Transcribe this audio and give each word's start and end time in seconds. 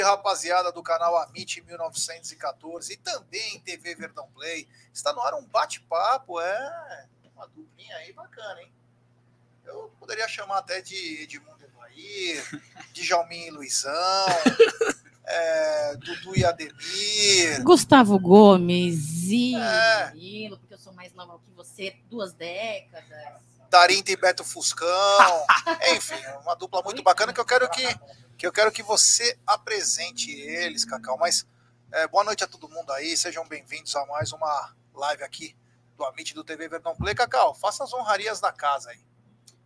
salve, 0.00 0.16
rapaziada 0.16 0.72
do 0.72 0.82
canal 0.82 1.16
Amit 1.16 1.60
1914 1.62 2.92
e 2.92 2.96
também 2.96 3.60
TV 3.60 3.94
Verdão 3.94 4.28
Play. 4.34 4.68
Está 4.92 5.12
no 5.12 5.20
ar 5.20 5.34
um 5.34 5.44
bate-papo, 5.44 6.40
é 6.40 7.06
uma 7.34 7.46
duplinha 7.48 7.96
aí 7.96 8.12
bacana, 8.12 8.60
hein? 8.62 8.72
Eu 9.64 9.92
poderia 9.98 10.26
chamar 10.26 10.58
até 10.58 10.80
de 10.80 11.22
Edmundo 11.22 11.64
Evair, 11.64 12.44
de 12.92 13.04
Jalmin 13.04 13.46
e 13.46 13.50
Luizão, 13.50 13.92
é, 15.24 15.96
Dudu 15.96 16.36
e 16.36 16.44
Ademir. 16.44 17.62
Gustavo 17.62 18.18
Gomes 18.18 19.28
e 19.28 19.54
É. 19.54 20.06
Danilo, 20.06 20.58
porque 20.58 20.74
eu 20.74 20.78
sou 20.78 20.92
mais 20.92 21.12
nova 21.14 21.38
que 21.38 21.50
você, 21.54 21.96
duas 22.10 22.32
décadas. 22.32 23.49
Darinta 23.70 24.10
e 24.10 24.16
Beto 24.16 24.42
Fuscão. 24.42 24.88
Enfim, 25.94 26.20
uma 26.42 26.56
dupla 26.56 26.82
muito 26.82 27.04
bacana 27.04 27.32
que 27.32 27.40
eu 27.40 27.44
quero 27.44 27.70
que, 27.70 27.86
que 28.36 28.44
eu 28.44 28.52
quero 28.52 28.72
que 28.72 28.82
você 28.82 29.38
apresente 29.46 30.28
eles, 30.32 30.84
Cacau. 30.84 31.16
Mas 31.16 31.46
é, 31.92 32.08
boa 32.08 32.24
noite 32.24 32.42
a 32.42 32.48
todo 32.48 32.68
mundo 32.68 32.90
aí, 32.90 33.16
sejam 33.16 33.46
bem-vindos 33.46 33.94
a 33.94 34.04
mais 34.06 34.32
uma 34.32 34.74
live 34.92 35.22
aqui 35.22 35.56
do 35.96 36.04
Amit 36.04 36.34
do 36.34 36.42
TV 36.42 36.68
Verdão 36.68 36.96
Play. 36.96 37.14
Cacau, 37.14 37.54
faça 37.54 37.84
as 37.84 37.94
honrarias 37.94 38.40
da 38.40 38.50
casa 38.50 38.90
aí. 38.90 38.98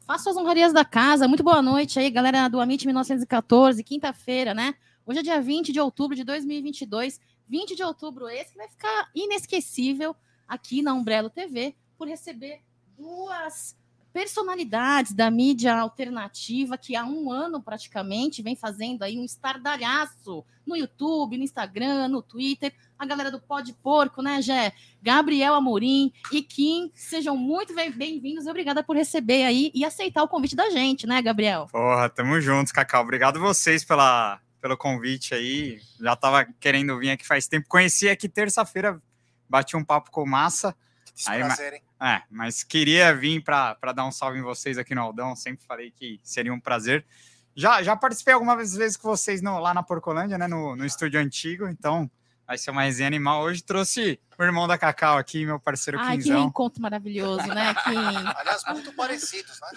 Faça 0.07 0.29
as 0.29 0.37
honrarias 0.37 0.75
da 0.75 0.85
casa. 0.85 1.27
Muito 1.27 1.43
boa 1.43 1.63
noite 1.63 1.99
aí, 1.99 2.11
galera 2.11 2.47
do 2.47 2.61
Amit 2.61 2.85
1914, 2.85 3.83
quinta-feira, 3.83 4.53
né? 4.53 4.75
Hoje 5.07 5.21
é 5.21 5.23
dia 5.23 5.41
20 5.41 5.73
de 5.73 5.81
outubro 5.81 6.15
de 6.15 6.25
2022. 6.25 7.19
20 7.49 7.75
de 7.75 7.83
outubro 7.83 8.29
esse 8.29 8.53
que 8.53 8.59
vai 8.59 8.69
ficar 8.69 9.11
inesquecível 9.15 10.15
aqui 10.47 10.83
na 10.83 10.93
Umbrello 10.93 11.31
TV 11.31 11.75
por 11.97 12.07
receber 12.07 12.63
duas 12.99 13.75
personalidades 14.15 15.13
da 15.13 15.29
mídia 15.29 15.75
alternativa 15.75 16.79
que 16.79 16.95
há 16.95 17.05
um 17.05 17.33
ano 17.33 17.61
praticamente 17.61 18.43
vem 18.43 18.55
fazendo 18.55 19.03
aí 19.03 19.19
um 19.19 19.25
estardalhaço 19.25 20.45
no 20.65 20.77
YouTube, 20.77 21.37
no 21.37 21.43
Instagram, 21.43 22.07
no 22.07 22.23
Twitter. 22.23 22.73
A 22.97 23.05
galera 23.05 23.29
do 23.29 23.41
Pó 23.41 23.61
de 23.61 23.73
Porco, 23.73 24.23
né, 24.23 24.41
Gé? 24.41 24.73
Gabriel 25.03 25.55
Amorim 25.55 26.13
e 26.31 26.41
Kim, 26.43 26.93
sejam 26.95 27.37
muito 27.37 27.75
bem- 27.75 27.91
bem-vindos 27.91 28.47
e 28.47 28.51
obrigada 28.51 28.85
por 28.85 28.95
receber 28.95 29.43
aí 29.45 29.73
e 29.75 29.85
aceitar 29.85 30.23
o 30.23 30.29
convite 30.29 30.55
da 30.55 30.71
gente, 30.71 31.09
né, 31.09 31.21
Gabriel? 31.21 31.67
Porra, 31.73 32.09
tamo 32.09 32.41
juntos, 32.41 32.73
Cacau. 32.73 33.03
Obrigado 33.03 33.41
vocês 33.41 33.85
pela, 33.85 34.41
pelo 34.61 34.77
convite 34.77 35.35
aí. 35.35 35.81
Já 36.01 36.15
tava 36.15 36.45
querendo 36.61 36.97
vir 37.01 37.11
aqui 37.11 37.27
faz 37.27 37.49
tempo. 37.49 37.67
Conheci 37.69 38.09
aqui 38.09 38.29
terça-feira, 38.29 39.03
bati 39.51 39.77
um 39.77 39.85
papo 39.85 40.13
com 40.13 40.25
Massa. 40.25 40.75
Que 41.15 41.31
Aí, 41.31 41.45
prazer, 41.45 41.75
hein? 41.75 41.83
É, 42.03 42.23
mas 42.31 42.63
queria 42.65 43.15
vir 43.15 43.43
para 43.43 43.77
dar 43.95 44.05
um 44.05 44.11
salve 44.13 44.39
em 44.39 44.43
vocês 44.43 44.77
aqui 44.79 44.95
no 44.95 45.01
Aldão. 45.03 45.37
Sempre 45.37 45.65
falei 45.65 45.91
que 45.91 46.21
seria 46.23 46.53
um 46.53 46.59
prazer. 46.61 47.07
Já, 47.55 47.83
já 47.83 47.95
participei 47.95 48.35
algumas 48.35 48.75
vezes 48.75 48.97
com 48.97 49.09
vocês 49.09 49.41
no- 49.41 49.61
lá 49.61 49.73
na 49.73 49.83
Porcolândia, 49.83 50.37
né? 50.37 50.49
No, 50.49 50.75
no 50.75 50.85
estúdio 50.85 51.21
antigo. 51.21 51.69
Então, 51.69 52.11
vai 52.45 52.59
ser 52.59 52.73
uma 52.73 52.83
resenha 52.83 53.07
animal. 53.07 53.43
Hoje 53.43 53.63
trouxe 53.63 54.19
o 54.37 54.43
irmão 54.43 54.67
da 54.67 54.77
Cacau 54.77 55.17
aqui, 55.17 55.47
meu 55.47 55.61
parceiro 55.61 55.99
Ai, 56.01 56.17
que 56.17 56.25
Quinzão. 56.25 56.41
reencontro 56.41 56.83
maravilhoso, 56.83 57.47
né, 57.47 57.73
Kim? 57.85 57.95
Aliás, 58.37 58.65
muito 58.71 58.93
parecidos, 58.95 59.61
né? 59.61 59.69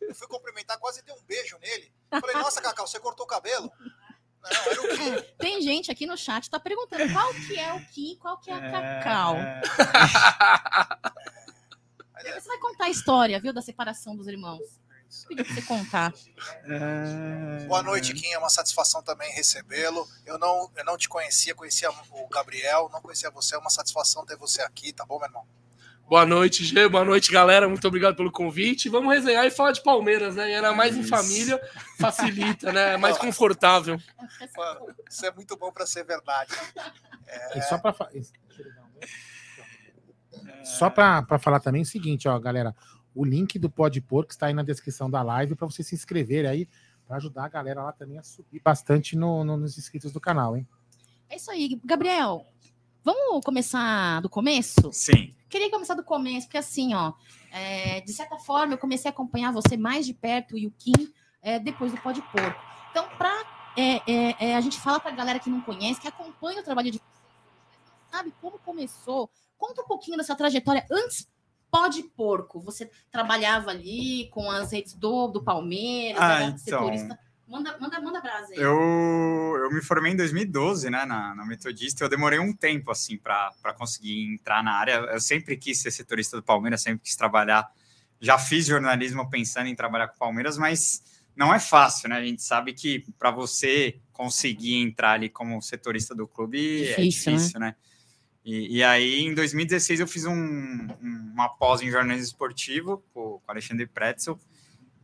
Eu 0.00 0.14
fui 0.14 0.26
cumprimentar, 0.26 0.78
quase 0.78 1.04
dei 1.04 1.14
um 1.14 1.22
beijo 1.28 1.58
nele. 1.60 1.92
Falei, 2.10 2.34
nossa, 2.36 2.62
Cacau, 2.62 2.86
você 2.86 2.98
cortou 2.98 3.26
o 3.26 3.28
cabelo? 3.28 3.70
Não, 4.42 4.70
era 4.70 4.82
o 4.82 4.88
Kim. 4.96 5.22
Tem 5.38 5.60
gente 5.60 5.90
aqui 5.90 6.06
no 6.06 6.16
chat 6.16 6.48
tá 6.48 6.58
perguntando 6.60 7.12
qual 7.12 7.32
que 7.34 7.58
é 7.58 7.72
o 7.72 7.84
Kim, 7.86 8.16
qual 8.16 8.38
que 8.38 8.50
é 8.50 8.54
a 8.54 8.70
Cacau. 8.70 9.36
É, 9.36 9.60
Depois 12.22 12.42
Você 12.42 12.48
vai 12.48 12.58
contar 12.58 12.84
a 12.84 12.90
história, 12.90 13.40
viu, 13.40 13.52
da 13.52 13.62
separação 13.62 14.16
dos 14.16 14.26
irmãos. 14.26 14.78
Pedi 15.26 15.42
pra 15.42 15.54
você 15.54 15.62
contar. 15.62 16.12
é... 16.64 17.64
Boa 17.64 17.82
noite, 17.82 18.12
Kim. 18.12 18.30
É 18.32 18.38
uma 18.38 18.50
satisfação 18.50 19.02
também 19.02 19.32
recebê-lo. 19.32 20.06
Eu 20.26 20.38
não, 20.38 20.70
eu 20.76 20.84
não 20.84 20.98
te 20.98 21.08
conhecia, 21.08 21.54
conhecia 21.54 21.90
o 21.90 22.28
Gabriel, 22.28 22.90
não 22.92 23.00
conhecia 23.00 23.30
você. 23.30 23.54
É 23.54 23.58
uma 23.58 23.70
satisfação 23.70 24.26
ter 24.26 24.36
você 24.36 24.60
aqui, 24.60 24.92
tá 24.92 25.06
bom, 25.06 25.18
meu 25.18 25.26
irmão? 25.26 25.46
Boa 26.08 26.24
noite, 26.24 26.64
Gê. 26.64 26.88
Boa 26.88 27.04
noite, 27.04 27.30
galera. 27.30 27.68
Muito 27.68 27.86
obrigado 27.86 28.16
pelo 28.16 28.32
convite. 28.32 28.88
Vamos 28.88 29.12
resenhar 29.12 29.44
e 29.46 29.50
falar 29.50 29.72
de 29.72 29.82
Palmeiras, 29.82 30.34
né? 30.36 30.48
E 30.48 30.52
Era 30.52 30.72
mais 30.72 30.96
em 30.96 31.02
família, 31.02 31.60
facilita, 32.00 32.72
né? 32.72 32.94
É 32.94 32.96
mais 32.96 33.18
confortável. 33.18 34.00
Mano, 34.56 34.86
isso 35.08 35.26
é 35.26 35.30
muito 35.32 35.56
bom 35.56 35.70
para 35.70 35.86
ser 35.86 36.04
verdade. 36.04 36.52
E 37.54 37.60
só 37.60 37.76
para 37.76 37.94
só 40.64 40.88
para 40.88 41.38
falar 41.38 41.60
também 41.60 41.82
o 41.82 41.86
seguinte, 41.86 42.26
ó, 42.26 42.38
galera, 42.38 42.74
o 43.14 43.22
link 43.22 43.58
do 43.58 43.68
Pode 43.68 44.00
Porco 44.00 44.30
está 44.32 44.46
aí 44.46 44.54
na 44.54 44.62
descrição 44.62 45.10
da 45.10 45.20
live 45.20 45.54
para 45.54 45.66
você 45.68 45.82
se 45.82 45.94
inscrever 45.94 46.46
aí 46.46 46.66
para 47.06 47.18
ajudar 47.18 47.44
a 47.44 47.48
galera 47.48 47.82
lá 47.82 47.92
também 47.92 48.16
a 48.18 48.22
subir 48.22 48.62
bastante 48.64 49.14
no- 49.14 49.44
no- 49.44 49.58
nos 49.58 49.76
inscritos 49.76 50.10
do 50.10 50.18
canal, 50.18 50.56
hein? 50.56 50.66
É 51.28 51.36
isso 51.36 51.50
aí, 51.50 51.78
Gabriel. 51.84 52.46
Vamos 53.04 53.44
começar 53.44 54.20
do 54.20 54.28
começo? 54.28 54.92
Sim. 54.92 55.34
Queria 55.48 55.70
começar 55.70 55.94
do 55.94 56.04
começo, 56.04 56.46
porque 56.46 56.58
assim, 56.58 56.94
ó, 56.94 57.12
é, 57.50 58.00
de 58.02 58.12
certa 58.12 58.36
forma, 58.38 58.74
eu 58.74 58.78
comecei 58.78 59.08
a 59.08 59.12
acompanhar 59.12 59.52
você 59.52 59.76
mais 59.76 60.04
de 60.06 60.12
perto 60.12 60.58
e 60.58 60.66
o 60.66 60.70
Kim 60.72 61.12
é, 61.40 61.58
depois 61.58 61.90
do 61.92 61.98
Pó 62.00 62.12
de 62.12 62.20
Porco. 62.22 62.60
Então, 62.90 63.08
para 63.16 63.32
a 64.56 64.60
gente 64.60 64.78
falar 64.80 65.00
para 65.00 65.12
a 65.12 65.14
galera 65.14 65.38
que 65.38 65.48
não 65.48 65.60
conhece, 65.60 66.00
que 66.00 66.08
acompanha 66.08 66.60
o 66.60 66.64
trabalho 66.64 66.90
de 66.90 66.98
vocês, 66.98 68.10
sabe 68.10 68.34
como 68.40 68.58
começou, 68.58 69.30
conta 69.56 69.82
um 69.82 69.86
pouquinho 69.86 70.16
dessa 70.16 70.34
trajetória 70.34 70.84
antes 70.90 71.28
Pó 71.70 71.86
de 71.88 72.02
Porco. 72.02 72.60
Você 72.60 72.90
trabalhava 73.10 73.70
ali 73.70 74.28
com 74.30 74.50
as 74.50 74.72
redes 74.72 74.94
do, 74.94 75.28
do 75.28 75.42
Palmeiras, 75.42 76.20
Ah, 76.20 76.42
então. 76.44 76.58
setorista. 76.58 77.18
Manda, 77.48 77.78
manda, 77.78 78.00
manda 78.00 78.20
brasa 78.20 78.52
aí. 78.52 78.58
Eu, 78.58 79.56
eu 79.62 79.70
me 79.72 79.80
formei 79.80 80.12
em 80.12 80.16
2012, 80.16 80.90
né, 80.90 81.04
na, 81.06 81.34
na 81.34 81.46
Metodista. 81.46 82.04
Eu 82.04 82.08
demorei 82.08 82.38
um 82.38 82.52
tempo, 82.52 82.90
assim, 82.90 83.16
para 83.16 83.52
conseguir 83.78 84.22
entrar 84.34 84.62
na 84.62 84.72
área. 84.72 84.92
Eu 85.12 85.20
sempre 85.20 85.56
quis 85.56 85.80
ser 85.80 85.90
setorista 85.90 86.36
do 86.36 86.42
Palmeiras, 86.42 86.82
sempre 86.82 87.00
quis 87.04 87.16
trabalhar. 87.16 87.66
Já 88.20 88.38
fiz 88.38 88.66
jornalismo 88.66 89.28
pensando 89.30 89.66
em 89.68 89.74
trabalhar 89.74 90.08
com 90.08 90.16
o 90.16 90.18
Palmeiras, 90.18 90.58
mas 90.58 91.02
não 91.34 91.54
é 91.54 91.58
fácil, 91.58 92.08
né? 92.08 92.16
A 92.16 92.24
gente 92.24 92.42
sabe 92.42 92.74
que 92.74 93.04
para 93.18 93.30
você 93.30 93.98
conseguir 94.12 94.74
entrar 94.76 95.12
ali 95.12 95.28
como 95.28 95.62
setorista 95.62 96.14
do 96.14 96.26
clube 96.28 96.84
é 96.84 96.96
Difícil, 96.96 97.32
né? 97.32 97.38
difícil, 97.38 97.60
né? 97.60 97.76
E, 98.44 98.78
e 98.78 98.82
aí, 98.82 99.20
em 99.20 99.34
2016, 99.34 100.00
eu 100.00 100.06
fiz 100.06 100.24
um, 100.24 100.32
um- 100.34 101.30
uma 101.32 101.48
pós 101.48 101.80
em 101.80 101.90
jornalismo 101.90 102.26
esportivo 102.26 103.04
com 103.14 103.20
o 103.20 103.42
Alexandre 103.46 103.86
Pretzel. 103.86 104.38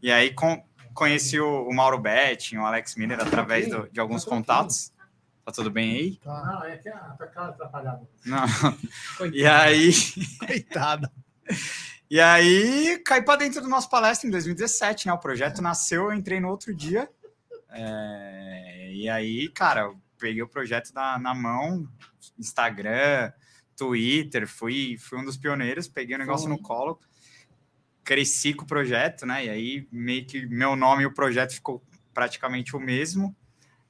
E 0.03 0.11
aí, 0.11 0.32
com, 0.34 0.62
conheci 0.94 1.38
o, 1.41 1.69
o 1.69 1.75
Mauro 1.75 1.99
Betting, 1.99 2.56
o 2.59 2.65
Alex 2.66 2.94
Miller, 2.97 3.21
através 3.21 3.69
do- 3.69 3.88
de 3.91 4.00
alguns 4.00 4.25
contatos. 4.25 4.93
Tá 5.44 5.53
tudo 5.53 5.71
bem 5.71 5.94
aí? 5.94 6.21
Não, 6.25 6.65
é 6.65 6.77
que 6.78 6.91
tá 6.91 7.27
cara 7.34 7.49
atrapalhado. 7.50 8.09
Não. 8.25 8.47
E 9.32 9.44
aí, 9.47 9.91
Coitado. 10.38 11.10
e 12.10 12.19
aí, 12.19 12.99
caí 13.05 13.22
para 13.22 13.41
dentro 13.41 13.60
do 13.60 13.69
nosso 13.69 13.91
palestra 13.91 14.27
em 14.27 14.31
2017, 14.31 15.06
né? 15.06 15.12
O 15.12 15.19
projeto 15.19 15.60
nasceu, 15.60 16.05
eu 16.05 16.15
entrei 16.15 16.41
no 16.41 16.49
outro 16.49 16.75
dia. 16.75 17.11
É, 17.71 18.91
e 18.94 19.09
aí, 19.09 19.49
cara, 19.50 19.82
eu 19.82 20.00
peguei 20.19 20.41
o 20.43 20.49
projeto 20.49 20.93
na, 20.94 21.19
na 21.19 21.34
mão, 21.34 21.87
Instagram, 22.38 23.31
Twitter, 23.76 24.47
fui, 24.49 24.96
fui 24.99 25.19
um 25.19 25.25
dos 25.25 25.37
pioneiros, 25.37 25.88
peguei 25.88 26.14
o 26.17 26.19
negócio 26.19 26.49
no 26.49 26.58
colo, 26.58 26.99
cresci 28.05 28.53
com 28.55 28.65
o 28.65 28.69
projeto, 28.69 29.25
né? 29.27 29.47
E 29.47 29.51
aí, 29.51 29.89
meio 29.91 30.25
que 30.27 30.47
meu 30.47 30.77
nome 30.77 31.03
e 31.03 31.06
o 31.06 31.15
projeto 31.15 31.53
ficou 31.55 31.83
praticamente 32.12 32.77
o 32.77 32.81
mesmo. 32.81 33.35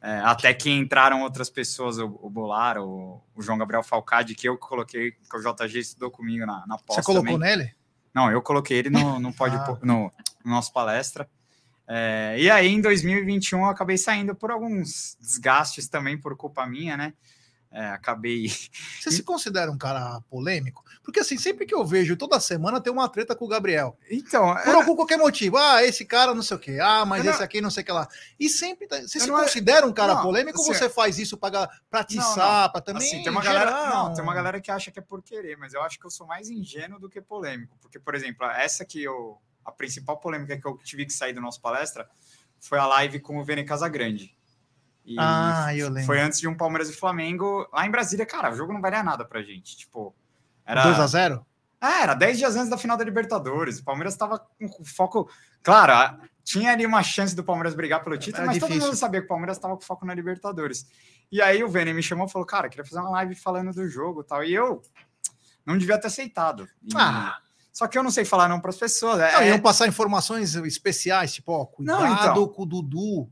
É, 0.00 0.18
até 0.20 0.52
que 0.52 0.70
entraram 0.70 1.22
outras 1.22 1.48
pessoas, 1.48 1.98
o, 1.98 2.18
o 2.22 2.28
Bolar, 2.28 2.78
o, 2.78 3.22
o 3.34 3.42
João 3.42 3.56
Gabriel 3.56 3.82
Falcade, 3.82 4.34
que 4.34 4.46
eu 4.46 4.58
coloquei, 4.58 5.12
que 5.12 5.36
o 5.36 5.40
JG 5.40 5.78
estudou 5.78 6.10
comigo 6.10 6.44
na, 6.44 6.66
na 6.66 6.76
pós 6.76 6.96
Você 6.96 7.02
colocou 7.02 7.32
também. 7.32 7.56
nele? 7.56 7.74
Não, 8.14 8.30
eu 8.30 8.42
coloquei 8.42 8.78
ele 8.78 8.90
no, 8.90 9.18
no, 9.18 9.34
Ah. 9.40 9.78
no, 9.82 10.12
no 10.44 10.50
nosso 10.50 10.72
palestra. 10.72 11.28
É, 11.88 12.36
e 12.38 12.50
aí, 12.50 12.68
em 12.68 12.80
2021, 12.80 13.60
eu 13.60 13.64
acabei 13.66 13.96
saindo 13.96 14.34
por 14.34 14.50
alguns 14.50 15.16
desgastes 15.20 15.88
também 15.88 16.18
por 16.18 16.36
culpa 16.36 16.66
minha, 16.66 16.96
né? 16.96 17.14
É, 17.76 17.86
acabei. 17.86 18.48
Você 19.00 19.10
se 19.10 19.22
considera 19.24 19.68
um 19.68 19.76
cara 19.76 20.20
polêmico? 20.30 20.84
Porque 21.02 21.18
assim, 21.18 21.36
sempre 21.36 21.66
que 21.66 21.74
eu 21.74 21.84
vejo, 21.84 22.16
toda 22.16 22.38
semana 22.38 22.80
tem 22.80 22.92
uma 22.92 23.08
treta 23.08 23.34
com 23.34 23.46
o 23.46 23.48
Gabriel. 23.48 23.98
Então, 24.08 24.54
Por 24.62 24.76
algum 24.76 24.94
qualquer 24.94 25.18
motivo. 25.18 25.56
Ah, 25.56 25.82
esse 25.82 26.04
cara 26.04 26.32
não 26.32 26.42
sei 26.42 26.56
o 26.56 26.60
quê. 26.60 26.78
Ah, 26.80 27.04
mas 27.04 27.18
Eu 27.18 27.24
não- 27.24 27.32
esse 27.32 27.42
aqui 27.42 27.60
não 27.60 27.70
sei 27.70 27.82
o 27.82 27.86
que 27.86 27.90
lá. 27.92 28.06
E 28.38 28.48
sempre. 28.48 28.86
tá- 28.86 29.00
Você 29.02 29.18
Eu 29.18 29.22
se 29.22 29.26
não- 29.26 29.40
considera 29.40 29.84
um 29.84 29.92
cara 29.92 30.14
Não, 30.14 30.22
polêmico 30.22 30.56
ou 30.60 30.64
assim, 30.70 30.74
você 30.74 30.88
faz 30.88 31.18
isso 31.18 31.36
Não, 31.42 32.00
atiçar, 32.00 32.70
pra 32.70 32.80
também. 32.80 33.06
assim, 33.08 33.22
tem 33.24 33.32
uma 33.32 33.42
galera, 33.42 33.70
não, 33.90 34.14
tem 34.14 34.22
uma 34.22 34.30
um- 34.30 34.34
galera 34.36 34.60
que 34.60 34.70
acha 34.70 34.92
que 34.92 35.00
é 35.00 35.02
por 35.02 35.20
querer, 35.20 35.56
mas 35.58 35.74
eu 35.74 35.82
acho 35.82 35.98
que 35.98 36.06
eu 36.06 36.10
sou 36.10 36.26
mais 36.28 36.48
ingênuo 36.48 37.00
do 37.00 37.08
que 37.10 37.20
polêmico, 37.20 37.76
porque 37.80 37.98
por 37.98 38.14
exemplo, 38.14 38.46
essa 38.46 38.84
que 38.84 39.02
eu 39.02 39.36
a 39.64 39.72
principal 39.72 40.18
polêmica 40.20 40.56
que 40.60 40.66
eu 40.66 40.76
tive 40.78 41.06
que 41.06 41.12
sair 41.12 41.32
do 41.32 41.40
nosso 41.40 41.60
palestra 41.60 42.08
foi 42.60 42.78
a 42.78 42.86
live 42.86 43.18
com 43.18 43.38
o 43.38 43.44
Vene 43.44 43.64
Casagrande. 43.64 44.33
E 45.04 45.16
Ah, 45.18 45.74
eu 45.76 45.88
lembro. 45.88 46.06
foi 46.06 46.20
antes 46.20 46.40
de 46.40 46.48
um 46.48 46.56
Palmeiras 46.56 46.88
e 46.88 46.92
Flamengo 46.94 47.68
lá 47.72 47.86
em 47.86 47.90
Brasília, 47.90 48.24
cara, 48.24 48.50
o 48.52 48.56
jogo 48.56 48.72
não 48.72 48.80
valia 48.80 49.02
nada 49.02 49.24
pra 49.24 49.42
gente, 49.42 49.76
tipo, 49.76 50.14
era 50.64 50.82
2x0? 50.82 51.44
Ah, 51.80 52.02
era 52.02 52.14
10 52.14 52.38
dias 52.38 52.56
antes 52.56 52.70
da 52.70 52.78
final 52.78 52.96
da 52.96 53.04
Libertadores. 53.04 53.78
O 53.80 53.84
Palmeiras 53.84 54.14
estava 54.14 54.38
com 54.38 54.84
foco. 54.84 55.28
Claro, 55.62 55.92
a- 55.92 56.18
tinha 56.42 56.72
ali 56.72 56.86
uma 56.86 57.02
chance 57.02 57.36
do 57.36 57.44
Palmeiras 57.44 57.74
brigar 57.74 58.02
pelo 58.02 58.16
título, 58.16 58.38
Era 58.38 58.46
mas 58.46 58.58
todo 58.58 58.68
difícil. 58.68 58.88
mundo 58.88 58.98
sabia 58.98 59.20
que 59.20 59.26
o 59.26 59.28
Palmeiras 59.28 59.58
estava 59.58 59.74
com 59.76 59.82
foco 59.82 60.06
na 60.06 60.14
Libertadores. 60.14 60.86
E 61.30 61.42
aí 61.42 61.62
o 61.62 61.68
Vene 61.68 61.92
me 61.92 62.02
chamou 62.02 62.26
e 62.26 62.30
falou, 62.30 62.46
cara, 62.46 62.68
queria 62.70 62.84
fazer 62.86 63.00
uma 63.00 63.10
live 63.10 63.34
falando 63.34 63.72
do 63.72 63.86
jogo 63.88 64.22
e 64.22 64.24
tal. 64.24 64.42
E 64.42 64.54
eu 64.54 64.80
não 65.66 65.76
devia 65.76 65.98
ter 65.98 66.06
aceitado. 66.06 66.66
E- 66.82 66.94
Ah. 66.96 67.36
Só 67.72 67.86
que 67.88 67.98
eu 67.98 68.02
não 68.02 68.10
sei 68.10 68.24
falar 68.24 68.48
não 68.48 68.60
para 68.60 68.70
as 68.70 68.76
pessoas. 68.78 69.18
É, 69.20 69.32
Não, 69.32 69.42
iam 69.44 69.58
passar 69.60 69.86
informações 69.88 70.54
especiais, 70.54 71.34
tipo, 71.34 71.52
ó, 71.52 71.66
cuidado 71.66 72.00
Não, 72.02 72.12
então. 72.14 72.48
com 72.48 72.62
o 72.62 72.66
Dudu. 72.66 73.28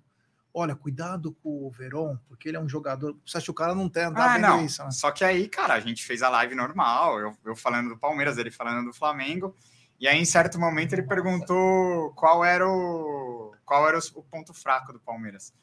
Olha, 0.55 0.75
cuidado 0.77 1.33
com 1.43 1.67
o 1.67 1.71
Verón, 1.71 2.17
porque 2.29 2.49
ele 2.49 2.57
é 2.59 2.61
um 2.61 2.69
jogador. 2.69 3.17
Você 3.27 3.39
acha 3.39 3.45
que 3.47 3.51
o 3.51 3.55
cara 3.55 3.75
não 3.75 3.89
tem, 3.89 4.13
tá 4.13 4.25
Ah, 4.25 4.33
vendo 4.35 4.43
não. 4.43 4.65
isso, 4.65 4.85
né? 4.85 4.91
Só 4.91 5.11
que 5.11 5.25
aí, 5.25 5.49
cara, 5.49 5.75
a 5.75 5.81
gente 5.81 6.05
fez 6.05 6.23
a 6.23 6.29
live 6.29 6.55
normal, 6.55 7.19
eu, 7.19 7.37
eu 7.45 7.57
falando 7.57 7.89
do 7.89 7.97
Palmeiras, 7.99 8.37
ele 8.37 8.51
falando 8.51 8.85
do 8.87 8.93
Flamengo. 8.93 9.57
E 9.99 10.07
aí, 10.07 10.19
em 10.19 10.25
certo 10.25 10.59
momento, 10.61 10.93
ele 10.93 11.05
perguntou 11.05 12.13
qual 12.15 12.45
era 12.45 12.69
o 12.69 13.55
qual 13.65 13.89
era 13.89 13.97
o, 13.97 14.01
o 14.17 14.23
ponto 14.25 14.53
fraco 14.53 14.93
do 14.93 15.01
Palmeiras. 15.01 15.55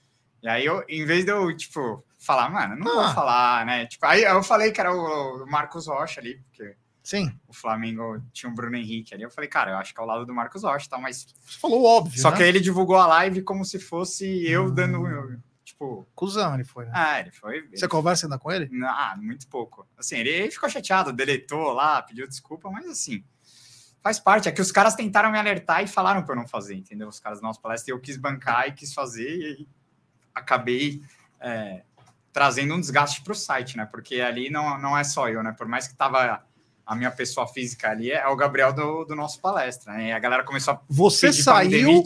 E 0.42 0.48
aí, 0.48 0.66
eu, 0.66 0.84
em 0.88 1.06
vez 1.06 1.26
de 1.26 1.32
eu, 1.32 1.56
tipo, 1.56 2.04
falar, 2.18 2.50
mano, 2.50 2.76
não 2.78 2.88
Ah. 3.00 3.06
vou 3.06 3.14
falar, 3.14 3.66
né? 3.66 3.86
Tipo, 3.86 4.06
aí 4.08 4.24
eu 4.24 4.42
falei 4.42 4.72
que 4.72 4.80
era 4.80 4.92
o, 4.92 5.44
o 5.44 5.46
Marcos 5.52 5.86
Rocha 5.88 6.20
ali, 6.22 6.42
porque 6.48 6.76
Sim, 7.10 7.36
o 7.48 7.54
Flamengo 7.54 8.22
tinha 8.32 8.52
o 8.52 8.54
Bruno 8.54 8.76
Henrique 8.76 9.16
ali. 9.16 9.24
Eu 9.24 9.32
falei, 9.32 9.50
cara, 9.50 9.72
eu 9.72 9.78
acho 9.78 9.96
que 9.96 10.00
é 10.00 10.04
o 10.04 10.06
lado 10.06 10.28
do 10.28 10.32
Marcos 10.32 10.62
Rocha, 10.62 10.88
tá? 10.88 11.00
Mas. 11.00 11.26
você 11.44 11.58
falou 11.60 11.84
óbvio. 11.84 12.22
Só 12.22 12.30
né? 12.30 12.38
que 12.38 12.44
aí 12.44 12.50
ele 12.50 12.60
divulgou 12.60 12.98
a 12.98 13.08
live 13.08 13.42
como 13.42 13.66
se 13.66 13.80
fosse 13.80 14.46
eu 14.48 14.66
Hum. 14.66 14.76
dando. 14.76 15.42
Tipo, 15.64 16.08
Cusão 16.14 16.54
ele 16.54 16.64
foi, 16.64 16.86
né? 16.86 16.92
ah, 16.94 17.20
ele 17.20 17.32
foi. 17.32 17.68
Você 17.74 17.88
conversa 17.88 18.28
ainda 18.28 18.38
com 18.38 18.52
ele? 18.52 18.70
Ah, 18.84 19.16
muito 19.20 19.48
pouco. 19.48 19.88
Assim, 19.98 20.18
ele 20.18 20.52
ficou 20.52 20.70
chateado, 20.70 21.12
deletou 21.12 21.72
lá, 21.74 22.00
pediu 22.04 22.28
desculpa, 22.28 22.70
mas 22.70 22.86
assim, 22.86 23.24
faz 24.04 24.20
parte. 24.20 24.48
É 24.48 24.52
que 24.52 24.62
os 24.62 24.72
caras 24.72 24.94
tentaram 24.94 25.32
me 25.32 25.40
alertar 25.40 25.84
e 25.84 25.88
falaram 25.88 26.22
para 26.22 26.36
eu 26.36 26.40
não 26.40 26.48
fazer, 26.48 26.76
entendeu? 26.76 27.08
Os 27.08 27.20
caras 27.20 27.42
da 27.42 27.48
nossa 27.48 27.60
palestra, 27.60 27.90
e 27.90 27.92
eu 27.92 28.00
quis 28.00 28.18
bancar 28.18 28.68
e 28.68 28.74
quis 28.74 28.94
fazer, 28.94 29.36
e 29.36 29.46
aí 29.46 29.68
acabei 30.36 31.02
é, 31.40 31.82
trazendo 32.32 32.76
um 32.76 32.80
desgaste 32.80 33.24
para 33.24 33.32
o 33.32 33.36
site, 33.36 33.78
né? 33.78 33.86
Porque 33.88 34.22
ali 34.22 34.52
não, 34.52 34.80
não 34.80 34.96
é 34.96 35.04
só 35.04 35.28
eu, 35.28 35.42
né? 35.42 35.54
Por 35.54 35.68
mais 35.68 35.88
que 35.88 35.96
tava 35.96 36.46
a 36.90 36.96
minha 36.96 37.12
pessoa 37.12 37.46
física 37.46 37.92
ali, 37.92 38.10
é 38.12 38.28
o 38.28 38.36
Gabriel 38.36 38.74
do, 38.74 39.06
do 39.06 39.16
nosso 39.16 39.40
palestra, 39.40 39.94
né? 39.94 40.08
E 40.08 40.12
a 40.12 40.18
galera 40.18 40.44
começou 40.44 40.74
a 40.74 40.82
Você 40.90 41.32
saiu, 41.32 42.04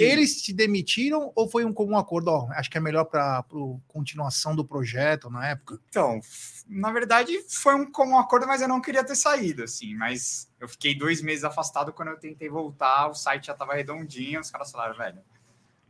eles 0.00 0.40
te 0.40 0.54
demitiram 0.54 1.30
ou 1.34 1.46
foi 1.46 1.66
um 1.66 1.72
comum 1.72 1.98
acordo? 1.98 2.28
Ó, 2.28 2.48
acho 2.52 2.70
que 2.70 2.78
é 2.78 2.80
melhor 2.80 3.04
para 3.04 3.40
a 3.40 3.44
continuação 3.86 4.56
do 4.56 4.64
projeto 4.64 5.28
na 5.28 5.50
época. 5.50 5.78
Então, 5.90 6.18
na 6.66 6.90
verdade, 6.90 7.44
foi 7.46 7.74
um 7.74 7.84
comum 7.92 8.18
acordo, 8.18 8.46
mas 8.46 8.62
eu 8.62 8.68
não 8.68 8.80
queria 8.80 9.04
ter 9.04 9.16
saído, 9.16 9.64
assim. 9.64 9.94
Mas 9.96 10.50
eu 10.58 10.66
fiquei 10.66 10.94
dois 10.94 11.20
meses 11.20 11.44
afastado 11.44 11.92
quando 11.92 12.08
eu 12.08 12.18
tentei 12.18 12.48
voltar, 12.48 13.08
o 13.08 13.14
site 13.14 13.48
já 13.48 13.54
tava 13.54 13.74
redondinho, 13.74 14.40
os 14.40 14.50
caras 14.50 14.72
falaram, 14.72 14.96
velho, 14.96 15.18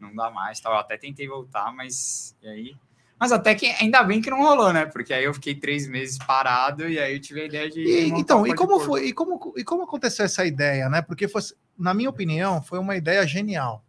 não 0.01 0.13
dá 0.13 0.33
mais, 0.33 0.59
tal. 0.59 0.73
Eu 0.73 0.81
até 0.81 0.97
tentei 0.97 1.29
voltar, 1.29 1.73
mas 1.73 2.35
e 2.43 2.49
aí. 2.49 2.77
Mas 3.23 3.31
até 3.31 3.55
que 3.55 3.67
ainda 3.67 4.03
bem 4.03 4.21
que 4.21 4.29
não 4.29 4.43
rolou, 4.43 4.73
né? 4.73 4.85
Porque 4.85 5.15
aí 5.15 5.23
eu 5.23 5.33
fiquei 5.33 5.55
três 5.55 5.87
meses 5.87 6.19
parado 6.19 6.89
e 6.89 6.99
aí 6.99 7.15
eu 7.15 7.21
tive 7.21 7.43
a 7.43 7.45
ideia 7.45 7.71
de. 7.71 7.81
E, 7.81 8.09
então, 8.09 8.45
e 8.45 8.53
como 8.53 8.81
foi? 8.81 9.07
E 9.07 9.13
como, 9.13 9.55
e 9.57 9.63
como 9.63 9.85
aconteceu 9.85 10.25
essa 10.25 10.45
ideia, 10.45 10.89
né? 10.89 11.01
Porque 11.03 11.29
foi, 11.29 11.41
na 11.79 11.95
minha 11.95 12.11
opinião, 12.11 12.61
foi 12.61 12.81
uma 12.81 12.97
ideia 12.97 13.25
genial. 13.25 13.85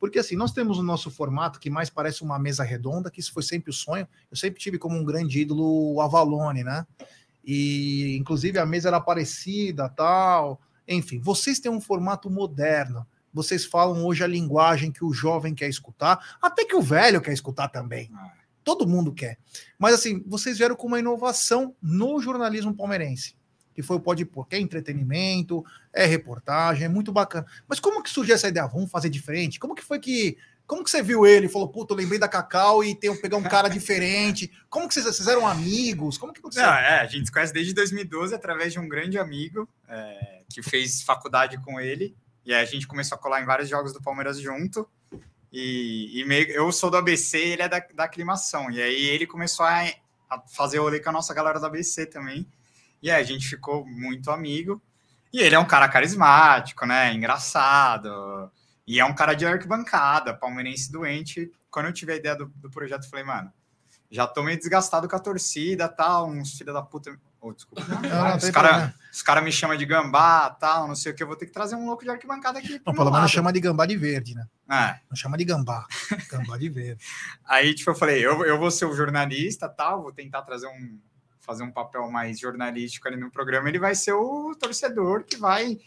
Porque 0.00 0.18
assim, 0.18 0.34
nós 0.34 0.50
temos 0.50 0.78
o 0.78 0.82
nosso 0.82 1.10
formato 1.10 1.60
que 1.60 1.68
mais 1.68 1.90
parece 1.90 2.22
uma 2.22 2.38
mesa 2.38 2.64
redonda, 2.64 3.10
que 3.10 3.20
isso 3.20 3.34
foi 3.34 3.42
sempre 3.42 3.68
o 3.68 3.74
sonho. 3.74 4.08
Eu 4.30 4.36
sempre 4.38 4.58
tive 4.58 4.78
como 4.78 4.96
um 4.96 5.04
grande 5.04 5.40
ídolo 5.40 5.96
o 5.96 6.00
Avalone, 6.00 6.64
né? 6.64 6.86
E 7.44 8.16
inclusive 8.16 8.58
a 8.58 8.64
mesa 8.64 8.88
era 8.88 8.98
parecida, 8.98 9.90
tal. 9.90 10.58
Enfim, 10.88 11.20
vocês 11.20 11.60
têm 11.60 11.70
um 11.70 11.82
formato 11.82 12.30
moderno. 12.30 13.06
Vocês 13.30 13.66
falam 13.66 14.06
hoje 14.06 14.24
a 14.24 14.26
linguagem 14.26 14.90
que 14.90 15.04
o 15.04 15.12
jovem 15.12 15.54
quer 15.54 15.68
escutar, 15.68 16.38
até 16.40 16.64
que 16.64 16.74
o 16.74 16.80
velho 16.80 17.20
quer 17.20 17.34
escutar 17.34 17.68
também. 17.68 18.10
Ah, 18.14 18.37
Todo 18.68 18.86
mundo 18.86 19.14
quer. 19.14 19.38
Mas 19.78 19.94
assim, 19.94 20.22
vocês 20.26 20.58
vieram 20.58 20.76
com 20.76 20.86
uma 20.86 20.98
inovação 20.98 21.74
no 21.80 22.20
jornalismo 22.20 22.76
palmeirense, 22.76 23.34
que 23.74 23.80
foi 23.80 23.96
o 23.96 24.00
Pode 24.00 24.26
Pôr, 24.26 24.46
que 24.46 24.56
é 24.56 24.60
entretenimento, 24.60 25.64
é 25.90 26.04
reportagem, 26.04 26.84
é 26.84 26.88
muito 26.88 27.10
bacana. 27.10 27.46
Mas 27.66 27.80
como 27.80 28.02
que 28.02 28.10
surgiu 28.10 28.34
essa 28.34 28.46
ideia? 28.46 28.66
Vamos 28.66 28.90
fazer 28.90 29.08
diferente? 29.08 29.58
Como 29.58 29.74
que 29.74 29.82
foi 29.82 29.98
que. 29.98 30.36
Como 30.66 30.84
que 30.84 30.90
você 30.90 31.02
viu 31.02 31.24
ele 31.24 31.46
e 31.46 31.48
falou, 31.48 31.66
puta, 31.68 31.94
eu 31.94 31.96
lembrei 31.96 32.18
da 32.18 32.28
Cacau 32.28 32.84
e 32.84 32.94
tenho 32.94 33.14
que 33.14 33.22
pegar 33.22 33.38
um 33.38 33.42
cara 33.42 33.68
diferente? 33.68 34.52
Como 34.68 34.86
que 34.86 34.92
vocês, 34.92 35.06
vocês 35.06 35.26
eram 35.26 35.46
amigos? 35.46 36.18
Como 36.18 36.30
que 36.30 36.40
aconteceu? 36.40 36.66
Não, 36.66 36.74
é, 36.74 37.00
a 37.00 37.06
gente 37.06 37.24
se 37.24 37.32
conhece 37.32 37.54
desde 37.54 37.72
2012 37.72 38.34
através 38.34 38.74
de 38.74 38.78
um 38.78 38.86
grande 38.86 39.18
amigo 39.18 39.66
é, 39.88 40.42
que 40.46 40.62
fez 40.62 41.00
faculdade 41.00 41.56
com 41.62 41.80
ele. 41.80 42.14
E 42.44 42.52
aí 42.52 42.62
a 42.62 42.66
gente 42.66 42.86
começou 42.86 43.16
a 43.16 43.18
colar 43.18 43.40
em 43.40 43.46
vários 43.46 43.66
jogos 43.66 43.94
do 43.94 44.02
Palmeiras 44.02 44.38
junto. 44.38 44.86
E, 45.52 46.20
e 46.20 46.24
meio, 46.24 46.50
eu 46.50 46.70
sou 46.70 46.90
do 46.90 46.96
ABC, 46.96 47.38
ele 47.38 47.62
é 47.62 47.68
da, 47.68 47.82
da 47.94 48.04
aclimação. 48.04 48.70
E 48.70 48.80
aí 48.80 49.06
ele 49.06 49.26
começou 49.26 49.64
a, 49.64 49.84
a 50.28 50.40
fazer 50.48 50.78
rolê 50.78 51.00
com 51.00 51.08
a 51.08 51.12
nossa 51.12 51.32
galera 51.32 51.58
do 51.58 51.66
ABC 51.66 52.06
também. 52.06 52.46
E 53.02 53.10
aí 53.10 53.20
a 53.20 53.24
gente 53.24 53.48
ficou 53.48 53.86
muito 53.86 54.30
amigo. 54.30 54.82
E 55.32 55.40
ele 55.40 55.54
é 55.54 55.58
um 55.58 55.66
cara 55.66 55.88
carismático, 55.88 56.86
né? 56.86 57.12
Engraçado. 57.12 58.50
E 58.86 58.98
é 58.98 59.04
um 59.04 59.14
cara 59.14 59.34
de 59.34 59.46
arquibancada, 59.46 60.34
palmeirense 60.34 60.90
doente. 60.90 61.50
Quando 61.70 61.86
eu 61.86 61.92
tive 61.92 62.12
a 62.12 62.16
ideia 62.16 62.34
do, 62.34 62.46
do 62.46 62.70
projeto, 62.70 63.04
eu 63.04 63.10
falei, 63.10 63.24
mano, 63.24 63.52
já 64.10 64.26
tô 64.26 64.42
meio 64.42 64.58
desgastado 64.58 65.08
com 65.08 65.16
a 65.16 65.20
torcida, 65.20 65.88
tal, 65.88 66.30
uns 66.30 66.56
filha 66.56 66.72
da 66.72 66.82
puta. 66.82 67.14
Oh, 67.40 67.52
desculpa. 67.52 67.84
Não, 67.84 68.00
não, 68.00 68.36
os 68.36 68.50
caras 68.50 68.92
problema. 69.22 69.34
cara 69.34 69.40
me 69.40 69.52
chamam 69.52 69.76
de 69.76 69.84
gambá, 69.86 70.50
tal, 70.50 70.88
não 70.88 70.94
sei 70.94 71.12
o 71.12 71.14
que. 71.14 71.22
Eu 71.22 71.26
vou 71.26 71.36
ter 71.36 71.46
que 71.46 71.52
trazer 71.52 71.74
um 71.74 71.86
louco 71.86 72.04
de 72.04 72.10
arquibancada 72.10 72.58
aqui. 72.58 72.80
Não, 72.84 72.94
pelo 72.94 73.10
menos 73.10 73.30
chama 73.30 73.52
de 73.52 73.60
gambá 73.60 73.86
de 73.86 73.96
verde, 73.96 74.34
né? 74.34 74.46
É. 74.70 75.00
Não 75.08 75.16
chama 75.16 75.36
de 75.36 75.44
gambá. 75.44 75.86
gambá 76.30 76.56
de 76.56 76.68
verde. 76.68 77.04
Aí, 77.44 77.74
tipo, 77.74 77.90
eu 77.90 77.94
falei, 77.94 78.24
eu, 78.24 78.44
eu 78.44 78.58
vou 78.58 78.70
ser 78.70 78.86
o 78.86 78.94
jornalista, 78.94 79.68
tal, 79.68 80.02
vou 80.02 80.12
tentar 80.12 80.42
trazer 80.42 80.66
um 80.66 80.98
fazer 81.40 81.62
um 81.62 81.72
papel 81.72 82.10
mais 82.10 82.38
jornalístico 82.38 83.08
ali 83.08 83.16
no 83.16 83.30
programa, 83.30 83.70
ele 83.70 83.78
vai 83.78 83.94
ser 83.94 84.12
o 84.12 84.54
torcedor 84.54 85.24
que 85.24 85.38
vai 85.38 85.78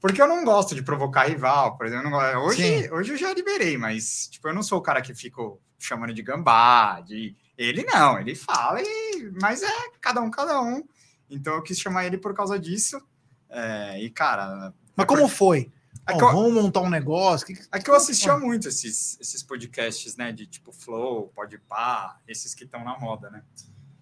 porque 0.00 0.22
eu 0.22 0.28
não 0.28 0.44
gosto 0.44 0.74
de 0.74 0.82
provocar 0.82 1.24
rival, 1.24 1.76
por 1.76 1.86
exemplo, 1.86 2.10
não 2.10 2.44
hoje, 2.44 2.62
Sim. 2.62 2.90
hoje 2.92 3.12
eu 3.12 3.16
já 3.16 3.32
liberei, 3.32 3.76
mas 3.76 4.28
tipo, 4.28 4.46
eu 4.46 4.54
não 4.54 4.62
sou 4.62 4.78
o 4.78 4.82
cara 4.82 5.02
que 5.02 5.14
fico 5.14 5.60
chamando 5.78 6.14
de 6.14 6.22
gambá, 6.22 7.00
de 7.00 7.34
ele 7.56 7.84
não, 7.84 8.18
ele 8.18 8.34
fala 8.34 8.80
e 8.80 9.32
mas 9.40 9.62
é 9.62 9.90
cada 10.00 10.20
um 10.20 10.30
cada 10.30 10.60
um. 10.60 10.84
Então 11.30 11.54
eu 11.54 11.62
quis 11.62 11.78
chamar 11.78 12.06
ele 12.06 12.18
por 12.18 12.34
causa 12.34 12.58
disso. 12.58 13.00
É, 13.48 14.00
e 14.02 14.10
cara, 14.10 14.72
Mas 14.94 15.06
como 15.06 15.28
foi? 15.28 15.70
É 16.08 16.12
eu- 16.12 16.18
Vamos 16.18 16.52
montar 16.52 16.80
um 16.82 16.90
negócio? 16.90 17.46
Que- 17.46 17.58
é 17.72 17.80
que 17.80 17.90
eu 17.90 17.94
assistia 17.94 18.36
muito 18.38 18.68
esses, 18.68 19.18
esses 19.20 19.42
podcasts, 19.42 20.16
né? 20.16 20.30
De 20.32 20.46
tipo 20.46 20.70
Flow, 20.72 21.28
Podpah, 21.34 22.18
esses 22.28 22.54
que 22.54 22.64
estão 22.64 22.84
na 22.84 22.96
moda, 22.98 23.28
né? 23.30 23.42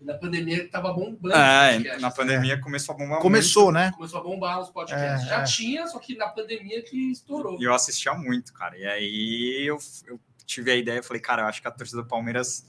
E 0.00 0.04
na 0.04 0.14
pandemia 0.14 0.60
que 0.64 0.68
tava 0.70 0.92
bombando. 0.92 1.34
É, 1.34 1.70
os 1.70 1.76
podcasts, 1.76 2.02
na 2.02 2.08
né? 2.08 2.14
pandemia 2.14 2.60
começou 2.60 2.94
a 2.94 2.98
bombar 2.98 3.20
Começou, 3.20 3.72
né? 3.72 3.92
Começou 3.96 4.20
a 4.20 4.22
bombar 4.22 4.60
os 4.60 4.68
podcasts. 4.70 5.26
É, 5.26 5.28
Já 5.30 5.40
é. 5.40 5.44
tinha, 5.44 5.86
só 5.86 5.98
que 5.98 6.14
na 6.16 6.28
pandemia 6.28 6.82
que 6.82 7.10
estourou. 7.12 7.52
muito. 7.52 7.62
E 7.62 7.66
eu 7.66 7.72
assistia 7.74 8.12
muito, 8.14 8.52
cara. 8.52 8.76
E 8.76 8.84
aí 8.86 9.64
eu, 9.66 9.78
eu 10.06 10.20
tive 10.44 10.70
a 10.72 10.76
ideia, 10.76 11.02
falei, 11.02 11.22
cara, 11.22 11.42
eu 11.42 11.46
acho 11.46 11.62
que 11.62 11.68
a 11.68 11.70
torcida 11.70 12.02
do 12.02 12.08
Palmeiras 12.08 12.66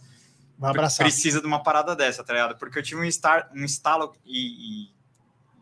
Vai 0.57 0.69
abraçar. 0.71 1.05
precisa 1.05 1.41
de 1.41 1.47
uma 1.47 1.61
parada 1.61 1.95
dessa, 1.95 2.23
tá 2.23 2.33
ligado? 2.33 2.57
Porque 2.57 2.79
eu 2.79 2.83
tive 2.83 3.01
um, 3.01 3.11
star, 3.11 3.49
um 3.53 3.63
estalo 3.63 4.15
e, 4.25 4.85
e 4.85 4.95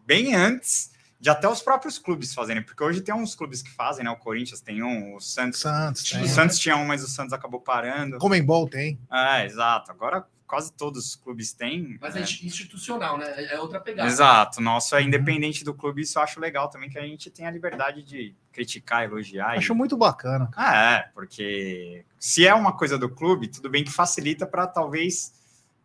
bem 0.05 0.35
antes 0.35 0.91
de 1.19 1.29
até 1.29 1.47
os 1.47 1.61
próprios 1.61 1.97
clubes 1.97 2.33
fazerem, 2.33 2.61
porque 2.61 2.83
hoje 2.83 2.99
tem 2.99 3.15
uns 3.15 3.33
clubes 3.33 3.61
que 3.61 3.71
fazem, 3.71 4.03
né? 4.03 4.11
O 4.11 4.17
Corinthians 4.17 4.59
tem 4.59 4.83
um, 4.83 5.15
o 5.15 5.21
Santos. 5.21 5.61
Santos, 5.61 6.11
O. 6.11 6.27
Santos 6.27 6.59
tinha 6.59 6.75
um, 6.75 6.85
mas 6.85 7.01
o 7.01 7.07
Santos 7.07 7.31
acabou 7.31 7.61
parando. 7.61 8.17
Comembol 8.17 8.67
tem. 8.67 8.99
É, 9.11 9.45
exato. 9.45 9.89
Agora 9.89 10.27
quase 10.53 10.71
todos 10.73 11.07
os 11.07 11.15
clubes 11.15 11.51
têm. 11.51 11.97
Mas 11.99 12.13
né? 12.13 12.21
é 12.21 12.23
institucional, 12.45 13.17
né? 13.17 13.25
É 13.45 13.59
outra 13.59 13.79
pegada. 13.79 14.07
Exato, 14.07 14.61
nosso 14.61 14.95
é 14.95 15.01
independente 15.01 15.63
do 15.63 15.73
clube, 15.73 16.03
isso 16.03 16.19
eu 16.19 16.21
acho 16.21 16.39
legal 16.39 16.69
também, 16.69 16.91
que 16.91 16.99
a 16.99 17.01
gente 17.01 17.31
tem 17.31 17.47
a 17.47 17.51
liberdade 17.51 18.03
de 18.03 18.35
criticar, 18.51 19.03
elogiar. 19.03 19.55
e- 19.55 19.57
Acho 19.57 19.73
muito 19.73 19.97
bacana. 19.97 20.51
Ah, 20.55 20.75
é, 20.97 21.09
porque 21.15 22.05
se 22.19 22.45
é 22.45 22.53
uma 22.53 22.71
coisa 22.77 22.99
do 22.99 23.09
clube, 23.09 23.47
tudo 23.47 23.67
bem 23.67 23.83
que 23.83 23.91
facilita 23.91 24.45
para 24.45 24.67
talvez 24.67 25.33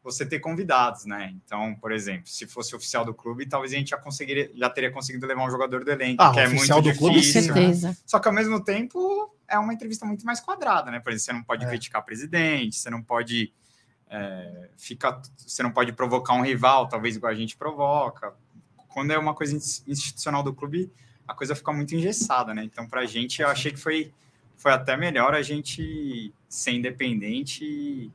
você 0.05 0.27
ter 0.27 0.39
convidados, 0.39 1.07
né? 1.07 1.33
Então, 1.45 1.75
por 1.77 1.91
exemplo, 1.93 2.27
se 2.29 2.47
fosse 2.47 2.77
oficial 2.77 3.07
do 3.07 3.15
clube, 3.15 3.47
talvez 3.47 3.73
a 3.73 3.77
gente 3.77 3.89
já 3.91 3.97
conseguiria, 3.97 4.51
já 4.55 4.69
teria 4.69 4.91
conseguido 4.91 5.27
levar 5.27 5.47
um 5.47 5.51
jogador 5.51 5.83
do 5.83 5.91
elenco, 5.91 6.23
Ah, 6.23 6.31
que 6.33 6.41
é 6.41 6.47
oficial 6.47 6.83
muito 6.83 6.93
do 6.95 6.99
clube, 6.99 7.21
difícil. 7.21 7.43
sim, 7.43 7.49
né? 7.49 7.55
certeza. 7.55 7.97
Só 8.07 8.19
que 8.19 8.29
ao 8.29 8.35
mesmo 8.35 8.63
tempo 8.63 9.35
é 9.49 9.59
uma 9.59 9.73
entrevista 9.73 10.05
muito 10.05 10.27
mais 10.27 10.41
quadrada, 10.41 10.91
né? 10.91 11.01
Por 11.01 11.11
exemplo, 11.11 11.25
você 11.25 11.33
não 11.33 11.43
pode 11.43 11.65
É. 11.65 11.69
criticar 11.69 12.05
presidente, 12.05 12.77
você 12.77 12.91
não 12.91 13.03
pode 13.03 13.51
é, 14.11 14.69
ficar, 14.77 15.21
você 15.37 15.63
não 15.63 15.71
pode 15.71 15.93
provocar 15.93 16.35
um 16.35 16.43
rival, 16.43 16.89
talvez 16.89 17.17
igual 17.17 17.33
a 17.33 17.35
gente 17.37 17.57
provoca. 17.57 18.35
Quando 18.89 19.13
é 19.13 19.19
uma 19.19 19.35
coisa 19.35 19.55
ins- 19.55 19.83
institucional 19.87 20.43
do 20.43 20.55
clube, 20.55 20.91
a 21.27 21.35
coisa 21.35 21.55
fica 21.55 21.73
muito 21.73 21.95
engessada, 21.95 22.55
né? 22.55 22.65
Então, 22.65 22.89
pra 22.89 23.05
gente, 23.07 23.43
eu 23.43 23.49
achei 23.49 23.71
que 23.71 23.79
foi, 23.79 24.13
foi 24.57 24.73
até 24.73 24.97
melhor 24.97 25.35
a 25.35 25.43
gente 25.43 26.33
ser 26.49 26.73
independente 26.73 27.65
e 27.65 28.11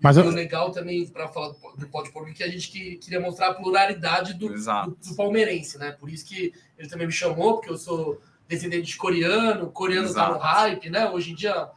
Mas 0.00 0.16
eu, 0.16 0.24
o 0.24 0.30
legal 0.30 0.70
também, 0.70 1.04
para 1.08 1.26
falar 1.28 1.48
do 1.76 1.88
Pode 1.88 2.12
Pôr, 2.12 2.32
que 2.32 2.44
a 2.44 2.48
gente 2.48 2.70
que- 2.70 2.96
queria 2.98 3.20
mostrar 3.20 3.48
a 3.48 3.54
pluralidade 3.54 4.34
do, 4.34 4.52
Exato. 4.52 4.90
do, 4.90 5.08
do 5.10 5.16
palmeirense, 5.16 5.76
né? 5.76 5.90
Por 5.90 6.08
isso 6.08 6.24
que 6.24 6.52
ele 6.78 6.88
também 6.88 7.06
me 7.08 7.12
chamou, 7.12 7.54
porque 7.54 7.68
eu 7.70 7.76
sou 7.76 8.20
descendente 8.48 8.86
de 8.86 8.96
coreano, 8.96 9.70
coreano 9.72 10.12
tá 10.14 10.28
no 10.28 10.36
Exato. 10.36 10.44
hype, 10.44 10.88
né? 10.90 11.10
Hoje 11.10 11.32
em 11.32 11.34
dia, 11.34 11.68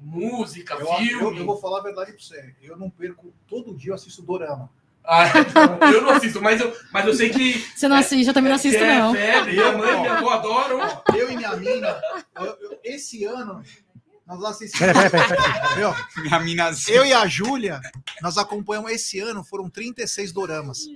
música, 0.00 0.74
Eu, 0.74 0.86
filme. 0.94 1.36
eu, 1.36 1.36
eu 1.38 1.46
vou 1.46 1.60
falar 1.60 1.80
a 1.80 1.82
verdade 1.82 2.12
pra 2.12 2.20
você. 2.20 2.54
Eu 2.62 2.76
não 2.76 2.88
perco. 2.90 3.32
Todo 3.48 3.74
dia 3.74 3.90
eu 3.90 3.94
assisto 3.94 4.22
Dorama. 4.22 4.70
Ah, 5.04 5.24
eu 5.92 6.02
não 6.02 6.10
assisto, 6.10 6.42
mas 6.42 6.60
eu, 6.60 6.76
mas 6.92 7.06
eu 7.06 7.14
sei 7.14 7.30
que. 7.30 7.58
Você 7.74 7.88
não 7.88 7.96
assiste, 7.96 8.28
eu 8.28 8.34
também 8.34 8.50
não 8.50 8.56
assisto, 8.56 8.78
é 8.82 8.98
não. 8.98 9.12
febre, 9.14 9.52
minha 9.52 9.72
mãe 9.72 9.96
e 9.96 10.00
minha 10.00 10.12
avó 10.18 10.30
adoram. 10.30 10.78
Eu 11.16 11.30
e 11.30 11.36
minha 11.36 11.56
mina, 11.56 12.00
eu- 12.36 12.44
eu- 12.60 12.78
esse 12.84 13.24
ano, 13.24 13.62
nós 14.26 14.44
assistimos. 14.44 14.92
Viu? 15.74 16.22
Minha 16.22 16.40
minazinha. 16.40 16.96
Eu 16.98 17.04
e 17.06 17.12
a 17.14 17.26
Júlia, 17.26 17.80
nós 18.22 18.36
acompanhamos 18.36 18.90
esse 18.92 19.18
ano, 19.20 19.42
foram 19.42 19.70
36 19.70 20.32
doramas. 20.32 20.86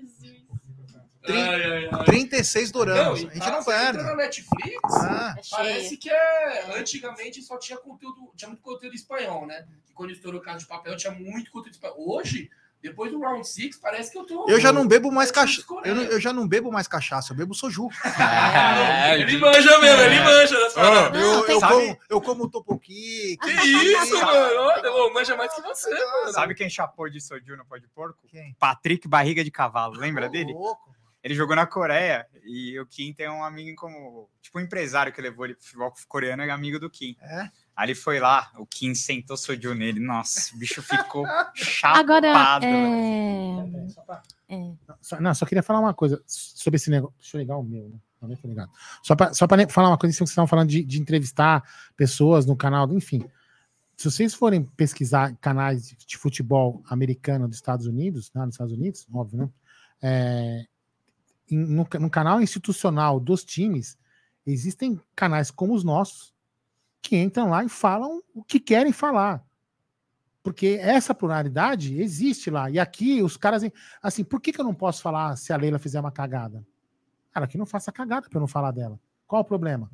Trin- 1.24 1.40
Ai, 1.40 1.62
ai, 1.64 1.88
ai. 1.92 2.04
36 2.04 2.70
doramas. 2.70 3.20
e 3.22 3.26
a 3.26 3.30
gente 3.32 3.38
tá, 3.42 3.50
não 3.50 3.62
você 3.62 3.72
entra 3.72 3.84
perde. 3.92 4.02
na 4.04 4.14
Netflix, 4.16 4.78
Ah, 4.94 5.34
É. 5.38 5.40
Parece 5.50 5.96
que 5.96 6.10
é. 6.10 6.78
Antigamente 6.78 7.42
só 7.42 7.58
tinha 7.58 7.78
conteúdo. 7.78 8.30
Tinha 8.36 8.48
muito 8.48 8.62
conteúdo 8.62 8.94
espanhol, 8.94 9.46
né? 9.46 9.64
E 9.88 9.92
quando 9.92 10.10
estourou 10.12 10.40
o 10.40 10.44
Casa 10.44 10.58
de 10.58 10.66
Papel, 10.66 10.96
tinha 10.96 11.12
muito 11.12 11.50
conteúdo 11.50 11.72
espanhol. 11.74 11.96
Hoje, 11.98 12.50
depois 12.82 13.10
do 13.10 13.18
Round 13.18 13.48
Six, 13.48 13.78
parece 13.78 14.12
que 14.12 14.18
eu 14.18 14.24
tô. 14.26 14.46
eu 14.46 14.60
já 14.60 14.70
não 14.70 14.86
bebo 14.86 15.10
mais 15.10 15.30
cachaça. 15.30 15.64
Eu, 15.86 15.94
não- 15.94 16.02
eu 16.02 16.20
já 16.20 16.30
não 16.34 16.46
bebo 16.46 16.70
mais 16.70 16.86
cachaça, 16.86 17.32
eu 17.32 17.36
bebo 17.38 17.54
soju. 17.54 17.88
É, 18.20 19.18
ele 19.20 19.38
manja 19.38 19.78
mesmo, 19.78 20.02
ele 20.02 20.20
manja. 20.20 20.56
Não, 20.76 21.14
Eu, 21.14 21.46
eu, 21.46 21.60
como, 21.60 21.98
eu 22.10 22.20
como 22.20 22.50
topoqui. 22.50 23.38
Que 23.40 23.50
isso, 23.50 24.14
mano? 24.20 24.60
Olha, 24.60 24.92
ô, 24.92 25.10
manja 25.14 25.34
mais 25.36 25.54
que 25.54 25.62
você, 25.62 25.88
mano. 25.90 26.32
Sabe 26.32 26.54
quem 26.54 26.68
chapou 26.68 27.08
de 27.08 27.20
soju 27.20 27.56
no 27.56 27.64
pó 27.64 27.78
de 27.78 27.88
porco? 27.88 28.18
Quem? 28.28 28.54
Patrick 28.58 29.08
Barriga 29.08 29.42
de 29.42 29.50
Cavalo, 29.50 29.94
lembra 29.94 30.26
Ô, 30.26 30.28
dele? 30.28 30.52
louco. 30.52 30.92
Ele 31.24 31.34
jogou 31.34 31.56
na 31.56 31.66
Coreia 31.66 32.26
e 32.44 32.78
o 32.78 32.84
Kim 32.84 33.14
tem 33.14 33.30
um 33.30 33.42
amigo 33.42 33.74
como. 33.76 34.28
Tipo, 34.42 34.58
um 34.58 34.60
empresário 34.60 35.10
que 35.10 35.22
levou 35.22 35.46
ele 35.46 35.54
pro 35.54 35.64
futebol 35.64 35.92
coreano 36.06 36.42
é 36.42 36.50
amigo 36.50 36.78
do 36.78 36.90
Kim. 36.90 37.16
É? 37.22 37.48
Aí 37.74 37.86
ele 37.86 37.94
foi 37.94 38.20
lá, 38.20 38.52
o 38.58 38.66
Kim 38.66 38.94
sentou 38.94 39.34
soju 39.34 39.74
nele. 39.74 40.00
Nossa, 40.00 40.54
o 40.54 40.58
bicho 40.58 40.82
ficou 40.82 41.24
chapado. 41.56 41.98
Agora, 41.98 42.26
é... 42.62 42.74
É. 44.48 44.56
Não, 44.56 44.76
só, 45.00 45.18
não, 45.18 45.34
só 45.34 45.46
queria 45.46 45.62
falar 45.62 45.80
uma 45.80 45.94
coisa 45.94 46.22
sobre 46.26 46.76
esse 46.76 46.90
negócio. 46.90 47.16
Deixa 47.18 47.38
eu 47.38 47.40
ligar 47.40 47.56
o 47.56 47.62
meu, 47.62 47.88
né? 47.88 47.98
Não, 48.20 48.28
ligado. 48.44 48.70
Só 49.02 49.16
para 49.16 49.32
só 49.32 49.46
pra 49.46 49.66
falar 49.68 49.88
uma 49.88 49.98
coisa, 49.98 50.14
vocês 50.14 50.28
estavam 50.28 50.46
falando 50.46 50.68
de, 50.68 50.84
de 50.84 51.00
entrevistar 51.00 51.62
pessoas 51.96 52.44
no 52.44 52.54
canal, 52.54 52.92
enfim. 52.92 53.24
Se 53.96 54.10
vocês 54.10 54.34
forem 54.34 54.62
pesquisar 54.62 55.34
canais 55.40 55.96
de, 56.06 56.18
futebol 56.18 56.82
americano 56.86 57.48
dos 57.48 57.56
Estados 57.56 57.86
Unidos, 57.86 58.30
né, 58.34 58.44
nos 58.44 58.54
Estados 58.54 58.74
Unidos, 58.74 59.06
óbvio, 59.12 59.38
né? 59.38 59.50
É, 60.02 60.66
no, 61.50 61.86
no 62.00 62.10
canal 62.10 62.40
institucional 62.40 63.20
dos 63.20 63.44
times, 63.44 63.98
existem 64.46 65.00
canais 65.14 65.50
como 65.50 65.74
os 65.74 65.84
nossos 65.84 66.34
que 67.02 67.16
entram 67.16 67.50
lá 67.50 67.64
e 67.64 67.68
falam 67.68 68.22
o 68.34 68.42
que 68.42 68.58
querem 68.58 68.92
falar. 68.92 69.44
Porque 70.42 70.78
essa 70.80 71.14
pluralidade 71.14 71.98
existe 72.00 72.50
lá. 72.50 72.70
E 72.70 72.78
aqui 72.78 73.22
os 73.22 73.36
caras. 73.36 73.62
Assim, 74.02 74.22
por 74.22 74.40
que, 74.40 74.52
que 74.52 74.60
eu 74.60 74.64
não 74.64 74.74
posso 74.74 75.00
falar 75.00 75.36
se 75.36 75.52
a 75.52 75.56
Leila 75.56 75.78
fizer 75.78 76.00
uma 76.00 76.12
cagada? 76.12 76.66
Cara, 77.30 77.46
que 77.46 77.56
não 77.56 77.66
faça 77.66 77.90
cagada 77.90 78.28
pra 78.28 78.36
eu 78.36 78.40
não 78.40 78.46
falar 78.46 78.70
dela. 78.70 79.00
Qual 79.26 79.40
o 79.40 79.44
problema? 79.44 79.90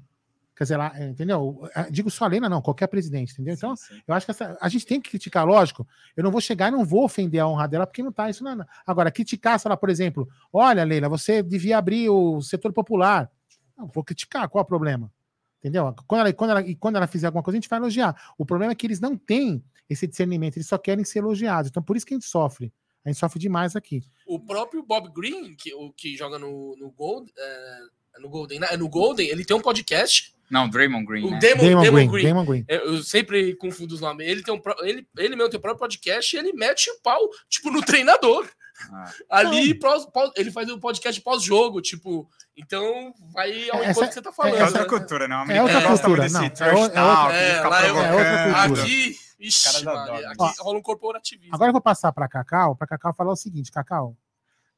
Quer 0.60 0.64
dizer, 0.64 0.76
lá, 0.76 0.92
é, 0.94 1.08
entendeu? 1.08 1.58
Eu 1.74 1.90
Digo 1.90 2.10
só 2.10 2.26
a 2.26 2.28
Leila, 2.28 2.46
não, 2.46 2.60
qualquer 2.60 2.86
presidente, 2.86 3.32
entendeu? 3.32 3.54
Então, 3.54 3.74
Sim, 3.74 3.94
sim. 3.94 4.02
eu 4.06 4.12
acho 4.12 4.26
que 4.26 4.30
essa- 4.30 4.58
a 4.60 4.68
gente 4.68 4.84
tem 4.84 5.00
que 5.00 5.08
criticar, 5.08 5.46
lógico. 5.46 5.88
Eu 6.14 6.22
não 6.22 6.30
vou 6.30 6.38
chegar 6.38 6.68
e 6.68 6.70
não 6.70 6.84
vou 6.84 7.02
ofender 7.02 7.40
a 7.40 7.48
honra 7.48 7.66
dela, 7.66 7.86
porque 7.86 8.02
não 8.02 8.12
tá 8.12 8.28
isso. 8.28 8.44
Não, 8.44 8.54
não. 8.54 8.66
Agora, 8.86 9.10
criticar, 9.10 9.58
sei 9.58 9.70
lá, 9.70 9.76
por 9.78 9.88
exemplo, 9.88 10.28
olha, 10.52 10.84
Leila, 10.84 11.08
você 11.08 11.42
devia 11.42 11.78
abrir 11.78 12.10
o 12.10 12.42
setor 12.42 12.74
popular. 12.74 13.30
Não, 13.74 13.86
vou 13.86 14.04
criticar, 14.04 14.46
qual 14.50 14.60
o 14.62 14.66
problema? 14.66 15.10
Entendeu? 15.60 15.94
Quando 16.06 16.20
ela, 16.20 16.32
quando 16.34 16.50
ela, 16.50 16.60
e 16.60 16.74
quando 16.74 16.96
ela 16.96 17.06
fizer 17.06 17.28
alguma 17.28 17.42
coisa, 17.42 17.56
a 17.56 17.60
gente 17.60 17.68
vai 17.70 17.78
elogiar. 17.78 18.14
O 18.36 18.44
problema 18.44 18.72
é 18.72 18.74
que 18.74 18.86
eles 18.86 19.00
não 19.00 19.16
têm 19.16 19.64
esse 19.88 20.06
discernimento, 20.06 20.58
eles 20.58 20.68
só 20.68 20.76
querem 20.76 21.06
ser 21.06 21.20
elogiados. 21.20 21.70
Então, 21.70 21.82
por 21.82 21.96
isso 21.96 22.04
que 22.04 22.12
a 22.12 22.18
gente 22.18 22.26
sofre. 22.26 22.70
A 23.02 23.08
gente 23.08 23.18
sofre 23.18 23.38
demais 23.38 23.74
aqui. 23.74 24.02
O 24.26 24.38
próprio 24.38 24.82
Bob 24.82 25.10
Green, 25.10 25.54
que, 25.54 25.72
o, 25.72 25.90
que 25.90 26.18
joga 26.18 26.38
no, 26.38 26.76
no, 26.76 26.90
Gold, 26.90 27.32
é, 27.34 27.78
no 28.20 28.28
Golden, 28.28 28.60
né? 28.60 28.76
no 28.76 28.90
Golden, 28.90 29.26
ele 29.26 29.42
tem 29.42 29.56
um 29.56 29.62
podcast. 29.62 30.34
Não, 30.50 30.68
Draymond 30.68 31.06
Green, 31.06 31.24
O 31.26 31.30
né? 31.30 31.38
Damon, 31.38 31.62
Damon, 31.62 31.82
Damon 31.82 31.92
Green, 31.94 32.10
Green. 32.10 32.24
Damon 32.26 32.44
Green. 32.44 32.64
Eu, 32.68 32.94
eu 32.96 33.02
sempre 33.02 33.54
confundo 33.56 33.94
os 33.94 34.00
nomes. 34.00 34.26
Ele 34.26 34.42
tem 34.42 34.52
um, 34.52 34.60
ele, 34.80 35.06
ele 35.16 35.36
mesmo 35.36 35.48
tem 35.50 35.58
o 35.58 35.62
próprio 35.62 35.78
podcast 35.78 36.34
e 36.34 36.38
ele 36.38 36.52
mete 36.52 36.90
o 36.90 37.00
pau, 37.02 37.20
tipo, 37.48 37.70
no 37.70 37.80
treinador. 37.86 38.48
Ah. 38.92 39.12
Ali, 39.28 39.74
pós- 39.74 40.06
pós- 40.06 40.32
ele 40.36 40.50
faz 40.50 40.68
um 40.70 40.80
podcast 40.80 41.20
pós-jogo, 41.20 41.80
tipo. 41.82 42.28
Então, 42.56 43.12
vai 43.32 43.70
ao 43.70 43.78
Essa- 43.80 43.90
encontro 43.90 44.08
que 44.08 44.14
você 44.14 44.22
tá 44.22 44.32
falando. 44.32 44.56
É 44.56 44.64
outra 44.64 44.82
né? 44.82 44.88
cultura, 44.88 45.28
não. 45.28 45.42
É 45.50 45.62
outra 45.62 45.82
cultura, 45.82 46.28
não. 46.28 46.42
É 46.42 46.46
é 46.46 46.72
outra- 46.72 46.90
talk, 46.94 47.34
É, 47.34 47.60
lá 47.60 47.84
é- 47.84 47.88
é 47.88 47.92
outra 47.92 48.64
cultura. 48.64 48.82
Aqui, 48.82 49.16
ixi, 49.38 49.84
Maria, 49.84 50.30
aqui 50.30 50.54
rola 50.60 50.78
um 50.78 50.82
corporativismo. 50.82 51.54
Agora 51.54 51.68
eu 51.68 51.72
vou 51.72 51.80
passar 51.82 52.10
para 52.12 52.26
Cacau, 52.28 52.74
para 52.74 52.86
Cacau 52.86 53.14
falar 53.14 53.32
o 53.32 53.36
seguinte, 53.36 53.70
Cacau. 53.70 54.16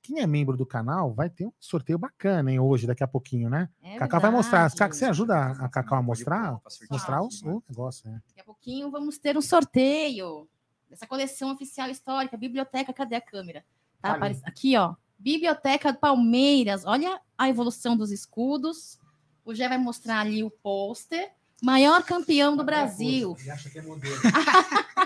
Quem 0.02 0.18
é 0.18 0.26
membro 0.26 0.56
do 0.56 0.66
canal 0.66 1.14
vai 1.14 1.30
ter 1.30 1.46
um 1.46 1.52
sorteio 1.60 1.96
bacana, 1.96 2.50
hein, 2.50 2.58
hoje, 2.58 2.86
daqui 2.88 3.04
a 3.04 3.08
pouquinho, 3.08 3.48
né? 3.48 3.68
É 3.80 3.96
Cacau 3.96 4.20
vai 4.20 4.30
mostrar. 4.32 4.62
verdade. 4.62 4.76
Cacau, 4.76 4.98
Você 4.98 5.04
ajuda 5.04 5.36
a 5.52 5.68
Cacau 5.68 5.98
a 5.98 6.02
mostrar? 6.02 6.60
Mostrar 6.90 7.22
o, 7.22 7.26
aqui, 7.26 7.44
né? 7.46 7.52
o 7.52 7.62
negócio, 7.68 8.10
né? 8.10 8.20
Daqui 8.26 8.40
a 8.40 8.44
pouquinho 8.44 8.90
vamos 8.90 9.16
ter 9.16 9.38
um 9.38 9.42
sorteio 9.42 10.48
dessa 10.90 11.06
coleção 11.06 11.52
oficial 11.52 11.88
histórica, 11.88 12.36
Biblioteca, 12.36 12.92
cadê 12.92 13.14
a 13.14 13.20
câmera? 13.20 13.64
Tá 14.00 14.14
aparecendo 14.14 14.48
aqui, 14.48 14.76
ó. 14.76 14.94
Biblioteca 15.16 15.94
Palmeiras. 15.94 16.84
Olha 16.84 17.20
a 17.38 17.48
evolução 17.48 17.96
dos 17.96 18.10
escudos. 18.10 18.98
O 19.44 19.54
Gé 19.54 19.68
vai 19.68 19.78
mostrar 19.78 20.18
ali 20.18 20.42
o 20.42 20.50
pôster. 20.50 21.30
Maior 21.62 22.02
campeão 22.02 22.56
do 22.56 22.64
Brasil. 22.64 23.36
Ele 23.38 23.50
acha 23.50 23.70
que 23.70 23.78
é 23.78 23.82
modelo. 23.82 24.16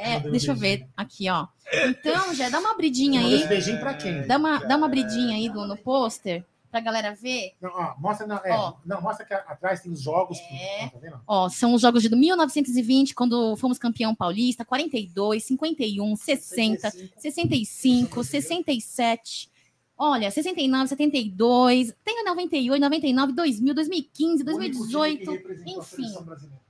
É, 0.00 0.18
um 0.18 0.30
deixa 0.30 0.50
eu 0.52 0.56
ver 0.56 0.86
aqui, 0.96 1.28
ó. 1.28 1.46
Então, 1.88 2.34
Gé, 2.34 2.50
dá 2.50 2.58
uma 2.58 2.72
abridinha 2.72 3.20
aí. 3.20 3.46
beijinho 3.46 3.78
pra 3.78 3.94
quem? 3.94 4.26
Dá 4.26 4.36
uma, 4.36 4.58
dá 4.58 4.76
uma 4.76 4.86
abridinha 4.86 5.36
aí 5.36 5.48
do, 5.48 5.66
no 5.66 5.76
pôster 5.76 6.44
pra 6.70 6.80
galera 6.80 7.14
ver. 7.14 7.52
Não, 7.60 7.70
ó, 7.70 7.94
mostra, 7.98 8.26
não, 8.26 8.36
é, 8.36 8.52
Ó. 8.52 8.74
não, 8.86 9.02
mostra 9.02 9.26
que 9.26 9.34
atrás 9.34 9.80
tem 9.80 9.90
os 9.90 10.00
jogos. 10.00 10.38
É. 10.38 10.84
Ó, 10.84 10.88
tá 10.88 10.98
vendo? 11.00 11.20
Ó, 11.26 11.48
são 11.48 11.74
os 11.74 11.82
jogos 11.82 12.02
de 12.02 12.08
1920, 12.08 13.14
quando 13.14 13.56
fomos 13.56 13.78
campeão 13.78 14.14
paulista, 14.14 14.64
42, 14.64 15.44
51, 15.44 16.16
60, 16.16 16.90
65, 17.18 18.24
67. 18.24 19.49
Olha, 20.02 20.30
69, 20.30 20.88
72, 20.88 21.94
tem 22.02 22.24
98, 22.24 22.80
99, 22.80 23.32
2000, 23.34 23.74
2015, 23.74 24.44
2018. 24.44 25.30
enfim. 25.66 26.06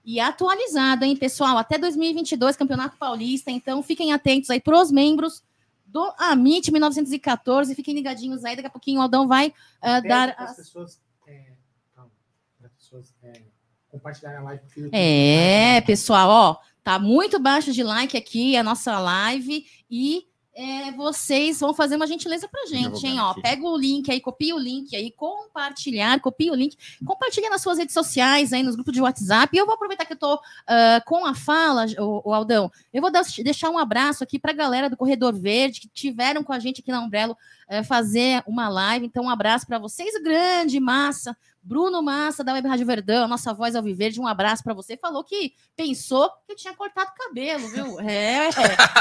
E 0.05 0.19
atualizado, 0.19 1.05
hein, 1.05 1.15
pessoal? 1.15 1.57
Até 1.57 1.79
2022, 1.79 2.57
Campeonato 2.57 2.97
Paulista. 2.97 3.49
Então, 3.53 3.85
fiquem 3.85 4.13
atentos 4.13 4.51
aí 4.51 4.61
pros 4.61 4.91
membros 4.91 5.45
do 5.87 6.13
Amit 6.19 6.73
1914. 6.73 7.73
Fiquem 7.77 7.95
ligadinhos 7.95 8.45
aí. 8.45 8.57
Daqui 8.57 8.67
a 8.67 8.71
pouquinho 8.71 8.99
o 8.99 9.03
Aldão 9.03 9.29
vai 9.29 9.55
ah, 9.81 10.01
dar 10.01 10.35
as 10.37 10.51
as 10.51 10.57
pessoas, 10.57 11.01
é, 11.25 11.53
calma, 11.95 12.11
para 12.59 12.67
as 12.67 12.73
pessoas 12.73 13.15
é, 13.23 13.43
compartilharem 13.89 14.41
a 14.41 14.43
live. 14.43 14.63
porque 14.65 14.89
É, 14.91 15.81
pessoal, 15.83 16.29
ó, 16.29 16.57
tá 16.83 16.99
muito 16.99 17.39
baixo 17.39 17.73
de 17.73 17.85
like 17.85 18.17
aqui 18.17 18.57
a 18.57 18.65
nossa 18.65 18.99
live 18.99 19.65
e 19.89 20.27
é, 20.61 20.93
vocês 20.93 21.59
vão 21.61 21.73
fazer 21.73 21.97
uma 21.97 22.07
gentileza 22.07 22.47
pra 22.47 22.67
gente, 22.67 23.07
hein? 23.07 23.19
Ó, 23.21 23.35
pega 23.35 23.65
o 23.65 23.77
link 23.77 24.11
aí, 24.11 24.21
copia 24.21 24.55
o 24.55 24.59
link 24.59 24.95
aí, 24.95 25.11
compartilhar, 25.11 26.21
copia 26.21 26.53
o 26.53 26.55
link, 26.55 26.77
compartilha 27.05 27.49
nas 27.49 27.63
suas 27.63 27.79
redes 27.79 27.95
sociais 27.95 28.53
aí, 28.53 28.63
nos 28.63 28.75
grupos 28.75 28.93
de 28.93 29.01
WhatsApp. 29.01 29.57
E 29.57 29.59
eu 29.59 29.65
vou 29.65 29.75
aproveitar 29.75 30.05
que 30.05 30.13
eu 30.13 30.19
tô 30.19 30.39
ah, 30.67 31.03
com 31.07 31.25
a 31.25 31.35
fala, 31.35 31.87
o, 31.99 32.29
o 32.29 32.35
Aldão, 32.35 32.71
eu 32.93 33.01
vou 33.01 33.11
dar- 33.11 33.25
deixar 33.43 33.71
um 33.71 33.79
abraço 33.79 34.23
aqui 34.23 34.39
pra 34.39 34.53
galera 34.53 34.91
do 34.91 34.97
Corredor 34.97 35.33
Verde 35.35 35.81
que 35.81 35.89
tiveram 35.89 36.43
com 36.45 36.53
a 36.53 36.59
gente 36.59 36.81
aqui 36.81 36.91
na 36.91 37.01
Umbrello 37.01 37.37
eh, 37.69 37.83
fazer 37.83 38.43
uma 38.47 38.69
live. 38.69 39.07
Então, 39.07 39.25
um 39.25 39.31
abraço 39.31 39.67
pra 39.67 39.79
vocês, 39.79 40.13
grande 40.23 40.79
massa. 40.81 41.37
Bruno 41.63 42.03
Massa, 42.03 42.43
da 42.43 42.55
Web 42.55 42.67
Rádio 42.67 42.87
Verdão, 42.87 43.25
a 43.25 43.29
nossa 43.29 43.53
voz 43.53 43.77
ao 43.77 43.83
Viverde, 43.83 44.21
um 44.21 44.27
abraço 44.27 44.63
para 44.63 44.75
você. 44.75 44.97
Falou 44.97 45.23
que 45.23 45.55
pensou 45.77 46.31
que 46.47 46.55
tinha 46.55 46.75
cortado 46.75 47.11
o 47.11 47.15
cabelo, 47.15 47.69
viu? 47.69 48.01
É, 48.11 48.49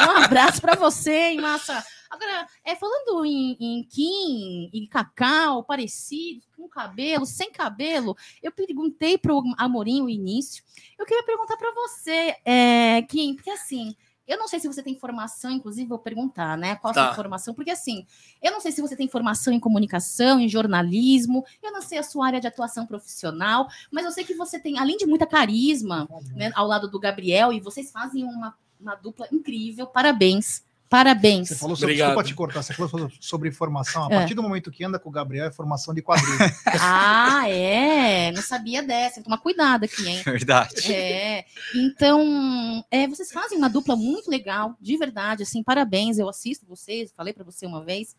um 0.08 0.24
abraço 0.24 0.62
para 0.62 0.75
você, 0.75 1.30
hein, 1.30 1.42
Massa. 1.42 1.84
Agora, 2.10 2.48
é, 2.63 2.75
falando 2.75 3.25
em, 3.25 3.56
em 3.60 3.84
Kim 3.84 4.70
e 4.74 4.88
Cacau, 4.88 5.63
parecido, 5.63 6.42
com 6.56 6.68
cabelo, 6.68 7.25
sem 7.25 7.51
cabelo, 7.51 8.16
eu 8.42 8.51
perguntei 8.51 9.18
pro 9.18 9.44
Amorim 9.58 10.01
o 10.01 10.10
início. 10.10 10.63
Eu 10.98 11.06
queria 11.06 11.24
perguntar 11.24 11.56
para 11.56 11.72
você, 11.72 12.36
é, 12.44 13.01
Kim, 13.04 13.36
porque 13.36 13.51
assim, 13.51 13.96
eu 14.29 14.38
não 14.38 14.48
sei 14.48 14.59
se 14.59 14.67
você 14.67 14.81
tem 14.83 14.95
formação, 14.95 15.51
inclusive 15.51 15.88
vou 15.89 16.00
perguntar, 16.00 16.57
né? 16.57 16.75
Qual 16.75 16.91
a 16.91 16.93
sua 16.93 17.07
Tá. 17.09 17.15
formação? 17.15 17.53
Porque 17.53 17.71
assim, 17.71 18.05
eu 18.41 18.51
não 18.51 18.62
sei 18.62 18.71
se 18.71 18.81
você 18.81 18.95
tem 18.95 19.07
formação 19.07 19.51
em 19.51 19.59
comunicação, 19.59 20.39
em 20.39 20.48
jornalismo, 20.48 21.43
eu 21.63 21.71
não 21.71 21.81
sei 21.81 21.98
a 21.98 22.03
sua 22.03 22.27
área 22.27 22.39
de 22.39 22.48
atuação 22.48 22.86
profissional, 22.86 23.67
mas 23.91 24.05
eu 24.05 24.12
sei 24.12 24.24
que 24.24 24.33
você 24.36 24.59
tem, 24.59 24.77
além 24.79 24.95
de 24.98 25.05
muita 25.05 25.25
carisma, 25.25 26.07
né, 26.36 26.51
ao 26.55 26.67
lado 26.67 26.88
do 26.89 27.00
Gabriel, 27.00 27.51
e 27.51 27.59
vocês 27.59 27.91
fazem 27.91 28.24
uma, 28.24 28.55
uma 28.79 28.95
dupla 28.95 29.27
incrível, 29.31 29.88
parabéns. 29.88 30.63
Parabéns. 30.89 31.50
Você 31.50 31.55
falou 31.55 31.75
sobre, 31.75 31.93
Obrigado. 31.93 32.08
desculpa 32.10 32.27
te 32.27 32.34
cortar, 32.34 32.63
você 32.63 32.74
falou 32.74 33.12
sobre 33.19 33.51
formação. 33.51 34.05
A 34.05 34.08
É. 34.08 34.17
partir 34.17 34.34
do 34.34 34.41
momento 34.41 34.72
que 34.72 34.84
anda 34.84 34.98
com 34.98 35.10
o 35.10 35.12
Gabriel, 35.12 35.46
é 35.46 35.51
formação 35.51 35.93
de 35.93 36.01
quadrilha. 36.01 36.51
Ah, 36.81 37.48
é. 37.48 38.31
Não 38.31 38.41
sabia 38.41 38.81
dessa. 38.81 39.15
Tem 39.15 39.24
que 39.24 39.29
tomar 39.29 39.38
cuidado 39.38 39.84
aqui, 39.84 40.08
hein? 40.08 40.22
Verdade. 40.25 40.91
É, 40.91 41.46
então, 41.75 42.84
é, 42.89 43.08
vocês 43.08 43.31
fazem 43.31 43.58
uma 43.58 43.69
dupla 43.69 43.96
muito 43.96 44.29
legal, 44.31 44.75
de 44.81 44.98
verdade, 44.98 45.43
assim, 45.43 45.62
parabéns, 45.62 46.17
eu 46.17 46.27
assisto 46.27 46.65
vocês, 46.65 47.13
falei 47.15 47.34
para 47.34 47.43
você 47.43 47.65
uma 47.67 47.84
vez. 47.84 48.15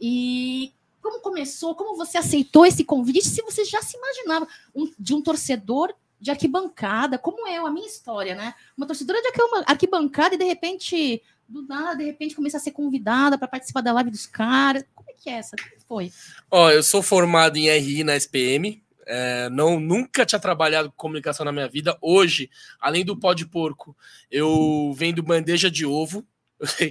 E 0.00 0.72
como 1.02 1.20
começou, 1.20 1.74
como 1.74 1.96
você 1.96 2.18
aceitou 2.18 2.64
esse 2.64 2.84
convite, 2.84 3.26
se 3.26 3.42
você 3.42 3.64
já 3.64 3.82
se 3.82 3.96
imaginava 3.96 4.46
um- 4.74 4.92
de 4.98 5.12
um 5.14 5.20
torcedor 5.20 5.92
de 6.22 6.30
arquibancada, 6.30 7.18
como 7.18 7.48
eu, 7.48 7.66
a 7.66 7.70
minha 7.70 7.86
história, 7.86 8.34
né? 8.36 8.54
Uma 8.76 8.86
torcedora 8.86 9.20
de 9.20 9.26
arqui- 9.26 9.64
arquibancada 9.66 10.36
e 10.36 10.38
de 10.38 10.44
repente, 10.44 11.20
do 11.48 11.62
nada, 11.66 11.96
de 11.96 12.04
repente 12.04 12.36
começa 12.36 12.56
a 12.58 12.60
ser 12.60 12.70
convidada 12.70 13.36
para 13.36 13.48
participar 13.48 13.80
da 13.80 13.92
live 13.92 14.08
dos 14.10 14.24
caras. 14.24 14.84
Como 14.94 15.10
é 15.10 15.14
que 15.14 15.28
é 15.28 15.32
essa? 15.34 15.56
Como 15.56 15.82
foi? 15.88 16.12
Ó, 16.48 16.70
eu 16.70 16.82
sou 16.82 17.02
formado 17.02 17.56
em 17.56 17.68
RI 17.68 18.04
na 18.04 18.14
SPM. 18.16 18.80
é, 19.04 19.50
não, 19.50 19.80
nunca 19.80 20.24
tinha 20.24 20.38
trabalhado 20.38 20.88
com 20.90 20.96
comunicação 20.96 21.44
na 21.44 21.50
minha 21.50 21.68
vida. 21.68 21.98
Hoje, 22.00 22.48
além 22.80 23.04
do 23.04 23.18
pó 23.18 23.34
de 23.34 23.44
porco, 23.44 23.96
eu 24.30 24.92
vendo 24.96 25.24
bandeja 25.24 25.68
de 25.68 25.84
ovo. 25.84 26.24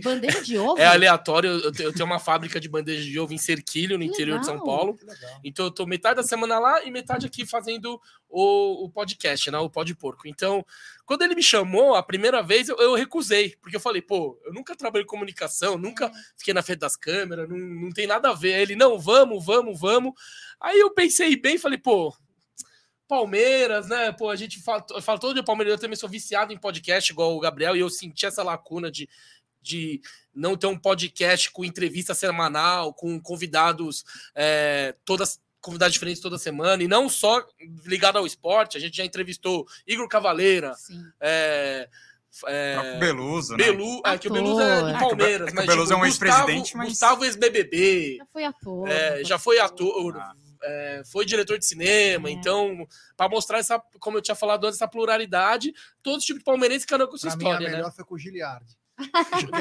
Bandeira 0.04 0.42
de 0.42 0.58
ovo? 0.60 0.78
É 0.80 0.86
aleatório. 0.86 1.50
Eu 1.50 1.72
te- 1.72 1.84
eu 1.84 1.94
tenho 1.94 2.06
uma 2.06 2.20
fábrica 2.20 2.60
de 2.60 2.68
bandeja 2.68 3.04
de 3.04 3.20
ovo 3.20 3.34
em 3.34 3.38
Serquilho, 3.38 3.98
no 3.98 4.04
Que 4.06 4.10
interior 4.12 4.40
de 4.40 4.46
São 4.46 4.56
legal. 4.56 4.66
Paulo. 4.68 5.00
Legal. 5.02 5.40
Então 5.44 5.66
eu 5.66 5.72
tô 5.72 5.86
metade 5.86 6.18
da 6.18 6.24
semana 6.24 6.60
lá 6.60 6.84
e 6.84 6.92
metade 6.92 7.26
aqui 7.26 7.46
fazendo 7.46 8.00
o, 8.30 8.86
o 8.86 8.90
podcast, 8.90 9.50
né? 9.52 9.58
O 9.60 9.70
pó 9.70 9.84
de 9.84 9.96
porco. 9.96 10.28
Então, 10.28 10.66
quando 11.06 11.22
ele 11.24 11.36
me 11.36 11.44
chamou 11.44 11.96
a 11.96 12.04
primeira 12.04 12.42
vez, 12.44 12.70
eu, 12.70 12.78
eu 12.78 12.96
recusei, 12.96 13.56
porque 13.62 13.76
eu 13.76 13.80
falei, 13.82 14.02
pô, 14.02 14.40
eu 14.46 14.54
nunca 14.54 14.76
trabalhei 14.76 15.04
em 15.04 15.08
comunicação, 15.08 15.78
nunca 15.78 16.12
fiquei 16.38 16.54
na 16.54 16.62
frente 16.64 16.80
das 16.80 16.96
câmeras, 16.96 17.48
não, 17.50 17.58
não 17.58 17.90
tem 17.92 18.08
nada 18.08 18.30
a 18.30 18.34
ver. 18.34 18.54
Aí 18.56 18.62
Ele, 18.62 18.76
não, 18.76 19.00
vamos, 19.00 19.46
vamos, 19.46 19.80
vamos. 19.80 20.14
Aí 20.60 20.80
eu 20.80 20.92
pensei 20.94 21.36
bem, 21.36 21.58
falei, 21.58 21.78
pô. 21.78 22.14
Palmeiras, 23.08 23.90
né? 23.90 24.10
Pô, 24.14 24.30
a 24.30 24.38
gente 24.38 24.62
fala, 24.62 24.86
eu 24.92 25.02
falo 25.02 25.20
todo 25.20 25.34
dia 25.34 25.44
Palmeiras, 25.44 25.74
eu 25.74 25.80
também 25.80 25.98
sou 25.98 26.08
viciado 26.08 26.54
em 26.54 26.58
podcast, 26.58 27.12
igual 27.12 27.36
o 27.36 27.40
Gabriel, 27.42 27.76
e 27.76 27.82
eu 27.82 27.90
senti 27.90 28.26
essa 28.26 28.42
lacuna 28.42 28.90
de, 28.90 29.10
de 29.62 30.02
não 30.34 30.56
ter 30.58 30.68
um 30.68 30.78
podcast 30.78 31.52
com 31.52 31.64
entrevista 31.66 32.14
semanal, 32.14 32.94
com 32.94 33.20
convidados 33.22 34.04
é, 34.36 34.96
todas 35.06 35.40
convidados 35.60 35.94
diferentes 35.94 36.20
toda 36.20 36.40
semana, 36.40 36.82
e 36.82 36.88
não 36.88 37.08
só 37.08 37.46
ligado 37.86 38.18
ao 38.18 38.26
esporte, 38.26 38.78
a 38.78 38.80
gente 38.80 38.98
já 38.98 39.06
entrevistou 39.06 39.68
Igor 39.86 40.08
Cavaleira, 40.08 40.74
Sim. 40.74 41.00
é, 41.20 41.88
é, 42.48 42.98
Beluso, 42.98 43.56
né? 43.56 43.66
Belu, 43.66 44.02
é, 44.04 44.18
que 44.18 44.28
o 44.28 44.34
Beluso 44.34 44.60
é 44.60 44.92
É 44.92 44.96
o 44.96 45.00
Palmeiras, 45.00 45.50
é 45.50 45.54
mas 45.54 45.66
Beluso 45.68 45.94
é 45.94 45.96
um 45.96 46.00
Gustavo- 46.00 46.26
ex-presidente, 46.32 46.76
mas- 46.78 46.90
Gustavo 46.90 47.26
ex-BBB, 47.26 48.18
Já 48.18 48.26
foi 48.26 48.44
ator. 48.44 48.88
é, 48.90 49.18
né? 49.18 49.24
já 49.24 49.38
foi 49.38 49.60
ator, 49.60 50.18
Ah. 50.18 50.34
é, 50.64 51.02
foi 51.06 51.26
diretor 51.26 51.60
de 51.60 51.66
cinema, 51.68 52.30
É. 52.30 52.32
então, 52.32 52.88
para 53.16 53.30
mostrar 53.30 53.60
essa, 53.60 53.80
como 54.00 54.18
eu 54.18 54.22
tinha 54.24 54.34
falado 54.34 54.66
antes, 54.66 54.78
essa 54.78 54.88
pluralidade, 54.88 55.74
todo 56.02 56.20
tipo 56.22 56.40
de 56.40 56.46
palmeirense 56.46 56.88
cada 56.88 57.06
um 57.06 57.08
com 57.08 57.18
sua 57.18 57.30
Pra 57.30 57.38
mim, 57.38 57.46
a 57.46 57.50
história, 57.50 57.70
né? 57.70 57.76
melhor 57.78 57.94
foi 57.94 58.04
com 58.04 58.16
o 58.16 58.18
Giliardi. 58.18 58.76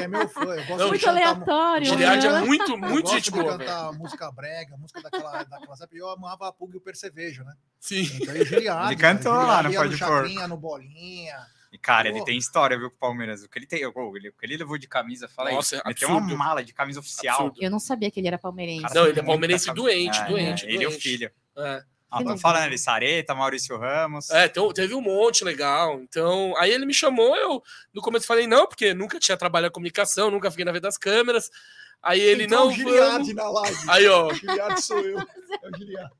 É 0.03 0.07
meu 0.07 0.27
fã. 0.29 0.41
Eu 0.43 0.55
gosto 0.65 0.69
Não, 0.69 0.77
de 0.77 0.89
Muito 0.89 1.09
aleatório. 1.09 1.85
Giliard 1.87 2.27
né? 2.27 2.37
é 2.37 2.41
muito, 2.45 2.71
Eu 2.71 2.77
muito 2.77 3.01
gosto 3.03 3.15
gente 3.15 3.23
de 3.25 3.31
boa, 3.31 3.57
velho. 3.57 3.69
cantar 3.69 3.91
música 3.93 4.31
brega, 4.31 4.77
música 4.77 5.01
daquela, 5.01 5.43
daquela 5.43 5.73
época. 5.75 5.89
Eu 5.93 6.09
amava 6.09 6.47
a 6.47 6.51
Pug 6.51 6.73
e 6.73 6.77
o 6.77 6.81
Percevejo, 6.81 7.43
né? 7.43 7.53
Sim. 7.79 8.09
Então, 8.21 8.35
e 8.35 8.41
o. 8.41 8.87
Ele 8.87 8.95
cantou 8.95 9.33
lá 9.33 9.61
ia 9.71 9.79
Pode. 9.79 9.97
Chacrinha, 9.97 10.47
no 10.47 10.57
Bolinha. 10.57 11.37
E, 11.71 11.77
cara, 11.77 12.09
ele 12.09 12.19
Pô. 12.19 12.25
tem 12.25 12.37
história, 12.37 12.77
viu, 12.77 12.89
com 12.89 12.97
o 12.97 12.99
Palmeiras. 12.99 13.43
O 13.43 13.49
que 13.49 13.57
ele 13.57 13.65
tem, 13.65 13.85
o, 13.85 14.17
ele, 14.17 14.27
o 14.29 14.33
que 14.33 14.45
ele 14.45 14.57
levou 14.57 14.77
de 14.77 14.87
camisa, 14.89 15.29
fala 15.29 15.51
Nossa, 15.51 15.77
aí. 15.77 15.81
é 15.85 15.87
Meteu 15.87 16.09
absurdo. 16.09 16.27
uma 16.27 16.37
mala 16.37 16.63
de 16.63 16.73
camisa 16.73 16.99
oficial. 16.99 17.35
Absurdo. 17.47 17.63
Eu 17.63 17.71
não 17.71 17.79
sabia 17.79 18.11
que 18.11 18.19
ele 18.19 18.27
era 18.27 18.37
palmeirense. 18.37 18.81
Cara, 18.81 18.93
Não, 18.95 19.07
ele 19.07 19.19
é 19.19 19.23
palmeirense 19.23 19.73
doente, 19.73 20.19
É, 20.19 20.25
doente, 20.27 20.65
é, 20.65 20.69
Ele 20.69 20.83
e 20.83 20.87
o 20.87 20.89
doente. 20.89 21.01
filho. 21.01 21.31
É. 21.57 21.83
Ah, 22.11 22.19
legal. 22.19 22.37
falando 22.37 22.63
ali, 22.63 22.77
Sareta, 22.77 23.33
Maurício 23.33 23.77
Ramos. 23.77 24.29
É, 24.31 24.45
então, 24.45 24.71
teve 24.73 24.93
um 24.93 25.01
monte 25.01 25.43
legal. 25.45 25.99
Então, 26.01 26.53
aí 26.57 26.71
ele 26.71 26.85
me 26.85 26.93
chamou, 26.93 27.35
eu 27.37 27.63
no 27.93 28.01
começo 28.01 28.27
falei 28.27 28.45
não, 28.47 28.67
porque 28.67 28.93
nunca 28.93 29.19
tinha 29.19 29.37
trabalhado 29.37 29.73
comunicação, 29.73 30.29
nunca 30.29 30.51
fiquei 30.51 30.65
na 30.65 30.71
frente 30.71 30.83
das 30.83 30.97
câmeras. 30.97 31.49
Aí 32.03 32.19
ele 32.19 32.43
Entrou 32.43 32.61
não. 32.61 32.67
o 32.67 32.71
Giliardi 32.73 33.33
vamos. 33.33 33.35
na 33.35 33.49
live. 33.61 33.77
Aí, 33.89 34.07
ó. 34.07 34.27
O 34.27 34.33
Giliardi 34.33 34.81
sou 34.81 34.99
eu. 34.99 35.19
É 35.19 35.23
o 35.73 35.77
Giliardi. 35.77 36.11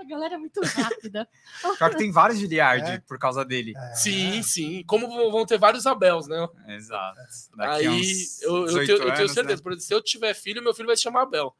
Essa 0.00 0.08
galera 0.08 0.34
é 0.36 0.38
muito 0.38 0.60
rápida. 0.64 1.28
Pior 1.76 1.90
que 1.90 1.96
tem 1.96 2.10
vários 2.12 2.38
Giliard 2.38 2.88
É. 2.88 3.00
por 3.00 3.18
causa 3.18 3.44
dele. 3.44 3.74
É. 3.76 3.94
Sim, 3.94 4.42
sim. 4.44 4.84
Como 4.86 5.08
vão 5.30 5.44
ter 5.44 5.58
vários 5.58 5.86
Abels, 5.86 6.28
né? 6.28 6.48
Exato. 6.68 7.18
Daqui 7.56 7.86
Aí 7.86 8.24
eu, 8.42 8.56
eu 8.58 8.64
18 8.66 8.86
tenho, 8.86 8.96
eu 8.96 8.98
tenho 9.06 9.18
anos, 9.18 9.32
certeza, 9.32 9.56
né? 9.56 9.62
por 9.62 9.72
exemplo, 9.72 9.80
se 9.86 9.92
eu 9.94 10.00
tiver 10.02 10.34
filho, 10.34 10.62
meu 10.62 10.72
filho 10.72 10.86
vai 10.86 10.96
se 10.96 11.02
chamar 11.02 11.22
Abel. 11.22 11.54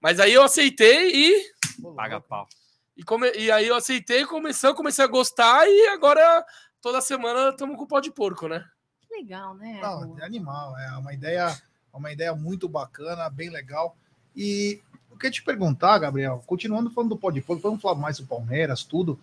Mas 0.00 0.18
aí 0.18 0.32
eu 0.32 0.42
aceitei 0.42 1.10
e, 1.14 1.52
Paga 1.94 2.18
pau. 2.20 2.48
E, 2.96 3.02
come- 3.02 3.32
e 3.32 3.50
aí 3.50 3.66
eu 3.68 3.76
aceitei, 3.76 4.24
comecei, 4.24 4.72
comecei 4.74 5.04
a 5.04 5.08
gostar 5.08 5.66
e 5.68 5.88
agora 5.88 6.44
toda 6.80 7.00
semana 7.00 7.50
estamos 7.50 7.76
com 7.76 7.84
o 7.84 7.86
pó 7.86 8.00
de 8.00 8.10
porco, 8.10 8.48
né? 8.48 8.64
Que 9.00 9.16
legal, 9.16 9.54
né? 9.54 9.78
Não, 9.82 10.18
é 10.18 10.24
animal. 10.24 10.78
É 10.78 10.96
uma 10.96 11.12
ideia, 11.12 11.56
uma 11.92 12.12
ideia 12.12 12.34
muito 12.34 12.68
bacana, 12.68 13.28
bem 13.28 13.50
legal. 13.50 13.96
E 14.34 14.80
eu 15.10 15.16
queria 15.16 15.30
te 15.30 15.42
perguntar, 15.42 15.98
Gabriel, 15.98 16.42
continuando 16.46 16.90
falando 16.90 17.10
do 17.10 17.16
Pode 17.18 17.40
Pouco, 17.40 17.62
vamos 17.62 17.80
falar 17.80 17.94
mais 17.94 18.18
do 18.18 18.26
Palmeiras, 18.26 18.82
tudo. 18.82 19.18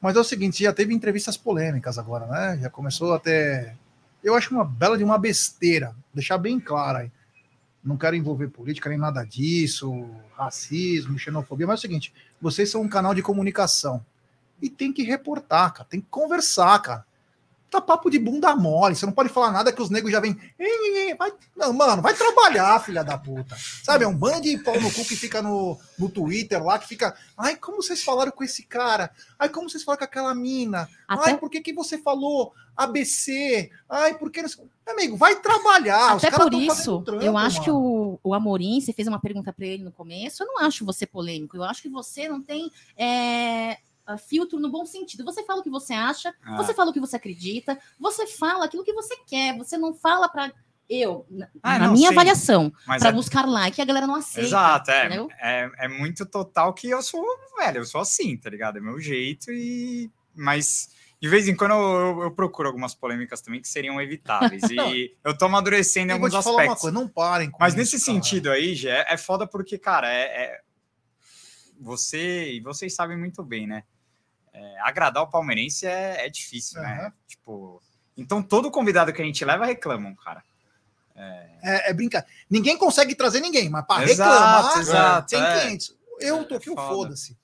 Mas 0.00 0.16
é 0.16 0.20
o 0.20 0.24
seguinte, 0.24 0.62
já 0.62 0.72
teve 0.72 0.92
entrevistas 0.92 1.36
polêmicas 1.36 1.98
agora, 1.98 2.26
né? 2.26 2.58
Já 2.60 2.68
começou 2.68 3.14
até. 3.14 3.74
Eu 4.22 4.34
acho 4.34 4.54
uma 4.54 4.64
bela 4.64 4.98
de 4.98 5.04
uma 5.04 5.18
besteira, 5.18 5.94
deixar 6.12 6.38
bem 6.38 6.58
claro 6.60 6.98
aí. 6.98 7.12
Não 7.82 7.96
quero 7.98 8.16
envolver 8.16 8.48
política 8.48 8.88
nem 8.88 8.98
nada 8.98 9.22
disso, 9.24 10.10
racismo, 10.34 11.18
xenofobia, 11.18 11.66
mas 11.66 11.78
é 11.78 11.80
o 11.80 11.82
seguinte: 11.82 12.14
vocês 12.44 12.70
são 12.70 12.82
um 12.82 12.88
canal 12.88 13.14
de 13.14 13.22
comunicação 13.22 14.04
e 14.60 14.68
tem 14.68 14.92
que 14.92 15.02
reportar, 15.02 15.72
cara, 15.72 15.88
tem 15.88 15.98
que 15.98 16.08
conversar, 16.10 16.78
cara. 16.82 17.06
Tá 17.74 17.80
papo 17.80 18.08
de 18.08 18.20
bunda 18.20 18.54
mole, 18.54 18.94
você 18.94 19.04
não 19.04 19.12
pode 19.12 19.28
falar 19.28 19.50
nada 19.50 19.72
que 19.72 19.82
os 19.82 19.90
negros 19.90 20.12
já 20.12 20.20
vêm. 20.20 20.38
Vai, 21.18 21.32
não, 21.56 21.72
mano, 21.72 22.00
vai 22.00 22.14
trabalhar, 22.14 22.78
filha 22.78 23.02
da 23.02 23.18
puta. 23.18 23.56
Sabe, 23.82 24.04
é 24.04 24.06
um 24.06 24.16
bando 24.16 24.42
de 24.42 24.56
pau 24.58 24.80
no 24.80 24.92
cu 24.92 25.04
que 25.04 25.16
fica 25.16 25.42
no, 25.42 25.76
no 25.98 26.08
Twitter 26.08 26.62
lá, 26.62 26.78
que 26.78 26.86
fica. 26.86 27.16
Ai, 27.36 27.56
como 27.56 27.82
vocês 27.82 28.04
falaram 28.04 28.30
com 28.30 28.44
esse 28.44 28.62
cara? 28.62 29.10
Ai, 29.36 29.48
como 29.48 29.68
vocês 29.68 29.82
falaram 29.82 29.98
com 29.98 30.04
aquela 30.04 30.32
mina? 30.36 30.88
Até, 31.08 31.30
Ai, 31.30 31.36
por 31.36 31.50
que, 31.50 31.60
que 31.60 31.72
você 31.72 31.98
falou 31.98 32.52
ABC? 32.76 33.68
Ai, 33.90 34.16
por 34.16 34.30
que. 34.30 34.44
Amigo, 34.86 35.16
vai 35.16 35.34
trabalhar. 35.40 36.12
até 36.12 36.30
por 36.30 36.54
isso, 36.54 37.02
trampo, 37.02 37.24
eu 37.24 37.36
acho 37.36 37.60
que 37.60 37.72
mano. 37.72 38.20
o, 38.22 38.30
o 38.30 38.34
Amorim, 38.34 38.80
você 38.80 38.92
fez 38.92 39.08
uma 39.08 39.18
pergunta 39.18 39.52
para 39.52 39.66
ele 39.66 39.82
no 39.82 39.90
começo, 39.90 40.44
eu 40.44 40.46
não 40.46 40.60
acho 40.60 40.84
você 40.84 41.06
polêmico, 41.06 41.56
eu 41.56 41.64
acho 41.64 41.82
que 41.82 41.88
você 41.88 42.28
não 42.28 42.40
tem 42.40 42.70
é, 42.96 43.78
ah, 44.06 44.16
filtro 44.18 44.58
no 44.58 44.70
bom 44.70 44.84
sentido. 44.86 45.24
Você 45.24 45.42
fala 45.44 45.60
o 45.60 45.62
que 45.62 45.70
você 45.70 45.92
acha, 45.94 46.34
Ah. 46.44 46.56
você 46.56 46.74
fala 46.74 46.90
o 46.90 46.92
que 46.92 47.00
você 47.00 47.16
acredita, 47.16 47.78
você 47.98 48.26
fala 48.26 48.64
aquilo 48.66 48.84
que 48.84 48.92
você 48.92 49.16
quer, 49.26 49.56
você 49.56 49.76
não 49.78 49.94
fala 49.94 50.28
para 50.28 50.52
eu, 50.88 51.24
na, 51.30 51.48
Ah, 51.62 51.78
na 51.78 51.86
não, 51.86 51.94
minha 51.94 52.08
sim. 52.10 52.14
avaliação, 52.14 52.70
Mas 52.86 53.00
para 53.00 53.08
é, 53.08 53.12
buscar 53.12 53.46
like, 53.48 53.80
a 53.80 53.84
galera 53.86 54.06
não 54.06 54.16
aceita. 54.16 54.46
exato, 54.46 54.90
é, 54.90 55.08
é, 55.40 55.70
é 55.78 55.88
muito 55.88 56.26
total 56.26 56.74
que 56.74 56.88
eu 56.90 57.00
sou, 57.02 57.24
velho, 57.58 57.78
eu 57.78 57.86
sou 57.86 58.02
assim, 58.02 58.36
tá 58.36 58.50
ligado? 58.50 58.76
É 58.76 58.80
meu 58.82 59.00
jeito 59.00 59.50
e... 59.50 60.10
Mas 60.36 60.90
de 61.22 61.26
vez 61.28 61.48
em 61.48 61.56
quando 61.56 61.70
eu, 61.70 61.80
eu- 61.80 62.22
eu 62.24 62.30
procuro 62.32 62.68
algumas 62.68 62.94
polêmicas 62.94 63.40
também 63.40 63.62
que 63.62 63.68
seriam 63.68 63.98
evitáveis. 63.98 64.62
e 64.70 65.16
eu 65.24 65.38
tô 65.38 65.46
amadurecendo 65.46 66.08
em 66.08 66.10
Eu 66.10 66.16
alguns 66.16 66.32
te 66.34 66.42
falar 66.42 66.56
uma 66.56 66.62
aspectos. 66.64 66.82
coisa, 66.82 66.94
não 67.00 67.08
parem 67.08 67.50
com 67.50 67.56
Mas 67.60 67.72
isso, 67.72 67.78
nesse 67.78 67.92
cara. 67.92 68.04
sentido 68.18 68.50
aí, 68.50 68.74
já 68.74 68.90
é, 68.90 69.14
é 69.14 69.16
foda 69.16 69.46
porque, 69.46 69.78
cara, 69.78 70.12
é, 70.12 70.22
é- 70.22 70.60
você 71.80 72.52
e 72.52 72.60
vocês 72.60 72.94
sabem 72.94 73.16
muito 73.16 73.42
bem, 73.42 73.66
né? 73.66 73.84
É, 74.54 74.80
agradar 74.80 75.22
o 75.22 75.30
palmeirense 75.30 75.86
é, 75.86 76.26
é 76.26 76.30
difícil, 76.30 76.80
né? 76.80 77.00
Aham. 77.00 77.12
Tipo, 77.26 77.82
então 78.16 78.42
todo 78.42 78.70
convidado 78.70 79.12
que 79.12 79.20
a 79.20 79.24
gente 79.24 79.44
leva 79.44 79.66
reclamam, 79.66 80.14
cara. 80.14 80.42
É, 81.62 81.90
é 81.90 81.92
brincar. 81.92 82.26
Ninguém 82.48 82.76
consegue 82.76 83.14
trazer 83.14 83.40
ninguém, 83.40 83.68
mas 83.68 83.86
para 83.86 84.04
reclamar, 84.04 84.78
exato, 84.78 85.28
tem 85.28 85.42
é. 85.42 85.60
clientes. 85.60 85.96
Eu 86.20 86.44
tô 86.44 86.56
É 86.56 86.60
que 86.60 86.70
eu 86.70 86.74
foda. 86.74 86.88
foda-se. 86.88 87.38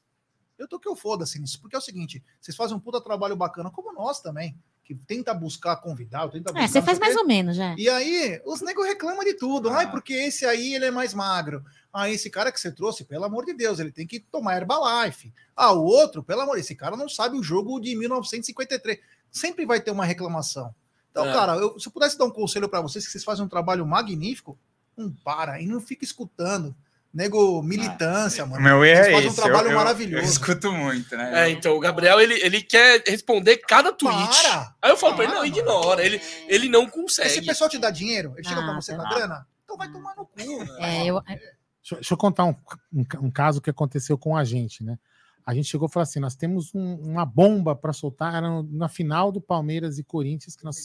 Eu 0.58 0.68
tô 0.68 0.78
que 0.78 0.88
eu 0.88 0.96
foda-se 0.96 1.38
nisso. 1.38 1.60
Porque 1.60 1.74
é 1.74 1.78
o 1.78 1.82
seguinte: 1.82 2.22
vocês 2.40 2.56
fazem 2.56 2.76
um 2.76 2.80
puta 2.80 3.00
trabalho 3.00 3.36
bacana, 3.36 3.70
como 3.70 3.92
nós 3.92 4.20
também, 4.20 4.56
que 4.90 4.94
tenta 5.06 5.32
buscar 5.32 5.76
convidado, 5.76 6.32
tenta 6.32 6.50
buscar. 6.52 6.64
É, 6.64 6.66
você 6.66 6.82
faz 6.82 6.98
mais 6.98 7.14
ou 7.14 7.24
menos, 7.24 7.54
já. 7.54 7.76
E 7.78 7.88
aí, 7.88 8.42
os 8.44 8.60
negros 8.60 8.86
reclamam 8.88 9.22
de 9.22 9.34
tudo. 9.34 9.70
Ai, 9.70 9.84
Ah. 9.84 9.88
porque 9.88 10.12
esse 10.12 10.44
aí 10.44 10.74
ele 10.74 10.86
é 10.86 10.90
mais 10.90 11.14
magro. 11.14 11.64
Ah, 11.92 12.10
esse 12.10 12.28
cara 12.28 12.50
que 12.50 12.60
você 12.60 12.72
trouxe, 12.72 13.04
pelo 13.04 13.24
amor 13.24 13.44
de 13.46 13.52
Deus, 13.52 13.78
ele 13.78 13.92
tem 13.92 14.04
que 14.04 14.18
tomar 14.18 14.56
Herbalife. 14.56 15.32
Ah, 15.54 15.72
o 15.72 15.84
outro, 15.84 16.24
pelo 16.24 16.40
amor, 16.40 16.58
esse 16.58 16.74
cara 16.74 16.96
não 16.96 17.08
sabe 17.08 17.38
o 17.38 17.42
jogo 17.42 17.78
de 17.78 17.94
1953. 17.94 18.98
Sempre 19.30 19.64
vai 19.64 19.80
ter 19.80 19.92
uma 19.92 20.04
reclamação. 20.04 20.74
Então, 21.12 21.24
É. 21.28 21.32
cara, 21.32 21.54
eu- 21.56 21.78
se 21.78 21.86
eu 21.86 21.92
pudesse 21.92 22.18
dar 22.18 22.24
um 22.24 22.30
conselho 22.32 22.68
para 22.68 22.80
vocês, 22.80 23.04
que 23.06 23.12
vocês 23.12 23.22
fazem 23.22 23.44
um 23.44 23.48
trabalho 23.48 23.86
magnífico, 23.86 24.58
não 24.96 25.12
para 25.24 25.60
e 25.60 25.66
não 25.66 25.80
fica 25.80 26.04
escutando. 26.04 26.74
Nego 27.12 27.60
militância, 27.62 28.44
O 28.44 28.48
mano. 28.48 28.62
meu 28.62 28.84
erro 28.84 29.02
Vocês 29.02 29.08
é 29.08 29.12
fazem 29.12 29.26
um 29.28 29.32
esse. 29.32 29.42
trabalho 29.42 29.66
eu, 29.66 29.70
eu- 29.72 29.76
maravilhoso. 29.76 30.24
Eu 30.24 30.28
escuto 30.30 30.72
muito, 30.72 31.16
né? 31.16 31.46
É, 31.46 31.50
então 31.50 31.76
o 31.76 31.80
Gabriel 31.80 32.20
ele, 32.20 32.34
ele 32.34 32.62
quer 32.62 33.02
responder 33.04 33.56
cada 33.58 33.92
tweet. 33.92 34.42
Para! 34.42 34.74
Aí 34.80 34.90
eu 34.92 34.96
falo 34.96 35.14
pra 35.16 35.24
ele, 35.24 35.32
Para, 35.32 35.42
não, 35.42 35.48
mano. 35.48 35.58
ignora. 35.60 36.04
Ele, 36.06 36.20
ele 36.46 36.68
não 36.68 36.84
Esse 36.84 36.92
consegue. 36.92 37.46
pessoal 37.46 37.68
te 37.68 37.78
dá 37.78 37.90
dinheiro? 37.90 38.32
Ele 38.36 38.46
chega 38.46 38.62
pra 38.62 38.70
Ah, 38.72 38.80
você 38.80 38.94
com 38.94 39.02
a 39.02 39.08
grana? 39.08 39.46
Então 39.64 39.76
vai 39.76 39.90
tomar 39.90 40.14
no 40.16 40.24
cu. 40.24 40.38
É, 40.78 41.06
eu, 41.06 41.20
Deixa, 41.22 41.94
deixa 41.96 42.14
eu 42.14 42.18
contar 42.18 42.44
um, 42.44 42.54
um 42.92 43.04
um 43.22 43.30
caso 43.30 43.60
que 43.60 43.70
aconteceu 43.70 44.16
com 44.16 44.36
a 44.36 44.44
gente, 44.44 44.84
né? 44.84 44.96
A 45.44 45.52
gente 45.54 45.66
chegou 45.68 45.88
e 45.88 45.92
falou 45.92 46.02
assim: 46.04 46.20
nós 46.20 46.36
temos 46.36 46.72
um- 46.74 46.94
uma 46.96 47.24
bomba 47.26 47.74
para 47.74 47.92
soltar. 47.92 48.34
Era 48.34 48.62
na 48.70 48.88
final 48.88 49.32
do 49.32 49.40
Palmeiras 49.40 49.98
e 49.98 50.04
Corinthians, 50.04 50.54
que 50.54 50.62
nós. 50.64 50.76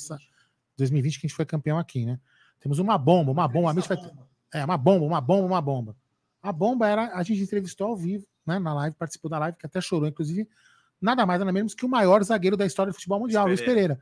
2020, 0.78 1.20
que 1.20 1.26
a 1.26 1.28
gente 1.28 1.36
foi 1.36 1.46
campeão 1.46 1.78
aqui, 1.78 2.06
né? 2.06 2.18
Temos 2.60 2.80
uma 2.80 2.98
bomba, 2.98 3.32
uma 3.32 3.48
bomba. 3.48 3.72
A 3.72 3.74
gente 3.76 3.88
vai, 3.88 3.98
é, 4.54 4.66
uma 4.66 4.78
bomba, 4.78 5.06
uma 5.06 5.22
bomba, 5.22 5.46
uma 5.48 5.62
bomba. 5.62 5.96
A 6.46 6.52
bomba 6.52 6.88
era. 6.88 7.16
A 7.16 7.24
gente 7.24 7.42
entrevistou 7.42 7.88
ao 7.88 7.98
vivo, 7.98 8.24
né? 8.46 8.60
Na 8.60 8.72
live, 8.72 8.96
participou 8.96 9.32
da 9.32 9.40
live, 9.40 9.58
que 9.58 9.66
até 9.66 9.82
chorou, 9.82 10.08
inclusive. 10.08 10.48
Nada 11.02 11.26
mais, 11.26 11.40
nada 11.40 11.52
menos 11.52 11.74
que 11.74 11.84
o 11.84 11.90
maior 11.90 12.24
zagueiro 12.24 12.56
da 12.56 12.68
história 12.68 12.92
do 12.92 12.96
futebol 12.96 13.20
mundial, 13.20 13.48
Luiz 13.48 13.60
Luiz 13.60 13.68
Pereira. 13.68 14.00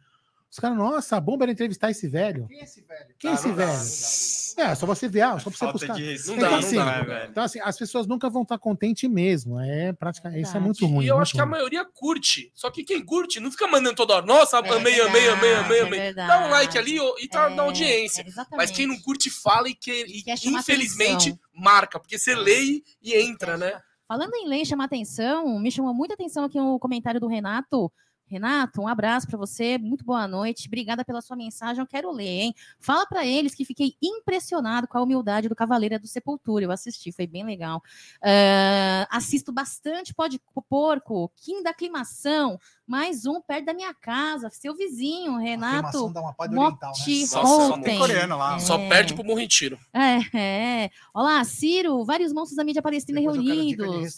Os 0.54 0.60
caras, 0.60 0.78
nossa, 0.78 1.18
a 1.18 1.20
bomba 1.20 1.46
era 1.46 1.52
entrevistar 1.52 1.90
esse 1.90 2.08
velho. 2.08 2.46
Quem 2.48 2.60
é 2.60 2.64
esse 2.64 2.82
velho? 2.82 3.16
Quem 3.18 3.32
é 3.32 3.34
esse 3.34 3.48
dá, 3.50 3.66
velho? 3.66 4.70
É, 4.72 4.76
só 4.76 4.86
você 4.86 5.08
ver, 5.08 5.22
ah, 5.22 5.40
só 5.40 5.50
pra 5.50 5.58
você 5.58 5.66
Falta 5.66 5.74
buscar. 5.80 5.94
de 5.96 6.04
Não 6.04 6.12
respeito, 6.12 6.28
dá, 6.40 6.46
Então, 6.46 6.52
não 6.52 6.58
assim, 6.60 6.76
dá, 6.76 6.86
né, 6.86 6.92
não 7.00 7.06
dá. 7.08 7.14
velho? 7.16 7.32
Então, 7.32 7.44
assim, 7.44 7.60
as 7.60 7.76
pessoas 7.76 8.06
nunca 8.06 8.30
vão 8.30 8.44
estar 8.44 8.60
contentes 8.60 9.10
mesmo. 9.10 9.60
É 9.60 9.94
praticamente. 9.94 10.44
Isso 10.44 10.56
é 10.56 10.60
muito 10.60 10.86
ruim. 10.86 11.06
E 11.06 11.08
eu 11.08 11.18
acho 11.18 11.34
que 11.34 11.42
a 11.42 11.46
maioria 11.48 11.84
curte. 11.84 12.52
Só 12.54 12.70
que 12.70 12.84
quem 12.84 13.04
curte 13.04 13.40
não 13.40 13.50
fica 13.50 13.66
mandando 13.68 13.96
toda 13.96 14.14
hora. 14.14 14.26
Nossa, 14.28 14.58
É 14.58 14.60
amei, 14.60 15.02
amei, 15.02 15.28
amei, 15.28 15.56
amei, 15.56 15.80
verdade, 15.80 15.82
amei. 15.88 16.00
é 16.02 16.14
Dá 16.14 16.46
um 16.46 16.50
like 16.52 16.78
ali 16.78 17.00
ó, 17.00 17.16
e 17.20 17.28
tá 17.28 17.50
na 17.50 17.64
É, 17.64 17.66
audiência. 17.66 18.22
é. 18.22 18.56
Mas 18.56 18.70
quem 18.70 18.86
não 18.86 19.00
curte, 19.02 19.32
fala 19.32 19.68
e, 19.68 19.74
que, 19.74 19.92
e 20.06 20.24
infelizmente 20.50 21.30
atenção. 21.30 21.40
marca. 21.52 22.00
Porque 22.00 22.20
você 22.20 22.36
lê 22.36 22.84
e 23.02 23.16
entra, 23.16 23.58
né? 23.58 23.82
Falando 24.08 24.36
em 24.36 24.48
lei 24.48 24.62
e 24.62 24.66
chamar 24.68 24.84
atenção, 24.86 25.58
me 25.60 25.72
chamou 25.72 25.96
muita 25.96 26.14
atenção 26.14 26.44
aqui 26.44 26.60
o 26.60 26.78
comentário 26.78 27.20
do 27.20 27.26
Renato. 27.28 27.92
Renato, 28.34 28.82
um 28.82 28.88
abraço 28.88 29.28
para 29.28 29.38
você, 29.38 29.78
muito 29.78 30.04
boa 30.04 30.28
noite, 30.28 30.66
obrigada 30.68 31.06
pela 31.06 31.22
sua 31.22 31.36
mensagem, 31.36 31.80
eu 31.80 31.88
quero 31.88 32.12
ler, 32.12 32.26
hein? 32.26 32.56
Fala 32.80 33.06
para 33.06 33.24
eles 33.24 33.54
que 33.54 33.64
fiquei 33.64 33.96
impressionado 34.02 34.88
com 34.88 34.98
a 34.98 35.04
humildade 35.04 35.48
do 35.48 35.56
Cavaleiro 35.56 36.00
do 36.00 36.08
Sepultura, 36.08 36.66
eu 36.66 36.72
assisti, 36.72 37.12
foi 37.12 37.28
bem 37.28 37.46
legal. 37.46 37.80
Ah, 38.24 39.08
assisto 39.12 39.52
bastante 39.52 40.16
Pode 40.16 40.42
Porco, 40.68 41.32
Kim 41.36 41.62
da 41.62 41.70
Aclimação, 41.70 42.60
mais 42.94 43.26
um 43.26 43.42
perto 43.42 43.66
da 43.66 43.74
minha 43.74 43.92
casa, 43.92 44.52
seu 44.52 44.76
vizinho, 44.76 45.38
Renato 45.38 46.10
dá 46.10 46.22
uma 46.22 46.32
pá 46.32 46.46
de 46.46 46.56
oriental, 46.56 46.94
né? 46.96 47.26
Só- 47.26 47.44
só 47.44 47.78
tem 47.80 47.98
coreano 47.98 48.38
lá. 48.38 48.60
Só 48.60 48.78
É. 48.78 48.88
perde 48.88 49.16
pro 49.16 49.24
Morro 49.24 49.40
em 49.40 49.48
Tiro. 49.48 49.80
É, 49.92 50.38
é. 50.86 50.90
Olá, 51.12 51.44
Ciro, 51.44 52.06
vários 52.06 52.32
monstros 52.32 52.56
da 52.56 52.64
mídia 52.64 52.84
palestina 52.84 53.20
Depois 53.20 53.36
reunidos. 53.36 54.16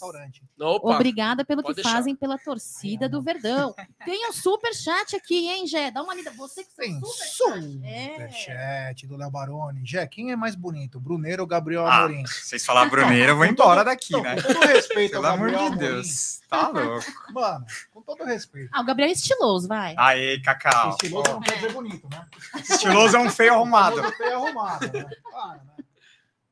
Opa, 0.60 0.94
Obrigada 0.94 1.42
pelo 1.42 1.62
que 1.62 1.72
deixar. 1.72 1.90
fazem 1.90 2.14
pela 2.14 2.36
torcida 2.36 3.08
do 3.08 3.22
Verdão. 3.22 3.74
Tem 4.04 4.28
um 4.28 4.32
super 4.34 4.74
chat 4.74 5.16
aqui, 5.16 5.48
hein, 5.48 5.66
Gé? 5.66 5.90
Dá 5.90 6.02
uma 6.02 6.14
lida. 6.14 6.30
Você 6.32 6.62
que 6.62 6.76
Tem 6.76 7.00
super 7.02 7.82
É. 7.82 8.10
superchat 8.28 9.06
do 9.06 9.16
Léo 9.16 9.30
Baroni. 9.30 9.80
Jé, 9.86 10.06
quem 10.06 10.32
é 10.32 10.36
mais 10.36 10.54
bonito, 10.54 11.00
Bruneiro 11.00 11.42
ou 11.42 11.48
Gabriel 11.48 11.86
Ah, 11.86 12.00
Amorim? 12.04 12.26
Vocês 12.26 12.62
falaram 12.66 12.90
Bruneiro, 12.90 13.32
eu 13.32 13.36
vou 13.36 13.46
embora 13.46 13.82
daqui, 13.82 14.12
né? 14.20 14.36
Com 14.36 14.52
todo 14.52 14.66
respeito 14.66 15.12
Pelo 15.12 15.26
amor 15.28 15.48
de 15.48 15.54
Amorim. 15.54 15.78
Deus. 15.78 16.40
Tá 16.50 16.68
louco. 16.68 17.04
Mano, 17.32 17.64
com 17.92 18.02
todo 18.02 18.22
respeito. 18.24 18.65
Ah, 18.72 18.80
o 18.80 18.84
Gabriel 18.84 19.08
é 19.08 19.12
estiloso, 19.12 19.68
vai. 19.68 19.94
Aê, 19.96 20.40
Cacau. 20.40 20.90
Estiloso 20.90 21.30
não 21.30 21.40
É. 21.40 21.44
quer 21.44 21.54
dizer 21.56 21.72
bonito, 21.72 22.08
né? 22.10 22.26
Estiloso 22.56 23.16
é 23.16 23.20
um 23.20 23.30
feio 23.30 23.54
arrumado. 23.54 23.96
Estiloso 24.00 24.14
é 24.14 24.16
feio 24.16 24.36
arrumado, 24.36 24.92
né? 24.92 25.06
Para, 25.30 25.54
né? 25.64 25.84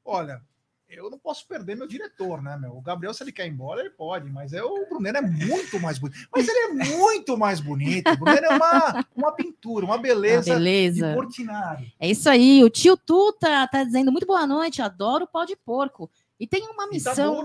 Olha, 0.04 0.42
eu 0.88 1.10
não 1.10 1.18
posso 1.18 1.46
perder 1.48 1.76
meu 1.76 1.88
diretor, 1.88 2.40
né, 2.42 2.56
meu? 2.56 2.76
O 2.76 2.80
Gabriel, 2.80 3.12
se 3.12 3.22
ele 3.24 3.32
quer 3.32 3.46
ir 3.46 3.50
embora, 3.50 3.80
ele 3.80 3.90
pode, 3.90 4.30
mas 4.30 4.52
eu, 4.52 4.66
o 4.68 4.88
Bruneiro 4.88 5.18
é 5.18 5.22
muito 5.22 5.80
mais 5.80 5.98
bonito. 5.98 6.28
Mas 6.34 6.46
ele 6.46 6.58
é 6.58 6.84
muito 6.96 7.36
mais 7.36 7.60
bonito. 7.60 8.10
O 8.10 8.16
Bruneiro 8.16 8.46
é 8.46 8.50
uma, 8.56 9.04
uma 9.16 9.32
pintura, 9.32 9.84
uma 9.84 9.98
beleza, 9.98 10.44
de 10.44 10.50
beleza. 10.50 11.14
Portinari. 11.14 11.92
É 11.98 12.08
isso 12.08 12.28
aí. 12.30 12.62
O 12.62 12.70
tio 12.70 12.96
Tuta 12.96 13.66
tá 13.68 13.82
dizendo 13.82 14.12
muito 14.12 14.26
boa 14.26 14.46
noite, 14.46 14.82
adoro 14.82 15.24
o 15.24 15.28
pau 15.28 15.44
de 15.44 15.56
porco. 15.56 16.08
E 16.38 16.46
tem 16.46 16.62
uma 16.68 16.86
missão. 16.86 17.44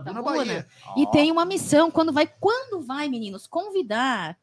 Itabuna. 0.00 0.20
Itabuna, 0.20 0.44
Itabuna. 0.44 0.44
Bahia. 0.44 0.66
E 0.96 1.06
Ó, 1.06 1.10
tem 1.10 1.30
uma 1.32 1.44
missão 1.44 1.90
quando 1.90 2.12
vai, 2.12 2.26
quando 2.26 2.80
vai, 2.80 3.08
meninos, 3.08 3.46
convidar 3.46 4.36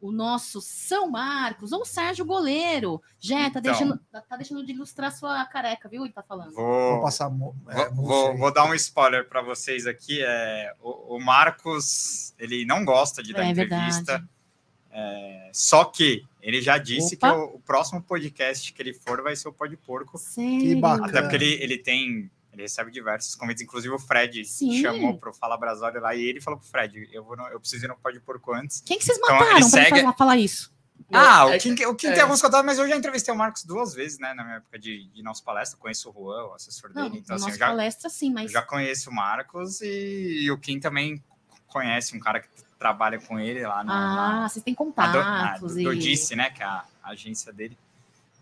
o 0.00 0.12
nosso 0.12 0.60
São 0.60 1.10
Marcos 1.10 1.72
ou 1.72 1.80
o 1.82 1.84
Sérgio 1.84 2.24
Goleiro. 2.24 3.02
Jé, 3.18 3.50
tá, 3.50 3.58
Então. 3.58 3.62
deixando, 3.62 4.00
tá, 4.12 4.20
tá 4.20 4.36
deixando 4.36 4.64
de 4.64 4.72
ilustrar 4.72 5.10
sua 5.10 5.44
careca, 5.46 5.88
viu? 5.88 6.04
Ele 6.04 6.12
tá 6.12 6.22
falando. 6.22 6.52
Vou 6.54 6.92
Vou, 6.92 7.02
passar. 7.02 7.26
é, 7.26 7.88
vou, 7.90 8.04
vou, 8.06 8.36
vou 8.38 8.52
dar 8.54 8.64
um 8.64 8.74
spoiler 8.74 9.28
para 9.28 9.42
vocês 9.42 9.88
aqui. 9.88 10.20
É, 10.22 10.72
o, 10.80 11.16
o 11.16 11.20
Marcos, 11.20 12.32
ele 12.38 12.64
não 12.64 12.84
gosta 12.84 13.24
de 13.24 13.32
dar 13.32 13.42
É 13.44 13.50
entrevista. 13.50 14.22
é, 14.92 15.50
só 15.52 15.84
que 15.84 16.24
ele 16.40 16.62
já 16.62 16.78
disse 16.78 17.16
Opa. 17.16 17.32
que 17.32 17.36
o, 17.36 17.44
o 17.56 17.60
próximo 17.60 18.00
podcast 18.00 18.72
que 18.72 18.80
ele 18.80 18.94
for 18.94 19.20
vai 19.20 19.34
ser 19.34 19.48
o 19.48 19.52
Pode 19.52 19.76
Porco. 19.76 20.16
Sério? 20.16 20.78
bacana. 20.80 21.08
Até 21.08 21.20
porque 21.22 21.36
ele, 21.36 21.54
ele 21.60 21.76
tem. 21.78 22.30
Ele 22.52 22.62
recebe 22.62 22.90
diversos 22.90 23.34
convites, 23.34 23.62
inclusive 23.62 23.94
o 23.94 23.98
Fred 23.98 24.44
Sim. 24.44 24.80
chamou 24.82 25.18
pro 25.18 25.32
Fala 25.34 25.56
Brasório 25.56 26.00
lá 26.00 26.14
e 26.14 26.22
ele 26.22 26.40
falou 26.40 26.58
pro 26.58 26.68
Fred: 26.68 27.08
eu, 27.12 27.22
vou 27.22 27.36
no- 27.36 27.46
eu 27.48 27.60
preciso 27.60 27.84
ir 27.84 27.88
no 27.88 27.96
Pode 27.96 28.18
Porco 28.20 28.52
antes. 28.52 28.80
Quem 28.84 28.98
que 28.98 29.04
vocês 29.04 29.18
Então, 29.18 29.30
mataram 29.36 29.48
pra 29.50 29.58
ele 29.60 29.68
segue- 29.68 30.00
falar- 30.00 30.12
falar 30.14 30.36
isso? 30.38 30.72
Ah, 31.12 31.48
é 31.48 31.56
o 31.56 31.60
Kim, 31.60 31.72
o 31.86 31.94
Kim 31.94 32.08
é. 32.08 32.12
tem 32.12 32.22
alguns 32.22 32.42
contatos, 32.42 32.66
mas 32.66 32.78
eu 32.78 32.86
já 32.88 32.96
entrevistei 32.96 33.32
o 33.32 33.36
Marcos 33.36 33.64
duas 33.64 33.94
vezes, 33.94 34.18
né? 34.18 34.34
Na 34.34 34.42
minha 34.44 34.56
época 34.56 34.78
de, 34.78 35.06
de 35.08 35.22
nossa 35.22 35.42
palestra, 35.42 35.78
conheço 35.78 36.10
o 36.10 36.12
Juan, 36.12 36.48
o 36.48 36.54
assessor 36.54 36.90
Não, 36.92 37.04
dele. 37.04 37.18
Então, 37.24 37.38
no 37.38 37.46
assim, 37.46 37.56
já, 37.56 37.66
palestra, 37.68 38.10
sim, 38.10 38.28
eu 38.28 38.34
mas. 38.34 38.50
já 38.50 38.60
conheço 38.62 39.08
o 39.08 39.14
Marcos 39.14 39.80
e, 39.80 40.40
e 40.42 40.50
o 40.50 40.58
Kim 40.58 40.80
também 40.80 41.22
conhece 41.68 42.14
um 42.16 42.20
cara 42.20 42.40
que 42.40 42.48
trabalha 42.78 43.18
com 43.20 43.38
ele 43.38 43.62
lá 43.66 43.82
na, 43.84 43.94
na- 44.14 44.44
Ah, 44.44 44.48
vocês 44.48 44.62
têm 44.64 44.72
na 44.74 44.76
do, 44.76 44.84
contatos. 44.84 45.74
na, 45.76 45.80
e... 45.80 45.84
do 45.84 45.90
Dodice, 45.90 46.34
né? 46.36 46.50
Que 46.50 46.62
é 46.62 46.66
a 46.66 46.84
agência 47.04 47.52
dele. 47.52 47.78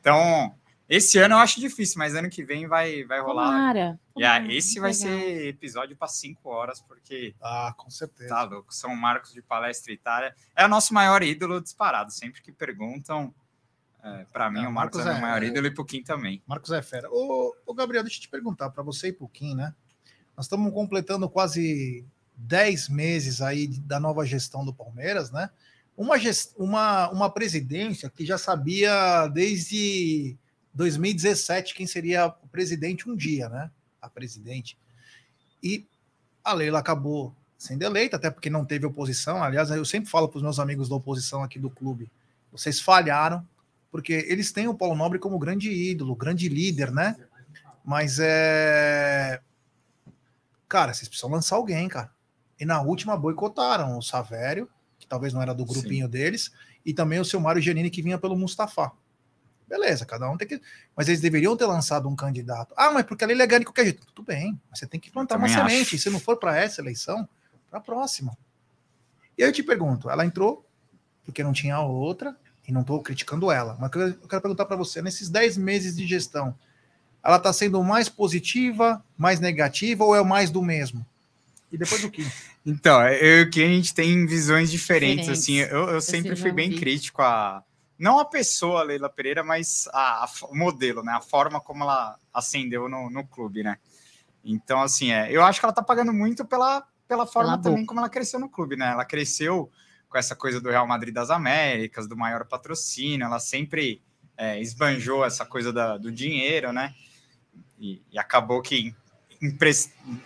Então, 0.01 0.55
esse 0.89 1.19
ano 1.19 1.35
eu 1.35 1.39
acho 1.39 1.59
difícil, 1.61 1.99
mas 1.99 2.15
ano 2.15 2.31
que 2.31 2.45
vem 2.45 2.67
vai, 2.67 3.05
vai 3.05 3.21
rolar. 3.21 3.47
Tomara. 3.47 4.01
E 4.17 4.25
ah, 4.25 4.37
tomara, 4.37 4.55
esse 4.55 4.79
vai 4.81 4.93
legal. 4.93 5.09
ser 5.19 5.47
episódio 5.49 5.97
para 5.97 6.09
cinco 6.09 6.49
horas, 6.49 6.81
porque 6.81 7.35
Ah, 7.43 7.75
com 7.77 7.91
certeza. 7.91 8.29
tá 8.29 8.43
louco. 8.45 8.73
São 8.75 8.95
Marcos 8.95 9.33
de 9.33 9.43
Palestra 9.43 9.93
Itália. 9.93 10.35
É 10.55 10.65
o 10.65 10.69
nosso 10.69 10.95
maior 10.95 11.23
ídolo 11.23 11.61
disparado. 11.61 12.13
Sempre 12.13 12.41
que 12.41 12.53
perguntam, 12.53 13.35
é, 14.03 14.25
para 14.33 14.49
mim, 14.51 14.63
Não, 14.63 14.71
o 14.71 14.73
Marcos, 14.73 14.99
Marcos 14.99 15.15
é 15.15 15.15
o 15.15 15.19
é- 15.19 15.21
maior 15.21 15.43
ídolo 15.43 15.67
e 15.67 15.71
pro 15.73 15.85
Kim 15.85 16.03
também. 16.03 16.41
Marcos 16.47 16.71
é 16.71 16.81
fera. 16.81 17.09
Ô, 17.11 17.55
ô, 17.67 17.75
Gabriel, 17.75 18.05
deixa 18.05 18.19
eu 18.19 18.23
te 18.23 18.29
perguntar, 18.29 18.71
para 18.71 18.83
você 18.83 19.09
e 19.09 19.13
pro 19.13 19.29
Kim, 19.29 19.55
né? 19.55 19.75
Nós 20.37 20.47
estamos 20.47 20.73
completando 20.73 21.29
quase 21.29 22.05
10 22.37 22.89
meses 22.91 23.41
aí 23.41 23.67
da 23.67 23.99
nova 23.99 24.25
gestão 24.25 24.65
do 24.65 24.73
Palmeiras, 24.73 25.31
né? 25.33 25.51
Uma, 25.97 26.19
gest... 26.19 26.53
uma, 26.59 27.09
uma 27.11 27.31
presidência 27.31 28.11
que 28.11 28.25
já 28.25 28.37
sabia 28.39 29.27
desde 29.29 30.37
2017 30.77 31.75
quem 31.75 31.87
seria 31.87 32.27
o 32.27 32.49
presidente 32.49 33.09
um 33.09 33.17
dia, 33.17 33.49
né? 33.49 33.71
A 34.01 34.09
presidente. 34.09 34.79
E 35.63 35.87
a 36.45 36.53
Leila 36.53 36.79
acabou 36.79 37.35
sendo 37.59 37.83
eleita, 37.83 38.17
até 38.17 38.31
porque 38.31 38.51
não 38.51 38.65
teve 38.65 38.87
oposição. 38.87 39.43
Aliás, 39.43 39.71
eu 39.71 39.85
sempre 39.85 40.11
falo 40.11 40.29
para 40.29 40.37
os 40.37 40.43
meus 40.43 40.59
amigos 40.59 40.89
da 40.89 40.95
oposição 40.95 41.43
aqui 41.43 41.59
do 41.59 41.71
clube: 41.71 42.11
vocês 42.53 42.81
falharam, 42.81 43.47
porque 43.91 44.13
eles 44.29 44.53
têm 44.53 44.69
o 44.69 44.75
Paulo 44.75 44.95
Nobre 44.95 45.19
como 45.19 45.39
grande 45.39 45.73
ídolo, 45.73 46.15
grande 46.15 46.49
líder, 46.49 46.93
né? 46.93 47.17
Mas 47.85 48.19
é. 48.21 49.41
Cara, 50.69 50.93
vocês 50.93 51.09
precisam 51.09 51.31
lançar 51.31 51.57
alguém, 51.57 51.89
cara. 51.89 52.11
E 52.61 52.65
na 52.65 52.83
última 52.83 53.17
boicotaram 53.17 53.97
o 53.97 54.03
Savério, 54.03 54.69
que 54.99 55.07
talvez 55.07 55.33
não 55.33 55.41
era 55.41 55.55
do 55.55 55.65
grupinho 55.65 56.09
deles, 56.09 56.53
e 56.85 56.93
também 56.93 57.19
o 57.19 57.25
seu 57.25 57.41
Mário 57.41 57.63
Giannini, 57.63 57.91
que 57.91 58.03
vinha 58.03 58.19
pelo 58.19 58.37
Mustafa. 58.37 58.93
Beleza, 59.67 60.07
cada 60.07 60.31
um 60.31 60.37
tem 60.37 60.47
que. 60.47 60.61
Mas 60.97 61.09
eles 61.09 61.21
deveriam 61.21 61.57
ter 61.57 61.67
lançado 61.67 62.09
um 62.09 62.15
candidato. 62.15 62.73
Ah, 62.77 62.91
mas 62.91 63.05
porque 63.05 63.25
a 63.25 63.27
Leila 63.27 63.47
ganha 63.47 63.61
de 63.61 63.67
qualquer 63.67 63.85
jeito. 63.85 64.07
Tudo 64.07 64.25
bem, 64.25 64.59
mas 64.71 64.79
você 64.79 64.87
tem 64.87 65.01
que 65.01 65.11
plantar 65.11 65.37
uma 65.37 65.47
acho. 65.47 65.55
semente. 65.55 65.99
Se 65.99 66.09
não 66.09 66.21
for 66.21 66.37
para 66.37 66.57
essa 66.57 66.81
eleição, 66.81 67.29
para 67.69 67.79
a 67.79 67.83
próxima. 67.83 68.37
E 69.37 69.43
aí 69.43 69.49
eu 69.49 69.53
te 69.53 69.63
pergunto: 69.63 70.09
ela 70.09 70.25
entrou 70.25 70.65
porque 71.25 71.43
não 71.43 71.53
tinha 71.53 71.81
outra, 71.81 72.37
e 72.67 72.73
não 72.73 72.81
estou 72.81 73.01
criticando 73.01 73.51
ela, 73.51 73.77
mas 73.81 73.91
eu 73.95 74.29
quero 74.29 74.43
perguntar 74.43 74.65
para 74.67 74.77
você: 74.77 75.01
nesses 75.01 75.29
10 75.29 75.57
meses 75.57 75.97
de 75.97 76.07
gestão, 76.07 76.55
ela 77.23 77.37
está 77.37 77.53
sendo 77.53 77.83
mais 77.83 78.09
positiva, 78.09 79.05
mais 79.17 79.39
negativa 79.41 80.05
ou 80.05 80.17
é 80.17 80.23
mais 80.23 80.51
do 80.51 80.63
mesmo? 80.63 81.07
E 81.71 81.79
depois 81.79 82.03
o 82.05 82.11
que? 82.11 82.27
Então, 82.65 83.01
eu 83.09 83.41
e 83.41 83.43
o 83.43 83.51
Kim, 83.51 83.65
a 83.65 83.69
gente 83.69 83.95
tem 83.95 84.27
visões 84.27 84.71
diferentes. 84.71 85.27
Diferentes. 85.27 85.43
Assim, 85.43 85.57
eu, 85.59 85.89
eu 85.91 86.01
sempre 86.01 86.35
fui 86.35 86.51
bem 86.51 86.71
vi. 86.71 86.79
crítico 86.79 87.23
a. 87.23 87.63
Não 87.99 88.19
a 88.19 88.25
pessoa, 88.25 88.83
Leila 88.83 89.09
Pereira, 89.09 89.43
mas 89.43 89.89
a, 89.93 90.25
a 90.25 90.29
o 90.49 90.57
modelo, 90.57 91.03
né? 91.03 91.13
A 91.13 91.21
forma 91.21 91.61
como 91.61 91.83
ela 91.83 92.19
ascendeu 92.33 92.89
no, 92.89 93.09
no 93.11 93.27
clube, 93.27 93.63
né? 93.63 93.79
Então, 94.45 94.81
assim, 94.83 95.13
é, 95.13 95.31
eu 95.31 95.43
acho 95.43 95.59
que 95.59 95.67
ela 95.67 95.73
tá 95.73 95.83
pagando 95.83 96.13
muito 96.13 96.45
pela, 96.45 96.87
pela 97.09 97.27
forma 97.27 97.53
também 97.63 97.85
como 97.87 98.01
ela 98.01 98.09
cresceu 98.09 98.39
no 98.39 98.49
clube, 98.49 98.77
né? 98.77 98.91
Ela 98.91 99.05
cresceu 99.05 99.71
com 100.09 100.19
essa 100.19 100.37
coisa 100.37 100.61
do 100.61 100.71
Real 100.71 100.87
Madrid 100.87 101.13
das 101.13 101.31
Américas, 101.31 102.07
do 102.07 102.17
maior 102.17 102.45
patrocínio, 102.47 103.25
ela 103.25 103.41
sempre 103.41 104.03
é, 104.37 104.61
esbanjou 104.61 105.25
essa 105.25 105.45
coisa 105.45 105.73
da- 105.73 105.97
do 105.97 106.13
dinheiro, 106.13 106.73
né? 106.73 106.95
E, 107.79 108.03
e 108.13 108.19
acabou 108.19 108.63
que 108.63 108.95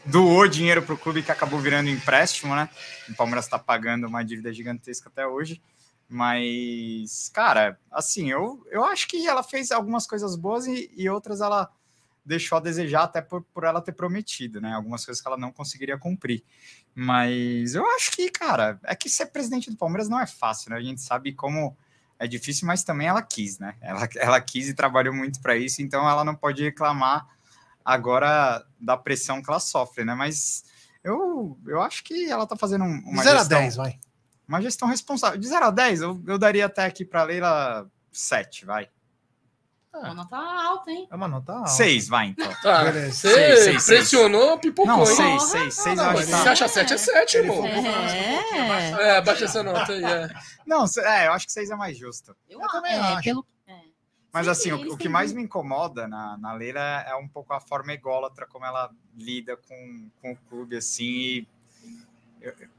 doou 0.04 0.46
dinheiro 0.46 0.82
para 0.82 0.94
o 0.94 0.98
clube 0.98 1.22
que 1.22 1.32
acabou 1.32 1.58
virando 1.58 1.88
empréstimo, 1.88 2.54
né? 2.54 2.68
O 3.08 3.14
Palmeiras 3.14 3.46
está 3.46 3.58
pagando 3.58 4.06
uma 4.06 4.22
dívida 4.24 4.52
gigantesca 4.52 5.08
até 5.08 5.26
hoje. 5.26 5.60
Mas, 6.10 7.30
cara, 7.32 7.78
assim, 7.90 8.30
eu, 8.30 8.66
eu 8.68 8.84
acho 8.84 9.06
que 9.06 9.26
ela 9.28 9.44
fez 9.44 9.70
algumas 9.70 10.06
coisas 10.08 10.34
boas 10.34 10.66
e, 10.66 10.90
e 10.96 11.08
outras 11.08 11.40
ela 11.40 11.70
deixou 12.24 12.58
a 12.58 12.60
desejar, 12.60 13.04
até 13.04 13.22
por, 13.22 13.42
por 13.54 13.62
ela 13.64 13.80
ter 13.80 13.92
prometido, 13.92 14.60
né? 14.60 14.72
Algumas 14.74 15.04
coisas 15.04 15.22
que 15.22 15.28
ela 15.28 15.36
não 15.38 15.52
conseguiria 15.52 15.96
cumprir. 15.96 16.44
Mas 16.94 17.74
eu 17.74 17.86
acho 17.94 18.10
que, 18.12 18.28
cara, 18.28 18.78
é 18.84 18.94
que 18.94 19.08
ser 19.08 19.26
presidente 19.26 19.70
do 19.70 19.76
Palmeiras 19.76 20.08
não 20.08 20.20
é 20.20 20.26
fácil, 20.26 20.70
né? 20.70 20.76
A 20.76 20.82
gente 20.82 21.00
sabe 21.00 21.32
como 21.32 21.76
é 22.18 22.26
difícil, 22.26 22.66
mas 22.66 22.82
também 22.84 23.06
ela 23.06 23.22
quis, 23.22 23.58
né? 23.58 23.76
Ela, 23.80 24.08
ela 24.18 24.40
quis 24.40 24.68
e 24.68 24.74
trabalhou 24.74 25.14
muito 25.14 25.40
para 25.40 25.56
isso, 25.56 25.80
então 25.80 26.08
ela 26.08 26.24
não 26.24 26.34
pode 26.34 26.62
reclamar 26.62 27.26
agora 27.84 28.64
da 28.80 28.96
pressão 28.96 29.40
que 29.40 29.48
ela 29.48 29.60
sofre, 29.60 30.04
né? 30.04 30.14
Mas 30.14 30.64
eu, 31.02 31.56
eu 31.66 31.80
acho 31.80 32.04
que 32.04 32.28
ela 32.30 32.46
tá 32.46 32.56
fazendo 32.56 32.84
um- 32.84 33.02
uma 33.06 33.22
0 33.22 33.36
a 33.36 33.38
gestão, 33.40 33.60
10, 33.60 33.76
vai. 33.76 33.98
Uma 34.50 34.60
gestão 34.60 34.88
responsável. 34.88 35.38
De 35.38 35.46
0 35.46 35.66
a 35.66 35.70
10, 35.70 36.00
eu, 36.02 36.22
eu 36.26 36.38
daria 36.38 36.66
até 36.66 36.84
aqui 36.84 37.04
para 37.04 37.22
Leila 37.22 37.88
7, 38.12 38.64
vai. 38.66 38.88
Uma 39.92 40.14
nota 40.14 40.36
alta, 40.36 40.90
hein? 40.90 41.08
É 41.10 41.14
uma 41.16 41.26
nota 41.26 41.52
alta. 41.52 41.68
6, 41.70 42.08
vai 42.08 42.26
então. 42.28 42.48
Tá, 42.62 42.84
Beleza. 42.84 43.12
você 43.12 43.28
Seis, 43.34 43.58
seis, 43.64 43.82
seis. 43.82 43.86
pressionou, 43.98 44.56
pipocou, 44.58 44.86
Não, 44.92 45.00
hein? 45.00 45.40
6, 45.40 45.42
6, 45.42 45.74
6 45.74 45.96
não, 45.96 46.04
eu 46.04 46.10
acho 46.10 46.18
mas 46.18 46.26
que 46.26 46.32
Você 46.36 46.44
tá. 46.44 46.52
acha 46.52 46.68
7 46.68 46.92
é 46.92 46.96
7, 46.96 47.36
Ele 47.38 47.48
irmão. 47.48 47.66
É. 47.66 49.16
É, 49.16 49.20
baixa 49.20 49.44
essa 49.46 49.62
nota 49.64 49.92
aí. 49.92 50.04
É. 50.04 50.28
Não, 50.66 50.86
se- 50.86 51.00
é, 51.00 51.26
eu 51.26 51.32
acho 51.32 51.46
que 51.46 51.52
6 51.52 51.70
é 51.70 51.76
mais 51.76 51.98
justo. 51.98 52.36
Eu, 52.48 52.60
Eu 52.60 52.68
também 52.68 52.92
é, 52.92 52.98
acho. 53.00 53.22
Pelo, 53.24 53.46
é. 53.66 53.80
Mas 54.32 54.46
Sim, 54.46 54.50
assim, 54.52 54.72
o, 54.72 54.92
o 54.92 54.96
que 54.96 55.08
mais 55.08 55.32
me 55.32 55.42
incomoda 55.42 56.06
na, 56.06 56.38
na 56.38 56.52
Leila 56.52 56.80
é 56.80 57.14
um 57.16 57.26
pouco 57.28 57.52
a 57.52 57.60
forma 57.60 57.92
ególatra 57.92 58.46
como 58.46 58.64
ela 58.64 58.90
lida 59.16 59.56
com, 59.56 60.08
com 60.22 60.32
o 60.32 60.36
clube, 60.48 60.76
assim, 60.76 61.04
e 61.04 61.48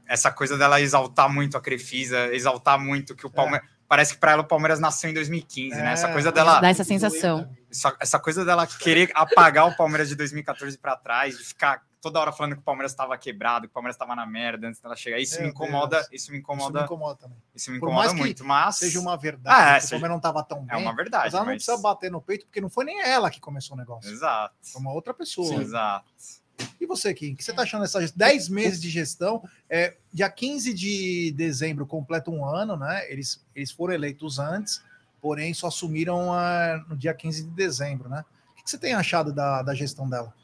essa 0.06 0.30
coisa 0.32 0.56
dela 0.58 0.80
exaltar 0.80 1.32
muito 1.32 1.56
a 1.56 1.60
Crefisa, 1.60 2.34
exaltar 2.34 2.78
muito 2.78 3.14
que 3.14 3.26
o 3.26 3.30
Palmeiras... 3.30 3.68
Parece 3.88 4.14
que 4.14 4.20
para 4.20 4.32
ela 4.32 4.40
o 4.42 4.46
Palmeiras 4.46 4.80
nasceu 4.80 5.10
em 5.10 5.14
2015, 5.14 5.76
né? 5.76 5.92
Essa 5.92 6.08
É, 6.08 6.12
coisa 6.14 6.32
dela... 6.32 6.60
Dá 6.60 6.70
essa 6.70 6.82
sensação. 6.82 7.46
Essa, 7.70 7.94
essa 8.00 8.18
coisa 8.18 8.42
dela 8.42 8.66
querer 8.66 9.10
apagar 9.14 9.66
o 9.68 9.76
Palmeiras 9.76 10.08
de 10.08 10.14
2014 10.14 10.78
para 10.78 10.96
trás, 10.96 11.36
de 11.36 11.44
ficar 11.44 11.84
toda 12.00 12.18
hora 12.18 12.32
falando 12.32 12.54
que 12.54 12.60
o 12.60 12.64
Palmeiras 12.64 12.90
estava 12.92 13.16
quebrado, 13.18 13.66
que 13.66 13.70
o 13.70 13.74
Palmeiras 13.74 13.94
estava 13.94 14.16
na 14.16 14.24
merda 14.24 14.66
antes 14.66 14.80
dela 14.80 14.96
chegar. 14.96 15.18
Isso 15.20 15.34
Meu 15.34 15.44
me 15.44 15.48
incomoda, 15.50 15.96
Deus. 15.96 16.08
isso 16.10 16.10
me 16.10 16.16
Isso 16.16 16.32
me 16.32 16.38
incomoda, 16.38 16.84
incomoda 16.84 17.18
também. 17.20 17.36
isso 17.54 17.70
me 17.70 17.78
Por 17.78 17.86
incomoda 17.90 18.14
muito, 18.14 18.42
mas 18.46 18.76
Seja 18.76 18.98
uma 18.98 19.16
verdade, 19.18 19.56
Ah, 19.60 19.76
é, 19.76 19.78
o 19.78 19.82
Palmeiras 19.90 20.08
não 20.10 20.16
estava 20.16 20.42
tão 20.42 20.58
é 20.70 20.74
bem. 20.74 20.82
uma 20.82 20.96
verdade. 20.96 21.24
mas 21.26 21.34
ela 21.34 21.42
não 21.44 21.52
mas- 21.52 21.62
precisa 21.64 21.76
bater 21.82 22.10
no 22.10 22.22
peito, 22.22 22.46
porque 22.46 22.62
não 22.62 22.70
foi 22.70 22.86
nem 22.86 22.98
ela 23.02 23.30
que 23.30 23.40
começou 23.40 23.76
o 23.76 23.78
negócio. 23.78 24.10
Exato. 24.10 24.54
Foi 24.62 24.80
uma 24.80 24.92
outra 24.94 25.12
pessoa. 25.12 25.46
Sim, 25.48 25.60
exato. 25.60 26.06
E 26.82 26.86
você, 26.86 27.14
Kim, 27.14 27.32
o 27.32 27.36
que 27.36 27.44
você 27.44 27.52
está 27.52 27.62
achando 27.62 27.82
dessas 27.82 28.10
10 28.10 28.48
meses 28.48 28.82
de 28.82 28.90
gestão? 28.90 29.48
É, 29.70 29.94
dia 30.12 30.28
15 30.28 30.74
de 30.74 31.32
dezembro 31.36 31.86
completa 31.86 32.28
um 32.28 32.44
ano, 32.44 32.76
né? 32.76 33.08
Eles, 33.08 33.40
eles 33.54 33.70
foram 33.70 33.94
eleitos 33.94 34.40
antes, 34.40 34.82
porém 35.20 35.54
só 35.54 35.68
assumiram 35.68 36.32
ah, 36.32 36.84
no 36.88 36.96
dia 36.96 37.14
15 37.14 37.44
de 37.44 37.50
dezembro, 37.50 38.08
né? 38.08 38.24
O 38.50 38.64
que 38.64 38.68
você 38.68 38.76
tem 38.76 38.94
achado 38.94 39.32
da, 39.32 39.62
da 39.62 39.76
gestão 39.76 40.10
dela? 40.10 40.34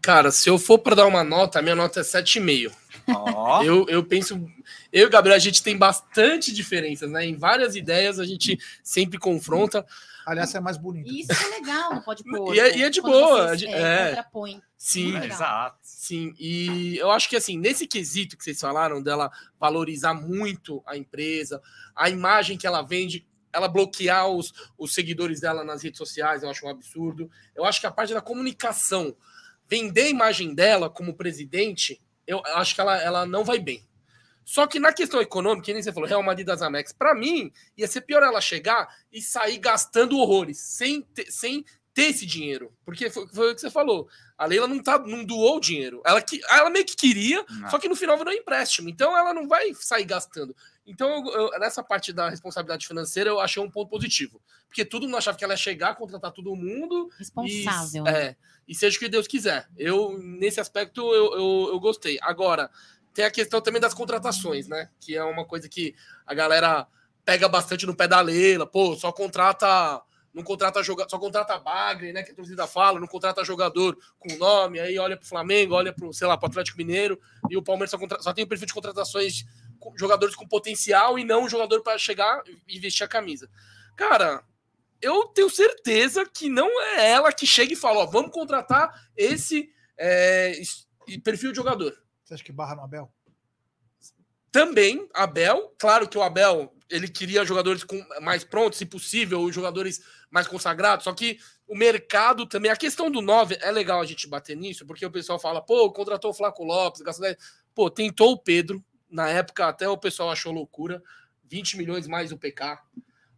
Cara, 0.00 0.30
se 0.30 0.48
eu 0.48 0.60
for 0.60 0.78
para 0.78 0.94
dar 0.94 1.06
uma 1.06 1.24
nota, 1.24 1.58
a 1.58 1.62
minha 1.62 1.74
nota 1.74 1.98
é 1.98 2.04
7,5. 2.04 2.72
Ó, 3.08 3.60
Eu, 3.64 3.84
eu 3.88 4.04
penso. 4.04 4.48
Eu 4.92 5.02
e 5.02 5.06
o 5.06 5.10
Gabriel, 5.10 5.34
a 5.34 5.40
gente 5.40 5.60
tem 5.60 5.76
bastante 5.76 6.52
diferenças, 6.52 7.10
né? 7.10 7.26
Em 7.26 7.34
várias 7.34 7.74
ideias 7.74 8.20
a 8.20 8.24
gente 8.24 8.56
sempre 8.84 9.18
confronta. 9.18 9.84
Aliás, 10.30 10.54
é 10.54 10.60
mais 10.60 10.76
bonito. 10.76 11.10
Isso 11.12 11.32
é 11.32 11.48
legal, 11.58 11.94
não 11.94 12.02
pode 12.02 12.22
pôr. 12.28 12.54
E 12.54 12.60
é- 12.60 12.76
e 12.78 12.82
é 12.82 12.90
de 12.90 13.00
boa, 13.00 13.48
vocês, 13.48 13.62
é- 13.62 13.82
é, 13.82 14.08
contrapõem. 14.08 14.62
Sim, 14.76 15.16
exato. 15.18 15.78
sim. 15.82 16.34
E 16.38 16.96
eu 16.98 17.10
acho 17.10 17.28
que 17.28 17.36
assim, 17.36 17.58
nesse 17.58 17.86
quesito 17.86 18.36
que 18.36 18.44
vocês 18.44 18.58
falaram 18.60 19.02
dela 19.02 19.30
valorizar 19.58 20.14
muito 20.14 20.82
a 20.86 20.96
empresa, 20.96 21.60
a 21.94 22.08
imagem 22.08 22.56
que 22.56 22.66
ela 22.66 22.80
vende, 22.82 23.26
ela 23.52 23.68
bloquear 23.68 24.28
os, 24.28 24.52
os 24.78 24.94
seguidores 24.94 25.40
dela 25.40 25.64
nas 25.64 25.82
redes 25.82 25.98
sociais, 25.98 26.42
eu 26.42 26.48
acho 26.50 26.64
um 26.64 26.70
absurdo. 26.70 27.30
Eu 27.54 27.64
acho 27.64 27.80
que 27.80 27.86
a 27.86 27.90
parte 27.90 28.14
da 28.14 28.20
comunicação, 28.20 29.14
vender 29.68 30.02
a 30.02 30.08
imagem 30.08 30.54
dela 30.54 30.88
como 30.88 31.14
presidente, 31.14 32.00
eu 32.26 32.40
acho 32.46 32.74
que 32.74 32.80
ela, 32.80 32.96
ela 33.02 33.26
não 33.26 33.44
vai 33.44 33.58
bem. 33.58 33.86
Só 34.44 34.66
que 34.66 34.80
na 34.80 34.92
questão 34.92 35.20
econômica, 35.20 35.66
que 35.66 35.72
nem 35.72 35.82
você 35.82 35.92
falou, 35.92 36.08
Real 36.08 36.22
Madrid 36.22 36.46
das 36.46 36.62
Amex, 36.62 36.92
para 36.92 37.14
mim, 37.14 37.52
ia 37.76 37.86
ser 37.86 38.00
pior 38.00 38.22
ela 38.22 38.40
chegar 38.40 38.88
e 39.12 39.22
sair 39.22 39.58
gastando 39.58 40.18
horrores, 40.18 40.58
sem 40.58 41.02
ter, 41.02 41.30
sem 41.30 41.64
ter 41.94 42.04
esse 42.10 42.24
dinheiro. 42.26 42.72
Porque 42.84 43.10
foi, 43.10 43.26
foi 43.28 43.52
o 43.52 43.54
que 43.54 43.60
você 43.60 43.70
falou. 43.70 44.08
A 44.38 44.46
Leila 44.46 44.66
não, 44.66 44.82
tá, 44.82 44.98
não 44.98 45.24
doou 45.24 45.58
o 45.58 45.60
dinheiro. 45.60 46.00
Ela, 46.04 46.22
que, 46.22 46.40
ela 46.48 46.70
meio 46.70 46.84
que 46.84 46.96
queria, 46.96 47.44
Não. 47.48 47.68
só 47.70 47.78
que 47.78 47.88
no 47.88 47.94
final 47.96 48.16
virou 48.16 48.32
empréstimo. 48.32 48.88
Então 48.88 49.16
ela 49.16 49.34
não 49.34 49.46
vai 49.46 49.74
sair 49.74 50.04
gastando. 50.04 50.56
Então, 50.86 51.08
eu- 51.28 51.50
eu- 51.52 51.58
nessa 51.60 51.82
parte 51.84 52.12
da 52.12 52.28
responsabilidade 52.30 52.86
financeira, 52.86 53.30
eu 53.30 53.38
achei 53.38 53.62
um 53.62 53.70
ponto 53.70 53.88
positivo. 53.90 54.40
Porque 54.66 54.84
todo 54.84 55.02
mundo 55.04 55.16
achava 55.18 55.36
que 55.36 55.44
ela 55.44 55.52
ia 55.52 55.56
chegar, 55.58 55.94
contratar 55.94 56.32
todo 56.32 56.56
mundo 56.56 57.10
Responsável. 57.18 58.02
e, 58.06 58.10
né? 58.10 58.20
é, 58.28 58.36
e 58.66 58.74
seja 58.74 58.96
o 58.96 59.00
que 59.00 59.08
Deus 59.08 59.26
quiser. 59.28 59.68
Eu, 59.76 60.18
nesse 60.18 60.58
aspecto, 60.60 61.00
eu, 61.12 61.34
eu, 61.34 61.68
eu 61.72 61.80
gostei. 61.80 62.18
Agora, 62.22 62.70
tem 63.20 63.26
a 63.26 63.30
questão 63.30 63.60
também 63.60 63.80
das 63.80 63.92
contratações, 63.92 64.66
né? 64.66 64.88
Que 64.98 65.14
é 65.14 65.22
uma 65.22 65.44
coisa 65.44 65.68
que 65.68 65.94
a 66.26 66.32
galera 66.32 66.86
pega 67.22 67.46
bastante 67.48 67.84
no 67.84 67.94
pé 67.94 68.08
da 68.08 68.18
Leila. 68.20 68.66
Pô, 68.66 68.96
só 68.96 69.12
contrata. 69.12 70.02
Não 70.32 70.42
contrata 70.44 70.82
jogador, 70.82 71.10
só 71.10 71.18
contrata 71.18 71.58
bagre, 71.58 72.12
né? 72.12 72.22
Que 72.22 72.30
a 72.30 72.34
torcida 72.34 72.66
fala, 72.66 73.00
não 73.00 73.06
contrata 73.08 73.44
jogador 73.44 73.98
com 74.18 74.36
nome, 74.36 74.78
aí 74.78 74.96
olha 74.96 75.16
pro 75.16 75.26
Flamengo, 75.26 75.74
olha 75.74 75.92
pro, 75.92 76.12
sei 76.14 76.26
lá, 76.26 76.38
pro 76.38 76.46
Atlético 76.48 76.78
Mineiro, 76.78 77.20
e 77.50 77.56
o 77.56 77.62
Palmeiras 77.62 77.90
só, 77.90 77.98
contra- 77.98 78.22
só 78.22 78.32
tem 78.32 78.44
o 78.44 78.46
perfil 78.46 78.68
de 78.68 78.72
contratações 78.72 79.44
com 79.80 79.92
jogadores 79.98 80.36
com 80.36 80.46
potencial 80.46 81.18
e 81.18 81.24
não 81.24 81.42
um 81.42 81.48
jogador 81.48 81.82
para 81.82 81.98
chegar 81.98 82.42
e 82.68 82.78
vestir 82.78 83.02
a 83.02 83.08
camisa. 83.08 83.50
Cara, 83.96 84.44
eu 85.02 85.24
tenho 85.26 85.50
certeza 85.50 86.24
que 86.24 86.48
não 86.48 86.80
é 86.80 87.10
ela 87.10 87.32
que 87.32 87.44
chega 87.44 87.72
e 87.72 87.76
fala, 87.76 87.98
ó, 87.98 88.06
vamos 88.06 88.30
contratar 88.30 89.10
esse 89.16 89.68
é, 89.98 90.52
perfil 91.24 91.50
de 91.50 91.56
jogador. 91.56 91.92
Você 92.30 92.34
acha 92.34 92.44
que 92.44 92.52
barra 92.52 92.76
no 92.76 92.82
Abel? 92.82 93.12
Também, 94.52 95.08
Abel, 95.12 95.74
claro 95.76 96.08
que 96.08 96.16
o 96.16 96.22
Abel, 96.22 96.72
ele 96.88 97.08
queria 97.08 97.44
jogadores 97.44 97.82
com 97.82 98.00
mais 98.20 98.44
prontos, 98.44 98.78
se 98.78 98.86
possível, 98.86 99.40
os 99.40 99.52
jogadores 99.52 100.00
mais 100.30 100.46
consagrados, 100.46 101.04
só 101.04 101.12
que 101.12 101.40
o 101.66 101.76
mercado 101.76 102.46
também, 102.46 102.70
a 102.70 102.76
questão 102.76 103.10
do 103.10 103.20
9, 103.20 103.58
é 103.60 103.70
legal 103.72 104.00
a 104.00 104.06
gente 104.06 104.28
bater 104.28 104.56
nisso, 104.56 104.86
porque 104.86 105.04
o 105.04 105.10
pessoal 105.10 105.40
fala, 105.40 105.60
pô, 105.60 105.90
contratou 105.92 106.30
o 106.30 106.34
Flaco 106.34 106.62
Lopes, 106.62 107.02
gastou 107.02 107.26
10. 107.26 107.36
Pô, 107.74 107.90
tentou 107.90 108.32
o 108.32 108.38
Pedro, 108.38 108.84
na 109.10 109.28
época 109.28 109.66
até 109.66 109.88
o 109.88 109.98
pessoal 109.98 110.30
achou 110.30 110.52
loucura, 110.52 111.02
20 111.46 111.78
milhões 111.78 112.06
mais 112.06 112.30
o 112.30 112.38
PK. 112.38 112.80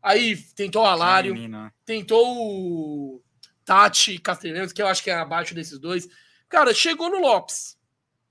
Aí 0.02 0.36
tentou 0.54 0.82
o 0.82 0.86
Alário, 0.86 1.32
Menina. 1.32 1.72
tentou 1.86 2.26
o 2.26 3.22
Tati 3.64 4.18
Castellanos, 4.18 4.72
que 4.72 4.82
eu 4.82 4.86
acho 4.86 5.02
que 5.02 5.10
é 5.10 5.14
abaixo 5.14 5.54
desses 5.54 5.78
dois. 5.78 6.06
Cara, 6.46 6.74
chegou 6.74 7.08
no 7.08 7.18
Lopes. 7.18 7.80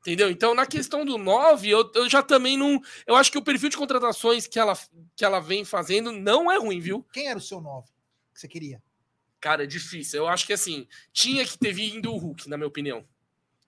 Entendeu? 0.02 0.32
Então, 0.32 0.56
na 0.56 0.66
questão 0.66 1.06
do 1.06 1.18
9, 1.18 1.70
eu, 1.70 1.92
eu 1.94 2.10
já 2.10 2.24
também 2.24 2.58
não. 2.58 2.82
Eu 3.06 3.16
acho 3.16 3.32
que 3.32 3.38
o 3.38 3.42
perfil 3.44 3.70
de 3.70 3.78
contratações 3.78 4.48
que 4.48 4.58
ela, 4.60 4.76
que 5.16 5.24
ela 5.24 5.40
vem 5.40 5.64
fazendo 5.64 6.12
não 6.12 6.52
é 6.52 6.58
ruim, 6.58 6.80
viu? 6.80 7.06
Quem 7.14 7.28
era 7.28 7.38
o 7.38 7.42
seu 7.42 7.62
9 7.62 7.88
que 8.34 8.40
você 8.40 8.48
queria? 8.48 8.82
Cara, 9.40 9.64
é 9.64 9.68
difícil. 9.68 10.20
Eu 10.22 10.28
acho 10.28 10.46
que 10.48 10.54
assim, 10.54 10.88
tinha 11.14 11.46
que 11.46 11.58
ter 11.58 11.72
vindo 11.72 12.12
o 12.12 12.18
Hulk, 12.18 12.50
na 12.50 12.58
minha 12.58 12.68
opinião. 12.68 13.06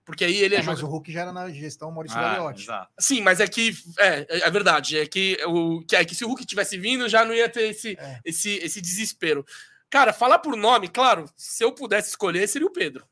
Porque 0.04 0.24
aí 0.24 0.36
ele 0.36 0.54
é, 0.54 0.58
É, 0.58 0.62
mas 0.62 0.78
jogador. 0.78 0.86
o 0.86 0.90
Hulk 0.96 1.12
já 1.12 1.20
era 1.22 1.32
na 1.32 1.48
gestão 1.50 1.90
Maurício 1.90 2.18
Ah, 2.18 2.22
Gagliotti. 2.22 2.66
Sim, 2.98 3.20
mas 3.22 3.40
é 3.40 3.46
que. 3.48 3.72
É, 3.98 4.26
é 4.46 4.50
verdade. 4.50 4.98
É 4.98 5.06
que, 5.06 5.38
o, 5.46 5.82
que, 5.86 5.94
é 5.96 6.04
que 6.04 6.14
se 6.14 6.24
o 6.24 6.28
Hulk 6.28 6.44
tivesse 6.44 6.76
vindo, 6.76 7.08
já 7.08 7.24
não 7.24 7.32
ia 7.32 7.48
ter 7.48 7.70
esse, 7.70 7.96
É. 7.98 8.20
esse, 8.24 8.50
esse 8.56 8.80
desespero. 8.80 9.46
Cara, 9.88 10.12
falar 10.12 10.40
por 10.40 10.56
nome, 10.56 10.88
claro, 10.88 11.24
se 11.36 11.62
eu 11.64 11.70
pudesse 11.72 12.08
escolher, 12.10 12.46
seria 12.48 12.66
o 12.66 12.72
Pedro. 12.72 13.06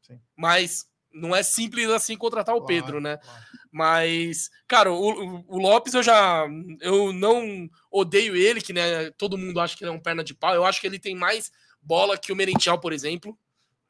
Sim. 0.00 0.18
Mas 0.34 0.86
não 1.14 1.34
é 1.34 1.42
simples 1.42 1.88
assim 1.90 2.16
contratar 2.16 2.54
o 2.54 2.58
Claro, 2.60 2.66
Pedro, 2.66 3.00
né? 3.00 3.16
claro. 3.18 3.42
Mas, 3.70 4.50
cara, 4.68 4.92
o, 4.92 5.44
o- 5.48 5.58
Lopes 5.58 5.94
eu 5.94 6.02
já. 6.02 6.46
Eu 6.80 7.12
não 7.12 7.68
odeio 7.90 8.36
ele, 8.36 8.60
que 8.60 8.72
né, 8.72 9.10
todo 9.12 9.38
mundo 9.38 9.58
acha 9.60 9.76
que 9.76 9.82
ele 9.82 9.90
é 9.90 9.94
um 9.94 9.98
perna 10.00 10.22
de 10.22 10.34
pau. 10.34 10.54
Eu 10.54 10.64
acho 10.64 10.80
que 10.80 10.86
ele 10.86 10.98
tem 10.98 11.14
mais 11.14 11.50
bola 11.80 12.18
que 12.18 12.32
o 12.32 12.36
Merentiel, 12.36 12.78
por 12.78 12.92
exemplo. 12.92 13.36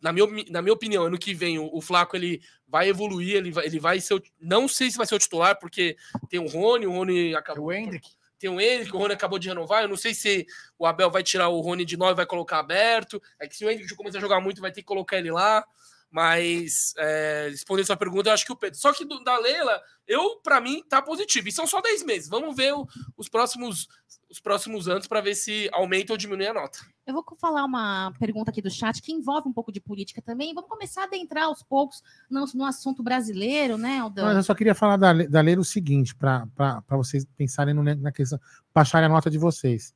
Na 0.01 0.13
minha, 0.13 0.27
na 0.51 0.63
minha 0.63 0.73
opinião, 0.73 1.05
ano 1.05 1.19
que 1.19 1.33
vem, 1.35 1.59
o, 1.59 1.69
o 1.73 1.81
Flaco 1.81 2.17
ele 2.17 2.41
vai 2.67 2.89
evoluir, 2.89 3.37
ele 3.37 3.51
vai, 3.53 3.67
ele 3.67 3.79
vai 3.79 4.01
ser. 4.01 4.15
o- 4.15 4.23
Não 4.41 4.67
sei 4.69 4.91
se 4.91 4.97
vai 4.97 5.07
ser 5.07 5.15
o 5.17 5.19
titular, 5.19 5.59
porque 5.59 5.97
tem 6.29 6.39
o 6.41 6.47
Rony, 6.49 6.87
o 6.87 6.93
Rony 6.93 7.35
acabou. 7.35 7.67
O 7.67 7.73
Hendrick. 7.73 8.09
Tem 8.39 8.51
o 8.51 8.61
Henrique, 8.61 8.97
o 8.97 8.99
Rony 8.99 9.15
acabou 9.15 9.39
de 9.39 9.47
renovar. 9.49 9.83
Eu 9.83 9.89
não 9.89 9.97
sei 9.97 10.13
se 10.15 10.45
o 10.77 10.85
Abel 10.85 11.09
vai 11.09 11.23
tirar 11.23 11.49
o 11.49 11.61
Rony 11.61 11.85
de 11.85 11.97
9 11.97 12.13
e 12.13 12.17
vai 12.17 12.27
colocar 12.27 12.59
aberto. 12.59 13.23
É 13.41 13.47
que 13.47 13.57
se 13.57 13.65
o 13.65 13.71
Henrique 13.71 13.95
começar 13.95 14.19
a 14.19 14.21
jogar 14.21 14.41
muito, 14.41 14.61
vai 14.61 14.73
ter 14.73 14.81
que 14.81 14.87
colocar 14.87 15.17
ele 15.19 15.31
lá. 15.31 15.65
Mas, 16.13 16.93
é, 16.99 17.49
respondendo 17.51 17.87
sua 17.87 17.97
pergunta, 17.97 18.29
eu 18.29 18.35
acho 18.35 18.45
que 18.45 18.53
o 18.53 18.57
Pedro. 18.57 18.79
Só 18.79 18.93
que 18.93 19.03
do- 19.03 19.25
da 19.25 19.39
Leila, 19.39 19.81
eu, 20.07 20.37
para 20.43 20.61
mim, 20.61 20.85
tá 20.87 21.01
positivo. 21.01 21.49
E 21.49 21.53
são 21.53 21.67
só 21.67 21.81
10 21.81 22.05
meses. 22.05 22.29
Vamos 22.29 22.55
ver 22.55 22.75
o- 22.75 22.87
os, 23.17 23.31
próximos, 23.31 23.89
os 24.31 24.39
próximos 24.39 24.89
anos 24.89 25.07
para 25.07 25.23
ver 25.23 25.35
se 25.35 25.71
aumenta 25.73 26.13
ou 26.13 26.19
diminui 26.19 26.47
a 26.47 26.53
nota. 26.53 26.79
Eu 27.07 27.15
vou 27.15 27.25
falar 27.41 27.65
uma 27.65 28.13
pergunta 28.19 28.51
aqui 28.51 28.61
do 28.61 28.71
chat 28.71 29.01
que 29.01 29.11
envolve 29.11 29.49
um 29.49 29.53
pouco 29.55 29.73
de 29.73 29.81
política 29.81 30.21
também. 30.21 30.53
Vamos 30.53 30.69
começar 30.69 31.01
a 31.01 31.05
adentrar 31.05 31.45
aos 31.45 31.63
poucos 31.63 32.03
no, 32.31 32.45
no 32.55 32.65
assunto 32.67 33.03
brasileiro, 33.03 33.79
né, 33.79 33.99
Aldão? 33.99 34.27
Mas 34.27 34.37
eu 34.37 34.43
só 34.43 34.55
queria 34.55 34.75
falar 34.75 34.99
da, 34.99 35.15
da 35.15 35.41
Leila 35.41 35.63
o 35.63 35.65
seguinte, 35.65 36.15
para 36.15 36.47
vocês 36.91 37.25
pensarem 37.39 37.73
no, 37.73 37.83
na 37.83 38.13
questão, 38.13 38.39
baixarem 38.75 39.07
a 39.07 39.09
nota 39.09 39.31
de 39.31 39.39
vocês. 39.39 39.95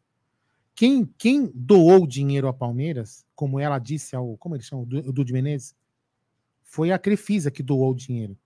Quem, 0.74 1.04
quem 1.18 1.50
doou 1.54 2.06
dinheiro 2.06 2.46
ao 2.46 2.54
Palmeiras, 2.54 3.24
como 3.34 3.60
ela 3.60 3.78
disse 3.78 4.16
ao. 4.16 4.36
Como 4.38 4.54
ele 4.56 4.62
chama? 4.62 4.82
O 4.82 4.86
Dudu 5.12 5.32
Menezes? 5.32 5.74
Foi 6.76 6.92
a 6.92 6.98
Crefisa 6.98 7.50
que 7.50 7.62
doou 7.62 7.92
o 7.92 7.94
dinheiro. 7.94 8.36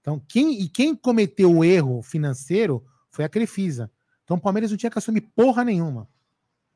Então, 0.00 0.22
quem, 0.28 0.62
e 0.62 0.68
quem 0.68 0.94
cometeu 0.94 1.52
o 1.52 1.64
erro 1.64 2.02
financeiro 2.02 2.86
foi 3.10 3.24
a 3.24 3.28
Crefisa. 3.28 3.90
Então, 4.22 4.36
o 4.36 4.40
Palmeiras 4.40 4.70
não 4.70 4.78
tinha 4.78 4.88
que 4.88 4.96
assumir 4.96 5.22
porra 5.34 5.64
nenhuma. 5.64 6.08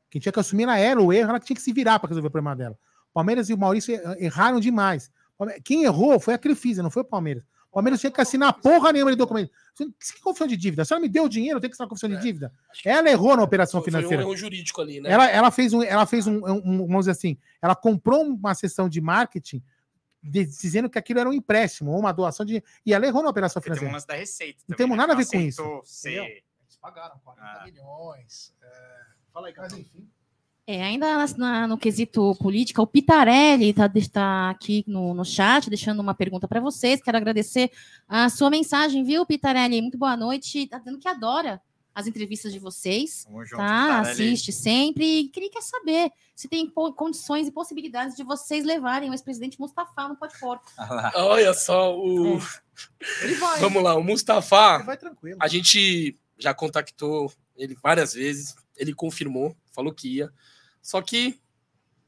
Quem 0.09 0.19
tinha 0.19 0.33
que 0.33 0.41
assumir 0.41 0.63
era 0.63 0.77
ela, 0.77 1.01
o 1.01 1.13
erro, 1.13 1.29
ela 1.29 1.39
tinha 1.39 1.55
que 1.55 1.61
se 1.61 1.71
virar 1.71 1.99
para 1.99 2.09
resolver 2.09 2.27
o 2.27 2.31
problema 2.31 2.53
dela. 2.53 2.77
O 3.11 3.13
Palmeiras 3.13 3.49
e 3.49 3.53
o 3.53 3.57
Maurício 3.57 3.97
erraram 4.19 4.59
demais. 4.59 5.09
Quem 5.63 5.85
errou 5.85 6.19
foi 6.19 6.33
a 6.33 6.37
Crefisa, 6.37 6.83
não 6.83 6.91
foi 6.91 7.03
o 7.03 7.05
Palmeiras. 7.05 7.45
O 7.71 7.75
Palmeiras 7.75 8.01
tinha 8.01 8.11
que 8.11 8.19
assinar 8.19 8.51
porra 8.51 8.91
nenhuma 8.91 9.11
de 9.11 9.17
documento. 9.17 9.53
Que 9.77 10.21
confissão 10.21 10.47
de 10.47 10.57
dívida? 10.57 10.83
Se 10.83 10.91
ela 10.91 10.99
me 11.01 11.07
deu 11.07 11.29
dinheiro, 11.29 11.59
eu 11.59 11.61
tenho 11.61 11.71
que 11.71 11.75
assinar 11.75 11.87
confissão 11.87 12.09
de 12.09 12.17
é. 12.17 12.19
dívida. 12.19 12.51
Ela 12.83 13.09
errou 13.09 13.37
na 13.37 13.43
operação 13.43 13.79
foi, 13.79 13.89
financeira. 13.89 14.17
Foi 14.17 14.25
um 14.25 14.27
erro 14.27 14.37
jurídico 14.37 14.81
ali, 14.81 14.99
né? 14.99 15.09
Ela, 15.09 15.31
ela 15.31 15.49
fez, 15.49 15.71
um, 15.71 15.81
ela 15.81 16.05
fez 16.05 16.27
um, 16.27 16.45
um, 16.45 16.87
vamos 16.87 17.05
dizer 17.05 17.11
assim, 17.11 17.37
ela 17.61 17.73
comprou 17.73 18.21
uma 18.21 18.53
sessão 18.53 18.89
de 18.89 18.99
marketing 18.99 19.63
dizendo 20.23 20.89
que 20.89 20.97
aquilo 20.97 21.19
era 21.19 21.29
um 21.29 21.33
empréstimo 21.33 21.91
ou 21.91 21.99
uma 21.99 22.13
doação 22.13 22.45
de. 22.45 22.63
E 22.85 22.93
ela 22.93 23.05
errou 23.05 23.21
na 23.21 23.29
operação 23.29 23.61
financeira. 23.61 23.87
Tem 23.87 23.93
umas 23.93 24.05
da 24.05 24.15
Receita. 24.15 24.63
Não 24.67 24.77
temos 24.77 24.97
nada 24.97 25.13
a 25.13 25.15
ver 25.15 25.25
com 25.25 25.39
isso. 25.39 25.81
Ser... 25.83 26.43
Eles 26.63 26.77
pagaram 26.81 27.19
40 27.23 27.43
ah. 27.43 27.63
milhões. 27.65 28.53
É... 28.61 29.03
Fala 29.33 29.47
aí, 29.47 29.53
mas 29.57 29.73
enfim. 29.73 30.07
É, 30.65 30.81
ainda 30.81 31.25
na, 31.37 31.67
no 31.67 31.77
quesito 31.77 32.33
política, 32.35 32.81
o 32.81 32.87
Pitarelli 32.87 33.71
está 33.71 33.91
tá 34.11 34.49
aqui 34.49 34.81
no, 34.87 35.13
no 35.13 35.25
chat, 35.25 35.69
deixando 35.69 35.99
uma 35.99 36.13
pergunta 36.13 36.47
para 36.47 36.61
vocês. 36.61 37.01
Quero 37.01 37.17
agradecer 37.17 37.69
a 38.07 38.29
sua 38.29 38.49
mensagem, 38.49 39.03
viu, 39.03 39.25
Pitarelli? 39.25 39.81
Muito 39.81 39.97
boa 39.97 40.15
noite. 40.15 40.59
Está 40.59 40.77
dizendo 40.77 40.99
que 40.99 41.07
adora 41.07 41.61
as 41.93 42.07
entrevistas 42.07 42.51
de 42.51 42.59
vocês. 42.59 43.25
Junto, 43.43 43.57
tá? 43.57 44.01
Assiste 44.01 44.51
sempre. 44.51 45.19
E 45.19 45.29
queria 45.29 45.49
quer 45.49 45.61
saber 45.61 46.11
se 46.35 46.47
tem 46.47 46.69
condições 46.69 47.47
e 47.47 47.51
possibilidades 47.51 48.15
de 48.15 48.23
vocês 48.23 48.65
levarem 48.65 49.09
o 49.09 49.13
ex-presidente 49.13 49.59
Mustafa 49.59 50.07
no 50.07 50.15
Pode 50.15 50.37
Porco. 50.39 50.65
Olha 51.15 51.53
só, 51.53 51.95
o. 51.97 52.37
É. 52.37 53.59
Vamos 53.59 53.83
lá, 53.83 53.95
o 53.95 54.03
Mustafa. 54.03 54.75
Ele 54.75 54.83
vai 54.83 54.97
tranquilo. 54.97 55.37
A 55.41 55.47
gente 55.47 56.17
já 56.37 56.53
contactou 56.53 57.31
ele 57.55 57.75
várias 57.81 58.13
vezes. 58.13 58.55
Ele 58.75 58.93
confirmou, 58.93 59.55
falou 59.71 59.93
que 59.93 60.17
ia. 60.17 60.33
Só 60.81 61.01
que 61.01 61.39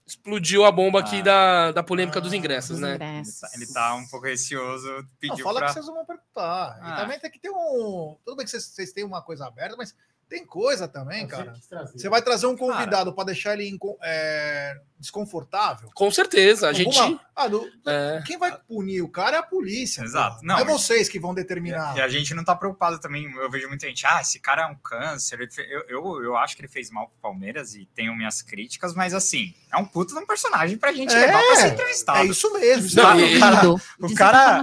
explodiu 0.06 0.64
a 0.66 0.72
bomba 0.72 1.00
aqui 1.00 1.20
ah, 1.20 1.24
da, 1.24 1.72
da 1.72 1.84
polêmica 1.84 2.20
ah, 2.20 2.22
dos 2.22 2.34
ingressos, 2.34 2.80
né? 2.80 2.96
Ingressos. 2.96 3.42
Ele, 3.44 3.52
tá, 3.52 3.58
ele 3.58 3.74
tá 3.74 3.96
um 3.96 4.08
pouco 4.08 4.26
receoso, 4.26 4.88
pediu 5.20 5.38
Não, 5.38 5.44
fala 5.44 5.60
pra... 5.60 5.68
que 5.68 5.74
vocês 5.74 5.86
vão 5.88 6.06
perguntar. 6.06 6.80
Ah. 6.82 6.94
E 6.94 7.02
também 7.02 7.20
tem 7.20 7.32
que 7.32 7.40
ter 7.40 7.50
um... 7.50 8.18
Tudo 8.24 8.38
bem 8.38 8.46
que 8.46 8.52
vocês, 8.52 8.66
vocês 8.66 8.92
têm 8.92 9.04
uma 9.04 9.22
coisa 9.22 9.48
aberta, 9.48 9.76
mas 9.76 9.96
tem 10.28 10.46
coisa 10.46 10.88
também, 10.88 11.28
cara. 11.28 11.54
Você 11.94 12.10
vai 12.10 12.22
trazer 12.22 12.48
um 12.48 12.58
convidado 12.58 13.14
para 13.14 13.26
deixar 13.26 13.54
ele 13.54 13.78
é, 14.04 14.76
desconfortável? 14.98 15.90
Com 15.94 16.10
certeza. 16.10 16.68
A 16.68 16.70
Alguma... 16.70 16.92
gente. 16.92 17.20
Ah, 17.36 17.48
do... 17.48 17.70
é... 17.86 18.24
Quem 18.26 18.38
vai 18.38 18.58
punir 18.58 19.02
o 19.02 19.10
cara 19.10 19.38
é 19.38 19.40
a 19.40 19.44
polícia. 19.44 20.02
Exato. 20.02 20.44
Não, 20.44 20.58
é 20.58 20.64
vocês 20.64 21.10
que 21.10 21.20
vão 21.20 21.34
determinar. 21.34 21.98
E 21.98 22.02
a 22.02 22.08
gente 22.08 22.34
não 22.34 22.44
tá 22.44 22.56
preocupado 22.56 23.00
também. 23.00 23.32
Eu 23.32 23.50
vejo 23.52 23.68
muita 23.68 23.88
gente, 23.88 24.06
ah, 24.08 24.22
esse 24.22 24.40
cara 24.40 24.64
é 24.64 24.66
um 24.66 24.76
câncer. 24.76 25.48
Eu, 25.68 25.84
eu, 25.88 26.24
eu 26.24 26.38
acho 26.38 26.56
que 26.56 26.62
ele 26.62 26.70
fez 26.70 26.90
mal 26.90 27.08
pro 27.08 27.18
Palmeiras 27.22 27.76
e 27.76 27.86
tenho 27.94 28.16
minhas 28.16 28.42
críticas, 28.42 28.96
mas 28.96 29.14
assim, 29.14 29.54
é 29.72 29.78
um 29.78 29.86
puto 29.86 30.14
de 30.14 30.20
um 30.20 30.26
personagem 30.26 30.78
pra 30.78 30.94
gente 30.94 31.14
é, 31.14 31.20
levar 31.20 31.42
pra 31.42 31.56
ser 31.58 31.74
entrevistado. 31.74 32.20
É 32.20 32.26
isso 32.26 32.52
mesmo. 32.54 33.02
Não, 33.02 33.18
o 33.18 33.40
cara, 33.40 33.70
o 33.70 34.16
cara, 34.16 34.62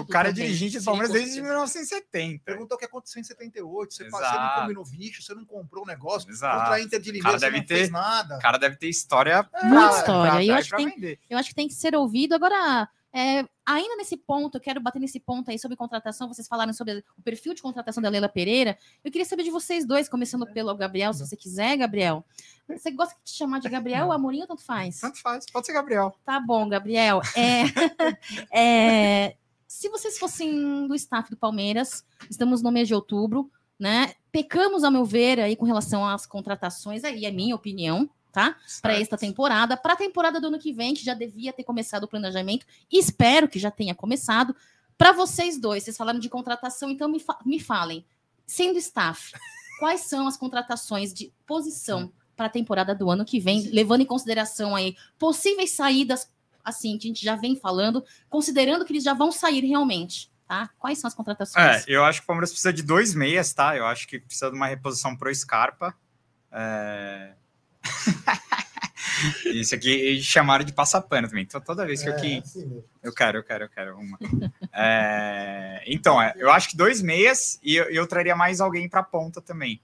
o 0.00 0.06
cara 0.06 0.28
é 0.30 0.32
dirigente 0.32 0.78
do 0.78 0.84
Palmeiras 0.84 1.12
desde 1.12 1.40
1970. 1.40 2.42
Perguntou 2.44 2.76
o 2.76 2.78
que 2.78 2.84
aconteceu 2.84 3.20
em 3.20 3.24
78. 3.24 3.94
Você, 3.94 4.10
você 4.10 4.32
não 4.32 4.54
combinou 4.60 4.84
bicho, 4.98 5.22
você 5.22 5.34
não 5.34 5.44
comprou 5.44 5.84
um 5.84 5.86
negócio. 5.86 6.28
Exato. 6.28 6.58
Contra 6.58 6.74
a 6.74 6.80
Inter 6.82 7.00
de 7.00 7.12
Limeira, 7.12 7.38
você 7.38 7.50
não 7.50 7.60
ter, 7.60 7.66
fez 7.66 7.90
nada. 7.90 8.36
O 8.36 8.40
cara 8.40 8.58
deve 8.58 8.76
ter 8.76 8.88
história. 8.88 9.48
É, 9.54 9.64
Muita 9.64 9.98
história. 9.98 10.32
Pra, 10.32 10.44
eu, 10.44 10.54
acho 10.54 10.76
que 10.76 10.76
tem, 10.76 11.18
eu 11.30 11.38
acho 11.38 11.48
que 11.48 11.54
tem 11.54 11.68
que 11.68 11.74
ser 11.74 11.94
ouvido. 11.94 12.34
Agora, 12.34 12.88
é, 13.12 13.44
ainda 13.64 13.96
nesse 13.96 14.16
ponto, 14.16 14.56
eu 14.56 14.60
quero 14.60 14.80
bater 14.80 14.98
nesse 14.98 15.20
ponto 15.20 15.50
aí 15.50 15.58
sobre 15.58 15.76
contratação. 15.76 16.28
Vocês 16.28 16.48
falaram 16.48 16.72
sobre 16.72 17.04
o 17.16 17.22
perfil 17.22 17.54
de 17.54 17.62
contratação 17.62 18.02
da 18.02 18.08
Leila 18.08 18.28
Pereira. 18.28 18.76
Eu 19.04 19.10
queria 19.10 19.24
saber 19.24 19.44
de 19.44 19.50
vocês 19.50 19.86
dois, 19.86 20.08
começando 20.08 20.46
pelo 20.52 20.74
Gabriel, 20.74 21.12
se 21.12 21.26
você 21.26 21.36
quiser, 21.36 21.76
Gabriel. 21.76 22.24
Você 22.68 22.90
gosta 22.90 23.14
de 23.24 23.32
chamar 23.32 23.60
de 23.60 23.68
Gabriel 23.68 24.12
Amorim 24.12 24.40
ou 24.40 24.46
tanto 24.46 24.62
faz? 24.62 25.00
Tanto 25.00 25.20
faz, 25.20 25.46
pode 25.50 25.66
ser 25.66 25.72
Gabriel. 25.72 26.14
Tá 26.24 26.38
bom, 26.38 26.68
Gabriel. 26.68 27.22
É, 27.34 27.62
é, 28.52 29.36
se 29.66 29.88
vocês 29.88 30.18
fossem 30.18 30.86
do 30.86 30.94
staff 30.94 31.30
do 31.30 31.36
Palmeiras, 31.36 32.04
estamos 32.28 32.62
no 32.62 32.72
mês 32.72 32.88
de 32.88 32.94
outubro, 32.94 33.50
né? 33.78 34.14
Pecamos, 34.32 34.82
ao 34.82 34.90
meu 34.90 35.04
ver, 35.04 35.40
aí 35.40 35.54
com 35.54 35.64
relação 35.64 36.06
às 36.06 36.26
contratações, 36.26 37.04
aí 37.04 37.24
é 37.24 37.30
minha 37.30 37.54
opinião, 37.54 38.08
tá? 38.32 38.56
Para 38.82 38.94
esta 38.94 39.16
temporada. 39.16 39.76
Para 39.76 39.92
a 39.92 39.96
temporada 39.96 40.40
do 40.40 40.48
ano 40.48 40.58
que 40.58 40.72
vem, 40.72 40.94
que 40.94 41.04
já 41.04 41.14
devia 41.14 41.52
ter 41.52 41.64
começado 41.64 42.04
o 42.04 42.08
planejamento, 42.08 42.66
espero 42.90 43.48
que 43.48 43.58
já 43.58 43.70
tenha 43.70 43.94
começado. 43.94 44.54
Para 44.96 45.12
vocês 45.12 45.58
dois, 45.58 45.84
vocês 45.84 45.96
falaram 45.96 46.18
de 46.18 46.28
contratação, 46.28 46.90
então 46.90 47.08
me, 47.08 47.20
fa 47.20 47.38
me 47.44 47.60
falem, 47.60 48.04
sendo 48.46 48.78
staff, 48.78 49.32
quais 49.78 50.00
são 50.02 50.26
as 50.26 50.36
contratações 50.36 51.14
de 51.14 51.32
posição 51.46 52.12
para 52.36 52.46
a 52.46 52.50
temporada 52.50 52.94
do 52.94 53.10
ano 53.10 53.24
que 53.24 53.40
vem, 53.40 53.68
levando 53.70 54.02
em 54.02 54.06
consideração 54.06 54.74
aí 54.74 54.96
possíveis 55.18 55.72
saídas, 55.72 56.30
assim, 56.64 56.98
que 56.98 57.06
a 57.06 57.10
gente 57.10 57.24
já 57.24 57.34
vem 57.34 57.56
falando, 57.56 58.04
considerando 58.28 58.84
que 58.84 58.92
eles 58.92 59.04
já 59.04 59.14
vão 59.14 59.32
sair 59.32 59.64
realmente 59.64 60.30
tá? 60.48 60.70
Quais 60.78 60.98
são 60.98 61.06
as 61.06 61.14
contratações? 61.14 61.86
É, 61.86 61.92
eu 61.92 62.02
acho 62.04 62.20
que 62.20 62.24
o 62.24 62.26
Palmeiras 62.26 62.50
precisa 62.50 62.72
de 62.72 62.82
dois 62.82 63.14
meias, 63.14 63.52
tá? 63.52 63.76
Eu 63.76 63.86
acho 63.86 64.08
que 64.08 64.18
precisa 64.18 64.50
de 64.50 64.56
uma 64.56 64.66
reposição 64.66 65.14
pro 65.14 65.32
Scarpa. 65.32 65.94
É... 66.50 67.34
Isso 69.46 69.74
aqui 69.74 70.20
chamaram 70.22 70.64
de 70.64 70.72
passapano 70.72 71.28
também. 71.28 71.44
Então, 71.44 71.60
toda 71.60 71.84
vez 71.84 72.02
que 72.02 72.08
é, 72.08 72.12
eu 72.12 72.16
que. 72.16 72.38
Assim 72.38 72.82
eu 73.02 73.12
quero, 73.12 73.38
eu 73.38 73.44
quero, 73.44 73.64
eu 73.64 73.68
quero 73.68 73.98
uma. 73.98 74.18
é... 74.72 75.82
Então, 75.86 76.20
é, 76.20 76.32
eu 76.36 76.50
acho 76.50 76.70
que 76.70 76.76
dois 76.76 77.02
meias 77.02 77.58
e 77.62 77.76
eu, 77.76 77.84
eu 77.90 78.06
traria 78.06 78.34
mais 78.34 78.60
alguém 78.60 78.88
para 78.88 79.02
ponta 79.02 79.42
também. 79.42 79.82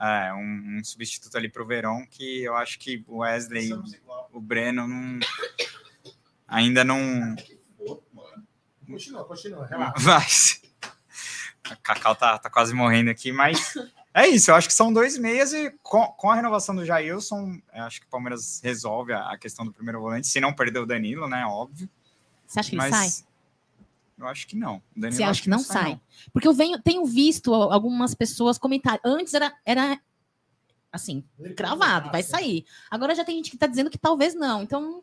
É, 0.00 0.32
um, 0.34 0.78
um, 0.78 0.84
substituto 0.84 1.34
ali 1.36 1.48
pro 1.48 1.64
Verão, 1.64 2.04
que 2.10 2.42
eu 2.42 2.54
acho 2.54 2.78
que 2.78 3.02
o 3.06 3.18
Wesley, 3.18 3.72
o, 3.72 3.82
o 4.34 4.40
Breno 4.40 4.86
não, 4.86 5.18
ainda 6.46 6.84
não, 6.84 7.34
Continua, 8.86 9.24
continua, 9.24 9.66
relaxa. 9.66 9.94
Mas. 10.04 10.62
A 11.70 11.76
Cacau 11.76 12.14
tá, 12.14 12.38
tá 12.38 12.50
quase 12.50 12.74
morrendo 12.74 13.10
aqui, 13.10 13.32
mas 13.32 13.74
é 14.12 14.28
isso. 14.28 14.50
Eu 14.50 14.54
acho 14.54 14.68
que 14.68 14.74
são 14.74 14.92
dois 14.92 15.16
meias 15.16 15.54
e 15.54 15.70
com, 15.82 16.06
com 16.08 16.30
a 16.30 16.34
renovação 16.34 16.76
do 16.76 16.84
Jailson, 16.84 17.58
acho 17.72 18.02
que 18.02 18.06
o 18.06 18.10
Palmeiras 18.10 18.60
resolve 18.62 19.14
a, 19.14 19.30
a, 19.30 19.38
questão 19.38 19.64
do 19.64 19.72
primeiro 19.72 19.98
volante, 19.98 20.26
se 20.26 20.40
não 20.40 20.52
perder 20.52 20.80
o 20.80 20.86
Danilo, 20.86 21.26
né? 21.26 21.42
Óbvio. 21.46 21.88
Você 22.46 22.60
acha 22.60 22.70
que 22.70 22.76
mas... 22.76 22.92
ele 22.92 23.10
sai? 23.10 23.26
Eu 24.18 24.26
acho 24.28 24.46
que 24.46 24.56
não. 24.56 24.76
O 24.76 25.00
Danilo 25.00 25.16
Você 25.16 25.22
acha 25.22 25.42
que 25.42 25.48
não, 25.48 25.58
sai? 25.58 25.92
Não. 25.92 26.00
Porque 26.32 26.46
eu 26.46 26.52
venho, 26.52 26.80
tenho 26.80 27.04
visto 27.04 27.52
algumas 27.52 28.14
pessoas 28.14 28.58
comentar. 28.58 29.00
Antes 29.02 29.34
era, 29.34 29.52
era 29.64 29.98
assim, 30.92 31.24
cravado, 31.56 32.10
vai 32.12 32.22
sair. 32.22 32.64
Agora 32.90 33.14
já 33.14 33.24
tem 33.24 33.36
gente 33.36 33.50
que 33.50 33.58
tá 33.58 33.66
dizendo 33.66 33.90
que 33.90 33.98
talvez 33.98 34.34
não. 34.34 34.62
Então, 34.62 35.02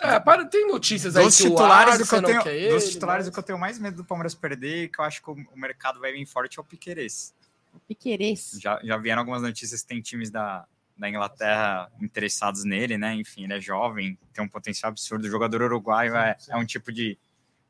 é, 0.00 0.20
para, 0.20 0.44
tem 0.44 0.66
notícias 0.66 1.16
aí 1.16 1.24
dos 1.24 1.36
titulares 1.36 1.98
do 1.98 2.06
que 2.06 2.14
eu 2.14 2.22
tenho, 2.22 2.48
ele, 2.48 2.74
dos 2.74 2.90
titulares 2.90 3.26
mas... 3.26 3.34
que 3.34 3.38
eu 3.38 3.42
tenho 3.42 3.58
mais 3.58 3.78
medo 3.78 3.96
do 3.96 4.04
Palmeiras 4.04 4.34
perder, 4.34 4.88
que 4.88 5.00
eu 5.00 5.04
acho 5.04 5.22
que 5.22 5.30
o, 5.30 5.34
o 5.34 5.58
mercado 5.58 5.98
vai 6.00 6.12
vir 6.12 6.26
forte 6.26 6.58
é 6.58 6.62
o 6.62 6.64
Piquerez. 6.64 7.34
O 7.72 7.80
Piquerez. 7.80 8.58
Já, 8.60 8.78
já 8.82 8.96
vieram 8.98 9.20
algumas 9.20 9.40
notícias 9.40 9.82
que 9.82 9.88
tem 9.88 10.00
times 10.02 10.30
da, 10.30 10.66
da 10.98 11.08
Inglaterra 11.08 11.90
interessados 12.00 12.64
nele, 12.64 12.98
né? 12.98 13.14
Enfim, 13.14 13.44
ele 13.44 13.54
é 13.54 13.60
jovem, 13.60 14.18
tem 14.34 14.44
um 14.44 14.48
potencial 14.48 14.90
absurdo. 14.90 15.24
O 15.24 15.30
jogador 15.30 15.62
uruguaio 15.62 16.14
é, 16.14 16.36
é 16.48 16.56
um 16.56 16.64
tipo 16.64 16.92
de, 16.92 17.18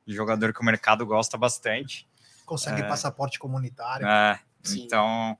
de, 0.04 0.14
jogador 0.14 0.52
que 0.52 0.60
o 0.60 0.64
mercado 0.64 1.06
gosta 1.06 1.36
bastante. 1.36 2.08
Consegue 2.44 2.82
é, 2.82 2.88
passaporte 2.88 3.38
comunitário. 3.38 4.06
É, 4.06 4.40
então. 4.70 5.38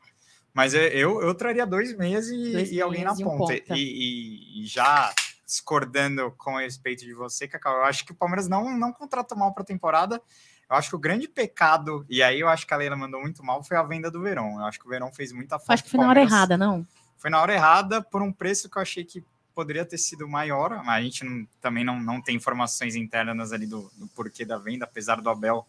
Mas 0.54 0.72
eu, 0.72 0.82
eu, 0.82 1.22
eu 1.22 1.34
traria 1.34 1.66
dois 1.66 1.96
meses 1.96 2.30
e, 2.30 2.52
dois 2.52 2.72
e 2.72 2.80
alguém 2.80 3.04
na 3.04 3.14
ponta. 3.14 3.28
Um 3.28 3.38
ponta. 3.38 3.54
E, 3.70 3.74
e, 3.74 4.62
e 4.62 4.66
já 4.66 5.12
discordando 5.46 6.32
com 6.36 6.56
respeito 6.56 7.04
de 7.04 7.14
você, 7.14 7.46
Cacau. 7.46 7.76
Eu 7.76 7.84
acho 7.84 8.04
que 8.04 8.12
o 8.12 8.14
Palmeiras 8.14 8.48
não, 8.48 8.76
não 8.76 8.92
contratou 8.92 9.38
mal 9.38 9.54
para 9.54 9.62
a 9.62 9.66
temporada. 9.66 10.20
Eu 10.68 10.76
acho 10.76 10.90
que 10.90 10.96
o 10.96 10.98
grande 10.98 11.28
pecado, 11.28 12.04
e 12.10 12.22
aí 12.22 12.40
eu 12.40 12.48
acho 12.48 12.66
que 12.66 12.74
a 12.74 12.76
Leila 12.76 12.96
mandou 12.96 13.20
muito 13.20 13.44
mal, 13.44 13.62
foi 13.62 13.76
a 13.76 13.82
venda 13.84 14.10
do 14.10 14.20
Verão. 14.20 14.58
Eu 14.58 14.66
acho 14.66 14.80
que 14.80 14.86
o 14.86 14.88
Verão 14.88 15.12
fez 15.12 15.30
muita 15.30 15.58
falta. 15.58 15.74
Acho 15.74 15.84
que 15.84 15.90
foi 15.90 16.00
na 16.00 16.08
hora 16.08 16.20
errada, 16.20 16.58
não? 16.58 16.84
Foi 17.16 17.30
na 17.30 17.40
hora 17.40 17.54
errada, 17.54 18.02
por 18.02 18.20
um 18.20 18.32
preço 18.32 18.68
que 18.68 18.76
eu 18.76 18.82
achei 18.82 19.04
que 19.04 19.24
poderia 19.54 19.86
ter 19.86 19.96
sido 19.96 20.28
maior. 20.28 20.72
A 20.86 21.00
gente 21.00 21.24
não, 21.24 21.46
também 21.60 21.84
não, 21.84 22.00
não 22.00 22.20
tem 22.20 22.34
informações 22.34 22.96
internas 22.96 23.52
ali 23.52 23.66
do, 23.66 23.90
do, 23.96 24.08
porquê 24.08 24.44
da 24.44 24.58
venda, 24.58 24.84
apesar 24.84 25.20
do 25.20 25.30
Abel 25.30 25.66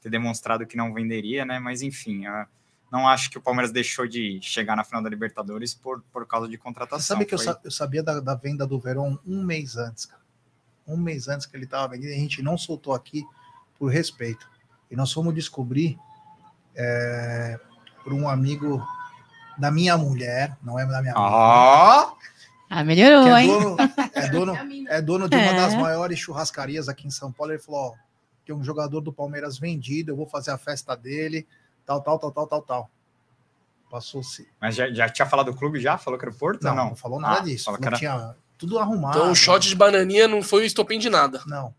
ter 0.00 0.10
demonstrado 0.10 0.66
que 0.66 0.76
não 0.76 0.92
venderia, 0.92 1.46
né? 1.46 1.58
Mas 1.58 1.80
enfim, 1.80 2.26
a, 2.26 2.46
não 2.94 3.08
acho 3.08 3.28
que 3.28 3.36
o 3.36 3.40
Palmeiras 3.40 3.72
deixou 3.72 4.06
de 4.06 4.38
chegar 4.40 4.76
na 4.76 4.84
final 4.84 5.02
da 5.02 5.10
Libertadores 5.10 5.74
por, 5.74 6.00
por 6.12 6.24
causa 6.26 6.48
de 6.48 6.56
contratação. 6.56 7.00
Você 7.00 7.06
sabe 7.12 7.24
que 7.24 7.34
eu, 7.34 7.38
Foi- 7.38 7.46
sa- 7.46 7.60
eu 7.64 7.70
sabia 7.70 8.02
da, 8.02 8.20
da 8.20 8.34
venda 8.36 8.64
do 8.66 8.78
Verón 8.78 9.16
um 9.26 9.42
mês 9.42 9.76
antes, 9.76 10.06
cara. 10.06 10.22
Um 10.86 10.96
mês 10.96 11.26
antes 11.28 11.44
que 11.46 11.56
ele 11.56 11.64
estava 11.64 11.88
vendendo, 11.88 12.10
e 12.10 12.14
a 12.14 12.18
gente 12.18 12.40
não 12.42 12.56
soltou 12.56 12.94
aqui 12.94 13.24
por 13.78 13.88
respeito. 13.90 14.48
E 14.90 14.94
nós 14.94 15.12
fomos 15.12 15.34
descobrir 15.34 15.98
é, 16.76 17.58
por 18.02 18.12
um 18.12 18.28
amigo 18.28 18.80
da 19.58 19.70
minha 19.70 19.96
mulher, 19.96 20.56
não 20.62 20.78
é 20.78 20.86
da 20.86 21.00
minha 21.02 21.14
mulher, 21.14 21.26
Ó, 21.28 22.14
Ah, 22.70 22.84
melhorou, 22.84 23.24
que 23.24 23.30
é 23.30 23.42
hein? 23.42 23.48
dono, 23.48 23.76
é 24.14 24.28
dono, 24.28 24.52
é 24.88 25.02
dono 25.02 25.28
de 25.28 25.36
uma 25.36 25.44
É. 25.50 25.56
das 25.56 25.74
maiores 25.74 26.18
churrascarias 26.18 26.88
aqui 26.88 27.06
em 27.06 27.10
São 27.10 27.30
Paulo. 27.32 27.52
Ele 27.52 27.60
falou: 27.62 27.80
ó, 27.80 27.94
tem 28.44 28.54
um 28.54 28.62
jogador 28.64 29.00
do 29.00 29.12
Palmeiras 29.12 29.58
vendido, 29.58 30.10
eu 30.12 30.16
vou 30.16 30.26
fazer 30.26 30.50
a 30.50 30.58
festa 30.58 30.94
dele, 30.96 31.46
tal, 31.86 32.00
tal, 32.02 32.18
tal, 32.18 32.32
tal, 32.32 32.46
tal, 32.46 32.62
tal. 32.62 32.90
Passou-se. 33.90 34.48
mas 34.60 34.74
já, 34.74 34.90
já 34.92 35.08
tinha 35.08 35.26
falado 35.26 35.52
do 35.52 35.56
clube 35.56 35.80
já? 35.80 35.96
Falou 35.96 36.18
que 36.18 36.24
era 36.24 36.34
o 36.34 36.38
Porto 36.38 36.62
Não, 36.64 36.74
não, 36.74 36.88
não? 36.90 36.96
falou 36.96 37.20
nada 37.20 37.38
Ah, 37.40 37.42
disso. 37.42 37.70
Não 37.70 37.78
era- 37.86 37.96
tinha 37.96 38.34
tudo 38.58 38.78
arrumado. 38.78 39.18
Então 39.18 39.30
o 39.30 39.34
shot 39.34 39.68
de 39.68 39.74
bananinha 39.76 40.26
não 40.26 40.42
foi 40.42 40.62
o 40.62 40.64
estopim 40.66 40.98
de 40.98 41.08
nada. 41.08 41.40
Não. 41.46 41.72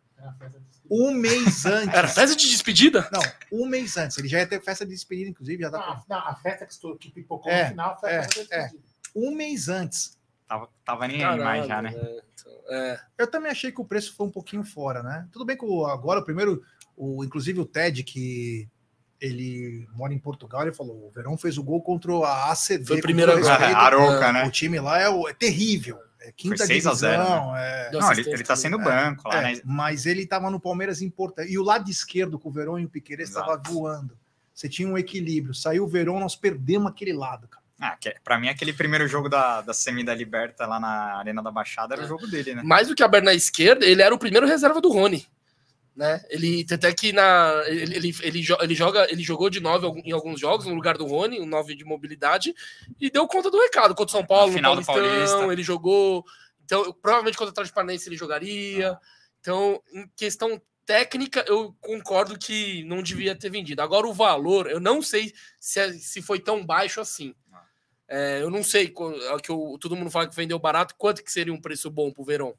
Um 0.89 1.12
mês 1.12 1.66
antes. 1.66 1.93
Era 1.93 2.08
festa 2.08 2.36
de 2.36 2.47
despedida? 2.49 3.10
Não, 3.12 3.22
um 3.51 3.66
mês 3.68 3.97
antes. 3.97 4.18
Ele 4.18 4.28
já 4.28 4.39
ia 4.39 4.47
ter 4.47 4.62
festa 4.62 4.86
de 4.86 4.91
despedida, 4.93 5.30
inclusive, 5.30 5.64
já 5.64 5.72
tá 5.72 5.78
Não, 6.08 6.18
não, 6.18 6.28
a 6.28 6.36
festa 6.36 6.66
que, 6.99 7.12
pipocou 7.12 7.51
É, 7.51 7.64
no 7.64 7.70
final 7.72 7.99
foi 7.99 8.10
a 8.10 8.14
é, 8.14 8.24
festa 8.24 8.45
da 8.45 8.56
é. 8.56 8.62
despedida. 8.62 8.84
um 9.16 9.36
mês 9.36 9.68
antes. 9.68 10.18
Tava, 10.47 10.70
tava 10.86 11.08
nem 11.08 11.24
aí 11.26 11.39
mais 11.39 11.68
já, 11.68 11.82
né? 11.82 11.91
Caralho, 11.91 12.22
então, 12.34 12.53
é. 12.70 12.99
Eu 13.18 13.28
também 13.28 13.51
achei 13.51 13.72
que 13.72 13.82
o 13.82 13.86
preço 13.86 14.14
foi 14.16 14.28
um 14.28 14.32
pouquinho 14.32 14.64
fora, 14.64 15.01
né? 15.01 15.28
Tudo 15.34 15.43
bem 15.43 15.58
que 15.58 15.66
agora, 15.88 16.20
o 16.20 16.24
primeiro, 16.24 16.64
o, 16.95 17.26
inclusive 17.26 17.60
o 17.60 17.66
Ted, 17.66 18.03
que 18.03 18.70
ele 19.20 19.88
mora 19.93 20.13
em 20.13 20.20
Portugal, 20.20 20.61
ele 20.63 20.74
falou: 20.74 21.07
o 21.07 21.11
Verão 21.11 21.38
fez 21.38 21.57
o 21.57 21.63
gol 21.63 21.82
contra 21.82 22.11
a 22.13 22.51
ACV. 22.51 22.86
Foi 22.86 22.99
a 22.99 23.01
primeira 23.01 23.36
vez. 23.36 23.47
respeito. 23.47 23.76
Arouca, 23.76 24.30
O 24.30 24.34
né? 24.34 24.49
time 24.49 24.80
lá 24.80 24.99
é, 25.01 25.07
é 25.30 25.34
terrível. 25.34 25.97
É 26.22 26.32
quinta 26.32 26.57
Foi 26.57 26.66
6 26.68 26.88
a 26.88 26.93
0, 26.95 27.18
divisão. 27.24 27.55
é- 27.55 27.89
Não, 27.93 28.11
ele, 28.11 28.30
ele 28.32 28.43
tá 28.43 28.55
sendo 28.55 28.80
banco 28.80 29.28
lá, 29.30 29.38
é, 29.38 29.53
né? 29.55 29.61
Mas 29.63 30.07
ele 30.07 30.26
tava 30.26 30.49
no 30.49 30.59
Palmeiras 30.59 30.99
importante. 31.01 31.51
E 31.51 31.59
o 31.59 31.63
lado 31.63 31.88
esquerdo, 31.89 32.39
com 32.39 32.49
o 32.49 32.51
Verão 32.51 32.80
e 32.80 32.86
o 32.86 32.89
Piqueires, 32.89 33.30
estava 33.30 33.61
voando. 33.63 34.18
Você 34.51 34.68
tinha 34.68 34.88
um 34.89 34.97
equilíbrio. 34.97 35.53
Saiu 35.53 35.84
o 35.84 35.88
Verão, 35.88 36.20
nós 36.20 36.36
perdemos 36.36 36.89
aquele 36.91 37.13
lado, 37.13 37.47
cara. 37.47 37.63
Ah, 37.80 37.95
que, 37.99 38.16
pra 38.24 38.39
mim, 38.39 38.47
aquele 38.49 38.74
primeiro 38.74 39.07
jogo 39.07 39.30
da, 39.30 39.61
da 39.61 39.74
semi 39.74 40.03
da 40.03 40.16
Liberta 40.16 40.66
lá 40.66 40.80
na 40.80 41.18
Arena 41.18 41.43
da 41.43 41.51
Baixada 41.51 41.93
É. 41.93 41.97
era 41.97 42.05
o 42.05 42.07
jogo 42.09 42.26
dele, 42.26 42.55
né? 42.55 42.63
Mais 42.63 42.88
do 42.88 42.95
que 42.95 43.03
aberto 43.03 43.26
na 43.26 43.34
esquerda, 43.34 43.86
ele 43.86 44.01
era 44.01 44.16
o 44.16 44.18
primeiro 44.18 44.47
reserva 44.47 44.82
do 44.82 44.89
Rony. 44.91 45.28
Né? 45.96 46.22
Ele 46.30 46.66
até 46.70 46.93
que 46.93 47.14
na 47.14 47.64
ele, 47.68 47.96
ele, 47.96 48.16
ele, 48.22 48.46
ele 48.62 48.76
joga 48.76 49.08
ele 49.10 49.24
jogou 49.24 49.50
de 49.50 49.62
9 49.62 49.88
em 50.04 50.12
alguns 50.12 50.41
jogos 50.41 50.66
no 50.66 50.76
lugar 50.76 50.98
do 50.98 51.06
Rony, 51.06 51.39
um 51.39 51.46
9 51.46 51.74
de 51.74 51.86
mobilidade 51.86 52.54
e 53.00 53.10
deu 53.10 53.26
conta 53.28 53.50
do 53.50 53.58
recado 53.58 53.96
contra 53.96 54.10
o 54.14 54.20
São 54.20 54.26
Paulo, 54.26 54.48
no 54.48 54.58
final 54.58 54.76
do 54.76 54.86
Paulistão, 54.86 55.16
Paulista. 55.16 55.54
ele 55.54 55.64
jogou. 55.64 56.26
Então, 56.66 56.91
provavelmente 57.02 57.38
contra 57.38 57.52
o 57.52 57.54
Atlético 57.54 57.76
Paranaense 57.76 58.10
ele 58.10 58.18
jogaria. 58.18 58.91
Ah. 58.91 59.00
Então, 59.39 59.82
em 59.93 60.06
questão 60.18 60.62
técnica, 60.86 61.46
eu 61.48 61.74
concordo 61.80 62.38
que 62.38 62.84
não 62.84 63.02
devia 63.02 63.34
ter 63.34 63.50
vendido. 63.50 63.82
Agora 63.82 64.06
o 64.06 64.14
valor, 64.14 64.70
eu 64.70 64.80
não 64.82 65.02
sei 65.02 65.34
se, 65.60 65.80
é- 65.80 65.93
se 65.93 66.22
foi 66.22 66.39
tão 66.39 66.66
baixo 66.66 67.00
assim. 67.00 67.34
Ah. 67.54 67.64
É, 68.10 68.41
eu 68.41 68.50
não 68.50 68.64
sei 68.64 68.86
é 68.86 69.39
que 69.41 69.52
o- 69.52 69.78
todo 69.80 69.96
mundo 69.96 70.12
fala 70.12 70.28
que 70.28 70.36
vendeu 70.36 70.60
barato, 70.60 70.93
quanto 70.98 71.24
que 71.24 71.32
seria 71.32 71.54
um 71.54 71.62
preço 71.62 71.89
bom 71.89 72.12
pro 72.12 72.26
Verón? 72.26 72.54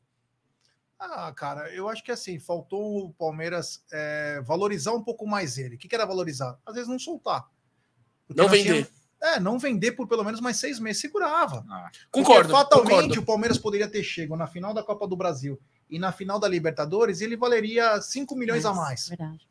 Ah, 0.99 1.31
cara, 1.33 1.71
eu 1.75 1.89
acho 1.89 2.03
que 2.03 2.11
assim, 2.11 2.39
faltou 2.39 3.07
o 3.07 3.13
Palmeiras 3.13 3.85
é, 3.93 4.41
valorizar 4.45 4.93
um 4.93 5.03
pouco 5.03 5.27
mais 5.27 5.59
ele. 5.59 5.75
O 5.77 5.79
que, 5.79 5.89
que 5.89 5.95
era 5.95 6.07
valorizar? 6.07 6.59
Às 6.65 6.75
vezes 6.75 6.89
não 6.89 6.99
soltar. 6.99 7.47
Porque 8.27 8.41
Não 8.41 8.49
vender. 8.49 8.63
tínhamos- 8.65 8.97
é, 9.23 9.41
não 9.41 9.59
vender 9.59 9.93
por 9.93 10.07
pelo 10.07 10.25
menos 10.25 10.41
mais 10.41 10.59
seis 10.59 10.79
meses, 10.79 11.01
segurava. 11.01 11.65
Ah, 11.71 11.91
Concordo, 12.11 12.49
Porque 12.51 12.63
fatalmente 12.65 13.01
concordo. 13.03 13.21
o 13.21 13.25
Palmeiras 13.27 13.59
poderia 13.59 13.89
ter 13.89 14.03
chego 14.03 14.37
na 14.37 14.47
final 14.47 14.73
da 14.75 14.83
Copa 14.83 15.07
do 15.07 15.17
Brasil 15.17 15.59
e 15.89 15.99
na 15.99 16.13
final 16.13 16.39
da 16.39 16.49
Libertadores, 16.49 17.21
ele 17.21 17.37
valeria 17.37 18.01
5 18.01 18.35
milhões 18.37 18.65
a 18.65 18.73
mais. 18.75 19.09
Verdade. 19.09 19.49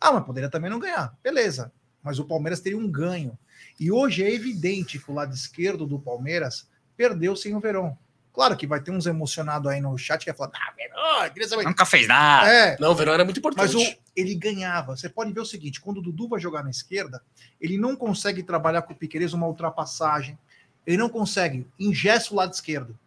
Ah, 0.00 0.12
mas 0.12 0.24
poderia 0.24 0.50
também 0.50 0.70
não 0.70 0.78
ganhar. 0.78 1.16
Beleza. 1.22 1.72
Mas 2.02 2.18
o 2.18 2.24
Palmeiras 2.24 2.60
teria 2.60 2.78
um 2.78 2.90
ganho. 2.90 3.38
E 3.78 3.90
hoje 3.92 4.24
é 4.24 4.32
evidente 4.32 4.98
que 4.98 5.10
o 5.10 5.14
lado 5.14 5.32
esquerdo 5.34 5.86
do 5.86 5.98
Palmeiras 5.98 6.68
perdeu 6.96 7.36
sem 7.36 7.54
o 7.54 7.60
Verão. 7.60 7.96
Claro 8.32 8.56
que 8.56 8.66
vai 8.66 8.80
ter 8.80 8.90
uns 8.90 9.06
emocionados 9.06 9.70
aí 9.70 9.80
no 9.80 9.96
chat 9.98 10.24
que 10.24 10.32
vai 10.32 10.36
falar, 10.36 10.52
ah, 10.54 10.72
Verón, 10.74 11.30
queria 11.30 11.48
saber. 11.48 11.64
nunca 11.64 11.84
fez 11.84 12.08
nada. 12.08 12.48
É, 12.48 12.76
Não, 12.80 12.92
o 12.92 12.94
Verão 12.94 13.12
era 13.12 13.24
muito 13.24 13.38
importante. 13.38 13.74
mas 13.74 13.74
o, 13.74 13.96
ele 14.16 14.34
ganhava. 14.34 14.96
Você 14.96 15.08
pode 15.08 15.32
ver 15.32 15.40
o 15.40 15.44
seguinte: 15.44 15.80
quando 15.80 15.98
o 15.98 16.02
Dudu 16.02 16.28
vai 16.28 16.40
jogar 16.40 16.62
na 16.62 16.70
esquerda, 16.70 17.22
ele 17.60 17.76
não 17.76 17.94
consegue 17.94 18.42
trabalhar 18.42 18.82
com 18.82 18.94
o 18.94 18.96
Piqueires 18.96 19.34
uma 19.34 19.46
ultrapassagem. 19.46 20.38
Ele 20.86 20.96
não 20.96 21.08
consegue. 21.08 21.66
Ingessa 21.78 22.32
o 22.32 22.36
lado 22.36 22.52
esquerdo. 22.52 22.98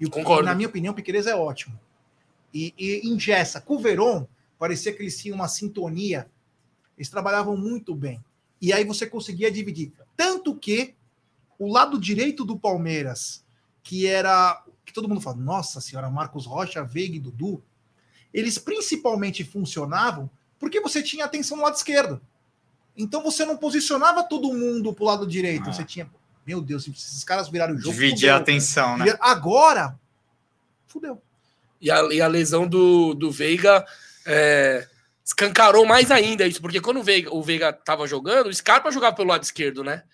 E, 0.00 0.06
o, 0.06 0.10
Concordo. 0.10 0.42
na 0.42 0.54
minha 0.54 0.68
opinião, 0.68 0.92
o 0.92 0.96
Piqueires 0.96 1.26
é 1.28 1.34
ótimo. 1.34 1.78
E, 2.52 2.74
e 2.76 3.08
ingessa. 3.08 3.60
Com 3.60 3.76
o 3.76 3.78
Veron, 3.78 4.26
parecia 4.58 4.92
que 4.92 5.00
eles 5.00 5.16
tinham 5.16 5.36
uma 5.36 5.48
sintonia. 5.48 6.26
Eles 6.98 7.08
trabalhavam 7.08 7.56
muito 7.56 7.94
bem. 7.94 8.22
E 8.60 8.72
aí 8.72 8.84
você 8.84 9.06
conseguia 9.06 9.50
dividir. 9.50 9.92
Tanto 10.16 10.54
que 10.56 10.94
o 11.58 11.72
lado 11.72 11.98
direito 12.00 12.44
do 12.44 12.58
Palmeiras, 12.58 13.44
que 13.82 14.06
era. 14.06 14.62
Que 14.84 14.92
todo 14.92 15.08
mundo 15.08 15.20
fala, 15.20 15.36
nossa 15.36 15.80
senhora, 15.80 16.10
Marcos 16.10 16.46
Rocha, 16.46 16.82
Veiga 16.82 17.16
e 17.16 17.20
Dudu, 17.20 17.62
eles 18.32 18.58
principalmente 18.58 19.44
funcionavam 19.44 20.30
porque 20.58 20.80
você 20.80 21.02
tinha 21.02 21.24
atenção 21.24 21.56
no 21.56 21.62
lado 21.62 21.74
esquerdo. 21.74 22.20
Então 22.96 23.22
você 23.22 23.44
não 23.44 23.56
posicionava 23.56 24.22
todo 24.22 24.52
mundo 24.52 24.92
pro 24.92 25.04
lado 25.04 25.26
direito. 25.26 25.68
Ah. 25.68 25.72
Você 25.72 25.84
tinha. 25.84 26.10
Meu 26.46 26.60
Deus, 26.60 26.84
se 26.84 26.90
esses 26.90 27.24
caras 27.24 27.48
viraram 27.48 27.74
o 27.74 27.78
jogo. 27.78 27.92
Dividir 27.92 28.28
a 28.28 28.38
fudeu. 28.38 28.42
atenção, 28.42 28.98
né? 28.98 29.16
Agora. 29.20 29.98
Fudeu. 30.86 31.20
E 31.80 31.90
a, 31.90 32.02
e 32.12 32.20
a 32.20 32.28
lesão 32.28 32.66
do, 32.66 33.14
do 33.14 33.30
Veiga 33.30 33.84
é, 34.24 34.86
escancarou 35.24 35.84
mais 35.84 36.10
ainda 36.10 36.46
isso, 36.46 36.60
porque 36.60 36.80
quando 36.80 37.00
o 37.00 37.02
Veiga, 37.02 37.34
o 37.34 37.42
Veiga 37.42 37.72
tava 37.72 38.06
jogando, 38.06 38.48
o 38.48 38.54
Scarpa 38.54 38.92
jogava 38.92 39.16
pelo 39.16 39.30
lado 39.30 39.42
esquerdo, 39.42 39.82
né? 39.82 40.04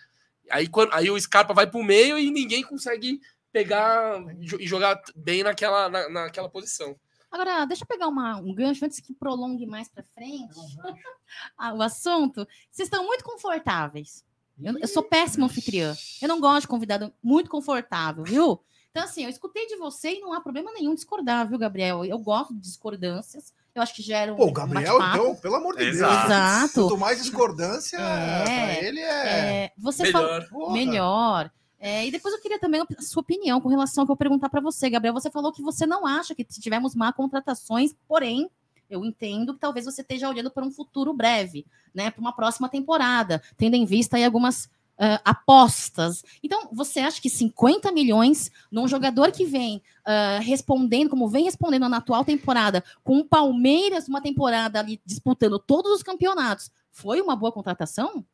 Aí, 0.51 0.67
quando, 0.67 0.95
aí 0.95 1.11
o 1.11 1.21
Scarpa 1.21 1.53
vai 1.53 1.67
pro 1.67 1.83
meio 1.83 2.19
e 2.19 2.31
ninguém 2.31 2.63
consegue 2.63 3.21
pegar 3.53 4.21
e 4.41 4.45
jo- 4.47 4.59
jogar 4.61 5.01
bem 5.17 5.43
naquela, 5.43 5.89
na, 5.89 6.09
naquela 6.09 6.49
posição. 6.49 6.97
Agora, 7.31 7.65
deixa 7.67 7.85
eu 7.85 7.87
pegar 7.89 8.09
uma- 8.09 8.37
um 8.39 8.55
gancho 8.55 8.85
antes 8.85 9.01
que 9.01 9.13
prolongue 9.15 9.67
mais 9.67 9.89
para 9.89 10.03
frente 10.03 10.55
ah, 11.59 11.75
o 11.75 11.83
assunto. 11.83 12.47
Vocês 12.71 12.87
estão 12.87 13.05
muito 13.05 13.25
confortáveis. 13.25 14.25
Eu, 14.61 14.79
eu 14.79 14.89
sou 14.89 15.03
péssima 15.03 15.47
anfitriã. 15.47 15.95
Eu 16.21 16.29
não 16.29 16.41
gosto 16.41 16.63
de 16.63 16.69
convidado 16.69 17.13
muito 17.23 17.49
confortável, 17.51 18.25
viu? 18.25 18.61
Então, 18.91 19.05
assim, 19.05 19.23
eu 19.25 19.31
escutei 19.31 19.67
de 19.67 19.77
você 19.77 20.15
e 20.15 20.21
não 20.21 20.33
há 20.33 20.41
problema 20.41 20.73
nenhum 20.73 20.95
discordar, 20.95 21.47
viu, 21.49 21.59
Gabriel? 21.59 22.05
Eu 22.05 22.19
gosto 22.19 22.55
de 22.55 22.61
discordâncias. 22.61 23.53
Eu 23.75 23.83
acho 23.83 23.95
que 23.95 24.03
geram. 24.03 24.35
Pô, 24.35 24.47
o 24.47 24.49
um 24.49 24.53
Gabriel, 24.53 24.99
bate-papo. 24.99 25.23
então, 25.29 25.37
pelo 25.37 25.55
amor 25.55 25.77
de 25.77 25.85
Exato. 25.85 26.13
Deus. 26.13 26.25
Exato. 26.25 26.81
Quanto 26.89 26.99
mais 26.99 27.23
discordância, 27.23 27.97
É. 27.99 28.45
pra 28.45 28.83
ele 28.89 28.99
é. 29.01 29.65
É, 29.67 29.73
você. 29.79 30.05
Melhor. 30.05 30.49
Porra. 30.49 30.73
Melhor. 30.73 31.51
É, 31.81 32.07
e 32.07 32.11
depois 32.11 32.35
eu 32.35 32.41
queria 32.41 32.59
também 32.59 32.81
a 32.81 33.03
sua 33.03 33.21
opinião 33.21 33.61
com 33.61 33.69
relação 33.69 34.03
ao 34.03 34.07
que 34.07 34.13
eu 34.13 34.17
perguntar 34.17 34.49
para 34.49 34.61
você, 34.61 34.91
Gabriel. 34.91 35.15
Você 35.15 35.31
falou 35.31 35.53
que 35.53 35.63
você 35.63 35.87
não 35.87 36.07
acha 36.07 36.35
que 36.35 36.45
tivemos 36.45 36.95
má 36.95 37.13
contratações, 37.13 37.95
porém, 38.09 38.51
eu 38.91 39.05
entendo 39.05 39.55
que 39.55 39.61
talvez 39.61 39.85
você 39.85 40.01
esteja 40.01 40.29
olhando 40.29 40.51
para 40.51 40.65
um 40.65 40.71
futuro 40.71 41.13
breve, 41.13 41.67
né? 41.95 42.11
Para 42.11 42.21
uma 42.21 42.33
próxima 42.33 42.69
temporada, 42.69 43.41
tendo 43.57 43.75
em 43.75 43.85
vista 43.85 44.17
aí 44.17 44.25
algumas 44.25 44.69
ah, 44.99 45.21
apostas. 45.25 46.25
Então, 46.43 46.69
você 46.73 46.99
acha 46.99 47.23
que 47.23 47.31
50 47.31 47.93
milhões 47.93 48.51
num 48.69 48.89
jogador 48.89 49.31
que 49.31 49.45
vem 49.45 49.81
ah, 50.05 50.41
respondendo, 50.43 51.11
como 51.11 51.29
vem 51.29 51.45
respondendo 51.45 51.89
na 51.89 51.99
atual 51.99 52.25
temporada, 52.25 52.83
com 53.05 53.19
o 53.19 53.25
Palmeiras, 53.25 54.09
uma 54.09 54.21
temporada 54.21 54.81
ali 54.81 55.01
disputando 55.07 55.57
todos 55.61 55.93
os 55.93 56.03
campeonatos, 56.03 56.73
foi 56.91 57.21
uma 57.21 57.37
boa 57.37 57.53
contratação? 57.53 58.25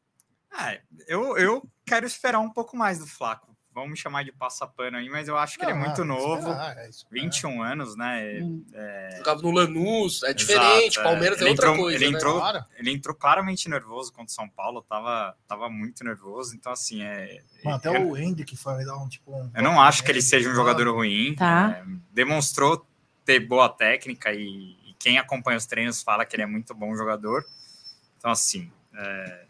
Ah, 0.56 0.76
eu, 1.08 1.36
eu 1.36 1.62
quero 1.84 2.06
esperar 2.06 2.38
um 2.40 2.50
pouco 2.50 2.76
mais 2.76 2.98
do 2.98 3.06
Flaco. 3.06 3.52
Vamos 3.72 3.90
me 3.90 3.96
chamar 3.96 4.22
de 4.22 4.30
passapano 4.30 4.96
aí, 4.98 5.08
mas 5.08 5.26
eu 5.26 5.36
acho 5.36 5.58
que 5.58 5.64
ele 5.64 5.72
é 5.72 5.74
Não, 5.74 5.80
muito 5.80 6.02
ah, 6.02 6.04
novo. 6.04 6.36
esperar, 6.48 6.78
é 6.78 6.88
isso. 6.88 7.04
21 7.10 7.60
anos, 7.60 7.96
né? 7.96 8.38
Hum. 8.40 8.64
Jogava 9.16 9.42
no 9.42 9.50
Lanús, 9.50 10.22
é 10.22 10.32
diferente, 10.32 10.92
Exato, 10.96 11.00
é. 11.00 11.02
Palmeiras 11.02 11.40
é 11.42 11.44
outra 11.44 11.66
entrou- 11.70 11.82
coisa, 11.82 11.96
ele 11.98 12.10
né? 12.12 12.16
entrou- 12.16 12.38
Claro. 12.38 12.64
Ele 12.78 12.90
entrou 12.92 13.14
claramente 13.16 13.68
nervoso 13.68 14.12
contra 14.12 14.26
o 14.26 14.32
São 14.32 14.48
Paulo, 14.48 14.80
tava, 14.82 15.36
tava 15.48 15.68
muito 15.68 16.04
nervoso, 16.04 16.54
então 16.54 16.70
assim, 16.70 17.02
é. 17.02 17.42
Mano, 17.64 17.76
até 17.76 17.88
eu, 17.88 18.10
o 18.10 18.16
Hendrick 18.16 18.56
foi 18.56 18.84
dar 18.84 18.96
um 18.96 19.08
tipo. 19.08 19.32
um- 19.34 19.50
eu 19.52 19.62
não 19.64 19.80
acho 19.82 20.04
que 20.04 20.10
ele 20.12 20.22
seja 20.22 20.48
um 20.48 20.54
jogador 20.54 20.88
ruim. 20.94 21.34
Tá. 21.34 21.70
é, 21.80 21.84
demonstrou 22.12 22.86
ter 23.24 23.40
boa 23.40 23.68
técnica 23.68 24.32
e, 24.32 24.76
e 24.88 24.94
quem 25.00 25.18
acompanha 25.18 25.58
os 25.58 25.66
treinos 25.66 26.00
fala 26.00 26.24
que 26.24 26.36
ele 26.36 26.44
é 26.44 26.46
muito 26.46 26.72
bom 26.76 26.94
jogador. 26.94 27.44
Então, 28.18 28.30
assim. 28.30 28.70
é, 28.96 29.46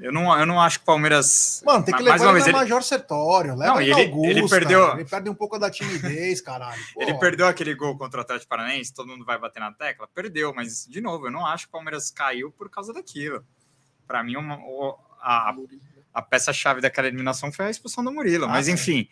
eu, 0.00 0.12
não, 0.12 0.38
eu 0.38 0.46
não 0.46 0.60
acho 0.60 0.78
que 0.78 0.82
o 0.82 0.86
Palmeiras. 0.86 1.62
Mano, 1.64 1.84
tem 1.84 1.94
que 1.94 2.02
mais 2.02 2.20
levar 2.20 2.24
uma 2.32 2.38
ele 2.38 2.44
vez, 2.44 2.46
ele, 2.48 2.56
Major 2.56 2.82
Sertório. 2.82 3.54
Leva 3.54 3.74
Não, 3.74 3.80
ele, 3.80 3.90
ele- 3.92 4.02
Augusta, 4.10 4.30
ele 4.30 4.48
perdeu- 4.48 4.92
Ele 4.94 5.04
perde 5.04 5.30
um 5.30 5.34
pouco 5.34 5.58
da 5.58 5.70
timidez, 5.70 6.40
caralho. 6.40 6.80
ele 6.96 7.12
Pô, 7.14 7.18
perdeu 7.20 7.46
aquele 7.46 7.74
gol 7.74 7.96
contra 7.96 8.18
o 8.18 8.22
Atlético 8.22 8.48
Paranaense, 8.48 8.92
todo 8.94 9.08
mundo 9.08 9.24
vai 9.24 9.38
bater 9.38 9.60
na 9.60 9.72
tecla? 9.72 10.08
Perdeu, 10.14 10.52
mas, 10.54 10.86
de 10.86 11.00
novo, 11.00 11.26
eu 11.26 11.30
não 11.30 11.46
acho 11.46 11.64
que 11.66 11.68
o 11.70 11.72
Palmeiras 11.72 12.10
caiu 12.10 12.50
por 12.50 12.68
causa 12.70 12.92
daquilo. 12.92 13.44
Para 14.06 14.22
mim, 14.24 14.36
uma- 14.36 14.58
a, 15.22 15.54
a 16.14 16.22
peça-chave 16.22 16.80
daquela 16.80 17.06
eliminação 17.08 17.52
foi 17.52 17.66
a 17.66 17.70
expulsão 17.70 18.02
do 18.02 18.10
Murilo. 18.12 18.46
Ah, 18.46 18.48
mas 18.48 18.66
sim. 18.66 18.72
enfim, 18.72 19.08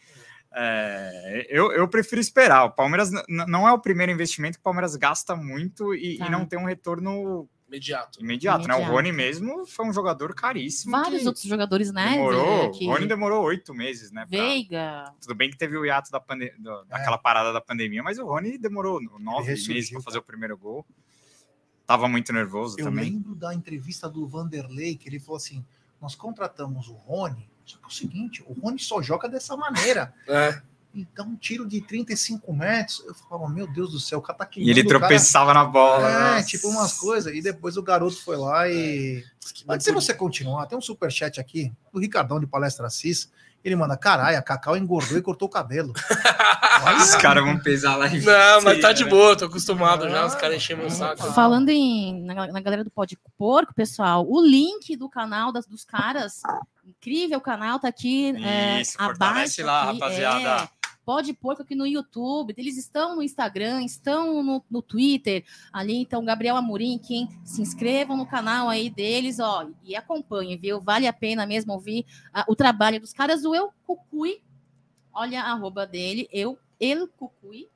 é, 0.55 1.47
eu, 1.51 1.70
eu 1.72 1.86
prefiro 1.89 2.20
esperar. 2.20 2.64
O 2.64 2.70
Palmeiras 2.70 3.11
não 3.28 3.68
é 3.68 3.72
o 3.72 3.78
primeiro 3.78 4.11
investimento 4.11 4.57
que 4.57 4.61
o 4.61 4.64
Palmeiras 4.64 4.97
gasta 4.97 5.36
muito 5.36 5.95
e, 5.95 6.14
e 6.14 6.18
Tá. 6.18 6.30
não 6.30 6.45
tem 6.47 6.59
um 6.59 6.64
retorno 6.64 7.49
Imediato. 7.69 8.19
imediato, 8.21 8.66
né? 8.66 8.75
O 8.75 8.79
Imediato. 8.79 8.93
Rony 8.95 9.12
mesmo 9.12 9.66
foi 9.66 9.87
um 9.87 9.93
jogador 9.93 10.35
caríssimo. 10.35 10.93
Vários 10.93 11.27
outros 11.27 11.45
jogadores, 11.45 11.93
né? 11.93 12.12
demorou, 12.12 12.71
que- 12.73 12.87
O 12.87 12.91
Rony 12.91 13.07
demorou 13.07 13.45
oito 13.45 13.75
meses, 13.75 14.11
né? 14.11 14.27
pra- 14.29 14.39
Veiga. 14.39 15.05
Tudo 15.21 15.35
bem 15.35 15.51
que 15.51 15.57
teve 15.59 15.77
o 15.77 15.85
hiato 15.85 16.11
da 16.11 16.19
pande... 16.19 16.51
do- 16.59 16.85
daquela 16.85 17.19
parada 17.19 17.53
da 17.53 17.61
pandemia, 17.61 18.03
mas 18.03 18.19
o 18.19 18.25
Rony 18.25 18.57
demorou 18.59 19.01
nove 19.21 19.51
meses 19.53 19.91
para 19.91 20.01
fazer 20.01 20.19
o 20.19 20.23
primeiro 20.23 20.57
gol. 20.57 20.85
Tava 21.87 22.09
muito 22.09 22.33
nervoso 22.33 22.77
Eu 22.79 22.85
também. 22.87 23.05
lembro 23.12 23.35
da 23.35 23.55
entrevista 23.55 24.09
do 24.09 24.27
Vanderlei, 24.27 24.95
que 24.97 25.09
ele 25.09 25.19
falou 25.19 25.37
assim: 25.37 25.64
nós 26.01 26.14
contratamos 26.14 26.89
o 26.89 26.93
Rony, 26.93 27.49
só 27.64 27.79
que 27.79 27.85
é 27.85 27.87
o 27.87 27.91
seguinte, 27.91 28.43
o 28.47 28.53
Rony 28.53 28.79
só 28.79 29.01
joga 29.01 29.29
dessa 29.29 29.57
maneira. 29.57 30.12
É. 30.27 30.61
Então, 31.01 31.27
um 31.27 31.37
tiro 31.37 31.67
de 31.67 31.81
35 31.81 32.53
metros. 32.53 33.03
Eu 33.07 33.15
falava, 33.15 33.49
meu 33.53 33.67
Deus 33.67 33.93
do 33.93 34.01
céu, 34.01 34.19
o 34.19 34.23
cara 34.23 34.39
tá 34.39 34.49
E 34.57 34.71
ele 34.71 34.81
o 34.81 34.87
cara. 34.89 34.99
tropeçava 35.01 35.55
na 35.55 35.65
bola. 35.65 36.09
É, 36.11 36.35
nossa. 36.35 36.47
tipo 36.47 36.69
umas 36.69 36.93
coisas. 36.95 37.35
E 37.35 37.41
depois 37.41 37.77
o 37.77 37.83
garoto 37.83 38.17
foi 38.23 38.37
lá 38.37 38.69
e. 38.69 39.23
Antes 39.69 39.87
de 39.87 39.93
você 39.93 40.13
continuar, 40.13 40.67
tem 40.67 40.77
um 40.77 40.81
superchat 40.83 41.41
aqui 41.41 41.73
do 41.93 42.01
Ricardão 42.01 42.39
de 42.41 42.47
Palestra 42.47 42.87
Assis. 42.87 43.31
Ele 43.65 43.75
manda, 43.75 43.97
caralho, 43.97 44.39
a 44.39 44.43
Cacau 44.43 44.77
engordou 44.77 45.19
e 45.19 45.23
cortou 45.23 45.49
o 45.49 45.51
cabelo. 45.51 45.93
Os 47.03 47.17
caras 47.17 47.45
vão 47.45 47.59
pesar 47.59 47.97
lá 47.97 48.07
em 48.07 48.21
Não, 48.21 48.63
mas 48.63 48.81
tá 48.81 48.93
de 48.93 49.03
né? 49.05 49.11
boa, 49.11 49.37
tô 49.37 49.47
acostumado 49.47 50.09
já, 50.09 50.25
os 50.27 50.35
Ah, 50.35 50.37
caras 50.37 50.57
enchem 50.59 50.77
meu 50.77 50.89
saco. 50.89 51.27
ah. 51.27 51.33
Falando 51.33 51.69
em, 51.69 52.23
na, 52.23 52.47
na 52.47 52.61
galera 52.61 52.85
do 52.85 52.91
Pode 52.91 53.19
Porco, 53.37 53.75
pessoal, 53.75 54.25
o 54.29 54.41
link 54.41 54.97
do 54.97 55.09
canal 55.09 55.51
das, 55.53 55.67
dos 55.67 55.85
caras, 55.85 56.41
incrível 56.87 57.41
canal, 57.41 57.81
tá 57.81 57.89
aqui 57.89 58.29
é, 58.45 58.81
Isso, 58.81 58.97
fortalece 58.97 59.61
abaixo. 59.61 59.67
lá, 59.67 59.91
aqui, 59.91 60.01
rapaziada. 60.01 60.65
É, 60.65 60.69
Pode 61.09 61.33
Porco 61.33 61.63
aqui 61.63 61.75
no 61.75 61.87
YouTube, 61.87 62.53
eles 62.59 62.77
estão 62.77 63.17
no 63.17 63.23
Instagram, 63.23 63.83
estão 63.83 64.43
no, 64.43 64.63
no 64.71 64.83
Twitter, 64.83 65.43
ali, 65.73 65.97
então, 65.97 66.23
Gabriel 66.23 66.55
Amorim, 66.55 66.99
quem 66.99 67.27
se 67.43 67.63
inscrevam 67.63 68.15
no 68.15 68.27
canal 68.27 68.69
aí 68.69 68.91
deles, 68.91 69.41
ó, 69.41 69.67
e 69.83 69.97
acompanhem, 69.97 70.59
viu? 70.59 70.83
Vale 70.83 71.07
a 71.07 71.13
pena 71.15 71.47
mesmo 71.47 71.73
ouvir 71.73 72.05
ah, 72.31 72.45
o 72.47 72.55
trabalho 72.55 73.01
dos 73.01 73.15
caras, 73.15 73.43
o 73.47 73.55
Eu 73.55 73.73
Cucuy, 73.87 74.43
olha 75.11 75.41
a 75.41 75.53
arroba 75.53 75.87
dele, 75.87 76.29
eu, 76.31 76.59
El 76.79 77.09
Cucuy, 77.09 77.71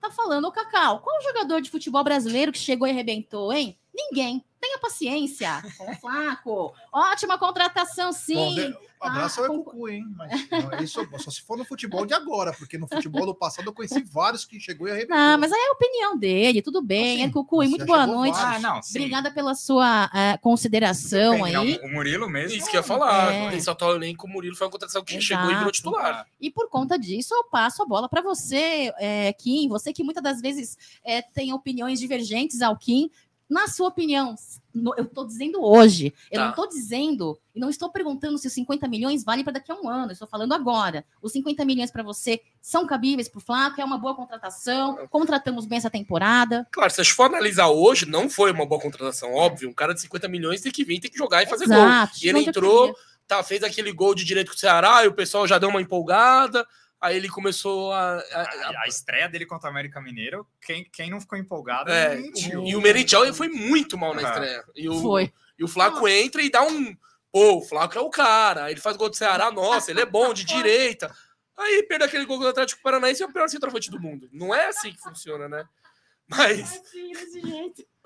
tá 0.00 0.08
falando, 0.12 0.46
ô 0.46 0.52
Cacau, 0.52 1.00
qual 1.00 1.20
jogador 1.24 1.60
de 1.60 1.72
futebol 1.72 2.04
brasileiro 2.04 2.52
que 2.52 2.58
chegou 2.58 2.86
e 2.86 2.92
arrebentou, 2.92 3.52
hein? 3.52 3.76
Ninguém. 3.96 4.44
Tenha 4.60 4.78
paciência 4.78 5.62
com 5.78 5.90
o 5.90 5.94
Flaco. 5.96 6.74
Ótima 6.92 7.38
contratação, 7.38 8.12
sim. 8.12 8.34
Bom, 8.34 8.54
de- 8.54 8.76
abraço 9.00 9.40
Ah, 9.42 9.46
ao 9.46 9.52
com- 9.52 9.62
Cucu, 9.64 9.88
hein? 9.88 10.04
Mas 10.16 10.48
não, 10.50 10.78
isso 10.80 11.06
só 11.18 11.30
se 11.30 11.42
for 11.42 11.56
no 11.56 11.64
futebol 11.64 12.04
de 12.06 12.14
agora, 12.14 12.52
porque 12.52 12.76
no 12.78 12.88
futebol 12.88 13.26
do 13.26 13.34
passado 13.34 13.66
eu 13.68 13.72
conheci 13.72 14.02
vários 14.02 14.44
que 14.44 14.58
chegou 14.58 14.88
e 14.88 14.90
arrebentou. 14.90 15.16
Não, 15.16 15.38
mas 15.38 15.52
aí 15.52 15.60
é 15.60 15.68
a 15.68 15.72
opinião 15.72 16.18
dele, 16.18 16.62
tudo 16.62 16.82
bem. 16.82 17.16
Assim, 17.22 17.28
é 17.28 17.32
Cucuy, 17.32 17.66
já 17.66 17.70
muito 17.70 17.86
boa 17.86 18.06
noite. 18.06 18.38
Ah, 18.40 18.58
não. 18.58 18.80
Obrigada 18.80 19.30
pela 19.30 19.54
sua 19.54 20.10
eh, 20.12 20.36
consideração 20.38 21.42
Bem, 21.42 21.52
não, 21.52 21.62
aí. 21.62 21.78
o 21.82 21.88
Murilo 21.92 22.28
mesmo. 22.28 22.56
Isso 22.56 22.68
que 22.70 22.76
eu 22.76 22.80
ia 22.80 22.86
falar. 22.86 23.32
É. 23.32 23.54
Esse 23.54 23.70
atual 23.70 23.94
elenco, 23.94 24.26
o 24.26 24.30
Murilo 24.30 24.56
foi 24.56 24.66
uma 24.66 24.70
contratação 24.72 25.04
que 25.04 25.12
Exato. 25.16 25.24
chegou 25.26 25.50
e 25.50 25.54
virou 25.56 25.70
titular. 25.70 26.26
E 26.40 26.50
por 26.50 26.68
conta 26.68 26.98
disso, 26.98 27.34
eu 27.34 27.44
passo 27.44 27.82
a 27.82 27.86
bola 27.86 28.08
para 28.08 28.22
você, 28.22 28.92
é, 28.98 29.32
Kim. 29.34 29.68
Você 29.68 29.92
que 29.92 30.02
muitas 30.02 30.22
das 30.22 30.40
vezes 30.40 30.76
é, 31.04 31.20
tem 31.22 31.52
opiniões 31.52 32.00
divergentes 32.00 32.62
ao 32.62 32.76
Kim. 32.76 33.10
Na 33.48 33.68
sua 33.68 33.88
opinião, 33.88 34.34
no- 34.74 34.92
eu 34.96 35.04
estou 35.04 35.24
dizendo 35.24 35.62
hoje, 35.62 36.12
eu 36.32 36.38
Tá. 36.38 36.44
não 36.44 36.50
estou 36.50 36.68
dizendo 36.68 37.38
e 37.54 37.60
não 37.60 37.70
estou 37.70 37.90
perguntando 37.90 38.36
se 38.38 38.46
os 38.48 38.52
50 38.52 38.88
milhões 38.88 39.22
vale 39.22 39.44
para 39.44 39.52
daqui 39.54 39.70
a 39.70 39.74
um 39.76 39.88
ano. 39.88 40.08
Eu 40.08 40.12
estou 40.14 40.26
falando 40.26 40.52
agora. 40.52 41.04
Os 41.22 41.30
50 41.32 41.64
milhões 41.64 41.90
para 41.90 42.02
você 42.02 42.40
são 42.60 42.86
cabíveis 42.86 43.28
para 43.28 43.38
o 43.38 43.40
Flaco, 43.40 43.80
é 43.80 43.84
uma 43.84 43.98
boa 43.98 44.16
contratação. 44.16 45.06
Contratamos 45.08 45.64
bem 45.64 45.78
essa 45.78 45.88
temporada. 45.90 46.66
Claro, 46.72 46.90
se 46.92 47.00
a 47.00 47.04
gente 47.04 47.14
for 47.14 47.24
analisar 47.26 47.68
hoje, 47.68 48.04
não 48.04 48.28
foi 48.28 48.50
uma 48.50 48.66
boa 48.66 48.80
contratação, 48.80 49.32
óbvio. 49.32 49.68
Um 49.68 49.72
cara 49.74 49.94
de 49.94 50.00
50 50.00 50.26
milhões 50.28 50.60
tem 50.60 50.72
que 50.72 50.84
vir, 50.84 50.98
tem 50.98 51.10
que 51.10 51.16
jogar 51.18 51.42
e 51.42 51.46
fazer 51.46 51.66
gol. 51.66 51.76
Exato. 51.76 52.12
E 52.22 52.28
ele 52.28 52.40
entrou, 52.40 52.96
tá, 53.28 53.42
fez 53.44 53.62
aquele 53.62 53.92
gol 53.92 54.14
de 54.14 54.24
direito 54.24 54.48
com 54.50 54.56
o 54.56 54.58
Ceará 54.58 55.04
e 55.04 55.08
o 55.08 55.14
pessoal 55.14 55.46
já 55.46 55.56
deu 55.58 55.68
uma 55.68 55.80
empolgada. 55.80 56.66
Aí 57.06 57.16
ele 57.16 57.28
começou 57.28 57.92
a. 57.92 58.16
a- 58.18 58.20
a- 58.42 58.70
A, 58.78 58.82
a 58.82 58.86
estreia 58.88 59.28
dele 59.28 59.46
contra 59.46 59.68
o 59.68 59.70
América 59.70 60.00
Mineiro, 60.00 60.46
quem, 60.60 60.84
quem 60.92 61.10
não 61.10 61.20
ficou 61.20 61.38
empolgado 61.38 61.90
é, 61.90 62.16
mentiu. 62.16 62.64
e 62.64 62.74
o 62.76 62.80
Merentiel 62.80 63.32
foi 63.34 63.48
muito 63.48 63.96
mal 63.98 64.14
na 64.14 64.22
estreia. 64.22 64.64
E 64.74 64.88
o, 64.88 65.00
Foi. 65.00 65.32
E 65.58 65.64
o 65.64 65.68
Flaco 65.68 66.06
entra 66.08 66.42
e 66.42 66.50
dá 66.50 66.62
um. 66.62 66.96
Pô, 67.32 67.56
o 67.58 67.62
Flaco 67.62 67.96
é 67.96 68.00
o 68.00 68.10
cara. 68.10 68.64
Aí 68.64 68.72
Ele 68.74 68.80
faz 68.80 68.96
gol 68.96 69.08
do 69.10 69.16
Ceará, 69.16 69.50
nossa, 69.50 69.90
ele 69.90 70.00
é 70.00 70.06
bom 70.06 70.32
de 70.34 70.44
direita. 70.46 71.14
Aí 71.56 71.82
perde 71.84 72.04
aquele 72.04 72.26
gol 72.26 72.38
do 72.38 72.48
Atlético 72.48 72.82
Paranaense 72.82 73.22
e 73.22 73.24
é 73.24 73.26
o 73.26 73.32
pior 73.32 73.48
centroavante 73.48 73.90
do 73.90 74.00
mundo. 74.00 74.28
Não 74.32 74.54
é 74.54 74.66
assim 74.68 74.92
que 74.92 75.00
funciona, 75.00 75.48
né? 75.48 75.64
Mas, 76.28 76.82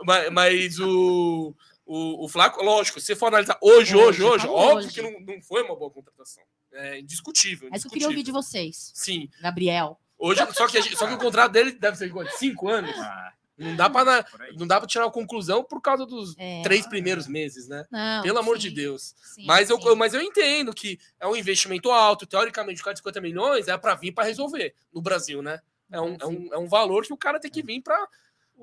mas, 0.05 0.31
mas 0.31 0.79
o, 0.79 1.55
o, 1.87 2.25
o 2.25 2.29
Flaco, 2.29 2.63
lógico, 2.63 3.01
se 3.01 3.07
você 3.07 3.17
for 3.17 3.27
analisar 3.27 3.59
hoje, 3.63 3.97
hoje, 3.97 4.23
Hoje, 4.23 4.25
hoje, 4.25 4.47
tá 4.47 4.53
óbvio 4.53 4.77
hoje. 4.87 4.93
que 4.95 5.03
não, 5.03 5.21
não 5.21 5.43
foi 5.43 5.63
uma 5.63 5.75
boa 5.75 5.91
contratação. 5.91 6.43
É 6.73 7.01
indiscutível. 7.01 7.69
Mas 7.71 7.85
eu 7.85 7.91
queria 7.91 8.09
ouvir 8.09 8.23
de 8.23 8.31
vocês, 8.33 8.93
Sim. 8.95 9.29
Gabriel. 9.41 9.99
Hoje, 10.19 10.41
só 10.53 10.69
que, 10.69 10.79
a 10.79 10.81
gente- 10.81 10.97
só 10.97 11.07
que 11.07 11.15
o 11.15 11.19
contrato 11.19 11.51
dele 11.53 11.73
deve 11.73 11.97
ser 11.97 12.11
de 12.13 12.37
cinco 12.37 12.69
anos. 12.69 12.95
Ah, 12.99 13.33
Não 13.59 13.77
dá 13.77 13.91
para 13.91 14.25
não 14.57 14.67
dá 14.67 14.79
para 14.79 14.87
tirar 14.89 15.05
uma 15.05 15.11
conclusão 15.13 15.63
por 15.63 15.83
causa 15.83 16.07
dos 16.07 16.35
É. 16.39 16.63
três 16.63 16.87
primeiros 16.87 17.27
meses, 17.29 17.69
né? 17.69 17.85
Não, 17.91 18.23
Pelo 18.23 18.39
amor 18.39 18.57
sim, 18.57 18.69
de 18.69 18.71
Deus. 18.71 19.15
sim, 19.23 19.45
Mas 19.45 19.69
eu, 19.69 19.79
sim. 19.79 19.95
mas 19.97 20.15
eu 20.15 20.23
entendo 20.23 20.73
que 20.73 20.99
é 21.19 21.27
um 21.27 21.37
investimento 21.37 21.91
alto. 21.91 22.27
Teoricamente, 22.27 22.81
o 22.81 22.85
cara 22.85 22.95
de 22.95 23.01
50 23.01 23.21
milhões 23.21 23.69
é 23.69 23.77
para 23.77 23.95
vir 23.95 24.13
para 24.13 24.25
resolver 24.25 24.75
no 24.93 25.03
Brasil, 25.03 25.43
né? 25.43 25.61
É 25.93 26.01
um, 26.01 26.17
é, 26.21 26.27
um, 26.27 26.49
é 26.55 26.59
um 26.59 26.69
valor 26.69 27.05
que 27.05 27.13
o 27.13 27.17
cara 27.19 27.39
tem 27.39 27.51
que 27.51 27.63
vir 27.63 27.83
para 27.83 28.09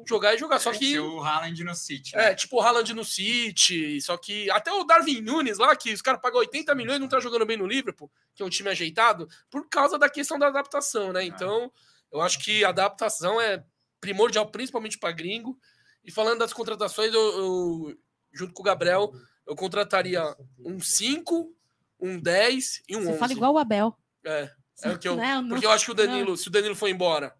jogar 0.05 0.35
e 0.35 0.37
jogar. 0.37 0.59
Só 0.59 0.71
que. 0.71 0.85
Esse 0.85 0.99
o 0.99 1.19
Haaland 1.21 1.63
no 1.63 1.73
City. 1.75 2.15
né? 2.15 2.31
É, 2.31 2.35
tipo 2.35 2.57
o 2.57 2.61
Haaland 2.61 2.93
no 2.93 3.03
City. 3.05 3.99
Só 4.01 4.17
que 4.17 4.49
até 4.51 4.71
o 4.71 4.83
Darwin 4.83 5.21
Nunes 5.21 5.57
lá, 5.57 5.75
que 5.75 5.93
os 5.93 6.01
caras 6.01 6.21
pagam 6.21 6.39
80 6.39 6.73
milhões 6.75 6.97
e 6.97 6.99
não 6.99 7.07
tá 7.07 7.19
jogando 7.19 7.45
bem 7.45 7.57
no 7.57 7.65
Liverpool, 7.65 8.11
que 8.35 8.43
é 8.43 8.45
um 8.45 8.49
time 8.49 8.69
ajeitado, 8.69 9.27
por 9.49 9.67
causa 9.69 9.97
da 9.97 10.09
questão 10.09 10.37
da 10.37 10.47
adaptação, 10.47 11.11
né? 11.13 11.23
Então, 11.23 11.71
eu 12.11 12.21
acho 12.21 12.39
que 12.39 12.63
a 12.63 12.69
adaptação 12.69 13.39
é 13.41 13.63
primordial, 13.99 14.45
principalmente 14.49 14.97
para 14.97 15.11
gringo. 15.11 15.57
E 16.03 16.11
falando 16.11 16.39
das 16.39 16.53
contratações, 16.53 17.13
eu, 17.13 17.19
eu, 17.37 17.97
junto 18.31 18.53
com 18.53 18.61
o 18.61 18.65
Gabriel, 18.65 19.11
eu 19.45 19.55
contrataria 19.55 20.23
um 20.59 20.79
5, 20.79 21.53
um 21.99 22.19
10 22.19 22.83
e 22.87 22.95
um 22.95 23.01
Você 23.01 23.09
11. 23.09 23.19
fala 23.19 23.31
igual 23.33 23.53
o 23.53 23.57
Abel. 23.57 23.97
É, 24.25 24.51
é 24.83 24.89
o 24.91 24.99
que 24.99 25.07
eu, 25.07 25.15
Né? 25.15 25.35
não- 25.41 25.49
porque 25.49 25.65
eu 25.65 25.71
acho 25.71 25.85
que 25.85 25.91
o 25.91 25.95
Danilo, 25.95 26.37
se 26.37 26.47
o 26.47 26.51
Danilo 26.51 26.75
for 26.75 26.87
embora, 26.87 27.35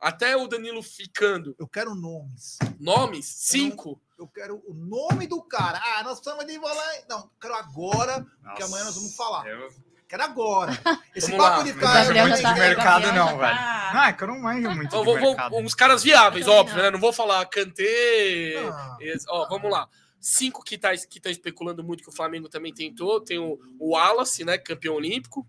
até 0.00 0.36
o 0.36 0.46
Danilo 0.48 0.82
ficando, 0.82 1.54
Eu 1.58 1.68
quero 1.68 1.94
nomes. 1.94 2.58
nomes, 2.78 3.26
5. 3.26 4.00
Eu 4.18 4.26
quero 4.28 4.62
o 4.66 4.74
nome 4.74 5.26
do 5.26 5.42
cara. 5.42 5.80
Ah, 5.82 6.02
nós 6.02 6.18
estamos 6.18 6.46
de 6.46 6.58
volante. 6.58 7.04
Não, 7.08 7.18
eu 7.20 7.30
quero 7.40 7.54
agora, 7.54 8.26
porque 8.42 8.62
amanhã 8.62 8.84
nós 8.84 8.94
vamos 8.94 9.14
falar. 9.16 9.46
Eu, 9.46 9.68
Quero 10.08 10.24
agora. 10.24 10.72
Esse 11.14 11.30
Vamos 11.30 11.44
papo 11.46 11.58
lá. 11.58 11.62
de 11.62 11.68
Eu 11.70 11.74
ficar. 11.76 11.86
manjo 11.88 12.02
Gabriel 12.06 12.26
muito 12.26 12.42
tá- 12.42 12.52
de 12.52 12.58
mercado, 12.60 13.06
não, 13.12 13.26
já 13.28 13.36
velho. 13.36 13.56
tá- 13.56 13.90
Não, 13.94 14.02
é 14.02 14.12
que 14.12 14.24
eu 14.24 14.26
não 14.28 14.40
manjo 14.40 14.70
muito 14.72 15.04
Vou- 15.04 15.14
de 15.14 15.20
vou- 15.50 15.60
uns 15.62 15.74
caras 15.74 16.02
viáveis, 16.02 16.46
Eu 16.48 16.52
óbvio, 16.52 16.76
não. 16.78 16.82
né? 16.82 16.90
Não 16.90 16.98
vou 16.98 17.12
falar 17.12 17.46
Kanté. 17.46 18.56
Ah, 18.72 18.96
Ó, 19.28 19.48
vamos 19.48 19.70
lá. 19.70 19.88
Cinco 20.18 20.64
que 20.64 20.76
tá, 20.76 20.90
que 20.96 21.20
tá 21.20 21.30
especulando 21.30 21.84
muito 21.84 22.02
que 22.02 22.08
o 22.08 22.12
Flamengo 22.12 22.48
também 22.48 22.74
tentou. 22.74 23.20
Tem 23.20 23.38
o, 23.38 23.56
o 23.78 23.92
Wallace, 23.94 24.44
né? 24.44 24.58
Campeão 24.58 24.94
olímpico, 24.96 25.46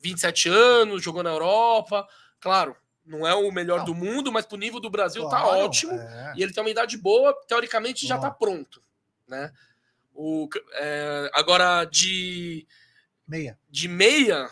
27 0.00 0.48
anos, 0.48 1.02
jogou 1.02 1.24
na 1.24 1.30
Europa. 1.30 2.06
Claro, 2.38 2.76
não 3.04 3.26
é 3.26 3.34
o 3.34 3.50
melhor 3.52 3.78
Não. 3.78 3.84
do 3.86 3.94
mundo, 3.94 4.32
mas 4.32 4.46
pro 4.46 4.56
nível 4.56 4.80
do 4.80 4.88
Brasil 4.90 5.22
tá 5.28 5.40
claro, 5.42 5.64
ótimo. 5.66 5.92
é. 5.92 6.32
E 6.36 6.42
ele 6.42 6.52
tem 6.52 6.62
uma 6.62 6.70
idade 6.70 6.96
boa, 6.96 7.34
teoricamente 7.46 8.06
já 8.06 8.18
tá 8.18 8.30
pronto, 8.30 8.82
né? 9.28 9.52
O, 10.14 10.48
é, 10.74 11.30
agora, 11.34 11.84
de, 11.84 12.66
Meia. 13.26 13.58
de 13.68 13.88
meia, 13.88 14.48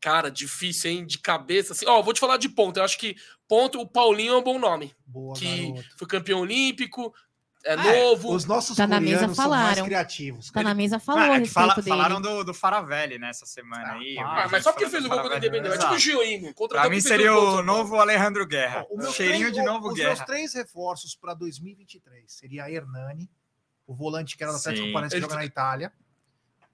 cara, 0.00 0.30
difícil, 0.30 0.90
hein? 0.90 1.04
De 1.04 1.18
cabeça, 1.18 1.72
assim. 1.72 1.86
Ó, 1.86 2.00
vou 2.02 2.14
te 2.14 2.20
falar 2.20 2.36
de 2.36 2.48
ponto. 2.48 2.78
Eu 2.78 2.84
acho 2.84 2.98
que 2.98 3.16
ponto, 3.48 3.80
o 3.80 3.86
Paulinho 3.86 4.34
é 4.34 4.36
um 4.38 4.42
bom 4.42 4.58
nome. 4.58 4.94
Boa, 5.04 5.34
que 5.34 5.72
garoto. 5.72 5.98
foi 5.98 6.06
campeão 6.08 6.40
olímpico, 6.40 7.12
é 7.64 7.74
É, 7.74 7.76
novo. 7.76 8.34
Os 8.34 8.44
nossos 8.44 8.76
Tá 8.76 8.86
na 8.86 9.00
mesa, 9.00 9.14
coreanos 9.14 9.36
são 9.36 9.48
mais 9.50 9.62
falaram. 9.64 9.84
criativos. 9.84 10.50
Tá 10.50 10.62
na 10.62 10.74
mesa 10.74 10.98
falou 10.98 11.20
Ah, 11.20 11.24
a 11.24 11.26
é 11.26 11.32
que 11.34 11.38
respeito 11.40 11.54
fala- 11.54 11.74
dele. 11.76 11.88
falaram 11.88 12.20
do, 12.20 12.44
do 12.44 12.52
Faravelli 12.54 13.18
nessa 13.18 13.46
semana 13.46 13.92
aí. 13.92 14.16
Ah, 14.18 14.22
vi 14.24 14.40
Ah, 14.42 14.48
mas 14.50 14.62
só 14.64 14.72
falando 14.72 14.90
fez 14.90 15.04
o 15.04 15.08
gol 15.08 15.18
contra 15.18 15.34
o. 15.34 15.38
Independente. 15.38 15.74
É 15.74 15.78
tipo 15.78 15.94
o. 15.94 15.98
Gioinho. 15.98 16.54
Contra 16.54 16.78
Pra 16.80 16.88
o 16.88 16.90
mim 16.90 16.96
que 16.96 17.02
seria 17.02 17.34
o 17.36 17.62
novo 17.62 17.96
Alejandro 17.96 18.46
Guerra. 18.46 18.86
Ó, 18.90 18.94
o 18.94 18.98
meu 18.98 19.12
Cheirinho 19.12 19.50
três- 19.50 19.54
de 19.54 19.62
novo 19.62 19.88
Os 19.88 19.94
Guerra. 19.94 20.08
meus 20.14 20.20
três 20.26 20.54
reforços 20.54 21.14
para 21.14 21.34
2023 21.34 22.32
seria 22.32 22.70
Hernani, 22.70 23.30
o 23.86 23.94
volante 23.94 24.36
que 24.36 24.42
era 24.42 24.52
do 24.52 24.58
Atlético. 24.58 24.86
Paranaense 24.92 25.14
que 25.16 25.20
joga 25.22 25.34
na 25.36 25.44
Itália, 25.44 25.92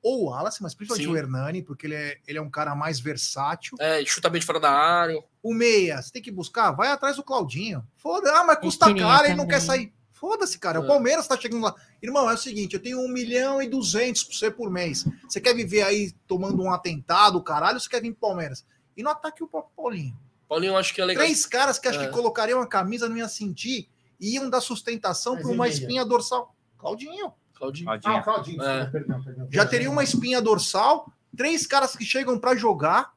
ou 0.03 0.22
o 0.22 0.30
Wallace, 0.30 0.62
mas 0.62 0.74
principalmente 0.74 1.07
Sim. 1.07 1.12
o 1.12 1.16
Hernani, 1.16 1.62
porque 1.62 1.86
ele 1.86 1.95
é, 1.97 2.18
ele 2.26 2.39
é 2.39 2.43
um 2.43 2.49
cara 2.51 2.74
mais 2.74 3.01
versátil. 3.01 3.76
É, 3.80 4.05
chuta 4.05 4.30
bem 4.30 4.39
de 4.41 4.47
fora 4.47 4.61
da 4.61 4.70
área. 4.70 5.22
O 5.43 5.53
meia, 5.53 6.01
você 6.01 6.12
tem 6.12 6.22
que 6.22 6.30
buscar, 6.30 6.70
vai 6.70 6.89
atrás 6.89 7.16
do 7.16 7.22
Claudinho. 7.24 7.84
Foda, 7.97 8.30
ah, 8.32 8.45
mas 8.45 8.59
custa 8.59 8.95
caro, 8.95 9.26
ele 9.26 9.34
não 9.34 9.47
quer 9.47 9.61
sair. 9.61 9.93
Foda-se, 10.18 10.58
cara. 10.58 10.78
É. 10.78 10.80
O 10.80 10.86
Palmeiras 10.86 11.26
tá 11.28 11.36
chegando 11.38 11.62
lá. 11.62 11.74
Irmão, 12.02 12.28
é 12.28 12.34
o 12.34 12.38
seguinte: 12.38 12.74
eu 12.74 12.82
tenho 12.82 13.00
1 13.00 13.08
milhão 13.08 13.62
e 13.62 13.68
200 13.68 14.24
pra 14.24 14.34
você 14.36 14.50
por 14.50 14.70
mês. 14.70 15.04
Você 15.28 15.40
quer 15.40 15.54
viver 15.54 15.82
aí 15.82 16.12
tomando 16.26 16.62
um 16.62 16.72
atentado, 16.72 17.40
caralho, 17.42 17.74
ou 17.74 17.80
você 17.80 17.88
quer 17.88 18.02
vir 18.02 18.10
pro 18.12 18.28
Palmeiras? 18.28 18.64
E 18.96 19.02
no 19.02 19.10
ataque 19.10 19.42
o 19.44 19.46
próprio 19.46 19.72
Paulinho. 19.76 20.18
Paulinho, 20.48 20.76
acho 20.76 20.92
que 20.94 21.00
é 21.00 21.04
legal. 21.04 21.22
Três 21.24 21.46
caras 21.46 21.78
que 21.78 21.86
acho 21.86 22.00
É. 22.00 22.06
que 22.06 22.12
colocariam 22.12 22.60
a 22.60 22.66
camisa, 22.66 23.08
não 23.08 23.16
ia 23.16 23.28
sentir, 23.28 23.88
e 24.18 24.34
iam 24.34 24.50
dar 24.50 24.60
sustentação 24.60 25.36
para 25.36 25.46
uma 25.48 25.68
espinha 25.68 26.04
dorsal. 26.04 26.54
Claudinho. 26.76 27.32
Claudinho. 27.54 27.86
Claudinho. 27.86 28.16
Ah, 28.16 28.22
Claudinho, 28.22 28.62
É. 28.62 28.66
desculpa, 28.84 28.90
perdão, 28.92 29.22
perdão. 29.24 29.48
Já 29.52 29.66
teria 29.66 29.90
uma 29.90 30.02
espinha 30.02 30.40
dorsal, 30.40 31.12
três 31.36 31.66
caras 31.66 31.94
que 31.94 32.04
chegam 32.04 32.38
para 32.38 32.56
jogar, 32.56 33.12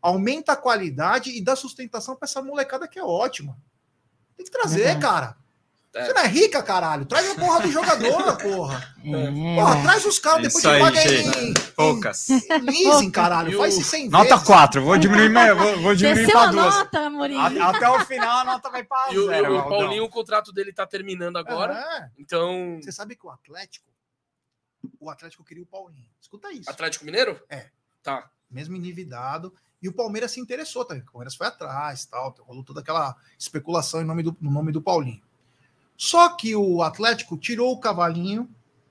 aumenta 0.00 0.52
a 0.52 0.56
qualidade 0.56 1.30
e 1.30 1.40
dá 1.40 1.54
sustentação 1.56 2.16
para 2.16 2.26
essa 2.26 2.40
molecada 2.42 2.86
que 2.88 2.98
é 2.98 3.04
ótima. 3.04 3.56
Tem 4.36 4.44
que 4.44 4.52
trazer, 4.52 4.98
cara. 4.98 5.36
É. 5.96 6.04
Você 6.06 6.12
não 6.12 6.20
é 6.22 6.26
rica, 6.26 6.62
caralho. 6.62 7.06
Traz 7.06 7.30
a 7.30 7.34
porra 7.40 7.60
do 7.62 7.72
jogador, 7.72 8.36
porra. 8.36 8.94
É, 9.04 9.54
Porra, 9.56 9.82
traz 9.82 10.04
os 10.04 10.18
caras, 10.18 10.42
depois 10.42 10.62
te 10.62 10.68
aí, 10.68 10.80
paga 10.80 11.00
gente. 11.08 11.38
em, 11.38 11.54
Poucas. 11.74 12.28
em 12.28 12.58
leasing, 12.60 13.10
caralho. 13.10 13.56
Faz 13.58 13.76
o- 13.76 13.80
isso 13.80 13.90
100 13.90 14.08
Nota 14.10 14.28
vezes. 14.30 14.44
4, 14.46 14.82
vou 14.84 14.98
diminuir, 14.98 15.54
vou, 15.54 15.80
vou 15.80 15.94
diminuir 15.94 16.26
Desceu 16.26 16.40
pra 16.40 16.50
duas. 16.50 16.74
nota. 16.76 16.98
A- 17.00 17.70
Até 17.70 17.88
o 17.90 18.04
final 18.04 18.38
a 18.38 18.44
nota 18.44 18.68
vai 18.70 18.84
pra 18.84 19.06
E 19.12 19.18
o, 19.18 19.26
zero. 19.26 19.52
o 19.54 19.58
Aldão. 19.58 19.68
Paulinho, 19.78 20.04
o 20.04 20.08
contrato 20.08 20.52
dele 20.52 20.72
tá 20.72 20.86
terminando 20.86 21.36
agora. 21.38 21.74
É. 21.74 22.10
Então. 22.18 22.78
Você 22.82 22.92
sabe 22.92 23.16
que 23.16 23.26
o 23.26 23.30
Atlético, 23.30 23.86
o 25.00 25.08
Atlético 25.10 25.44
queria 25.44 25.62
o 25.62 25.66
Paulinho. 25.66 26.06
Escuta 26.20 26.52
isso. 26.52 26.68
Atlético 26.70 27.04
Mineiro? 27.04 27.40
É. 27.48 27.66
Tá. 28.02 28.28
mesmo 28.50 28.76
endividado. 28.76 29.52
E 29.82 29.88
o 29.88 29.92
Palmeiras 29.92 30.30
se 30.32 30.40
interessou 30.40 30.84
também. 30.84 31.02
O 31.02 31.12
Palmeiras 31.12 31.34
foi 31.34 31.46
atrás, 31.46 32.04
tal, 32.06 32.34
rolou 32.40 32.64
toda 32.64 32.80
aquela 32.80 33.14
especulação 33.38 34.00
em 34.00 34.04
nome 34.04 34.22
do, 34.22 34.36
no 34.40 34.50
nome 34.50 34.72
do 34.72 34.80
Paulinho. 34.80 35.20
Só 35.96 36.28
que 36.30 36.54
o 36.54 36.82
Atlético 36.82 37.36
tirou 37.36 37.72
o 37.72 37.78
cavalinho, 37.78 38.48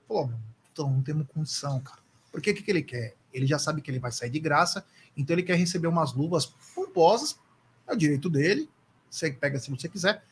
falou: 0.08 0.28
"Meu, 0.28 0.38
então 0.72 0.90
não 0.90 1.02
temos 1.02 1.26
condição, 1.28 1.80
cara. 1.80 2.00
Porque 2.30 2.50
o 2.50 2.54
que, 2.54 2.62
que 2.62 2.70
ele 2.70 2.82
quer? 2.82 3.14
Ele 3.32 3.46
já 3.46 3.58
sabe 3.58 3.80
que 3.80 3.90
ele 3.90 3.98
vai 3.98 4.12
sair 4.12 4.30
de 4.30 4.40
graça, 4.40 4.84
então 5.16 5.34
ele 5.34 5.42
quer 5.42 5.56
receber 5.56 5.86
umas 5.86 6.12
luvas 6.12 6.46
pomposas, 6.74 7.38
é 7.86 7.92
o 7.92 7.96
direito 7.96 8.28
dele, 8.28 8.68
você 9.10 9.30
pega 9.30 9.58
se 9.58 9.70
você 9.70 9.88
quiser. 9.88 10.22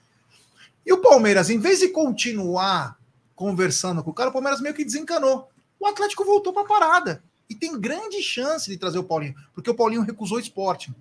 E 0.84 0.92
o 0.92 1.00
Palmeiras, 1.00 1.48
em 1.48 1.58
vez 1.58 1.78
de 1.78 1.88
continuar 1.88 2.98
conversando 3.34 4.02
com 4.02 4.10
o 4.10 4.14
cara, 4.14 4.30
o 4.30 4.32
Palmeiras 4.32 4.60
meio 4.60 4.74
que 4.74 4.84
desencanou. 4.84 5.48
O 5.80 5.86
Atlético 5.86 6.24
voltou 6.24 6.52
para 6.52 6.62
a 6.62 6.66
parada. 6.66 7.22
E 7.48 7.54
tem 7.54 7.78
grande 7.78 8.22
chance 8.22 8.70
de 8.70 8.76
trazer 8.76 8.98
o 8.98 9.04
Paulinho, 9.04 9.34
porque 9.54 9.70
o 9.70 9.74
Paulinho 9.74 10.02
recusou 10.02 10.38
o 10.38 10.40
esporte. 10.40 10.94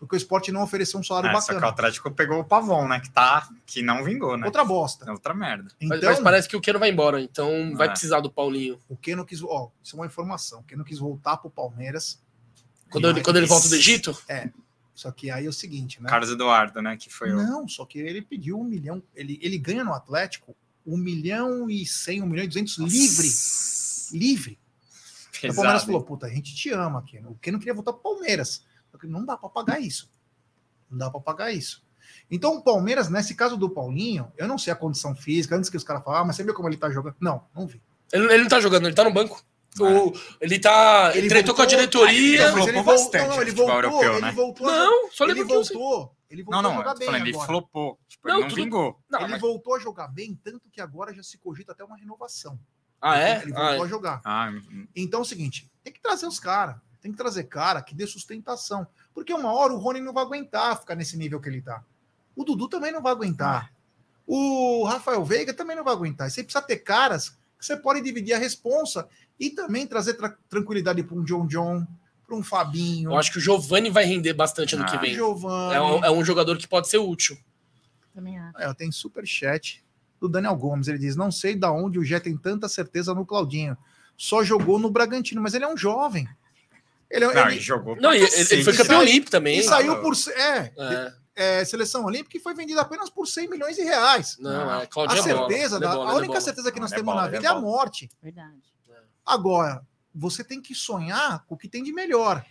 Porque 0.00 0.16
o 0.16 0.18
esporte 0.18 0.50
não 0.50 0.62
ofereceu 0.62 0.98
um 0.98 1.02
salário 1.04 1.28
É, 1.28 1.34
só 1.40 1.48
que 1.48 1.52
o 1.52 1.54
bacana. 1.56 1.72
Atlético 1.72 2.10
pegou 2.10 2.40
o 2.40 2.44
Pavon, 2.44 2.88
né? 2.88 3.00
Que, 3.00 3.10
tá, 3.10 3.46
que 3.66 3.82
não 3.82 4.02
vingou, 4.02 4.34
né? 4.38 4.46
Outra 4.46 4.64
bosta. 4.64 5.04
É 5.06 5.12
Outra 5.12 5.34
merda. 5.34 5.70
Mas, 5.82 5.98
Então, 5.98 6.10
mas 6.10 6.20
parece 6.20 6.48
que 6.48 6.56
o 6.56 6.60
Keno 6.60 6.78
vai 6.78 6.90
embora, 6.90 7.20
então 7.20 7.76
vai 7.76 7.86
É. 7.86 7.90
precisar 7.90 8.20
do 8.20 8.32
Paulinho. 8.32 8.80
o 8.88 8.96
Keno 8.96 9.26
quis. 9.26 9.42
Ó, 9.42 9.70
isso 9.84 9.94
é 9.94 9.98
uma 10.00 10.06
informação. 10.06 10.60
O 10.60 10.62
Keno 10.64 10.84
quis 10.86 10.98
voltar 10.98 11.36
pro 11.36 11.50
Palmeiras. 11.50 12.18
Quando, 12.90 13.04
ele, 13.08 13.14
Mas- 13.16 13.22
quando 13.24 13.36
ele 13.36 13.46
volta 13.46 13.68
do 13.68 13.74
Egito? 13.76 14.18
Só 14.94 15.10
que 15.12 15.30
aí 15.30 15.44
é 15.46 15.48
o 15.48 15.52
seguinte, 15.52 16.02
né? 16.02 16.08
Carlos 16.08 16.30
Eduardo, 16.30 16.80
né? 16.82 16.96
Que 16.96 17.08
foi 17.12 17.30
o. 17.32 17.36
Não, 17.36 17.68
só 17.68 17.84
que 17.84 17.98
ele 17.98 18.22
pediu 18.22 18.58
um 18.58 18.64
milhão. 18.64 19.02
Ele, 19.14 19.38
ele 19.42 19.58
ganha 19.58 19.84
no 19.84 19.92
Atlético 19.94 20.56
um 20.86 20.96
milhão 20.96 21.70
e 21.70 21.84
cem, 21.86 22.22
um 22.22 22.26
milhão 22.26 22.44
e 22.44 22.48
duzentos 22.48 22.78
livre. 22.78 24.18
Livre. 24.18 24.58
Aí 25.42 25.50
O 25.50 25.54
Palmeiras 25.54 25.82
Pesado. 25.82 25.86
falou: 25.86 26.02
puta, 26.02 26.26
a 26.26 26.30
gente 26.30 26.54
te 26.54 26.70
ama, 26.70 27.02
Keno. 27.02 27.30
O 27.30 27.34
Keno 27.36 27.58
queria 27.58 27.72
voltar 27.74 27.92
pro 27.92 28.02
Palmeiras. 28.02 28.62
Não 29.04 29.24
dá 29.24 29.36
para 29.36 29.48
pagar 29.48 29.80
isso. 29.80 30.10
Não 30.90 30.98
dá 30.98 31.10
para 31.10 31.20
pagar 31.20 31.52
isso. 31.52 31.82
Então, 32.30 32.56
o 32.56 32.62
Palmeiras, 32.62 33.08
nesse 33.08 33.34
caso 33.34 33.56
do 33.56 33.70
Paulinho, 33.70 34.32
eu 34.36 34.48
não 34.48 34.58
sei 34.58 34.72
a 34.72 34.76
condição 34.76 35.14
física, 35.14 35.56
antes 35.56 35.70
que 35.70 35.76
os 35.76 35.84
caras 35.84 36.02
falam, 36.02 36.20
ah, 36.20 36.24
mas 36.24 36.36
você 36.36 36.42
viu 36.44 36.54
como 36.54 36.68
ele 36.68 36.76
tá 36.76 36.90
jogando? 36.90 37.14
Não, 37.20 37.44
não 37.54 37.66
vi. 37.66 37.80
Ele, 38.12 38.24
ele 38.32 38.42
não 38.42 38.48
tá 38.48 38.60
jogando, 38.60 38.86
ele 38.86 38.94
tá 38.94 39.04
no 39.04 39.12
banco. 39.12 39.42
É. 39.78 39.82
O- 39.82 40.12
ele 40.40 40.58
tá. 40.58 41.12
Ele 41.14 41.28
tretou 41.28 41.54
com 41.54 41.62
a 41.62 41.66
diretoria. 41.66 42.48
Flopou 42.50 42.68
ele 42.68 42.82
voltou, 42.82 42.92
bastante 42.94 43.28
não, 43.28 43.40
ele 43.42 43.50
voltou, 43.52 43.74
europeu, 43.76 44.12
ele 44.14 44.20
né? 44.22 44.32
voltou, 44.32 44.68
a 44.68 44.72
Não, 44.72 45.10
só 45.12 45.24
ele 45.26 45.44
voltou, 45.44 46.16
ele 46.28 46.42
voltou 46.42 46.62
Não, 46.62 46.70
a 46.70 46.72
não, 46.72 46.78
jogar 46.78 46.90
eu 46.90 46.92
tô 46.94 46.98
bem 46.98 47.06
falando, 47.06 47.22
ele 47.22 47.30
agora. 47.30 47.46
flopou. 47.46 47.98
Tipo, 48.08 48.28
Não, 48.28 48.34
ele 48.34 48.42
não 48.42 48.48
tudo- 48.48 48.56
vingou. 48.64 49.00
Não, 49.08 49.20
ele 49.20 49.28
mas- 49.30 49.40
voltou 49.40 49.74
a 49.76 49.78
jogar 49.78 50.08
bem, 50.08 50.34
tanto 50.42 50.68
que 50.72 50.80
agora 50.80 51.14
já 51.14 51.22
se 51.22 51.38
cogita 51.38 51.70
até 51.70 51.84
uma 51.84 51.96
renovação. 51.96 52.58
Ah, 53.00 53.16
é? 53.16 53.42
Ele 53.42 53.52
Ah, 53.54 53.60
voltou 53.68 53.84
é. 53.84 53.86
a 53.86 53.88
jogar. 53.88 54.20
Ah, 54.24 54.50
Então 54.96 55.20
é 55.20 55.22
o 55.22 55.26
seguinte, 55.26 55.70
tem 55.84 55.92
que 55.92 56.00
trazer 56.02 56.26
os 56.26 56.40
caras, 56.40 56.74
tem 57.00 57.10
que 57.10 57.18
trazer 57.18 57.44
cara 57.44 57.82
que 57.82 57.94
dê 57.94 58.06
sustentação. 58.06 58.86
Porque 59.14 59.32
uma 59.32 59.52
hora 59.52 59.72
o 59.72 59.78
Rony 59.78 60.00
não 60.00 60.12
vai 60.12 60.24
aguentar 60.24 60.78
ficar 60.78 60.94
nesse 60.94 61.16
nível 61.16 61.40
que 61.40 61.48
ele 61.48 61.62
tá. 61.62 61.82
O 62.36 62.44
Dudu 62.44 62.68
também 62.68 62.92
não 62.92 63.02
vai 63.02 63.12
aguentar. 63.12 63.72
O 64.26 64.84
Rafael 64.84 65.24
Veiga 65.24 65.52
também 65.52 65.74
não 65.76 65.82
vai 65.84 65.92
aguentar. 65.94 66.28
E 66.28 66.30
Você 66.30 66.42
precisa 66.44 66.62
ter 66.64 66.76
caras 66.76 67.30
que 67.58 67.66
você 67.66 67.76
pode 67.76 68.00
dividir 68.00 68.32
a 68.34 68.38
responsa 68.38 69.08
e 69.38 69.50
também 69.50 69.86
trazer 69.86 70.14
tra- 70.14 70.36
tranquilidade 70.48 71.02
para 71.02 71.16
um 71.16 71.24
John 71.24 71.46
John, 71.46 71.86
para 72.26 72.36
um 72.36 72.42
Fabinho, 72.42 73.10
Eu 73.10 73.18
acho 73.18 73.32
que 73.32 73.38
o 73.38 73.40
Giovani 73.40 73.90
vai 73.90 74.04
render 74.04 74.32
bastante 74.34 74.74
ano 74.76 74.84
Ah. 74.84 74.90
que 74.90 74.98
vem. 74.98 75.14
Giovanni. 75.14 75.74
É 75.74 75.80
um, 75.82 76.04
é 76.04 76.10
um 76.10 76.24
jogador 76.24 76.56
que 76.58 76.68
pode 76.68 76.88
ser 76.88 76.98
útil. 76.98 77.36
Também 78.14 78.38
acho. 78.38 78.58
É, 78.58 78.72
tenho 78.74 78.92
super 78.92 79.26
chat 79.26 79.84
do 80.20 80.28
Daniel 80.28 80.54
Gomes. 80.56 80.86
Ele 80.88 80.98
diz: 80.98 81.16
Não 81.16 81.32
sei 81.32 81.56
da 81.56 81.72
onde 81.72 81.98
o 81.98 82.04
Jé 82.04 82.20
tem 82.20 82.36
tanta 82.36 82.68
certeza 82.68 83.12
no 83.14 83.26
Claudinho. 83.26 83.76
Só 84.16 84.44
jogou 84.44 84.78
no 84.78 84.90
Bragantino, 84.90 85.40
mas 85.42 85.54
ele 85.54 85.64
é 85.64 85.68
um 85.68 85.76
jovem. 85.76 86.28
Ele, 87.10 87.24
é- 87.24 87.34
não, 87.34 87.42
ele- 87.42 87.52
ele 87.56 87.60
jogou. 87.60 87.96
Não, 87.96 88.12
ele, 88.12 88.24
ele 88.26 88.64
foi 88.64 88.76
campeão 88.76 89.00
olímpico 89.00 89.30
também. 89.30 89.58
e 89.58 89.62
saiu 89.62 89.94
não. 89.94 90.00
por. 90.02 90.14
É, 90.36 90.72
É, 91.36 91.60
é, 91.60 91.64
seleção 91.64 92.04
olímpica 92.04 92.36
e 92.36 92.40
foi 92.40 92.54
vendido 92.54 92.78
apenas 92.80 93.08
por 93.10 93.26
100 93.26 93.48
milhões 93.48 93.76
de 93.76 93.82
reais. 93.82 94.36
não, 94.38 94.80
é, 94.80 94.82
A 94.82 94.86
Claudinho 94.86 95.20
é 95.20 95.34
bola. 95.34 95.48
certeza, 95.48 95.76
Ele 95.76 95.84
é 95.84 95.88
da- 95.88 95.94
bola, 95.94 96.10
a 96.10 96.12
é 96.12 96.16
única 96.16 96.26
bola. 96.28 96.40
certeza 96.40 96.72
que 96.72 96.80
nós 96.80 96.92
é 96.92 96.96
temos 96.96 97.12
bola, 97.14 97.22
na 97.22 97.28
é 97.28 97.30
vida 97.38 97.46
é 97.46 97.50
a 97.50 97.54
bola. 97.54 97.64
morte. 97.66 98.10
Verdade. 98.22 98.56
Agora, 99.24 99.82
você 100.14 100.42
tem 100.44 100.60
que 100.60 100.74
sonhar 100.74 101.44
com 101.46 101.54
o 101.54 101.58
que 101.58 101.68
tem 101.68 101.82
de 101.82 101.92
melhor. 101.92 102.44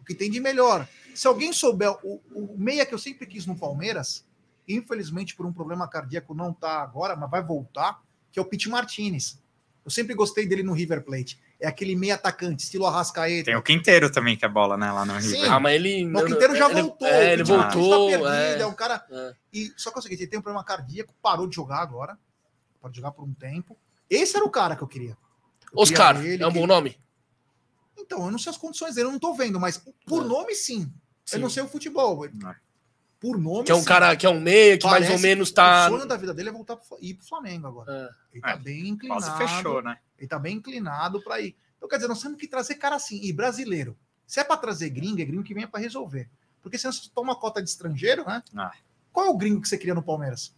O 0.00 0.04
que 0.04 0.14
tem 0.14 0.30
de 0.30 0.40
melhor. 0.40 0.88
Se 1.14 1.26
alguém 1.26 1.52
souber, 1.52 1.90
o, 2.04 2.20
o 2.34 2.54
meia 2.58 2.84
que 2.86 2.94
eu 2.94 2.98
sempre 2.98 3.26
quis 3.26 3.46
no 3.46 3.56
Palmeiras, 3.56 4.24
infelizmente 4.66 5.34
por 5.36 5.44
um 5.46 5.52
problema 5.52 5.88
cardíaco 5.88 6.34
não 6.34 6.52
tá 6.52 6.82
agora, 6.82 7.14
mas 7.16 7.30
vai 7.30 7.42
voltar, 7.42 8.00
que 8.30 8.38
é 8.38 8.42
o 8.42 8.44
Pete 8.44 8.68
Martinez. 8.68 9.40
Eu 9.84 9.90
sempre 9.90 10.14
gostei 10.14 10.46
dele 10.46 10.62
no 10.62 10.72
River 10.72 11.04
Plate. 11.04 11.40
É 11.62 11.68
aquele 11.68 11.94
meia 11.94 12.16
atacante, 12.16 12.64
estilo 12.64 12.86
Arrascaeta. 12.86 13.44
Tem 13.44 13.54
o 13.56 13.62
Quinteiro 13.62 14.10
também, 14.10 14.36
que 14.36 14.44
é 14.44 14.48
bola, 14.48 14.76
né? 14.76 14.90
Lá 14.90 15.04
no 15.04 15.20
Sim. 15.20 15.36
River. 15.36 15.52
Ah, 15.52 15.60
mas 15.60 15.74
ele. 15.76 16.04
Mas 16.06 16.22
o 16.24 16.26
Quinteiro 16.26 16.56
já 16.56 16.68
ele- 16.68 16.82
voltou. 16.82 17.06
É, 17.08 17.32
ele 17.34 17.44
voltou. 17.44 18.10
Tá 18.10 18.18
perdido, 18.18 18.28
é. 18.28 18.60
é. 18.60 18.66
um 18.66 18.74
cara 18.74 19.06
É. 19.08 19.34
E 19.52 19.72
só 19.76 19.92
que 19.92 19.98
é 19.98 20.00
o 20.00 20.02
seguinte, 20.02 20.22
ele 20.22 20.26
tem 20.30 20.40
um 20.40 20.42
problema 20.42 20.64
cardíaco, 20.64 21.14
parou 21.22 21.46
de 21.46 21.54
jogar 21.54 21.78
agora. 21.78 22.18
Pode 22.80 22.96
jogar 22.96 23.12
por 23.12 23.22
um 23.24 23.32
tempo. 23.32 23.78
Esse 24.10 24.36
era 24.36 24.44
o 24.44 24.50
cara 24.50 24.74
que 24.74 24.82
eu 24.82 24.88
queria. 24.88 25.16
Eu 25.72 25.78
Oscar, 25.78 26.16
queria 26.16 26.34
ele, 26.34 26.42
é 26.42 26.46
um 26.48 26.52
bom 26.52 26.66
nome? 26.66 26.98
Então, 27.96 28.24
eu 28.24 28.30
não 28.32 28.38
sei 28.40 28.50
as 28.50 28.56
condições 28.58 28.96
dele, 28.96 29.06
eu 29.06 29.12
não 29.12 29.20
tô 29.20 29.32
vendo, 29.32 29.60
mas 29.60 29.78
por 30.04 30.24
É. 30.24 30.26
nome, 30.26 30.56
sim. 30.56 30.92
Sim. 31.24 31.36
Eu 31.36 31.40
não 31.42 31.48
sei 31.48 31.62
o 31.62 31.68
futebol. 31.68 32.26
Não. 32.34 32.54
Por 33.22 33.38
nome, 33.38 33.64
Que 33.64 33.70
é 33.70 33.74
um 33.74 33.78
sim. 33.78 33.84
cara 33.84 34.16
que 34.16 34.26
é 34.26 34.28
um 34.28 34.40
meia, 34.40 34.76
que 34.76 34.84
mais 34.84 35.08
ou 35.08 35.18
menos 35.20 35.50
tá. 35.52 35.86
O 35.86 35.90
sonho 35.92 36.06
da 36.06 36.16
vida 36.16 36.34
dele 36.34 36.48
é 36.48 36.52
voltar 36.52 36.76
pro, 36.76 36.98
ir 37.00 37.14
pro 37.14 37.24
Flamengo 37.24 37.68
agora. 37.68 37.92
É. 37.92 38.34
Ele 38.34 38.42
tá 38.42 38.50
É, 38.50 38.56
bem 38.56 38.88
inclinado. 38.88 39.22
Quase 39.24 39.38
fechou, 39.38 39.80
né? 39.80 39.96
Ele 40.18 40.26
tá 40.28 40.38
bem 40.40 40.56
inclinado 40.56 41.22
para 41.22 41.40
ir. 41.40 41.54
Então, 41.76 41.88
quer 41.88 41.96
dizer, 41.96 42.08
nós 42.08 42.20
temos 42.20 42.36
que 42.38 42.48
trazer 42.48 42.74
cara 42.74 42.96
assim. 42.96 43.20
E 43.22 43.32
brasileiro. 43.32 43.96
Se 44.26 44.40
é 44.40 44.44
para 44.44 44.56
trazer 44.56 44.90
gringo, 44.90 45.22
é 45.22 45.24
gringo 45.24 45.44
que 45.44 45.54
venha 45.54 45.68
para 45.68 45.78
resolver. 45.80 46.28
Porque 46.60 46.76
se 46.76 46.86
você 46.86 47.08
toma 47.14 47.36
cota 47.36 47.62
de 47.62 47.68
estrangeiro, 47.70 48.24
né? 48.26 48.42
Ah. 48.56 48.72
Qual 49.12 49.26
é 49.26 49.30
o 49.30 49.36
gringo 49.36 49.60
que 49.60 49.68
você 49.68 49.78
queria 49.78 49.94
no 49.94 50.02
Palmeiras? 50.02 50.52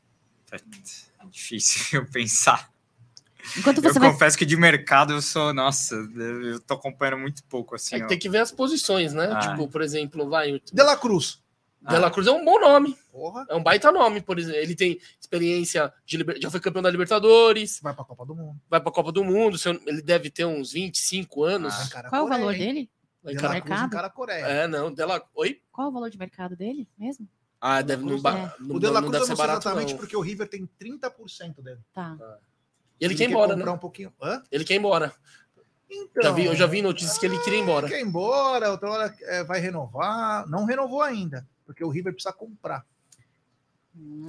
É 0.50 0.56
difícil 1.30 2.00
eu 2.00 2.06
pensar. 2.10 2.70
Enquanto 3.58 3.78
Eu 3.78 3.82
você 3.92 3.98
vai. 3.98 4.10
confesso 4.10 4.38
que 4.38 4.46
de 4.46 4.56
mercado 4.56 5.12
eu 5.12 5.20
sou, 5.20 5.52
nossa, 5.52 5.94
eu 5.94 6.42
eu 6.46 6.60
tô 6.60 6.72
acompanhando 6.74 7.18
muito 7.18 7.44
pouco, 7.44 7.74
assim. 7.74 7.96
É 7.96 8.00
que 8.00 8.06
tem 8.08 8.18
que 8.18 8.28
ver 8.28 8.38
as 8.38 8.50
posições, 8.50 9.12
né? 9.12 9.28
Ah. 9.30 9.38
Tipo, 9.38 9.68
por 9.68 9.82
exemplo, 9.82 10.26
vai. 10.30 10.52
o 10.54 10.60
De 10.72 10.82
La 10.82 10.96
Cruz. 10.96 11.42
De 11.88 11.98
La 11.98 12.10
Cruz 12.10 12.26
é 12.26 12.30
um 12.32 12.44
bom 12.44 12.58
nome. 12.60 12.96
Porra. 13.12 13.46
É 13.48 13.54
um 13.54 13.62
baita 13.62 13.92
nome, 13.92 14.20
por 14.20 14.38
exemplo. 14.38 14.58
Ele 14.60 14.74
tem 14.74 14.98
experiência 15.20 15.92
de 16.06 16.16
liber- 16.16 16.40
já 16.40 16.50
foi 16.50 16.60
campeão 16.60 16.82
da 16.82 16.90
Libertadores, 16.90 17.78
Vai 17.82 17.94
pra 17.94 18.04
Copa 18.04 18.24
do 18.24 18.34
Mundo. 18.34 18.60
vai 18.70 18.80
pra 18.80 18.90
Copa 18.92 19.12
do 19.12 19.22
Mundo. 19.24 19.56
Ele 19.86 20.02
deve 20.02 20.30
ter 20.30 20.44
uns 20.44 20.72
25 20.72 21.44
anos. 21.44 21.74
Vai 21.74 21.84
encarar 21.86 22.08
Qual 22.10 22.22
é 22.22 22.24
o 22.24 22.28
valor 22.28 22.54
hein? 22.54 22.58
dele? 22.58 22.90
Vai 23.22 23.34
La 23.34 23.40
Cruz 23.40 23.52
mercado? 23.52 23.86
encara 23.86 24.06
a 24.06 24.10
Coreia. 24.10 24.44
É, 24.44 24.66
não. 24.66 24.92
Dela... 24.92 25.22
Oi? 25.34 25.60
Qual 25.72 25.86
é 25.86 25.90
o 25.90 25.92
valor 25.92 26.10
de 26.10 26.18
mercado 26.18 26.56
dele 26.56 26.88
mesmo? 26.98 27.28
Ah, 27.60 27.80
deve 27.82 28.04
não, 28.04 28.20
ba... 28.20 28.36
É. 28.58 28.62
não, 28.62 28.76
O 28.76 28.80
De 28.80 28.86
La 28.86 29.00
não 29.00 29.08
Cruz 29.08 29.12
deve 29.12 29.26
ser 29.26 29.36
barato, 29.36 29.60
exatamente 29.66 29.92
não. 29.92 29.98
porque 29.98 30.16
o 30.16 30.20
River 30.20 30.48
tem 30.48 30.68
30% 30.78 31.62
dele. 31.62 31.80
Tá. 31.94 32.16
E 33.00 33.04
ele, 33.04 33.14
quer 33.14 33.24
ir 33.24 33.30
embora, 33.30 33.56
né? 33.56 33.70
um 33.70 33.78
pouquinho. 33.78 34.12
Hã? 34.22 34.42
Ele 34.52 34.64
quer 34.64 34.74
ir 34.74 34.78
embora. 34.78 35.12
Então, 35.90 36.22
Já 36.22 36.32
vi, 36.32 36.44
eu 36.46 36.54
já 36.56 36.66
vi 36.66 36.82
notícias 36.82 37.16
que 37.18 37.24
ele 37.26 37.38
queria 37.38 37.58
ir 37.58 37.62
embora. 37.62 37.88
Quer 37.88 38.00
ir 38.00 38.04
embora, 38.06 38.70
outra 38.70 38.90
hora 38.90 39.14
é, 39.22 39.44
vai 39.44 39.60
renovar. 39.60 40.46
Não 40.48 40.64
renovou 40.64 41.00
ainda, 41.02 41.46
porque 41.64 41.84
o 41.84 41.90
River 41.90 42.12
precisa 42.12 42.32
comprar. 42.32 42.86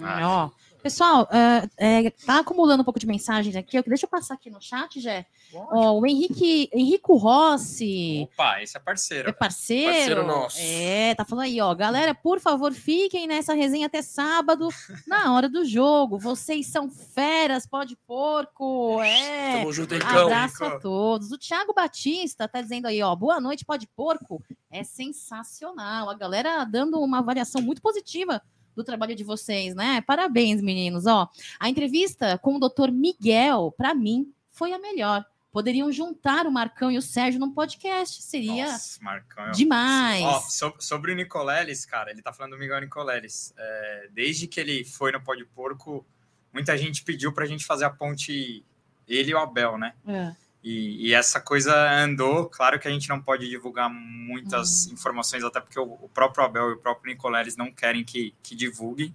Ah. 0.01 0.51
Ó, 0.51 0.51
Pessoal, 0.85 1.27
é, 1.31 2.05
é, 2.05 2.09
tá 2.11 2.37
acumulando 2.41 2.81
um 2.81 2.83
pouco 2.83 2.99
de 2.99 3.07
mensagens 3.07 3.55
aqui. 3.55 3.81
Deixa 3.81 4.05
eu 4.05 4.09
passar 4.09 4.35
aqui 4.35 4.51
no 4.51 4.61
chat, 4.61 5.01
Jé. 5.01 5.25
O 5.51 6.05
Henrique, 6.05 6.69
Henrico 6.71 7.15
Rossi. 7.15 8.29
Opa, 8.33 8.61
esse 8.61 8.77
é 8.77 8.79
É 8.79 8.83
parceiro. 8.83 9.33
parceiro. 9.33 9.91
Parceiro 9.91 10.27
nosso. 10.27 10.59
É, 10.61 11.15
tá 11.15 11.25
falando 11.25 11.45
aí, 11.45 11.59
ó. 11.59 11.73
Galera, 11.73 12.13
por 12.13 12.39
favor, 12.39 12.71
fiquem 12.71 13.25
nessa 13.25 13.55
resenha 13.55 13.87
até 13.87 14.03
sábado, 14.03 14.67
na 15.07 15.33
hora 15.33 15.49
do 15.49 15.65
jogo. 15.65 16.19
Vocês 16.19 16.67
são 16.67 16.87
feras, 16.87 17.65
pode 17.65 17.95
porco. 18.05 19.01
É. 19.01 19.57
Tamo 19.61 19.73
junto, 19.73 19.95
Henricão. 19.95 20.27
Abraço 20.27 20.65
a 20.65 20.79
todos. 20.79 21.31
O 21.31 21.37
Thiago 21.39 21.73
Batista 21.73 22.47
tá 22.47 22.61
dizendo 22.61 22.85
aí, 22.85 23.01
ó. 23.01 23.15
Boa 23.15 23.41
noite, 23.41 23.65
pode 23.65 23.87
porco. 23.87 24.39
É 24.69 24.83
sensacional. 24.83 26.11
A 26.11 26.13
galera 26.13 26.63
dando 26.63 26.99
uma 26.99 27.17
avaliação 27.19 27.59
muito 27.59 27.81
positiva 27.81 28.39
do 28.75 28.83
trabalho 28.83 29.15
de 29.15 29.23
vocês, 29.23 29.73
né? 29.73 30.01
Parabéns, 30.01 30.61
meninos. 30.61 31.05
Ó, 31.05 31.29
a 31.59 31.69
entrevista 31.69 32.37
com 32.37 32.55
o 32.55 32.59
Dr. 32.59 32.91
Miguel, 32.91 33.73
para 33.77 33.95
mim, 33.95 34.31
foi 34.51 34.73
a 34.73 34.79
melhor. 34.79 35.25
Poderiam 35.51 35.89
juntar 35.89 36.45
o 36.45 36.51
Marcão 36.51 36.91
e 36.91 36.97
o 36.97 37.01
Sérgio 37.01 37.39
num 37.39 37.49
podcast. 37.51 38.21
Seria 38.21 38.65
Nossa, 38.71 39.01
Marcão. 39.01 39.45
é- 39.45 39.51
demais. 39.51 40.23
Ó, 40.25 40.39
so- 40.41 40.75
sobre 40.79 41.13
o 41.13 41.15
Nicoleles, 41.15 41.85
cara, 41.85 42.11
ele 42.11 42.21
tá 42.21 42.33
falando 42.33 42.51
do 42.53 42.59
Miguel 42.59 42.81
Nicoleles. 42.81 43.53
É, 43.57 44.09
desde 44.11 44.47
que 44.47 44.59
ele 44.59 44.83
foi 44.83 45.13
no 45.13 45.21
Pó 45.21 45.33
de 45.33 45.45
Porco, 45.45 46.05
muita 46.53 46.77
gente 46.77 47.03
pediu 47.03 47.31
pra 47.31 47.45
gente 47.45 47.63
fazer 47.65 47.85
a 47.85 47.89
ponte 47.89 48.65
ele 49.07 49.31
e 49.31 49.33
o 49.33 49.37
Abel, 49.37 49.77
né? 49.77 49.93
É. 50.05 50.35
E, 50.67 51.09
e 51.09 51.13
essa 51.13 51.39
coisa 51.39 51.73
andou. 52.03 52.47
Claro 52.49 52.79
que 52.79 52.87
a 52.87 52.91
gente 52.91 53.07
não 53.07 53.21
pode 53.21 53.47
divulgar 53.47 53.87
muitas 53.87 54.87
informações, 54.87 55.43
até 55.43 55.59
porque 55.61 55.79
o, 55.79 55.83
o 56.01 56.09
próprio 56.11 56.43
Abel 56.43 56.71
e 56.71 56.73
o 56.73 56.77
próprio 56.77 57.11
Nicoleles 57.13 57.55
não 57.55 57.71
querem 57.71 58.03
que, 58.03 58.33
que 58.41 58.55
divulgue. 58.55 59.13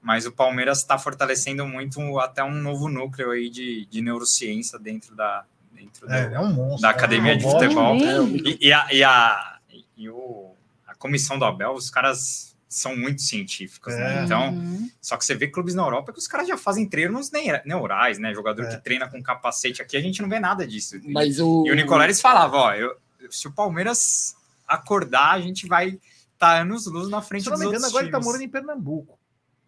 Mas 0.00 0.26
o 0.26 0.32
Palmeiras 0.32 0.78
está 0.78 0.98
fortalecendo 0.98 1.64
muito 1.64 2.18
até 2.18 2.42
um 2.42 2.50
novo 2.54 2.88
núcleo 2.88 3.30
aí 3.30 3.48
de, 3.48 3.86
de 3.86 4.00
neurociência 4.02 4.76
dentro 4.76 5.14
da, 5.14 5.44
dentro 5.72 6.08
do- 6.08 6.12
É, 6.12 6.34
é 6.34 6.40
um 6.40 6.52
monstro. 6.52 6.82
da 6.82 6.90
academia 6.90 7.36
de 7.36 7.44
Robótico. 7.44 7.72
futebol. 7.74 7.96
É, 8.04 8.50
E, 8.50 8.58
e 8.68 8.72
a, 8.72 8.88
e, 8.92 9.04
a, 9.04 9.58
e 9.96 10.08
o, 10.10 10.52
a 10.88 10.96
comissão 10.96 11.38
do 11.38 11.44
Abel, 11.44 11.74
os 11.74 11.88
caras 11.90 12.51
são 12.74 12.96
muito 12.96 13.22
científicos, 13.22 13.94
né? 13.94 14.20
É. 14.20 14.24
Então, 14.24 14.50
Uhum. 14.54 14.90
só 15.00 15.16
que 15.16 15.24
você 15.24 15.34
vê 15.34 15.46
clubes 15.48 15.74
na 15.74 15.82
Europa 15.82 16.12
que 16.12 16.18
os 16.18 16.26
caras 16.26 16.48
já 16.48 16.56
fazem 16.56 16.88
treinos 16.88 17.30
neu- 17.30 17.60
neurais, 17.64 18.18
né? 18.18 18.32
Jogador 18.34 18.64
É. 18.64 18.76
que 18.76 18.82
treina 18.84 19.08
com 19.08 19.22
capacete 19.22 19.82
aqui, 19.82 19.96
a 19.96 20.00
gente 20.00 20.22
não 20.22 20.28
vê 20.28 20.40
nada 20.40 20.66
disso. 20.66 20.98
Mas 21.04 21.38
o. 21.40 21.64
E 21.66 21.70
o 21.70 21.74
Nicoleles 21.74 22.20
falava, 22.20 22.56
ó, 22.56 22.74
eu, 22.74 22.96
se 23.30 23.46
o 23.48 23.52
Palmeiras 23.52 24.34
acordar, 24.66 25.32
a 25.32 25.40
gente 25.40 25.66
vai 25.66 25.88
estar 25.88 26.00
tá 26.38 26.60
anos 26.60 26.86
luz 26.86 27.08
na 27.08 27.20
frente 27.22 27.44
Se 27.44 27.50
não 27.50 27.56
dos 27.56 27.64
me 27.64 27.70
engano, 27.70 27.86
agora 27.86 28.04
ele 28.04 28.10
tá 28.10 28.18
times. 28.18 28.26
morando 28.26 28.42
em 28.44 28.48
Pernambuco. 28.48 29.18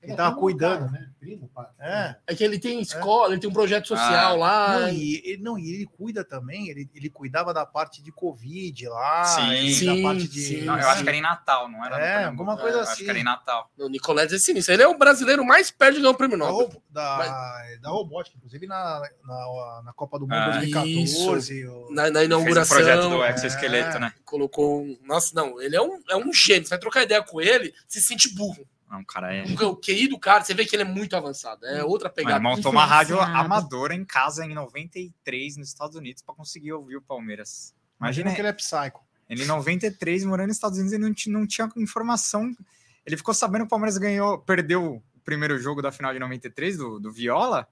Ele 0.05 0.13
é 0.13 0.17
tava 0.17 0.37
cuidando. 0.37 0.81
cara, 0.87 0.91
né? 0.93 1.11
Primo, 1.19 1.49
pá. 1.55 1.71
É. 1.81 2.17
É 2.27 2.35
que 2.35 2.45
ele 2.45 2.59
tem 2.59 2.81
escola, 2.81 3.33
ele 3.33 3.41
tem 3.41 3.49
um 3.49 3.53
projeto 3.53 3.89
social 3.89 4.35
Ah. 4.35 4.37
lá. 4.37 4.79
Não, 4.81 4.89
e 4.91 5.23
ele, 5.25 5.43
não, 5.43 5.59
e 5.59 5.71
ele 5.73 5.87
cuida 5.87 6.23
também, 6.23 6.69
ele, 6.69 6.89
ele 6.95 7.09
cuidava 7.09 7.55
da 7.55 7.65
parte 7.65 8.03
de 8.03 8.13
Covid 8.13 8.87
lá, 8.89 9.25
Sim. 9.25 9.71
Sim, 9.73 10.03
da 10.03 10.09
parte 10.09 10.29
de. 10.29 10.41
sim. 10.41 10.61
Não, 10.63 10.79
eu 10.79 10.87
acho 10.89 11.03
que 11.03 11.09
era 11.09 11.17
em 11.17 11.23
Natal, 11.23 11.69
não 11.71 11.83
era? 11.85 11.99
É, 11.99 12.25
alguma 12.25 12.57
coisa 12.59 12.79
Eu 12.79 12.83
Acho 12.83 12.93
assim. 12.93 13.05
que 13.05 13.11
era 13.11 13.19
em 13.19 13.25
Natal. 13.25 13.71
O 13.79 13.89
Nicoleles 13.89 14.33
é 14.35 14.39
sinistro. 14.39 14.75
Ele 14.75 14.83
é 14.83 14.89
o 14.89 14.99
brasileiro 14.99 15.45
mais 15.45 15.71
perto 15.71 15.95
de 15.95 16.01
ganhar 16.01 16.11
um 16.13 16.15
prêmio 16.15 16.39
Da, 16.39 16.47
Nobel. 16.47 16.83
da, 16.91 17.63
da 17.81 17.89
robótica, 17.89 18.37
inclusive 18.37 18.67
na, 18.67 19.01
na, 19.25 19.83
na 19.87 19.93
Copa 19.95 20.19
do 20.19 20.27
Mundo 20.27 20.35
Ah, 20.35 20.51
2014. 20.51 21.67
o- 21.67 21.89
Na, 21.91 22.03
na 22.05 22.13
Fez 22.13 22.17
o 22.21 22.25
inauguração. 22.25 22.77
projeto 22.77 23.09
do 23.09 23.23
é. 23.25 23.33
exoesqueleto, 23.35 23.99
né? 23.99 24.13
Colocou. 24.25 24.83
um- 24.83 24.99
Nossa, 25.05 25.33
não, 25.35 25.61
ele 25.61 25.75
é 25.77 25.81
um, 25.81 26.01
é 26.11 26.17
um 26.17 26.33
gênio. 26.33 26.65
Você 26.65 26.71
vai 26.71 26.79
trocar 26.79 27.03
ideia 27.03 27.23
com 27.23 27.41
ele, 27.41 27.73
se 27.89 28.01
sente 28.03 28.35
burro. 28.35 28.67
Não, 28.95 29.05
cara, 29.05 29.35
é. 29.35 29.43
O 29.65 29.77
QI 29.77 30.07
do 30.09 30.19
cara, 30.19 30.45
você 30.45 30.55
vê 30.55 30.65
que 30.65 30.77
ele 30.77 30.83
é 30.83 30.87
muito 30.87 31.17
avançado. 31.17 31.67
É 31.67 31.83
outra 31.83 32.09
Ele 32.09 32.15
pegada. 32.15 32.41
montou 32.41 32.71
uma 32.71 32.85
rádio 32.85 33.21
amadora 33.21 33.93
em 33.95 34.05
casa 34.05 34.45
em 34.45 34.55
93 34.55 35.57
nos 35.57 35.69
Estados 35.69 35.97
Unidos 35.97 36.23
para 36.23 36.35
conseguir 36.35 36.73
ouvir 36.73 36.97
o 36.97 37.03
Palmeiras. 37.03 37.75
Imagina 37.99 38.31
Imagina 38.31 38.35
que 38.35 38.41
ele 38.41 38.49
é 38.49 38.53
psycho. 38.53 39.01
ele 39.29 39.43
em 39.43 39.47
93 39.47 40.25
morando 40.25 40.49
nos 40.49 40.57
Estados 40.57 40.79
Unidos 40.79 40.93
e 40.93 40.99
não, 41.31 41.41
não 41.41 41.47
tinha 41.47 41.69
informação. 41.77 42.55
Ele 43.05 43.17
ficou 43.17 43.35
sabendo 43.35 43.63
que 43.63 43.67
o 43.67 43.71
Palmeiras 43.71 43.99
ganhou, 43.99 44.39
perdeu 44.39 44.97
o 44.97 45.03
primeiro 45.25 45.59
jogo 45.59 45.83
da 45.83 45.91
final 45.91 46.13
de 46.13 46.19
93 46.21 46.77
do, 46.77 47.01
do 47.01 47.13
Viola 47.13 47.67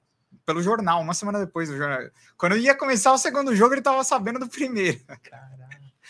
pelo 0.47 0.63
jornal, 0.63 1.01
uma 1.01 1.15
semana 1.15 1.39
depois 1.39 1.69
do 1.69 1.77
jornal. 1.77 2.01
Quando 2.37 2.57
ia 2.57 2.75
começar 2.75 3.13
o 3.13 3.19
segundo 3.19 3.55
jogo, 3.55 3.75
ele 3.75 3.83
tava 3.83 4.03
sabendo 4.03 4.39
do 4.39 4.49
primeiro. 4.49 4.99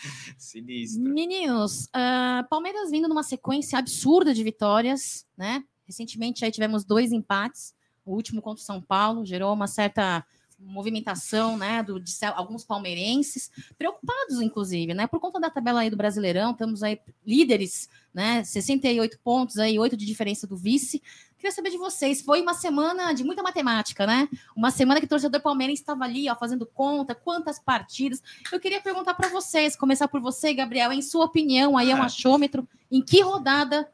Sinistro. 0.37 1.01
Meninos, 1.01 1.87
ah, 1.93 2.45
Palmeiras 2.49 2.91
vindo 2.91 3.07
numa 3.07 3.23
sequência 3.23 3.79
absurda 3.79 4.33
de 4.33 4.43
vitórias, 4.43 5.25
né? 5.37 5.63
Recentemente 5.85 6.43
aí 6.43 6.51
tivemos 6.51 6.83
dois 6.83 7.11
empates. 7.11 7.73
O 8.05 8.13
último 8.13 8.41
contra 8.41 8.61
o 8.61 8.65
São 8.65 8.81
Paulo 8.81 9.25
gerou 9.25 9.53
uma 9.53 9.67
certa 9.67 10.25
movimentação, 10.59 11.57
né, 11.57 11.83
do, 11.83 11.99
de 11.99 12.13
alguns 12.35 12.63
palmeirenses, 12.63 13.51
preocupados, 13.77 14.41
inclusive, 14.41 14.93
né, 14.93 15.07
por 15.07 15.19
conta 15.19 15.39
da 15.39 15.49
tabela 15.49 15.81
aí 15.81 15.89
do 15.89 15.97
Brasileirão, 15.97 16.51
estamos 16.51 16.83
aí 16.83 16.99
líderes, 17.25 17.89
né, 18.13 18.43
68 18.43 19.19
pontos 19.23 19.57
aí, 19.57 19.77
8 19.77 19.97
de 19.97 20.05
diferença 20.05 20.45
do 20.47 20.55
vice. 20.55 21.01
Queria 21.37 21.51
saber 21.53 21.71
de 21.71 21.77
vocês, 21.77 22.21
foi 22.21 22.41
uma 22.41 22.53
semana 22.53 23.11
de 23.11 23.21
muita 23.21 23.43
matemática, 23.43 24.07
né? 24.07 24.29
Uma 24.55 24.71
semana 24.71 25.01
que 25.01 25.05
o 25.05 25.09
torcedor 25.09 25.41
palmeirense 25.41 25.81
estava 25.81 26.05
ali, 26.05 26.29
ó, 26.29 26.35
fazendo 26.37 26.65
conta, 26.65 27.13
quantas 27.13 27.59
partidas. 27.59 28.23
Eu 28.49 28.61
queria 28.61 28.79
perguntar 28.79 29.13
para 29.13 29.27
vocês, 29.27 29.75
começar 29.75 30.07
por 30.07 30.21
você, 30.21 30.53
Gabriel, 30.53 30.93
em 30.93 31.01
sua 31.01 31.25
opinião, 31.25 31.77
aí 31.77 31.91
é 31.91 31.95
um 31.95 31.97
É. 31.97 32.05
achômetro, 32.05 32.65
em 32.89 33.01
que 33.01 33.19
rodada, 33.21 33.91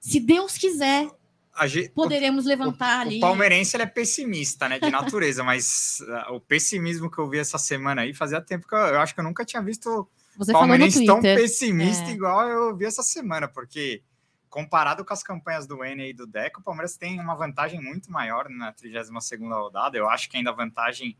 se 0.00 0.18
Deus 0.18 0.56
quiser, 0.56 1.10
A 1.58 1.66
ge- 1.66 1.88
poderemos 1.94 2.44
levantar 2.44 2.98
O 2.98 3.08
ali. 3.08 3.20
palmeirense 3.20 3.76
ele 3.76 3.82
é 3.84 3.86
pessimista, 3.86 4.68
né, 4.68 4.78
de 4.78 4.90
natureza, 4.90 5.42
mas 5.42 5.98
ah, 6.08 6.32
o 6.32 6.40
pessimismo 6.40 7.10
que 7.10 7.18
eu 7.18 7.28
vi 7.28 7.38
essa 7.38 7.58
semana 7.58 8.02
aí 8.02 8.12
fazia 8.14 8.40
tempo 8.40 8.66
que 8.68 8.74
eu, 8.74 8.78
eu 8.78 9.00
acho 9.00 9.14
que 9.14 9.20
eu 9.20 9.24
nunca 9.24 9.44
tinha 9.44 9.62
visto 9.62 10.08
Você 10.36 10.52
palmeirense 10.52 11.04
tão 11.06 11.20
pessimista 11.22 12.04
É. 12.04 12.12
igual 12.12 12.48
eu 12.48 12.76
vi 12.76 12.84
essa 12.84 13.02
semana, 13.02 13.48
porque 13.48 14.02
comparado 14.50 15.04
com 15.04 15.12
as 15.12 15.22
campanhas 15.22 15.66
do 15.66 15.82
N 15.84 16.08
e 16.10 16.12
do 16.14 16.26
Deco, 16.26 16.60
o 16.60 16.62
Palmeiras 16.62 16.96
tem 16.96 17.18
uma 17.20 17.34
vantagem 17.34 17.80
muito 17.80 18.10
maior 18.10 18.48
na 18.48 18.72
32ª 18.72 19.54
rodada. 19.54 19.98
Eu 19.98 20.08
acho 20.08 20.28
que 20.30 20.36
ainda 20.36 20.50
a 20.50 20.54
vantagem 20.54 21.16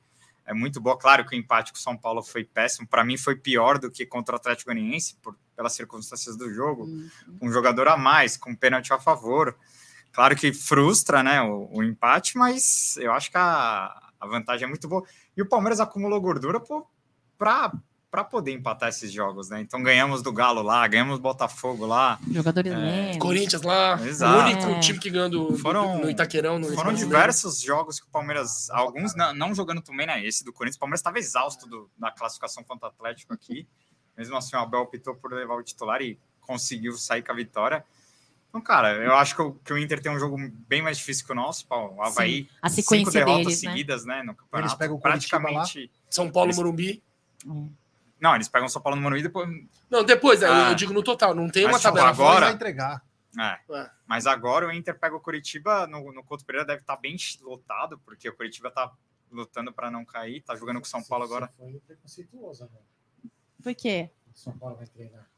é 0.47 0.55
muito 0.55 0.81
boa. 0.81 0.97
Claro 0.99 1.25
que 1.27 1.35
o 1.35 1.39
empate 1.39 1.73
com 1.73 1.79
o 1.79 1.81
São 1.83 1.97
Paulo 1.97 2.23
foi 2.23 2.45
péssimo, 2.45 2.87
para 2.87 3.05
mim 3.05 3.17
foi 3.19 3.37
pior 3.37 3.79
do 3.79 3.91
que 3.91 4.07
contra 4.07 4.35
o 4.35 4.37
Atlético 4.37 4.71
Goianiense, 4.71 5.17
por, 5.23 5.37
pelas 5.55 5.73
circunstâncias 5.73 6.37
do 6.37 6.53
jogo 6.53 6.85
Hum. 6.85 7.09
um 7.43 7.51
jogador 7.53 7.89
a 7.89 7.97
mais, 7.97 8.37
com 8.37 8.55
pênalti 8.55 8.93
a 8.93 8.99
favor. 8.99 9.57
Claro 10.17 10.35
que 10.35 10.51
frustra 10.53 11.23
né, 11.23 11.41
o, 11.43 11.69
o 11.71 11.83
empate, 11.85 12.37
mas 12.39 12.97
eu 12.97 13.13
acho 13.13 13.31
que 13.31 13.37
a, 13.37 13.95
a 14.19 14.27
vantagem 14.27 14.65
é 14.65 14.69
muito 14.69 14.89
boa. 14.89 15.05
E 15.37 15.43
o 15.43 15.47
Palmeiras 15.49 15.79
acumulou 15.79 16.19
gordura 16.21 16.59
para 17.39 18.25
poder 18.25 18.53
empatar 18.53 18.89
esses 18.89 19.13
jogos, 19.13 19.51
né? 19.51 19.61
Então 19.61 19.83
ganhamos 19.83 20.23
do 20.23 20.33
Galo 20.33 20.63
lá, 20.63 20.89
ganhamos 20.89 21.19
do 21.19 21.23
Botafogo 21.23 21.85
lá. 21.85 22.19
Jogadores 22.31 22.73
É. 22.73 23.19
Corinthians 23.19 23.61
lá, 23.61 24.01
Exato. 24.03 24.39
o 24.39 24.43
único 24.43 24.71
É. 24.71 24.81
time 24.81 24.99
que 24.99 25.11
ganhou 25.11 25.29
do, 25.29 25.59
Foram- 25.59 25.99
no 25.99 26.09
Itaquerão. 26.11 26.59
No 26.59 26.73
Foram 26.75 26.95
diversos 26.95 27.61
jogos 27.61 28.01
que 28.01 28.07
o 28.07 28.11
Palmeiras, 28.11 28.71
alguns 28.71 29.15
não, 29.15 29.35
não 29.35 29.55
jogando 29.55 29.83
também, 29.83 30.07
né? 30.07 30.25
Esse 30.25 30.43
do 30.45 30.53
Corinthians, 30.53 30.77
o 30.77 30.81
Palmeiras 30.81 31.01
estava 31.01 31.19
exausto 31.19 31.69
do- 31.69 31.91
da 31.99 32.11
classificação 32.11 32.65
contra 32.65 32.89
o 32.89 32.91
Atlético 32.91 33.35
aqui. 33.35 33.69
Mesmo 34.17 34.35
assim, 34.35 34.57
o 34.57 34.61
Abel 34.61 34.81
optou 34.81 35.15
por 35.15 35.31
levar 35.31 35.57
o 35.57 35.63
titular 35.63 36.01
e 36.01 36.19
conseguiu 36.41 36.93
sair 36.97 37.23
com 37.23 37.33
a 37.33 37.35
vitória. 37.35 37.85
Então, 38.57 38.65
cara, 38.65 38.95
eu 39.05 39.15
acho 39.15 39.35
que 39.37 39.43
o, 39.43 39.53
que 39.53 39.71
o 39.73 39.77
Inter 39.77 40.01
tem 40.01 40.11
um 40.11 40.19
jogo 40.19 40.37
bem 40.67 40.81
mais 40.81 40.97
difícil 40.97 41.27
que 41.27 41.33
o 41.33 41.35
nosso. 41.35 41.67
pô, 41.67 41.77
O 41.89 42.03
Havaí, 42.03 42.49
a 42.63 42.71
cinco 42.71 42.89
sequência 42.89 43.13
derrotas 43.25 43.45
deles, 43.45 43.63
né? 43.63 43.71
seguidas, 43.71 44.05
né? 44.07 44.23
No 44.23 44.35
campeonato. 44.35 44.69
Eles 44.71 44.79
pegam 44.79 44.97
o 44.97 45.01
praticamente. 45.01 45.91
São 46.09 46.31
Paulo, 46.31 46.47
Eles- 46.49 46.57
Morumbi. 46.57 47.03
Não, 48.19 48.35
eles 48.35 48.49
pegam 48.49 48.67
São 48.69 48.81
Paulo 48.81 48.97
no 48.97 49.03
Morumbi 49.03 49.21
e 49.21 49.25
depois. 49.25 49.49
Não, 49.91 50.03
depois, 50.03 50.43
Ah. 50.43 50.71
eu 50.71 50.75
digo 50.75 50.95
no 50.95 51.03
total, 51.03 51.35
não 51.35 51.51
tem 51.51 51.67
uma 51.67 51.79
tabela. 51.79 52.09
agora- 52.09 52.29
Agora 52.31 52.47
vai 52.47 52.55
entregar. 52.55 53.05
É. 53.39 53.59
É. 53.77 53.91
Mas 54.07 54.27
agora 54.27 54.67
o 54.67 54.73
Inter 54.73 54.99
pega 54.99 55.15
o 55.15 55.21
Curitiba 55.21 55.87
no, 55.87 56.11
no 56.13 56.25
Couto 56.25 56.47
Pereira, 56.47 56.67
deve 56.67 56.81
estar 56.81 56.97
bem 56.97 57.15
lotado, 57.43 57.99
porque 57.99 58.27
o 58.31 58.35
Curitiba 58.35 58.71
tá 58.71 58.91
lutando 59.31 59.71
para 59.71 59.91
não 59.91 60.03
cair, 60.03 60.41
tá 60.41 60.57
jogando 60.57 60.81
com 60.81 60.87
o 60.87 60.89
São 60.89 61.03
Paulo 61.03 61.25
agora. 61.25 61.53
Foi 61.59 61.79
preconceituoso 61.87 62.65
agora. 62.65 62.83
Por 63.63 63.75
quê? 63.75 64.09
São 64.33 64.57
Paulo 64.57 64.77
vai 64.77 64.87
treinar. 64.87 65.29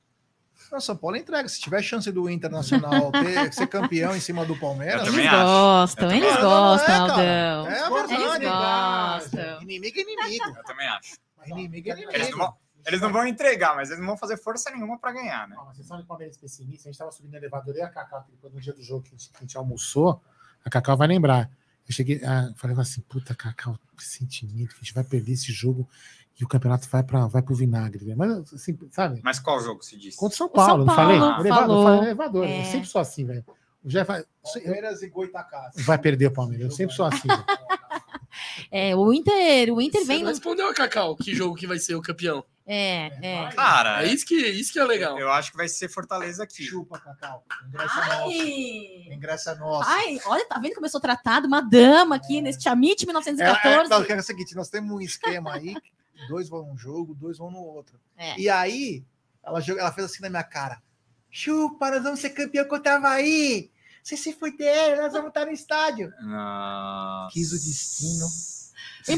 Não, 0.71 0.81
São 0.81 0.97
Paulo 0.97 1.17
entrega. 1.17 1.49
Se 1.49 1.61
tiver 1.61 1.83
chance 1.83 2.11
do 2.13 2.29
Internacional 2.29 3.11
ter, 3.13 3.53
ser 3.53 3.67
campeão 3.67 4.15
em 4.15 4.21
cima 4.21 4.45
do 4.45 4.59
Palmeiras, 4.59 5.07
Eles 5.09 5.27
acho. 5.27 5.37
gostam, 5.37 6.11
eles 6.13 6.31
acho. 6.33 6.41
gostam, 6.43 6.99
Não, 6.99 7.07
não 7.09 7.21
é. 7.21 7.59
Aldão. 7.61 7.69
é 7.69 7.81
a 7.83 8.05
Eles 8.05 8.39
verdade. 8.39 9.25
gostam. 9.31 9.63
Inimigo 9.63 9.99
é 9.99 10.03
inimigo. 10.03 10.57
Eu 10.57 10.65
também 10.65 10.89
acho. 10.89 11.17
Inimigo 11.47 11.89
é 11.89 11.93
Eles 11.93 12.05
não, 12.05 12.13
inimigo. 12.15 12.39
vão, 12.39 12.55
eles 12.87 13.01
não 13.01 13.13
vão 13.13 13.27
entregar, 13.27 13.75
mas 13.77 13.89
eles 13.89 14.01
não 14.01 14.09
vão 14.09 14.17
fazer 14.17 14.37
força 14.37 14.71
nenhuma 14.71 14.99
para 14.99 15.13
ganhar, 15.13 15.49
né? 15.49 15.57
Não, 15.57 15.65
mas 15.67 15.77
vocês 15.77 15.87
sabem 15.89 16.03
que 16.03 16.07
o 16.07 16.09
Palmeiras 16.09 16.37
é 16.37 16.41
pessimista. 16.41 16.89
A 16.89 16.93
gente 16.93 16.99
tava 16.99 17.13
subindo 17.13 17.33
no 17.33 17.39
elevador 17.39 17.75
e 17.77 17.81
a 17.83 17.89
depois 18.31 18.53
no 18.53 18.61
dia 18.61 18.73
do 18.73 18.83
jogo 18.83 19.03
que 19.03 19.09
a 19.09 19.13
gente, 19.13 19.31
que 19.31 19.37
a 19.37 19.41
gente 19.41 19.57
almoçou, 19.57 20.21
a 20.65 20.71
Cacau 20.71 20.97
vai 20.97 21.09
lembrar. 21.09 21.51
Eu 21.89 21.95
cheguei, 21.95 22.23
ah, 22.25 22.53
falei 22.57 22.77
assim, 22.79 23.01
puta, 23.03 23.35
Cacau, 23.35 23.79
que 23.97 24.05
sentimento, 24.05 24.71
que 24.75 24.81
a 24.81 24.85
gente 24.85 24.93
vai 24.95 25.05
perder 25.05 25.33
esse 25.33 25.51
jogo 25.53 25.89
e 26.41 26.45
o 26.45 26.49
campeonato 26.49 26.89
vai 26.89 27.03
para 27.03 27.27
vai 27.27 27.43
pro 27.43 27.55
vinagre. 27.55 28.05
velho. 28.05 28.17
Mas, 28.19 28.53
assim, 28.55 28.79
sabe? 28.91 29.21
Mas 29.25 29.39
qual 29.41 29.61
jogo 29.61 29.83
se 29.83 29.97
diz? 29.99 30.15
Contra 30.17 30.35
o 30.35 30.37
São 30.39 30.47
O 30.47 30.51
Paulo, 30.51 30.71
São 30.71 30.87
não 30.87 30.95
falei? 30.95 31.19
Paulo 31.19 31.35
No 31.35 31.41
elevador, 31.41 31.85
falei 31.85 32.01
elevador. 32.01 32.45
É. 32.47 32.61
Eu 32.61 32.65
sempre 32.65 32.89
sou 32.89 33.01
assim, 33.01 33.25
velho. 33.25 33.45
Já 33.85 34.05
vai, 34.05 34.25
Palmeiras 34.43 35.03
e 35.03 35.09
Goitacás. 35.09 35.75
vai 35.85 35.99
perder 35.99 36.27
o 36.27 36.31
Palmeiras. 36.33 36.67
Eu 36.67 36.71
sempre 36.73 36.95
sou 36.95 37.07
assim. 37.07 37.29
É, 38.71 38.95
o 38.95 39.13
Inter, 39.13 39.73
o 39.73 39.81
Inter 39.81 40.03
Você 40.03 40.07
vem 40.07 40.19
não 40.19 40.25
no... 40.27 40.31
respondeu, 40.31 40.73
Cacau, 40.75 41.17
que 41.17 41.35
jogo 41.35 41.57
que 41.57 41.67
vai 41.67 41.79
ser 41.79 41.95
o 41.95 42.03
campeão. 42.03 42.45
É, 42.67 43.07
é. 43.23 43.49
Cara, 43.53 44.05
É 44.05 44.13
isso 44.13 44.27
que, 44.27 44.35
isso 44.35 44.73
que 44.73 44.79
é 44.79 44.85
legal. 44.85 45.19
eu 45.19 45.33
acho 45.33 45.51
que 45.51 45.57
vai 45.57 45.69
ser 45.69 45.89
Fortaleza 45.89 46.43
aqui. 46.45 46.63
Chupa, 46.63 47.01
Cacau. 47.01 47.43
Ingresso 47.67 47.99
é 47.99 48.05
nosso. 48.05 48.31
Ai, 48.31 49.15
Ingresso 49.15 49.51
é 49.51 49.55
nosso. 49.57 49.91
ai, 49.91 50.21
olha, 50.27 50.47
tá 50.47 50.59
vendo 50.59 50.75
como 50.75 50.85
eu 50.87 50.91
sou 50.91 51.01
tratado? 51.01 51.47
Uma 51.47 51.63
dama 51.63 52.17
aqui 52.17 52.43
nesse 52.43 52.69
Amit 52.69 53.01
É, 53.01 53.05
é, 53.05 53.07
1914. 53.07 53.91
não, 53.91 54.17
é 54.17 54.21
o 54.21 54.23
seguinte, 54.23 54.55
nós 54.55 54.69
temos 54.69 54.95
um 54.95 55.01
esquema 55.01 55.55
aí, 55.55 55.75
dois 56.27 56.49
vão 56.49 56.67
num 56.67 56.77
jogo, 56.77 57.15
dois 57.15 57.39
vão 57.39 57.51
no 57.51 57.59
outro. 57.61 57.99
É. 58.17 58.39
E 58.39 58.49
aí, 58.49 59.05
ela, 59.45 59.61
jogou- 59.61 59.81
ela 59.81 59.93
fez 59.93 60.07
assim 60.11 60.23
na 60.23 60.29
minha 60.31 60.43
cara. 60.43 60.83
Chupa, 61.31 61.91
nós 61.91 62.03
vamos 62.03 62.21
ser 62.21 62.31
campeão 62.31 62.65
contra 62.67 62.95
o 62.95 62.97
Havaí. 62.97 63.71
Você 64.03 64.17
se 64.17 64.33
fuder, 64.33 64.97
nós 64.97 65.13
vamos 65.13 65.29
estar 65.29 65.45
no 65.45 65.53
estádio. 65.53 66.13
Nossa. 66.23 67.33
Quis 67.33 67.53
o 67.53 67.57
destino. 67.57 68.27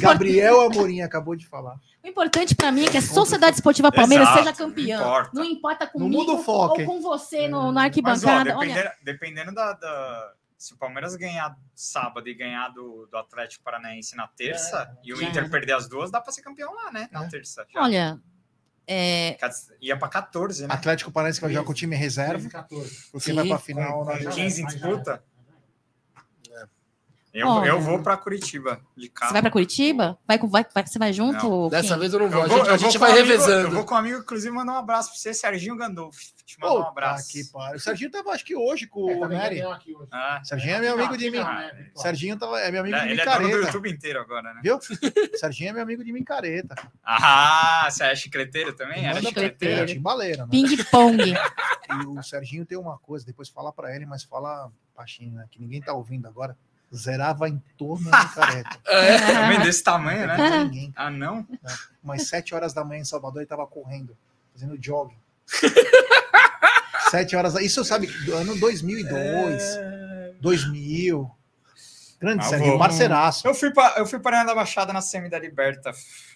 Gabriel 0.00 0.60
Amorim 0.62 1.00
acabou 1.00 1.34
de 1.36 1.46
falar. 1.46 1.78
O 2.02 2.06
importante 2.08 2.54
pra 2.54 2.72
mim 2.72 2.84
é 2.86 2.90
que 2.90 2.96
a 2.96 3.02
Sociedade 3.02 3.56
Esportiva 3.56 3.92
Palmeiras 3.92 4.26
Exato, 4.28 4.38
seja 4.44 4.56
campeã. 4.56 4.98
não 4.98 5.04
importa. 5.06 5.30
Não 5.34 5.44
importa 5.44 5.84
No 5.86 5.90
comigo 5.92 6.18
mundo 6.24 6.38
foco, 6.42 6.80
ou 6.80 6.86
com 6.86 7.00
você 7.02 7.46
no, 7.46 7.66
na 7.66 7.72
Mas, 7.72 7.82
ó, 7.82 7.86
arquibancada. 7.86 8.56
Olha, 8.56 8.72
dependendo, 8.74 8.90
dependendo 9.02 9.52
da, 9.54 9.72
da- 9.74 10.32
Se 10.60 10.74
o 10.74 10.76
Palmeiras 10.76 11.16
ganhar 11.16 11.58
sábado 11.74 12.28
e 12.28 12.34
ganhar 12.34 12.68
do, 12.68 13.06
do 13.10 13.16
Atlético 13.16 13.64
Paranaense 13.64 14.14
na 14.14 14.28
terça 14.28 14.94
e 15.02 15.10
o 15.14 15.22
Inter 15.22 15.44
era. 15.44 15.48
perder 15.48 15.72
as 15.72 15.88
duas, 15.88 16.10
dá 16.10 16.20
pra 16.20 16.30
ser 16.30 16.42
campeão 16.42 16.74
lá, 16.74 16.92
né? 16.92 17.08
Na 17.10 17.24
É. 17.24 17.28
terça. 17.28 17.66
já. 17.72 17.80
olha, 17.80 18.20
é, 18.86 19.38
Ia 19.80 19.96
pra 19.98 20.06
14, 20.10 20.66
né? 20.66 20.74
Atlético 20.74 21.10
Paranaense 21.10 21.40
vai 21.40 21.50
jogar 21.50 21.64
com 21.64 21.72
o 21.72 21.74
time 21.74 21.96
reserva, 21.96 22.46
14. 22.50 23.08
porque 23.10 23.30
Sim. 23.30 23.36
vai 23.36 23.48
pra 23.48 23.56
final 23.58 24.04
na 24.04 24.18
15 24.18 24.62
em 24.62 24.66
disputa. 24.66 25.24
Eu, 27.32 27.46
Olha. 27.46 27.68
eu 27.68 27.80
vou 27.80 28.02
pra 28.02 28.16
Curitiba 28.16 28.80
de 28.96 29.04
você 29.06 29.10
carro. 29.12 29.32
vai 29.32 29.40
pra 29.42 29.50
Curitiba? 29.52 30.18
Vai, 30.26 30.36
com- 30.38 30.48
vai, 30.48 30.66
vai- 30.74 30.84
você 30.84 30.98
vai 30.98 31.12
junto? 31.12 31.70
Dessa 31.70 31.94
Kim? 31.94 32.00
vez 32.00 32.12
eu 32.12 32.18
não 32.18 32.28
vou. 32.28 32.40
Eu 32.40 32.44
A 32.44 32.48
vou, 32.48 32.58
gente, 32.58 32.68
a 32.70 32.76
gente 32.76 32.98
vou 32.98 33.08
vai 33.08 33.10
amigo- 33.18 33.26
revezando. 33.28 33.68
Eu 33.68 33.70
vou 33.70 33.84
com 33.84 33.94
um 33.94 33.98
amigo, 33.98 34.18
inclusive, 34.18 34.50
mandar 34.52 34.72
um 34.72 34.78
abraço 34.78 35.10
pra 35.10 35.18
você, 35.18 35.32
Serginho 35.32 35.76
Gandolfo. 35.76 36.18
Te 36.44 36.58
mandar 36.60 36.74
um 36.74 36.88
abraço. 36.88 37.28
que 37.30 37.44
pariu. 37.52 37.76
O 37.76 37.80
Serginho 37.80 38.10
tava, 38.10 38.30
acho 38.32 38.44
que 38.44 38.56
hoje 38.56 38.88
com 38.88 39.08
É, 39.08 39.14
o 39.14 39.28
Nery. 39.28 39.62
aqui. 39.62 39.94
Ah, 40.10 40.40
Serginho 40.42 40.74
é 40.74 40.80
meu 40.80 40.94
amigo 40.94 41.16
de 41.16 41.30
mim. 41.30 41.38
Serginho 41.94 42.36
tava, 42.36 42.58
é 42.60 42.70
meu 42.72 42.80
amigo 42.80 42.96
de 42.98 43.02
ele 43.04 43.20
é 43.20 43.24
do 43.24 43.30
micareta. 43.30 43.56
YouTube 43.66 43.90
inteiro 43.90 44.20
agora, 44.20 44.52
né? 44.54 44.60
Viu? 44.64 44.78
Serginho 45.38 45.70
é 45.70 45.72
meu 45.74 45.82
amigo 45.84 46.02
de 46.02 46.12
micareta. 46.12 46.74
Ah, 47.04 47.86
você 47.88 48.02
é 48.04 48.16
chicleteiro 48.16 48.72
também? 48.72 49.06
Era 49.06 49.20
chicleteiro? 49.22 49.82
É, 49.82 49.86
timbaleira, 49.86 50.42
né? 50.46 50.48
Ping-pong. 50.50 51.32
E 51.32 52.06
o 52.06 52.20
Serginho 52.24 52.66
tem 52.66 52.76
uma 52.76 52.98
coisa, 52.98 53.24
depois 53.24 53.48
fala 53.48 53.72
pra 53.72 53.94
ele, 53.94 54.04
mas 54.04 54.24
fala 54.24 54.70
baixinho, 54.96 55.34
né? 55.34 55.46
Que 55.48 55.60
ninguém 55.60 55.80
tá 55.80 55.92
ouvindo 55.92 56.26
agora. 56.26 56.56
Zerava 56.94 57.48
em 57.48 57.62
torno 57.78 58.10
da 58.10 58.24
micareta. 58.24 58.78
É. 58.86 59.18
Também 59.32 59.60
desse 59.60 59.82
tamanho, 59.82 60.26
né? 60.26 60.36
Não 60.36 60.64
ninguém. 60.64 60.92
Ah, 60.96 61.10
não? 61.10 61.46
Umas 62.02 62.26
sete 62.26 62.54
horas 62.54 62.72
da 62.72 62.84
manhã 62.84 63.02
em 63.02 63.04
Salvador 63.04 63.40
ele 63.42 63.46
tava 63.48 63.66
correndo, 63.66 64.16
fazendo 64.52 64.76
jogging. 64.80 65.16
sete 67.10 67.36
horas. 67.36 67.54
Isso 67.56 67.84
sabe, 67.84 68.06
do 68.24 68.34
ano 68.34 68.58
2002, 68.58 69.78
2000. 70.40 71.30
Grande 72.20 72.44
Ah, 72.54 72.58
vou. 72.58 72.78
parceiraço. 72.78 73.46
Eu 73.46 73.54
fui 73.54 73.70
para 73.72 73.98
eu 73.98 74.06
fui 74.06 74.18
para 74.18 74.44
da 74.44 74.54
Baixada 74.54 74.92
na 74.92 75.00
semi 75.00 75.30
da 75.30 75.38
Liberta, 75.38 75.90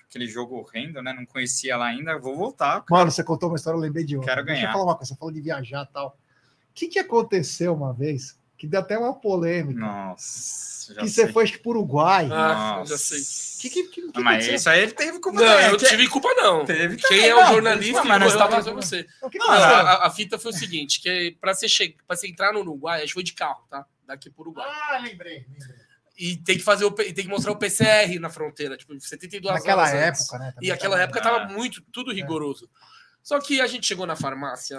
aquele 0.09 0.27
jogo 0.27 0.57
horrendo, 0.57 1.03
né? 1.03 1.13
Não 1.13 1.27
conhecia 1.27 1.77
lá 1.77 1.87
ainda. 1.87 2.19
Vou 2.19 2.35
voltar. 2.37 2.85
Mano, 2.89 3.11
você 3.11 3.23
contou 3.23 3.51
uma 3.51 3.57
história, 3.57 3.77
eu 3.77 3.81
lembrei 3.83 4.05
de 4.05 4.17
outra. 4.17 4.35
Quero 4.35 4.47
Deixa 4.47 4.61
ganhar. 4.63 4.71
eu 4.71 4.79
falar 4.79 4.85
uma 4.93 4.97
coisa, 4.97 5.13
você 5.13 5.19
falou 5.19 5.35
de 5.35 5.41
viajar 5.43 5.87
e 5.89 5.93
tal. 5.93 6.09
O 6.09 6.75
que, 6.75 6.89
que 6.89 6.99
aconteceu 6.99 7.75
uma 7.75 7.93
vez 7.93 8.39
que 8.65 8.71
deu 8.71 8.81
até 8.81 8.99
uma 8.99 9.15
polêmica? 9.15 9.81
Nossa, 9.81 10.95
que 10.95 11.09
sei. 11.09 11.27
você 11.27 11.33
foi 11.33 11.51
pro 11.59 11.71
Uruguai. 11.71 12.29
Ah, 12.31 12.77
Nossa. 12.79 12.93
já 12.93 12.99
sei. 12.99 13.21
Que, 13.61 13.71
que, 13.71 13.83
que, 13.89 14.03
que 14.03 14.11
Ah, 14.15 14.21
mas 14.21 14.47
isso 14.47 14.69
aí 14.69 14.83
ele 14.83 14.93
teve 14.93 15.19
culpa 15.21 15.41
Não, 15.41 15.61
eu 15.61 15.77
que- 15.79 15.87
tive 15.87 16.07
culpa, 16.09 16.29
não. 16.35 16.65
Teve 16.67 16.97
Quem 16.97 17.03
também, 17.09 17.29
é 17.29 17.35
o 17.35 17.41
não. 17.41 17.47
jornalista 17.53 17.93
Não, 17.95 18.03
que 18.03 18.09
mas 18.09 18.21
nós 18.21 18.35
tava- 18.35 18.61
você. 18.73 19.07
Não, 19.23 19.29
aconteceu? 19.29 19.49
a, 19.49 20.07
a 20.07 20.11
fita 20.11 20.39
foi 20.39 20.51
o 20.53 20.55
seguinte, 20.55 21.01
que 21.01 21.37
para 21.41 21.55
você, 21.55 21.67
che... 21.69 21.97
pra 22.07 22.15
você 22.17 22.29
entrar 22.29 22.53
no 22.53 22.61
Uruguai, 22.61 22.99
a 22.99 23.01
gente 23.03 23.15
foi 23.15 23.23
de 23.23 23.33
carro, 23.33 23.65
tá? 23.71 23.87
Daqui 24.07 24.29
pro 24.29 24.43
Uruguai. 24.43 24.69
Ah, 24.69 24.99
lembrei, 24.99 25.47
lembrei. 25.49 25.85
E 26.19 26.37
tem 26.37 26.57
que 26.59 26.63
fazer 26.63 26.85
o 26.85 26.91
tem 26.93 27.13
que 27.15 27.27
mostrar 27.29 27.53
o 27.53 27.57
PCR 27.57 28.19
na 28.21 28.29
fronteira, 28.29 28.77
tipo, 28.77 28.93
72 29.01 29.55
Naquela 29.55 29.83
horas 29.83 29.95
antes. 29.95 30.21
época, 30.23 30.39
né? 30.39 30.53
também 30.53 30.69
E 30.69 30.71
aquela 30.73 31.01
época 31.01 31.21
tava 31.23 31.47
muito, 31.47 31.83
tudo 31.91 32.13
rigoroso. 32.13 32.69
Só 33.23 33.41
que 33.41 33.61
a 33.63 33.67
gente 33.67 33.87
chegou 33.87 34.07
na 34.07 34.15
farmácia 34.15 34.77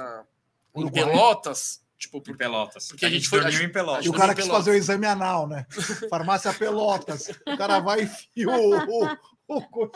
em 0.76 0.82
Uruguai. 0.82 1.04
Pelotas, 1.04 1.82
tipo, 2.06 2.22
por- 2.22 2.38
Pelotas. 2.38 2.88
Porque 2.88 3.06
a 3.06 3.10
gente 3.10 3.28
foi- 3.28 3.42
dormiu 3.42 3.60
a 3.60 3.64
em 3.64 3.72
Pelotas. 3.72 4.06
E 4.06 4.10
o 4.10 4.14
cara 4.14 4.34
quis 4.34 4.46
Pelotas. 4.46 4.66
fazer 4.66 4.78
o 4.78 4.80
exame 4.80 5.06
anal, 5.06 5.48
né? 5.48 5.66
Farmácia 6.10 6.54
Pelotas. 6.54 7.30
O 7.48 7.58
cara 7.58 7.80
vai 7.80 8.02
e 8.02 8.04
enfia 8.04 8.50
o. 8.50 8.76
o, 8.76 9.06
o, 9.48 9.58
o 9.58 9.90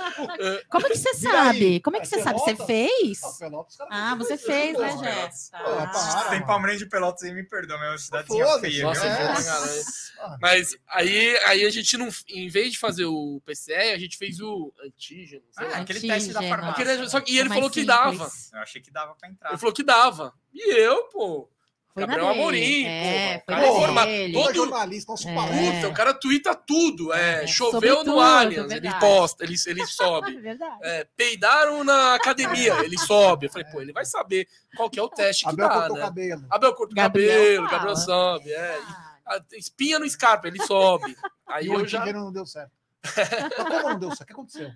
Como 0.69 0.85
é 0.85 0.89
que 0.91 0.97
você 0.97 1.13
sabe? 1.15 1.65
aí. 1.65 1.79
Como 1.79 1.97
é 1.97 1.99
que 2.01 2.07
você 2.07 2.21
sabe? 2.21 2.39
Você 2.39 2.55
fez? 2.55 3.23
Ah, 3.23 3.31
Pelotas, 3.39 3.77
Ah, 3.89 4.15
você 4.15 4.37
fez, 4.37 4.77
né, 4.77 4.97
Jé? 4.97 5.29
Pô, 5.63 5.75
Tá. 5.75 5.87
para. 5.87 6.29
Tem. 6.29 6.45
Palmeiras 6.45 6.77
de 6.79 6.85
Pelotas 6.87 7.23
aí, 7.23 7.33
me 7.33 7.43
perdoa, 7.43 7.77
mas 7.79 7.87
é 7.87 7.91
uma 7.91 7.97
cidadezinha 7.97 8.45
Foda-se, 8.45 8.71
feia. 8.71 8.83
Nossa, 8.83 9.05
é. 9.07 9.83
Ah, 10.21 10.37
Mas 10.41 10.77
aí, 10.89 11.37
aí 11.45 11.65
a 11.65 11.69
gente 11.69 11.97
não, 11.97 12.09
em 12.27 12.47
vez 12.49 12.73
de 12.73 12.77
fazer 12.79 13.05
o 13.05 13.41
PCR, 13.45 13.93
a 13.93 13.97
gente 13.97 14.17
fez 14.17 14.39
o 14.39 14.71
antígeno. 14.85 15.41
Ah, 15.57 15.63
aquele 15.79 15.99
teste 16.01 16.31
da 16.33 16.39
Antígeno. 16.41 16.49
farmácia. 16.49 16.83
Aquele- 16.83 17.09
só 17.09 17.19
que- 17.21 17.31
e 17.33 17.39
ele 17.39 17.49
falou 17.49 17.69
que 17.69 17.79
simples. 17.81 17.87
dava. 17.97 18.29
Eu 18.53 18.59
achei 18.59 18.81
que 18.81 18.91
dava 18.91 19.15
pra 19.15 19.29
entrar. 19.29 19.49
Ele 19.49 19.57
falou 19.57 19.73
que 19.73 19.83
dava. 19.83 20.33
E 20.53 20.75
eu, 20.77 21.05
pô. 21.05 21.49
Foi 21.93 22.05
Gabriel. 22.05 22.29
Amorim, 22.29 22.85
É, 22.85 23.39
pô, 23.39 23.53
foi 23.53 23.87
cara 23.87 24.05
dele. 24.05 24.33
todo- 24.33 24.53
jornalista, 24.53 25.11
nosso 25.11 25.27
É. 25.27 25.33
Puta, 25.75 25.87
o 25.89 25.93
cara 25.93 26.13
twitta 26.13 26.53
tudo. 26.55 27.11
É, 27.11 27.43
É, 27.43 27.47
choveu 27.47 27.71
sobre 27.71 27.89
no 27.89 27.97
tudo, 28.05 28.19
Allianz, 28.19 28.71
ele 28.71 28.79
verdade. 28.81 28.99
posta, 28.99 29.43
ele, 29.43 29.55
ele 29.65 29.85
sobe. 29.87 30.39
É. 30.83 30.99
É, 30.99 31.07
peidaram 31.17 31.83
na 31.83 32.13
academia, 32.15 32.83
ele 32.85 32.97
sobe. 32.97 33.47
Eu 33.47 33.51
falei, 33.51 33.67
pô, 33.71 33.81
ele 33.81 33.91
vai 33.91 34.05
saber 34.05 34.47
qual 34.77 34.89
que 34.89 34.99
é 34.99 35.03
o 35.03 35.09
teste 35.09 35.43
que 35.43 35.49
Abel 35.49 35.67
dá, 35.67 35.73
cortou 35.73 35.95
o 35.95 35.99
né? 35.99 36.05
cabelo. 36.05 36.45
Abel 36.49 36.73
corta 36.75 36.91
o 36.91 36.95
Gabriel 36.95 37.37
cabelo, 37.39 37.55
fala. 37.65 37.71
Gabriel 37.77 37.95
sobe. 37.97 38.51
É. 38.51 38.79
Ah, 39.25 39.41
espinha 39.53 39.99
no 39.99 40.09
Scarpa, 40.09 40.47
ele 40.47 40.61
sobe. 40.63 41.15
Aí 41.47 41.65
E 41.65 41.69
o 41.69 41.73
eu 41.79 41.87
já. 41.87 41.99
antígeno 42.01 42.23
não 42.25 42.31
deu 42.31 42.45
certo. 42.45 42.71
Mas 43.03 43.53
como 43.55 43.89
não 43.89 43.99
deu 43.99 44.09
certo? 44.09 44.21
O 44.21 44.25
que 44.27 44.33
aconteceu? 44.33 44.71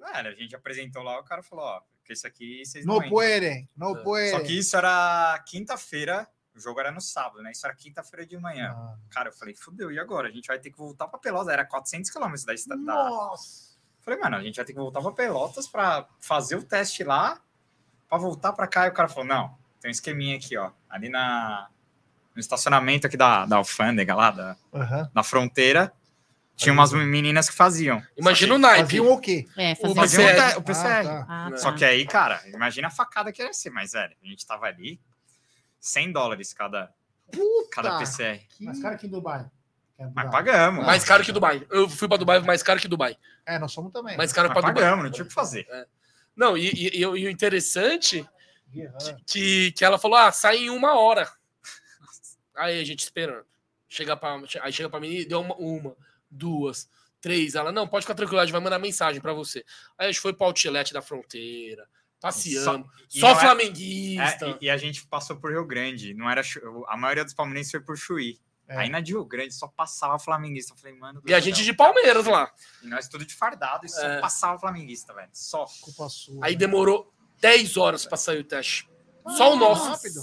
Cara, 0.00 0.30
a 0.30 0.34
gente 0.34 0.54
apresentou 0.56 1.02
lá, 1.02 1.18
o 1.20 1.24
cara 1.24 1.42
falou, 1.42 1.64
ó, 1.64 1.80
porque 1.98 2.12
isso 2.12 2.26
aqui 2.26 2.62
vocês 2.64 2.84
Não 2.86 2.98
não 2.98 3.08
puerem, 3.08 3.68
não 3.76 3.96
É. 3.96 4.02
puerem. 4.02 4.30
Só 4.30 4.40
que 4.40 4.58
isso 4.58 4.76
era 4.76 5.42
quinta-feira, 5.46 6.28
o 6.56 6.60
jogo 6.60 6.80
era 6.80 6.90
no 6.92 7.00
sábado, 7.00 7.42
né? 7.42 7.50
Isso 7.52 7.66
era 7.66 7.74
quinta-feira 7.74 8.24
de 8.26 8.36
manhã. 8.38 8.72
Ah, 8.76 8.94
Cara, 9.10 9.28
eu 9.28 9.32
falei, 9.32 9.54
fudeu, 9.54 9.90
e 9.90 9.98
agora? 9.98 10.28
A 10.28 10.30
gente 10.30 10.46
vai 10.46 10.58
ter 10.58 10.70
que 10.70 10.78
voltar 10.78 11.08
pra 11.08 11.18
Pelotas, 11.18 11.48
era 11.52 11.64
400 11.64 12.10
quilômetros 12.10 12.44
da 12.44 12.56
cidade. 12.56 12.80
Nossa. 12.80 13.74
Falei, 14.00 14.20
mano, 14.20 14.36
a 14.36 14.42
gente 14.42 14.56
vai 14.56 14.64
ter 14.64 14.72
que 14.72 14.78
voltar 14.78 15.00
pra 15.00 15.12
Pelotas 15.12 15.66
pra 15.66 16.06
fazer 16.20 16.56
o 16.56 16.62
teste 16.62 17.02
lá, 17.04 17.40
pra 18.08 18.18
voltar 18.18 18.52
pra 18.52 18.66
cá. 18.66 18.86
E 18.86 18.90
o 18.90 18.92
cara 18.92 19.08
falou, 19.08 19.24
não, 19.24 19.56
tem 19.80 19.88
um 19.88 19.92
esqueminha 19.92 20.36
aqui, 20.36 20.56
ó, 20.56 20.70
ali 20.88 21.08
na, 21.08 21.68
no 22.34 22.40
estacionamento 22.40 23.06
aqui 23.06 23.16
da, 23.16 23.46
da 23.46 23.56
alfândega 23.56 24.14
lá, 24.14 24.30
da, 24.30 24.56
Aham. 24.72 25.10
na 25.14 25.22
fronteira, 25.22 25.92
tinha 26.54 26.72
umas 26.72 26.92
meninas 26.92 27.48
que 27.50 27.56
faziam. 27.56 28.00
Imagina 28.16 28.54
o 28.54 28.58
naipe. 28.58 28.82
Faziam 28.98 29.10
o 29.12 29.18
quê? 29.18 29.48
É, 29.56 29.74
Faziam 29.74 29.94
PCR. 29.94 30.22
o 30.22 30.52
te- 30.52 30.58
o 30.58 30.62
PCR. 30.62 30.86
Ah, 30.86 31.02
tá. 31.02 31.26
Ah, 31.28 31.50
tá. 31.50 31.56
Só 31.56 31.72
que 31.72 31.84
aí, 31.84 32.06
cara, 32.06 32.40
imagina 32.48 32.86
a 32.86 32.90
facada 32.90 33.32
que 33.32 33.42
ia 33.42 33.52
ser, 33.52 33.70
mas, 33.70 33.92
velho, 33.92 34.14
a 34.22 34.26
gente 34.26 34.46
tava 34.46 34.66
ali, 34.66 35.00
100 35.84 36.12
dólares 36.12 36.52
cada, 36.54 36.92
cada 37.70 37.90
Puta, 37.90 37.98
PCR. 37.98 38.38
que- 38.48 38.64
Mas 38.64 38.80
cara 38.80 38.94
aqui 38.94 39.06
em 39.06 39.10
Dubai. 39.10 39.44
que 39.96 40.02
é 40.02 40.04
Mas 40.06 40.24
Dubai. 40.26 40.30
pagamos. 40.30 40.86
Mais 40.86 41.04
caro 41.04 41.22
que 41.22 41.30
Dubai. 41.32 41.66
Eu 41.70 41.88
fui 41.88 42.08
pra 42.08 42.16
Dubai 42.16 42.38
mais 42.40 42.62
caro 42.62 42.80
que 42.80 42.88
Dubai. 42.88 43.16
É, 43.44 43.58
nós 43.58 43.70
somos 43.72 43.92
também. 43.92 44.16
Mais 44.16 44.32
caro 44.32 44.48
Mas 44.48 44.54
pra 44.58 44.68
Dubai. 44.70 44.82
pagamos, 44.82 45.04
não 45.04 45.10
tinha 45.12 45.24
o 45.24 45.28
que 45.28 45.34
fazer. 45.34 45.66
Não, 46.34 46.56
e, 46.56 46.70
e- 46.70 47.00
e 47.00 47.06
o- 47.06 47.16
e 47.16 47.26
o 47.26 47.30
interessante 47.30 48.26
que, 49.26 49.72
que 49.72 49.84
ela 49.84 49.98
falou: 49.98 50.16
ah, 50.16 50.32
sai 50.32 50.56
em 50.58 50.70
uma 50.70 50.98
hora. 50.98 51.30
Aí 52.56 52.80
a 52.80 52.84
gente 52.84 53.00
esperando. 53.00 53.44
Chega 53.88 54.16
pra, 54.16 54.40
aí 54.62 54.72
chega 54.72 54.88
pra 54.90 54.98
mim, 54.98 55.24
deu 55.28 55.40
uma, 55.40 55.54
uma, 55.54 55.96
duas, 56.28 56.88
três. 57.20 57.54
Ela, 57.54 57.70
não, 57.70 57.86
pode 57.86 58.04
ficar 58.04 58.14
tranquila, 58.16 58.42
a 58.42 58.44
gente 58.44 58.52
vai 58.52 58.60
mandar 58.60 58.78
mensagem 58.80 59.20
pra 59.20 59.32
você. 59.32 59.64
Aí 59.96 60.08
a 60.08 60.10
gente 60.10 60.20
foi 60.20 60.32
pro 60.32 60.46
outlet 60.46 60.92
da 60.92 61.00
fronteira, 61.00 61.86
passeamos. 62.28 62.88
e 63.14 63.20
Só, 63.20 63.28
não 63.32 63.36
é- 63.36 63.40
flamenguista. 63.40 64.46
É, 64.46 64.50
e, 64.60 64.64
e 64.66 64.70
a 64.70 64.76
gente 64.76 65.06
passou 65.06 65.36
por 65.36 65.50
Rio 65.52 65.64
Grande, 65.66 66.14
não 66.14 66.28
era 66.30 66.42
a 66.88 66.96
maioria 66.96 67.24
dos 67.24 67.34
palmeirenses 67.34 67.70
foi 67.70 67.80
por 67.80 67.96
Chuí. 67.96 68.38
É. 68.66 68.78
Aí 68.78 68.88
na 68.88 69.00
de 69.00 69.12
Rio 69.12 69.24
Grande 69.26 69.52
só 69.52 69.68
passava 69.68 70.18
flamenguista. 70.18 70.72
Eu 70.72 70.78
falei, 70.78 70.96
mano. 70.96 71.22
E 71.26 71.34
a 71.34 71.40
gente 71.40 71.62
de 71.62 71.72
Palmeiras 71.74 72.24
lá. 72.24 72.50
E 72.82 72.86
nós 72.86 73.06
tudo 73.08 73.24
de 73.26 73.34
fardado 73.34 73.84
e 73.84 73.88
só 73.90 74.00
É. 74.00 74.20
passava 74.20 74.58
flamenguista, 74.58 75.12
velho. 75.12 75.28
Só. 75.34 75.66
Culpa 75.82 76.08
sua. 76.08 76.46
Aí 76.46 76.56
demorou 76.56 77.12
10 77.40 77.76
horas 77.76 78.06
pra 78.06 78.16
sair 78.16 78.38
o 78.40 78.44
teste. 78.44 78.88
Só 79.36 79.52
o 79.52 79.56
nosso. 79.56 79.84
rápido. 79.90 80.20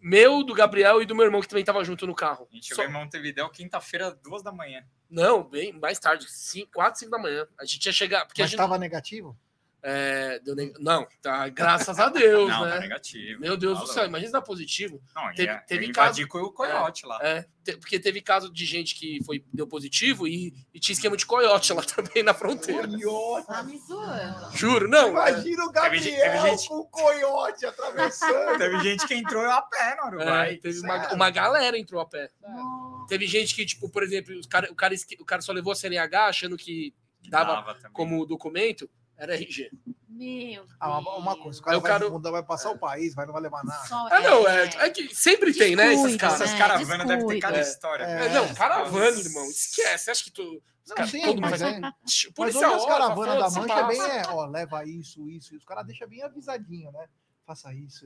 Meu, 0.00 0.42
do 0.42 0.54
Gabriel 0.54 1.02
e 1.02 1.06
do 1.06 1.14
meu 1.14 1.24
irmão, 1.26 1.40
que 1.40 1.46
também 1.48 1.64
tava 1.64 1.84
junto 1.84 2.06
no 2.06 2.14
carro. 2.14 2.48
A 2.50 2.54
gente 2.54 2.66
chegou 2.68 2.84
Só- 2.84 2.90
em 2.90 2.92
Montevideo 2.92 3.48
quinta-feira, 3.50 4.10
duas 4.24 4.42
da 4.42 4.50
manhã. 4.50 4.82
Não, 5.10 5.42
bem 5.44 5.72
mais 5.72 5.98
tarde, 5.98 6.26
4, 6.72 6.98
5 6.98 7.10
da 7.10 7.18
manhã. 7.18 7.46
A 7.60 7.64
gente 7.64 7.84
ia 7.86 7.92
chegar. 7.92 8.24
Porque 8.26 8.40
a 8.40 8.44
Mas 8.44 8.50
gente... 8.50 8.58
estava 8.58 8.78
negativo? 8.78 9.38
É, 9.84 10.38
deu 10.44 10.54
neg- 10.54 10.74
Não, 10.78 11.04
tá, 11.20 11.48
graças 11.48 11.98
a 11.98 12.08
Deus, 12.08 12.48
não, 12.48 12.60
tá 12.60 12.66
né? 12.66 12.78
negativo. 12.80 13.40
Meu 13.40 13.56
Deus 13.56 13.72
do 13.74 13.80
Falou. 13.80 13.92
céu, 13.94 14.06
imagina 14.06 14.28
se 14.28 14.32
dá 14.32 14.40
positivo. 14.40 15.02
Não, 15.12 15.34
Teve- 15.34 15.42
ia, 15.52 15.58
teve 15.66 15.92
caso- 15.92 16.22
o 16.22 16.52
coiote 16.52 17.04
lá. 17.04 17.18
É, 17.20 17.44
te- 17.64 17.76
porque 17.78 17.98
teve 17.98 18.20
caso 18.20 18.52
de 18.52 18.64
gente 18.64 18.94
que 18.94 19.18
foi, 19.24 19.44
deu 19.52 19.66
positivo 19.66 20.28
e, 20.28 20.54
e 20.72 20.78
tinha 20.78 20.92
esquema 20.94 21.16
de 21.16 21.26
coiote 21.26 21.72
lá 21.72 21.82
também 22.14 22.22
na 22.22 22.32
fronteira. 22.32 22.86
Coiote. 22.86 23.46
Tá 23.48 23.62
me 23.64 23.76
zoando. 23.78 24.56
Juro, 24.56 24.86
não. 24.88 25.08
é, 25.20 25.30
Imagina 25.30 25.64
o 25.64 25.72
Teve 25.72 25.98
gente- 25.98 26.14
teve 26.16 26.26
Gabriel 26.36 26.56
gente- 26.56 26.68
com 26.68 26.74
o 26.76 26.86
coiote 26.86 27.66
atravessando. 27.66 28.58
Teve 28.58 28.78
gente 28.80 29.06
que 29.08 29.14
entrou 29.14 29.44
a 29.50 29.62
pé 29.62 29.96
no 29.96 30.02
é, 30.02 30.06
Uruguai. 30.06 30.56
teve 30.58 30.78
uma, 30.80 31.00
sério? 31.00 31.16
uma 31.16 31.30
galera 31.30 31.76
entrou 31.76 32.00
a 32.00 32.06
pé. 32.06 32.30
Nossa. 32.40 33.06
Teve 33.08 33.26
gente 33.26 33.52
que, 33.54 33.66
tipo, 33.66 33.88
por 33.88 34.04
exemplo, 34.04 34.32
o 34.38 34.48
cara, 34.48 34.70
o 34.70 34.74
cara, 34.76 34.94
o 35.18 35.24
cara 35.24 35.42
só 35.42 35.52
levou 35.52 35.72
a 35.72 35.74
CNH 35.76 36.26
achando 36.28 36.56
que 36.56 36.94
dava 37.28 37.74
também. 37.74 37.90
como 37.92 38.24
documento 38.24 38.88
era 39.22 39.34
RG. 39.34 39.70
Meu 40.08 40.66
Ah, 40.78 40.98
uma, 40.98 41.16
uma 41.16 41.36
coisa, 41.36 41.58
o 41.60 41.62
cara, 41.64 41.78
o 41.78 41.80
vai, 41.80 41.90
cara- 41.92 42.10
mudar, 42.10 42.30
vai 42.30 42.42
passar 42.42 42.70
o 42.70 42.78
país, 42.78 43.14
vai, 43.14 43.24
não 43.24 43.32
vai 43.32 43.42
levar 43.42 43.64
nada. 43.64 43.86
Só- 43.86 44.08
Ah, 44.10 44.20
não, 44.20 44.46
é, 44.46 44.64
é 44.64 44.90
que 44.90 45.14
sempre 45.14 45.52
tem, 45.54 45.74
né? 45.74 45.86
Esses 45.86 46.02
Descuida, 46.02 46.18
caras. 46.18 46.40
Essas 46.40 46.52
né? 46.52 46.58
caravanas 46.58 47.06
devem 47.06 47.26
ter 47.26 47.40
cada 47.40 47.58
É. 47.58 47.60
história. 47.62 48.04
É. 48.04 48.18
velho. 48.18 48.24
É, 48.30 48.34
não, 48.34 48.54
caravana, 48.54 49.18
irmão. 49.18 49.48
Esquece. 49.48 50.10
Acho 50.10 50.24
que 50.24 50.30
tu. 50.32 50.62
Não, 50.88 50.96
caras- 50.96 51.10
sim, 51.10 51.36
mas 51.40 51.62
é. 51.62 51.78
O 51.78 51.80
Mas 51.82 52.32
policial 52.34 52.72
hoje 52.72 52.74
as 52.76 52.82
olha, 52.82 52.92
caravanas 52.98 53.54
da 53.54 53.60
mancha 53.60 53.74
é 53.74 53.86
bem, 53.88 54.00
é, 54.00 54.22
ó, 54.28 54.46
leva 54.46 54.84
isso, 54.84 55.28
isso, 55.30 55.54
isso. 55.54 55.56
Os 55.56 55.64
caras 55.64 55.86
deixam 55.86 56.08
bem 56.08 56.22
avisadinho, 56.22 56.92
né? 56.92 57.06
Faça 57.46 57.72
isso. 57.72 58.04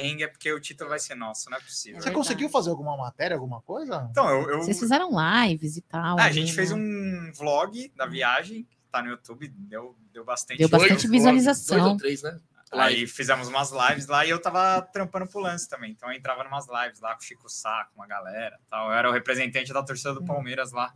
Perrengue 0.00 0.22
é 0.24 0.28
porque 0.28 0.52
o 0.52 0.60
título 0.60 0.90
vai 0.90 0.98
ser 0.98 1.14
nosso, 1.14 1.50
não 1.50 1.58
é 1.58 1.60
possível. 1.60 1.98
Você 2.00 2.04
verdade. 2.06 2.14
conseguiu 2.16 2.48
fazer 2.48 2.70
alguma 2.70 2.96
matéria, 2.96 3.34
alguma 3.36 3.60
coisa? 3.60 4.06
Então, 4.10 4.28
eu. 4.28 4.50
eu- 4.50 4.58
Vocês 4.62 4.78
fizeram 4.78 5.10
lives 5.10 5.76
e 5.76 5.82
tal. 5.82 6.18
Ah, 6.18 6.24
a 6.24 6.32
gente 6.32 6.52
fez 6.52 6.70
né? 6.70 6.76
um 6.76 7.32
vlog 7.36 7.92
da 7.96 8.06
viagem, 8.06 8.64
que 8.64 8.76
tá 8.90 9.02
no 9.02 9.10
YouTube, 9.10 9.48
deu, 9.48 9.96
deu 10.12 10.24
bastante. 10.24 10.58
Deu 10.58 10.68
bastante 10.68 11.06
dois, 11.06 11.10
visualização. 11.10 11.78
Dois 11.78 11.90
ou 11.90 11.96
três, 11.96 12.22
né? 12.22 12.38
Aí 12.72 13.04
fizemos 13.04 13.48
umas 13.48 13.72
lives 13.72 14.06
lá 14.06 14.24
e 14.24 14.30
eu 14.30 14.40
tava 14.40 14.80
trampando 14.92 15.26
pro 15.26 15.40
lance 15.40 15.68
também. 15.68 15.90
Então 15.90 16.08
eu 16.08 16.16
entrava 16.16 16.44
numas 16.44 16.66
lives 16.68 17.00
lá 17.00 17.14
com 17.14 17.20
o 17.20 17.24
Chico 17.24 17.48
Sá, 17.48 17.88
com 17.92 18.00
uma 18.00 18.06
galera 18.06 18.56
tal. 18.70 18.86
Eu 18.90 18.92
era 18.94 19.10
o 19.10 19.12
representante 19.12 19.72
da 19.72 19.82
torcida 19.82 20.14
do 20.14 20.24
Palmeiras 20.24 20.70
lá, 20.70 20.94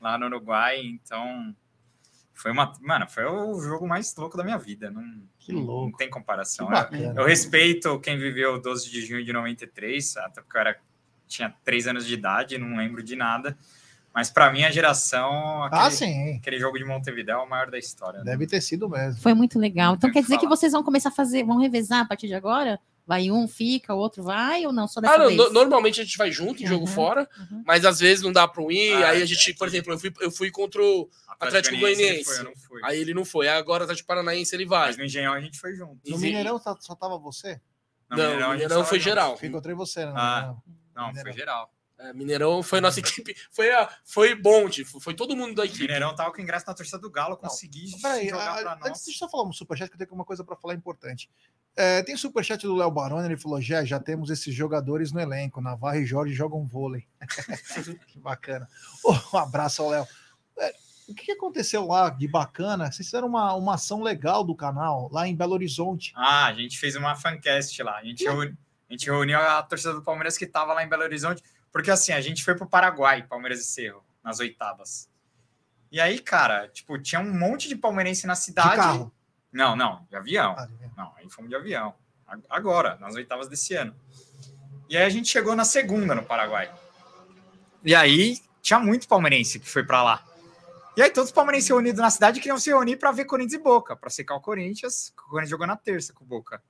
lá 0.00 0.16
no 0.16 0.26
Uruguai. 0.26 0.78
Então 0.80 1.52
foi 2.42 2.50
uma. 2.50 2.72
Mano, 2.80 3.08
foi 3.08 3.24
o 3.24 3.60
jogo 3.60 3.86
mais 3.86 4.14
louco 4.16 4.36
da 4.36 4.42
minha 4.42 4.58
vida. 4.58 4.90
Não, 4.90 5.02
Que 5.38 5.52
não 5.52 5.60
louco. 5.62 5.96
tem 5.96 6.08
Que 6.08 6.12
comparação. 6.12 6.66
Eu, 6.66 6.72
bacana. 6.72 7.14
eu 7.16 7.24
respeito 7.24 8.00
quem 8.00 8.18
viveu 8.18 8.54
o 8.54 8.58
12 8.60 8.90
de 8.90 9.00
junho 9.06 9.24
de 9.24 9.32
93, 9.32 10.16
até 10.16 10.40
porque 10.42 10.56
eu 10.56 10.60
era, 10.60 10.76
tinha 11.28 11.54
três 11.64 11.86
anos 11.86 12.04
de 12.04 12.14
idade, 12.14 12.58
não 12.58 12.76
lembro 12.76 13.02
de 13.02 13.14
nada. 13.14 13.56
Mas 14.14 14.28
pra 14.30 14.52
minha 14.52 14.70
geração, 14.70 15.62
aquele, 15.62 15.82
Ah, 15.82 15.90
sim. 15.90 16.36
aquele 16.36 16.58
jogo 16.58 16.76
de 16.76 16.84
Montevideo 16.84 17.32
é 17.32 17.36
o 17.38 17.48
maior 17.48 17.70
da 17.70 17.78
história. 17.78 18.18
né? 18.18 18.24
Deve 18.26 18.46
ter 18.46 18.60
sido 18.60 18.86
mesmo. 18.88 19.18
Foi 19.22 19.32
muito 19.32 19.58
legal. 19.58 19.94
Então 19.94 20.10
Tem 20.10 20.12
quer 20.12 20.18
que 20.18 20.24
dizer 20.26 20.34
que 20.36 20.44
falar. 20.44 20.56
vocês 20.56 20.72
vão 20.72 20.82
começar 20.82 21.08
a 21.08 21.12
fazer, 21.12 21.44
vão 21.44 21.58
revezar 21.58 22.00
a 22.00 22.04
partir 22.04 22.26
de 22.26 22.34
agora? 22.34 22.78
Vai 23.06 23.30
um, 23.30 23.48
fica, 23.48 23.94
o 23.94 23.98
outro 23.98 24.22
vai 24.22 24.64
ou 24.66 24.72
não? 24.72 24.86
Só 24.86 25.00
dessa 25.00 25.14
Ah, 25.14 25.18
não, 25.18 25.26
vez? 25.28 25.36
no- 25.38 25.50
normalmente 25.52 26.00
a 26.00 26.04
gente 26.04 26.16
vai 26.18 26.30
junto 26.30 26.62
em 26.62 26.66
jogo 26.66 26.82
Uhum. 26.84 26.86
fora, 26.92 27.28
Uhum. 27.50 27.64
mas 27.66 27.84
às 27.86 27.98
vezes 28.00 28.22
não 28.22 28.30
dá 28.30 28.46
pra 28.46 28.62
um 28.62 28.70
ir. 28.70 28.92
Ah, 29.02 29.08
aí 29.10 29.20
a 29.20 29.22
é, 29.22 29.26
gente, 29.26 29.54
por 29.54 29.66
é. 29.66 29.70
exemplo, 29.70 29.92
eu 29.94 29.98
fui, 29.98 30.12
eu 30.20 30.30
fui 30.30 30.50
contra 30.50 30.80
o. 30.82 31.08
Atlético 31.40 31.76
Goianiense, 31.78 32.12
ele 32.14 32.24
foi, 32.24 32.78
não. 32.80 32.86
Aí 32.88 32.98
ele 32.98 33.14
não 33.14 33.24
foi. 33.24 33.48
Aí 33.48 33.56
agora 33.58 33.84
Atlético 33.84 34.06
Paranaense 34.06 34.54
ele 34.54 34.66
vai. 34.66 34.88
Mas 34.88 34.96
no 34.96 35.04
Engenhão 35.04 35.32
a 35.32 35.40
gente 35.40 35.58
foi 35.58 35.74
junto. 35.74 35.98
No 36.08 36.18
Mineirão 36.18 36.58
tá- 36.58 36.76
só 36.80 36.94
tava 36.94 37.18
você? 37.18 37.60
Não, 38.10 38.18
gente 38.18 38.48
Mineirão 38.50 38.68
tava 38.68 38.84
foi 38.84 38.98
junto. 38.98 39.08
geral. 39.08 39.38
Encontrei 39.42 39.74
você, 39.74 40.04
né? 40.06 40.12
Ah. 40.14 40.34
Mineirão. 40.40 40.62
Não, 40.94 41.06
Mineirão. 41.08 41.32
foi 41.32 41.38
geral. 41.40 41.74
É, 41.98 42.12
Mineirão 42.12 42.62
foi 42.62 42.80
nossa 42.80 42.98
equipe. 43.24 43.34
Foi, 43.52 43.70
a, 43.70 43.88
foi 44.04 44.34
bonde, 44.34 44.84
foi 44.84 45.00
foi 45.00 45.14
todo 45.14 45.36
mundo 45.36 45.54
da 45.54 45.64
equipe. 45.64 45.82
Mineirão 45.82 46.14
tava 46.14 46.32
com 46.32 46.40
ingresso 46.40 46.66
na 46.66 46.74
torcida 46.74 46.98
do 46.98 47.08
Galo, 47.10 47.36
consegui 47.36 47.92
Peraí, 48.02 48.28
jogar 48.28 48.50
a- 48.58 48.60
pra 48.62 48.72
antes 48.72 48.88
nós. 48.88 49.04
deixa 49.04 49.24
eu 49.24 49.28
só 49.28 49.30
falar 49.30 49.48
um 49.48 49.52
superchat, 49.52 49.88
que 49.88 49.94
eu 49.94 49.98
tenho 50.06 50.12
uma 50.14 50.24
coisa 50.24 50.42
para 50.44 50.56
falar 50.56 50.74
importante. 50.74 51.30
É, 51.74 52.02
tem 52.02 52.14
superchat 52.18 52.66
do 52.66 52.74
Léo 52.76 52.90
Baroni, 52.90 53.24
ele 53.26 53.36
falou: 53.38 53.58
já, 53.60 53.82
já 53.84 53.98
temos 53.98 54.28
esses 54.30 54.52
jogadores 54.54 55.10
no 55.12 55.20
elenco. 55.20 55.60
Navarro 55.60 55.96
e 55.96 56.04
Jorge 56.04 56.34
jogam 56.34 56.66
vôlei. 56.66 57.06
que 58.08 58.18
bacana. 58.18 58.68
Ô, 59.04 59.14
um 59.34 59.38
abraço 59.38 59.80
ao 59.82 59.88
Léo. 59.88 60.06
É, 60.58 60.74
o 61.08 61.14
que 61.14 61.32
aconteceu 61.32 61.86
lá 61.86 62.08
de 62.10 62.26
bacana? 62.28 62.90
Vocês 62.90 63.06
fizeram 63.08 63.28
uma, 63.28 63.54
uma 63.54 63.74
ação 63.74 64.02
legal 64.02 64.44
do 64.44 64.54
canal 64.54 65.08
lá 65.12 65.26
em 65.26 65.34
Belo 65.36 65.52
Horizonte. 65.52 66.12
Ah, 66.16 66.46
a 66.46 66.52
gente 66.54 66.78
fez 66.78 66.96
uma 66.96 67.14
fancast 67.14 67.82
lá. 67.82 67.98
A 67.98 68.04
gente, 68.04 68.24
reuni- 68.24 68.56
a 68.88 68.92
gente 68.92 69.06
reuniu 69.06 69.38
a 69.38 69.62
torcida 69.62 69.92
do 69.94 70.02
Palmeiras 70.02 70.38
que 70.38 70.46
tava 70.46 70.72
lá 70.72 70.82
em 70.84 70.88
Belo 70.88 71.02
Horizonte, 71.02 71.42
porque 71.72 71.90
assim, 71.90 72.12
a 72.12 72.20
gente 72.20 72.44
foi 72.44 72.54
pro 72.54 72.66
Paraguai, 72.68 73.22
Palmeiras 73.22 73.60
e 73.60 73.64
Cerro, 73.64 74.02
nas 74.22 74.38
oitavas. 74.40 75.08
E 75.90 76.00
aí, 76.00 76.18
cara, 76.18 76.68
tipo, 76.68 76.98
tinha 76.98 77.20
um 77.20 77.38
monte 77.38 77.68
de 77.68 77.76
palmeirense 77.76 78.26
na 78.26 78.32
De 78.34 78.38
cidade. 78.40 78.76
carro. 78.76 79.12
Não, 79.52 79.76
não, 79.76 80.06
de 80.08 80.16
avião. 80.16 80.54
Ah, 80.56 80.64
de 80.64 80.74
ver. 80.76 80.90
Não, 80.96 81.12
aí 81.16 81.28
fomos 81.28 81.50
de 81.50 81.56
avião. 81.56 81.94
Agora, 82.48 82.96
nas 82.98 83.14
oitavas 83.14 83.46
desse 83.48 83.74
ano. 83.74 83.94
E 84.88 84.96
aí 84.96 85.02
a 85.04 85.08
gente 85.10 85.28
chegou 85.28 85.54
na 85.54 85.64
segunda 85.66 86.14
no 86.14 86.22
Paraguai. 86.22 86.72
E 87.84 87.94
aí 87.94 88.38
tinha 88.62 88.78
muito 88.78 89.06
palmeirense 89.06 89.58
que 89.60 89.68
foi 89.68 89.84
pra 89.84 90.02
lá. 90.02 90.24
E 90.96 91.02
aí 91.02 91.10
todos 91.10 91.30
os 91.30 91.34
palmeirenses 91.34 91.68
reunidos 91.68 92.00
na 92.00 92.10
cidade 92.10 92.38
queriam 92.40 92.58
se 92.58 92.68
reunir 92.70 92.96
pra 92.96 93.10
ver 93.12 93.24
Corinthians 93.24 93.58
e 93.60 93.62
Boca, 93.62 93.96
pra 93.96 94.10
secar 94.10 94.34
o 94.34 94.40
Corinthians. 94.40 95.12
O 95.18 95.22
Corinthians 95.30 95.50
jogou 95.50 95.66
na 95.66 95.76
terça 95.76 96.12
com 96.12 96.22
o 96.24 96.26
Boca. 96.26 96.62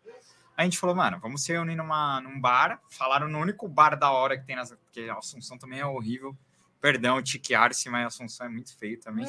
Aí 0.57 0.63
a 0.63 0.65
gente 0.65 0.79
falou, 0.79 0.95
mano, 0.95 1.19
vamos 1.21 1.43
se 1.43 1.51
reunir 1.53 1.75
numa, 1.75 2.21
num 2.21 2.41
bar. 2.41 2.81
Falaram 2.91 3.27
no 3.29 3.39
único 3.39 3.67
bar 3.67 3.97
da 3.99 4.11
hora 4.13 4.39
que 4.39 4.47
tem 4.47 4.55
nas. 4.55 4.71
Porque 4.71 5.09
a 5.11 5.15
Assunção 5.19 5.59
também 5.59 5.81
é 5.81 5.87
horrível. 5.87 6.37
Perdão, 6.81 7.21
Tique 7.23 7.55
Arce, 7.55 7.89
mas 7.89 8.05
a 8.05 8.07
Assunção 8.09 8.47
é 8.47 8.49
muito 8.49 8.77
feio 8.77 8.99
também. 9.01 9.27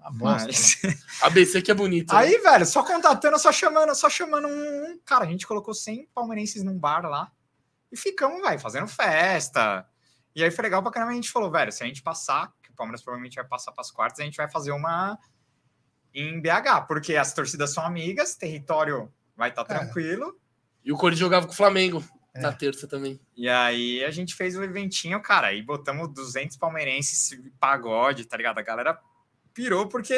A 0.00 0.10
bosta. 0.10 0.46
Mas- 0.52 0.76
ABC 1.22 1.62
que 1.62 1.70
é 1.70 1.74
bonito. 1.74 2.12
né? 2.12 2.20
Aí, 2.20 2.38
velho, 2.38 2.66
só 2.66 2.82
contatando, 2.82 3.38
só 3.38 3.50
chamando, 3.50 3.94
só 3.94 4.10
chamando 4.10 4.46
um. 4.48 4.98
Cara, 5.04 5.24
a 5.24 5.28
gente 5.28 5.46
colocou 5.46 5.72
100 5.72 6.08
palmeirenses 6.14 6.62
num 6.62 6.76
bar 6.78 7.06
lá 7.08 7.32
e 7.90 7.96
ficamos, 7.96 8.42
velho, 8.42 8.58
fazendo 8.60 8.86
festa. 8.86 9.86
E 10.36 10.42
aí 10.44 10.50
foi 10.50 10.62
legal 10.64 10.82
pra 10.82 10.92
caramba. 10.92 11.12
A 11.12 11.14
gente 11.14 11.30
falou, 11.30 11.50
velho, 11.50 11.72
se 11.72 11.82
a 11.82 11.86
gente 11.86 12.02
passar, 12.02 12.52
o 12.74 12.76
Palmeiras 12.76 13.02
provavelmente 13.02 13.36
vai 13.36 13.44
passar 13.46 13.72
pras 13.72 13.90
quartas, 13.90 14.20
a 14.20 14.24
gente 14.24 14.36
vai 14.36 14.50
fazer 14.50 14.72
uma 14.72 15.18
em 16.14 16.40
BH, 16.40 16.86
porque 16.86 17.16
as 17.16 17.32
torcidas 17.32 17.72
são 17.72 17.84
amigas, 17.84 18.36
território 18.36 19.12
vai 19.36 19.48
estar 19.50 19.62
É. 19.62 19.64
tranquilo. 19.64 20.38
E 20.84 20.92
o 20.92 20.96
Corinthians 20.96 21.20
jogava 21.20 21.46
com 21.46 21.52
o 21.52 21.56
Flamengo 21.56 22.04
É. 22.34 22.40
na 22.40 22.52
terça 22.52 22.86
também. 22.86 23.18
E 23.36 23.48
aí 23.48 24.04
a 24.04 24.10
gente 24.10 24.34
fez 24.34 24.56
o 24.56 24.62
eventinho, 24.62 25.20
cara, 25.20 25.52
e 25.52 25.62
botamos 25.62 26.12
200 26.12 26.56
palmeirenses, 26.56 27.36
pagode, 27.58 28.24
tá 28.26 28.36
ligado? 28.36 28.58
A 28.58 28.62
galera 28.62 28.98
pirou, 29.52 29.88
porque 29.88 30.14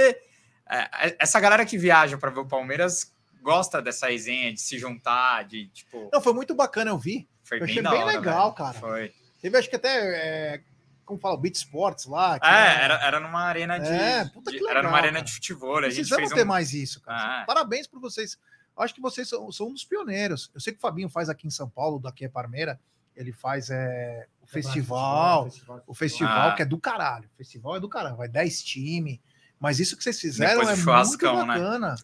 é, 0.69 1.17
essa 1.19 1.39
galera 1.41 1.65
que 1.65 1.79
viaja 1.79 2.19
para 2.19 2.31
ver 2.31 2.41
o 2.41 2.47
Palmeiras 2.47 3.15
gosta 3.41 3.81
dessa 3.81 4.09
resenha, 4.09 4.53
de 4.53 4.61
se 4.61 4.77
juntar, 4.79 5.45
de, 5.45 5.69
tipo, 5.69 6.11
Não, 6.13 6.21
foi 6.21 6.33
muito 6.35 6.55
bacana, 6.55 6.91
eu 6.91 6.99
vi. 6.99 7.29
foi 7.45 7.59
eu 7.59 7.61
bem 7.65 7.71
achei 7.71 7.83
da 7.83 7.91
bem 7.91 8.03
hora, 8.03 8.13
legal, 8.19 8.45
velho. 8.47 8.55
cara. 8.57 8.73
Foi. 8.75 9.15
Teve, 9.41 9.57
acho 9.59 9.71
que 9.71 9.77
até, 9.77 9.89
é, 10.55 10.63
como 11.07 11.19
fala, 11.19 11.35
o 11.35 11.39
Beat 11.39 11.55
Sports 11.55 12.05
lá. 12.07 12.39
que 12.39 12.47
É, 12.47 12.85
era, 12.85 12.95
era 13.07 13.21
numa 13.21 13.41
arena 13.43 13.79
de, 13.79 13.89
É, 13.89 14.25
puta 14.27 14.51
de- 14.51 14.59
que 14.59 14.65
era 14.69 14.83
numa 14.83 14.91
legal, 14.91 14.95
arena 14.97 15.13
cara. 15.15 15.25
de 15.25 15.33
futebol, 15.33 15.79
a 15.79 15.83
gente 15.83 15.95
Precisamos 15.95 16.29
fez 16.29 16.33
ter 16.33 16.45
um... 16.45 16.49
mais 16.49 16.73
isso, 16.75 17.01
cara. 17.01 17.43
Ah. 17.43 17.45
Parabéns 17.47 17.87
por 17.87 18.01
vocês. 18.01 18.39
Acho 18.77 18.95
que 18.95 19.01
vocês 19.01 19.27
são, 19.29 19.51
são 19.51 19.69
um 19.69 19.73
dos 19.73 19.85
pioneiros. 19.85 20.51
Eu 20.55 20.61
sei 20.61 20.73
que 20.73 20.79
o 20.79 20.83
Fabinho 20.83 21.09
faz 21.09 21.29
aqui 21.31 21.47
em 21.47 21.51
São 21.51 21.69
Paulo, 21.71 21.99
daqui 21.99 22.25
é 22.27 22.29
Parmeira. 22.29 22.79
Ele 23.17 23.33
faz 23.33 23.71
é, 23.71 24.27
o 24.43 24.47
festival, 24.47 25.49
o 25.87 25.95
festival 25.95 26.51
Ah. 26.51 26.55
que 26.55 26.61
é 26.61 26.67
do 26.67 26.79
caralho. 26.79 27.25
O 27.33 27.37
festival 27.39 27.77
é 27.77 27.81
do 27.81 27.89
caralho, 27.89 28.17
vai 28.17 28.29
10 28.29 28.63
times. 28.63 29.19
Mas 29.59 29.81
isso 29.81 29.97
que 29.97 30.03
vocês 30.05 30.21
fizeram 30.21 30.51
Depois 30.61 30.69
é 30.69 30.73
muito 30.73 30.85
churrascão, 30.85 31.47
né? 31.47 31.55
bacana. 31.55 31.95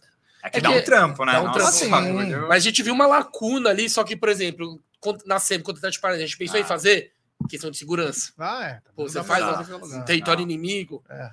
É 0.41 0.49
que 0.49 0.57
É 0.57 0.61
dá 0.61 0.69
que 0.69 0.77
um 0.79 0.83
trampo, 0.83 1.23
né? 1.25 1.33
dá 1.33 1.41
um 1.41 1.45
Nossa, 1.45 1.59
trampo. 1.59 1.73
Sim. 1.73 1.89
bagulho. 1.91 2.41
Mas 2.47 2.57
a 2.57 2.59
gente 2.65 2.81
viu 2.81 2.93
uma 2.95 3.05
lacuna 3.05 3.69
ali, 3.69 3.87
só 3.87 4.03
que, 4.03 4.15
por 4.17 4.27
exemplo, 4.29 4.81
na 5.25 5.37
SEMI, 5.37 5.63
contra 5.63 5.77
o 5.77 5.79
Atlético 5.81 6.01
Paranaense, 6.01 6.23
a 6.23 6.27
gente 6.29 6.37
pensou 6.39 6.57
Ah. 6.57 6.61
em 6.61 6.65
fazer 6.65 7.11
questão 7.49 7.69
de 7.71 7.77
segurança. 7.77 8.33
Ah, 8.37 8.65
é. 8.65 8.81
Pô, 8.95 9.07
você 9.07 9.23
faz 9.23 9.43
lugar. 9.43 10.05
Território 10.05 10.45
Não. 10.45 10.51
inimigo. 10.51 11.03
É. 11.09 11.31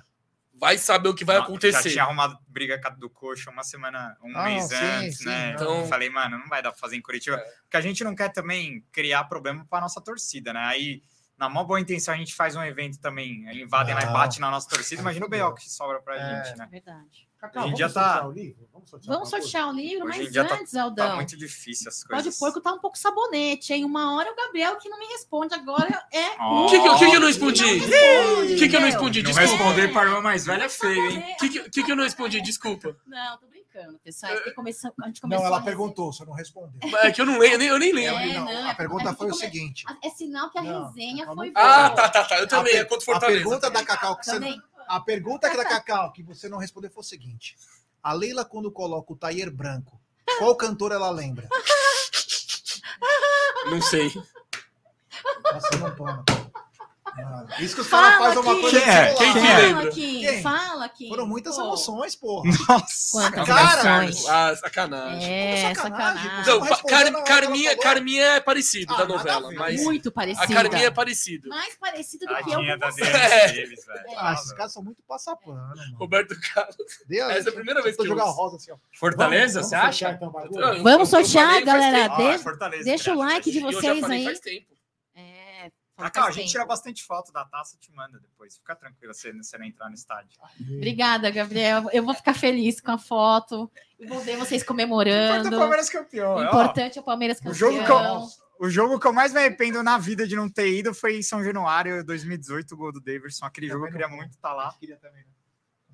Vai 0.53 0.77
saber 0.77 1.09
o 1.09 1.15
que 1.15 1.25
vai 1.25 1.37
Não, 1.37 1.41
Já 1.43 1.47
acontecer. 1.49 1.89
tinha 1.89 2.03
arrumado 2.03 2.37
briga 2.47 2.79
com 2.79 2.87
a 2.87 2.91
do 2.91 3.09
Coxa 3.09 3.49
uma 3.49 3.63
semana, 3.63 4.15
um 4.23 4.37
Ah, 4.37 4.43
mês 4.45 4.65
sim, 4.65 4.75
antes, 4.75 5.17
sim, 5.17 5.25
né? 5.25 5.53
Então, 5.53 5.77
Então- 5.77 5.87
falei, 5.87 6.07
mano, 6.09 6.37
não 6.37 6.47
vai 6.47 6.61
dar 6.61 6.71
pra 6.71 6.79
fazer 6.79 6.95
em 6.97 7.01
Curitiba. 7.01 7.37
É. 7.37 7.43
Porque 7.63 7.77
a 7.77 7.81
gente 7.81 8.03
não 8.03 8.13
quer 8.13 8.29
também 8.31 8.85
criar 8.91 9.23
problema 9.23 9.65
pra 9.67 9.81
nossa 9.81 9.99
torcida, 9.99 10.53
né? 10.53 10.59
Aí, 10.65 11.01
na 11.35 11.49
mó 11.49 11.63
boa 11.63 11.79
intenção, 11.79 12.13
a 12.13 12.17
gente 12.17 12.35
faz 12.35 12.55
um 12.55 12.61
evento 12.63 12.99
também, 12.99 13.43
invadem 13.59 13.95
lá 13.95 14.01
e 14.03 14.05
Não. 14.05 14.13
bate 14.13 14.39
na 14.39 14.51
nossa 14.51 14.69
torcida. 14.69 15.01
Imagina 15.01 15.25
o 15.25 15.29
B.O. 15.29 15.55
que 15.55 15.67
sobra 15.67 15.99
pra 15.99 16.15
É. 16.15 16.43
gente, 16.45 16.57
né? 16.59 16.67
Verdade. 16.69 17.27
Cacau, 17.41 17.63
A 17.63 17.67
gente 17.67 17.79
vamos 17.79 17.79
já 17.79 17.89
tá- 17.89 18.03
sortear 18.21 18.27
o 18.27 18.31
livro? 18.31 18.69
Vamos 18.71 18.89
sortear, 18.89 19.13
Vamos 19.15 19.29
o 19.33 19.71
livro, 19.71 20.07
Hoje 20.07 20.19
mas 20.23 20.33
tá- 20.47 20.55
antes, 20.55 20.71
Tá 20.73 20.83
Aldão. 20.83 21.15
muito 21.15 21.35
difícil 21.37 21.89
as 21.89 22.03
Pode 22.03 22.23
coisas. 22.23 22.37
porco 22.39 22.61
tá 22.61 22.71
um 22.73 22.79
pouco 22.79 22.97
sabonete, 22.97 23.73
hein? 23.73 23.83
Uma 23.83 24.15
hora 24.15 24.29
é 24.29 24.31
o 24.31 24.35
Gabriel 24.35 24.77
que 24.77 24.87
não 24.89 24.99
me 24.99 25.07
responde, 25.07 25.53
agora 25.55 26.03
é. 26.13 26.35
Ó. 26.39 26.65
O 26.65 26.69
que, 26.69 26.79
que, 26.79 26.89
o 26.89 26.97
que 26.99 27.09
que 27.09 27.15
eu 27.15 27.19
não 27.19 27.27
respondi? 27.27 27.63
O 27.65 28.57
que, 28.57 28.69
que 28.69 28.75
eu 28.75 28.79
não 28.79 28.87
respondi? 28.87 29.23
Não 29.23 29.31
Desculpa. 29.31 29.51
responder 29.63 29.87
pra 29.91 30.03
irmã 30.03 30.21
mais 30.21 30.45
velha 30.45 30.65
é 30.65 30.69
feio, 30.69 31.11
hein? 31.11 31.19
O 31.33 31.37
que, 31.37 31.49
que, 31.49 31.69
que 31.69 31.83
que 31.83 31.91
eu 31.91 31.95
não 31.95 32.03
respondi? 32.03 32.41
Desculpa. 32.41 32.95
Não, 33.07 33.37
tô 33.39 33.47
brincando, 33.47 33.99
pessoal. 34.03 34.31
É 34.33 34.37
que 34.41 34.51
começou- 34.51 34.93
a 35.01 35.07
gente 35.07 35.19
começou 35.21 35.41
Não, 35.43 35.47
ela 35.47 35.57
a- 35.59 35.63
perguntou, 35.65 36.13
você 36.13 36.23
não 36.25 36.33
respondeu. 36.33 36.79
É 36.99 37.11
que 37.11 37.21
eu 37.21 37.25
não 37.25 37.39
lembro, 37.39 37.63
eu 37.63 37.79
nem, 37.79 37.89
eu 37.89 37.97
nem 37.97 38.05
É, 38.07 38.11
lembro. 38.11 38.45
Não, 38.45 38.53
não, 38.61 38.67
a 38.67 38.71
é- 38.71 38.75
pergunta 38.75 39.09
é 39.09 39.13
foi 39.15 39.27
o 39.27 39.29
porque 39.31 39.45
seguinte. 39.45 39.83
É 40.03 40.09
sinal 40.11 40.49
que 40.51 40.59
a 40.59 40.61
Não, 40.63 40.87
resenha 40.87 41.25
foi. 41.25 41.51
Ah, 41.55 41.89
tá, 41.89 42.07
tá, 42.09 42.23
tá. 42.23 42.39
Eu 42.39 42.47
também, 42.47 42.75
A 42.75 42.77
é 42.77 42.83
per- 42.83 42.89
contra 42.99 43.13
o 43.13 43.15
A 43.17 43.19
pergunta 43.19 43.69
da 43.71 43.83
Cacau 43.83 44.15
que 44.17 44.25
você. 44.25 44.39
A 44.87 44.99
pergunta 44.99 45.49
da 45.55 45.63
Cacau, 45.63 46.11
que 46.11 46.23
você 46.23 46.49
não 46.49 46.57
respondeu, 46.57 46.91
foi 46.91 47.01
o 47.01 47.05
seguinte: 47.05 47.57
A 48.01 48.13
Leila, 48.13 48.45
quando 48.45 48.71
coloca 48.71 49.13
o 49.13 49.15
taier 49.15 49.51
branco, 49.51 49.99
qual 50.37 50.55
cantor 50.55 50.91
ela 50.91 51.09
lembra? 51.09 51.47
Não 53.69 53.81
sei. 53.81 54.11
Nossa, 55.43 55.77
não 55.77 55.95
toma. 55.95 56.25
Isso 57.59 57.75
que 57.75 57.81
os 57.81 57.87
caras 57.87 58.13
Fala, 58.15 58.25
fazem 58.27 58.39
uma 58.41 58.55
Kim. 58.55 58.61
coisa 58.61 58.79
Quem 58.81 58.89
é? 58.89 59.13
Quem 59.13 59.33
celular. 59.33 59.41
que 59.41 59.47
é? 59.61 59.65
lembra? 59.67 59.91
Kim. 59.91 60.19
Quem? 60.21 60.41
Fala, 60.41 60.89
Kim. 60.89 61.07
Foram 61.09 61.27
muitas 61.27 61.55
Pô, 61.55 61.61
emoções, 61.63 62.15
porra. 62.15 62.49
Nossa. 62.69 63.31
Quantas 63.31 63.45
Cara, 63.47 64.03
emoções. 64.03 64.29
Ah, 64.29 64.55
sacanagem. 64.55 65.33
É, 65.33 65.73
sacanagem, 65.75 66.23
sacanagem. 66.23 66.45
Não, 66.45 66.81
Car- 66.85 67.23
Carminha? 67.23 67.77
Carminha 67.77 68.23
é 68.35 68.39
parecido 68.39 68.93
Ah, 68.93 68.97
da 68.97 69.05
novela, 69.05 69.51
mas 69.53 69.83
Muito 69.83 70.11
parecida. 70.11 70.43
a 70.45 70.47
Carminha 70.47 70.85
é 70.87 70.91
parecido. 70.91 71.49
Mais 71.49 71.75
parecido 71.75 72.25
do 72.25 72.33
A 72.33 72.43
que 72.43 72.51
eu 72.51 72.59
com 72.59 72.77
da 72.79 72.91
você. 72.91 73.03
É. 73.03 73.47
Davis, 73.47 73.85
velho. 73.85 74.05
Ah, 74.17 74.33
esses 74.33 74.53
caras 74.53 74.73
são 74.73 74.83
muito 74.83 75.01
passapano. 75.07 75.73
Roberto 75.99 76.35
Carlos. 76.53 76.75
A- 76.77 77.31
Essa 77.33 77.49
é 77.49 77.51
a 77.51 77.55
primeira 77.55 77.81
vez 77.81 77.95
que 77.95 78.01
eu 78.01 78.07
jogar 78.07 78.23
rosa 78.25 78.55
assim, 78.57 78.71
ó. 78.71 78.75
Fortaleza, 78.97 79.61
você 79.63 79.75
vamos 79.75 79.89
acha? 80.01 80.19
Vamos 80.81 81.09
sortear, 81.09 81.63
galera. 81.63 82.09
Deixa- 82.83 83.11
é 83.11 83.13
o 83.13 83.17
like 83.17 83.51
de 83.51 83.59
vocês 83.59 84.03
aí. 84.03 84.65
É, 86.01 86.09
Cacau, 86.09 86.27
a 86.27 86.31
gente 86.31 86.49
tira 86.49 86.65
bastante 86.65 87.03
foto 87.03 87.31
da 87.31 87.45
taça 87.45 87.75
e 87.75 87.79
te 87.79 87.91
manda 87.91 88.19
depois. 88.19 88.57
Fica 88.57 88.75
tranquila 88.75 89.13
se 89.13 89.31
você 89.31 89.57
não 89.57 89.65
entrar 89.65 89.89
no 89.89 89.95
estádio. 89.95 90.39
Obrigada, 90.59 91.29
Gabriel. 91.29 91.89
Eu 91.91 92.03
vou 92.03 92.13
ficar 92.13 92.33
feliz 92.33 92.81
com 92.81 92.91
a 92.91 92.97
foto. 92.97 93.71
Eu 93.99 94.07
vou 94.07 94.19
ver 94.19 94.37
vocês 94.37 94.61
Importa 94.61 94.63
o 94.63 94.67
comemorando. 94.67 95.49
Palmeiras 95.49 95.89
campeão. 95.89 96.35
O 96.35 96.37
ó. 96.37 96.43
importante 96.43 96.97
é 96.97 97.01
o 97.01 97.03
Palmeiras 97.03 97.39
O 97.45 97.53
jogo, 97.53 97.79
que 97.79 97.85
campeão. 97.85 98.27
eu, 98.59 98.67
o 98.67 98.69
jogo 98.69 98.99
que 98.99 99.07
eu 99.07 99.13
mais 99.13 99.33
me 99.33 99.39
arrependo 99.39 99.81
na 99.83 99.97
vida 99.97 100.27
de 100.27 100.35
não 100.35 100.49
ter 100.49 100.71
ido 100.71 100.93
foi 100.93 101.17
em 101.17 101.23
São 101.23 101.43
Januário 101.43 102.03
2018, 102.03 102.73
o 102.73 102.77
gol 102.77 102.91
do 102.91 102.99
Davidson. 102.99 103.45
Aquele 103.45 103.67
jogo 103.67 103.87
eu 103.87 103.91
queria 103.91 104.07
muito 104.07 104.31
estar 104.31 104.53
lá. 104.53 104.73
Queria 104.79 104.97
também. 104.97 105.23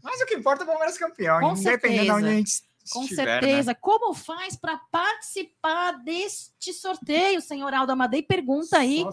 Mas 0.03 0.21
o 0.21 0.25
que 0.25 0.35
importa 0.35 0.63
é 0.63 0.65
o 0.65 0.67
Palmeiras 0.67 0.97
campeão, 0.97 1.39
Com 1.39 1.53
independente 1.55 2.05
de 2.05 2.11
onde 2.11 2.27
a 2.27 2.31
gente 2.31 2.63
Com 2.91 3.03
estiver, 3.03 3.25
né? 3.25 3.31
certeza. 3.41 3.75
Como 3.75 4.13
faz 4.13 4.55
para 4.55 4.77
participar 4.77 5.93
deste 6.03 6.73
sorteio, 6.73 7.41
senhor 7.41 7.73
Aldo 7.73 7.91
Amadei? 7.91 8.21
Pergunta 8.21 8.77
aí 8.77 9.03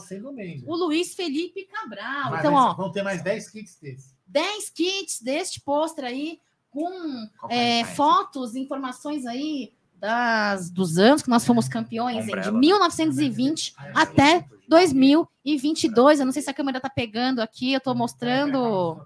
o 0.66 0.74
Luiz 0.76 1.14
Felipe 1.14 1.64
Cabral. 1.64 2.30
Mas 2.30 2.40
então, 2.40 2.52
vai- 2.52 2.62
ó, 2.62 2.74
Vão 2.74 2.92
ter 2.92 3.02
mais 3.02 3.22
10 3.22 3.50
kits 3.50 3.78
desses. 3.80 4.14
10 4.26 4.70
kits 4.70 5.20
deste 5.22 5.60
pôster 5.60 6.04
aí 6.04 6.40
com 6.70 6.90
é 7.48 7.80
é, 7.80 7.84
fotos, 7.84 8.56
informações 8.56 9.24
aí 9.26 9.72
das, 9.94 10.70
dos 10.70 10.98
anos 10.98 11.22
que 11.22 11.30
nós 11.30 11.46
fomos 11.46 11.68
campeões, 11.68 12.16
hein, 12.16 12.22
de 12.24 12.30
Umbrella, 12.30 12.52
né? 12.52 12.58
1920 12.58 13.74
até 13.94 14.44
2022. 14.68 16.20
Eu 16.20 16.26
não 16.26 16.32
sei 16.32 16.42
se 16.42 16.50
a 16.50 16.54
câmera 16.54 16.80
tá 16.80 16.90
pegando 16.90 17.40
aqui, 17.40 17.72
eu 17.72 17.80
tô 17.80 17.94
mostrando. 17.94 19.00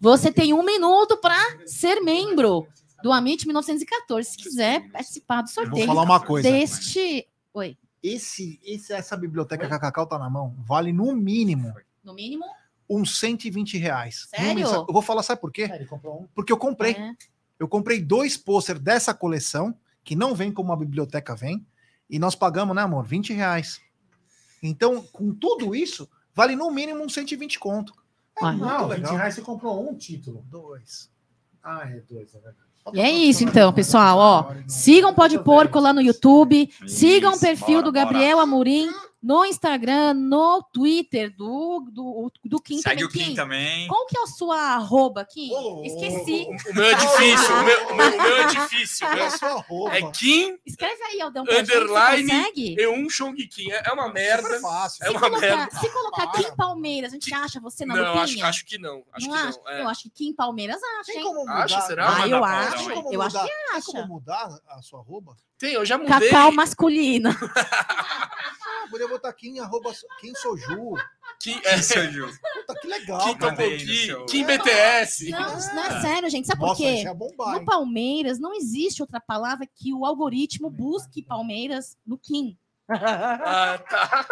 Você 0.00 0.32
tem 0.32 0.52
um 0.52 0.62
minuto 0.62 1.16
para 1.18 1.36
ser 1.66 2.00
membro 2.00 2.66
do 3.06 3.12
Amit 3.12 3.46
1914, 3.46 4.30
se 4.30 4.36
quiser 4.36 4.90
participar 4.90 5.42
do 5.42 5.48
Eu 5.48 5.54
Vou 5.54 5.64
sorteio 5.64 5.86
falar 5.86 6.02
uma 6.02 6.18
coisa. 6.18 6.50
deste. 6.50 7.28
Oi, 7.54 7.78
Esse, 8.02 8.58
esse, 8.64 8.92
essa 8.92 9.16
biblioteca 9.16 9.68
que 9.68 9.72
a 9.72 9.78
Cacau 9.78 10.06
tá 10.08 10.18
na 10.18 10.28
mão 10.28 10.56
vale 10.58 10.92
no 10.92 11.14
mínimo 11.14 11.72
no 12.02 12.12
mínimo. 12.12 12.44
uns 12.90 13.16
120 13.20 13.78
reais. 13.78 14.26
Sério? 14.34 14.66
Eu 14.66 14.86
vou 14.92 15.00
falar, 15.02 15.22
sabe 15.22 15.40
por 15.40 15.52
quê? 15.52 15.68
É, 15.70 15.86
um. 16.08 16.26
Porque 16.34 16.52
eu 16.52 16.56
comprei. 16.58 16.94
É. 16.94 17.14
Eu 17.60 17.68
comprei 17.68 18.00
dois 18.00 18.36
pôster 18.36 18.76
dessa 18.76 19.14
coleção, 19.14 19.72
que 20.02 20.16
não 20.16 20.34
vem 20.34 20.50
como 20.50 20.72
a 20.72 20.76
biblioteca 20.76 21.34
vem, 21.36 21.64
e 22.10 22.18
nós 22.18 22.34
pagamos, 22.34 22.74
né, 22.74 22.82
amor? 22.82 23.04
20 23.04 23.32
reais. 23.32 23.80
Então, 24.60 25.00
com 25.12 25.32
tudo 25.32 25.76
isso, 25.76 26.08
vale 26.34 26.56
no 26.56 26.70
mínimo 26.72 27.04
uns 27.04 27.14
120 27.14 27.58
conto. 27.60 27.94
É 28.38 28.44
muito 28.46 28.58
Não, 28.64 28.88
20 28.88 28.96
legal. 28.98 29.16
reais 29.16 29.34
você 29.36 29.42
comprou 29.42 29.88
um 29.88 29.96
título. 29.96 30.44
Dois. 30.50 31.08
Ah, 31.62 31.88
é 31.88 32.00
dois, 32.00 32.34
é 32.34 32.40
verdade. 32.40 32.65
E 32.92 33.00
é 33.00 33.10
isso 33.10 33.42
então, 33.42 33.72
pessoal, 33.72 34.18
ó. 34.18 34.52
Sigam 34.66 35.12
Pode 35.12 35.38
Porco 35.38 35.80
lá 35.80 35.92
no 35.92 36.00
YouTube, 36.00 36.70
sigam 36.86 37.34
o 37.34 37.40
perfil 37.40 37.82
do. 37.82 37.90
Gabriel 37.90 38.38
Amorim 38.38 38.88
no 39.22 39.44
Instagram, 39.44 40.14
no 40.14 40.62
Twitter 40.72 41.34
do, 41.36 41.88
do, 41.90 42.30
do 42.44 42.60
Kim 42.60 42.78
Segue 42.78 43.02
também. 43.02 43.04
o 43.06 43.08
Kim 43.26 43.34
também. 43.34 43.88
Qual 43.88 44.06
que 44.06 44.16
é 44.16 44.22
a 44.22 44.26
sua 44.26 44.56
arroba, 44.74 45.24
Kim? 45.24 45.50
Ô, 45.52 45.82
Esqueci. 45.84 46.46
O 46.70 46.74
meu 46.74 46.84
é 46.84 46.94
difícil. 46.94 47.54
O 47.56 47.62
meu, 47.64 47.88
o 47.88 47.94
meu- 47.96 48.18
o 48.18 48.22
meu 48.22 48.36
é 48.36 48.46
difícil. 48.46 49.06
O 49.08 49.10
meu 49.16 49.24
a 49.26 49.30
sua 49.30 49.52
roupa. 49.54 49.96
É 49.96 50.10
Kim 50.12 50.56
Escreve 50.64 51.02
aí, 51.02 51.20
Aldão, 51.20 51.44
gente, 51.46 51.58
Underline 51.60 52.28
consegue? 52.30 52.76
E1 52.76 53.10
Chong 53.10 53.46
Kim. 53.48 53.70
É 53.72 53.82
é 53.86 53.92
uma 53.92 54.12
merda. 54.12 54.60
Fácil. 54.60 55.04
É 55.06 55.10
uma 55.10 55.20
colocar, 55.20 55.40
merda. 55.40 55.76
se 55.80 55.90
colocar. 55.90 56.26
Kim 56.32 56.56
Palmeiras, 56.56 57.10
a 57.12 57.14
gente 57.14 57.34
acha 57.34 57.58
você 57.60 57.84
na 57.84 57.96
Não, 57.96 58.12
acho, 58.12 58.20
lupinha? 58.32 58.46
acho 58.46 58.64
que 58.64 58.78
não. 58.78 59.02
Acho 59.12 59.26
não 59.28 59.34
que 59.34 59.42
acha? 59.48 59.58
não. 59.64 59.70
é. 59.72 59.82
Eu 59.82 59.88
acho 59.88 60.02
que 60.04 60.10
Kim 60.10 60.32
Palmeiras 60.34 60.80
acha, 61.00 61.06
Tem 61.12 61.16
hein? 61.18 61.24
como 61.24 61.40
mudar? 61.40 61.64
Acha? 61.64 61.80
Será? 61.82 62.22
Ah, 62.22 62.28
eu 62.28 62.44
acho. 62.44 62.86
Tem 62.86 63.12
Eu 63.14 63.22
acho 63.22 63.38
que 63.40 63.46
Tem 63.46 63.76
acha. 63.76 63.86
como 63.86 64.06
mudar 64.06 64.58
a 64.68 64.82
sua 64.82 65.00
arroba? 65.00 65.36
Tem, 65.58 65.72
eu 65.72 65.84
já 65.86 65.96
mudei. 65.98 66.28
Cacau 66.30 66.52
masculino. 66.52 67.30
Poderia 68.88 69.08
botar 69.08 69.28
aqui 69.28 69.48
em 69.48 69.60
arroba 69.60 69.92
Kim 70.20 70.34
Soju. 70.34 70.94
Kim, 71.38 71.60
é, 71.64 71.76
Gil. 71.82 72.26
Puta, 72.26 72.80
que 72.80 72.86
legal. 72.86 73.20
Kim 73.20 73.36
Topoki, 73.38 74.24
Kim 74.26 74.44
BTS. 74.46 75.30
Não, 75.30 75.40
não 75.74 75.84
é 75.84 76.00
sério, 76.00 76.30
gente. 76.30 76.46
Sabe 76.46 76.60
por 76.60 76.68
Nossa, 76.68 76.82
quê? 76.82 76.90
isso 76.94 77.08
é 77.08 77.14
bombar, 77.14 77.52
No 77.54 77.58
hein? 77.60 77.64
Palmeiras 77.64 78.38
não 78.38 78.54
existe 78.54 79.02
outra 79.02 79.20
palavra 79.20 79.66
que 79.66 79.92
o 79.92 80.06
algoritmo 80.06 80.70
busque 80.70 81.22
Palmeiras 81.22 81.96
no 82.06 82.16
Kim. 82.18 82.56
Ah, 82.88 83.78
tá. 83.90 84.26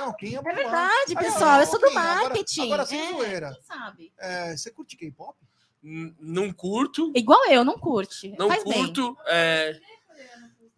Não, 0.00 0.12
Kim 0.14 0.34
é 0.36 0.38
É 0.38 0.42
verdade, 0.42 1.14
Ah, 1.16 1.18
pessoal. 1.18 1.60
Eu 1.60 1.66
sou 1.66 1.80
do 1.80 1.88
Kim, 1.88 1.96
agora- 1.96 2.22
marketing. 2.22 2.62
Agora, 2.66 2.86
sem 2.86 3.00
É, 3.00 3.10
zoeira. 3.12 3.58
sabe? 3.66 4.12
É, 4.18 4.56
você 4.56 4.70
curte 4.70 4.96
K-pop? 4.96 5.36
Não 5.82 6.52
curto. 6.52 7.10
Igual 7.16 7.44
eu, 7.50 7.64
não 7.64 7.76
curte. 7.78 8.32
Não 8.38 8.48
Faz 8.48 8.62
bem. 8.62 8.72
curto. 8.74 9.16
é, 9.26 9.76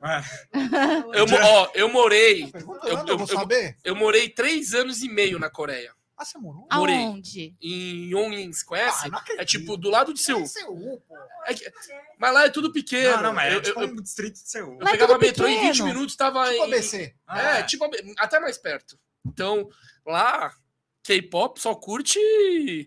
É. 0.04 0.22
eu, 1.18 1.24
ó, 1.42 1.70
eu 1.74 1.88
morei. 1.88 2.46
Pergunta, 2.50 2.86
Eu- 2.86 2.98
eu, 2.98 3.06
eu- 3.06 3.18
vou 3.18 3.26
eu- 3.28 3.34
saber. 3.38 3.76
Eu 3.84 3.96
morei 3.96 4.28
três 4.28 4.74
anos 4.74 5.02
e 5.02 5.08
meio 5.08 5.38
na 5.38 5.48
Coreia. 5.50 5.92
Ah, 6.16 6.24
você 6.24 6.38
morou? 6.38 6.68
Morei. 6.72 6.94
Aonde? 6.96 7.56
Em 7.60 8.10
Yongin, 8.12 8.52
você 8.52 8.64
conhece? 8.64 9.08
Ah, 9.12 9.24
é 9.38 9.44
tipo 9.44 9.76
do 9.76 9.90
lado 9.90 10.14
de 10.14 10.20
Seul. 10.20 10.42
É 10.42 10.46
Seul, 10.46 11.00
pô. 11.08 11.16
É 11.46 11.54
que- 11.54 11.72
mas 12.18 12.32
lá 12.32 12.44
é 12.44 12.50
tudo 12.50 12.72
pequeno. 12.72 13.16
Não, 13.16 13.22
não, 13.24 13.32
mas 13.32 13.52
eu, 13.52 13.58
é 13.58 13.62
tipo 13.62 13.80
eu- 13.80 13.88
um 13.88 13.96
distrito 13.96 14.34
de 14.34 14.48
Seul. 14.48 14.74
eu 14.74 14.78
Lá 14.78 14.90
é 14.90 14.92
pegava 14.92 15.14
tudo 15.14 15.22
metrô 15.26 15.48
em 15.48 15.58
20 15.58 15.70
pequeno. 15.72 15.86
minutos, 15.88 16.14
tava 16.14 16.44
Tipo 16.50 16.56
em. 16.56 16.62
ABC. 16.66 17.14
É, 17.30 17.62
tipo, 17.64 17.84
até 18.18 18.38
mais 18.38 18.56
perto. 18.58 18.96
Então, 19.26 19.68
lá, 20.06 20.54
K-pop 21.02 21.60
só 21.60 21.74
curte 21.74 22.18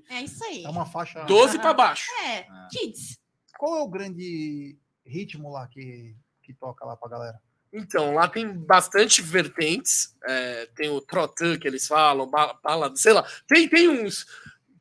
É 0.09 0.22
isso 0.22 0.41
aí. 0.45 0.63
É 0.63 0.70
uma 0.70 0.86
faixa. 0.86 1.24
12 1.26 1.59
pra 1.59 1.74
baixo. 1.74 2.09
É, 2.24 2.47
kids. 2.72 3.20
Qual 3.59 3.76
é 3.78 3.82
o 3.82 3.89
grande 3.89 4.78
ritmo 5.05 5.51
lá 5.51 5.68
que, 5.68 6.15
que 6.48 6.54
toca 6.54 6.86
lá 6.86 6.95
pra 6.95 7.10
galera? 7.10 7.39
Então, 7.74 8.14
lá 8.14 8.28
tem 8.30 8.48
bastante 8.52 9.22
vertentes. 9.22 10.16
é, 10.24 10.66
tem 10.68 10.89
o 10.89 11.02
Trotan 11.02 11.60
que 11.60 11.68
eles 11.68 11.86
falam, 11.86 12.26
ba- 12.30 12.54
bala, 12.64 12.95
sei 12.95 13.12
lá. 13.14 13.28
Tem, 13.45 13.68
tem 13.68 13.89
uns. 13.89 14.26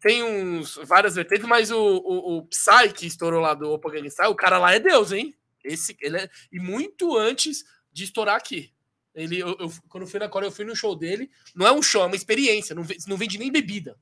Tem 0.01 0.23
uns 0.23 0.77
várias 0.85 1.17
vertentes, 1.17 1.47
mas 1.49 1.71
o, 1.73 1.79
o, 1.79 2.37
o 2.39 2.47
Psy 2.47 2.93
que 2.95 3.07
estourou 3.07 3.41
lá 3.41 3.55
do 3.55 3.71
Opa 3.73 3.91
Gangnam 3.91 4.09
Style, 4.11 4.31
o 4.31 4.37
cara 4.37 4.57
lá 4.59 4.73
é 4.73 4.79
Deus, 4.79 5.11
hein? 5.11 5.35
Esse, 5.65 5.97
ele 6.01 6.17
é, 6.19 6.31
e 6.53 6.61
muito 6.61 7.17
antes 7.17 7.65
de 7.93 8.05
estourar 8.05 8.37
aqui. 8.37 8.73
Ele, 9.15 9.41
eu, 9.41 9.57
eu- 9.59 9.73
quando 9.89 10.03
eu 10.05 10.07
fui 10.09 10.21
na 10.21 10.29
Coreia, 10.29 10.49
eu 10.49 10.53
fui 10.53 10.65
no 10.65 10.77
show 10.77 10.95
dele. 10.95 11.29
Não 11.57 11.67
é 11.67 11.73
um 11.73 11.83
show, 11.83 12.03
é 12.03 12.07
uma 12.07 12.15
experiência. 12.15 12.73
Não, 12.75 12.85
não 13.09 13.17
vende 13.17 13.37
nem 13.39 13.51
bebida. 13.51 13.99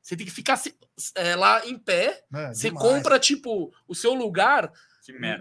Você 0.00 0.14
tem 0.16 0.26
que 0.26 0.32
ficar 0.32 0.56
se- 0.56 0.76
é, 1.16 1.34
lá 1.34 1.66
em 1.66 1.76
pé. 1.78 2.22
É, 2.32 2.52
Você 2.54 2.68
demais. 2.68 2.86
compra, 2.86 3.18
tipo, 3.18 3.72
o 3.88 3.94
seu 3.96 4.14
lugar 4.14 4.70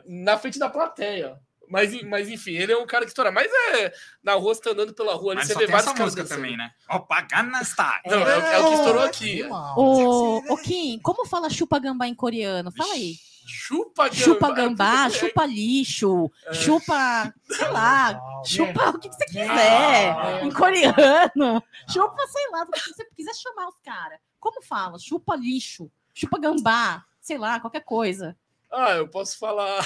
na 0.08 0.36
frente 0.38 0.58
da 0.58 0.70
plateia. 0.70 1.38
Mas, 1.72 2.04
mas 2.04 2.30
enfim, 2.30 2.52
ele 2.52 2.74
é 2.74 2.78
um 2.78 2.86
cara 2.86 3.06
que 3.06 3.10
estoura. 3.12 3.32
Mas 3.32 3.50
é. 3.74 3.94
Na 4.22 4.34
rua, 4.34 4.54
você 4.54 4.62
tá 4.62 4.72
andando 4.72 4.94
pela 4.94 5.16
rua 5.16 5.32
ali, 5.32 5.40
Mas 5.40 5.48
você 5.48 5.54
só 5.54 5.60
vê 5.60 5.66
tem 5.66 5.72
vários 5.72 5.88
essa 5.88 5.98
caras 5.98 6.16
música 6.16 6.36
também, 6.36 6.58
né? 6.58 6.72
Opa, 6.90 7.22
Gangnam 7.22 7.64
Style. 7.64 8.02
Não, 8.06 8.18
é, 8.20 8.38
o- 8.38 8.42
é 8.42 8.60
o 8.60 8.68
que 8.68 8.74
estourou 8.76 9.04
aqui. 9.04 9.42
Animal. 9.42 9.74
Ô, 9.80 10.54
ô, 10.54 10.58
Kim, 10.58 11.00
como 11.00 11.26
fala 11.26 11.50
chupa 11.50 11.80
gambá 11.80 12.08
em 12.08 12.14
coreano? 12.16 12.72
Fala 12.72 12.94
aí. 12.94 13.16
Chupa 13.48 14.04
gambá. 14.08 14.16
Chupa 14.16 14.52
gambá, 14.54 15.06
É, 15.08 15.10
chupa 15.10 15.46
lixo, 15.46 16.32
É. 16.46 16.54
chupa, 16.54 17.34
sei 17.50 17.68
lá, 17.70 18.20
chupa 18.46 18.90
o 18.92 19.00
que 19.00 19.10
que 19.10 19.16
você 19.16 19.26
quiser. 19.26 20.44
Em 20.44 20.52
coreano. 20.52 21.64
Chupa, 21.92 22.28
sei 22.28 22.50
lá, 22.52 22.64
o 22.64 22.72
que 22.72 22.80
você 22.94 23.06
quiser 23.16 23.34
chamar 23.36 23.68
os 23.68 23.76
caras. 23.84 24.20
Como 24.40 24.62
fala? 24.62 24.98
Chupa 25.00 25.36
lixo, 25.36 25.92
chupa 26.14 26.40
gambá, 26.40 27.04
sei 27.20 27.38
lá, 27.38 27.60
qualquer 27.60 27.84
coisa. 27.84 28.38
Ah, 28.72 28.92
eu 28.94 29.08
posso 29.08 29.38
falar. 29.38 29.84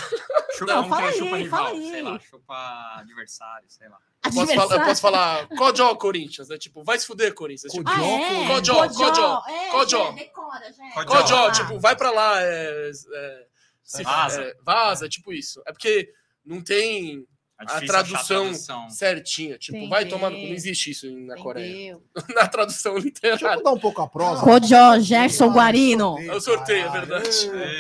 Chupa 0.57 0.73
Não, 0.73 0.85
um 0.85 0.89
fala 0.89 1.01
é 1.01 1.07
aí, 1.09 1.13
chupa 1.17 1.29
fala 1.29 1.37
rival, 1.39 1.67
aí. 1.67 1.89
sei 1.89 2.01
lá, 2.03 2.19
chupa 2.19 2.95
adversário, 2.99 3.65
sei 3.69 3.89
lá. 3.89 3.97
Eu 4.23 4.31
posso 4.33 4.53
falar, 4.55 4.75
eu 4.75 4.85
posso 4.85 5.01
falar 5.01 5.47
Cojó 5.49 5.95
Corinthians, 5.95 6.49
né? 6.49 6.57
Tipo, 6.57 6.83
vai 6.83 6.99
se 6.99 7.05
fuder, 7.07 7.33
Corinthians. 7.33 7.71
Tipo, 7.73 7.89
Ah, 7.89 8.03
é? 8.03 8.43
É, 8.43 8.47
Cojó. 8.47 8.73
já 8.75 8.87
decora, 8.87 10.71
já 10.71 10.85
é. 11.01 11.05
Cojó, 11.05 11.47
Ah. 11.47 11.51
tipo, 11.51 11.79
vai 11.79 11.95
pra 11.95 12.11
lá, 12.11 12.41
é, 12.41 12.89
é, 12.89 13.47
se- 13.83 14.03
Vaza. 14.03 14.41
é, 14.41 14.55
vaza, 14.63 15.09
tipo 15.09 15.33
isso. 15.33 15.61
É 15.67 15.71
porque 15.71 16.11
não 16.45 16.61
tem. 16.63 17.25
É 17.57 17.63
a 17.63 17.77
achar 17.77 17.85
tradução, 17.87 18.89
certinha. 18.89 19.57
Tipo, 19.57 19.87
vai 19.87 20.05
tomar 20.05 20.29
no 20.29 20.35
cu. 20.37 20.43
Não 20.43 20.51
existe 20.53 20.91
isso 20.91 21.09
na 21.21 21.35
Coreia. 21.37 21.93
Entendeu? 21.93 22.03
Na 22.35 22.47
tradução 22.47 22.93
Deixa 22.95 23.07
eu 23.07 23.31
literária. 23.31 23.57
mudar 23.57 23.71
um 23.71 23.79
pouco 23.79 24.01
a 24.01 24.07
prosa. 24.09 24.43
Cojó, 24.43 24.99
Gerson 24.99 25.49
Guarino. 25.53 26.19
É 26.19 26.35
o 26.35 26.41
sorteio, 26.41 26.85
é 26.85 26.89
verdade. 26.91 27.23
Dez. 27.23 27.43
ei, 27.45 27.77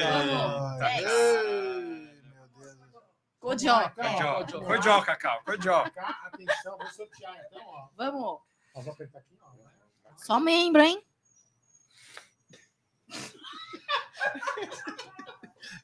meu 2.31 2.47
Deus. 2.47 2.65
Cojó. 3.39 3.89
Cojó, 3.89 4.61
Cojó, 4.65 5.01
Cacau, 5.01 5.43
Cojó. 5.43 5.85
Atenção, 6.23 6.77
vou 6.77 6.87
sortear. 6.87 7.35
Então, 7.51 7.61
ó. 7.67 7.87
Vamos. 7.97 8.39
Ó, 8.75 8.81
Vou 8.81 8.93
apertar 8.93 9.19
aqui, 9.19 9.37
ó. 9.41 10.15
Só 10.15 10.39
membro, 10.39 10.81
hein? 10.81 11.03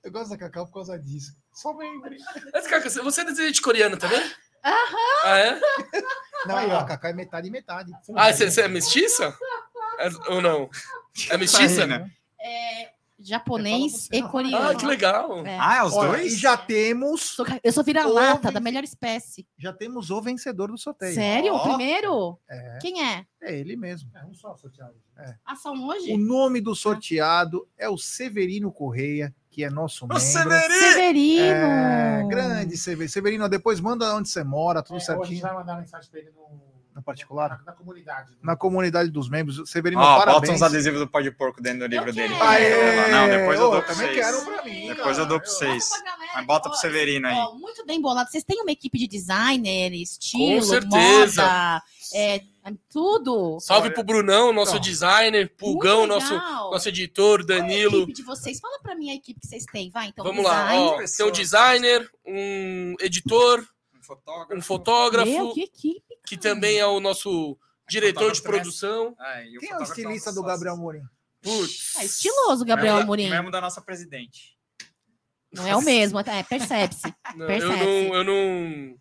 Eu 0.04 0.12
gosto 0.12 0.30
da 0.32 0.38
Cacau 0.38 0.66
por 0.66 0.74
causa 0.76 0.98
disso. 0.98 1.36
Só 1.62 1.74
membro. 1.74 2.16
Você 3.04 3.22
é 3.22 3.26
descendente 3.26 3.62
coreano 3.62 3.98
também? 3.98 4.20
Aham. 4.64 5.22
Ah, 5.24 5.38
é? 5.40 5.60
Não, 6.46 6.56
Aí, 6.58 6.70
ó. 6.72 6.80
a 6.80 6.86
Cacau 6.86 7.10
é 7.12 7.14
metade 7.14 7.48
e 7.48 7.52
metade. 7.52 7.92
Ah, 8.16 8.32
você, 8.32 8.50
você 8.50 8.62
é 8.62 8.68
mestiça? 8.68 9.36
É- 10.00 10.32
ou 10.34 10.42
não? 10.42 10.70
É 11.30 11.38
mestiça? 11.38 11.86
né? 11.88 12.10
É, 12.40 12.92
japonês 13.20 14.08
e 14.12 14.22
coreano. 14.24 14.70
Ah, 14.70 14.76
que 14.76 14.86
legal. 14.86 15.46
É. 15.46 15.58
Ah, 15.60 15.78
é 15.78 15.84
os 15.84 15.94
Olha, 15.94 16.10
dois? 16.10 16.34
E 16.34 16.38
já 16.38 16.56
temos, 16.58 17.22
Sou 17.22 17.46
Eu 17.64 17.72
sou 17.72 17.84
vira-lata, 17.84 18.52
da 18.52 18.60
melhor 18.60 18.84
espécie. 18.84 19.48
já 19.58 19.72
temos 19.74 20.10
o 20.10 20.22
vencedor 20.22 20.72
do 20.72 20.78
sorteio. 20.78 21.14
Sério? 21.14 21.54
O 21.54 21.58
Ó, 21.58 21.64
primeiro? 21.70 22.40
É, 22.50 22.80
Quem 22.82 23.04
é? 23.04 23.26
é 23.42 23.56
ele 23.60 23.76
mesmo. 23.76 24.10
É 24.16 24.24
um 24.26 24.34
só 24.34 24.56
sorteado. 24.58 24.96
Ação 25.46 25.74
O 25.74 25.88
hoje? 25.88 26.16
nome 26.18 26.62
do 26.62 26.76
sorteado 26.76 27.68
é 27.78 27.88
o 27.90 27.98
Severino 27.98 28.72
Correia, 28.72 29.34
que 29.52 29.64
é 29.64 29.70
nosso 29.70 30.06
O 30.06 30.08
membro. 30.08 30.24
Severino! 30.24 30.74
Severino. 30.80 31.44
É, 31.46 32.26
grande 32.28 32.78
Severino. 32.78 33.10
Severino, 33.10 33.50
depois 33.50 33.80
manda 33.80 34.16
onde 34.16 34.30
você 34.30 34.44
mora, 34.44 34.82
tudo 34.82 34.96
É, 34.96 34.98
hoje 34.98 35.12
a 35.12 35.14
gente 35.16 35.26
certinho. 35.28 35.42
vai 35.42 35.54
mandar 35.54 35.78
mensagem 35.78 36.10
pra 36.10 36.20
ele 36.22 36.32
no, 36.32 36.72
No 36.96 37.04
particular? 37.04 37.50
Na, 37.50 37.66
na 37.66 37.72
comunidade. 37.74 38.32
né? 38.32 38.38
Na 38.42 38.56
comunidade 38.56 39.10
dos 39.12 39.30
membros. 39.30 39.70
Severino, 39.70 40.02
bota 40.02 40.26
parabéns. 40.26 40.54
uns 40.56 40.62
adesivos 40.62 41.00
do 41.00 41.08
pó 41.08 41.20
de 41.22 41.32
porco 41.32 41.62
dentro 41.62 41.80
do 41.80 41.86
livro 41.88 42.10
Eu 42.10 42.14
dele. 42.14 42.34
Aê! 42.42 43.12
Não, 43.12 43.28
depois 43.28 43.60
eu 43.60 43.72
dou 43.72 43.82
pra 43.82 43.94
também 43.94 44.08
vocês. 44.08 44.26
quero 44.26 44.42
um 44.42 44.46
pra 44.46 44.64
mim. 44.64 44.88
Depois 44.88 45.18
eu 45.18 45.26
dou 45.26 45.40
pra 45.40 45.48
cara. 45.50 45.60
vocês. 45.60 45.90
Mas 46.34 46.46
bota 46.46 46.70
pro 46.70 46.78
Severino 46.78 47.28
aí. 47.28 47.36
ó, 47.36 47.54
muito 47.56 47.86
bem 47.86 48.00
bolado. 48.02 48.30
Vocês 48.30 48.44
têm 48.44 48.62
uma 48.62 48.72
equipe 48.72 48.98
de 48.98 49.08
designer, 49.08 49.94
estilo, 49.94 50.62
certeza. 50.64 51.42
moda, 51.44 51.84
é, 52.14 52.42
tudo. 52.90 53.60
Salve 53.60 53.88
Olha, 53.88 53.94
pro 53.94 54.04
Brunão, 54.04 54.54
nosso 54.54 54.72
então. 54.72 54.82
designer, 54.82 55.50
Pulgão, 55.58 56.06
nosso, 56.08 56.34
nosso 56.34 56.88
editor, 56.90 57.46
Qual 57.46 57.58
é 57.58 57.60
a 57.60 57.64
Danilo. 57.64 57.98
equipe 58.04 58.14
de 58.14 58.24
vocês? 58.24 58.60
Fala 58.60 58.80
pra 58.82 58.96
mim 58.96 59.10
a 59.12 59.16
equipe 59.16 59.40
que 59.40 59.48
vocês 59.48 59.66
têm. 59.66 59.90
Vai, 59.90 60.08
então. 60.08 60.24
Vamos 60.24 60.44
lá, 60.44 60.64
design. 60.70 60.90
ó, 61.04 61.06
tem 61.18 61.26
um 61.26 61.32
designer, 61.32 62.12
um 62.26 62.96
editor, 63.00 63.66
Um 63.98 64.04
fotógrafo. 64.04 64.56
um 64.56 64.62
fotógrafo, 64.62 65.32
Meu, 65.32 65.54
que 65.54 65.62
equipe. 65.64 66.04
que 66.26 66.38
também 66.38 66.78
é 66.78 66.86
o 66.86 67.00
nosso 67.00 67.58
diretor 67.90 68.32
de 68.32 68.40
Fotógrafo 68.40 68.44
produção. 68.64 69.16
É, 69.20 69.46
e 69.48 69.58
Quem 69.58 69.70
é 69.70 69.76
o 69.76 69.80
fotógrafo 69.80 69.92
estilista 70.00 70.32
do. 70.34 70.44
Gabriel 70.44 70.78
Morim? 70.78 71.02
Putz. 71.42 71.96
É 71.98 72.06
estiloso, 72.06 72.64
Gabriel 72.64 72.94
Mesmo 72.96 73.00
da- 73.00 73.04
Amorim. 73.04 73.30
Mesmo 73.30 73.52
da 73.52 73.60
nossa 73.60 73.82
presidente. 73.82 74.56
Não 75.54 75.68
é 75.68 75.76
o 75.76 75.82
mesmo, 75.82 76.20
é, 76.20 76.44
percebe-se. 76.44 77.08
Eu 77.38 77.48
Percebe. 77.48 77.76
não, 78.10 78.16
eu 78.16 78.24
não. 78.24 78.96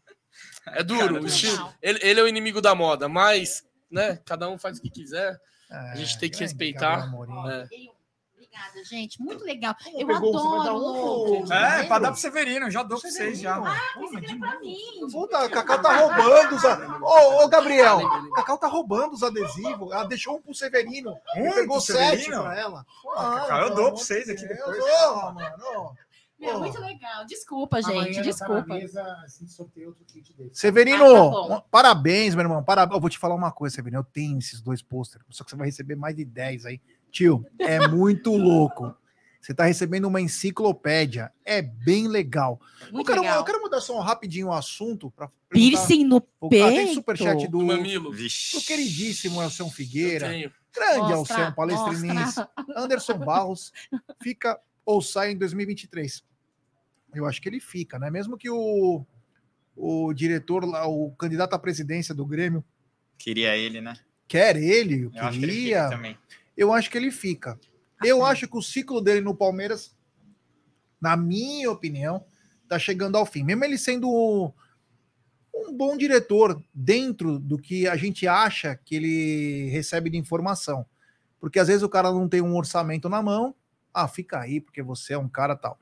É 0.69 0.83
duro. 0.83 1.15
Cara, 1.15 1.27
estilo- 1.27 1.73
ele, 1.83 1.99
ele 2.03 2.21
é 2.21 2.23
o 2.23 2.29
inimigo 2.29 2.61
da 2.61 2.75
moda, 2.75 3.09
mas, 3.09 3.65
né? 3.91 4.21
Cada 4.25 4.49
um 4.49 4.59
faz 4.59 4.79
o 4.79 4.83
que 4.83 4.91
quiser. 4.91 5.39
É, 5.71 5.97
gente 5.97 6.19
tem 6.19 6.31
que 6.31 6.41
respeitar. 6.41 7.09
Morim. 7.11 7.33
É. 7.49 7.67
Obrigada, 8.35 8.85
gente. 8.85 9.21
Muito 9.23 9.45
legal. 9.45 9.75
Eu 9.97 10.07
pegou? 10.09 10.33
Você 10.33 10.49
dar 10.49 10.71
adoro 10.71 11.45
um 11.45 11.53
É, 11.53 11.85
pra 11.85 11.99
dar 12.01 12.11
pro 12.11 12.21
Severino, 12.21 12.69
já 12.71 12.83
dou 12.83 13.01
pra 13.01 13.09
vocês 13.11 13.39
já. 13.41 13.57
Aqui 13.57 14.33
é 14.33 14.37
pra 14.39 14.59
mim. 14.61 14.77
Puta, 15.13 15.39
a 15.39 15.49
Cacau 15.49 15.81
tá 15.81 15.97
roubando 15.97 16.57
os 16.57 16.65
adesivos. 16.65 17.03
Ô, 17.03 17.45
ô, 17.45 17.49
Gabriel, 17.49 18.01
a 18.07 18.33
Cacau 18.37 18.59
tá 18.59 18.67
roubando 18.67 19.15
os 19.15 19.23
adesivos. 19.23 19.93
Ela 19.93 20.05
deixou 20.05 20.37
um 20.37 20.43
pro 20.43 20.55
Severino. 20.55 21.17
Um 21.37 21.53
pegou 21.53 21.77
pro 21.77 21.81
sete 21.81 22.23
Severino? 22.25 22.43
pra 22.43 22.59
ela. 22.59 22.87
Cacau, 23.15 23.61
eu 23.63 23.75
dou 23.75 23.85
pra 23.93 23.97
vocês 23.97 24.29
aqui 24.29 24.47
depois. 24.47 24.79
ô, 24.85 25.33
mano. 25.33 25.97
Meu, 26.41 26.55
Pô. 26.55 26.59
muito 26.61 26.81
legal. 26.81 27.27
Desculpa, 27.27 27.83
gente. 27.83 28.15
tá 28.17 28.23
Desculpa. 28.23 28.75
mesa, 28.75 29.03
assim. 29.25 29.47
Severino, 30.53 31.05
Ah, 31.05 31.57
tá 31.57 31.61
parabéns, 31.71 32.35
meu 32.35 32.45
irmão. 32.45 32.63
Parabéns. 32.65 32.97
Eu 32.97 33.01
vou 33.01 33.11
te 33.11 33.19
falar 33.19 33.35
uma 33.35 33.53
coisa, 33.53 33.77
Severino. 33.77 34.01
Eu 34.01 34.05
tenho 34.05 34.39
esses 34.39 34.61
dois 34.61 34.81
pôsteres, 34.83 35.27
só 35.31 35.45
que 35.45 35.51
você 35.51 35.57
vai 35.57 35.67
receber 35.67 35.97
mais 35.97 36.17
de 36.17 36.25
10 36.25 36.67
aí. 36.67 36.81
Tio, 37.11 37.45
é 37.59 37.87
muito 37.89 38.33
louco. 38.37 38.95
Você 39.41 39.55
tá 39.55 39.65
recebendo 39.65 40.05
uma 40.07 40.21
enciclopédia. 40.21 41.33
É 41.45 41.63
bem 41.63 42.09
legal. 42.09 42.61
Eu 42.93 43.03
quero, 43.05 43.23
legal. 43.23 43.39
eu 43.39 43.45
quero 43.45 43.61
mudar 43.63 43.81
só 43.81 43.97
um 43.97 44.01
rapidinho 44.01 44.49
o 44.49 44.53
assunto 44.53 45.11
para 45.11 45.31
Piercing 45.49 46.05
no 46.05 46.17
Ah, 46.19 46.49
tem 46.51 46.61
peito. 46.75 46.95
superchat 46.95 47.47
do, 47.49 47.59
Do 47.59 47.65
mamilo. 47.65 48.11
Do 48.13 48.61
queridíssimo 48.67 49.43
Elson 49.43 49.71
Figueira. 49.71 50.29
Grande 50.73 51.13
Alceu, 51.13 51.53
palestrinense. 51.55 52.41
Anderson 52.77 53.19
Barros 53.19 53.73
fica 54.23 54.59
ou 54.85 55.01
sai 55.03 55.33
em 55.33 55.37
2023. 55.39 56.23
Eu 57.15 57.27
acho 57.27 57.41
que 57.41 57.49
ele 57.49 57.61
fica, 57.61 57.99
né? 57.99 58.11
Mesmo 58.11 58.37
que 58.37 58.49
o, 58.49 59.05
o 59.77 60.13
diretor 60.13 60.65
lá, 60.65 60.87
o 60.87 61.11
candidato 61.13 61.55
à 61.55 61.59
presidência 61.59 62.15
do 62.15 62.27
Grêmio, 62.27 62.65
Queria 63.19 63.57
ele, 63.57 63.81
né? 63.81 63.95
quer 64.27 64.57
ele, 64.57 65.03
eu 65.03 65.13
Eu 65.15 65.25
acho 65.25 65.39
que 65.39 65.45
ele 65.45 65.53
queria, 65.53 65.85
fica 65.85 65.91
também. 65.91 66.19
eu 66.57 66.73
acho 66.73 66.91
que 66.91 66.97
ele 66.97 67.11
fica. 67.11 67.61
Eu 68.03 68.25
acho 68.25 68.49
que 68.49 68.57
o 68.57 68.63
ciclo 68.63 69.01
dele 69.01 69.21
no 69.21 69.35
Palmeiras, 69.35 69.95
na 71.01 71.17
minha 71.17 71.71
opinião, 71.71 72.25
tá 72.67 72.79
chegando 72.79 73.17
ao 73.17 73.27
fim. 73.27 73.43
Mesmo 73.43 73.65
ele 73.65 73.77
sendo 73.77 74.55
um 75.55 75.77
bom 75.77 75.97
diretor 75.97 76.63
dentro 76.73 77.39
do 77.39 77.59
que 77.59 77.87
a 77.87 77.97
gente 77.97 78.27
acha 78.27 78.75
que 78.85 78.95
ele 78.95 79.69
recebe 79.71 80.09
de 80.09 80.17
informação. 80.17 80.87
Porque 81.39 81.59
às 81.59 81.69
vezes 81.69 81.83
o 81.83 81.89
cara 81.89 82.11
não 82.11 82.29
tem 82.29 82.41
um 82.41 82.57
orçamento 82.57 83.09
na 83.09 83.21
mão, 83.21 83.55
ah, 83.93 84.09
fica 84.09 84.39
aí 84.39 84.61
porque 84.61 84.83
você 84.83 85.15
é 85.15 85.19
um 85.19 85.29
cara 85.29 85.57
tal. 85.57 85.79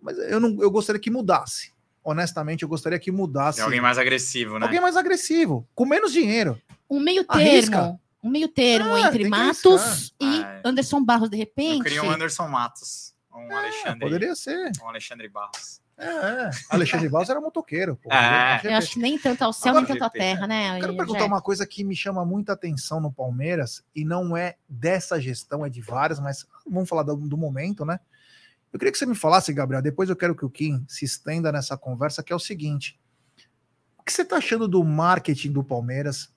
Mas 0.00 0.18
eu 0.18 0.40
não, 0.40 0.60
eu 0.62 0.70
gostaria 0.70 1.00
que 1.00 1.10
mudasse. 1.10 1.72
Honestamente, 2.02 2.62
eu 2.62 2.68
gostaria 2.68 2.98
que 2.98 3.10
mudasse. 3.10 3.56
Tem 3.56 3.64
alguém 3.64 3.80
mais 3.80 3.98
agressivo, 3.98 4.58
né? 4.58 4.66
Alguém 4.66 4.80
mais 4.80 4.96
agressivo, 4.96 5.68
com 5.74 5.84
menos 5.84 6.12
dinheiro. 6.12 6.60
Um 6.88 6.98
meio 6.98 7.24
Arrisca. 7.28 7.76
termo. 7.76 8.00
Um 8.22 8.30
meio 8.30 8.48
termo 8.48 8.94
Ah, 8.94 9.00
entre 9.00 9.28
Matos 9.28 10.14
e 10.20 10.24
Ah, 10.44 10.60
é. 10.64 10.68
Anderson 10.68 11.02
Barros, 11.04 11.30
de 11.30 11.36
Eu 11.36 11.40
repente. 11.40 11.82
queria 11.84 12.02
um 12.02 12.10
Anderson 12.10 12.48
Matos. 12.48 13.14
Um 13.34 13.50
É, 13.50 13.54
Alexandre. 13.54 14.00
poderia 14.00 14.34
ser. 14.34 14.70
Um 14.82 14.88
Alexandre 14.88 15.28
Barros. 15.28 15.80
É, 15.96 16.06
é. 16.06 16.50
Alexandre 16.70 17.08
Barros 17.10 17.28
era 17.30 17.40
motoqueiro. 17.40 17.96
Pô. 17.96 18.08
É. 18.12 18.60
Eu 18.64 18.76
acho 18.76 18.92
que 18.94 18.98
nem 18.98 19.18
tanto 19.18 19.42
ao 19.42 19.52
céu, 19.52 19.70
Agora, 19.70 19.86
nem 19.86 19.92
tanto 19.94 20.04
à 20.04 20.10
terra, 20.10 20.46
né? 20.46 20.76
Eu 20.76 20.80
quero 20.80 20.96
perguntar 20.96 21.24
uma 21.26 21.40
coisa 21.42 21.66
que 21.66 21.84
me 21.84 21.94
chama 21.94 22.24
muita 22.24 22.52
atenção 22.54 23.00
no 23.00 23.12
Palmeiras, 23.12 23.82
e 23.94 24.04
não 24.04 24.36
é 24.36 24.56
dessa 24.68 25.20
gestão, 25.20 25.64
é 25.64 25.68
de 25.68 25.80
várias, 25.80 26.18
mas 26.18 26.46
vamos 26.66 26.88
falar 26.88 27.02
do, 27.02 27.14
do 27.16 27.36
momento, 27.36 27.84
né? 27.84 28.00
Eu 28.72 28.78
queria 28.78 28.92
que 28.92 28.98
você 28.98 29.06
me 29.06 29.14
falasse, 29.14 29.52
Gabriel, 29.52 29.82
depois 29.82 30.08
eu 30.08 30.16
quero 30.16 30.34
que 30.34 30.44
o 30.44 30.50
Kim 30.50 30.84
se 30.88 31.04
estenda 31.04 31.50
nessa 31.50 31.76
conversa, 31.76 32.22
que 32.22 32.32
é 32.32 32.36
o 32.36 32.40
seguinte: 32.40 32.98
o 33.98 34.02
que 34.02 34.12
você 34.12 34.22
está 34.22 34.36
achando 34.36 34.68
do 34.68 34.82
marketing 34.84 35.52
do 35.52 35.64
Palmeiras 35.64 36.32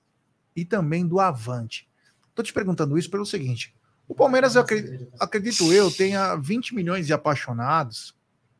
e 0.54 0.64
também 0.64 1.06
do 1.06 1.20
Avante? 1.20 1.88
Tô 2.34 2.42
te 2.42 2.52
perguntando 2.52 2.98
isso 2.98 3.10
pelo 3.10 3.24
seguinte: 3.24 3.74
o 4.08 4.14
Palmeiras, 4.14 4.56
eu 4.56 4.62
acredito, 4.62 5.08
acredito 5.18 5.72
eu, 5.72 5.90
tenha 5.90 6.34
20 6.34 6.74
milhões 6.74 7.06
de 7.06 7.12
apaixonados, 7.12 8.16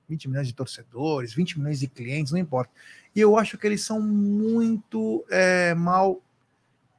20 0.08 0.28
milhões 0.28 0.46
de 0.46 0.54
torcedores, 0.54 1.34
20 1.34 1.58
milhões 1.58 1.80
de 1.80 1.88
clientes, 1.88 2.32
não 2.32 2.38
importa. 2.38 2.72
E 3.14 3.20
eu 3.20 3.36
acho 3.36 3.58
que 3.58 3.66
eles 3.66 3.82
são 3.82 4.00
muito 4.00 5.24
é, 5.30 5.74
mal. 5.74 6.22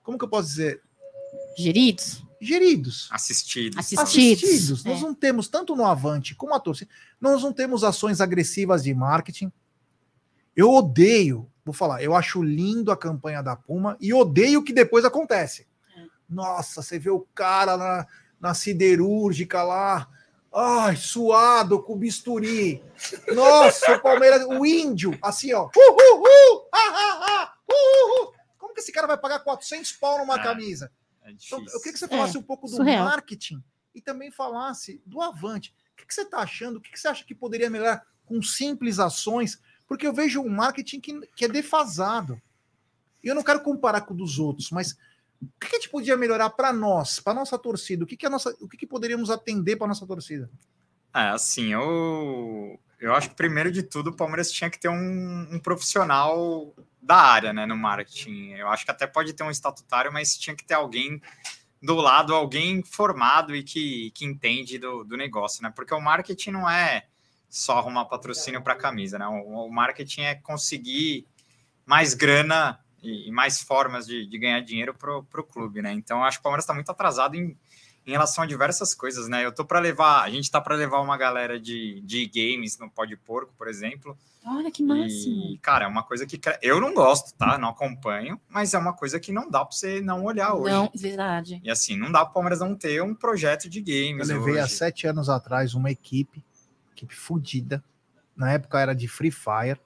Como 0.03 0.17
que 0.17 0.25
eu 0.25 0.29
posso 0.29 0.49
dizer? 0.49 0.81
Geridos? 1.57 2.24
Geridos. 2.45 3.09
Assistidos. 3.11 3.77
Assistidos. 3.77 4.43
Assistidos. 4.43 4.85
É. 4.85 4.89
Nós 4.89 5.01
não 5.01 5.13
temos, 5.13 5.47
tanto 5.47 5.75
no 5.75 5.85
Avante 5.85 6.35
como 6.35 6.53
a 6.53 6.59
torcida, 6.59 6.89
nós 7.19 7.41
não 7.43 7.51
temos 7.51 7.83
ações 7.83 8.21
agressivas 8.21 8.83
de 8.83 8.93
marketing. 8.93 9.51
Eu 10.55 10.71
odeio, 10.71 11.49
vou 11.65 11.73
falar, 11.73 12.01
eu 12.01 12.15
acho 12.15 12.41
lindo 12.41 12.91
a 12.91 12.97
campanha 12.97 13.41
da 13.43 13.55
Puma 13.55 13.97
e 13.99 14.13
odeio 14.13 14.59
o 14.59 14.63
que 14.63 14.71
depois 14.71 15.03
acontece. 15.03 15.67
Nossa, 16.29 16.81
você 16.81 16.97
vê 16.97 17.09
o 17.09 17.27
cara 17.35 17.77
na, 17.77 18.07
na 18.39 18.53
siderúrgica 18.53 19.61
lá, 19.61 20.07
ai, 20.53 20.95
suado 20.95 21.83
com 21.83 21.97
bisturi. 21.97 22.81
Nossa, 23.33 23.95
o 23.95 24.01
Palmeiras, 24.01 24.45
o 24.45 24.65
índio, 24.65 25.17
assim, 25.21 25.53
ó. 25.53 25.65
Uh, 25.65 25.91
uh, 25.91 26.21
uh, 26.21 26.67
ah, 26.73 26.77
ah, 26.77 27.19
ah, 27.21 27.53
uh, 27.69 27.73
uh, 27.73 28.23
uh. 28.23 28.33
Como 28.57 28.73
que 28.73 28.79
esse 28.79 28.91
cara 28.91 29.05
vai 29.07 29.17
pagar 29.17 29.39
400 29.39 29.91
pau 29.93 30.17
numa 30.19 30.35
É. 30.39 30.43
camisa? 30.43 30.91
É 31.25 31.31
Então, 31.31 31.59
difícil. 31.59 31.65
eu 31.73 31.79
queria 31.79 31.93
que 31.93 31.99
você 31.99 32.07
falasse 32.07 32.37
É, 32.37 32.39
um 32.39 32.43
pouco 32.43 32.67
do 32.67 32.75
surreal. 32.75 33.05
marketing 33.05 33.61
e 33.93 34.01
também 34.01 34.29
falasse 34.31 35.01
do 35.05 35.21
Avante. 35.21 35.73
O 35.93 35.97
que, 35.97 36.05
que 36.05 36.13
você 36.13 36.21
está 36.21 36.39
achando? 36.39 36.77
O 36.77 36.81
que, 36.81 36.91
que 36.91 36.99
você 36.99 37.07
acha 37.07 37.25
que 37.25 37.33
poderia 37.33 37.69
melhorar 37.69 38.05
com 38.25 38.41
simples 38.41 38.99
ações? 38.99 39.59
Porque 39.87 40.05
eu 40.05 40.13
vejo 40.13 40.41
um 40.41 40.49
marketing 40.49 40.99
que, 40.99 41.19
que 41.35 41.45
é 41.45 41.47
defasado. 41.47 42.39
E 43.23 43.27
eu 43.27 43.33
não 43.35 43.43
quero 43.43 43.61
comparar 43.61 44.01
com 44.01 44.13
o 44.13 44.17
dos 44.17 44.37
outros, 44.37 44.69
mas 44.69 44.91
o 45.41 45.47
que, 45.59 45.67
que 45.69 45.75
a 45.75 45.79
gente 45.79 45.89
podia 45.89 46.15
melhorar 46.15 46.49
para 46.51 46.71
nós, 46.71 47.19
para 47.19 47.33
nossa 47.33 47.57
torcida? 47.57 48.03
O 48.03 48.07
que, 48.07 48.15
que, 48.15 48.25
a 48.25 48.29
nossa, 48.29 48.55
o 48.61 48.67
que, 48.67 48.77
que 48.77 48.85
poderíamos 48.87 49.29
atender 49.31 49.75
para 49.77 49.87
nossa 49.87 50.05
torcida? 50.05 50.49
É, 51.13 51.29
assim, 51.29 51.73
eu, 51.73 52.79
eu 52.99 53.13
acho 53.13 53.29
que 53.29 53.35
primeiro 53.35 53.71
de 53.71 53.81
tudo 53.83 54.09
o 54.09 54.15
Palmeiras 54.15 54.51
tinha 54.51 54.69
que 54.69 54.79
ter 54.79 54.89
um, 54.89 55.47
um, 55.55 55.59
profissional 55.59 56.73
da 57.05 57.17
área, 57.17 57.53
né, 57.53 57.65
no 57.65 57.77
marketing. 57.77 58.53
Eu 58.53 58.67
acho 58.69 58.83
que 58.83 58.91
até 58.91 59.05
pode 59.05 59.33
ter 59.33 59.43
um 59.43 59.51
estatutário, 59.51 60.11
mas 60.11 60.35
tinha 60.37 60.55
que 60.55 60.65
ter 60.65 60.73
alguém 60.73 61.21
do 61.81 61.95
lado, 61.95 62.33
alguém 62.33 62.83
formado 62.83 63.55
e 63.55 63.63
que, 63.63 64.09
que 64.11 64.25
entende 64.25 64.79
do, 64.79 65.03
do 65.03 65.15
negócio, 65.15 65.61
né? 65.61 65.71
Porque 65.73 65.93
o 65.93 66.01
marketing 66.01 66.51
não 66.51 66.69
é 66.69 67.05
só 67.47 67.77
arrumar 67.77 68.05
patrocínio 68.05 68.61
para 68.61 68.75
camisa, 68.75 69.19
né? 69.19 69.27
O, 69.27 69.67
o, 69.67 69.71
marketing 69.71 70.21
é 70.21 70.35
conseguir 70.35 71.27
mais 71.85 72.15
grana 72.15 72.79
e, 73.03 73.27
e 73.27 73.31
mais 73.31 73.61
formas 73.61 74.07
de, 74.07 74.25
de 74.25 74.37
ganhar 74.39 74.59
dinheiro 74.61 74.95
para 74.95 75.19
o 75.19 75.43
clube, 75.43 75.83
né? 75.83 75.93
Então, 75.93 76.23
acho 76.23 76.37
que 76.37 76.41
o 76.41 76.43
Palmeiras 76.43 76.63
está 76.63 76.73
muito 76.73 76.89
atrasado 76.89 77.35
em, 77.35 77.55
em 78.05 78.11
relação 78.11 78.43
a 78.43 78.47
diversas 78.47 78.93
coisas, 78.93 79.27
né? 79.27 79.45
Eu 79.45 79.51
tô 79.51 79.65
para 79.65 79.79
levar, 79.79 80.23
a 80.23 80.29
gente 80.29 80.49
tá 80.49 80.61
para 80.61 80.75
levar 80.75 81.01
uma 81.01 81.17
galera 81.17 81.59
de, 81.59 82.01
de 82.01 82.25
games 82.27 82.77
no 82.77 82.89
Pó 82.89 83.03
de 83.03 83.17
Porco, 83.17 83.53
por 83.57 83.67
exemplo. 83.67 84.17
Olha 84.45 84.69
que 84.69 84.83
máximo. 84.83 85.53
E, 85.53 85.57
cara, 85.57 85.85
é 85.85 85.87
uma 85.87 86.03
coisa 86.03 86.25
que 86.27 86.39
eu 86.61 86.79
não 86.79 86.93
gosto, 86.93 87.33
tá? 87.33 87.57
Não 87.57 87.69
acompanho, 87.69 88.39
mas 88.47 88.75
é 88.75 88.77
uma 88.77 88.93
coisa 88.93 89.19
que 89.19 89.31
não 89.31 89.49
dá 89.49 89.65
para 89.65 89.75
você 89.75 90.01
não 90.01 90.23
olhar 90.23 90.53
hoje. 90.53 90.71
Não, 90.71 90.91
verdade. 90.93 91.59
E 91.63 91.71
assim, 91.71 91.97
não 91.97 92.11
dá 92.11 92.19
para 92.19 92.29
o 92.29 92.33
Palmeiras 92.33 92.59
não 92.59 92.75
ter 92.75 93.01
um 93.01 93.15
projeto 93.15 93.67
de 93.67 93.81
games. 93.81 94.29
Eu 94.29 94.37
levei 94.37 94.53
hoje. 94.53 94.61
há 94.61 94.67
sete 94.67 95.07
anos 95.07 95.29
atrás 95.29 95.73
uma 95.73 95.89
equipe, 95.89 96.45
equipe 96.95 97.15
fodida. 97.15 97.83
Na 98.35 98.51
época 98.51 98.79
era 98.79 98.93
de 98.93 99.07
Free 99.07 99.31
Fire, 99.31 99.79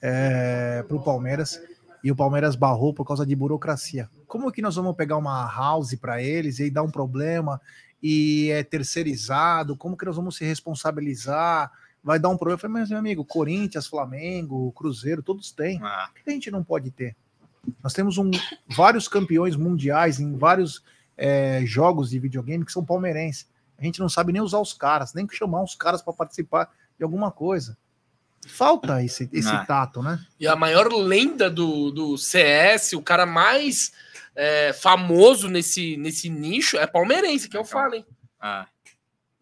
é, 0.00 0.82
para 0.82 0.96
o 0.96 1.02
Palmeiras 1.02 1.60
e 2.04 2.12
o 2.12 2.16
Palmeiras 2.16 2.54
barrou 2.54 2.92
por 2.92 3.06
causa 3.06 3.24
de 3.24 3.34
burocracia. 3.34 4.10
Como 4.26 4.52
que 4.52 4.60
nós 4.60 4.76
vamos 4.76 4.94
pegar 4.94 5.16
uma 5.16 5.50
house 5.50 5.94
para 5.94 6.22
eles 6.22 6.58
e 6.58 6.70
dar 6.70 6.82
um 6.82 6.90
problema 6.90 7.58
e 8.02 8.50
é 8.50 8.62
terceirizado? 8.62 9.74
Como 9.74 9.96
que 9.96 10.04
nós 10.04 10.14
vamos 10.14 10.36
se 10.36 10.44
responsabilizar? 10.44 11.72
Vai 12.02 12.18
dar 12.18 12.28
um 12.28 12.36
problema. 12.36 12.56
Eu 12.56 12.60
falei, 12.60 12.80
mas 12.80 12.90
meu 12.90 12.98
amigo, 12.98 13.24
Corinthians, 13.24 13.86
Flamengo, 13.86 14.70
Cruzeiro, 14.72 15.22
todos 15.22 15.50
têm. 15.50 15.80
Ah. 15.82 16.10
O 16.10 16.22
que 16.22 16.28
a 16.28 16.32
gente 16.34 16.50
não 16.50 16.62
pode 16.62 16.90
ter? 16.90 17.16
Nós 17.82 17.94
temos 17.94 18.18
um, 18.18 18.30
vários 18.68 19.08
campeões 19.08 19.56
mundiais 19.56 20.20
em 20.20 20.36
vários 20.36 20.84
é, 21.16 21.62
jogos 21.64 22.10
de 22.10 22.18
videogame 22.18 22.66
que 22.66 22.72
são 22.72 22.84
palmeirenses. 22.84 23.48
A 23.78 23.82
gente 23.82 23.98
não 23.98 24.10
sabe 24.10 24.30
nem 24.30 24.42
usar 24.42 24.58
os 24.58 24.74
caras, 24.74 25.14
nem 25.14 25.26
chamar 25.30 25.62
os 25.62 25.74
caras 25.74 26.02
para 26.02 26.12
participar 26.12 26.70
de 26.98 27.02
alguma 27.02 27.30
coisa. 27.30 27.78
Falta 28.46 29.02
esse, 29.02 29.28
esse 29.32 29.48
ah. 29.48 29.64
tato, 29.64 30.02
né? 30.02 30.24
E 30.38 30.46
a 30.46 30.56
maior 30.56 30.92
lenda 30.92 31.50
do, 31.50 31.90
do 31.90 32.18
CS, 32.18 32.92
o 32.92 33.02
cara 33.02 33.26
mais 33.26 33.92
é, 34.34 34.72
famoso 34.72 35.48
nesse, 35.48 35.96
nesse 35.96 36.28
nicho 36.28 36.76
é 36.76 36.86
palmeirense, 36.86 37.48
que 37.48 37.56
eu 37.56 37.62
então, 37.62 37.70
falo, 37.70 37.94
hein? 37.94 38.06
Ah. 38.40 38.66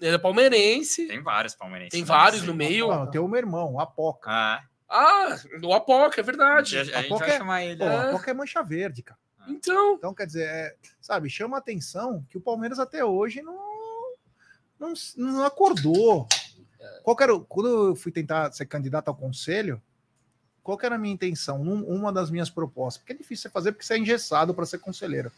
Ele 0.01 0.16
é 0.16 0.19
palmeirense. 0.19 1.07
Tem 1.07 1.23
vários 1.23 1.55
palmeirenses. 1.55 1.93
Tem 1.93 2.05
vários 2.05 2.43
no 2.43 2.55
meio. 2.55 2.89
Não, 2.89 3.11
tem 3.11 3.20
o 3.20 3.29
meu 3.29 3.39
irmão, 3.39 3.74
o 3.74 3.81
Apoca. 3.81 4.31
Ah, 4.31 4.62
ah 4.89 5.37
o 5.62 5.73
Apoca, 5.73 6.20
é 6.20 6.24
verdade. 6.24 6.77
A, 6.77 6.81
a, 6.81 6.99
a 6.99 7.03
gente 7.03 7.19
vai 7.19 7.31
é, 7.31 7.39
chamar 7.39 7.65
ele. 7.65 7.77
Pô, 7.77 7.85
é. 7.85 8.09
Apoca 8.09 8.31
é 8.31 8.35
mancha 8.35 8.62
verde, 8.62 9.03
cara. 9.03 9.19
Então. 9.47 9.95
Então, 9.95 10.15
quer 10.15 10.27
dizer, 10.27 10.45
é, 10.45 10.74
sabe, 11.01 11.31
chama 11.31 11.57
atenção 11.57 12.24
que 12.29 12.37
o 12.37 12.41
Palmeiras 12.41 12.79
até 12.79 13.05
hoje 13.05 13.43
não, 13.43 13.59
não, 14.79 14.93
não 15.16 15.45
acordou. 15.45 16.27
Qual 17.02 17.16
era, 17.20 17.38
quando 17.40 17.88
eu 17.88 17.96
fui 17.96 18.12
tentar 18.12 18.52
ser 18.52 18.66
candidato 18.66 19.09
ao 19.09 19.14
conselho, 19.14 19.80
qual 20.62 20.78
era 20.82 20.94
a 20.94 20.98
minha 20.98 21.14
intenção? 21.14 21.60
Um, 21.60 21.84
uma 21.84 22.12
das 22.12 22.30
minhas 22.30 22.48
propostas, 22.48 22.98
porque 22.98 23.12
é 23.12 23.16
difícil 23.16 23.42
você 23.42 23.50
fazer 23.50 23.72
porque 23.72 23.84
você 23.84 23.94
é 23.94 23.98
engessado 23.98 24.54
para 24.54 24.66
ser 24.66 24.78
conselheiro. 24.78 25.30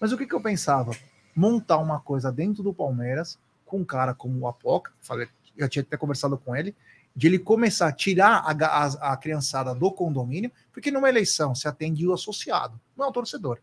Mas 0.00 0.12
o 0.12 0.18
que, 0.18 0.26
que 0.26 0.34
eu 0.34 0.40
pensava? 0.40 0.92
Montar 1.34 1.78
uma 1.78 2.00
coisa 2.00 2.32
dentro 2.32 2.62
do 2.62 2.74
Palmeiras, 2.74 3.38
com 3.64 3.78
um 3.78 3.84
cara 3.84 4.12
como 4.12 4.40
o 4.40 4.48
Apoca, 4.48 4.92
falei, 5.00 5.28
eu 5.56 5.68
tinha 5.68 5.82
até 5.82 5.96
conversado 5.96 6.36
com 6.36 6.54
ele, 6.56 6.74
de 7.14 7.26
ele 7.26 7.38
começar 7.38 7.88
a 7.88 7.92
tirar 7.92 8.42
a, 8.44 8.50
a, 8.50 9.12
a 9.12 9.16
criançada 9.16 9.74
do 9.74 9.90
condomínio, 9.92 10.50
porque 10.72 10.90
numa 10.90 11.08
eleição 11.08 11.54
se 11.54 11.68
atende 11.68 12.06
o 12.06 12.12
associado, 12.12 12.80
não 12.96 13.06
é 13.06 13.08
o 13.08 13.12
torcedor. 13.12 13.58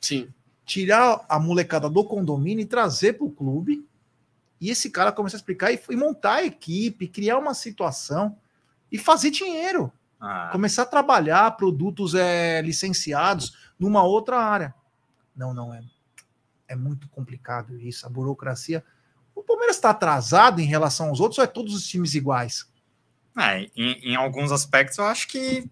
Sim. 0.00 0.28
Tirar 0.64 1.24
a 1.28 1.38
molecada 1.38 1.88
do 1.88 2.04
condomínio 2.04 2.62
e 2.62 2.66
trazer 2.66 3.14
para 3.14 3.26
o 3.26 3.30
clube 3.30 3.86
e 4.60 4.70
esse 4.70 4.90
cara 4.90 5.12
começou 5.12 5.36
a 5.36 5.40
explicar 5.40 5.72
e, 5.72 5.80
e 5.90 5.96
montar 5.96 6.36
a 6.36 6.44
equipe, 6.44 7.08
criar 7.08 7.38
uma 7.38 7.54
situação 7.54 8.36
e 8.90 8.98
fazer 8.98 9.30
dinheiro. 9.30 9.92
Ah. 10.20 10.48
Começar 10.52 10.82
a 10.82 10.86
trabalhar 10.86 11.50
produtos 11.56 12.14
é, 12.14 12.62
licenciados 12.62 13.56
numa 13.78 14.02
outra 14.02 14.38
área. 14.38 14.74
Não, 15.36 15.52
não 15.52 15.74
é. 15.74 15.82
É 16.66 16.74
muito 16.74 17.08
complicado 17.08 17.78
isso, 17.78 18.06
a 18.06 18.08
burocracia. 18.08 18.84
O 19.34 19.42
Palmeiras 19.42 19.76
está 19.76 19.90
atrasado 19.90 20.60
em 20.60 20.64
relação 20.64 21.08
aos 21.08 21.20
outros 21.20 21.38
ou 21.38 21.44
é 21.44 21.46
todos 21.46 21.74
os 21.74 21.86
times 21.86 22.14
iguais? 22.14 22.66
É, 23.36 23.68
em, 23.76 24.12
em 24.12 24.16
alguns 24.16 24.52
aspectos 24.52 24.96
eu 24.96 25.04
acho 25.04 25.28
que 25.28 25.68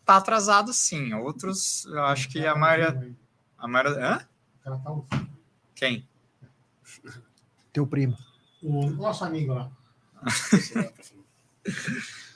está 0.00 0.16
atrasado 0.16 0.72
sim. 0.72 1.12
Outros, 1.14 1.84
eu 1.86 2.04
acho 2.04 2.28
que 2.28 2.46
a 2.46 2.54
maioria. 2.54 3.14
A 3.58 3.68
maioria. 3.68 3.98
Hã? 3.98 4.26
Tá 4.64 4.80
Quem? 5.74 6.08
Teu 7.72 7.86
primo. 7.86 8.16
O 8.62 8.90
nosso 8.90 9.24
amigo 9.24 9.54
lá. 9.54 9.70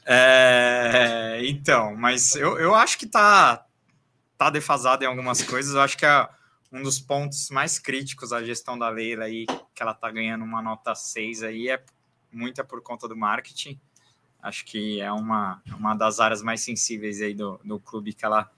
é, 0.06 1.40
então, 1.44 1.94
mas 1.96 2.34
eu, 2.34 2.58
eu 2.58 2.74
acho 2.74 2.98
que 2.98 3.06
tá, 3.06 3.66
tá 4.38 4.50
defasado 4.50 5.04
em 5.04 5.06
algumas 5.06 5.42
coisas. 5.42 5.74
Eu 5.74 5.80
acho 5.80 5.98
que 5.98 6.06
é 6.06 6.28
um 6.72 6.82
dos 6.82 6.98
pontos 6.98 7.50
mais 7.50 7.78
críticos 7.78 8.30
da 8.30 8.42
gestão 8.42 8.78
da 8.78 8.88
Leila 8.88 9.24
aí, 9.24 9.46
que 9.74 9.82
ela 9.82 9.94
tá 9.94 10.10
ganhando 10.10 10.44
uma 10.44 10.60
nota 10.60 10.94
6 10.94 11.42
aí, 11.42 11.68
é 11.68 11.82
muita 12.32 12.64
por 12.64 12.82
conta 12.82 13.06
do 13.06 13.16
marketing. 13.16 13.78
Acho 14.42 14.64
que 14.64 15.00
é 15.00 15.10
uma, 15.10 15.62
uma 15.78 15.94
das 15.94 16.20
áreas 16.20 16.42
mais 16.42 16.60
sensíveis 16.60 17.20
aí 17.22 17.32
do, 17.32 17.60
do 17.64 17.78
clube 17.80 18.12
que 18.12 18.24
ela 18.24 18.50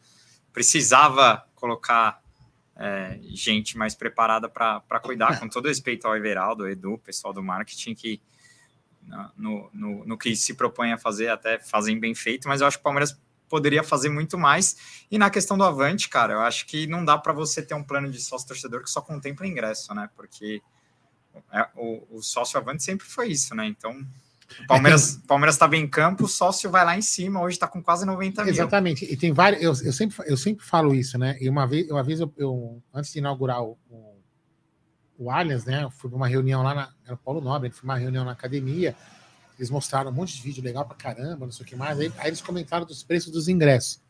precisava 0.52 1.46
colocar 1.54 2.22
é, 2.78 3.18
gente 3.22 3.76
mais 3.76 3.94
preparada 3.94 4.48
para 4.48 5.00
cuidar, 5.02 5.40
com 5.40 5.48
todo 5.48 5.68
respeito 5.68 6.06
ao 6.06 6.16
Everaldo, 6.16 6.64
ao 6.64 6.70
Edu, 6.70 6.98
pessoal 6.98 7.32
do 7.32 7.42
marketing, 7.42 7.94
que 7.94 8.20
no, 9.36 9.70
no, 9.72 10.04
no, 10.04 10.18
que 10.18 10.34
se 10.36 10.54
propõe 10.54 10.92
a 10.92 10.98
fazer, 10.98 11.28
até 11.28 11.58
fazem 11.58 11.98
bem 11.98 12.14
feito, 12.14 12.48
mas 12.48 12.60
eu 12.60 12.66
acho 12.66 12.76
que 12.76 12.80
o 12.80 12.84
Palmeiras 12.84 13.18
poderia 13.48 13.82
fazer 13.82 14.08
muito 14.08 14.36
mais. 14.36 15.06
E 15.10 15.18
na 15.18 15.30
questão 15.30 15.56
do 15.56 15.64
Avante, 15.64 16.08
cara, 16.08 16.34
eu 16.34 16.40
acho 16.40 16.66
que 16.66 16.86
não 16.86 17.04
dá 17.04 17.16
para 17.16 17.32
você 17.32 17.62
ter 17.62 17.74
um 17.74 17.82
plano 17.82 18.10
de 18.10 18.20
sócio 18.20 18.48
torcedor 18.48 18.82
que 18.82 18.90
só 18.90 19.00
contempla 19.00 19.46
ingresso, 19.46 19.94
né? 19.94 20.10
Porque 20.16 20.60
é, 21.52 21.68
o, 21.76 22.18
o 22.18 22.22
sócio 22.22 22.58
Avante 22.58 22.82
sempre 22.82 23.06
foi 23.06 23.28
isso, 23.28 23.54
né? 23.54 23.66
Então 23.66 24.04
Palmeiras 24.66 25.16
Palmeiras 25.26 25.54
estava 25.54 25.76
em 25.76 25.88
campo, 25.88 26.24
o 26.24 26.28
sócio 26.28 26.70
vai 26.70 26.84
lá 26.84 26.96
em 26.96 27.02
cima, 27.02 27.40
hoje 27.40 27.56
está 27.56 27.66
com 27.66 27.82
quase 27.82 28.06
90 28.06 28.44
mil. 28.44 28.52
Exatamente, 28.52 29.04
e 29.04 29.16
tem 29.16 29.32
vários. 29.32 29.62
Eu, 29.62 29.70
eu, 29.86 29.92
sempre, 29.92 30.16
eu 30.26 30.36
sempre 30.36 30.64
falo 30.64 30.94
isso, 30.94 31.18
né? 31.18 31.36
E 31.40 31.48
uma 31.48 31.66
vez, 31.66 31.90
uma 31.90 32.02
vez 32.02 32.20
eu, 32.20 32.32
eu 32.36 32.82
antes 32.94 33.12
de 33.12 33.18
inaugurar 33.18 33.62
o, 33.62 33.76
o, 33.90 34.16
o 35.18 35.30
Allianz, 35.30 35.64
né? 35.64 35.84
Eu 35.84 35.90
fui 35.90 36.10
uma 36.12 36.28
reunião 36.28 36.62
lá 36.62 36.74
na. 36.74 36.92
Era 37.04 37.14
o 37.14 37.18
Paulo 37.18 37.40
Nobre, 37.40 37.70
foi 37.70 37.84
uma 37.84 37.96
reunião 37.96 38.24
na 38.24 38.32
academia. 38.32 38.94
Eles 39.58 39.70
mostraram 39.70 40.10
um 40.10 40.14
monte 40.14 40.36
de 40.36 40.42
vídeo 40.42 40.62
legal 40.62 40.84
para 40.84 40.96
caramba, 40.96 41.46
não 41.46 41.52
sei 41.52 41.64
o 41.64 41.68
que 41.68 41.74
mais. 41.74 41.98
Aí, 41.98 42.12
aí 42.18 42.28
eles 42.28 42.42
comentaram 42.42 42.84
dos 42.84 43.02
preços 43.02 43.32
dos 43.32 43.48
ingressos. 43.48 44.00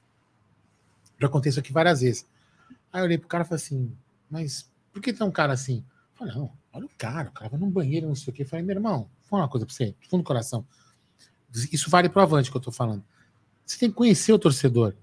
Já 1.18 1.30
isso 1.46 1.60
aqui 1.60 1.72
várias 1.72 2.00
vezes. 2.00 2.26
Aí 2.92 3.00
eu 3.00 3.04
olhei 3.04 3.16
pro 3.16 3.28
cara 3.28 3.44
e 3.44 3.46
falei 3.46 3.62
assim, 3.62 3.96
mas 4.28 4.70
por 4.92 5.00
que 5.00 5.12
tão 5.12 5.30
caro 5.30 5.52
assim? 5.52 5.84
Eu 6.12 6.18
falei, 6.18 6.34
não, 6.34 6.52
olha 6.72 6.86
o 6.86 6.90
cara, 6.98 7.28
o 7.28 7.32
cara 7.32 7.48
vai 7.48 7.60
num 7.60 7.70
banheiro, 7.70 8.08
não 8.08 8.14
sei 8.14 8.32
o 8.32 8.34
que. 8.34 8.42
Eu 8.42 8.46
falei, 8.46 8.64
meu 8.64 8.74
irmão, 8.74 9.08
falar 9.28 9.42
uma 9.42 9.48
coisa 9.48 9.66
para 9.66 9.74
você, 9.74 9.94
fundo 10.08 10.22
do 10.22 10.26
coração. 10.26 10.66
Isso 11.72 11.88
vale 11.90 12.08
para 12.08 12.20
o 12.20 12.22
avante 12.22 12.50
que 12.50 12.56
eu 12.56 12.60
estou 12.60 12.72
falando. 12.72 13.04
Você 13.64 13.78
tem 13.78 13.90
que 13.90 13.96
conhecer 13.96 14.32
o 14.32 14.38
torcedor. 14.38 14.94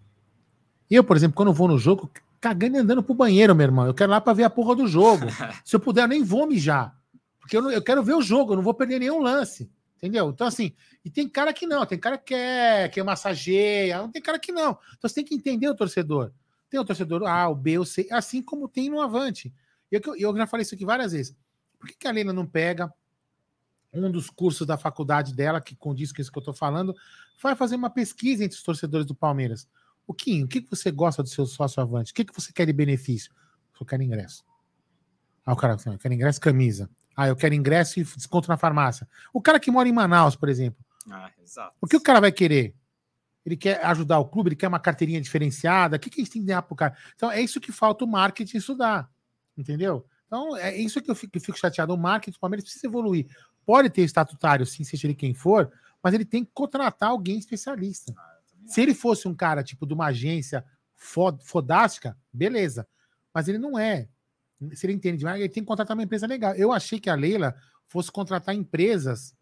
Eu, 0.89 1.03
por 1.03 1.17
exemplo, 1.17 1.35
quando 1.35 1.51
vou 1.51 1.67
no 1.67 1.77
jogo, 1.77 2.09
cagando 2.39 2.77
e 2.77 2.79
andando 2.79 3.01
pro 3.01 3.13
banheiro, 3.13 3.55
meu 3.55 3.65
irmão. 3.65 3.85
Eu 3.85 3.93
quero 3.93 4.11
lá 4.11 4.21
para 4.21 4.33
ver 4.33 4.43
a 4.43 4.49
porra 4.49 4.75
do 4.75 4.87
jogo. 4.87 5.25
Se 5.65 5.75
eu 5.75 5.79
puder, 5.79 6.03
eu 6.03 6.07
nem 6.07 6.23
vou 6.23 6.45
mijar. 6.45 6.95
Porque 7.39 7.57
eu, 7.57 7.61
não, 7.61 7.71
eu 7.71 7.81
quero 7.81 8.03
ver 8.03 8.13
o 8.13 8.21
jogo, 8.21 8.53
eu 8.53 8.57
não 8.57 8.63
vou 8.63 8.73
perder 8.73 8.99
nenhum 8.99 9.19
lance. 9.19 9.69
Entendeu? 9.97 10.29
Então, 10.29 10.45
assim, 10.45 10.73
e 11.03 11.09
tem 11.09 11.27
cara 11.27 11.53
que 11.53 11.65
não, 11.65 11.85
tem 11.85 11.97
cara 11.97 12.17
que 12.17 12.33
quer, 12.33 12.89
que 12.91 13.01
massageia, 13.01 13.99
não 13.99 14.11
tem 14.11 14.21
cara 14.21 14.37
que 14.37 14.51
não. 14.51 14.77
Então 14.97 15.09
você 15.09 15.15
tem 15.15 15.25
que 15.25 15.33
entender 15.33 15.69
o 15.69 15.75
torcedor. 15.75 16.31
Tem 16.69 16.79
o 16.79 16.85
torcedor 16.85 17.23
A, 17.23 17.47
o 17.47 17.55
B, 17.55 17.79
o 17.79 17.85
C, 17.85 18.07
assim 18.11 18.41
como 18.41 18.67
tem 18.67 18.89
no 18.89 18.99
Avante. 18.99 19.53
E 19.91 19.95
eu, 19.95 20.01
eu 20.17 20.35
já 20.35 20.47
falei 20.47 20.63
isso 20.63 20.75
aqui 20.75 20.85
várias 20.85 21.13
vezes. 21.13 21.35
Por 21.79 21.87
que, 21.87 21.95
que 21.95 22.07
a 22.07 22.11
Lena 22.11 22.33
não 22.33 22.45
pega 22.45 22.93
um 23.93 24.11
dos 24.11 24.29
cursos 24.29 24.65
da 24.65 24.77
faculdade 24.77 25.33
dela, 25.33 25.61
que 25.61 25.75
condiz 25.75 26.11
com 26.11 26.21
isso 26.21 26.31
que 26.31 26.37
eu 26.37 26.41
estou 26.41 26.53
falando, 26.53 26.95
vai 27.41 27.55
fazer 27.55 27.75
uma 27.75 27.89
pesquisa 27.89 28.43
entre 28.43 28.57
os 28.57 28.63
torcedores 28.63 29.05
do 29.05 29.13
Palmeiras. 29.13 29.67
O 30.07 30.13
Kim, 30.13 30.43
o 30.43 30.47
que, 30.47 30.65
você 30.69 30.91
gosta 30.91 31.23
do 31.23 31.29
seu 31.29 31.45
sócio 31.45 31.81
avante? 31.81 32.11
O 32.11 32.15
que, 32.15 32.25
que 32.25 32.33
você 32.33 32.51
quer 32.51 32.65
de 32.65 32.73
benefício? 32.73 33.31
Eu 33.79 33.85
quero 33.85 34.01
ingresso. 34.01 34.45
Ah, 35.45 35.53
o 35.53 35.55
cara, 35.55 35.77
eu 35.85 35.97
quero 35.97 36.13
ingresso 36.13 36.39
camisa. 36.39 36.89
Ah, 37.15 37.27
eu 37.27 37.35
quero 37.35 37.53
ingresso 37.53 37.99
e 37.99 38.03
desconto 38.03 38.47
na 38.47 38.57
farmácia. 38.57 39.07
O 39.33 39.41
cara 39.41 39.59
que 39.59 39.69
mora 39.69 39.87
em 39.87 39.91
Manaus, 39.91 40.35
por 40.35 40.49
exemplo. 40.49 40.83
Ah, 41.09 41.29
exato. 41.41 41.75
O 41.81 41.87
que 41.87 41.97
o 41.97 42.01
cara 42.01 42.21
vai 42.21 42.31
querer? 42.31 42.73
Ele 43.45 43.57
quer 43.57 43.83
ajudar 43.85 44.19
o 44.19 44.25
clube, 44.25 44.49
ele 44.49 44.55
quer 44.55 44.67
uma 44.67 44.79
carteirinha 44.79 45.19
diferenciada. 45.19 45.97
O 45.97 45.99
que, 45.99 46.09
que 46.09 46.21
a 46.21 46.23
gente 46.23 46.33
tem 46.33 46.41
que 46.41 46.47
dar 46.47 46.61
pro 46.61 46.75
cara? 46.75 46.95
Então, 47.15 47.29
é 47.29 47.41
isso 47.41 47.59
que 47.59 47.71
falta 47.71 48.05
o 48.05 48.07
marketing 48.07 48.57
estudar. 48.57 49.09
Entendeu? 49.57 50.05
Então, 50.25 50.55
é 50.55 50.75
isso 50.75 51.01
que 51.01 51.11
eu 51.11 51.15
fico, 51.15 51.37
eu 51.37 51.41
fico 51.41 51.59
chateado. 51.59 51.93
O 51.93 51.97
marketing 51.97 52.37
do 52.37 52.39
Palmeiras 52.39 52.63
precisa 52.63 52.87
evoluir. 52.87 53.27
Pode 53.65 53.89
ter 53.89 54.01
estatutário, 54.01 54.65
sim, 54.65 54.83
seja 54.83 55.07
ele 55.07 55.15
quem 55.15 55.33
for, 55.33 55.71
mas 56.01 56.13
ele 56.13 56.25
tem 56.25 56.43
que 56.43 56.51
contratar 56.53 57.09
alguém 57.09 57.37
especialista. 57.37 58.13
Se 58.65 58.81
ele 58.81 58.93
fosse 58.93 59.27
um 59.27 59.33
cara, 59.33 59.63
tipo, 59.63 59.85
de 59.85 59.93
uma 59.93 60.07
agência 60.07 60.65
fod 60.95 61.43
fodástica, 61.43 62.17
beleza. 62.31 62.87
Mas 63.33 63.47
ele 63.47 63.57
não 63.57 63.77
é. 63.77 64.07
Se 64.73 64.85
ele 64.85 64.93
entende 64.93 65.17
demais, 65.17 65.39
ele 65.39 65.49
tem 65.49 65.63
que 65.63 65.67
contratar 65.67 65.95
uma 65.95 66.03
empresa 66.03 66.27
legal. 66.27 66.53
Eu 66.55 66.71
achei 66.71 66.99
que 66.99 67.09
a 67.09 67.15
Leila 67.15 67.55
fosse 67.87 68.11
contratar 68.11 68.55
empresas. 68.55 69.35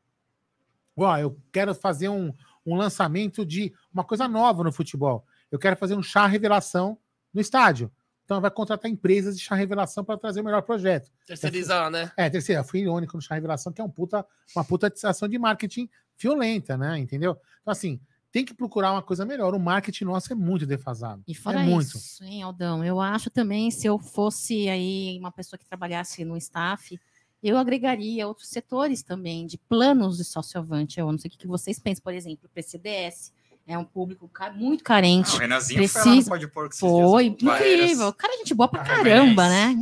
Ó, 0.95 1.17
eu 1.17 1.37
quero 1.51 1.73
fazer 1.75 2.09
um, 2.09 2.33
um 2.65 2.75
lançamento 2.75 3.45
de 3.45 3.73
uma 3.93 4.03
coisa 4.03 4.27
nova 4.27 4.63
no 4.63 4.71
futebol. 4.71 5.25
Eu 5.51 5.59
quero 5.59 5.75
fazer 5.75 5.95
um 5.95 6.03
chá 6.03 6.25
revelação 6.25 6.97
no 7.33 7.41
estádio. 7.41 7.91
Então 8.25 8.39
vai 8.39 8.51
contratar 8.51 8.89
empresas 8.89 9.37
de 9.37 9.43
chá 9.43 9.55
revelação 9.55 10.03
para 10.03 10.17
trazer 10.17 10.41
o 10.41 10.43
melhor 10.43 10.61
projeto. 10.61 11.11
Terceirizar, 11.25 11.89
né? 11.89 12.11
É, 12.15 12.29
terceira, 12.29 12.63
fui 12.63 12.81
irônico 12.81 13.15
no 13.15 13.21
chá 13.21 13.35
revelação, 13.35 13.73
que 13.73 13.81
é 13.81 13.83
um 13.83 13.89
puta, 13.89 14.25
uma 14.55 14.63
puta 14.63 14.91
ação 15.03 15.27
de 15.27 15.37
marketing 15.37 15.89
violenta, 16.17 16.77
né? 16.77 16.97
Entendeu? 16.97 17.37
Então, 17.61 17.71
assim, 17.71 17.99
tem 18.31 18.45
que 18.45 18.53
procurar 18.53 18.93
uma 18.93 19.01
coisa 19.01 19.25
melhor. 19.25 19.53
O 19.53 19.59
marketing 19.59 20.05
nosso 20.05 20.31
é 20.31 20.35
muito 20.35 20.65
defasado. 20.65 21.21
E 21.27 21.35
fora 21.35 21.61
é 21.61 21.63
muito. 21.63 21.97
isso, 21.97 22.23
hein, 22.23 22.41
Aldão? 22.41 22.83
Eu 22.83 23.01
acho 23.01 23.29
também, 23.29 23.69
se 23.69 23.85
eu 23.85 23.99
fosse 23.99 24.69
aí 24.69 25.17
uma 25.19 25.31
pessoa 25.31 25.59
que 25.59 25.65
trabalhasse 25.65 26.23
no 26.23 26.37
staff, 26.37 26.97
eu 27.43 27.57
agregaria 27.57 28.27
outros 28.27 28.47
setores 28.47 29.03
também, 29.03 29.45
de 29.45 29.57
planos 29.57 30.17
de 30.17 30.23
sócio-avante. 30.23 30.99
Eu 30.99 31.11
não 31.11 31.17
sei 31.17 31.29
o 31.29 31.37
que 31.37 31.47
vocês 31.47 31.79
pensam, 31.79 32.03
por 32.03 32.13
exemplo, 32.13 32.45
o 32.45 32.49
PCDS. 32.49 33.33
É 33.71 33.77
um 33.77 33.83
público 33.85 34.29
muito 34.55 34.83
carente. 34.83 35.35
O 35.35 35.39
Renanzinho 35.39 35.87
foi 35.87 35.99
lá 35.99 36.03
Precisa- 36.05 36.29
no 36.29 36.29
Pode 36.37 36.47
Porco. 36.47 36.75
Foi, 36.75 37.35
várias- 37.41 37.81
incrível. 37.81 38.13
Cara, 38.13 38.37
gente 38.37 38.53
boa 38.53 38.67
pra 38.67 38.81
Ah, 38.81 38.85
caramba, 38.85 39.47
né? 39.49 39.75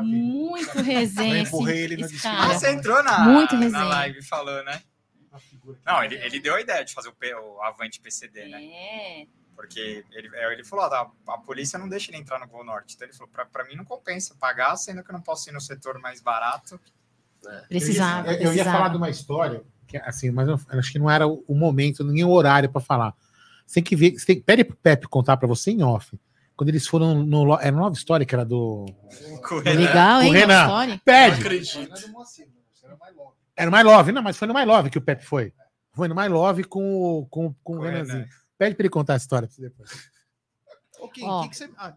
Muito 0.00 0.80
resenha. 0.82 1.36
Eu 1.38 1.42
empurrei 1.42 1.84
esse-. 1.94 2.26
Ah, 2.26 2.48
você 2.48 2.70
entrou 2.72 3.02
na, 3.02 3.20
Muito 3.20 3.56
na 3.56 3.84
live 3.84 4.18
e 4.18 4.22
falou, 4.22 4.62
né? 4.64 4.82
Não, 5.84 6.02
ele, 6.02 6.14
ele 6.16 6.40
deu 6.40 6.54
a 6.54 6.60
ideia 6.60 6.84
de 6.84 6.92
fazer 6.94 7.08
o, 7.08 7.12
P- 7.12 7.34
o 7.34 7.62
Avante 7.62 8.00
PCD, 8.00 8.46
né? 8.48 8.62
É, 8.64 9.26
Porque 9.54 10.04
ele, 10.12 10.30
é, 10.34 10.52
ele 10.52 10.64
falou, 10.64 10.84
ó, 10.84 10.88
a, 10.94 11.34
a 11.34 11.38
polícia 11.38 11.78
não 11.78 11.88
deixa 11.88 12.10
ele 12.10 12.18
entrar 12.18 12.38
no 12.38 12.46
Gol 12.46 12.64
Norte. 12.64 12.94
Então 12.94 13.06
ele 13.08 13.16
falou, 13.16 13.32
pra, 13.32 13.44
pra 13.46 13.64
mim 13.64 13.74
não 13.74 13.84
compensa 13.84 14.34
pagar, 14.38 14.76
sendo 14.76 15.02
que 15.02 15.10
eu 15.10 15.14
não 15.14 15.20
posso 15.22 15.48
ir 15.48 15.52
no 15.52 15.60
setor 15.60 15.98
mais 15.98 16.20
barato. 16.20 16.78
precisava. 17.68 18.32
Eu, 18.32 18.38
ia- 18.40 18.42
eu 18.48 18.54
ia 18.54 18.64
falar 18.64 18.88
de 18.90 18.96
uma 18.96 19.10
história, 19.10 19.62
assim, 20.04 20.30
mas 20.30 20.48
eu 20.48 20.58
acho 20.68 20.92
que 20.92 20.98
não 20.98 21.10
era 21.10 21.26
o 21.26 21.44
o 21.46 21.54
momento, 21.54 22.02
nem 22.04 22.24
o 22.24 22.30
horário 22.30 22.68
para 22.70 22.80
falar. 22.80 23.14
Você 23.66 23.74
tem 23.74 23.82
que 23.82 23.96
ver. 23.96 24.18
Você 24.18 24.26
tem, 24.26 24.40
pede 24.40 24.64
pro 24.64 24.76
Pepe 24.76 25.08
contar 25.08 25.36
para 25.36 25.48
você 25.48 25.70
em 25.70 25.82
off. 25.82 26.18
Quando 26.56 26.68
eles 26.70 26.86
foram 26.86 27.22
no. 27.24 27.54
Era 27.60 27.72
nova 27.72 27.94
história 27.94 28.24
que 28.24 28.34
era 28.34 28.44
do. 28.44 28.86
Legal, 29.64 30.22
hein? 30.22 30.30
O 30.30 30.32
Renan. 30.32 30.62
história. 30.62 30.94
Não 30.94 31.00
Pede! 31.04 31.40
acredito. 31.40 31.94
Era 33.56 33.70
o 33.70 33.72
My 33.74 33.82
Love. 33.82 34.12
Não, 34.12 34.22
mas 34.22 34.36
foi 34.36 34.46
no 34.48 34.54
My 34.54 34.64
Love 34.64 34.90
que 34.90 34.98
o 34.98 35.02
Pepe 35.02 35.24
foi. 35.24 35.52
Foi 35.92 36.08
no 36.08 36.14
My 36.14 36.28
Love 36.28 36.64
com, 36.64 36.80
o- 37.20 37.26
com, 37.26 37.52
com 37.64 37.72
o 37.74 37.76
Com 37.76 37.76
o 37.76 37.80
Renanzinho. 37.80 38.18
Renan. 38.18 38.28
Pede 38.58 38.74
para 38.74 38.82
ele 38.82 38.90
contar 38.90 39.14
a 39.14 39.16
história 39.16 39.46
pra 39.48 39.54
você 39.54 39.62
depois. 39.62 39.90
Ô, 41.00 41.08
Kim, 41.08 41.24
Ó. 41.24 41.42
que 41.42 41.50
que 41.50 41.56
você... 41.56 41.70
ah, 41.76 41.94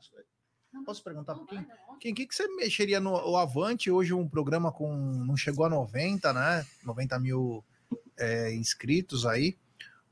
posso 0.85 1.03
perguntar 1.03 1.35
pro 1.35 1.45
Kim? 1.45 1.65
Kim, 1.99 2.11
o 2.11 2.15
que, 2.15 2.25
que 2.25 2.35
você 2.35 2.47
mexeria 2.55 2.99
no 2.99 3.11
o 3.11 3.35
Avante? 3.37 3.91
Hoje 3.91 4.13
um 4.13 4.27
programa 4.27 4.71
com. 4.71 4.93
não 5.25 5.35
chegou 5.37 5.65
a 5.65 5.69
90, 5.69 6.31
né? 6.33 6.65
90 6.85 7.19
mil 7.19 7.63
é, 8.19 8.53
inscritos 8.53 9.25
aí. 9.25 9.57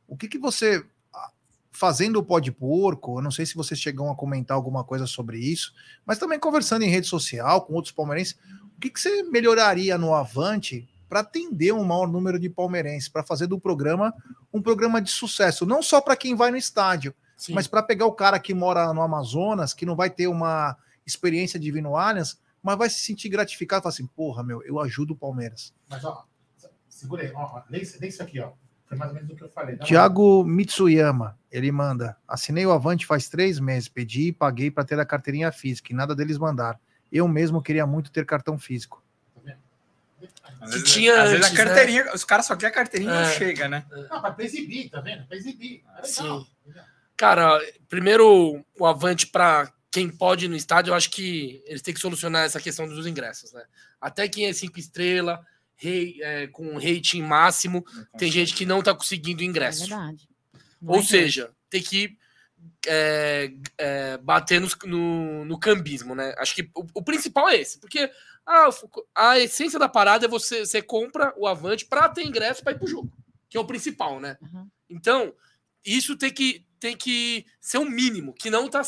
O 0.08 0.16
que, 0.18 0.28
que 0.28 0.38
você. 0.38 0.84
ah, 1.14 1.32
Fazendo 1.72 2.18
o 2.18 2.24
pó 2.24 2.40
de 2.40 2.52
porco, 2.52 3.20
eu 3.20 3.22
não 3.22 3.30
sei 3.30 3.46
se 3.46 3.56
vocês 3.56 3.80
chegam 3.80 4.10
a 4.10 4.16
comentar 4.16 4.56
alguma 4.56 4.84
coisa 4.84 5.06
sobre 5.06 5.38
isso, 5.38 5.74
mas 6.06 6.18
também 6.18 6.40
conversando 6.40 6.84
em 6.84 6.90
rede 6.90 7.08
social 7.08 7.62
com 7.62 7.74
outros 7.74 7.94
palmeirenses, 7.94 8.36
o 8.76 8.80
que, 8.80 8.90
que 8.90 9.00
você 9.00 9.24
melhoraria 9.24 9.98
no 9.98 10.14
Avante 10.14 10.90
para 11.08 11.20
atender 11.22 11.74
um 11.74 11.84
maior 11.84 12.08
número 12.08 12.40
de 12.40 12.50
palmeirenses, 12.50 13.08
para 13.08 13.24
fazer 13.24 13.48
do 13.48 13.60
programa 13.60 14.14
um 14.52 14.62
programa 14.62 15.02
de 15.02 15.12
sucesso, 15.12 15.66
não 15.66 15.84
só 15.84 16.02
para 16.02 16.16
quem 16.16 16.36
vai 16.36 16.52
no 16.52 16.58
estádio, 16.58 17.14
Sim. 17.38 17.54
mas 17.54 17.68
para 17.68 17.84
pegar 17.84 18.06
o 18.06 18.12
cara 18.12 18.40
que 18.40 18.54
mora 18.54 18.94
no 18.94 19.02
Amazonas, 19.02 19.74
que 19.74 19.86
não 19.86 19.96
vai 19.96 20.10
ter 20.10 20.28
uma 20.28 20.76
experiência 21.06 21.60
de 21.60 21.72
vir 21.72 21.82
no 21.82 21.96
Allianz, 21.96 22.40
mas 22.62 22.78
vai 22.78 22.90
se 22.90 23.00
sentir 23.00 23.30
gratificado, 23.30 23.84
falar 23.84 23.94
assim, 23.94 24.08
porra, 24.08 24.44
meu, 24.44 24.62
eu 24.64 24.80
ajudo 24.80 25.14
o 25.14 25.18
Palmeiras. 25.18 25.74
Mas, 25.88 26.04
ó, 26.04 26.26
segura 26.98 27.24
aí. 27.24 27.32
Ó, 27.34 27.42
ó, 27.58 27.64
lê, 27.70 27.80
isso- 27.80 27.98
lê 28.02 28.08
isso 28.08 28.22
aqui, 28.24 28.40
ó. 28.40 28.52
Foi 28.88 28.98
mais 28.98 29.10
ou 29.12 29.16
menos 29.16 29.30
o 29.32 29.36
que 29.36 29.44
eu 29.44 29.50
falei. 29.50 29.76
Tiago 29.78 30.44
Mitsuyama, 30.46 31.38
ele 31.52 31.72
manda, 31.72 32.16
assinei 32.28 32.66
o 32.66 32.72
Avante 32.72 33.06
faz 33.06 33.28
três 33.28 33.60
meses, 33.60 33.90
pedi 33.90 34.28
e 34.28 34.32
paguei 34.32 34.72
para 34.72 34.86
ter 34.86 34.98
a 35.00 35.06
carteirinha 35.06 35.52
física, 35.52 35.92
e 35.92 35.96
nada 35.96 36.16
deles 36.16 36.38
mandar. 36.38 36.80
Eu 37.12 37.28
mesmo 37.28 37.62
queria 37.62 37.86
muito 37.86 38.10
ter 38.12 38.26
cartão 38.26 38.58
físico. 38.58 39.04
Às 40.60 40.72
Que 40.72 40.78
vezes, 40.80 40.94
tinha 40.94 41.22
às 41.22 41.30
vezes 41.30 41.46
antes, 41.46 41.60
a 41.60 41.64
carteirinha, 41.66 42.14
os 42.14 42.24
caras 42.24 42.46
só 42.46 42.56
querem 42.56 42.72
a 42.72 42.76
carteirinha 42.76 43.12
e 43.12 43.16
É. 43.16 43.22
não 43.22 43.32
chega, 43.34 43.68
né? 43.68 43.86
Não, 44.10 44.22
pra 44.22 44.36
exibir, 44.44 44.90
tá 44.90 45.00
vendo? 45.02 45.26
Pra 45.28 45.38
exibir. 45.38 45.84
É 45.90 46.02
legal. 46.02 46.06
Sim. 46.06 46.48
Cara, 47.16 47.60
primeiro 47.88 48.64
o 48.80 48.86
avante 48.86 49.28
para 49.28 49.72
quem 49.92 50.10
pode 50.10 50.46
ir 50.46 50.48
no 50.48 50.56
estádio, 50.56 50.92
eu 50.92 50.96
acho 50.96 51.12
que 51.12 51.62
eles 51.66 51.82
têm 51.82 51.94
que 51.94 52.00
solucionar 52.00 52.46
essa 52.46 52.60
questão 52.60 52.88
dos 52.88 53.06
ingressos, 53.06 53.54
né? 53.54 53.64
Até 54.02 54.28
quem 54.28 54.46
é 54.48 54.54
cinco 54.54 54.80
estrelas, 54.80 55.40
rei, 55.78 56.18
é, 56.22 56.48
com 56.48 56.74
rating 56.78 57.22
máximo, 57.22 57.86
tem 58.18 58.32
gente 58.32 58.54
que 58.54 58.66
não 58.66 58.82
tá 58.82 58.94
conseguindo 58.96 59.42
É 59.42 59.46
ingresso. 59.46 59.82
verdade. 59.88 60.28
Não 60.82 60.96
Ou 60.96 61.00
é 61.00 61.04
seja, 61.04 61.52
tem 61.70 61.82
que 61.82 62.18
é, 62.88 63.52
é, 63.78 64.18
bater 64.18 64.60
nos- 64.60 64.76
no, 64.86 65.46
no 65.46 65.60
cambismo, 65.60 66.16
né? 66.16 66.34
Acho 66.38 66.56
que 66.56 66.70
o, 66.76 66.86
o 66.96 67.04
principal 67.04 67.48
é 67.50 67.58
esse, 67.58 67.80
porque 67.80 68.10
a, 68.46 68.70
a 69.16 69.40
essência 69.40 69.78
da 69.78 69.88
parada 69.90 70.26
é 70.26 70.30
você, 70.30 70.66
você 70.66 70.82
compra 70.82 71.34
o 71.38 71.46
Avante 71.48 71.86
para 71.86 72.10
ter 72.10 72.26
ingresso 72.26 72.64
para 72.64 72.72
ir 72.74 72.80
pro 72.80 72.88
jogo, 72.88 73.12
que 73.50 73.58
é 73.58 73.60
o 73.60 73.66
principal, 73.66 74.20
né? 74.20 74.38
Uhum. 74.42 74.68
Então, 74.90 75.34
isso 75.86 76.18
tem 76.18 76.32
que, 76.32 76.66
tem 76.80 76.96
que 76.96 77.46
ser 77.60 77.78
um 77.78 77.90
mínimo, 77.90 78.34
que 78.34 78.50
não 78.50 78.68
tá 78.70 78.82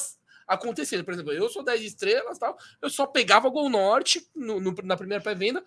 acontecendo. 0.48 1.04
Por 1.04 1.14
exemplo, 1.14 1.32
eu 1.32 1.50
sou 1.50 1.64
10 1.64 1.82
estrelas 1.84 2.40
tal, 2.40 2.58
eu 2.82 2.90
só 2.90 3.06
pegava 3.06 3.50
Gol 3.50 3.70
Norte 3.70 4.26
no- 4.36 4.60
no- 4.60 4.76
na 4.84 4.98
primeira 4.98 5.24
pré-venda, 5.24 5.64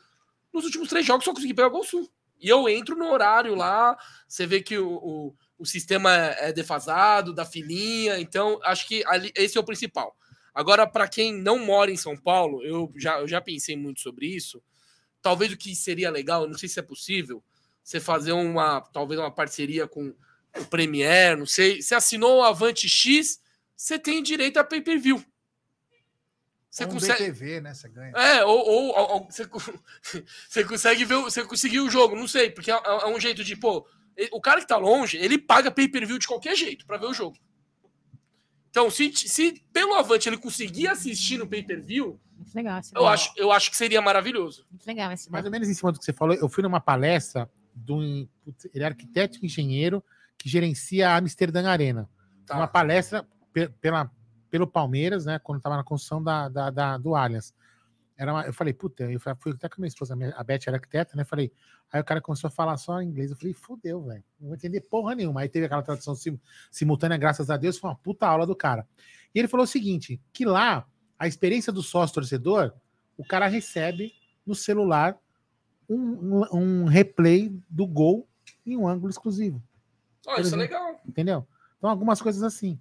nos 0.52 0.64
últimos 0.64 0.88
três 0.88 1.06
jogos 1.06 1.24
só 1.24 1.32
consegui 1.32 1.54
pegar 1.54 1.68
Gol 1.68 1.84
Sul. 1.84 2.10
E 2.40 2.48
eu 2.48 2.68
entro 2.68 2.96
no 2.96 3.08
horário 3.10 3.54
lá, 3.54 3.96
você 4.26 4.46
vê 4.46 4.60
que 4.60 4.76
o, 4.76 4.94
o, 4.94 5.34
o 5.58 5.64
sistema 5.64 6.10
é 6.12 6.52
defasado, 6.52 7.32
da 7.32 7.44
filinha, 7.44 8.18
então 8.18 8.58
acho 8.64 8.86
que 8.88 9.04
ali, 9.06 9.30
esse 9.36 9.56
é 9.56 9.60
o 9.60 9.64
principal. 9.64 10.16
Agora, 10.52 10.86
para 10.86 11.08
quem 11.08 11.32
não 11.32 11.58
mora 11.58 11.90
em 11.90 11.96
São 11.96 12.16
Paulo, 12.16 12.62
eu 12.64 12.92
já, 12.96 13.20
eu 13.20 13.28
já 13.28 13.40
pensei 13.40 13.76
muito 13.76 14.00
sobre 14.00 14.26
isso. 14.26 14.62
Talvez 15.22 15.52
o 15.52 15.56
que 15.56 15.74
seria 15.74 16.10
legal, 16.10 16.48
não 16.48 16.58
sei 16.58 16.68
se 16.68 16.80
é 16.80 16.82
possível, 16.82 17.42
você 17.82 18.00
fazer 18.00 18.32
uma, 18.32 18.80
talvez 18.80 19.18
uma 19.20 19.30
parceria 19.30 19.86
com 19.86 20.14
o 20.58 20.64
Premiere, 20.66 21.38
não 21.38 21.46
sei. 21.46 21.80
Você 21.80 21.94
assinou 21.94 22.38
o 22.38 22.42
Avante 22.42 22.88
X, 22.88 23.40
você 23.76 23.98
tem 23.98 24.22
direito 24.22 24.58
a 24.58 24.64
pay-per-view. 24.64 25.24
Você 26.72 26.84
Ou 26.84 26.88
um 26.90 26.92
consegue. 26.94 27.24
BTV, 27.30 27.60
né? 27.60 27.74
Você 27.74 27.86
ganha. 27.90 28.12
É, 28.16 28.44
ou, 28.46 28.58
ou- 28.66 28.94
ou- 28.96 29.24
você, 29.30 29.44
você 30.48 30.64
consegue 30.64 31.04
ver, 31.04 31.16
o- 31.16 31.24
você 31.24 31.44
conseguiu 31.44 31.84
o 31.84 31.90
jogo, 31.90 32.16
não 32.16 32.26
sei, 32.26 32.50
porque 32.50 32.70
é, 32.70 32.74
é 32.74 33.06
um 33.06 33.20
jeito 33.20 33.44
de, 33.44 33.54
pô, 33.54 33.86
o 34.32 34.40
cara 34.40 34.58
que 34.58 34.66
tá 34.66 34.78
longe, 34.78 35.18
ele 35.18 35.36
paga 35.36 35.70
pay-per-view 35.70 36.18
de 36.18 36.26
qualquer 36.26 36.56
jeito 36.56 36.86
pra 36.86 36.96
ver 36.96 37.06
o 37.06 37.12
jogo. 37.12 37.36
Então, 38.70 38.90
se, 38.90 39.12
se 39.14 39.62
pelo 39.70 39.92
Avante 39.94 40.30
ele 40.30 40.38
conseguir 40.38 40.88
assistir 40.88 41.36
no 41.36 41.46
pay-per-view, 41.46 42.18
legal. 42.54 42.80
eu 42.94 43.06
acho, 43.06 43.30
eu 43.36 43.52
acho 43.52 43.70
que 43.70 43.76
seria 43.76 44.00
maravilhoso. 44.00 44.66
Muito 44.70 44.86
legal 44.86 45.10
essa 45.10 45.28
Mais 45.30 45.44
ou 45.44 45.50
menos 45.50 45.68
em 45.68 45.74
cima 45.74 45.92
do 45.92 45.98
que 45.98 46.04
você 46.06 46.12
falou, 46.14 46.34
eu 46.34 46.48
fui 46.48 46.62
numa 46.62 46.80
palestra 46.80 47.50
de 47.74 47.92
um. 47.92 48.26
putz, 48.42 48.66
Ele 48.74 48.82
é 48.82 48.86
arquiteto 48.86 49.38
e 49.42 49.44
engenheiro 49.46 50.02
que 50.38 50.48
gerencia 50.48 51.10
a 51.10 51.16
Amsterdã 51.18 51.68
Arena. 51.68 52.08
Tá. 52.46 52.56
Uma 52.56 52.66
palestra 52.66 53.28
pe- 53.52 53.68
pela, 53.80 54.10
pelo 54.52 54.66
Palmeiras, 54.66 55.24
né? 55.24 55.38
Quando 55.38 55.56
estava 55.60 55.76
na 55.78 55.82
construção 55.82 56.22
da, 56.22 56.46
da, 56.46 56.68
da- 56.68 56.98
do 56.98 57.14
Allianz. 57.14 57.54
Era 58.18 58.34
uma- 58.34 58.44
eu 58.44 58.52
falei, 58.52 58.74
puta, 58.74 59.02
eu 59.10 59.18
fui 59.18 59.32
até 59.52 59.66
com 59.66 59.76
a 59.76 59.80
minha 59.80 59.88
esposa, 59.88 60.14
a 60.36 60.44
Beth 60.44 60.60
era 60.66 60.76
arquiteta, 60.76 61.16
né? 61.16 61.24
Falei, 61.24 61.50
aí 61.90 62.02
o 62.02 62.04
cara 62.04 62.20
começou 62.20 62.48
a 62.48 62.50
falar 62.50 62.76
só 62.76 63.00
inglês. 63.00 63.30
Eu 63.30 63.36
falei, 63.38 63.54
fudeu, 63.54 64.02
velho. 64.04 64.22
Não 64.38 64.48
vou 64.48 64.54
entender 64.54 64.82
porra 64.82 65.14
nenhuma. 65.14 65.40
Aí 65.40 65.48
teve 65.48 65.64
aquela 65.64 65.82
tradução 65.82 66.14
sim- 66.14 66.38
simultânea, 66.70 67.16
graças 67.16 67.48
a 67.48 67.56
Deus, 67.56 67.78
foi 67.78 67.88
uma 67.88 67.96
puta 67.96 68.26
aula 68.26 68.46
do 68.46 68.54
cara. 68.54 68.86
E 69.34 69.38
ele 69.38 69.48
falou 69.48 69.64
o 69.64 69.66
seguinte: 69.66 70.20
que 70.34 70.44
lá, 70.44 70.86
a 71.18 71.26
experiência 71.26 71.72
do 71.72 71.82
sócio 71.82 72.12
torcedor, 72.14 72.74
o 73.16 73.24
cara 73.24 73.46
recebe 73.46 74.12
no 74.44 74.54
celular 74.54 75.16
um, 75.88 75.96
um, 75.96 76.56
um 76.58 76.84
replay 76.84 77.58
do 77.70 77.86
gol 77.86 78.28
em 78.66 78.76
um 78.76 78.86
ângulo 78.86 79.08
exclusivo. 79.08 79.62
Ó, 80.26 80.36
isso 80.36 80.54
é 80.54 80.58
legal. 80.58 81.00
Entendeu? 81.06 81.48
Então, 81.78 81.88
algumas 81.88 82.20
coisas 82.20 82.42
assim. 82.42 82.78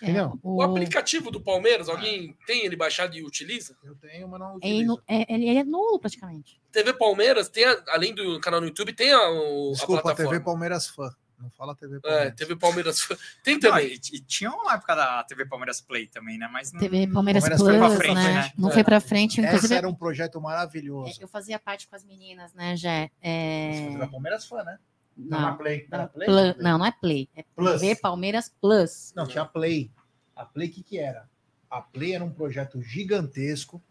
É, 0.00 0.04
Entendeu? 0.04 0.38
O 0.42 0.60
aplicativo 0.62 1.30
do 1.30 1.40
Palmeiras, 1.40 1.88
alguém 1.88 2.36
tem 2.46 2.64
ele 2.66 2.76
baixado 2.76 3.16
e 3.16 3.24
utiliza? 3.24 3.76
Eu 3.82 3.94
tenho, 3.96 4.28
mas 4.28 4.38
não 4.40 4.52
é, 4.52 4.56
utilizo. 4.56 4.82
inu- 4.82 5.02
é- 5.08 5.32
ele, 5.34 5.48
ele 5.48 5.58
é 5.60 5.64
nulo 5.64 5.98
praticamente. 5.98 6.60
TV 6.70 6.92
Palmeiras, 6.92 7.48
tem 7.48 7.64
a- 7.64 7.82
além 7.88 8.14
do 8.14 8.38
canal 8.40 8.60
no 8.60 8.66
YouTube, 8.66 8.92
tem 8.92 9.10
a, 9.12 9.30
o, 9.30 9.72
Desculpa, 9.72 10.00
a 10.00 10.02
plataforma. 10.02 10.32
TV 10.32 10.44
Palmeiras 10.44 10.86
fã. 10.88 11.10
Não 11.38 11.50
fala 11.50 11.74
TV 11.74 11.96
É, 11.96 12.00
Palmeiras. 12.00 12.34
TV 12.34 12.56
Palmeiras. 12.56 13.08
Tem 13.44 13.54
Não, 13.54 13.60
também. 13.60 13.88
e, 13.88 14.16
e 14.16 14.20
tinha 14.20 14.50
uma 14.50 14.72
época 14.72 14.94
da 14.94 15.22
TV 15.24 15.44
Palmeiras 15.44 15.82
Play 15.82 16.06
também, 16.06 16.38
né? 16.38 16.48
Mas 16.50 16.72
não, 16.72 16.80
TV 16.80 17.06
Palmeiras, 17.08 17.42
Palmeiras 17.44 17.60
Plus, 17.62 17.70
foi 17.70 17.78
pra 17.78 17.90
frente, 17.90 18.14
né? 18.14 18.32
né? 18.32 18.52
Não 18.56 18.70
É. 18.70 18.72
foi 18.72 18.82
pra 18.84 19.00
frente. 19.00 19.40
Esse 19.40 19.46
Inclusive, 19.48 19.74
era 19.74 19.86
um 19.86 19.94
projeto 19.94 20.38
é, 20.38 20.40
maravilhoso. 20.40 21.18
eu 21.20 21.28
fazia 21.28 21.58
parte 21.58 21.86
com 21.88 21.94
as 21.94 22.02
meninas, 22.06 22.54
né, 22.54 22.74
Jé? 22.74 23.10
É, 23.20 23.70
Você 23.74 23.90
fazia 23.92 24.08
Palmeiras 24.08 24.46
fã, 24.46 24.62
né? 24.64 24.78
Não, 25.16 25.56
Play. 25.56 25.86
da 25.88 26.06
Pla- 26.08 26.54
não, 26.58 26.78
não 26.78 26.86
é 26.86 26.92
Play. 26.92 27.28
É 27.34 27.42
Plus. 27.54 27.80
TV 27.80 27.96
Palmeiras 27.96 28.52
Plus. 28.60 29.12
Não, 29.16 29.26
tinha 29.26 29.42
a 29.42 29.46
Play. 29.46 29.90
A 30.34 30.44
Play, 30.44 30.68
o 30.68 30.72
que, 30.72 30.82
que 30.82 30.98
era? 30.98 31.28
A 31.70 31.80
Play 31.80 32.12
era 32.14 32.24
um 32.24 32.30
projeto 32.30 32.80
gigantesco 32.82 33.82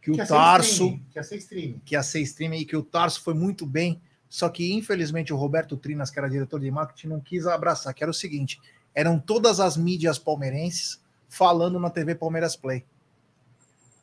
que 0.00 0.10
o 0.10 0.14
Que 0.14 0.22
ser 0.26 0.32
Tarso, 0.32 0.98
Que 1.10 1.18
ia 1.18 1.22
ser 1.22 1.36
streaming. 1.36 1.80
que 1.84 1.94
ia 1.94 2.02
ser 2.02 2.20
streaming 2.20 2.58
e 2.58 2.64
que 2.64 2.76
o 2.76 2.82
Tarso 2.82 3.20
foi 3.22 3.34
muito 3.34 3.64
bem, 3.66 4.00
só 4.28 4.48
que 4.48 4.72
infelizmente 4.72 5.32
o 5.32 5.36
Roberto 5.36 5.76
Trinas, 5.76 6.10
que 6.10 6.18
era 6.18 6.28
diretor 6.30 6.58
de 6.60 6.70
marketing, 6.70 7.08
não 7.08 7.20
quis 7.20 7.46
abraçar, 7.46 7.92
que 7.94 8.02
era 8.02 8.10
o 8.10 8.14
seguinte, 8.14 8.60
eram 8.94 9.18
todas 9.18 9.60
as 9.60 9.76
mídias 9.76 10.18
palmeirenses 10.18 11.00
falando 11.28 11.78
na 11.78 11.90
TV 11.90 12.14
Palmeiras 12.14 12.56
Play. 12.56 12.84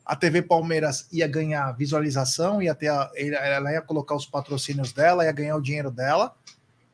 A 0.04 0.16
TV 0.16 0.42
Palmeiras 0.42 1.06
ia 1.12 1.28
ganhar 1.28 1.70
visualização, 1.72 2.60
ia 2.62 2.74
ter 2.74 2.88
a- 2.88 3.10
ela 3.16 3.72
ia 3.72 3.80
colocar 3.82 4.14
os 4.16 4.26
patrocínios 4.26 4.92
dela, 4.92 5.24
ia 5.24 5.32
ganhar 5.32 5.56
o 5.56 5.60
dinheiro 5.60 5.90
dela, 5.90 6.34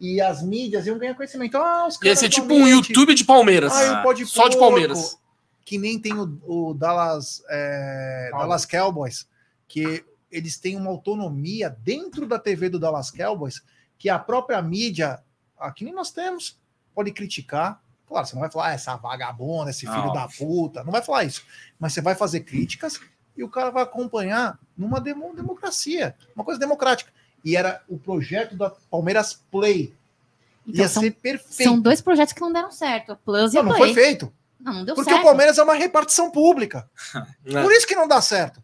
e 0.01 0.20
as 0.20 0.43
mídias 0.43 0.87
iam 0.87 0.99
ganhar 0.99 1.15
conhecimento. 1.15 1.57
Ah, 1.57 1.87
os 1.87 1.99
Ia 2.03 2.15
ser 2.15 2.28
tipo 2.28 2.53
um. 2.53 2.66
YouTube 2.69 3.15
de 3.15 3.24
Palmeiras. 3.24 3.73
Ah, 3.73 4.03
Pode 4.03 4.27
Só 4.27 4.49
de 4.49 4.59
Palmeiras. 4.59 5.16
Que 5.65 5.78
nem 5.78 5.99
tem 5.99 6.12
o, 6.12 6.39
o 6.47 6.74
Dallas, 6.74 7.43
é, 7.49 8.28
Cowboys. 8.31 8.43
Dallas 8.47 8.66
Cowboys, 8.66 9.28
que 9.66 10.05
eles 10.31 10.59
têm 10.59 10.77
uma 10.77 10.91
autonomia 10.91 11.70
dentro 11.83 12.27
da 12.27 12.39
TV 12.39 12.69
do 12.69 12.78
Dallas 12.78 13.11
Cowboys, 13.11 13.62
que 13.99 14.09
a 14.11 14.19
própria 14.19 14.61
mídia, 14.61 15.20
aqui 15.59 15.85
nem 15.85 15.95
nós 15.95 16.11
temos, 16.11 16.59
pode 16.95 17.11
criticar. 17.12 17.83
Claro, 18.09 18.27
você 18.27 18.35
não 18.35 18.41
vai 18.41 18.51
falar, 18.51 18.69
ah, 18.69 18.73
essa 18.73 18.97
vagabunda, 18.97 19.70
esse 19.70 19.81
filho 19.81 20.07
Não. 20.07 20.12
da 20.12 20.28
puta, 20.28 20.85
não 20.85 20.93
vai 20.93 21.03
falar 21.03 21.24
isso. 21.24 21.43
Mas 21.78 21.93
você 21.93 22.01
vai 22.01 22.15
fazer 22.15 22.41
críticas 22.41 23.01
e 23.37 23.43
o 23.43 23.49
cara 23.49 23.70
vai 23.70 23.83
acompanhar 23.83 24.59
numa 24.77 25.01
demo- 25.01 25.35
democracia, 25.35 26.15
uma 26.35 26.45
coisa 26.45 26.59
democrática. 26.61 27.11
E 27.45 27.57
era 27.57 27.83
o 27.89 27.99
projeto 27.99 28.57
da 28.57 28.70
Palmeiras 28.91 29.35
Play. 29.51 29.93
Então, 30.66 30.81
Ia 30.83 30.89
são, 30.89 31.03
ser 31.03 31.11
perfeito. 31.12 31.69
são 31.70 31.78
dois 31.81 32.01
projetos 32.01 32.33
que 32.33 32.41
não 32.41 32.53
deram 32.53 32.70
certo. 32.73 33.12
A 33.12 33.16
Plus 33.16 33.53
e 33.53 33.57
Não, 33.57 33.62
a 33.62 33.65
não 33.66 33.77
Play. 33.77 33.95
foi 33.95 34.03
feito. 34.05 34.33
Não, 34.59 34.73
não 34.73 34.85
deu 34.85 34.95
Porque 34.95 35.11
certo. 35.11 35.23
o 35.23 35.27
Palmeiras 35.27 35.59
é 35.59 35.62
uma 35.62 35.74
repartição 35.74 36.31
pública. 36.31 36.89
Por 37.45 37.73
isso 37.73 37.87
que 37.87 37.95
não 37.95 38.09
dá 38.09 38.20
certo. 38.20 38.62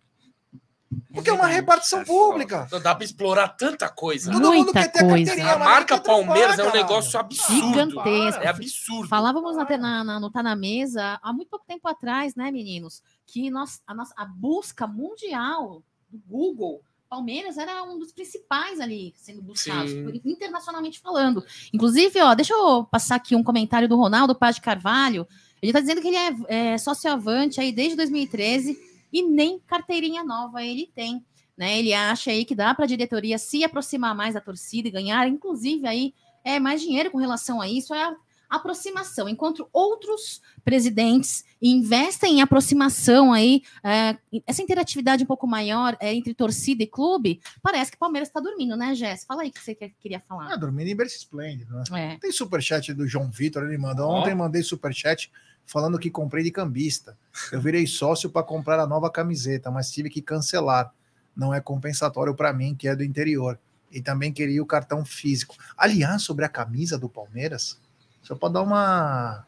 Porque 1.12 1.30
é 1.30 1.32
uma 1.32 1.46
repartição 1.46 2.00
É 2.00 2.04
pública. 2.04 2.66
Não 2.70 2.80
dá 2.80 2.94
pra 2.94 3.04
explorar 3.04 3.48
tanta 3.48 3.88
coisa. 3.88 4.30
Todo 4.30 4.52
mundo 4.52 4.64
Muita 4.64 4.72
quer 4.72 4.92
ter 4.92 5.04
a 5.04 5.08
coisa. 5.08 5.52
A 5.52 5.58
marca 5.58 6.00
Palmeiras 6.00 6.58
é 6.58 6.68
um 6.68 6.72
negócio 6.72 7.18
absurdo. 7.18 7.68
Gigantesco. 7.68 8.42
É 8.42 8.48
absurdo. 8.48 9.08
Falávamos 9.08 9.58
até 9.58 9.76
na, 9.76 10.02
na, 10.02 10.20
no 10.20 10.30
Tá 10.30 10.42
na 10.42 10.56
Mesa 10.56 11.18
há 11.22 11.32
muito 11.32 11.48
pouco 11.48 11.66
tempo 11.66 11.86
atrás, 11.88 12.34
né, 12.34 12.50
meninos? 12.50 13.02
Que 13.26 13.50
nós, 13.50 13.80
a, 13.86 13.94
nossa, 13.94 14.14
a 14.16 14.24
busca 14.24 14.86
mundial 14.86 15.82
do 16.08 16.18
Google, 16.26 16.82
Palmeiras 17.08 17.58
era 17.58 17.82
um 17.84 17.98
dos 17.98 18.10
principais 18.10 18.80
ali 18.80 19.12
sendo 19.18 19.42
buscados, 19.42 19.90
Sim. 19.90 20.20
internacionalmente 20.24 20.98
falando. 20.98 21.44
Inclusive, 21.72 22.18
ó, 22.22 22.34
deixa 22.34 22.54
eu 22.54 22.84
passar 22.84 23.16
aqui 23.16 23.36
um 23.36 23.42
comentário 23.42 23.86
do 23.86 23.96
Ronaldo 23.96 24.34
Paz 24.34 24.56
de 24.56 24.62
Carvalho. 24.62 25.28
Ele 25.60 25.70
está 25.70 25.80
dizendo 25.80 26.00
que 26.00 26.08
ele 26.08 26.16
é, 26.16 26.72
é 26.72 26.78
sócio-avante 26.78 27.60
aí 27.60 27.70
desde 27.70 27.96
2013 27.96 28.91
e 29.12 29.22
nem 29.22 29.58
carteirinha 29.60 30.24
nova 30.24 30.62
ele 30.64 30.90
tem. 30.94 31.24
Né? 31.56 31.78
Ele 31.78 31.92
acha 31.92 32.30
aí 32.30 32.44
que 32.44 32.54
dá 32.54 32.74
para 32.74 32.84
a 32.84 32.88
diretoria 32.88 33.36
se 33.38 33.62
aproximar 33.62 34.14
mais 34.14 34.34
da 34.34 34.40
torcida 34.40 34.88
e 34.88 34.90
ganhar, 34.90 35.28
inclusive 35.28 35.86
aí 35.86 36.14
é 36.44 36.58
mais 36.58 36.80
dinheiro 36.80 37.10
com 37.10 37.18
relação 37.18 37.60
a 37.60 37.68
isso, 37.68 37.92
é 37.94 38.02
a 38.02 38.16
aproximação. 38.50 39.28
Enquanto 39.28 39.68
outros 39.72 40.40
presidentes 40.64 41.44
investem 41.60 42.38
em 42.38 42.42
aproximação 42.42 43.32
aí, 43.32 43.62
é, 43.84 44.16
essa 44.46 44.62
interatividade 44.62 45.22
um 45.24 45.26
pouco 45.26 45.46
maior 45.46 45.96
é, 46.00 46.12
entre 46.12 46.34
torcida 46.34 46.82
e 46.82 46.86
clube, 46.86 47.40
parece 47.62 47.90
que 47.90 47.96
o 47.96 48.00
Palmeiras 48.00 48.28
está 48.28 48.40
dormindo, 48.40 48.76
né, 48.76 48.94
Jéssica? 48.94 49.26
Fala 49.28 49.42
aí 49.42 49.48
o 49.48 49.52
que 49.52 49.60
você 49.60 49.74
quer- 49.74 49.92
queria 49.98 50.18
Ah, 50.18 50.22
falar. 50.28 50.56
dormindo 50.56 50.88
em 50.88 50.96
berço 50.96 51.16
esplêndido, 51.16 51.72
né? 51.74 51.84
É. 51.92 52.16
Tem 52.18 52.32
superchat 52.32 52.92
do 52.92 53.06
João 53.06 53.30
Vitor, 53.30 53.62
ele 53.64 53.78
manda. 53.78 54.04
Ó. 54.06 54.20
Ontem 54.20 54.34
mandei 54.34 54.62
superchat 54.62 55.30
falando 55.66 55.98
que 55.98 56.10
comprei 56.10 56.44
de 56.44 56.50
cambista. 56.50 57.16
Eu 57.50 57.60
virei 57.60 57.86
sócio 57.86 58.30
para 58.30 58.42
comprar 58.42 58.78
a 58.78 58.86
nova 58.86 59.10
camiseta, 59.10 59.70
mas 59.70 59.90
tive 59.90 60.10
que 60.10 60.20
cancelar. 60.20 60.92
Não 61.34 61.54
é 61.54 61.60
compensatório 61.60 62.34
para 62.34 62.52
mim, 62.52 62.74
que 62.74 62.88
é 62.88 62.94
do 62.94 63.04
interior. 63.04 63.58
E 63.90 64.00
também 64.00 64.32
queria 64.32 64.62
o 64.62 64.66
cartão 64.66 65.04
físico. 65.04 65.54
Aliás, 65.76 66.22
sobre 66.22 66.44
a 66.44 66.48
camisa 66.48 66.98
do 66.98 67.08
Palmeiras, 67.08 67.78
só 68.22 68.34
para 68.34 68.54
dar 68.54 68.62
uma, 68.62 69.46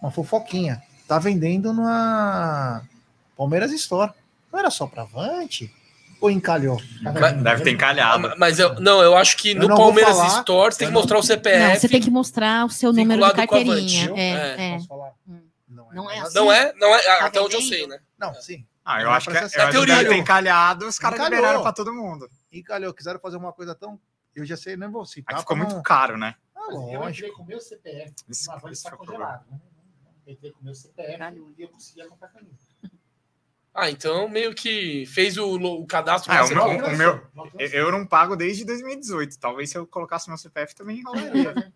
uma 0.00 0.10
fofoquinha. 0.10 0.82
Tá 1.06 1.18
vendendo 1.18 1.72
na 1.72 2.82
Palmeiras 3.36 3.72
Store. 3.72 4.12
Não 4.52 4.58
era 4.58 4.70
só 4.70 4.86
para 4.86 5.02
Avante? 5.02 5.72
Ou 6.20 6.30
encalhou? 6.30 6.80
Deve 7.42 7.62
ter 7.62 7.70
encalhado. 7.70 8.26
Ah, 8.28 8.34
Mas 8.38 8.58
eu, 8.58 8.74
não, 8.80 9.02
eu 9.02 9.16
acho 9.16 9.36
que 9.36 9.50
Eu 9.50 9.60
no 9.62 9.68
não 9.68 9.76
Palmeiras 9.76 10.16
falar. 10.16 10.38
Store 10.38 10.72
você 10.72 10.78
tem 10.78 10.86
Eu 10.86 10.90
que 10.90 10.94
não- 10.94 11.00
mostrar 11.00 11.18
o 11.18 11.22
CPF. 11.22 11.58
Não, 11.58 11.74
você 11.80 11.88
tem 11.88 12.00
que 12.00 12.10
mostrar 12.10 12.64
o 12.64 12.70
seu 12.70 12.92
número 12.92 13.24
de 13.26 13.32
carteirinha. 13.34 14.12
É, 14.16 14.68
é. 14.70 14.72
Posso 14.74 14.86
falar? 14.88 15.12
Hum. 15.28 15.40
Não 15.68 15.92
Não 15.92 16.10
é 16.10 16.16
mais 16.16 16.28
assim? 16.28 16.34
Não 16.38 16.52
é? 16.52 16.72
Não 16.74 16.94
é? 16.94 17.02
Tá 17.02 17.26
até 17.26 17.40
onde 17.40 17.54
eu 17.56 17.60
sei, 17.62 17.86
né? 17.86 17.98
Não, 18.18 18.34
sim. 18.34 18.64
Ah, 18.84 19.00
eu 19.02 19.06
Não, 19.06 19.12
acho 19.14 19.28
que, 19.30 19.36
eu 19.36 19.40
acho 19.40 19.50
que 19.56 19.70
teoria. 19.72 19.96
deve 19.96 20.08
ter 20.10 20.16
encalhado, 20.16 20.86
os 20.86 20.98
caras 20.98 21.18
Encalhou. 21.18 21.36
liberaram 21.36 21.62
pra 21.62 21.72
todo 21.72 21.92
mundo. 21.92 22.30
E 22.52 22.62
calhou, 22.62 22.94
quiseram 22.94 23.18
fazer 23.20 23.36
uma 23.36 23.52
coisa 23.52 23.74
tão. 23.74 23.98
Eu 24.34 24.44
já 24.46 24.56
sei, 24.56 24.76
nem 24.76 24.88
vou 24.88 25.04
citar. 25.04 25.34
Aí 25.34 25.40
ficou 25.40 25.56
pra 25.56 25.64
muito 25.64 25.74
não- 25.76 25.82
caro, 25.82 26.16
né? 26.16 26.34
Ah, 26.54 26.60
Eu 26.70 26.82
entrei 26.82 26.96
lógico. 26.98 27.36
com 27.36 27.42
o 27.42 27.46
meu 27.46 27.60
CPF, 27.60 28.12
Isso- 28.28 28.48
mas 28.50 28.78
isso 28.78 28.88
está 28.88 29.18
né? 29.18 29.40
Eu 30.26 30.32
entrei 30.32 30.50
com 30.52 30.60
o 30.60 30.64
meu 30.64 30.74
CPF 30.74 31.18
e 31.58 31.62
eu 31.62 31.68
conseguia 31.68 32.08
comprar 32.08 32.28
camisa. 32.28 32.56
Ah, 33.76 33.90
então 33.90 34.26
meio 34.28 34.54
que 34.54 35.04
fez 35.06 35.36
o, 35.36 35.54
o 35.56 35.86
cadastro. 35.86 36.32
Ah, 36.32 36.42
o 36.42 36.46
você 36.46 36.54
meu- 36.54 36.64
o 36.64 36.96
meu- 36.96 37.22
Não 37.34 37.50
Eu- 37.58 37.92
não 37.92 38.06
pago 38.06 38.34
desde 38.34 38.64
2018. 38.64 39.38
Talvez 39.38 39.68
se 39.70 39.76
eu 39.76 39.86
colocasse 39.86 40.28
meu 40.28 40.38
CPF 40.38 40.74
também 40.74 41.02
rolaria. 41.02 41.72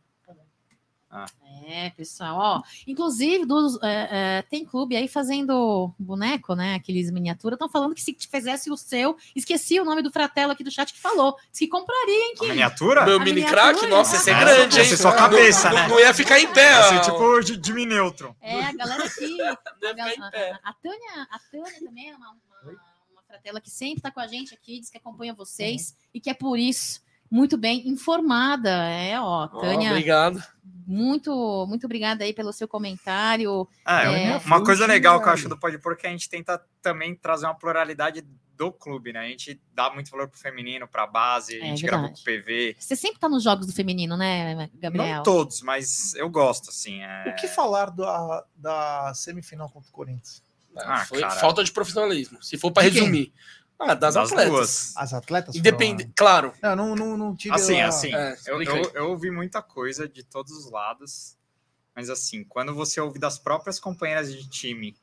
É, 1.66 1.91
pessoal, 1.91 2.37
ó. 2.39 2.62
Inclusive, 2.87 3.45
dos, 3.45 3.78
é, 3.82 4.09
é, 4.39 4.43
tem 4.43 4.65
clube 4.65 4.97
aí 4.97 5.07
fazendo 5.09 5.93
boneco, 5.99 6.55
né? 6.55 6.74
Aqueles 6.74 7.11
miniaturas. 7.11 7.57
Estão 7.57 7.69
falando 7.69 7.95
que 7.95 8.03
se 8.03 8.16
fizesse 8.31 8.70
o 8.70 8.77
seu, 8.77 9.16
esqueci 9.35 9.78
o 9.81 9.85
nome 9.85 10.03
do 10.03 10.11
fratelo 10.11 10.53
aqui 10.53 10.65
do 10.65 10.70
chat 10.70 10.93
que 10.93 11.01
falou. 11.01 11.37
Que 11.53 11.69
compraria, 11.69 12.15
hein? 12.15 12.35
Uma 12.41 12.49
miniatura? 12.49 13.05
Meu 13.05 13.16
A 13.16 13.19
mini 13.19 13.32
miniatura, 13.43 13.74
crack, 13.74 13.87
nossa, 13.89 14.16
esse 14.16 14.31
é 14.31 14.39
grande, 14.39 14.77
hein? 14.78 14.82
essa 14.85 14.95
é 14.95 14.97
só 14.97 15.12
cabeça, 15.12 15.69
não, 15.69 15.77
né? 15.77 15.89
Não 15.89 16.01
ia 16.01 16.15
ficar 16.15 16.41
em 16.41 16.53
pé. 16.53 16.70
Ó. 16.78 17.01
tipo 17.01 17.41
de 17.43 17.61
Jimmy 17.65 17.87
Neutron. 17.87 18.35
É, 18.41 18.65
a 18.65 18.73
galera 18.73 19.05
aqui. 19.05 19.37
Não 19.81 20.05
A, 20.05 20.09
ia 20.11 20.24
a- 20.24 20.70
a 20.70 20.73
Tânia, 20.74 21.28
a 21.31 21.39
Tânia 21.51 21.81
também 21.85 22.11
é 22.11 22.16
uma, 22.16 22.31
uma, 22.31 22.73
uma 23.12 23.23
fratela 23.27 23.61
que 23.61 23.70
sempre 23.70 23.99
está 23.99 24.11
com 24.11 24.20
a 24.20 24.27
gente 24.27 24.55
aqui, 24.55 24.81
diz 24.81 24.91
que 24.91 24.99
acompanha 24.99 25.35
vocês 25.35 25.95
e 26.12 26.20
que 26.20 26.31
é 26.31 26.35
por 26.35 26.59
isso 26.59 27.01
muito 27.31 27.57
bem 27.57 27.89
informada. 27.89 28.70
É, 28.89 29.19
ó, 29.20 29.47
Tânia, 29.48 29.90
obrigado. 29.90 30.43
muito, 30.86 31.66
muito 31.69 31.85
obrigada 31.86 32.24
aí 32.24 32.32
pelo 32.32 32.52
seu 32.52 32.66
comentário. 32.66 33.69
É, 33.86 34.32
É. 34.32 34.36
uma 34.39 34.65
coisa 34.65 34.86
legal 34.86 35.20
que 35.23 35.28
eu 35.28 35.32
acho 35.32 35.48
do 35.48 35.59
Pode 35.59 35.78
Pôr 35.78 35.93
é 35.93 35.97
que 35.97 36.07
a 36.07 36.11
gente 36.11 36.28
tenta 36.28 36.61
também 36.82 37.15
trazer 37.15 37.47
uma 37.47 37.55
pluralidade 37.55 38.27
do 38.57 38.70
clube, 38.70 39.11
né? 39.12 39.20
A 39.20 39.28
gente 39.28 39.59
dá 39.73 39.90
muito 39.90 40.11
valor 40.11 40.28
pro 40.28 40.39
feminino, 40.39 40.86
pra 40.86 41.07
base, 41.07 41.55
a 41.55 41.59
É 41.65 41.69
gente 41.69 41.82
gravou 41.82 42.11
com 42.11 42.15
verdade. 42.15 42.40
o 42.40 42.44
PV. 42.44 42.77
Você 42.78 42.94
sempre 42.94 43.19
tá 43.19 43.27
nos 43.27 43.43
jogos 43.43 43.66
do 43.66 43.73
feminino, 43.73 44.19
né, 44.19 44.69
Gabriel? 44.74 45.16
Não 45.16 45.23
todos, 45.23 45.62
mas 45.62 46.12
eu 46.15 46.28
gosto, 46.28 46.69
assim. 46.69 47.01
é- 47.02 47.31
O 47.31 47.35
que 47.36 47.48
falar 47.48 47.90
da, 47.90 48.44
da 48.55 49.12
semifinal 49.15 49.70
contra 49.70 49.89
o 49.89 49.93
Corinthians? 49.93 50.43
Ah, 50.77 51.05
Foi 51.07 51.20
cara. 51.20 51.35
falta 51.36 51.65
de 51.65 51.73
profissionalismo. 51.73 52.43
Se 52.43 52.59
for 52.59 52.70
para 52.70 52.82
resumir. 52.82 53.32
Ah, 53.81 53.94
das, 53.94 54.15
Das 54.15 54.31
atletas. 54.31 54.52
duas. 54.52 54.93
As 54.97 55.15
atletas? 55.15 55.55
Claro. 56.15 56.52
foram- 56.61 56.77
Não, 56.77 56.94
não, 56.94 56.97
não, 56.97 57.16
não 57.16 57.35
tive. 57.36 57.55
Assim, 57.55 57.81
a- 57.81 57.89
assim, 57.89 58.15
É, 58.15 58.36
eu, 58.47 58.62
eu, 58.62 58.90
eu 58.94 59.09
ouvi 59.11 59.31
muita 59.31 59.62
coisa 59.62 60.07
de 60.07 60.23
todos 60.23 60.52
os 60.52 60.70
lados, 60.70 61.36
mas 61.97 62.11
assim, 62.11 62.44
quando 62.44 62.74
você 62.74 63.01
ouve 63.01 63.19
das 63.19 63.39
próprias 63.39 63.81
companheiras 63.81 64.32
de 64.32 64.48
time 64.48 64.94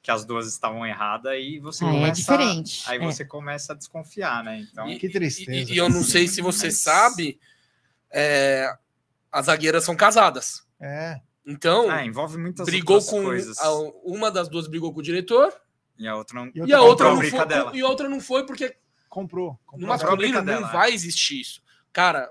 que 0.00 0.10
as 0.12 0.24
duas 0.24 0.46
estavam 0.46 0.86
erradas, 0.86 1.32
aí 1.32 1.58
você 1.58 1.84
Ah, 1.84 1.88
é 1.88 1.90
começa. 1.92 2.12
diferente. 2.14 2.82
Aí 2.86 2.98
é. 2.98 3.04
você 3.04 3.24
começa 3.24 3.72
a 3.72 3.76
desconfiar, 3.76 4.44
né? 4.44 4.60
Então, 4.60 4.88
E- 4.88 4.98
Que 4.98 5.08
tristeza. 5.08 5.50
E, 5.50 5.74
e 5.74 5.76
eu 5.76 5.88
não 5.90 6.02
sei 6.04 6.28
se 6.28 6.40
você 6.40 6.66
Mas- 6.66 6.80
sabe, 6.80 7.38
é, 8.10 8.72
as 9.32 9.46
zagueiras 9.46 9.84
são 9.84 9.96
casadas. 9.96 10.64
É. 10.80 11.20
Então, 11.44 11.90
é, 11.90 12.04
envolve 12.06 12.38
muitas 12.38 12.66
brigou 12.66 13.02
com. 13.02 13.24
coisas. 13.24 13.58
a- 13.58 13.72
uma 14.04 14.30
das 14.30 14.48
duas 14.48 14.68
brigou 14.68 14.92
com 14.92 15.00
o 15.00 15.02
diretor 15.02 15.52
E 15.98 16.06
a 16.06 16.14
outra 16.16 16.36
não. 16.44 16.52
E 16.54 16.72
a 16.72 16.80
outra 16.80 17.10
não 17.14 17.22
foi. 17.22 17.46
dela. 17.46 17.76
E 17.76 17.80
a 17.80 17.88
outra 17.88 18.08
não 18.08 18.20
foi 18.20 18.46
porque 18.46 18.76
Comprou. 19.08 19.58
comprou. 19.66 19.80
no 19.80 19.86
masculino 19.88 20.40
não 20.42 20.62
vai 20.70 20.92
existir 20.92 21.40
isso. 21.40 21.60
Cara, 21.92 22.30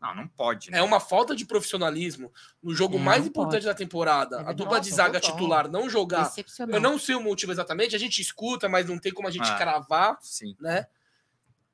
Não, 0.00 0.14
não 0.14 0.26
pode. 0.28 0.70
Né? 0.70 0.78
é 0.78 0.82
uma 0.82 0.98
falta 1.00 1.34
de 1.36 1.46
profissionalismo 1.46 2.32
no 2.62 2.74
jogo 2.74 2.96
É, 2.96 3.00
mais 3.00 3.20
não 3.20 3.28
importante 3.28 3.62
pode. 3.62 3.66
da 3.66 3.74
temporada. 3.74 4.36
É 4.42 4.48
a 4.48 4.52
dupla 4.52 4.80
de 4.80 4.90
zaga 4.90 5.20
titular 5.20 5.68
não 5.70 5.88
jogar. 5.88 6.30
Eu 6.68 6.80
não 6.80 6.98
sei 6.98 7.14
o 7.14 7.20
motivo 7.22 7.52
exatamente, 7.52 7.94
a 7.94 7.98
gente 7.98 8.20
escuta, 8.20 8.68
mas 8.68 8.86
não 8.86 8.98
tem 8.98 9.12
como 9.12 9.28
a 9.28 9.30
gente 9.30 9.48
Ah. 9.50 9.56
cravar, 9.56 10.18
Sim. 10.20 10.56
né? 10.60 10.86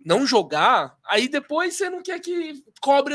Não 0.05 0.27
jogar, 0.27 0.97
aí 1.05 1.29
depois 1.29 1.75
você 1.75 1.91
não 1.91 2.03
quer 2.03 2.19
que 2.21 2.63
cobre 2.81 3.15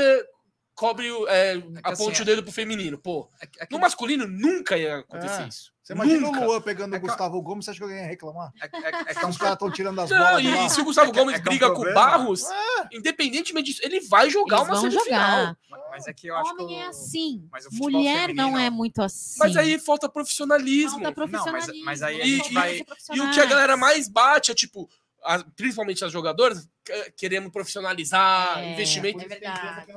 cobre 0.76 1.10
o- 1.12 1.28
é, 1.28 1.60
que 1.60 1.80
aponte 1.84 2.12
assim, 2.12 2.22
o 2.22 2.26
dedo 2.26 2.44
pro 2.44 2.52
feminino. 2.52 2.98
Pô, 2.98 3.30
É 3.42 3.48
que- 3.48 3.62
é 3.62 3.66
que- 3.66 3.74
no 3.74 3.80
masculino 3.80 4.28
nunca 4.28 4.78
ia 4.78 4.98
acontecer 5.00 5.44
É. 5.44 5.48
isso. 5.48 5.74
Você 5.82 5.94
imagina 5.94 6.20
Nunca. 6.20 6.40
o 6.40 6.46
Luan 6.46 6.62
pegando 6.62 6.96
É 6.96 6.98
o 6.98 7.02
que- 7.02 7.08
Gustavo 7.08 7.40
Gomes, 7.44 7.64
você 7.64 7.70
acha 7.72 7.78
que 7.78 7.84
alguém 7.84 8.00
ia 8.00 8.08
reclamar? 8.08 8.52
é- 8.60 8.66
é- 8.66 8.68
é 8.68 8.92
que 9.14 9.26
é 9.26 9.28
Os 9.28 9.38
caras 9.38 9.54
estão 9.54 9.72
tirando 9.72 10.02
as 10.02 10.10
Não, 10.10 10.18
bolas 10.18 10.42
de 10.42 10.48
e, 10.48 10.56
lá. 10.56 10.70
se 10.70 10.82
o 10.82 10.84
Gustavo 10.84 11.10
É 11.10 11.14
que- 11.14 11.20
Gomes 11.20 11.36
é 11.36 11.40
que 11.40 11.42
é 11.48 11.52
um 11.52 11.54
briga 11.58 11.72
com 11.74 11.82
o. 11.84 11.94
Barros, 11.94 12.44
independentemente 12.92 13.72
disso, 13.72 13.82
ele 13.84 14.00
vai 14.02 14.30
jogar 14.30 14.58
Eles 14.58 14.70
uma 14.70 14.82
semifinal. 14.82 15.56
Mas 15.92 16.08
é 16.08 16.14
que 16.14 16.28
eu 16.28 16.36
acho 16.36 16.56
que. 16.56 16.64
Homem 16.64 16.78
o- 16.78 16.80
é 16.82 16.88
assim. 16.88 17.48
mas 17.52 17.66
o 17.66 17.70
futebol 17.70 17.92
Mulher 17.92 18.28
não 18.34 18.46
feminino- 18.48 18.60
é 18.60 18.70
muito 18.70 19.02
assim. 19.02 19.36
Mas 19.40 19.56
aí 19.56 19.80
falta 19.80 20.10
profissionalismo. 20.10 21.00
Falta 21.02 21.12
profissionalismo. 21.14 21.74
Não, 21.74 21.86
mas- 21.86 22.02
mas 22.02 22.02
aí 22.02 22.16
a 22.16 22.26
eles 22.26 22.38
gente 22.38 22.44
têm 22.46 22.54
vai- 22.54 22.84
que 22.84 23.16
E 23.16 23.22
o 23.22 23.32
que 23.32 23.40
a 23.40 23.46
galera 23.46 23.78
mais 23.78 24.08
bate 24.10 24.52
é 24.52 24.56
tipo, 24.56 24.90
a- 25.24 25.44
principalmente 25.56 26.04
as 26.06 26.12
jogadoras, 26.12 26.70
que- 26.84 27.12
querendo 27.12 27.50
profissionalizar, 27.52 28.60
É. 28.60 28.74
investimento. 28.74 29.24
É 29.24 29.28
verdade. 29.28 29.86
que 29.86 29.96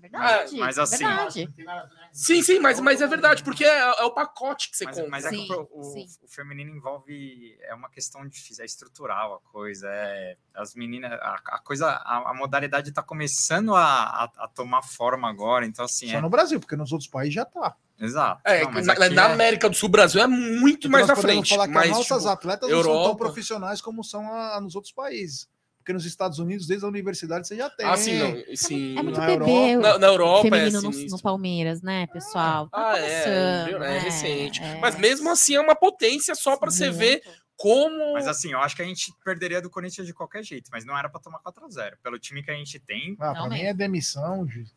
verdade. 0.00 0.56
mas 0.58 0.78
é 0.78 0.80
assim- 0.82 0.96
verdade. 1.04 1.46
Né? 1.58 2.08
Sim, 2.12 2.42
sim, 2.42 2.58
mas, 2.58 2.80
mas 2.80 3.02
é 3.02 3.06
verdade, 3.06 3.44
porque 3.44 3.64
é, 3.64 3.78
é 3.80 4.04
o 4.04 4.10
pacote 4.12 4.70
que 4.70 4.76
você 4.76 4.84
Mas, 4.86 4.94
compra. 4.96 5.10
mas 5.10 5.24
é 5.26 5.28
que 5.30 5.36
Sim, 5.36 5.52
o, 5.52 5.68
o- 5.80 5.84
sim. 5.84 6.06
o 6.22 6.28
feminino 6.28 6.74
envolve 6.74 7.58
é 7.60 7.74
uma 7.74 7.90
questão 7.90 8.26
difícil, 8.26 8.62
é 8.62 8.66
estrutural 8.66 9.34
a 9.34 9.40
coisa, 9.50 9.86
é 9.90 10.36
as 10.54 10.74
meninas, 10.74 11.12
a, 11.12 11.34
a 11.48 11.58
coisa, 11.60 11.86
a, 11.90 12.30
a 12.30 12.34
modalidade 12.34 12.88
está 12.88 13.02
começando 13.02 13.74
a, 13.74 13.82
a, 14.04 14.24
a 14.38 14.48
tomar 14.48 14.82
forma 14.82 15.28
agora, 15.28 15.66
então 15.66 15.84
assim, 15.84 16.08
Só 16.10 16.16
é, 16.16 16.20
no 16.20 16.30
Brasil, 16.30 16.58
porque 16.58 16.76
nos 16.76 16.92
outros 16.92 17.08
países 17.10 17.34
já 17.34 17.44
tá. 17.44 17.76
Exato. 18.00 18.40
É, 18.44 18.64
Não, 18.64 18.72
na, 18.72 19.08
na 19.10 19.28
é- 19.28 19.32
América 19.32 19.68
do 19.68 19.76
Sul, 19.76 19.88
Brasil 19.88 20.20
é 20.20 20.26
muito 20.26 20.88
mais 20.90 21.06
Nós 21.06 21.16
na 21.16 21.22
frente. 21.22 21.50
falar 21.50 21.68
que 21.68 21.74
mas, 21.74 21.90
as 21.90 21.96
nossas 21.98 22.18
tipo, 22.18 22.28
atletas 22.30 22.70
não 22.70 22.76
são 22.82 22.84
tão 22.84 22.92
Europa- 23.02 23.16
profissionais 23.18 23.80
como 23.80 24.02
são 24.02 24.32
a- 24.32 24.60
nos 24.60 24.74
outros 24.74 24.92
países. 24.92 25.48
Porque 25.78 25.94
nos 25.94 26.04
Estados 26.04 26.38
Unidos, 26.38 26.66
desde 26.66 26.84
a 26.84 26.88
universidade, 26.88 27.48
você 27.48 27.56
já 27.56 27.70
tem. 27.70 27.86
ah, 27.86 27.96
sim, 27.96 28.18
não. 28.18 28.36
Sim. 28.54 28.98
É 28.98 29.02
muito 29.02 29.18
Na 29.18 29.26
bebê 29.26 29.50
Europa- 29.50 29.88
na, 29.88 29.98
na 29.98 30.06
Europa 30.08 30.46
é 30.46 30.50
feminino 30.50 30.82
no, 30.82 30.92
sinistro. 30.92 31.16
no 31.16 31.22
Palmeiras, 31.22 31.80
né, 31.82 32.06
pessoal? 32.08 32.68
Tá 32.68 32.90
Ah, 32.92 32.98
é, 32.98 33.24
começando, 33.24 33.76
é 33.76 33.78
né? 33.88 33.98
recente. 33.98 34.62
É. 34.62 34.78
Mas 34.78 34.96
mesmo 34.98 35.30
assim 35.30 35.54
é 35.54 35.60
uma 35.60 35.74
potência 35.74 36.34
só 36.34 36.56
pra 36.58 36.70
você 36.70 36.90
ver 36.90 37.22
como. 37.56 38.12
Mas 38.12 38.26
assim, 38.28 38.52
eu 38.52 38.58
acho 38.60 38.76
que 38.76 38.82
a 38.82 38.84
gente 38.84 39.10
perderia 39.24 39.60
do 39.62 39.70
Corinthians 39.70 40.06
de 40.06 40.12
qualquer 40.12 40.42
jeito, 40.44 40.68
mas 40.70 40.84
não 40.84 40.96
era 40.96 41.08
para 41.08 41.20
tomar 41.20 41.38
4 41.38 41.64
a 41.64 41.68
0 41.70 41.96
Pelo 42.02 42.18
time 42.18 42.42
que 42.42 42.50
a 42.50 42.54
gente 42.54 42.78
tem, 42.78 43.16
Ah, 43.18 43.32
pra 43.32 43.48
mim 43.48 43.60
é 43.62 43.72
demissão, 43.72 44.46
juiz. 44.46 44.70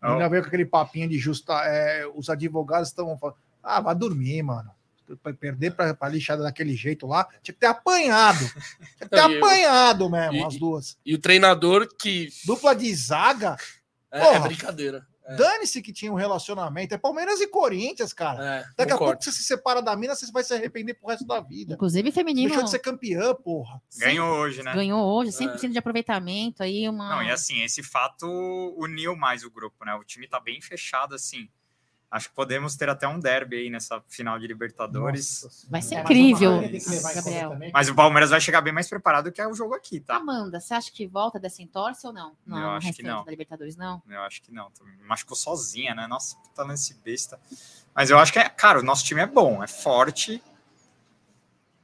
Ainda 0.00 0.28
veio 0.28 0.42
com 0.42 0.48
aquele 0.48 0.64
papinho 0.66 1.08
de 1.08 1.18
justa. 1.18 1.52
é, 1.64 2.06
os 2.14 2.28
advogados 2.30 2.88
estão 2.88 3.16
falando. 3.18 3.36
Ah, 3.62 3.80
vai 3.80 3.94
dormir, 3.94 4.42
mano. 4.42 4.70
Perder 5.40 5.72
pra, 5.74 5.94
pra 5.94 6.08
lixada 6.08 6.42
daquele 6.42 6.76
jeito 6.76 7.06
lá, 7.06 7.24
tinha 7.42 7.54
que 7.54 7.60
ter 7.60 7.66
apanhado. 7.66 8.38
Tinha 8.38 8.48
que 9.00 9.08
ter 9.08 9.16
e 9.28 9.32
eu- 9.34 9.44
apanhado 9.44 10.10
mesmo, 10.10 10.34
e- 10.36 10.44
as 10.44 10.56
duas. 10.56 10.98
E 11.04 11.14
o 11.14 11.18
treinador 11.18 11.88
que. 11.98 12.28
Dupla 12.44 12.74
de 12.74 12.94
zaga, 12.94 13.56
É, 14.12 14.34
é 14.34 14.38
brincadeira. 14.40 15.06
É. 15.28 15.36
dane-se 15.36 15.82
que 15.82 15.92
tinha 15.92 16.10
um 16.10 16.14
relacionamento. 16.14 16.94
É 16.94 16.98
Palmeiras 16.98 17.40
e 17.40 17.46
Corinthians, 17.46 18.12
cara. 18.12 18.42
É, 18.44 18.58
Daqui 18.76 18.92
a 18.92 18.94
concordo. 18.96 18.98
pouco 19.12 19.24
você 19.24 19.32
se 19.32 19.42
separa 19.44 19.82
da 19.82 19.94
mina, 19.96 20.14
você 20.14 20.30
vai 20.32 20.42
se 20.42 20.54
arrepender 20.54 20.94
pro 20.94 21.08
resto 21.08 21.26
da 21.26 21.40
vida. 21.40 21.74
Inclusive, 21.74 22.10
feminino 22.10 22.48
Deixou 22.48 22.64
de 22.64 22.70
ser 22.70 22.78
campeã, 22.78 23.34
porra. 23.34 23.80
ganhou 23.98 24.28
hoje, 24.38 24.62
né? 24.62 24.72
ganhou 24.74 25.04
hoje, 25.04 25.30
É. 25.30 25.32
100% 25.32 25.70
de 25.72 25.78
aproveitamento 25.78 26.62
aí, 26.62 26.88
uma... 26.88 27.16
Não, 27.16 27.22
e 27.22 27.30
assim, 27.30 27.62
esse 27.62 27.82
fato 27.82 28.26
uniu 28.78 29.14
mais 29.14 29.44
o 29.44 29.50
grupo, 29.50 29.84
né? 29.84 29.94
O 29.94 30.04
time 30.04 30.26
tá 30.26 30.40
bem 30.40 30.60
fechado, 30.60 31.14
assim. 31.14 31.48
Acho 32.10 32.30
que 32.30 32.34
podemos 32.34 32.74
ter 32.74 32.88
até 32.88 33.06
um 33.06 33.20
derby 33.20 33.56
aí 33.56 33.70
nessa 33.70 34.02
final 34.08 34.38
de 34.38 34.46
Libertadores. 34.46 35.42
Nossa 35.42 35.66
Vai 35.70 35.82
ser 35.82 35.96
É, 35.96 36.00
incrível, 36.00 36.62
Mas 37.70 37.90
o 37.90 37.94
Palmeiras 37.94 38.30
vai 38.30 38.40
chegar 38.40 38.62
bem 38.62 38.72
mais 38.72 38.88
preparado 38.88 39.30
que 39.30 39.42
é 39.42 39.46
o 39.46 39.52
jogo 39.52 39.74
aqui, 39.74 40.00
tá? 40.00 40.16
Amanda, 40.16 40.58
você 40.58 40.72
acha 40.72 40.90
que 40.90 41.06
volta 41.06 41.38
dessa 41.38 41.60
entorse 41.60 42.06
ou 42.06 42.12
não? 42.12 42.34
Não, 42.46 42.56
Eu 42.56 42.62
no 42.62 42.70
acho 42.70 42.92
que 42.94 43.02
não. 43.02 43.24
da 43.24 43.30
Libertadores, 43.30 43.76
não? 43.76 44.02
Eu 44.08 44.22
acho 44.22 44.40
que 44.40 44.50
não. 44.50 44.72
Machucou 45.06 45.36
sozinha, 45.36 45.94
né? 45.94 46.06
Nossa, 46.06 46.34
puta 46.36 46.62
lance 46.62 46.94
besta. 47.04 47.38
Mas 47.94 48.08
eu 48.08 48.18
acho 48.18 48.32
que 48.32 48.38
é, 48.38 48.48
cara, 48.48 48.80
o 48.80 48.82
nosso 48.82 49.04
time 49.04 49.20
é 49.20 49.26
bom, 49.26 49.62
é 49.62 49.66
forte. 49.66 50.42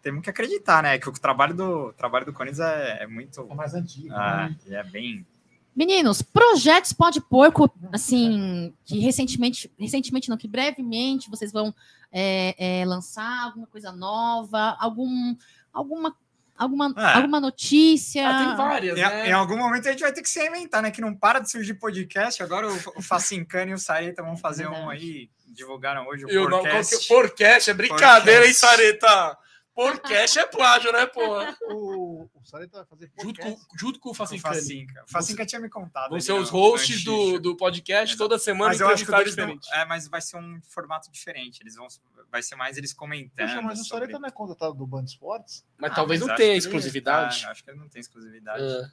Temos 0.01 0.23
que 0.23 0.31
acreditar, 0.31 0.83
né? 0.83 0.99
Que 0.99 1.09
o 1.09 1.13
trabalho 1.13 1.55
do, 1.55 1.89
o 1.89 1.93
trabalho 1.93 2.25
do 2.25 2.33
Corinthians 2.33 2.61
é, 2.61 3.03
é 3.03 3.07
muito. 3.07 3.47
É 3.51 3.55
mais 3.55 3.75
antigo. 3.75 4.15
Ah, 4.15 4.49
né? 4.49 4.57
e 4.67 4.75
é 4.75 4.83
bem. 4.85 5.27
Meninos, 5.75 6.23
projetos 6.23 6.93
Pode 6.93 7.21
Porco, 7.21 7.69
assim, 7.93 8.73
que 8.85 8.99
recentemente, 9.01 9.71
recentemente 9.79 10.29
não, 10.29 10.37
que 10.37 10.47
brevemente 10.47 11.29
vocês 11.29 11.51
vão 11.53 11.75
é, 12.13 12.55
é, 12.81 12.85
lançar 12.85 13.45
alguma 13.47 13.67
coisa 13.67 13.91
nova, 13.91 14.77
algum, 14.79 15.35
alguma, 15.73 16.15
alguma, 16.57 16.95
É. 16.97 17.17
alguma 17.17 17.41
notícia. 17.41 18.29
Ah, 18.29 18.47
tem 18.47 18.57
várias, 18.57 18.99
Em, 18.99 19.03
né? 19.03 19.29
em 19.29 19.33
algum 19.33 19.57
momento 19.57 19.89
a 19.89 19.91
gente 19.91 20.01
vai 20.03 20.13
ter 20.13 20.23
que 20.23 20.29
se 20.29 20.39
reinventar, 20.39 20.81
né? 20.81 20.93
Que 20.93 21.01
não 21.01 21.13
para 21.15 21.41
de 21.41 21.51
surgir 21.51 21.75
podcast. 21.75 22.41
Agora 22.41 22.69
o, 22.69 22.77
o 22.97 23.03
Facincani 23.03 23.73
e 23.73 23.75
o 23.75 23.79
Sareta 23.79 24.23
vão 24.23 24.37
fazer 24.37 24.69
um 24.69 24.89
aí. 24.89 25.29
Divulgaram 25.49 26.07
hoje 26.07 26.25
o 26.25 26.31
E 26.31 26.37
o 26.39 26.49
nome, 26.49 26.51
qual 26.51 26.63
que 26.63 26.69
é? 26.69 26.73
podcast. 26.81 27.09
Podcast, 27.09 27.71
é 27.71 27.75
brincadeira, 27.75 28.47
hein, 28.47 28.53
Podcast. 28.53 28.77
Sareta? 28.77 29.39
Podcast 29.75 30.39
é 30.39 30.47
plágio, 30.47 30.93
né, 30.93 31.05
pô? 31.07 31.21
O, 31.73 32.31
o 32.33 32.45
Sareta 32.45 32.79
vai 32.79 32.87
fazer 32.87 33.11
Junto 33.21 33.41
podcast. 33.41 33.67
com, 33.67 33.79
junto 33.79 33.99
com 34.01 34.11
o. 34.11 34.15
Facinca. 34.15 35.03
O 35.07 35.11
Facinca 35.11 35.45
tinha 35.45 35.61
me 35.61 35.69
contado. 35.69 36.11
Vão 36.11 36.21
ser 36.21 36.33
os 36.33 36.49
hosts 36.49 37.03
do, 37.03 37.41
do 37.41 37.57
podcast 37.57 38.15
Exato. 38.15 38.19
toda 38.19 38.39
semana. 38.39 38.71
Mas 38.71 38.81
eu 38.81 38.89
acho 38.89 39.05
que 39.05 39.11
o 39.11 39.17
deles 39.17 39.35
não- 39.37 39.59
é, 39.73 39.85
mas 39.85 40.07
vai 40.07 40.21
ser 40.21 40.37
um 40.37 40.61
formato 40.69 41.11
diferente. 41.11 41.61
Eles 41.61 41.75
vão, 41.75 41.89
vai 42.31 42.43
ser 42.43 42.55
mais 42.55 42.77
eles 42.77 42.93
comentando. 42.93 43.49
Poxa, 43.49 43.63
mas 43.63 43.81
o 43.81 43.85
sobre- 43.85 44.05
Sareta 44.07 44.19
não 44.21 44.29
é 44.29 44.31
contratado 44.31 44.75
do 44.75 44.87
Band 44.87 45.05
Esportes? 45.05 45.65
Mas 45.77 45.91
Ah, 45.91 45.95
talvez 45.97 46.21
mas 46.21 46.29
não 46.29 46.37
tenha 46.37 46.55
exclusividade. 46.57 47.45
Ah, 47.47 47.51
acho 47.51 47.65
que 47.65 47.71
ele 47.71 47.79
não 47.81 47.89
tem 47.89 48.01
exclusividade. 48.01 48.63
É. 48.63 48.87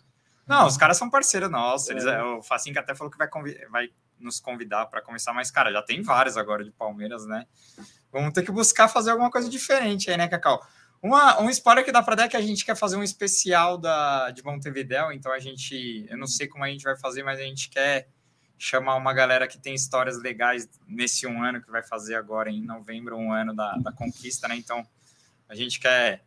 Não, 0.48 0.66
os 0.66 0.78
caras 0.78 0.98
são 0.98 1.10
parceiros 1.10 1.52
nossos. 1.52 1.90
Eles, 1.90 2.06
É. 2.06 2.22
O 2.24 2.42
Facinca 2.42 2.80
até 2.80 2.96
falou 2.96 3.12
que 3.12 3.18
vai, 3.20 3.30
vai 3.70 3.90
nos 4.22 4.40
convidar 4.40 4.86
para 4.86 5.02
começar, 5.02 5.34
mas, 5.34 5.52
cara, 5.52 5.72
já 5.72 5.82
tem 5.82 6.02
vários 6.02 6.38
agora 6.38 6.64
de 6.64 6.72
Palmeiras, 6.72 7.26
né? 7.26 7.46
Vamos 8.12 8.34
ter 8.34 8.44
que 8.44 8.52
buscar 8.52 8.88
fazer 8.88 9.12
alguma 9.12 9.32
coisa 9.32 9.50
diferente 9.50 10.10
aí, 10.10 10.18
né, 10.18 10.28
Cacau? 10.28 10.66
Uma, 11.02 11.42
um 11.42 11.50
spoiler 11.50 11.84
que 11.84 11.92
dá 11.92 12.04
para 12.04 12.16
dar 12.16 12.24
é 12.26 12.28
que 12.28 12.38
a 12.38 12.42
gente 12.42 12.64
quer 12.64 12.76
fazer 12.76 12.96
um 12.96 13.04
especial 13.04 13.78
da, 13.78 14.30
de 14.30 14.44
Montevidéu, 14.44 15.12
então 15.12 15.32
a 15.32 15.40
gente, 15.40 16.06
eu 16.08 16.18
não 16.18 16.28
sei 16.28 16.48
como 16.48 16.64
a 16.64 16.68
gente 16.68 16.84
vai 16.84 16.96
fazer, 16.96 17.24
mas 17.24 17.40
a 17.40 17.44
gente 17.44 17.70
quer 17.70 18.08
chamar 18.62 18.96
uma 18.96 19.12
galera 19.12 19.48
que 19.48 19.58
tem 19.58 19.74
histórias 19.74 20.22
legais 20.22 20.70
nesse 20.88 21.26
um 21.26 21.44
ano 21.44 21.60
que 21.60 21.72
vai 21.72 21.82
fazer 21.82 22.14
agora 22.14 22.52
em 22.52 22.64
novembro, 22.64 23.18
um 23.18 23.34
ano 23.34 23.56
da, 23.56 23.74
da 23.78 23.92
conquista, 23.92 24.48
né? 24.48 24.56
Então 24.56 24.86
a 25.50 25.56
gente 25.56 25.80
quer. 25.80 26.24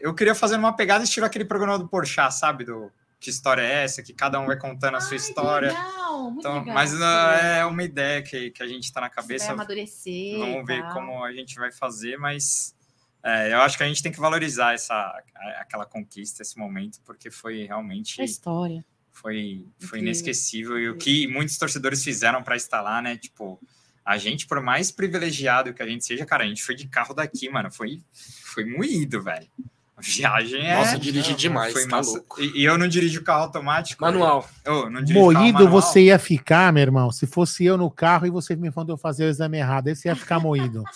Eu 0.00 0.12
queria 0.12 0.34
fazer 0.34 0.56
uma 0.56 0.74
pegada 0.74 1.04
estilo 1.04 1.26
aquele 1.26 1.44
programa 1.44 1.78
do 1.78 1.86
Porchat, 1.86 2.34
sabe? 2.34 2.64
Do 2.64 2.90
que 3.20 3.30
história 3.30 3.62
é 3.62 3.84
essa, 3.84 4.02
que 4.02 4.12
cada 4.12 4.40
um 4.40 4.46
vai 4.46 4.56
contando 4.56 4.96
a 4.96 5.00
sua 5.00 5.12
Ai, 5.12 5.16
história. 5.16 5.68
legal, 5.68 5.99
muito 6.30 6.40
Então, 6.40 6.58
legal. 6.60 6.74
mas 6.74 6.92
uh, 6.94 7.02
é 7.56 7.64
uma 7.66 7.82
ideia 7.82 8.22
que, 8.22 8.50
que 8.50 8.62
a 8.62 8.66
gente 8.66 8.84
está 8.84 9.00
na 9.00 9.06
Vai 9.08 9.14
cabeça. 9.16 9.52
amadurecer. 9.52 10.38
Vamos 10.38 10.66
ver 10.66 10.82
tal. 10.82 10.92
como 10.94 11.24
a 11.24 11.32
gente 11.32 11.54
vai 11.56 11.70
fazer, 11.72 12.16
mas 12.18 12.74
é, 13.22 13.52
eu 13.52 13.60
acho 13.62 13.76
que 13.76 13.82
a 13.82 13.86
gente 13.88 14.02
tem 14.02 14.10
que 14.12 14.18
valorizar 14.20 14.74
essa 14.74 14.94
aquela 15.58 15.86
conquista, 15.86 16.42
esse 16.42 16.58
momento, 16.58 17.00
porque 17.04 17.30
foi 17.30 17.64
realmente 17.64 18.20
A 18.20 18.24
história. 18.24 18.84
foi, 19.10 19.66
foi 19.78 19.98
Incrível. 19.98 19.98
inesquecível. 19.98 20.78
E 20.78 20.88
o 20.88 20.96
que 20.96 21.26
muitos 21.26 21.56
torcedores 21.58 22.02
fizeram 22.02 22.42
para 22.42 22.56
estar 22.56 22.80
lá, 22.80 23.00
né? 23.02 23.16
Tipo, 23.16 23.60
a 24.04 24.16
gente, 24.16 24.46
por 24.46 24.60
mais 24.62 24.90
privilegiado 24.90 25.74
que 25.74 25.82
a 25.82 25.86
gente 25.86 26.04
seja, 26.04 26.24
cara, 26.26 26.44
a 26.44 26.46
gente 26.46 26.62
foi 26.62 26.74
de 26.74 26.88
carro 26.88 27.14
daqui, 27.14 27.48
mano. 27.50 27.70
Foi, 27.70 28.02
foi 28.44 28.64
moído, 28.64 29.22
velho. 29.22 29.46
Viagem 30.00 30.66
é. 30.66 30.76
Nossa, 30.76 30.98
dirigi 30.98 31.34
demais, 31.34 31.72
foi 31.72 31.86
tá 31.88 31.96
massa. 31.96 32.10
louco. 32.12 32.40
E, 32.40 32.60
e 32.62 32.64
eu 32.64 32.76
não 32.78 32.88
dirijo 32.88 33.22
carro 33.22 33.44
automático. 33.44 34.02
Manual. 34.04 34.48
Eu 34.64 34.90
não 34.90 35.00
carro 35.04 35.12
Moído 35.12 35.64
manual. 35.64 35.68
você 35.82 36.02
ia 36.02 36.18
ficar, 36.18 36.72
meu 36.72 36.82
irmão, 36.82 37.10
se 37.12 37.26
fosse 37.26 37.64
eu 37.64 37.76
no 37.76 37.90
carro 37.90 38.26
e 38.26 38.30
você 38.30 38.54
me 38.56 38.70
mandou 38.74 38.96
fazer 38.96 39.24
o 39.24 39.28
exame 39.28 39.58
errado, 39.58 39.88
aí 39.88 39.96
você 39.96 40.08
ia 40.08 40.16
ficar 40.16 40.38
moído. 40.40 40.82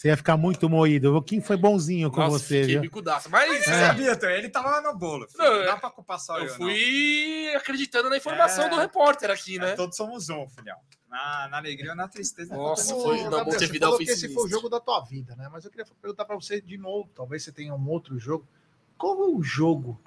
Você 0.00 0.08
ia 0.08 0.16
ficar 0.16 0.34
muito 0.38 0.66
moído. 0.66 1.14
O 1.14 1.20
Kim 1.20 1.42
foi 1.42 1.58
bonzinho 1.58 2.10
com 2.10 2.22
Nossa, 2.22 2.38
você, 2.38 2.62
viu? 2.62 2.80
bicudaço. 2.80 3.28
Mas 3.30 3.62
Você 3.66 3.70
É. 3.70 3.86
sabia? 3.86 4.18
Ele 4.34 4.48
tava 4.48 4.80
no 4.80 4.96
bolo. 4.96 5.28
filho. 5.28 5.44
Não, 5.44 5.58
Não 5.58 5.66
dá 5.66 5.76
pra 5.76 5.90
culpar 5.90 6.18
só 6.18 6.38
eu, 6.38 6.44
eu 6.44 6.48
não. 6.52 6.56
fui 6.56 7.52
acreditando 7.54 8.08
na 8.08 8.16
informação 8.16 8.64
É. 8.64 8.68
do 8.70 8.76
repórter 8.76 9.30
aqui, 9.30 9.58
né? 9.58 9.72
É, 9.72 9.74
todos 9.74 9.94
somos 9.98 10.30
um, 10.30 10.48
filhão. 10.48 10.78
Na, 11.10 11.48
na 11.48 11.56
alegria 11.56 11.90
ou 11.90 11.96
na 11.96 12.06
tristeza. 12.06 12.54
Nossa, 12.56 12.94
todo 12.94 13.02
foi- 13.02 13.16
mundo. 13.16 13.24
na 13.30 13.44
falou 13.44 13.96
foi 13.96 14.04
que 14.04 14.12
esse 14.12 14.32
foi 14.32 14.44
o 14.44 14.48
jogo 14.48 14.68
da 14.68 14.78
tua 14.78 15.00
vida, 15.00 15.34
né? 15.34 15.48
Mas 15.50 15.64
eu 15.64 15.70
queria 15.70 15.84
perguntar 16.00 16.24
para 16.24 16.36
você 16.36 16.60
de 16.60 16.78
novo, 16.78 17.10
talvez 17.14 17.42
você 17.42 17.50
tenha 17.50 17.74
um 17.74 17.88
outro 17.88 18.16
jogo. 18.18 18.46
Qual 18.96 19.20
é 19.24 19.26
o 19.28 19.42
jogo 19.42 20.00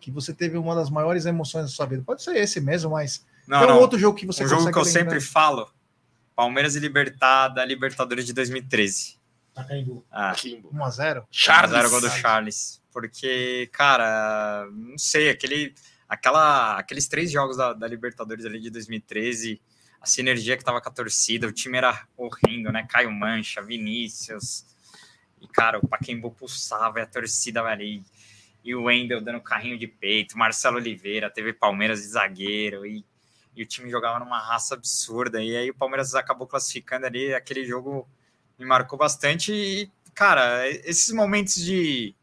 que 0.00 0.10
você 0.10 0.34
teve 0.34 0.56
uma 0.58 0.74
das 0.74 0.90
maiores 0.90 1.26
emoções 1.26 1.62
da 1.66 1.68
sua 1.68 1.86
vida? 1.86 2.02
Pode 2.04 2.22
ser 2.22 2.36
esse 2.36 2.60
mesmo, 2.60 2.90
mas 2.90 3.24
Não, 3.46 3.60
tem 3.60 3.68
um 3.68 3.74
não. 3.74 3.80
outro 3.80 3.98
jogo 3.98 4.18
que 4.18 4.26
você 4.26 4.44
um 4.44 4.48
jogo 4.48 4.62
que 4.62 4.68
eu 4.78 4.82
lembrar? 4.82 4.84
sempre 4.92 5.20
falo: 5.20 5.70
Palmeiras 6.34 6.74
e 6.74 6.80
Libertad, 6.80 7.54
da 7.54 7.64
Libertadores 7.64 8.26
de 8.26 8.32
2013. 8.32 9.16
Pacaembu. 9.54 10.04
Ah, 10.10 10.32
Kimbo. 10.36 10.68
1 10.72 10.84
a 10.84 10.90
0 10.90 11.26
Charles. 11.30 11.70
Zero 11.70 11.88
gol 11.90 12.00
do 12.00 12.10
Charles. 12.10 12.82
Porque, 12.92 13.68
cara, 13.72 14.68
não 14.72 14.98
sei, 14.98 15.30
aquele, 15.30 15.72
aquela, 16.08 16.76
aqueles 16.78 17.06
três 17.06 17.30
jogos 17.30 17.56
da, 17.56 17.72
da 17.72 17.86
Libertadores 17.86 18.44
ali 18.44 18.58
de 18.60 18.70
2013, 18.70 19.60
a 20.04 20.06
sinergia 20.06 20.54
que 20.54 20.62
tava 20.62 20.82
com 20.82 20.88
a 20.90 20.92
torcida, 20.92 21.46
o 21.46 21.52
time 21.52 21.78
era 21.78 22.06
horrendo, 22.14 22.70
né? 22.70 22.86
Caio 22.86 23.10
Mancha, 23.10 23.62
Vinícius. 23.62 24.66
E, 25.40 25.48
cara, 25.48 25.78
o 25.78 25.88
Paquembu 25.88 26.30
pulsava 26.30 27.00
e 27.00 27.02
a 27.02 27.06
torcida, 27.06 27.62
velho. 27.62 28.04
E 28.62 28.74
o 28.74 28.84
Wendel 28.84 29.22
dando 29.22 29.40
carrinho 29.40 29.78
de 29.78 29.86
peito, 29.86 30.36
Marcelo 30.36 30.76
Oliveira, 30.76 31.30
teve 31.30 31.54
Palmeiras 31.54 32.02
de 32.02 32.08
zagueiro, 32.08 32.84
e, 32.84 33.02
e 33.56 33.62
o 33.62 33.66
time 33.66 33.90
jogava 33.90 34.18
numa 34.18 34.38
raça 34.38 34.74
absurda. 34.74 35.42
E 35.42 35.56
aí 35.56 35.70
o 35.70 35.74
Palmeiras 35.74 36.14
acabou 36.14 36.46
classificando 36.46 37.06
ali, 37.06 37.32
aquele 37.32 37.64
jogo 37.64 38.06
me 38.58 38.66
marcou 38.66 38.98
bastante. 38.98 39.52
E, 39.52 39.90
cara, 40.14 40.68
esses 40.68 41.14
momentos 41.14 41.54
de 41.54 42.14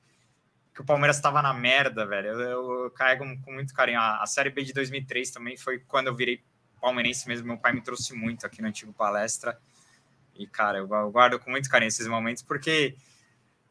que 0.73 0.81
o 0.81 0.85
Palmeiras 0.85 1.15
estava 1.15 1.41
na 1.41 1.53
merda, 1.53 2.05
velho, 2.05 2.27
eu, 2.27 2.39
eu, 2.41 2.83
eu 2.83 2.91
carrego 2.91 3.25
com 3.41 3.51
muito 3.51 3.73
carinho. 3.73 3.99
A, 3.99 4.21
a 4.21 4.27
Série 4.27 4.51
B 4.51 4.63
de 4.63 4.71
2003 4.71 5.31
também 5.31 5.57
foi 5.57 5.79
quando 5.79 6.07
eu 6.07 6.15
virei 6.15 6.43
palmeirense 6.81 7.27
mesmo. 7.27 7.47
Meu 7.47 7.57
pai 7.57 7.71
me 7.71 7.81
trouxe 7.81 8.13
muito 8.13 8.45
aqui 8.45 8.61
no 8.61 8.67
antigo 8.67 8.91
palestra. 8.91 9.57
E, 10.35 10.47
cara, 10.47 10.79
eu 10.79 10.87
guardo 11.11 11.39
com 11.39 11.51
muito 11.51 11.69
carinho 11.69 11.89
esses 11.89 12.07
momentos, 12.07 12.41
porque 12.41 12.95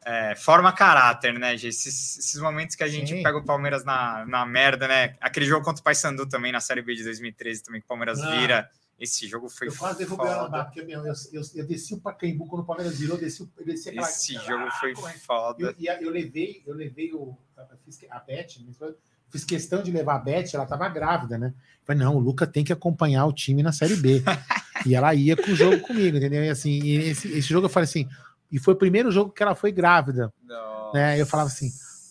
é, 0.04 0.34
forma 0.36 0.72
caráter, 0.72 1.38
né, 1.38 1.56
gente? 1.56 1.68
Esses, 1.68 2.18
esses, 2.18 2.40
momentos 2.40 2.76
que 2.76 2.84
a 2.84 2.88
gente 2.88 3.14
Sim. 3.14 3.22
pega 3.22 3.36
o 3.36 3.44
Palmeiras 3.44 3.84
na, 3.84 4.24
na 4.26 4.46
merda, 4.46 4.88
né? 4.88 5.16
Aquele 5.20 5.46
jogo 5.46 5.64
contra 5.64 5.80
o 5.80 5.84
Paysandu 5.84 6.26
também, 6.26 6.52
na 6.52 6.60
Série 6.60 6.82
B 6.82 6.94
de 6.94 7.04
2013, 7.04 7.64
também 7.64 7.80
que 7.80 7.84
o 7.84 7.88
Palmeiras 7.88 8.20
ah. 8.20 8.30
vira. 8.38 8.70
Esse 8.98 9.26
jogo 9.26 9.48
foi 9.48 9.68
eu 9.68 9.74
quase 9.74 9.98
derrubei 10.00 10.26
ela 10.26 10.64
porque 10.64 10.80
eu, 10.80 10.88
eu, 10.90 11.14
eu, 11.32 11.42
eu 11.54 11.66
desci 11.66 11.94
o 11.94 12.00
Pacaembu 12.00 12.46
quando 12.46 12.62
o 12.62 12.66
Palmeiras 12.66 12.98
virou, 12.98 13.16
desci, 13.16 13.50
eu 13.56 13.64
desci 13.64 13.88
aquela, 13.88 14.06
Esse 14.06 14.34
jogo 14.34 14.70
foi 14.72 14.94
foda. 14.94 15.74
E 15.78 15.86
eu, 15.86 15.94
eu, 15.94 16.10
levei, 16.10 16.62
eu 16.66 16.74
levei 16.74 17.10
o, 17.14 17.34
fiz 17.82 17.98
a 18.10 18.18
Beth, 18.18 18.58
fiz 19.30 19.44
questão 19.44 19.82
de 19.82 19.90
levar 19.90 20.16
a 20.16 20.18
Beth, 20.18 20.50
ela 20.52 20.64
estava 20.64 20.88
grávida, 20.88 21.38
né? 21.38 21.54
Falei, 21.84 22.02
não, 22.02 22.16
o 22.16 22.20
Luca 22.20 22.46
tem 22.46 22.64
que 22.64 22.72
acompanhar 22.72 23.26
o 23.26 23.32
time 23.32 23.62
na 23.62 23.72
Série 23.72 23.96
B. 23.96 24.22
e 24.86 24.94
ela 24.94 25.14
ia 25.14 25.36
com 25.36 25.50
o 25.50 25.56
jogo 25.56 25.80
comigo, 25.80 26.16
entendeu? 26.16 26.44
E 26.44 26.48
assim, 26.48 26.80
e 26.82 26.96
esse, 26.96 27.28
esse 27.28 27.48
jogo 27.48 27.66
eu 27.66 27.70
falei 27.70 27.84
assim, 27.84 28.08
e 28.50 28.58
foi 28.58 28.74
o 28.74 28.76
primeiro 28.76 29.10
jogo 29.10 29.30
que 29.30 29.42
ela 29.42 29.54
foi 29.54 29.72
grávida. 29.72 30.32
Nossa. 30.44 30.98
Né? 30.98 31.20
Eu 31.20 31.26
falava 31.26 31.48
assim, 31.48 31.70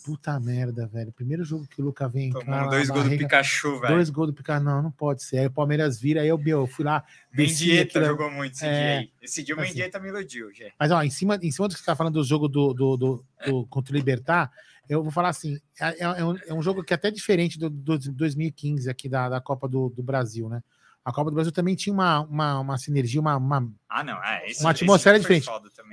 puta 0.10 0.40
merda, 0.40 0.88
velho. 0.88 1.12
Primeiro 1.12 1.44
jogo 1.44 1.68
que 1.68 1.82
o 1.82 1.86
Luca 1.86 2.08
vem. 2.08 2.32
Tomando 2.32 2.70
dois 2.70 2.90
gols 2.90 3.10
do 3.10 3.18
Pikachu, 3.18 3.80
velho. 3.80 3.94
Dois 3.94 4.10
gols 4.10 4.28
do 4.28 4.34
Pikachu. 4.34 4.64
Não, 4.64 4.82
não 4.82 4.92
pode 4.92 5.24
ser. 5.24 5.40
Aí 5.40 5.46
o 5.48 5.52
Palmeiras 5.52 6.00
vira, 6.00 6.22
aí 6.22 6.28
eu, 6.28 6.42
eu 6.46 6.66
fui 6.66 6.84
lá. 6.84 7.04
Mendieta 7.32 8.04
jogou 8.04 8.32
muito 8.32 8.54
esse 8.54 8.66
é, 8.66 8.70
dia 8.72 9.00
aí. 9.00 9.12
Esse 9.22 9.44
dia 9.44 9.56
o 9.56 9.60
assim, 9.60 9.70
Mendieta 9.70 10.00
me 10.00 10.10
iludiu, 10.10 10.52
gente. 10.52 10.74
Mas, 10.80 10.92
ó, 10.92 11.04
em 11.04 11.10
cima, 11.10 11.38
em 11.42 11.52
cima 11.52 11.68
do 11.68 11.74
que 11.74 11.80
você 11.80 11.86
tá 11.86 11.96
falando 11.96 12.16
do 12.16 12.24
jogo 12.24 12.48
do, 12.48 12.74
do, 12.74 12.98
do, 12.98 13.26
do 13.46 13.66
contra 13.68 13.94
o 13.94 13.96
Libertar, 13.96 14.52
eu 14.90 15.04
vou 15.04 15.12
falar 15.12 15.30
assim: 15.30 15.60
é, 15.80 15.88
é, 15.90 16.04
é, 16.04 16.26
um, 16.26 16.38
é, 16.48 16.54
um, 16.54 16.62
jogo 16.62 16.84
que 16.84 16.94
é 16.94 16.96
até 16.96 17.12
diferente 17.12 17.60
do, 17.60 17.70
do 17.70 17.98
2015 17.98 18.90
aqui 18.90 19.08
da, 19.08 19.30
da 19.30 19.40
Copa 19.40 19.68
do, 19.68 19.90
do 19.90 20.02
Brasil, 20.02 20.50
né? 20.50 20.64
A 21.06 21.14
Copa 21.14 21.30
do 21.30 21.36
Brasil 21.36 21.52
também 21.52 21.76
tinha 21.76 21.94
uma, 21.94 22.22
uma, 22.22 22.60
uma 22.60 22.78
sinergia, 22.78 23.22
uma, 23.22 23.38
uma, 23.38 23.72
ah, 23.88 24.04
não, 24.04 24.22
é, 24.24 24.50
esse, 24.50 24.62
uma 24.62 24.72
atmosfera 24.72 25.20
diferente. 25.20 25.48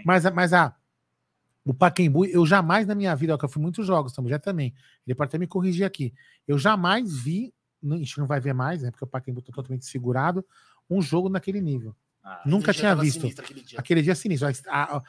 Mas, 0.04 0.24
mas 0.32 0.52
a, 0.52 0.74
o 1.64 1.72
Paquembu, 1.72 2.24
eu 2.24 2.44
jamais 2.46 2.86
na 2.86 2.94
minha 2.94 3.14
vida, 3.14 3.34
ó, 3.34 3.38
que 3.38 3.44
eu 3.44 3.48
fui 3.48 3.62
muitos 3.62 3.86
jogos, 3.86 4.12
também 4.12 4.30
já 4.30 4.38
também. 4.38 4.74
Ele 5.06 5.14
pode 5.14 5.28
até 5.28 5.38
me 5.38 5.46
corrigir 5.46 5.84
aqui. 5.84 6.12
Eu 6.46 6.58
jamais 6.58 7.16
vi, 7.16 7.52
a 7.84 7.96
gente 7.96 8.18
não 8.18 8.26
vai 8.26 8.40
ver 8.40 8.52
mais, 8.52 8.82
né? 8.82 8.90
Porque 8.90 9.04
o 9.04 9.06
Paquembu 9.08 9.40
está 9.40 9.52
totalmente 9.52 9.82
desfigurado, 9.82 10.44
um 10.88 11.02
jogo 11.02 11.28
naquele 11.28 11.60
nível. 11.60 11.94
Ah, 12.22 12.42
Nunca 12.44 12.72
tinha 12.72 12.94
visto. 12.94 13.26
Aquele 13.26 13.62
dia. 13.62 13.78
aquele 13.78 14.02
dia 14.02 14.14
sinistro. 14.14 14.48
A, 14.68 14.96
a, 14.96 15.02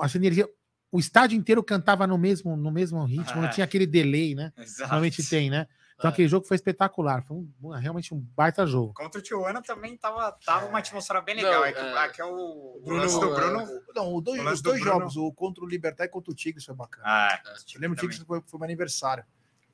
a, 0.00 0.08
sinergia, 0.08 0.48
o 0.94 1.00
estádio 1.00 1.36
inteiro 1.36 1.60
cantava 1.60 2.06
no 2.06 2.16
mesmo, 2.16 2.56
no 2.56 2.70
mesmo 2.70 3.04
ritmo, 3.04 3.40
ah, 3.40 3.42
não 3.42 3.50
tinha 3.50 3.64
aquele 3.64 3.84
delay, 3.84 4.32
né? 4.32 4.52
Exato. 4.56 4.82
Normalmente 4.82 5.28
tem, 5.28 5.50
né? 5.50 5.66
Então, 5.96 6.08
é. 6.08 6.12
aquele 6.12 6.28
jogo 6.28 6.46
foi 6.46 6.54
espetacular. 6.54 7.24
Foi 7.24 7.36
um, 7.36 7.70
realmente 7.70 8.14
um 8.14 8.20
baita 8.36 8.64
jogo. 8.64 8.94
Contra 8.94 9.18
o 9.18 9.22
Tijuana 9.22 9.60
também 9.60 9.96
tava, 9.96 10.30
tava 10.46 10.66
uma 10.66 10.78
atmosfera 10.78 11.20
bem 11.20 11.34
legal. 11.34 11.52
Não, 11.52 11.64
é, 11.64 11.72
que, 11.72 11.80
é... 11.80 12.08
que 12.10 12.20
é 12.20 12.24
o 12.24 12.80
Bruno, 12.84 13.08
do 13.08 13.34
Bruno. 13.34 13.82
Não, 13.92 14.20
dois, 14.20 14.40
os 14.40 14.62
dois 14.62 14.78
do 14.78 14.84
jogos, 14.84 15.16
o 15.16 15.32
contra 15.32 15.64
o 15.64 15.66
Libertar 15.66 16.04
e 16.04 16.08
contra 16.08 16.30
o 16.30 16.34
Tigres 16.34 16.64
foi 16.64 16.76
bacana. 16.76 17.02
Ah, 17.04 17.42
eu 17.74 17.80
lembro 17.80 17.96
o 17.96 18.00
Tigres 18.00 18.18
foi, 18.20 18.40
foi 18.46 18.58
meu 18.60 18.64
aniversário. 18.64 19.24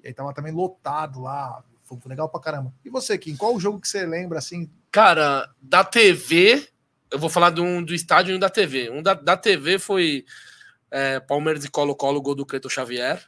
E 0.02 0.08
aí 0.08 0.14
tava 0.14 0.32
também 0.32 0.54
lotado 0.54 1.20
lá. 1.20 1.62
Foi, 1.84 1.98
foi 2.00 2.08
legal 2.08 2.30
pra 2.30 2.40
caramba. 2.40 2.72
E 2.82 2.88
você, 2.88 3.18
Kim, 3.18 3.36
qual 3.36 3.54
o 3.54 3.60
jogo 3.60 3.78
que 3.78 3.88
você 3.88 4.06
lembra 4.06 4.38
assim? 4.38 4.70
Cara, 4.90 5.50
da 5.60 5.84
TV, 5.84 6.66
eu 7.10 7.18
vou 7.18 7.28
falar 7.28 7.50
do, 7.50 7.62
um, 7.62 7.82
do 7.82 7.92
estádio 7.92 8.32
e 8.32 8.36
um 8.36 8.38
da 8.38 8.48
TV. 8.48 8.88
Um 8.88 9.02
da, 9.02 9.12
da 9.12 9.36
TV 9.36 9.78
foi 9.78 10.24
é, 10.90 11.20
Palmeiras 11.20 11.64
e 11.64 11.70
Colo-Colo, 11.70 12.20
gol 12.20 12.34
do 12.34 12.46
Cleto 12.46 12.68
Xavier. 12.68 13.24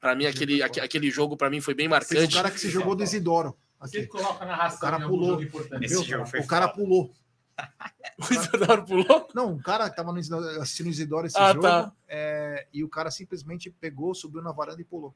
Para 0.00 0.14
mim, 0.14 0.24
aquele, 0.24 0.62
aquele 0.62 1.10
jogo 1.10 1.36
para 1.36 1.50
mim 1.50 1.60
foi 1.60 1.74
bem 1.74 1.86
marcante. 1.86 2.34
o 2.34 2.36
cara 2.36 2.50
que 2.50 2.58
se 2.58 2.70
jogou 2.70 2.94
do 2.94 3.02
Isidoro. 3.02 3.56
Você 3.80 4.06
coloca 4.06 4.44
na 4.44 4.56
raça. 4.56 4.76
O 4.76 4.80
cara 4.80 5.00
pulou. 5.00 5.40
o 5.40 6.46
cara 6.46 6.68
pulou. 6.68 7.12
o 8.18 8.32
Isidoro 8.32 8.84
pulou? 8.84 9.28
Não, 9.34 9.54
o 9.54 9.62
cara 9.62 9.90
que 9.90 9.96
tava 9.96 10.12
assistindo 10.18 10.86
o 10.86 10.90
Isidoro 10.90 11.26
esse 11.26 11.38
ah, 11.38 11.52
jogo 11.52 11.62
tá. 11.62 11.92
é, 12.08 12.66
e 12.72 12.82
o 12.82 12.88
cara 12.88 13.10
simplesmente 13.10 13.70
pegou, 13.70 14.14
subiu 14.14 14.42
na 14.42 14.52
varanda 14.52 14.80
e 14.80 14.84
pulou. 14.84 15.14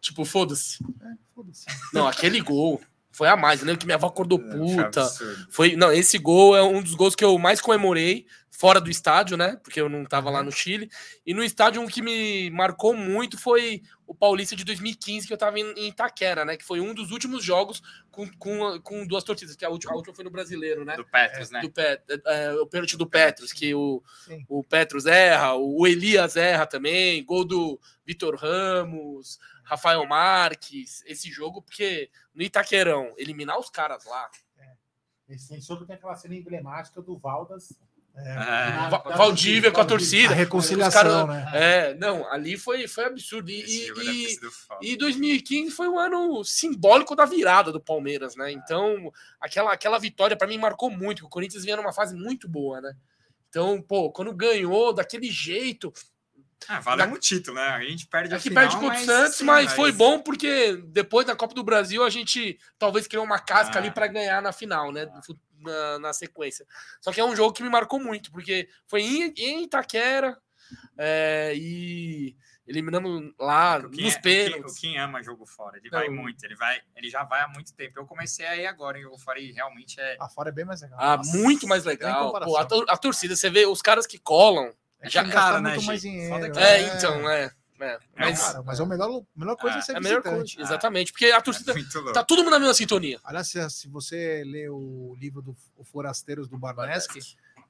Tipo, 0.00 0.24
foda-se. 0.24 0.84
É, 0.84 1.14
foda-se. 1.34 1.64
Não, 1.92 2.06
aquele 2.06 2.40
gol 2.40 2.80
foi 3.10 3.28
a 3.28 3.36
mais. 3.36 3.60
Eu 3.60 3.66
lembro 3.66 3.80
que 3.80 3.86
minha 3.86 3.96
avó 3.96 4.08
acordou 4.08 4.38
é, 4.38 4.56
puta. 4.56 5.08
Foi, 5.50 5.74
não, 5.74 5.90
esse 5.90 6.18
gol 6.18 6.54
é 6.54 6.62
um 6.62 6.82
dos 6.82 6.94
gols 6.94 7.14
que 7.14 7.24
eu 7.24 7.38
mais 7.38 7.62
comemorei 7.62 8.26
fora 8.56 8.80
do 8.80 8.90
estádio, 8.90 9.36
né? 9.36 9.56
Porque 9.62 9.78
eu 9.78 9.88
não 9.88 10.04
tava 10.04 10.30
lá 10.30 10.42
no 10.42 10.50
Chile. 10.50 10.90
E 11.26 11.34
no 11.34 11.44
estádio, 11.44 11.82
um 11.82 11.86
que 11.86 12.00
me 12.00 12.50
marcou 12.50 12.94
muito 12.94 13.36
foi 13.38 13.82
o 14.06 14.14
Paulista 14.14 14.56
de 14.56 14.64
2015, 14.64 15.26
que 15.26 15.32
eu 15.32 15.36
tava 15.36 15.60
em 15.60 15.88
Itaquera, 15.88 16.42
né? 16.42 16.56
Que 16.56 16.64
foi 16.64 16.80
um 16.80 16.94
dos 16.94 17.10
últimos 17.10 17.44
jogos 17.44 17.82
com, 18.10 18.26
com, 18.38 18.80
com 18.80 19.06
duas 19.06 19.24
torcidas, 19.24 19.56
que 19.56 19.64
a 19.64 19.68
última, 19.68 19.92
a 19.92 19.96
última 19.96 20.14
foi 20.14 20.24
no 20.24 20.30
Brasileiro, 20.30 20.86
né? 20.86 20.96
Do 20.96 21.04
Petros, 21.04 21.50
né? 21.50 21.60
Do 21.60 21.70
Pet, 21.70 22.02
é, 22.24 22.52
o 22.54 22.66
pênalti 22.66 22.96
do 22.96 23.06
Petros, 23.06 23.52
que 23.52 23.74
o, 23.74 24.02
o 24.48 24.64
Petros 24.64 25.04
erra, 25.04 25.54
o 25.54 25.86
Elias 25.86 26.36
erra 26.36 26.66
também, 26.66 27.22
gol 27.24 27.44
do 27.44 27.78
Vitor 28.06 28.36
Ramos, 28.36 29.38
Rafael 29.64 30.06
Marques, 30.06 31.02
esse 31.04 31.30
jogo, 31.30 31.60
porque 31.60 32.08
no 32.34 32.42
Itaquerão, 32.42 33.12
eliminar 33.18 33.58
os 33.58 33.68
caras 33.68 34.06
lá. 34.06 34.30
É. 34.58 35.34
Esse 35.34 35.60
jogo 35.60 35.84
tem 35.84 35.96
aquela 35.96 36.16
cena 36.16 36.34
emblemática 36.34 37.02
do 37.02 37.18
Valdas 37.18 37.76
é, 38.16 38.30
é. 38.30 39.16
Valdívia 39.16 39.70
com 39.70 39.80
a 39.80 39.84
torcida. 39.84 40.32
A 40.32 40.36
reconciliação, 40.36 41.26
cara, 41.26 41.26
né? 41.26 41.50
É, 41.52 41.94
não, 41.94 42.26
ali 42.32 42.56
foi, 42.56 42.88
foi 42.88 43.04
absurdo. 43.04 43.50
E, 43.50 43.62
e, 43.62 44.92
e 44.92 44.96
2015 44.96 45.70
foi 45.70 45.88
um 45.88 45.98
ano 45.98 46.42
simbólico 46.42 47.14
da 47.14 47.26
virada 47.26 47.70
do 47.70 47.80
Palmeiras, 47.80 48.34
né? 48.34 48.50
Então, 48.50 49.12
aquela, 49.38 49.72
aquela 49.72 49.98
vitória 49.98 50.36
para 50.36 50.48
mim 50.48 50.56
marcou 50.56 50.90
muito. 50.90 51.26
O 51.26 51.28
Corinthians 51.28 51.64
vinha 51.64 51.76
numa 51.76 51.92
fase 51.92 52.14
muito 52.14 52.48
boa, 52.48 52.80
né? 52.80 52.94
Então, 53.50 53.82
pô, 53.82 54.10
quando 54.10 54.34
ganhou 54.34 54.94
daquele 54.94 55.30
jeito. 55.30 55.92
Ah, 56.68 56.80
vale 56.80 57.06
da... 57.06 57.08
um 57.08 57.18
título, 57.18 57.56
né? 57.56 57.62
A 57.62 57.82
gente 57.82 58.06
perde 58.06 58.34
a 58.34 58.36
Aqui 58.38 58.48
final, 58.48 58.64
perde 58.64 58.76
contra 58.78 59.00
o 59.00 59.04
Santos, 59.04 59.36
sim, 59.36 59.44
mas, 59.44 59.66
mas, 59.66 59.74
foi 59.74 59.92
bom 59.92 60.20
porque 60.20 60.76
depois 60.88 61.26
da 61.26 61.36
Copa 61.36 61.54
do 61.54 61.62
Brasil 61.62 62.02
a 62.02 62.10
gente 62.10 62.58
talvez 62.78 63.06
criou 63.06 63.24
uma 63.24 63.38
casca 63.38 63.76
ah. 63.76 63.78
ali 63.78 63.90
para 63.90 64.06
ganhar 64.06 64.40
na 64.42 64.52
final, 64.52 64.90
né? 64.90 65.06
Ah 65.12 65.20
na, 65.60 65.98
na, 65.98 66.12
sequência. 66.12 66.66
Só 67.00 67.12
que 67.12 67.20
é 67.20 67.24
um 67.24 67.34
jogo 67.34 67.52
que 67.52 67.62
me 67.62 67.68
marcou 67.68 68.00
muito, 68.00 68.30
porque 68.30 68.68
foi 68.86 69.02
em, 69.02 69.32
em 69.36 69.64
Itaquera 69.64 70.36
é, 70.98 71.52
e 71.56 72.36
eliminamos 72.66 73.32
lá 73.38 73.78
nos 73.78 74.14
é, 74.14 74.20
pênaltis. 74.20 74.72
O 74.72 74.80
Kim 74.80 74.96
ama 74.96 75.22
jogo 75.22 75.46
fora, 75.46 75.78
ele 75.78 75.88
vai 75.88 76.08
muito, 76.08 76.44
ele 76.44 76.56
vai, 76.56 76.80
ele 76.96 77.08
já 77.08 77.22
vai 77.24 77.40
há 77.42 77.48
muito 77.48 77.72
tempo. 77.74 77.98
Eu 77.98 78.06
comecei 78.06 78.46
aí 78.46 78.66
agora 78.66 78.98
em 78.98 79.02
jogo 79.02 79.18
fora 79.18 79.38
e 79.38 79.52
realmente 79.52 80.00
é. 80.00 80.16
A 80.20 80.28
fora 80.28 80.48
é 80.48 80.52
bem 80.52 80.64
mais 80.64 80.82
legal. 80.82 80.98
Ah, 81.00 81.16
Nossa, 81.16 81.36
muito 81.38 81.66
mais 81.66 81.84
legal. 81.84 82.32
Pô, 82.40 82.56
a, 82.56 82.62
a, 82.62 82.96
torcida, 82.96 83.36
você 83.36 83.48
vê 83.48 83.66
os 83.66 83.80
caras 83.80 84.06
que 84.06 84.18
colam. 84.18 84.72
É 85.00 85.10
já 85.10 85.24
cara, 85.28 85.60
né? 85.60 85.74
Muito 85.74 85.86
mais 85.86 86.00
dinheiro, 86.00 86.58
é, 86.58 86.80
é, 86.80 86.96
então, 86.96 87.30
é. 87.30 87.50
É, 87.78 87.98
mas, 88.16 88.40
cara, 88.40 88.62
mas 88.62 88.80
é 88.80 88.82
a 88.82 88.86
melhor, 88.86 89.22
melhor 89.36 89.56
coisa 89.56 89.76
é, 89.76 89.78
é 89.80 89.82
ser 89.82 89.96
é 89.96 90.00
melhor 90.00 90.22
coisa, 90.22 90.46
exatamente, 90.58 91.12
porque 91.12 91.26
a 91.26 91.42
torcida 91.42 91.72
é 91.72 92.12
tá 92.12 92.24
todo 92.24 92.38
mundo 92.38 92.52
na 92.52 92.58
mesma 92.58 92.72
sintonia. 92.72 93.20
Aliás, 93.22 93.48
se, 93.48 93.68
se 93.68 93.86
você 93.86 94.42
lê 94.46 94.66
o 94.70 95.14
livro 95.20 95.42
do 95.42 95.54
o 95.76 95.84
Forasteiros 95.84 96.48
do 96.48 96.56
Barnesque, 96.56 97.20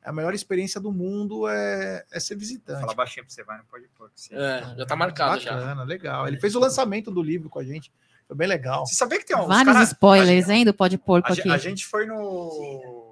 a 0.05 0.13
melhor 0.13 0.33
experiência 0.33 0.81
do 0.81 0.93
mundo 0.93 1.49
é, 1.49 2.05
é 2.13 2.21
ser 2.21 2.37
visitante. 2.37 2.81
Fala 2.81 2.95
baixinho 2.95 3.27
pra 3.27 3.35
você, 3.35 3.43
vai, 3.43 3.59
não 3.59 3.65
pode 3.65 3.89
pôr. 3.89 4.09
É, 4.31 4.77
já 4.79 4.87
tá 4.87 4.95
marcado 4.95 5.41
Bacana, 5.41 5.75
já. 5.75 5.83
legal. 5.83 6.29
Ele 6.29 6.39
fez 6.39 6.55
o 6.55 6.61
lançamento 6.61 7.11
do 7.11 7.21
livro 7.21 7.51
com 7.51 7.59
a 7.59 7.65
gente. 7.65 7.93
Foi 8.29 8.37
bem 8.37 8.47
legal. 8.47 8.87
Você 8.87 8.95
sabia 8.95 9.19
que 9.19 9.27
tem 9.27 9.37
uns 9.37 9.49
Vários 9.49 9.73
cara, 9.73 9.85
spoilers, 9.85 10.49
hein, 10.49 10.65
do 10.65 10.73
Pode 10.73 10.99
Porco 10.99 11.33
aqui. 11.33 11.51
A 11.51 11.59
gente 11.59 11.85
foi 11.85 12.07
no... 12.07 13.06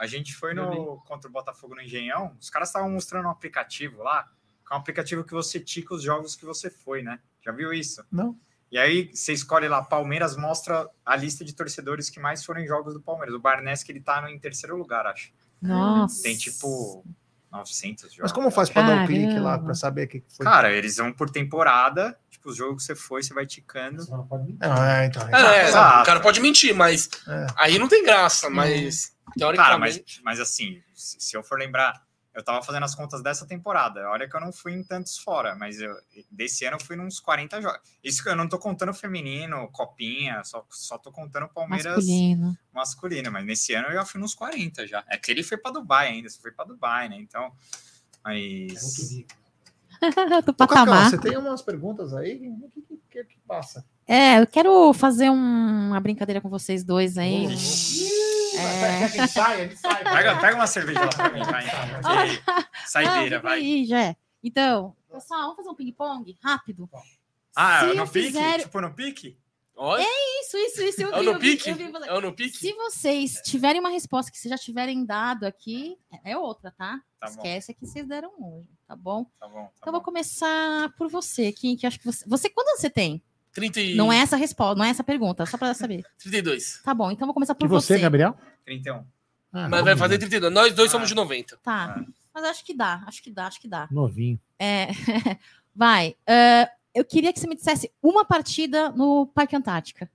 A 0.00 0.06
gente 0.06 0.34
foi 0.34 0.54
no... 0.54 0.96
Contra 1.06 1.28
o 1.28 1.32
Botafogo 1.32 1.74
no 1.74 1.82
Engenhão. 1.82 2.34
Os 2.40 2.50
caras 2.50 2.68
estavam 2.68 2.90
mostrando 2.90 3.26
um 3.26 3.30
aplicativo 3.30 4.02
lá 4.02 4.28
é 4.70 4.74
um 4.74 4.78
aplicativo 4.78 5.24
que 5.24 5.32
você 5.32 5.58
tica 5.58 5.94
os 5.94 6.02
jogos 6.02 6.36
que 6.36 6.44
você 6.44 6.70
foi, 6.70 7.02
né? 7.02 7.18
Já 7.44 7.50
viu 7.50 7.72
isso? 7.72 8.04
Não. 8.10 8.36
E 8.70 8.78
aí 8.78 9.10
você 9.12 9.32
escolhe 9.32 9.66
lá, 9.66 9.82
Palmeiras 9.82 10.36
mostra 10.36 10.88
a 11.04 11.16
lista 11.16 11.44
de 11.44 11.52
torcedores 11.52 12.08
que 12.08 12.20
mais 12.20 12.44
foram 12.44 12.60
em 12.60 12.66
jogos 12.66 12.94
do 12.94 13.00
Palmeiras. 13.00 13.34
O 13.34 13.40
Barnes, 13.40 13.84
ele 13.88 14.00
tá 14.00 14.22
no, 14.22 14.28
em 14.28 14.38
terceiro 14.38 14.76
lugar, 14.76 15.06
acho. 15.06 15.32
Nossa. 15.60 16.22
Tem 16.22 16.36
tipo 16.36 17.04
900 17.50 18.04
jogos. 18.04 18.22
Mas 18.22 18.32
como 18.32 18.48
faz 18.52 18.70
para 18.70 18.82
dar 18.82 19.02
um 19.02 19.06
clique 19.06 19.40
lá 19.40 19.58
para 19.58 19.74
saber 19.74 20.04
o 20.04 20.08
que 20.08 20.22
foi? 20.28 20.46
Cara, 20.46 20.72
eles 20.72 20.98
vão 20.98 21.12
por 21.12 21.28
temporada. 21.28 22.16
Tipo, 22.30 22.50
os 22.50 22.56
jogos 22.56 22.76
que 22.76 22.82
você 22.84 22.94
foi, 22.94 23.24
você 23.24 23.34
vai 23.34 23.46
ticando. 23.46 24.06
Não, 24.08 24.84
é, 24.84 25.06
então. 25.06 25.28
É, 25.28 25.68
é, 25.68 25.70
o 25.70 26.04
cara 26.04 26.20
pode 26.20 26.40
mentir, 26.40 26.72
mas 26.72 27.10
é. 27.26 27.46
aí 27.56 27.76
não 27.76 27.88
tem 27.88 28.04
graça, 28.04 28.48
mas 28.48 29.12
teoricamente. 29.36 29.98
Cara, 29.98 30.22
mas, 30.24 30.38
mas 30.38 30.40
assim, 30.40 30.82
se 30.94 31.36
eu 31.36 31.42
for 31.42 31.58
lembrar 31.58 32.04
eu 32.32 32.44
tava 32.44 32.62
fazendo 32.62 32.84
as 32.84 32.94
contas 32.94 33.22
dessa 33.22 33.44
temporada. 33.46 34.08
Olha 34.08 34.28
que 34.28 34.36
eu 34.36 34.40
não 34.40 34.52
fui 34.52 34.72
em 34.72 34.84
tantos 34.84 35.18
fora, 35.18 35.56
mas 35.56 35.80
eu, 35.80 35.92
desse 36.30 36.64
ano 36.64 36.76
eu 36.76 36.84
fui 36.84 36.94
nos 36.94 37.18
40 37.18 37.60
jogos. 37.60 37.80
Isso 38.02 38.22
que 38.22 38.28
eu 38.28 38.36
não 38.36 38.48
tô 38.48 38.58
contando 38.58 38.94
feminino, 38.94 39.68
copinha, 39.72 40.42
só, 40.44 40.64
só 40.70 40.96
tô 40.96 41.10
contando 41.10 41.48
Palmeiras 41.48 41.96
masculino. 41.96 42.58
masculino. 42.72 43.32
Mas 43.32 43.44
nesse 43.44 43.74
ano 43.74 43.88
eu 43.88 43.94
já 43.94 44.04
fui 44.04 44.20
nos 44.20 44.34
40 44.34 44.86
já. 44.86 45.04
É 45.08 45.16
que 45.16 45.30
ele 45.30 45.42
foi 45.42 45.58
para 45.58 45.72
Dubai 45.72 46.08
ainda, 46.08 46.28
você 46.28 46.40
foi 46.40 46.52
para 46.52 46.66
Dubai, 46.66 47.08
né? 47.08 47.16
Então, 47.18 47.52
mas. 48.24 49.24
É 50.00 50.40
do 50.42 50.54
patamar. 50.54 51.10
Você 51.10 51.18
tem 51.18 51.36
umas 51.36 51.62
perguntas 51.62 52.14
aí? 52.14 52.48
O 52.62 52.70
que, 52.70 52.80
que, 52.80 53.00
que, 53.10 53.24
que 53.24 53.38
passa? 53.46 53.84
É, 54.06 54.40
eu 54.40 54.46
quero 54.46 54.92
fazer 54.92 55.30
um, 55.30 55.88
uma 55.88 56.00
brincadeira 56.00 56.40
com 56.40 56.48
vocês 56.48 56.84
dois 56.84 57.18
aí. 57.18 57.48
É... 58.60 59.68
Pega, 60.02 60.40
pega 60.40 60.54
uma 60.54 60.66
cerveja 60.66 61.00
lá 61.00 61.08
pra 61.08 61.30
mim, 61.30 61.42
vai. 61.42 61.64
Então. 61.66 62.64
Saideira, 62.86 63.38
ah, 63.38 63.40
vai. 63.40 63.58
Aí, 63.58 63.84
já. 63.84 64.16
Então, 64.42 64.96
pessoal, 65.10 65.40
vamos 65.40 65.56
fazer 65.56 65.68
um 65.68 65.74
ping-pong 65.74 66.38
rápido. 66.42 66.88
Ah, 67.54 67.80
Se 67.80 67.94
no 67.94 68.08
pique? 68.08 68.26
Fizer... 68.26 68.60
Tipo 68.60 68.80
no 68.80 68.94
pique? 68.94 69.38
Olha. 69.76 70.02
É 70.02 70.40
isso, 70.42 70.56
isso, 70.58 70.82
isso. 70.82 71.02
Eu 71.02 71.14
é 71.14 71.20
vi, 71.20 71.26
no 71.26 71.38
pique? 71.38 71.72
Vi, 71.72 71.86
vi, 71.86 71.92
é 72.06 72.20
no 72.20 72.32
pique? 72.34 72.56
Se 72.56 72.72
vocês 72.74 73.40
tiverem 73.42 73.80
uma 73.80 73.88
resposta 73.88 74.30
que 74.30 74.36
vocês 74.36 74.50
já 74.50 74.58
tiverem 74.58 75.06
dado 75.06 75.44
aqui, 75.44 75.98
é 76.22 76.36
outra, 76.36 76.70
tá? 76.70 77.00
tá 77.18 77.28
Esquece 77.28 77.72
que 77.72 77.86
vocês 77.86 78.06
deram 78.06 78.30
hoje, 78.38 78.68
tá 78.86 78.94
bom? 78.94 79.24
Tá 79.40 79.48
bom. 79.48 79.64
Tá 79.64 79.72
então, 79.78 79.86
bom. 79.86 79.92
vou 79.92 80.02
começar 80.02 80.92
por 80.98 81.08
você, 81.08 81.50
Kim, 81.50 81.76
que 81.76 81.86
acho 81.86 81.98
que 81.98 82.04
você. 82.04 82.28
Você, 82.28 82.50
quando 82.50 82.78
você 82.78 82.90
tem? 82.90 83.22
30 83.52 83.80
e... 83.80 83.94
Não 83.94 84.12
é 84.12 84.18
essa 84.18 84.36
resposta, 84.36 84.76
não 84.76 84.84
é 84.84 84.90
essa 84.90 85.04
pergunta, 85.04 85.44
só 85.46 85.58
para 85.58 85.74
saber. 85.74 86.04
32. 86.18 86.80
Tá 86.82 86.94
bom, 86.94 87.10
então 87.10 87.26
vou 87.26 87.34
começar 87.34 87.54
por 87.54 87.66
e 87.66 87.68
você. 87.68 87.94
você, 87.94 88.00
Gabriel? 88.00 88.36
31. 88.64 89.04
Ah, 89.52 89.68
Mas 89.68 89.84
vai 89.84 89.96
fazer 89.96 90.18
32. 90.18 90.52
Nós 90.52 90.74
dois 90.74 90.90
ah. 90.90 90.92
somos 90.92 91.08
de 91.08 91.14
90. 91.14 91.56
Tá. 91.58 91.96
Ah. 91.98 92.04
Mas 92.32 92.44
acho 92.44 92.64
que 92.64 92.74
dá, 92.74 93.02
acho 93.06 93.22
que 93.22 93.30
dá, 93.30 93.46
acho 93.46 93.60
que 93.60 93.68
dá. 93.68 93.88
Novinho. 93.90 94.40
É. 94.58 94.88
vai. 95.74 96.16
Uh, 96.20 96.70
eu 96.94 97.04
queria 97.04 97.32
que 97.32 97.40
você 97.40 97.48
me 97.48 97.56
dissesse 97.56 97.90
uma 98.02 98.24
partida 98.24 98.90
no 98.90 99.26
Parque 99.26 99.56
Antártica. 99.56 100.10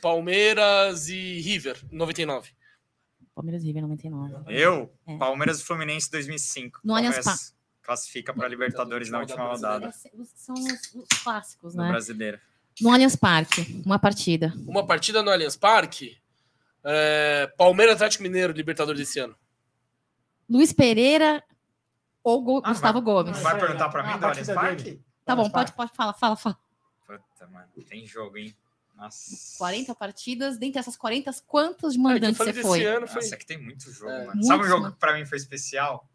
Palmeiras 0.00 1.08
e 1.08 1.40
River, 1.40 1.84
99. 1.90 2.50
Palmeiras 3.34 3.62
e 3.62 3.66
River, 3.66 3.82
99. 3.82 4.34
Eu? 4.48 4.90
É. 5.06 5.16
Palmeiras 5.18 5.60
e 5.60 5.64
Fluminense, 5.64 6.10
2005. 6.10 6.80
No 6.82 6.94
Allianz 6.94 7.22
Parque 7.22 7.59
classifica 7.82 8.32
para 8.32 8.48
Libertadores 8.48 9.10
na 9.10 9.20
última 9.20 9.44
rodada. 9.44 9.92
São 10.34 10.54
os, 10.54 10.94
os 10.94 11.22
clássicos, 11.22 11.74
né? 11.74 11.84
No 11.84 11.90
brasileiro. 11.90 12.38
No 12.80 12.90
Allianz 12.90 13.16
Parque, 13.16 13.82
uma 13.84 13.98
partida. 13.98 14.52
Uma 14.66 14.86
partida 14.86 15.22
no 15.22 15.30
Allianz 15.30 15.56
Parque. 15.56 16.16
É, 16.82 17.52
Palmeiras 17.58 17.96
Atlético 17.96 18.22
Mineiro, 18.22 18.52
Libertadores 18.52 19.00
desse 19.00 19.18
ano. 19.18 19.36
Luiz 20.48 20.72
Pereira 20.72 21.42
ou 22.22 22.42
Go 22.42 22.62
ah, 22.64 22.70
Gustavo 22.70 23.02
vai, 23.02 23.02
Gomes? 23.02 23.38
Vai 23.38 23.58
perguntar 23.58 23.88
para 23.88 24.02
mim 24.02 24.12
ah, 24.12 24.16
do 24.16 24.26
Allianz 24.26 24.48
Parque? 24.48 25.02
Tá 25.24 25.36
bom, 25.36 25.48
pode, 25.50 25.72
pode 25.72 25.92
falar, 25.94 26.12
fala, 26.14 26.36
fala. 26.36 26.58
Puta, 27.06 27.46
mano, 27.48 27.68
tem 27.88 28.06
jogo, 28.06 28.38
hein? 28.38 28.56
Nossa. 28.96 29.56
40 29.58 29.94
partidas, 29.94 30.58
dentre 30.58 30.78
essas 30.78 30.96
40, 30.96 31.32
quantos 31.46 31.96
mandantes 31.96 32.38
é, 32.40 32.44
você 32.44 32.62
foi? 32.62 32.84
Ano 32.84 33.06
foi... 33.06 33.22
Nossa, 33.22 33.34
é 33.34 33.38
que 33.38 33.46
tem 33.46 33.58
muito 33.58 33.90
jogo, 33.90 34.10
é. 34.10 34.26
mano. 34.26 34.42
Sabe 34.44 34.64
um 34.64 34.66
jogo 34.66 34.92
que 34.92 34.98
pra 34.98 35.14
mim 35.14 35.24
foi 35.24 35.38
especial? 35.38 36.06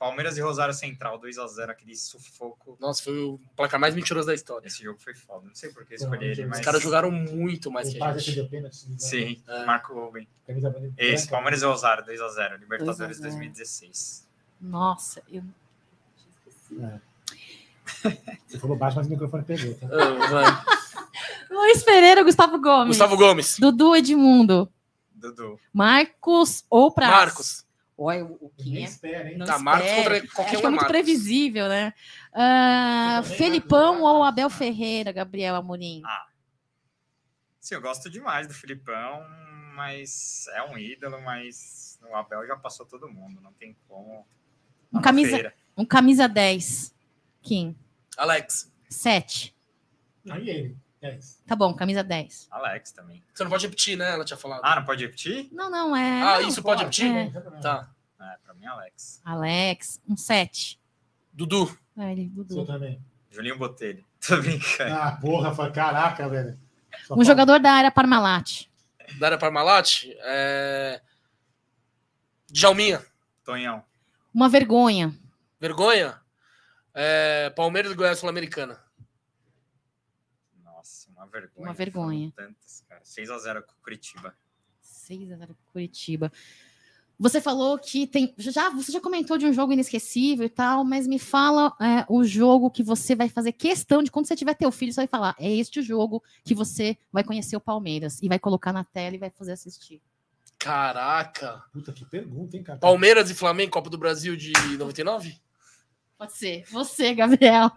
Palmeiras 0.00 0.38
e 0.38 0.40
Rosário 0.40 0.72
Central, 0.72 1.20
2x0, 1.20 1.68
aquele 1.68 1.94
sufoco. 1.94 2.74
Nossa, 2.80 3.02
foi 3.02 3.22
o 3.22 3.38
placar 3.54 3.78
mais 3.78 3.94
mentiroso 3.94 4.28
da 4.28 4.34
história. 4.34 4.66
Esse 4.66 4.82
jogo 4.82 4.98
foi 4.98 5.14
foda. 5.14 5.46
Não 5.46 5.54
sei 5.54 5.68
por 5.74 5.84
que 5.84 5.94
escolhi 5.94 6.24
ele, 6.24 6.46
mas. 6.46 6.58
Os 6.58 6.64
caras 6.64 6.82
jogaram 6.82 7.10
muito 7.10 7.70
mais 7.70 7.92
que 7.92 8.02
a 8.02 8.16
gente. 8.16 8.48
Sim, 8.96 9.42
é. 9.46 9.66
Marco 9.66 9.92
Rubem. 9.92 10.26
Esse, 10.96 11.28
Palmeiras 11.28 11.60
e 11.60 11.66
Rosário, 11.66 12.02
2x0, 12.06 12.58
Libertadores 12.60 13.20
2 13.20 13.20
2016. 13.20 14.26
Nossa, 14.58 15.22
eu. 15.30 15.44
É. 16.80 16.98
Você 18.48 18.58
falou 18.58 18.78
baixo, 18.78 18.96
mas 18.96 19.06
o 19.06 19.10
microfone 19.10 19.44
pegou. 19.44 19.74
Tá? 19.74 20.64
Luiz 21.50 21.82
Pereira, 21.82 22.22
Gustavo 22.24 22.58
Gomes. 22.58 22.96
Gustavo 22.96 23.18
Gomes. 23.18 23.58
Dudu 23.58 23.94
Edmundo. 23.94 24.66
Dudu. 25.14 25.60
Marcos 25.74 26.64
ou 26.70 26.90
Praz. 26.90 27.12
Marcos. 27.12 27.69
Olha, 28.02 28.24
o 28.24 28.50
que 28.56 28.78
é. 28.78 28.84
Espera, 28.84 29.30
hein? 29.30 29.36
Não 29.36 29.44
tá, 29.44 29.58
Marcos 29.58 29.90
contra 29.90 30.26
qualquer 30.28 30.52
Acho 30.52 30.60
que 30.60 30.66
é 30.66 30.70
muito 30.70 30.86
previsível, 30.86 31.68
né? 31.68 31.92
Uh, 32.32 33.22
Felipão 33.22 34.00
ou 34.00 34.24
Abel 34.24 34.48
Ferreira, 34.48 35.12
Gabriel 35.12 35.54
Amorim? 35.54 36.00
Ah. 36.02 36.26
Sim, 37.60 37.74
eu 37.74 37.82
gosto 37.82 38.08
demais 38.08 38.48
do 38.48 38.54
Filipão, 38.54 39.22
mas 39.74 40.46
é 40.54 40.62
um 40.62 40.78
ídolo, 40.78 41.20
mas 41.20 42.00
o 42.10 42.16
Abel 42.16 42.46
já 42.46 42.56
passou 42.56 42.86
todo 42.86 43.06
mundo, 43.06 43.38
não 43.42 43.52
tem 43.52 43.76
como. 43.86 44.26
Um 44.90 45.02
camisa, 45.02 45.52
um 45.76 45.84
camisa 45.84 46.26
10. 46.26 46.94
Kim. 47.42 47.76
Alex. 48.16 48.72
7. 48.88 49.54
Aí 50.30 50.48
ele. 50.48 50.76
10. 51.00 51.42
Tá 51.46 51.56
bom, 51.56 51.72
camisa 51.72 52.04
10. 52.04 52.48
Alex 52.50 52.92
também. 52.92 53.24
Você 53.32 53.42
não 53.42 53.50
pode 53.50 53.64
repetir, 53.64 53.96
né? 53.96 54.12
Ela 54.12 54.24
tinha 54.24 54.36
falado. 54.36 54.60
Ah, 54.62 54.76
não 54.76 54.84
pode 54.84 55.04
repetir? 55.04 55.48
Não, 55.50 55.70
não, 55.70 55.96
é. 55.96 56.22
Ah, 56.22 56.40
não, 56.40 56.48
isso 56.48 56.62
pode, 56.62 56.84
pode 56.84 57.02
repetir? 57.02 57.34
É. 57.34 57.60
Tá. 57.60 57.90
É, 58.20 58.36
pra 58.44 58.54
mim, 58.54 58.66
Alex. 58.66 59.22
Alex, 59.24 60.00
um 60.06 60.16
7. 60.16 60.78
Dudu. 61.32 61.74
É, 61.96 62.12
ele, 62.12 62.26
Dudu. 62.26 62.54
Você 62.54 62.66
também. 62.66 63.02
Julinho 63.30 63.56
Botelho. 63.58 64.04
Tô 64.26 64.36
brincando. 64.36 64.94
Ah, 64.94 65.12
porra, 65.18 65.54
foi 65.54 65.70
caraca, 65.72 66.28
velho. 66.28 66.58
Só 67.06 67.14
um 67.14 67.16
fala. 67.16 67.24
jogador 67.24 67.60
da 67.60 67.72
área 67.72 67.90
Parmalat. 67.90 68.66
Da 69.18 69.28
área 69.28 69.38
Parmalat? 69.38 70.04
É... 70.22 71.00
Djalminha. 72.50 73.02
Tonhão. 73.42 73.82
Uma 74.34 74.48
vergonha. 74.48 75.14
Vergonha? 75.58 76.20
É... 76.92 77.48
Palmeiras 77.50 77.90
e 77.90 77.94
Goiás 77.94 78.18
Sul-Americana 78.18 78.78
vergonha. 81.30 81.68
Uma 81.68 81.72
vergonha. 81.72 82.32
Tantas, 82.36 82.84
cara. 82.88 83.00
6x0 83.02 83.62
com 83.62 83.74
Curitiba. 83.82 84.36
6x0 84.82 85.48
com 85.48 85.72
Curitiba. 85.72 86.32
Você 87.18 87.38
falou 87.38 87.78
que 87.78 88.06
tem. 88.06 88.34
Já, 88.38 88.70
você 88.70 88.90
já 88.90 88.98
comentou 88.98 89.36
de 89.36 89.44
um 89.44 89.52
jogo 89.52 89.74
inesquecível 89.74 90.46
e 90.46 90.48
tal, 90.48 90.82
mas 90.84 91.06
me 91.06 91.18
fala 91.18 91.76
é, 91.78 92.06
o 92.08 92.24
jogo 92.24 92.70
que 92.70 92.82
você 92.82 93.14
vai 93.14 93.28
fazer 93.28 93.52
questão 93.52 94.02
de 94.02 94.10
quando 94.10 94.26
você 94.26 94.34
tiver 94.34 94.54
teu 94.54 94.72
filho, 94.72 94.90
você 94.90 95.02
vai 95.02 95.06
falar: 95.06 95.36
é 95.38 95.50
este 95.50 95.80
o 95.80 95.82
jogo 95.82 96.22
que 96.42 96.54
você 96.54 96.96
vai 97.12 97.22
conhecer 97.22 97.56
o 97.56 97.60
Palmeiras 97.60 98.22
e 98.22 98.28
vai 98.28 98.38
colocar 98.38 98.72
na 98.72 98.84
tela 98.84 99.16
e 99.16 99.18
vai 99.18 99.28
fazer 99.28 99.52
assistir. 99.52 100.00
Caraca! 100.58 101.62
Puta 101.72 101.92
que 101.92 102.06
pergunta, 102.06 102.56
hein, 102.56 102.62
cara? 102.62 102.78
Palmeiras 102.78 103.28
e 103.28 103.34
Flamengo, 103.34 103.72
Copa 103.72 103.90
do 103.90 103.98
Brasil 103.98 104.34
de 104.34 104.52
99? 104.78 105.38
Pode 106.16 106.32
ser. 106.32 106.64
Você, 106.70 107.14
Gabriel. 107.14 107.70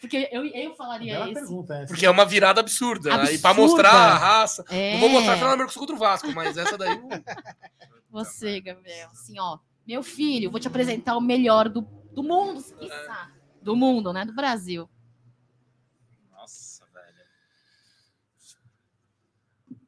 Porque 0.00 0.28
eu, 0.30 0.44
eu 0.44 0.74
falaria 0.74 1.24
isso. 1.24 1.34
Pergunta, 1.34 1.84
Porque 1.88 2.04
é 2.04 2.10
uma 2.10 2.26
virada 2.26 2.60
absurda. 2.60 3.10
absurda. 3.14 3.30
Né? 3.32 3.34
E 3.36 3.38
para 3.38 3.54
mostrar 3.54 3.90
a 3.90 4.14
raça. 4.18 4.64
É. 4.68 4.92
Não 4.92 5.00
vou 5.00 5.08
mostrar 5.08 5.34
a 5.34 5.36
final 5.36 5.56
Mercosul 5.56 5.80
contra 5.80 5.96
o 5.96 5.98
Vasco, 5.98 6.32
mas 6.32 6.56
essa 6.56 6.76
daí. 6.76 7.00
Você, 8.10 8.60
Gabriel. 8.60 9.08
Assim, 9.10 9.38
ó. 9.38 9.58
Meu 9.86 10.02
filho, 10.02 10.50
vou 10.50 10.60
te 10.60 10.68
apresentar 10.68 11.16
o 11.16 11.20
melhor 11.20 11.68
do, 11.68 11.80
do 12.12 12.22
mundo, 12.22 12.64
é. 12.82 13.36
Do 13.62 13.76
mundo, 13.76 14.12
né? 14.12 14.24
Do 14.24 14.34
Brasil. 14.34 14.88
Nossa, 16.30 16.84
velho. 16.92 17.26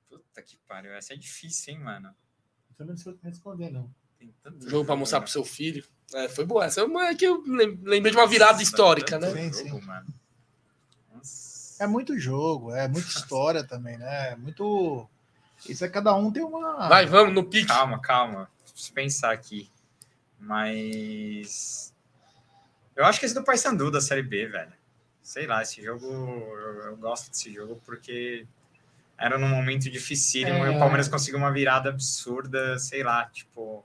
Puta 0.09 0.43
que 0.43 0.57
pariu. 0.69 0.93
Essa 0.93 1.15
é 1.15 1.17
difícil, 1.17 1.75
hein, 1.75 1.81
mano? 1.81 2.09
Eu 2.71 2.77
também 2.77 2.95
não 2.95 2.97
sei 2.97 3.19
responder, 3.23 3.71
não. 3.71 3.93
Tem 4.19 4.35
tanto 4.43 4.69
jogo 4.69 4.85
para 4.85 4.97
mostrar 4.97 5.21
pro 5.21 5.31
seu 5.31 5.45
filho. 5.45 5.85
É, 6.15 6.29
foi 6.29 6.45
boa. 6.45 6.65
Essa 6.65 6.81
é 6.81 6.85
uma 6.85 7.15
que 7.15 7.27
eu 7.27 7.43
lembrei 7.47 8.11
de 8.11 8.17
uma 8.17 8.27
virada 8.27 8.63
histórica, 8.63 9.19
né? 9.19 9.31
Sim, 9.31 9.53
sim. 9.53 9.81
É 11.79 11.87
muito 11.87 12.19
jogo, 12.19 12.75
é 12.75 12.89
muita 12.89 13.09
história 13.09 13.63
também, 13.63 13.97
né? 13.99 14.33
É 14.33 14.37
muito. 14.37 15.09
Isso 15.69 15.85
é 15.85 15.89
cada 15.89 16.15
um 16.15 16.33
tem 16.33 16.43
uma. 16.43 16.89
Vai, 16.89 17.07
vamos 17.07 17.35
no 17.35 17.45
pique. 17.45 17.69
Calma, 17.69 18.01
calma. 18.01 18.51
Preciso 18.73 18.93
pensar 18.93 19.33
aqui. 19.33 19.71
Mas. 20.41 21.95
Eu 22.97 23.05
acho 23.05 23.21
que 23.21 23.27
esse 23.27 23.35
do 23.35 23.45
Paysandu 23.45 23.91
da 23.91 24.01
Série 24.01 24.23
B, 24.23 24.47
velho. 24.47 24.73
Sei 25.23 25.47
lá, 25.47 25.63
esse 25.63 25.83
jogo. 25.83 26.07
Eu, 26.07 26.83
eu 26.87 26.97
gosto 26.97 27.31
desse 27.31 27.53
jogo 27.53 27.81
porque 27.85 28.47
era 29.17 29.39
num 29.39 29.49
momento 29.49 29.91
dificílimo 29.91 30.65
é... 30.65 30.73
e 30.73 30.77
o 30.77 30.79
Palmeiras 30.79 31.09
conseguiu 31.09 31.39
uma 31.39 31.53
virada 31.53 31.91
absurda, 31.91 32.79
sei 32.79 33.05
lá, 33.05 33.27
tipo. 33.27 33.85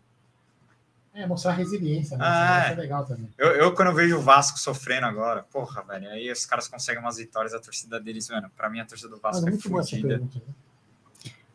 É, 1.14 1.28
mostrar 1.28 1.52
resiliência, 1.52 2.18
né? 2.18 2.26
Ah, 2.28 2.72
é. 2.72 2.76
legal 2.76 3.06
também. 3.06 3.30
Eu, 3.38 3.50
eu, 3.50 3.76
quando 3.76 3.90
eu 3.90 3.94
vejo 3.94 4.18
o 4.18 4.22
Vasco 4.22 4.58
sofrendo 4.58 5.06
agora, 5.06 5.44
porra, 5.44 5.84
velho, 5.84 6.10
aí 6.10 6.32
os 6.32 6.44
caras 6.44 6.68
conseguem 6.68 7.02
umas 7.02 7.18
vitórias, 7.18 7.54
a 7.54 7.60
torcida 7.60 8.00
deles, 8.00 8.28
mano, 8.30 8.50
pra 8.58 8.68
mim 8.68 8.80
a 8.80 8.86
torcida 8.86 9.10
do 9.10 9.20
Vasco 9.20 9.46
Mas 9.46 9.54
é, 9.54 9.58
é 9.58 9.62
fodida. 9.62 10.18
Né? 10.18 10.28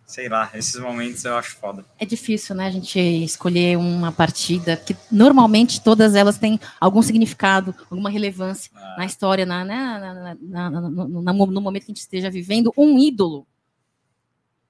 Sei 0.07 0.29
lá, 0.29 0.49
esses 0.55 0.81
momentos 0.81 1.25
eu 1.25 1.37
acho 1.37 1.57
foda. 1.57 1.85
É 1.99 2.07
difícil, 2.07 2.55
né, 2.55 2.67
a 2.67 2.71
gente 2.71 2.99
escolher 2.99 3.77
uma 3.77 4.13
partida, 4.13 4.77
que 4.77 4.97
normalmente 5.11 5.83
todas 5.83 6.15
elas 6.15 6.39
têm 6.39 6.59
algum 6.81 7.03
significado, 7.03 7.75
alguma 7.91 8.09
relevância 8.09 8.71
ah. 8.77 8.95
na 8.97 9.05
história, 9.05 9.45
na, 9.45 9.65
né, 9.65 10.35
na, 10.41 10.71
na, 10.71 10.81
no, 10.81 11.47
no 11.47 11.61
momento 11.61 11.85
que 11.85 11.91
a 11.91 11.95
gente 11.95 12.01
esteja 12.01 12.31
vivendo. 12.31 12.73
Um 12.77 12.97
ídolo. 12.97 13.45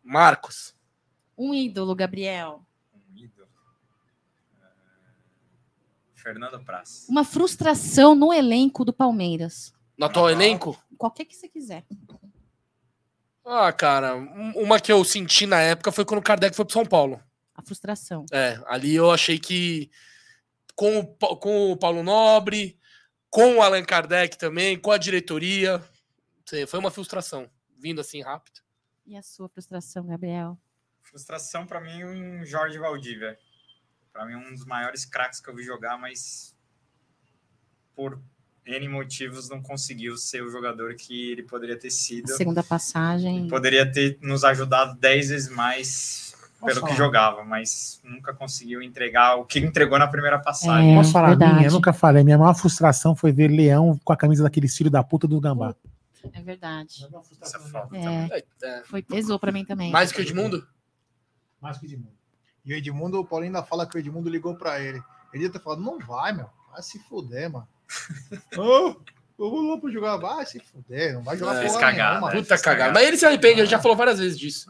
Marcos. 0.02 0.74
Um 1.36 1.55
ídolo, 1.55 1.94
Gabriel. 1.94 2.65
Fernando 6.28 6.62
Praz. 6.62 7.06
Uma 7.09 7.24
frustração 7.24 8.14
no 8.14 8.32
elenco 8.34 8.84
do 8.84 8.92
Palmeiras. 8.92 9.72
No 9.96 10.05
atual 10.05 10.28
elenco? 10.28 10.78
Qualquer 10.98 11.24
que 11.24 11.34
você 11.34 11.48
quiser. 11.48 11.86
Ah, 13.44 13.72
cara, 13.72 14.14
um- 14.14 14.52
uma 14.62 14.78
que 14.78 14.92
eu 14.92 15.02
senti 15.05 15.46
na 15.46 15.59
época 15.60 15.90
foi 15.90 16.05
quando 16.05 16.20
o 16.20 16.22
Kardec 16.22 16.55
foi 16.55 16.66
pro 16.66 16.74
São 16.74 16.84
Paulo. 16.84 17.18
A 17.55 17.62
frustração. 17.62 18.26
É, 18.30 18.60
ali 18.66 18.94
eu 18.94 19.10
achei 19.10 19.38
que 19.38 19.90
com 20.76 20.98
o, 20.98 21.06
com 21.38 21.72
o 21.72 21.76
Paulo 21.78 22.02
Nobre, 22.02 22.78
com 23.30 23.56
o 23.56 23.62
Allan 23.62 23.82
Kardec 23.84 24.36
também, 24.36 24.78
com 24.78 24.90
a 24.92 24.98
diretoria, 24.98 25.82
sei, 26.46 26.66
foi 26.66 26.78
uma 26.78 26.90
frustração, 26.90 27.48
vindo 27.76 28.00
assim 28.02 28.20
rápido. 28.22 28.60
E 29.06 29.16
a 29.16 29.22
sua 29.22 29.48
frustração, 29.48 30.05
Gabriel? 30.06 30.59
Frustração 31.02 31.66
pra 31.66 31.80
mim 31.80 32.05
um 32.05 32.44
Jorge 32.44 32.78
Valdívia. 32.78 33.38
Pra 34.19 34.27
mim 34.27 34.35
um 34.35 34.53
dos 34.53 34.65
maiores 34.65 35.05
craques 35.05 35.39
que 35.40 35.49
eu 35.49 35.55
vi 35.55 35.62
jogar, 35.62 35.97
mas 35.97 36.53
por 37.95 38.19
N 38.66 38.89
motivos 38.89 39.49
não 39.49 39.62
conseguiu 39.62 40.16
ser 40.16 40.43
o 40.43 40.51
jogador 40.51 40.97
que 40.97 41.31
ele 41.31 41.45
poderia 41.45 41.78
ter 41.78 41.86
A 41.86 41.90
sido. 41.93 42.27
segunda 42.36 42.65
passagem. 42.65 43.47
Poderia 43.47 43.89
ter 43.89 44.19
nos 44.20 44.43
ajudado 44.43 44.99
10 44.99 45.28
vezes 45.28 45.49
mais 45.49 46.35
Posso 46.59 46.66
pelo 46.74 46.86
que 46.89 46.93
falar? 46.95 46.97
jogava, 46.97 47.45
mas 47.45 48.01
nunca 48.03 48.35
conseguiu 48.35 48.82
entregar 48.82 49.36
o 49.36 49.45
que 49.45 49.61
entregou 49.61 49.97
na 50.01 50.09
primeira 50.09 50.40
passagem. 50.40 50.90
É, 50.95 50.97
Posso 50.97 51.12
falar 51.12 51.27
a 51.27 51.31
verdade. 51.31 51.55
minha? 51.55 51.69
Eu 51.69 51.73
nunca 51.74 51.93
falei. 51.93 52.24
Minha 52.24 52.39
maior 52.39 52.55
frustração 52.55 53.15
foi 53.15 53.31
ver 53.31 53.47
Leão 53.47 53.97
com 54.03 54.12
a 54.12 54.16
camisa 54.16 54.43
daquele 54.43 54.66
filho 54.66 54.90
da 54.90 55.05
puta 55.05 55.28
do 55.28 55.40
Gambá. 55.40 55.77
É 56.32 56.43
verdade. 56.43 57.07
Essa 57.40 57.59
é 57.59 57.61
foda 57.61 57.97
É, 57.97 58.03
também. 58.03 58.31
É, 58.32 58.45
é, 58.65 58.82
foi 58.82 59.01
pesou 59.01 59.39
pra 59.39 59.53
mim 59.53 59.65
também. 59.65 59.93
mais 59.93 60.11
que 60.11 60.20
o 60.20 60.23
Edmundo? 60.23 60.66
Mais 61.61 61.78
que 61.78 61.86
de 61.86 61.97
mundo. 61.97 62.18
E 62.69 62.74
o 62.74 62.77
Edmundo, 62.77 63.19
o 63.19 63.24
Paulinho 63.24 63.57
ainda 63.57 63.66
fala 63.66 63.86
que 63.86 63.97
o 63.97 63.99
Edmundo 63.99 64.28
ligou 64.28 64.55
pra 64.55 64.78
ele. 64.78 65.03
Ele 65.32 65.45
ia 65.45 65.51
ter 65.51 65.59
falado, 65.61 65.81
não 65.82 65.99
vai, 65.99 66.32
meu. 66.32 66.49
Vai 66.70 66.82
se 66.82 66.99
fuder, 66.99 67.51
mano. 67.51 67.66
Ô, 68.57 69.01
eu 69.39 69.51
vou 69.51 69.62
lá 69.70 69.81
pra 69.81 69.90
jogar. 69.90 70.16
Vai 70.19 70.45
se 70.45 70.61
fuder, 70.61 71.15
não 71.15 71.23
vai 71.23 71.36
jogar 71.39 71.65
É, 71.65 71.66
porra 71.66 71.93
nenhuma. 71.93 72.28
né? 72.28 72.36
Puta 72.36 72.59
cagada. 72.59 72.93
Mas 72.93 73.07
ele 73.09 73.16
se 73.16 73.24
arrepende, 73.24 73.61
ele 73.61 73.66
já 73.70 73.78
falou 73.81 73.97
várias 73.97 74.19
vezes 74.19 74.39
disso. 74.39 74.69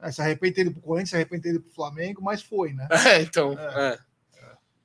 É, 0.00 0.12
se 0.12 0.20
arrependeu 0.20 0.70
pro 0.70 0.82
Corinthians, 0.82 1.08
se 1.10 1.16
arrependeu 1.16 1.62
pro 1.62 1.72
Flamengo, 1.72 2.22
mas 2.22 2.42
foi, 2.42 2.74
né? 2.74 2.86
É, 3.08 3.22
então, 3.22 3.52
é. 3.58 3.98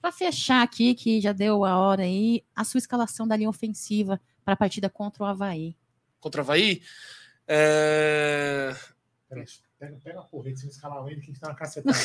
Pra 0.01 0.13
fechar 0.13 0.61
aqui, 0.63 0.95
que 0.95 1.19
já 1.19 1.33
deu 1.33 1.65
a 1.65 1.77
hora 1.77 2.03
aí, 2.03 2.41
a 2.55 2.63
sua 2.63 2.77
escalação 2.77 3.27
da 3.27 3.35
linha 3.35 3.49
ofensiva 3.49 4.17
para 4.45 4.53
a 4.53 4.57
partida 4.57 4.89
contra 4.89 5.23
o 5.23 5.25
Havaí. 5.25 5.75
contra 6.21 6.39
o 6.39 6.43
Havaí. 6.45 6.81
É... 7.45 8.73
Peraí, 9.27 9.45
Pega, 9.79 9.97
pega 10.03 10.19
a 10.19 10.23
porreta, 10.23 10.57
se 10.57 10.65
não 10.65 10.71
escalar 10.71 11.07
ele, 11.07 11.21
que 11.21 11.21
a 11.21 11.25
gente 11.27 11.39
tá 11.39 11.47
na 11.47 11.55
cacetada. 11.55 11.97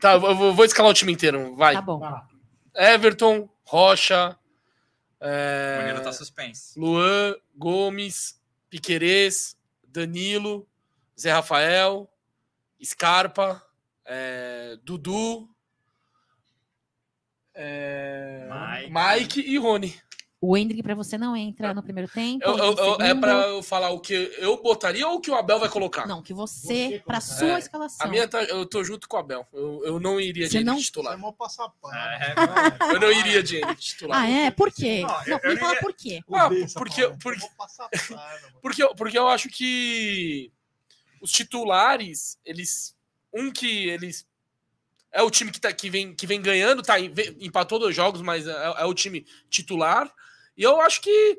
Tá, 0.00 0.14
eu 0.14 0.34
vou, 0.34 0.54
vou 0.54 0.64
escalar 0.64 0.90
o 0.90 0.94
time 0.94 1.12
inteiro, 1.12 1.54
vai. 1.54 1.74
Tá 1.74 1.82
bom. 1.82 1.98
Vai 1.98 2.10
lá. 2.10 2.28
Everton, 2.74 3.48
Rocha, 3.64 4.36
O 5.20 5.24
é... 5.24 5.78
Danilo 5.78 6.02
tá 6.02 6.12
suspenso. 6.12 6.78
Luan, 6.80 7.36
Gomes, 7.54 8.40
Piquerez, 8.68 9.56
Danilo, 9.86 10.66
Zé 11.18 11.32
Rafael, 11.32 12.10
Scarpa, 12.82 13.62
é, 14.04 14.76
Dudu, 14.82 15.48
é, 17.54 18.48
Mike. 18.48 18.92
Mike 18.92 19.40
e 19.40 19.58
Rony. 19.58 20.00
O 20.42 20.56
Hendrick 20.56 20.82
pra 20.82 20.94
você 20.94 21.18
não 21.18 21.36
entra 21.36 21.74
no 21.74 21.82
primeiro 21.82 22.10
tempo. 22.10 22.42
Eu- 22.42 22.56
eu- 22.56 22.72
é 22.72 23.08
segundo. 23.08 23.20
pra 23.20 23.32
eu 23.48 23.62
falar 23.62 23.90
o 23.90 24.00
que 24.00 24.14
eu 24.38 24.62
botaria 24.62 25.06
ou 25.06 25.16
o 25.16 25.20
que 25.20 25.30
o 25.30 25.34
Abel 25.34 25.58
vai 25.60 25.68
colocar? 25.68 26.06
Não, 26.06 26.22
que 26.22 26.32
Você 26.32 26.66
você, 26.66 27.02
pra 27.06 27.20
sua 27.20 27.56
É, 27.56 27.58
escalação. 27.58 28.06
A 28.06 28.08
minha 28.10 28.26
tá, 28.26 28.42
eu 28.44 28.64
tô 28.64 28.82
junto 28.82 29.06
com 29.06 29.18
o 29.18 29.20
Abel. 29.20 29.46
Eu, 29.52 29.82
eu 29.84 30.00
não 30.00 30.18
iria 30.18 30.48
Você 30.48 30.58
de 30.60 30.64
não- 30.64 30.72
Henrique 30.72 30.82
Isso 30.90 30.98
é 30.98 31.02
titular. 31.02 31.18
mó 31.18 31.30
passar 31.32 31.68
pano. 31.80 31.94
É, 31.94 32.34
Eu 32.94 33.00
não 33.00 33.12
iria 33.12 33.42
de 33.42 33.58
Henrique 33.58 33.82
titular. 33.82 34.22
Ah, 34.22 34.30
é? 34.30 34.50
Por 34.50 34.72
quê? 34.72 35.02
Não, 35.02 35.08
Não, 35.08 35.22
eu- 35.26 35.40
eu 35.42 35.50
me 35.50 35.56
fala 35.60 35.72
iria- 35.72 35.82
por 35.82 35.92
quê. 35.92 36.20
Ah, 36.32 36.48
porque- 36.48 37.08
porque- 37.22 37.44
É 37.92 37.98
pano. 38.08 38.20
Porque, 38.62 38.82
eu- 38.82 38.94
porque 38.94 39.18
eu 39.18 39.28
acho 39.28 39.48
que 39.50 40.50
os 41.20 41.30
titulares, 41.30 42.38
eles. 42.46 42.96
Um 43.32 43.50
que 43.52 43.88
eles. 43.90 44.26
É 45.12 45.22
o 45.22 45.30
time 45.30 45.50
que, 45.50 45.60
tá, 45.60 45.70
que, 45.72 45.90
vem, 45.90 46.14
que 46.14 46.26
vem 46.26 46.40
ganhando, 46.40 46.82
tá, 46.82 46.94
empatou 47.40 47.78
dois 47.78 47.94
jogos, 47.94 48.22
mas 48.22 48.46
é, 48.46 48.52
é 48.78 48.84
o 48.86 48.94
time 48.94 49.26
titular. 49.50 50.10
E 50.60 50.62
eu 50.62 50.78
acho 50.82 51.00
que, 51.00 51.38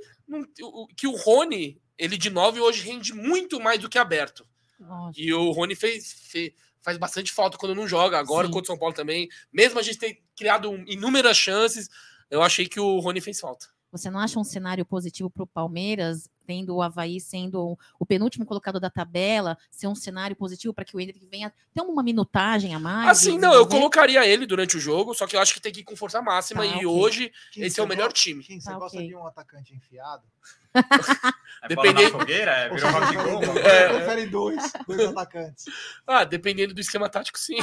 que 0.97 1.05
o 1.07 1.15
Rony, 1.15 1.79
ele 1.95 2.17
de 2.17 2.31
9 2.31 2.59
hoje 2.59 2.81
rende 2.83 3.13
muito 3.13 3.59
mais 3.59 3.79
do 3.79 3.87
que 3.87 3.99
aberto. 3.99 4.47
Lógico. 4.79 5.21
E 5.23 5.31
o 5.31 5.51
Rony 5.51 5.75
fez, 5.75 6.11
fe- 6.11 6.55
faz 6.81 6.97
bastante 6.97 7.31
falta 7.31 7.55
quando 7.55 7.75
não 7.75 7.87
joga. 7.87 8.17
Agora 8.17 8.47
Sim. 8.47 8.53
contra 8.53 8.63
o 8.63 8.73
São 8.73 8.79
Paulo 8.79 8.95
também. 8.95 9.29
Mesmo 9.53 9.77
a 9.79 9.83
gente 9.83 9.99
ter 9.99 10.23
criado 10.35 10.73
inúmeras 10.87 11.37
chances, 11.37 11.87
eu 12.31 12.41
achei 12.41 12.67
que 12.67 12.79
o 12.79 12.99
Rony 12.99 13.21
fez 13.21 13.39
falta. 13.39 13.67
Você 13.91 14.09
não 14.09 14.19
acha 14.19 14.39
um 14.39 14.43
cenário 14.43 14.83
positivo 14.85 15.29
para 15.29 15.43
o 15.43 15.47
Palmeiras, 15.47 16.27
tendo 16.45 16.75
o 16.75 16.81
Havaí 16.81 17.19
sendo 17.19 17.77
o 17.99 18.05
penúltimo 18.05 18.45
colocado 18.45 18.79
da 18.79 18.89
tabela, 18.89 19.57
ser 19.69 19.87
um 19.87 19.95
cenário 19.95 20.35
positivo 20.35 20.73
para 20.73 20.83
que 20.85 20.95
o 20.95 20.99
Hendrick 20.99 21.25
venha 21.25 21.53
ter 21.73 21.81
uma 21.81 22.03
minutagem 22.03 22.73
a 22.75 22.79
mais? 22.79 23.09
Assim, 23.09 23.37
não, 23.37 23.53
eu 23.53 23.67
colocaria 23.67 24.25
ele 24.25 24.45
durante 24.45 24.77
o 24.77 24.79
jogo, 24.79 25.13
só 25.13 25.25
que 25.27 25.35
eu 25.35 25.39
acho 25.39 25.53
que 25.53 25.61
tem 25.61 25.71
que 25.71 25.81
ir 25.81 25.83
com 25.83 25.95
força 25.95 26.21
máxima. 26.21 26.61
Tá, 26.61 26.67
e 26.67 26.85
ok. 26.85 26.85
hoje, 26.85 27.31
Kim, 27.51 27.61
esse 27.61 27.79
é 27.79 27.83
o 27.83 27.87
melhor 27.87 28.09
gosta- 28.09 28.19
time. 28.19 28.43
Kim, 28.43 28.59
você 28.59 28.69
Tá, 28.71 28.77
gosta 28.77 28.97
ok. 28.97 29.07
de 29.07 29.15
um 29.15 29.25
atacante 29.25 29.73
enfiado? 29.73 30.23
É 30.73 31.75
bola 31.75 31.87
Dependendo- 31.91 32.13
na 32.13 32.19
fogueira? 32.19 32.51
É, 32.51 32.69
Ou 32.71 32.75
virou 32.75 32.91
rock 32.91 33.15
gol? 33.15 33.39
você 33.41 33.59
É. 33.67 33.87
prefere 33.89 34.25
dois, 34.27 34.71
dois 34.87 34.99
atacantes? 35.09 35.65
Ah, 36.07 36.23
dependendo 36.23 36.73
do 36.73 36.81
esquema 36.81 37.07
tático, 37.07 37.37
sim. 37.37 37.57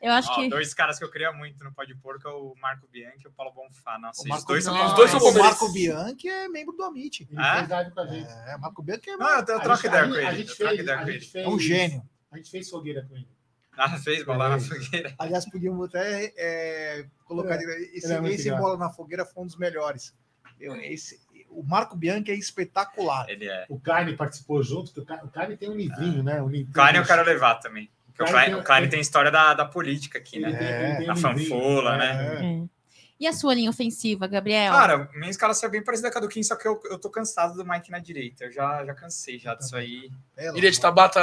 Eu 0.00 0.12
acho 0.12 0.30
Ó, 0.30 0.34
que. 0.36 0.48
dois 0.48 0.72
caras 0.74 0.98
que 0.98 1.04
eu 1.04 1.10
queria 1.10 1.32
muito 1.32 1.62
no 1.64 1.72
Pode 1.72 1.94
Porco 1.96 2.28
é 2.28 2.30
o 2.32 2.54
Marco 2.60 2.86
Bianchi 2.88 3.24
e 3.24 3.28
o 3.28 3.32
Paulo 3.32 3.52
Bonfá. 3.52 3.98
Nossa, 3.98 4.20
O 4.20 4.24
os 4.24 4.28
Marco 4.28 4.46
dois 4.46 4.66
bons. 4.66 4.86
Os 4.90 4.92
dois 4.94 5.10
são 5.10 5.18
o 5.18 5.22
palmeirenses. 5.22 5.60
Marco 5.60 5.72
Bianchi 5.72 6.28
é 6.28 6.48
membro 6.48 6.76
do 6.76 6.84
Amit. 6.84 7.26
Ele 7.30 7.40
É? 7.40 7.56
fez 7.56 7.68
live 7.68 7.90
com 7.90 8.00
a 8.00 8.06
gente. 8.06 8.30
É, 8.32 8.56
Marco 8.58 8.82
Bianchi 8.82 9.10
é, 9.10 9.16
Não, 9.16 9.28
eu, 9.38 9.44
troco 9.44 9.76
gente- 9.76 9.86
ideia 9.86 10.08
com 10.08 10.14
a 10.14 10.22
ele. 10.22 10.36
gente 10.36 10.50
Eu 10.50 10.56
troco 10.56 10.68
fez- 10.70 10.80
ideia 10.80 10.96
a 10.98 11.00
com 11.00 11.06
gente 11.10 11.16
ele. 11.22 11.26
fez- 11.30 11.44
é 11.44 11.48
um 11.48 11.58
gênio. 11.58 12.02
A 12.30 12.36
gente 12.36 12.50
fez 12.50 12.70
fogueira 12.70 13.04
com 13.08 13.16
ele. 13.16 13.28
Ah, 13.76 13.98
fez 13.98 14.24
bola 14.24 14.50
na 14.50 14.60
fogueira. 14.60 15.14
Aliás, 15.18 15.50
podíamos 15.50 15.88
até 15.88 16.32
é, 16.36 17.06
colocar. 17.24 17.56
esse 17.56 17.64
ele 18.12 18.28
é 18.28 18.32
esse 18.32 18.50
bola 18.52 18.76
na 18.78 18.90
fogueira 18.90 19.24
foi 19.24 19.42
um 19.42 19.46
dos 19.46 19.56
melhores. 19.56 20.14
Eu- 20.60 20.76
esse- 20.76 21.20
o 21.58 21.62
Marco 21.62 21.96
Bianchi 21.96 22.30
é 22.30 22.34
espetacular. 22.34 23.28
Ele 23.28 23.46
é. 23.48 23.64
O 23.68 23.78
Carne 23.78 24.16
participou 24.16 24.62
junto, 24.62 25.00
o 25.00 25.04
Ca- 25.04 25.20
o 25.24 25.28
Carne 25.28 25.56
tem 25.56 25.70
um 25.70 25.76
livrinho, 25.76 26.22
né? 26.22 26.40
Um 26.42 26.48
livrinho. 26.48 26.70
O 26.70 26.72
Klein 26.72 26.96
eu 26.96 27.04
quero 27.04 27.22
levar 27.24 27.54
também. 27.56 27.90
Porque 28.06 28.22
o 28.22 28.26
Klein 28.26 28.32
Klein, 28.32 28.50
tem- 28.52 28.60
o 28.60 28.64
Klein 28.64 28.88
tem 28.88 29.00
história 29.00 29.30
da, 29.30 29.54
da 29.54 29.64
política 29.64 30.18
aqui, 30.18 30.38
né? 30.38 30.52
tem- 30.52 30.66
ele 30.68 30.96
tem 30.98 31.08
A 31.08 31.12
um 31.12 31.32
livrinho, 31.32 31.48
fanfola, 31.50 31.94
é, 31.94 31.98
né? 31.98 32.38
é. 32.40 32.62
É. 32.62 32.74
E 33.18 33.28
a 33.28 33.32
sua 33.32 33.54
linha 33.54 33.70
ofensiva, 33.70 34.26
Gabriel? 34.26 34.72
Cara, 34.72 35.08
minha 35.14 35.30
escalação 35.30 35.68
é 35.68 35.70
bem 35.70 35.82
parecida 35.84 36.10
com 36.10 36.18
a 36.18 36.20
do 36.20 36.28
Kim, 36.28 36.42
só 36.42 36.56
que 36.56 36.66
eu, 36.66 36.80
eu 36.90 36.98
tô 36.98 37.08
cansado 37.08 37.54
do 37.54 37.64
Mike 37.64 37.88
na 37.90 38.00
direita. 38.00 38.44
Eu 38.44 38.50
já, 38.50 38.84
já 38.84 38.92
cansei 38.92 39.38
já 39.38 39.54
disso 39.54 39.76
aí. 39.76 40.10
Ilha 40.54 40.68
de 40.70 40.80
Tabata. 40.80 41.20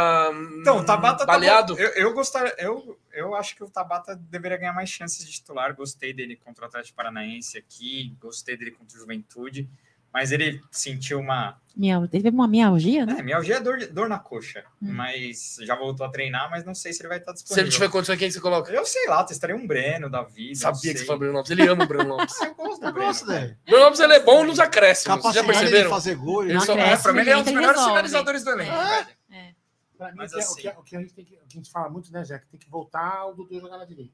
Então, 0.61 0.77
o 0.77 0.85
Tabata 0.85 1.19
tá 1.19 1.25
baleado. 1.25 1.75
bom. 1.75 1.81
eu, 1.81 1.89
eu 1.89 2.13
gostaria, 2.13 2.55
eu, 2.57 2.97
eu 3.11 3.35
acho 3.35 3.55
que 3.57 3.63
o 3.63 3.69
Tabata 3.69 4.15
deveria 4.15 4.57
ganhar 4.57 4.73
mais 4.73 4.89
chances 4.89 5.23
de 5.25 5.31
titular. 5.33 5.75
Gostei 5.75 6.13
dele 6.13 6.37
contra 6.37 6.63
o 6.63 6.67
Atlético 6.67 6.95
Paranaense 6.95 7.57
aqui, 7.57 8.15
gostei 8.21 8.55
dele 8.55 8.71
contra 8.71 8.95
o 8.95 8.99
Juventude, 8.99 9.69
mas 10.13 10.31
ele 10.31 10.61
sentiu 10.71 11.19
uma. 11.19 11.59
Miau- 11.75 12.05
Teve 12.05 12.27
uma 12.29 12.49
mialgia, 12.49 13.05
né? 13.05 13.15
É, 13.19 13.23
mialgia 13.23 13.55
é 13.55 13.59
dor, 13.61 13.79
dor 13.87 14.09
na 14.09 14.19
coxa, 14.19 14.61
Hum. 14.81 14.91
mas 14.91 15.55
já 15.61 15.73
voltou 15.73 16.05
a 16.05 16.09
treinar, 16.09 16.49
mas 16.49 16.65
não 16.65 16.75
sei 16.75 16.91
se 16.91 17.01
ele 17.01 17.07
vai 17.07 17.17
estar 17.17 17.31
Se 17.31 17.43
disponível. 17.43 17.63
ele 17.63 17.71
tiver 17.71 17.89
condição, 17.89 18.17
quem 18.17 18.27
que 18.27 18.33
você 18.33 18.41
coloca? 18.41 18.69
Eu 18.73 18.85
sei 18.85 19.07
lá, 19.07 19.23
testaria 19.23 19.55
um 19.55 19.65
Breno 19.65 20.09
da 20.09 20.21
vida. 20.21 20.55
Sabia 20.55 20.91
que 20.93 20.99
você 20.99 21.05
falou 21.05 21.19
Bruno 21.19 21.33
Lopes. 21.35 21.49
Ele 21.51 21.65
ama 21.67 21.85
o 21.85 21.87
Bruno 21.87 22.09
Lopes. 22.17 22.35
Eu 22.41 22.55
gosto 22.55 22.81
do 22.81 22.87
Eu 22.87 22.91
Breno. 22.93 23.07
gosto 23.07 23.25
dele. 23.25 23.57
Bruno 23.65 23.83
Lopes 23.85 23.99
ele 24.01 24.13
é 24.13 24.19
bom 24.19 24.43
nos 24.43 24.59
acréscimos. 24.59 25.15
Já 25.15 25.21
Capacidade 25.21 25.47
de 25.47 25.53
perceberam? 25.61 25.89
fazer 25.89 26.15
gol. 26.15 26.43
Ele 26.43 26.51
Ele 26.53 26.59
só- 26.59 26.73
acresce, 26.73 26.91
É, 26.93 26.97
pra 27.03 27.13
mim 27.13 27.19
ele 27.21 27.29
é 27.29 27.37
um 27.37 27.39
dos 27.39 27.47
ele 27.47 27.55
melhores 27.55 27.77
resolve. 27.79 27.91
finalizadores 27.95 28.43
do 28.43 28.49
elenco, 28.51 28.71
É. 28.73 29.03
velho. 29.03 29.55
Pra 29.97 30.07
mim, 30.09 30.17
Mas 30.17 30.33
é- 30.33 30.39
assim- 30.39 30.53
o, 30.53 30.55
que, 30.57 30.67
o 30.79 30.83
que 30.83 30.95
a 30.95 30.99
gente 30.99 31.13
tem 31.13 31.23
que, 31.23 31.35
o 31.35 31.37
que 31.47 31.53
a 31.53 31.55
gente 31.55 31.71
fala 31.71 31.87
muito, 31.89 32.11
né, 32.11 32.23
Zé? 32.25 32.37
Que 32.39 32.47
tem 32.47 32.59
que 32.59 32.69
voltar 32.69 33.27
o 33.27 33.33
Dudu 33.33 33.59
jogar 33.61 33.77
na 33.77 33.85
direita. 33.85 34.13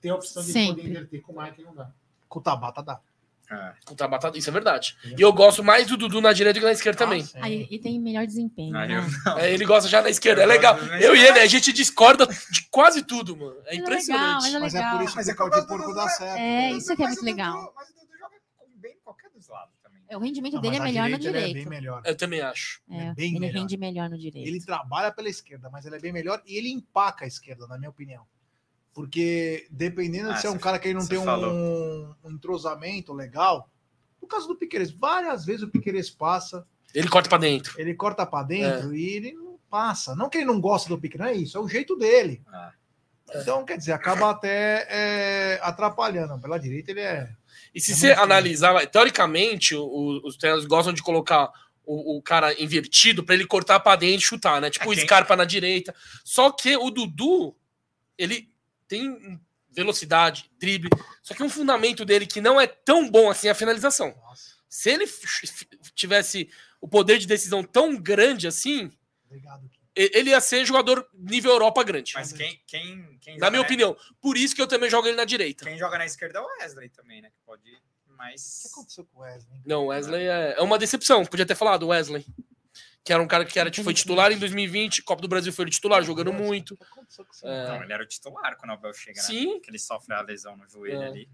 Tem 0.00 0.10
a 0.10 0.14
opção 0.14 0.42
de 0.42 0.52
Sempre. 0.52 0.76
poder 0.76 0.88
inverter 0.88 1.20
com 1.20 1.32
o 1.32 1.42
Mike 1.42 1.62
não 1.62 1.74
dá. 1.74 1.90
Com 2.28 2.38
o 2.38 2.42
Tabata 2.42 2.82
dá. 2.82 3.00
É. 3.50 3.72
Com 3.84 3.94
o 3.94 3.96
Tabata, 3.96 4.32
isso 4.36 4.50
é 4.50 4.52
verdade. 4.52 4.96
E 5.16 5.20
eu 5.20 5.32
gosto 5.32 5.62
mais 5.62 5.86
do 5.86 5.96
Dudu 5.96 6.20
na 6.20 6.32
direita 6.32 6.58
do 6.58 6.62
que 6.62 6.66
na 6.66 6.72
esquerda 6.72 6.98
também. 6.98 7.22
Ah, 7.22 7.26
sim. 7.26 7.38
Aí, 7.40 7.68
e 7.70 7.78
tem 7.78 8.00
melhor 8.00 8.26
desempenho. 8.26 8.76
Ah, 8.76 8.86
né? 8.86 8.96
É, 9.38 9.52
ele 9.54 9.64
gosta 9.64 9.88
já 9.88 10.02
na 10.02 10.10
esquerda. 10.10 10.42
É 10.42 10.46
legal. 10.46 10.76
Eu 11.00 11.14
e 11.14 11.20
ele, 11.24 11.38
a 11.38 11.46
gente 11.46 11.72
discorda 11.72 12.26
de 12.26 12.62
quase 12.70 13.02
tudo, 13.02 13.36
mano. 13.36 13.56
É 13.60 13.62
Mas 13.66 13.72
é 13.72 13.76
impressionante. 13.76 14.44
legal, 14.44 14.60
Mas 14.60 14.74
é 14.74 14.78
legal. 14.78 14.96
por 14.98 15.04
isso 15.04 15.16
Mas 15.16 15.26
que 15.26 15.42
é 15.42 15.44
o 15.44 15.48
de 15.50 15.66
porco 15.66 15.94
dá 15.94 16.04
é- 16.04 16.08
certo. 16.08 16.38
É, 16.38 16.70
isso 16.72 16.96
que 16.96 17.02
é 17.02 17.06
Mas 17.06 17.14
muito 17.14 17.24
legal. 17.24 17.72
Mas 17.76 17.88
o 17.88 17.92
Dudu 17.94 18.18
joga 18.18 18.34
bem 18.76 18.92
em 18.92 18.98
qualquer 19.04 19.30
dos 19.30 19.48
lados 19.48 19.74
também. 19.82 20.02
É, 20.08 20.16
O 20.16 20.20
rendimento 20.20 20.54
Não, 20.54 20.60
dele 20.60 20.76
é 20.76 20.78
mas 20.80 20.92
melhor 20.92 21.08
no 21.10 21.18
direita 21.18 21.38
ele 21.38 21.48
direito. 21.52 21.66
É 21.66 21.70
bem 21.70 21.78
melhor. 21.80 22.02
Eu 22.04 22.16
também 22.16 22.40
acho. 22.40 22.80
É, 22.90 23.06
é 23.06 23.14
bem 23.14 23.30
ele 23.30 23.40
melhor. 23.40 23.60
rende 23.60 23.76
melhor 23.76 24.10
no 24.10 24.18
direito. 24.18 24.48
Ele 24.48 24.60
trabalha 24.60 25.12
pela 25.12 25.28
esquerda, 25.28 25.70
mas 25.70 25.86
ele 25.86 25.96
é 25.96 26.00
bem 26.00 26.12
melhor 26.12 26.42
e 26.44 26.56
ele 26.58 26.70
empaca 26.70 27.24
a 27.24 27.28
esquerda, 27.28 27.66
na 27.68 27.78
minha 27.78 27.90
opinião. 27.90 28.26
Porque 28.96 29.66
dependendo 29.70 30.30
Ah, 30.30 30.32
de 30.32 30.40
ser 30.40 30.48
um 30.48 30.52
você- 30.52 30.58
cara 30.58 30.78
que 30.78 30.88
ele 30.88 30.98
não 30.98 31.06
tem 31.06 31.18
um, 31.18 32.14
um 32.24 32.30
entrosamento 32.30 33.12
legal, 33.12 33.70
no 34.22 34.26
caso 34.26 34.48
do 34.48 34.56
Piqueires, 34.56 34.90
várias 34.90 35.44
vezes 35.44 35.60
o 35.64 35.68
Piqueires 35.68 36.08
passa, 36.08 36.66
Ele 36.94 37.06
corta 37.06 37.28
pra 37.28 37.36
dentro. 37.36 37.78
ele 37.78 37.92
corta 37.94 38.24
pra 38.24 38.40
É. 38.40 38.44
dentro 38.44 38.94
e 38.96 39.04
ele 39.16 39.32
não 39.34 39.58
passa. 39.68 40.16
Não 40.16 40.30
que 40.30 40.38
ele 40.38 40.46
não 40.46 40.58
gosta 40.58 40.88
do 40.88 40.98
Piqueires, 40.98 41.20
não 41.26 41.30
é 41.30 41.36
isso, 41.36 41.58
é 41.58 41.60
o 41.60 41.68
jeito 41.68 41.94
dele. 41.94 42.42
Ah. 42.48 42.72
Então, 43.34 43.66
quer 43.66 43.76
dizer, 43.76 43.92
acaba 43.92 44.30
até 44.30 44.86
é, 44.88 45.60
atrapalhando. 45.62 46.40
Pela 46.40 46.56
direita 46.58 46.90
ele 46.92 47.00
é. 47.00 47.28
E 47.74 47.80
se 47.82 47.92
É 47.92 47.94
você 47.96 48.12
analisar, 48.12 48.86
teoricamente, 48.86 49.74
o- 49.74 50.22
os 50.24 50.38
treinadores 50.38 50.66
gostam 50.66 50.94
de 50.94 51.02
colocar 51.02 51.50
o, 51.84 52.16
o 52.16 52.22
cara 52.22 52.58
invertido 52.58 53.22
pra 53.22 53.34
ele 53.34 53.46
cortar 53.46 53.78
pra 53.80 53.94
dentro 53.94 54.22
e 54.24 54.26
chutar, 54.26 54.58
né? 54.58 54.70
Tipo 54.70 54.90
É 54.90 54.96
o 54.96 54.98
Scarpa 54.98 55.36
na 55.36 55.44
direita. 55.44 55.94
Só 56.24 56.50
que 56.50 56.76
o 56.78 56.90
Dudu, 56.90 57.54
ele 58.16 58.48
tem 58.88 59.40
velocidade, 59.70 60.50
drible, 60.58 60.90
só 61.22 61.34
que 61.34 61.42
um 61.42 61.50
fundamento 61.50 62.04
dele 62.04 62.26
que 62.26 62.40
não 62.40 62.60
é 62.60 62.66
tão 62.66 63.10
bom 63.10 63.28
assim 63.30 63.48
é 63.48 63.50
a 63.50 63.54
finalização. 63.54 64.14
Nossa, 64.16 64.54
Se 64.68 64.90
ele 64.90 65.04
tivesse 65.94 66.48
o 66.80 66.88
poder 66.88 67.18
de 67.18 67.26
decisão 67.26 67.62
tão 67.62 67.96
grande 67.96 68.46
assim, 68.46 68.90
obrigado. 69.26 69.68
Ele 69.94 70.28
ia 70.30 70.40
ser 70.42 70.62
jogador 70.66 71.08
nível 71.14 71.50
Europa 71.52 71.82
grande. 71.82 72.12
Mas 72.14 72.30
quem, 72.30 72.60
quem, 72.66 73.18
quem 73.18 73.38
Na 73.38 73.48
minha 73.48 73.62
na- 73.62 73.66
opinião. 73.66 73.96
Por 74.20 74.36
isso 74.36 74.54
que 74.54 74.60
eu 74.60 74.66
também 74.66 74.90
jogo 74.90 75.08
ele 75.08 75.16
na 75.16 75.24
direita. 75.24 75.64
Quem 75.64 75.78
joga 75.78 75.96
na 75.96 76.04
esquerda 76.04 76.38
é 76.38 76.42
o 76.42 76.46
Wesley 76.60 76.90
também, 76.90 77.22
né? 77.22 77.30
Que 77.30 77.38
pode 77.46 77.66
ir 77.66 77.76
O 77.76 78.10
que 78.10 78.12
mais. 78.14 78.62
aconteceu 78.70 79.06
com 79.06 79.20
o 79.20 79.22
Wesley? 79.22 79.58
Não, 79.64 79.86
Wesley 79.86 80.26
é, 80.28 80.54
é 80.58 80.60
uma 80.60 80.78
decepção. 80.78 81.24
Podia 81.24 81.46
ter 81.46 81.54
falado 81.54 81.86
Wesley. 81.86 82.26
Que 83.06 83.12
era 83.12 83.22
um 83.22 83.26
cara 83.28 83.44
que 83.44 83.56
era, 83.58 83.72
foi 83.72 83.94
titular 83.94 84.32
em 84.32 84.38
2020, 84.38 85.02
Copa 85.04 85.22
do 85.22 85.28
Brasil 85.28 85.52
foi 85.52 85.62
ele 85.64 85.70
titular, 85.70 86.02
jogando 86.02 86.32
muito. 86.32 86.74
O 86.74 86.76
que 86.76 86.82
aconteceu 86.84 87.24
com 87.24 87.30
esse 87.32 87.46
É. 87.46 87.68
Não, 87.68 87.82
ele 87.84 87.92
era 87.92 88.02
o 88.02 88.06
titular 88.06 88.56
quando 88.56 88.70
o 88.70 88.74
Abel 88.74 88.92
chega, 88.92 89.20
né? 89.20 89.26
Sim. 89.26 89.60
Que 89.60 89.70
ele 89.70 89.78
sofre 89.78 90.12
a 90.12 90.20
lesão 90.22 90.56
no 90.56 90.68
joelho 90.68 91.02
É. 91.02 91.06
ali. 91.06 91.30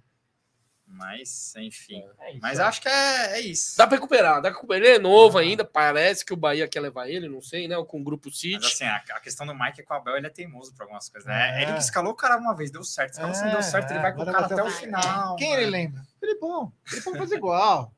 Mas, 0.87 1.55
enfim. 1.57 2.03
É 2.21 2.33
isso. 2.33 2.41
Mas 2.43 2.61
acho 2.61 2.83
que 2.83 2.89
é, 2.89 3.39
é 3.39 3.41
isso. 3.41 3.79
Dá 3.79 3.87
pra 3.87 3.97
recuperar, 3.97 4.35
dá 4.43 4.51
pra 4.51 4.51
recuperar. 4.51 4.85
Ele 4.85 4.97
é 4.97 4.99
novo 4.99 5.39
ainda, 5.39 5.65
parece 5.65 6.23
que 6.27 6.35
o 6.35 6.37
Bahia 6.37 6.69
quer 6.69 6.81
levar 6.81 7.09
ele, 7.09 7.27
não 7.31 7.41
sei, 7.41 7.67
né? 7.67 7.77
Com 7.89 8.01
o 8.01 8.05
grupo 8.05 8.29
Mas 8.29 8.39
City. 8.39 8.67
assim, 8.67 8.85
a, 8.85 8.97
a 8.97 9.21
questão 9.21 9.47
do 9.47 9.55
Mike 9.55 9.81
é 9.81 9.85
que 9.85 9.91
o 9.91 9.97
Abel 9.97 10.17
ele 10.19 10.27
é 10.27 10.31
teimoso 10.31 10.75
pra 10.75 10.85
algumas 10.85 11.09
coisas, 11.09 11.27
né? 11.27 11.63
É. 11.63 11.63
Ele 11.63 11.79
escalou 11.79 12.13
o 12.13 12.17
cara 12.17 12.37
uma 12.37 12.55
vez, 12.55 12.71
deu 12.71 12.85
certo. 12.85 13.15
Se 13.15 13.23
não 13.23 13.31
É, 13.31 13.51
deu 13.53 13.63
certo, 13.63 13.91
ele 13.93 14.01
vai 14.01 14.13
com 14.15 14.21
o 14.23 14.27
cara 14.27 14.45
até 14.45 14.63
o 14.63 14.71
final. 14.71 15.37
Quem 15.37 15.49
mano. 15.51 15.63
ele 15.63 15.71
lembra? 15.71 16.03
Felipão. 16.21 16.71
Felipão 16.85 17.15
faz 17.17 17.33
igual. 17.33 17.95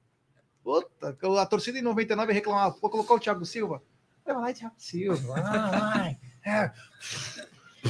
Puta, 0.65 1.15
a 1.41 1.47
torcida 1.47 1.79
em 1.79 1.83
99 1.83 2.33
reclamava, 2.33 2.75
vou 2.81 2.91
colocar 2.91 3.13
o 3.15 3.21
Thiago 3.21 3.45
Silva. 3.45 3.83
Vai 4.25 4.35
lá, 4.35 4.53
Thiago 4.53 4.75
Silva. 4.79 5.35
Ah. 5.37 6.15
É, 6.47 6.73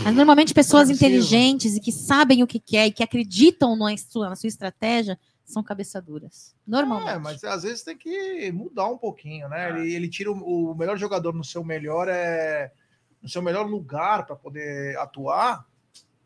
Mas 0.04 0.14
normalmente 0.14 0.52
pessoas 0.52 0.88
Thiago 0.88 0.98
Silva. 0.98 1.14
inteligentes 1.14 1.76
e 1.76 1.80
que 1.80 1.92
sabem 1.92 2.42
o 2.42 2.46
que 2.48 2.58
quer 2.58 2.86
e 2.86 2.92
que 2.92 3.02
acreditam 3.02 3.76
na 3.76 3.96
sua, 3.96 4.28
na 4.28 4.36
sua 4.36 4.48
estratégia 4.48 5.18
são 5.44 5.62
cabeçaduras. 5.62 6.54
Normalmente. 6.66 7.10
É, 7.10 7.18
mas 7.18 7.44
às 7.44 7.62
vezes 7.62 7.82
tem 7.84 7.96
que 7.96 8.50
mudar 8.50 8.88
um 8.88 8.98
pouquinho, 8.98 9.48
né? 9.48 9.66
Ah. 9.66 9.70
Ele, 9.78 9.94
ele 9.94 10.08
tira 10.08 10.32
o, 10.32 10.72
o 10.72 10.74
melhor 10.74 10.96
jogador 10.98 11.32
no 11.32 11.44
seu 11.44 11.62
melhor 11.62 12.08
é 12.08 12.72
no 13.22 13.28
seu 13.28 13.40
melhor 13.40 13.66
lugar 13.66 14.26
para 14.26 14.36
poder 14.36 14.98
atuar 14.98 15.64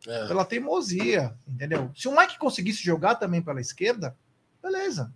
É. 0.07 0.27
pela 0.27 0.45
teimosia, 0.45 1.37
entendeu? 1.47 1.91
Se 1.95 2.09
o 2.09 2.17
Mike 2.17 2.39
conseguisse 2.39 2.83
jogar 2.83 3.17
também 3.17 3.41
pela 3.43 3.61
esquerda, 3.61 4.17
beleza. 4.63 5.13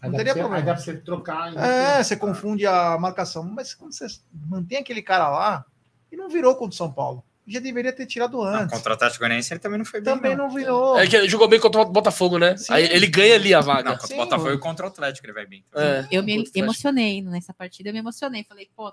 Aí 0.00 0.10
Não 0.10 0.16
teria 0.16 0.32
você- 0.32 0.38
problema. 0.40 0.60
Aí 0.62 0.66
dá 0.66 0.74
pra 0.74 0.82
você 0.82 0.96
trocar. 0.96 1.56
É, 1.56 2.02
você 2.02 2.16
confunde 2.16 2.64
a 2.66 2.96
marcação, 2.98 3.42
mas 3.44 3.74
quando 3.74 3.92
você 3.92 4.06
mantém 4.48 4.78
aquele 4.78 5.02
cara 5.02 5.28
lá 5.28 5.64
e 6.12 6.16
não 6.16 6.28
virou 6.28 6.54
contra 6.54 6.74
o 6.74 6.76
São 6.76 6.90
Paulo, 6.92 7.24
já 7.46 7.60
deveria 7.60 7.92
ter 7.92 8.04
tirado 8.06 8.36
Não, 8.36 8.44
antes. 8.44 8.76
contra 8.76 8.92
o 8.92 8.94
Atlético 8.94 9.20
Goianiense 9.20 9.52
ele 9.54 9.58
também 9.60 9.78
não 9.78 9.84
foi 9.84 10.00
bem. 10.00 10.14
Também 10.14 10.36
não. 10.36 10.48
não 10.48 10.54
virou. 10.54 10.98
É 10.98 11.06
que 11.06 11.16
ele 11.16 11.28
jogou 11.28 11.48
bem 11.48 11.58
contra 11.58 11.80
o 11.80 11.84
Botafogo, 11.86 12.38
né? 12.38 12.56
Sim. 12.56 12.72
Aí 12.74 12.84
ele 12.84 13.06
ganha 13.06 13.34
ali 13.36 13.54
a 13.54 13.60
vaga. 13.60 13.84
Não, 13.84 13.92
contra 13.92 14.06
Sim, 14.06 14.14
o 14.14 14.16
Botafogo 14.18 14.52
e 14.52 14.58
contra 14.58 14.84
o 14.84 14.88
Atlético 14.88 15.26
ele 15.26 15.32
vai 15.32 15.46
bem. 15.46 15.64
É. 15.74 16.06
Eu 16.10 16.22
me 16.22 16.44
emocionei 16.54 17.22
nessa 17.22 17.52
partida, 17.54 17.88
eu 17.88 17.92
me 17.94 17.98
emocionei. 17.98 18.44
Falei, 18.44 18.68
pô, 18.76 18.92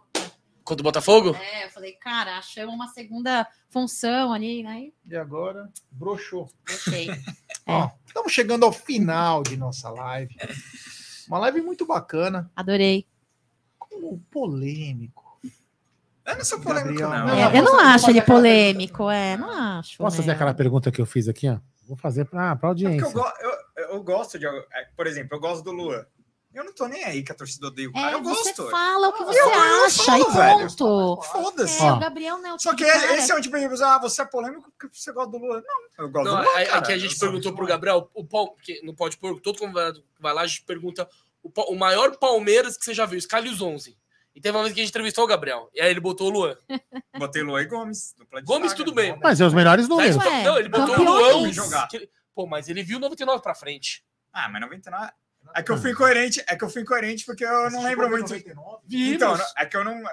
Contra 0.66 0.82
o 0.82 0.84
Botafogo? 0.84 1.36
é, 1.40 1.66
eu 1.66 1.70
falei, 1.70 1.94
cara, 1.94 2.38
achamos 2.40 2.74
uma 2.74 2.88
segunda 2.88 3.48
função 3.70 4.34
ali, 4.34 4.64
né? 4.64 4.88
E 5.06 5.16
agora, 5.16 5.70
broxou. 5.92 6.50
Gostei. 6.68 7.08
Ó, 7.68 7.90
estamos 8.06 8.32
chegando 8.34 8.66
ao 8.66 8.72
final 8.74 9.44
de 9.44 9.56
nossa 9.58 9.90
live. 9.92 10.36
Uma 11.28 11.38
live 11.40 11.62
muito 11.62 11.86
bacana, 11.86 12.52
Adorei. 12.56 13.06
com 13.78 14.18
polêmico. 14.32 15.40
Eu 16.26 16.38
não 16.38 16.44
sou 16.46 16.60
polêmico, 16.60 16.98
Gabriel, 17.00 17.10
não. 17.10 17.28
não, 17.28 17.36
É, 17.52 17.60
eu 17.60 17.64
não 17.64 17.80
acho 17.80 18.10
ele 18.10 18.20
fazer 18.22 18.32
polêmico, 18.34 19.10
é, 19.10 19.38
não 19.38 19.52
acho. 19.52 19.98
Posso 20.00 20.18
fazer 20.18 20.30
né? 20.30 20.34
aquela 20.34 20.54
pergunta 20.56 20.92
que 20.92 21.00
eu 21.00 21.06
fiz 21.06 21.28
aqui, 21.28 21.48
ó? 21.48 21.60
Vou 21.88 21.96
fazer 21.96 22.26
pra, 22.26 22.56
pra 22.56 22.70
É 22.70 22.74
porque 22.74 22.86
audiência. 22.86 23.06
eu, 23.06 23.12
go- 23.12 23.34
eu- 23.78 23.86
eu 23.96 24.04
gosto 24.04 24.40
de. 24.40 24.48
é, 24.48 24.88
Por 24.98 25.06
exemplo, 25.06 25.38
eu 25.38 25.40
gosto 25.40 25.64
do 25.64 25.72
Luan. 25.72 26.04
Eu 26.56 26.64
não 26.64 26.74
tô 26.74 26.88
nem 26.88 27.04
aí 27.04 27.22
que 27.22 27.32
a 27.32 27.36
torcida 27.36 27.68
odeia 27.68 27.90
o 27.90 27.94
cara. 27.94 28.12
É, 28.12 28.14
eu 28.16 28.24
você 28.24 28.54
gosto. 28.54 28.70
fala 28.72 29.10
o 29.10 29.14
que 29.14 29.24
você 29.26 29.40
Eu- 29.40 29.50
eu 29.50 29.84
acha 29.86 30.04
falo, 30.04 30.22
e 30.22 30.68
ponto. 30.78 31.22
Foda-se. 31.24 31.84
É, 31.84 31.92
o 31.92 32.00
Gabriel 32.00 32.38
não 32.38 32.50
é 32.50 32.54
o 32.54 32.60
Só 32.60 32.70
tipo 32.74 32.84
que 32.86 32.86
de 32.86 33.00
cara- 33.06 33.18
esse 33.18 33.32
é 33.32 33.36
um 33.36 33.42
tipo 33.42 33.58
de 33.58 33.84
ah, 33.84 33.98
você 34.00 34.22
é 34.22 34.26
polêmico 34.26 34.72
porque 34.72 34.88
você 34.98 35.12
gosta 35.12 35.32
do 35.32 35.38
Luan. 35.38 35.62
Não, 35.62 36.06
eu 36.06 36.10
gosto 36.10 36.26
Não, 36.32 36.38
do 36.38 36.44
Luan. 36.44 36.56
aí, 36.56 36.66
cara. 36.66 36.80
aqui 36.80 36.92
a 36.94 36.98
gente 36.98 37.14
Eu 37.14 37.20
perguntou 37.20 37.54
pro 37.54 37.66
Gabriel, 37.68 38.10
o 38.14 38.24
pau, 38.26 38.52
porque 38.54 38.80
não 38.84 38.96
pode 38.96 39.18
pôr, 39.18 39.40
todo 39.42 39.60
convidado 39.60 40.02
que 40.02 40.22
vai 40.22 40.34
lá, 40.34 40.42
a 40.42 40.48
gente 40.48 40.64
pergunta 40.64 41.08
o, 41.44 41.52
o 41.74 41.76
maior 41.76 42.16
Palmeiras 42.18 42.78
que 42.78 42.86
você 42.86 42.94
já 42.94 43.06
viu, 43.06 43.20
escalhe 43.20 43.50
os 43.50 43.62
11. 43.62 43.98
E 44.34 44.42
teve 44.42 44.56
uma 44.58 44.64
vez 44.64 44.74
que 44.74 44.80
a 44.82 44.84
gente 44.84 44.92
entrevistou 44.92 45.24
o 45.24 45.28
Gabriel, 45.28 45.70
e 45.74 45.82
aí 45.82 45.90
ele 45.90 46.00
botou 46.00 46.28
o 46.28 46.30
Luan. 46.30 46.58
Botei 47.18 47.42
Luan 47.44 47.62
e 47.62 47.66
Gomes. 47.66 48.16
Gomes, 48.44 48.74
tudo 48.74 48.94
bem. 48.94 49.18
Mas 49.22 49.40
é 49.40 49.46
os 49.46 49.54
melhores 49.54 49.88
números. 49.88 50.16
Ué, 50.18 50.44
não, 50.44 50.58
ele 50.58 50.70
botou 50.70 50.98
o. 51.00 51.04
Luan. 51.04 51.88
Que- 51.90 52.10
pô, 52.34 52.46
mas 52.48 52.68
ele 52.70 52.82
viu 52.84 53.00
99 53.00 53.42
pra 53.42 53.56
frente. 53.56 54.04
Ah, 54.34 54.50
mas 54.50 54.60
99. 54.62 55.12
É 55.56 55.64
que 55.64 55.72
eu 55.72 55.78
fui 55.78 55.92
incoerente, 55.92 56.44
é 56.48 56.56
que 56.56 56.64
eu 56.66 56.70
fui 56.70 56.82
incoerente 56.82 57.26
porque 57.26 57.46
eu 57.46 57.72
não 57.72 57.82
lembro 57.84 58.10
muito. 58.10 58.34
Então, 58.92 59.38
é 59.58 59.66
que 59.66 59.78
eu 59.78 59.84
não. 59.84 60.04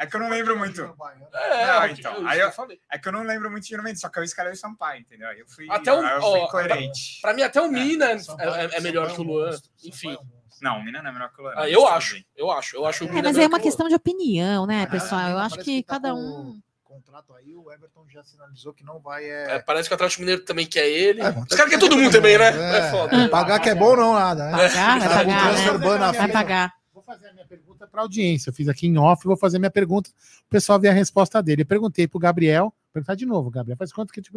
É 0.00 0.06
que 0.06 0.14
eu 0.14 0.20
não 0.20 0.28
lembro 0.28 0.56
muito. 0.56 0.80
É, 0.80 1.66
Não, 1.66 1.82
é, 1.82 1.90
então, 1.90 2.14
eu- 2.14 2.28
aí 2.28 2.38
eu 2.38 2.46
eu-. 2.48 2.78
É 2.90 2.98
que 2.98 3.08
eu 3.08 3.12
não 3.12 3.24
lembro 3.24 3.50
muito 3.50 3.66
de 3.66 3.76
90, 3.76 3.96
só 3.98 4.08
que 4.08 4.18
eu 4.18 4.22
escalei 4.22 4.52
o 4.52 4.56
Sampaio, 4.56 5.00
entendeu? 5.00 5.28
Aí 5.28 5.40
eu 5.40 5.46
fui, 5.48 5.66
Até 5.68 5.92
o- 5.92 6.00
aí 6.00 6.14
eu 6.14 6.20
fui 6.20 6.30
ó, 6.40 6.46
incoerente. 6.46 7.20
Pra 7.20 7.34
mim, 7.34 7.42
até 7.42 7.60
o 7.60 7.68
Mina 7.68 8.12
é, 8.12 8.18
Sampaio- 8.18 8.54
é- 8.54 8.64
é 8.76 8.80
melhor 8.80 9.08
Sampaio 9.10 9.16
que 9.16 9.20
o 9.20 9.24
é 9.24 9.24
um 9.24 9.46
Luan. 9.46 9.58
Enfim. 9.84 10.12
É 10.14 10.18
um. 10.18 10.38
Não, 10.62 10.78
o 10.78 10.84
Mina 10.84 11.02
não 11.02 11.10
é 11.10 11.12
melhor 11.12 11.32
que 11.32 11.40
o 11.40 11.44
Luan. 11.44 11.54
Ah, 11.56 11.68
eu 11.68 11.86
acho, 11.88 12.22
eu 12.36 12.50
acho. 12.50 12.76
Eu 12.76 12.86
acho 12.86 13.04
o 13.04 13.08
É, 13.08 13.10
Mina 13.10 13.22
mas 13.28 13.38
é 13.38 13.46
uma 13.46 13.58
questão 13.60 13.88
de 13.88 13.94
opinião, 13.96 14.66
né, 14.66 14.86
pessoal? 14.86 15.30
Eu 15.30 15.38
acho 15.38 15.58
que 15.58 15.82
tá 15.82 15.94
cada 15.94 16.12
com 16.12 16.18
um. 16.20 16.62
Contrato 16.98 17.32
aí, 17.34 17.54
o 17.54 17.70
Everton 17.70 18.04
já 18.08 18.24
sinalizou 18.24 18.74
que 18.74 18.82
não 18.84 18.98
vai. 18.98 19.24
É, 19.24 19.52
É, 19.52 19.58
parece 19.60 19.88
que 19.88 19.94
o 19.94 19.96
Atlético 19.96 20.22
Mineiro 20.22 20.44
também 20.44 20.66
quer 20.66 20.88
ele. 20.88 21.20
É, 21.20 21.28
Os 21.28 21.56
caras 21.56 21.70
querem 21.70 21.78
todo 21.78 21.96
mundo 21.96 22.10
também, 22.10 22.36
né? 22.36 22.46
É, 22.46 22.78
É, 22.78 22.90
foda. 22.90 23.28
pagar 23.28 23.60
que 23.60 23.68
é 23.68 23.74
bom 23.74 23.94
não 23.94 24.14
nada. 24.14 24.46
Né? 24.46 24.50
Pagar, 24.68 24.98
vai 24.98 25.08
Tá 25.08 25.14
pagar, 25.14 25.52
né? 25.52 26.12
Vai 26.18 26.28
pagar. 26.32 26.74
Vou 26.92 27.02
fazer 27.04 27.28
a 27.28 27.32
minha 27.32 27.46
pergunta 27.46 27.86
para 27.86 28.00
a 28.00 28.02
audiência. 28.02 28.50
Eu 28.50 28.54
fiz 28.54 28.66
aqui 28.68 28.88
em 28.88 28.98
off, 28.98 29.24
vou 29.24 29.36
fazer 29.36 29.60
minha 29.60 29.70
pergunta. 29.70 30.10
O 30.10 30.48
pessoal 30.50 30.80
ver 30.80 30.88
a 30.88 30.92
resposta 30.92 31.40
dele. 31.40 31.62
Eu 31.62 31.66
perguntei 31.66 32.08
para 32.08 32.16
o 32.16 32.20
Gabriel, 32.20 32.64
vou 32.64 32.74
perguntar 32.92 33.14
de 33.14 33.24
novo, 33.24 33.48
Gabriel. 33.48 33.76
Faz 33.76 33.92
quanto 33.92 34.12
que 34.12 34.18
eu 34.18 34.24
te 34.24 34.32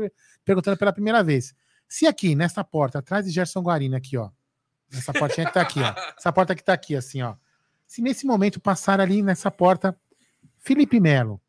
perguntando 0.45 0.77
pela 0.77 0.93
primeira 0.93 1.23
vez. 1.23 1.55
Se 1.87 2.05
aqui, 2.05 2.35
nessa 2.35 2.63
porta, 2.63 2.99
atrás 2.99 3.25
de 3.25 3.31
Gerson 3.31 3.61
Guarino, 3.61 3.95
aqui, 3.95 4.15
ó. 4.17 4.29
Nessa 4.93 5.11
portinha 5.11 5.47
que 5.47 5.53
tá 5.53 5.61
aqui, 5.61 5.79
ó. 5.81 5.93
Essa 6.15 6.31
porta 6.31 6.53
que 6.53 6.63
tá 6.63 6.73
aqui, 6.73 6.95
assim, 6.95 7.21
ó. 7.23 7.33
Se 7.87 8.01
nesse 8.01 8.25
momento 8.25 8.59
passar 8.59 9.01
ali 9.01 9.21
nessa 9.21 9.49
porta, 9.51 9.97
Felipe 10.59 10.99
Melo, 10.99 11.41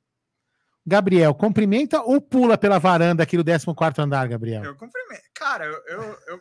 Gabriel, 0.86 1.34
cumprimenta 1.34 2.02
ou 2.02 2.20
pula 2.20 2.58
pela 2.58 2.78
varanda 2.78 3.22
aqui 3.22 3.36
do 3.36 3.44
14 3.44 4.00
andar, 4.00 4.26
Gabriel? 4.28 4.64
Eu 4.64 4.74
cumprimento. 4.76 5.22
Cara, 5.34 5.64
eu, 5.64 5.82
eu, 5.86 6.18
eu- 6.28 6.40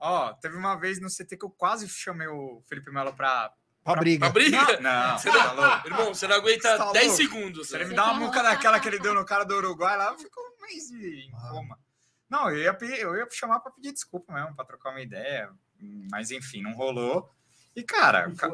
Ó, 0.00 0.32
teve 0.34 0.56
uma 0.56 0.74
vez 0.76 0.98
no 1.00 1.08
CT 1.08 1.36
que 1.36 1.44
eu 1.44 1.50
quase 1.50 1.86
chamei 1.88 2.26
o 2.26 2.62
Felipe 2.68 2.90
Melo 2.90 3.12
pra. 3.12 3.52
Pra 3.84 3.96
briga. 3.96 4.20
Pra 4.26 4.30
briga? 4.32 4.80
Não, 4.80 5.18
Você 5.18 5.30
tá 5.30 5.54
não- 5.54 5.62
louco. 5.64 5.86
irmão, 5.88 6.14
você 6.14 6.26
não 6.26 6.36
aguenta 6.36 6.70
Você 6.72 6.78
tá 6.78 6.92
10 6.92 7.06
louco? 7.06 7.22
segundos. 7.22 7.68
Se 7.68 7.76
ele 7.76 7.84
me 7.86 7.94
dá 7.94 8.04
uma 8.06 8.14
muca 8.14 8.42
daquela 8.42 8.80
que 8.80 8.88
ele 8.88 8.98
deu 8.98 9.14
no 9.14 9.24
cara 9.24 9.44
do 9.44 9.54
Uruguai 9.56 9.96
lá, 9.96 10.16
ficou 10.18 10.42
um 10.42 10.62
mês 10.66 10.88
de- 10.88 11.26
em 11.26 11.30
Ah. 11.34 11.50
coma. 11.50 11.78
Não, 12.28 12.48
eu 12.50 12.58
ia, 12.58 12.78
eu 12.98 13.14
ia 13.16 13.26
chamar 13.30 13.60
pra 13.60 13.72
pedir 13.72 13.92
desculpa 13.92 14.32
mesmo, 14.32 14.54
pra 14.54 14.64
trocar 14.64 14.90
uma 14.90 15.00
ideia. 15.00 15.50
Mas 16.10 16.30
enfim, 16.30 16.62
não 16.62 16.72
rolou. 16.74 17.28
E, 17.76 17.82
cara, 17.82 18.30
ca- 18.36 18.48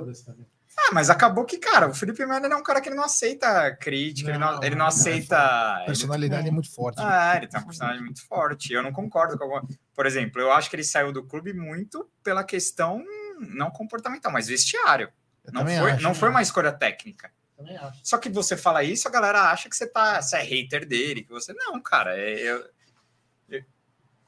ah, 0.78 0.90
mas 0.93 1.09
acabou 1.11 1.44
que, 1.44 1.59
cara, 1.59 1.89
o 1.89 1.94
Felipe 1.94 2.24
Melo 2.27 2.47
é 2.47 2.57
um 2.57 2.62
cara 2.62 2.81
que 2.81 2.89
ele 2.89 2.97
não 2.97 3.05
aceita 3.05 3.74
crítica, 3.77 4.31
ele, 4.31 4.39
não, 4.39 4.53
Não, 4.57 4.62
ele 4.62 4.70
não 4.74 4.78
não 4.81 4.85
é 4.86 4.89
aceita. 4.89 5.74
Ele- 5.78 5.86
personalidade 5.86 6.48
é 6.48 6.51
muito 6.51 6.73
forte. 6.73 6.97
Ah, 7.01 7.35
ele 7.36 7.47
tem 7.48 7.59
uma 7.59 7.66
personalidade 7.66 8.05
muito 8.05 8.27
forte. 8.27 8.73
Eu 8.73 8.82
não 8.82 8.93
concordo 8.93 9.36
com 9.39 9.44
alguma. 9.44 9.66
Por 9.94 10.07
exemplo, 10.07 10.40
eu 10.40 10.53
acho 10.53 10.69
que 10.70 10.77
ele 10.77 10.85
saiu 10.85 11.12
do 11.12 11.24
clube 11.24 11.53
muito 11.55 12.09
pela 12.23 12.44
questão 12.44 13.03
não 13.39 13.70
comportamental, 13.70 14.31
mas 14.32 14.47
vestiário. 14.48 15.11
Eu 15.44 15.53
Não 15.53 15.62
foi, 15.66 15.90
acho. 15.93 16.03
não 16.03 16.15
foi 16.15 16.28
uma 16.28 16.43
escolha 16.43 16.73
técnica. 16.73 17.31
Também 17.57 17.77
acho. 17.77 18.01
Só 18.05 18.19
que 18.19 18.28
você 18.28 18.57
fala 18.57 18.82
isso, 18.82 19.09
a 19.09 19.11
galera 19.11 19.51
acha 19.51 19.69
que 19.70 19.77
você 19.77 19.86
tá, 19.86 20.20
você 20.20 20.36
é 20.36 20.43
hater 20.43 20.86
dele, 20.86 21.23
que 21.23 21.31
você 21.31 21.53
não, 21.55 21.81
cara. 21.81 22.15
É, 22.19 22.35
eu- 22.43 22.65
eu- 23.48 23.65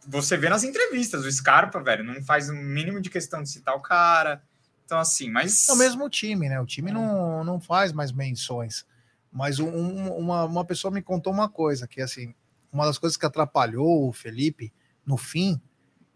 você 0.07 0.37
vê 0.37 0.49
nas 0.49 0.65
entrevistas, 0.65 1.25
o 1.25 1.31
Scarpa, 1.33 1.81
velho, 1.83 2.05
não 2.05 2.23
faz 2.23 2.49
o 2.49 2.55
mínimo 2.55 3.01
de 3.01 3.11
questão 3.11 3.43
de 3.43 3.51
citar 3.51 3.75
o 3.75 3.81
cara. 3.81 4.43
Então 4.89 4.99
assim, 4.99 5.29
mas 5.31 5.69
É 5.69 5.73
o 5.75 5.77
mesmo 5.77 6.09
time, 6.09 6.49
né? 6.49 6.59
O 6.59 6.63
É. 6.63 6.67
time 6.67 6.91
não, 6.91 7.45
não 7.45 7.61
faz 7.61 7.93
mais 7.93 8.11
menções. 8.11 8.87
Mas 9.31 9.59
um- 9.59 9.69
um- 9.69 10.17
uma, 10.17 10.45
uma 10.47 10.65
pessoa 10.65 10.91
me 10.91 11.03
contou 11.03 11.31
uma 11.31 11.47
coisa, 11.47 11.87
que 11.87 12.01
assim, 12.01 12.35
uma 12.73 12.87
das 12.87 12.97
coisas 12.97 13.15
que 13.19 13.27
atrapalhou 13.27 14.09
o 14.09 14.13
Felipe 14.15 14.73
no 15.05 15.19
fim 15.19 15.61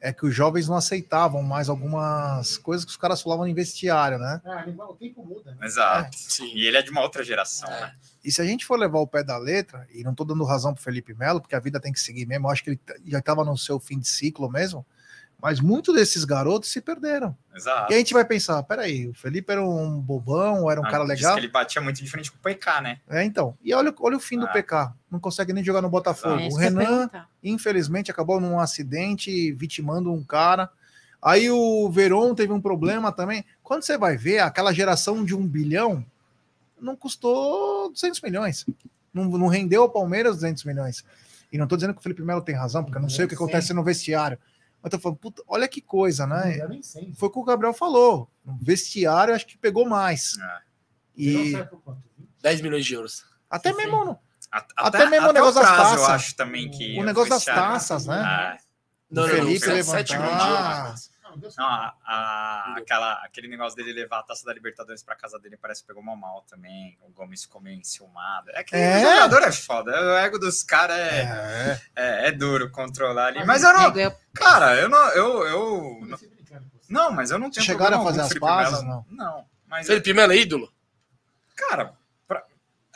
é 0.01 0.11
que 0.11 0.24
os 0.24 0.35
jovens 0.35 0.69
não 0.69 0.77
aceitavam 0.77 1.43
mais 1.43 1.69
algumas 1.69 2.57
coisas 2.57 2.82
que 2.86 2.90
os 2.90 2.97
caras 2.97 3.20
falavam 3.20 3.47
no 3.47 3.55
vestiário, 3.55 4.19
né? 4.19 4.40
Ah, 4.43 4.65
o 4.89 4.94
tempo 4.94 5.23
muda. 5.23 5.55
Né? 5.55 5.66
Exato. 5.66 6.16
Sim. 6.16 6.47
E 6.55 6.66
ele 6.66 6.78
é 6.78 6.82
de 6.82 6.90
uma 6.90 7.03
outra 7.03 7.23
geração, 7.23 7.70
É. 7.70 7.81
né? 7.82 7.94
E 8.24 8.32
se 8.32 8.40
a 8.40 8.44
gente 8.47 8.65
for 8.65 8.78
levar 8.78 9.01
o 9.01 9.07
pé 9.07 9.23
da 9.23 9.36
letra, 9.36 9.86
e 9.93 10.03
não 10.03 10.15
tô 10.15 10.24
dando 10.24 10.43
razão 10.44 10.73
pro 10.73 10.82
Felipe 10.82 11.12
Melo, 11.12 11.43
porque 11.43 11.55
a 11.55 11.61
vida 11.61 11.78
tem 11.78 11.93
que 11.93 12.01
seguir 12.01 12.24
mesmo, 12.27 12.47
eu 12.47 12.51
acho 12.51 12.65
que 12.65 12.70
ele 12.70 12.81
já 13.07 13.19
estava 13.19 13.44
no 13.44 13.57
seu 13.59 13.78
fim 13.78 13.99
de 13.99 14.09
ciclo 14.09 14.51
mesmo, 14.51 14.85
mas 15.43 15.60
muitos 15.60 15.93
desses 15.93 16.24
garotos 16.24 16.70
se 16.70 16.81
perderam. 16.81 17.36
Exato. 17.55 17.90
E 17.93 17.97
a 17.97 17.98
gente 17.98 18.14
vai 18.14 18.24
pensar, 18.24 18.62
peraí, 18.62 19.09
o 19.09 19.12
Felipe 19.14 19.51
era 19.51 19.60
um 19.62 20.01
bobão, 20.01 20.70
era 20.70 20.81
um 20.81 20.86
Ah, 20.86 20.90
cara 20.90 21.05
diz 21.05 21.16
legal? 21.16 21.35
que 21.35 21.40
ele 21.40 21.48
batia 21.48 21.82
muito 21.82 22.01
diferente 22.02 22.31
com 22.31 22.39
o 22.39 22.40
PK, 22.40 22.81
né? 22.81 23.01
É, 23.10 23.24
então. 23.24 23.59
E 23.62 23.74
olha, 23.74 23.93
olha 24.01 24.16
o 24.16 24.20
fim 24.20 24.39
do 24.39 24.47
Ah. 24.47 24.52
PK. 24.52 24.93
Não 25.10 25.19
consegue 25.19 25.52
nem 25.52 25.64
jogar 25.64 25.82
no 25.82 25.90
Botafogo. 25.90 26.39
É, 26.40 26.47
o 26.48 26.55
Renan, 26.55 27.10
infelizmente, 27.43 28.09
acabou 28.10 28.40
num 28.40 28.60
acidente 28.60 29.51
vitimando 29.52 30.12
um 30.12 30.23
cara. 30.23 30.70
Aí 31.20 31.51
o 31.51 31.90
Veron 31.90 32.35
teve 32.36 32.52
um 32.52 32.60
problema 32.60 33.10
também. 33.10 33.44
Quando 33.64 33.82
você 33.82 33.98
vai 33.98 34.16
ver, 34.16 34.39
aquela 34.39 34.73
geração 34.73 35.24
de 35.24 35.35
um 35.35 35.47
bilhão 35.47 36.05
não 36.81 36.94
custou 36.97 37.90
200 37.90 38.20
milhões. 38.20 38.64
Não, 39.12 39.24
não 39.24 39.47
rendeu 39.48 39.82
ao 39.82 39.90
Palmeiras 39.90 40.36
200 40.36 40.64
milhões. 40.64 41.05
E 41.52 41.59
não 41.59 41.66
tô 41.66 41.77
dizendo 41.77 41.93
que 41.94 42.01
o 42.01 42.02
Felipe 42.02 42.23
Melo 42.23 42.40
tem 42.40 42.55
razão, 42.55 42.82
porque 42.82 42.97
eu 42.97 43.02
não 43.02 43.10
sei 43.10 43.24
o 43.24 43.28
que 43.28 43.35
acontece 43.35 43.74
no 43.74 43.85
vestiário. 43.85 44.39
Mas 44.82 44.90
tô 44.90 44.98
falando, 44.98 45.18
puta, 45.18 45.42
olha 45.46 45.68
que 45.68 45.80
coisa, 45.80 46.26
né? 46.26 46.59
Eu 46.60 46.68
nem 46.68 46.82
sei. 46.82 47.12
Foi 47.14 47.28
o 47.28 47.32
que 47.32 47.38
o 47.38 47.44
Gabriel 47.44 47.72
falou. 47.72 48.28
No 48.44 48.59
vestiário, 48.60 49.34
acho 49.34 49.46
que 49.46 49.56
pegou 49.56 49.88
mais. 49.88 50.36
É. 50.38 50.59
E 51.16 51.52
10 52.42 52.60
milhões 52.62 52.84
de 52.84 52.94
euros. 52.94 53.24
até 53.48 53.70
Sim, 53.70 53.76
mesmo 53.76 54.04
no, 54.04 54.18
A- 54.50 54.66
Até 54.76 55.06
mesmo 55.09 55.28
o 55.28 55.32
negócio 55.32 55.60
o 55.60 55.62
das 55.62 55.70
prazo, 55.72 55.94
Eu 55.94 55.98
taças. 56.00 56.09
acho 56.10 56.34
também 56.36 56.70
que. 56.70 56.98
o 56.98 57.04
negócio 57.04 57.30
das 57.30 57.44
taças, 57.44 58.06
né? 58.06 58.16
Ah, 58.24 58.59
Não, 59.10 59.22
não, 59.22 59.28
não. 59.28 59.34
Felipe 59.36 59.60
milhões 59.66 60.02
de 60.04 60.12
levantar. 60.18 60.94
Não, 61.56 61.64
a- 61.66 61.94
a- 62.04 62.74
aquela, 62.78 63.12
aquele 63.24 63.48
negócio 63.48 63.76
dele 63.76 63.92
levar 63.92 64.20
a 64.20 64.22
taça 64.22 64.44
da 64.44 64.52
Libertadores 64.52 65.02
pra 65.02 65.14
casa 65.16 65.38
dele 65.38 65.56
parece 65.56 65.82
que 65.82 65.86
pegou 65.88 66.02
mal 66.02 66.16
mal 66.16 66.42
também. 66.48 66.98
O 67.02 67.10
Gomes 67.10 67.42
ficou 67.44 67.60
meio 67.60 67.78
enciumado. 67.78 68.50
É 68.52 68.62
que 68.64 68.74
É? 68.74 68.98
o 68.98 69.00
jogador 69.00 69.42
é 69.42 69.52
foda. 69.52 69.90
O 69.92 70.16
ego 70.18 70.38
dos 70.38 70.62
caras 70.62 70.96
é, 70.98 71.20
É. 71.22 71.80
é, 71.96 72.28
é 72.28 72.32
duro 72.32 72.70
controlar 72.70 73.26
ali. 73.28 73.44
Mas 73.44 73.62
eu 73.62 73.72
não. 73.72 73.96
Eu- 73.96 74.14
Cara, 74.34 74.76
eu 74.76 74.88
não. 74.88 75.09
Eu, 75.10 75.46
eu, 75.46 76.09
não, 76.88 77.10
mas 77.12 77.30
eu 77.30 77.38
não 77.38 77.50
tenho 77.50 77.64
Chegaram 77.64 78.00
a 78.00 78.04
fazer 78.04 78.20
as 78.22 78.34
pazes, 78.38 78.82
Melo. 78.82 79.04
Não, 79.10 79.44
mas. 79.66 79.86
Felipe 79.86 80.12
Melo 80.14 80.32
é 80.32 80.36
ídolo? 80.36 80.72
Cara, 81.56 81.92
pra- 82.26 82.42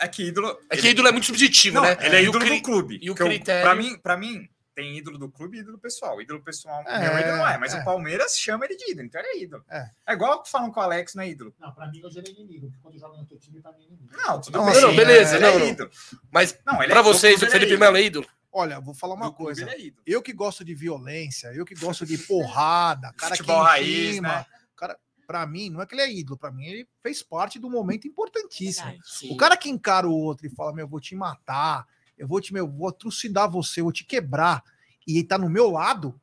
é 0.00 0.08
que 0.08 0.24
ídolo. 0.24 0.58
É 0.70 0.76
que 0.76 0.88
ídolo 0.88 1.08
é 1.08 1.12
muito 1.12 1.26
subjetivo, 1.26 1.76
Não, 1.76 1.82
né? 1.82 1.96
ele 2.00 2.16
é 2.16 2.22
E 2.22 2.26
o 2.26 2.28
ídolo 2.30 2.44
cri- 2.44 2.56
do 2.56 2.62
clube. 2.62 2.98
e 3.02 3.10
o 3.10 3.14
que 3.14 3.22
eu- 3.22 3.26
critério- 3.26 3.62
Pra 3.62 3.74
mim, 3.74 3.98
pra 3.98 4.16
mim, 4.16 4.48
tem 4.76 4.96
ídolo 4.98 5.16
do 5.18 5.30
clube 5.30 5.56
e 5.56 5.60
ídolo 5.60 5.78
pessoal. 5.78 6.20
Ídolo 6.20 6.40
pessoal, 6.42 6.84
É, 6.86 6.98
meu 7.00 7.18
ídolo 7.18 7.36
não 7.38 7.48
é, 7.48 7.56
mas 7.58 7.74
é. 7.74 7.80
o 7.80 7.84
Palmeiras 7.84 8.38
chama 8.38 8.66
ele 8.66 8.76
de 8.76 8.92
ídolo, 8.92 9.06
então 9.06 9.20
ele 9.22 9.28
é 9.30 9.42
ídolo. 9.42 9.64
É. 9.70 9.90
É, 10.06 10.12
igual 10.12 10.42
que 10.42 10.50
falam 10.50 10.70
que 10.70 10.78
o 10.78 10.82
Alex 10.82 11.14
não 11.14 11.22
é 11.24 11.30
ídolo. 11.30 11.54
Não, 11.58 11.72
pra 11.72 11.88
mim 11.90 12.04
hoje 12.04 12.18
ele 12.18 12.28
é 12.28 12.30
inimigo, 12.32 12.66
porque 12.66 12.82
quando 12.82 12.98
joga 12.98 13.16
no 13.16 13.24
teu 13.26 13.38
time, 13.38 13.60
pra 13.60 13.72
mim 13.72 13.84
é 13.84 13.86
inimigo. 13.86 14.12
Não, 14.14 14.40
tudo 14.40 14.58
Não, 14.58 14.66
bem. 14.66 14.72
assim, 14.74 14.82
Não, 14.82 14.94
beleza, 14.94 15.36
ele 15.36 15.46
não, 15.46 15.58
é 15.58 15.68
ídolo. 15.70 15.90
Mas 16.30 16.58
Não, 16.64 16.82
ele 16.82 16.92
pra 16.92 17.00
é, 17.00 17.02
do 17.02 17.08
vocês, 17.12 17.42
o 17.42 17.46
Felipe 17.50 17.72
é 17.72 17.76
Melo 17.78 17.96
é 17.96 18.02
ídolo? 18.02 18.26
Olha, 18.52 18.78
vou 18.80 18.94
falar 18.94 19.14
uma 19.14 19.26
Do 19.26 19.32
clube 19.32 19.54
coisa. 19.54 19.62
ele 19.62 19.70
é 19.70 19.86
ídolo. 19.86 20.02
Eu 20.06 20.22
que 20.22 20.32
gosto 20.32 20.64
de 20.64 20.74
violência, 20.74 21.48
eu 21.54 21.64
que 21.64 21.74
gosto 21.74 22.04
de 22.06 22.16
porrada, 22.28 23.12
cara 23.14 23.34
Futebol 23.34 23.62
que 23.62 23.68
raiz, 23.70 24.14
cima. 24.16 24.28
né? 24.28 24.46
Cara, 24.76 24.98
pra 25.26 25.46
mim, 25.46 25.70
não 25.70 25.80
é 25.82 25.86
que 25.86 25.94
ele 25.94 26.02
é 26.02 26.12
ídolo, 26.12 26.38
pra 26.38 26.50
mim 26.52 26.66
ele 26.66 26.88
fez 27.02 27.22
parte 27.22 27.58
do 27.58 27.68
momento 27.70 28.06
importantíssimo. 28.06 28.94
Sim. 29.04 29.32
O 29.32 29.36
cara 29.38 29.56
que 29.56 29.68
encara 29.70 30.06
o 30.06 30.12
outro 30.14 30.46
e 30.46 30.50
fala, 30.50 30.72
meu, 30.72 30.84
eu 30.84 30.88
vou 30.88 31.00
te 31.00 31.14
matar, 31.16 31.86
eu 32.18 32.26
vou 32.26 32.40
te, 32.40 32.52
meu, 32.52 32.66
vou 32.68 32.92
trucidar 32.92 33.50
você, 33.50 33.80
eu 33.80 33.84
vou 33.84 33.92
te 33.92 34.04
quebrar, 34.04 34.62
e 35.06 35.18
ele 35.18 35.26
tá 35.26 35.36
no 35.38 35.48
meu 35.50 35.70
lado, 35.70 36.18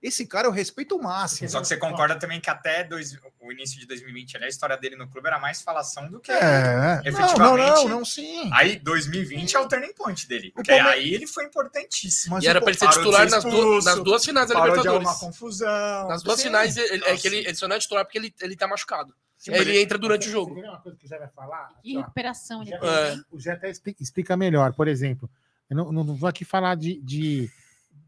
esse 0.00 0.24
cara 0.26 0.46
eu 0.46 0.52
respeito 0.52 0.94
o 0.96 1.02
máximo. 1.02 1.48
Só 1.48 1.60
que 1.60 1.66
você 1.66 1.76
concorda 1.76 2.16
também 2.16 2.40
que 2.40 2.48
até 2.48 2.84
dois- 2.84 3.18
o 3.40 3.50
início 3.50 3.80
de 3.80 3.86
2020, 3.86 4.36
ali, 4.36 4.44
a 4.44 4.48
história 4.48 4.76
dele 4.76 4.94
no 4.94 5.08
clube 5.08 5.26
era 5.26 5.40
mais 5.40 5.60
falação 5.60 6.08
do 6.08 6.20
que. 6.20 6.30
É, 6.30 6.40
não, 6.40 6.94
não, 7.02 7.04
Efetivamente- 7.24 7.66
não, 7.82 7.88
não, 7.88 8.04
sim. 8.04 8.48
Aí 8.52 8.78
2020 8.78 9.56
é 9.56 9.58
o 9.58 9.66
turning 9.66 9.92
point 9.94 10.28
dele. 10.28 10.52
Porque 10.54 10.70
Palme- 10.70 10.88
aí 10.88 11.14
ele 11.14 11.26
foi 11.26 11.44
importantíssimo. 11.46 12.36
Mas 12.36 12.44
E 12.44 12.46
era 12.46 12.60
pra 12.60 12.70
ele 12.70 12.78
ser 12.78 12.88
titular 12.90 13.24
ser 13.28 13.30
nas, 13.34 13.42
duas- 13.42 13.54
expulso, 13.56 13.84
nas 13.88 14.04
duas 14.04 14.24
finais 14.24 14.48
da 14.48 14.54
de 14.54 14.60
Libertadores. 14.60 15.06
arrumar 15.08 15.18
confusão. 15.20 16.08
Nas 16.08 16.22
duas 16.22 16.36
Sim. 16.38 16.44
finais, 16.46 16.76
ele, 16.76 17.04
é 17.04 17.16
que 17.16 17.26
ele, 17.26 17.36
ele 17.38 17.54
só 17.56 17.66
não 17.66 17.74
é 17.74 17.78
titular 17.80 18.04
porque 18.04 18.18
ele, 18.18 18.32
ele 18.40 18.54
tá 18.56 18.68
machucado. 18.68 19.12
Sim, 19.38 19.52
Aí 19.52 19.58
mas 19.60 19.68
ele 19.68 19.80
entra 19.80 19.96
durante 19.96 20.22
o 20.22 20.24
Você 20.24 20.30
jogo. 20.32 20.54
vê 20.56 20.62
uma 20.68 20.80
coisa 20.80 20.98
que 20.98 21.04
o 21.04 21.08
Zé 21.08 21.16
vai 21.18 21.28
falar? 21.28 21.70
Recuperação. 21.84 22.62
Ele 22.62 22.74
É. 22.74 23.16
o 23.30 23.40
Zé 23.40 23.52
até 23.52 23.70
expli- 23.70 23.96
explica 24.00 24.36
melhor. 24.36 24.74
Por 24.74 24.88
exemplo, 24.88 25.30
eu 25.70 25.76
não, 25.76 25.92
não 25.92 26.04
vou 26.16 26.28
aqui 26.28 26.44
falar 26.44 26.74
de, 26.74 27.00
de 27.00 27.48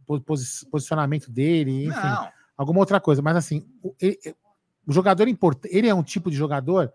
po- 0.04 0.20
posi- 0.20 0.66
posicionamento 0.68 1.30
dele, 1.30 1.86
enfim, 1.86 1.96
Não, 1.96 2.28
alguma 2.56 2.80
outra 2.80 3.00
coisa, 3.00 3.22
mas 3.22 3.36
assim, 3.36 3.64
o, 3.82 3.94
ele- 4.00 4.18
o 4.84 4.92
jogador 4.92 5.28
importante, 5.28 5.72
ele 5.74 5.86
é 5.88 5.94
um 5.94 6.02
tipo 6.02 6.30
de 6.32 6.36
jogador 6.36 6.92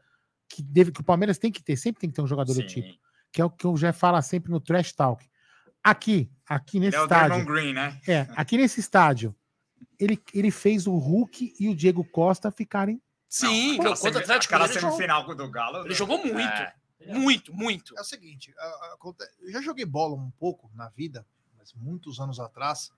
que, 0.49 0.61
deve, 0.61 0.91
que 0.91 0.99
o 0.99 1.03
Palmeiras 1.03 1.37
tem 1.37 1.49
que 1.51 1.63
ter, 1.63 1.77
sempre 1.77 2.01
tem 2.01 2.09
que 2.09 2.15
ter 2.15 2.21
um 2.21 2.27
jogador 2.27 2.53
do 2.53 2.59
sim. 2.61 2.67
tipo, 2.67 2.99
que 3.31 3.41
é 3.41 3.45
o 3.45 3.49
que 3.49 3.65
o 3.65 3.77
Zé 3.77 3.93
fala 3.93 4.21
sempre 4.21 4.51
no 4.51 4.59
Trash 4.59 4.91
Talk. 4.91 5.25
Aqui, 5.81 6.29
aqui 6.45 6.77
Ele 6.77 6.87
nesse 6.87 6.97
é 6.97 7.01
o 7.01 7.03
estádio, 7.03 7.45
Green, 7.45 7.73
né? 7.73 7.99
é, 8.07 8.27
aqui 8.35 8.57
nesse 8.57 8.79
estádio, 8.81 9.33
ele, 9.99 10.21
ele 10.33 10.51
fez 10.51 10.87
o 10.87 10.97
Hulk 10.97 11.53
e 11.59 11.69
o 11.69 11.75
Diego 11.75 12.03
Costa 12.03 12.51
ficarem. 12.51 13.01
Sim, 13.35 13.73
Não, 13.73 13.91
aquela 13.91 13.97
contra 13.97 14.19
o 14.19 14.23
Atlético 14.23 14.53
Aquela 14.53 14.69
ele 14.69 14.79
jogou, 14.79 14.95
semifinal 14.95 15.35
do 15.35 15.51
Galo. 15.51 15.85
ele 15.85 15.93
jogou 15.93 16.17
muito. 16.17 16.39
É. 16.39 16.73
Muito, 17.07 17.53
muito. 17.53 17.97
É 17.97 18.01
o 18.01 18.03
seguinte, 18.05 18.53
eu 19.41 19.51
já 19.51 19.61
joguei 19.61 19.83
bola 19.83 20.15
um 20.15 20.31
pouco 20.39 20.71
na 20.73 20.87
vida, 20.87 21.25
mas 21.57 21.73
muitos 21.73 22.19
anos 22.21 22.39
atrás, 22.39 22.93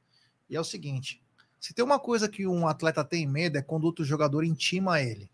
e 0.48 0.56
é 0.56 0.60
o 0.60 0.64
seguinte, 0.64 1.24
se 1.60 1.74
tem 1.74 1.84
uma 1.84 2.00
coisa 2.00 2.30
que 2.30 2.46
um 2.46 2.68
atleta 2.68 3.04
tem 3.04 3.26
medo 3.26 3.58
é 3.58 3.64
quando 3.64 3.86
outro 3.86 4.06
jogador 4.06 4.44
intima 4.44 5.02
ele. 5.02 5.30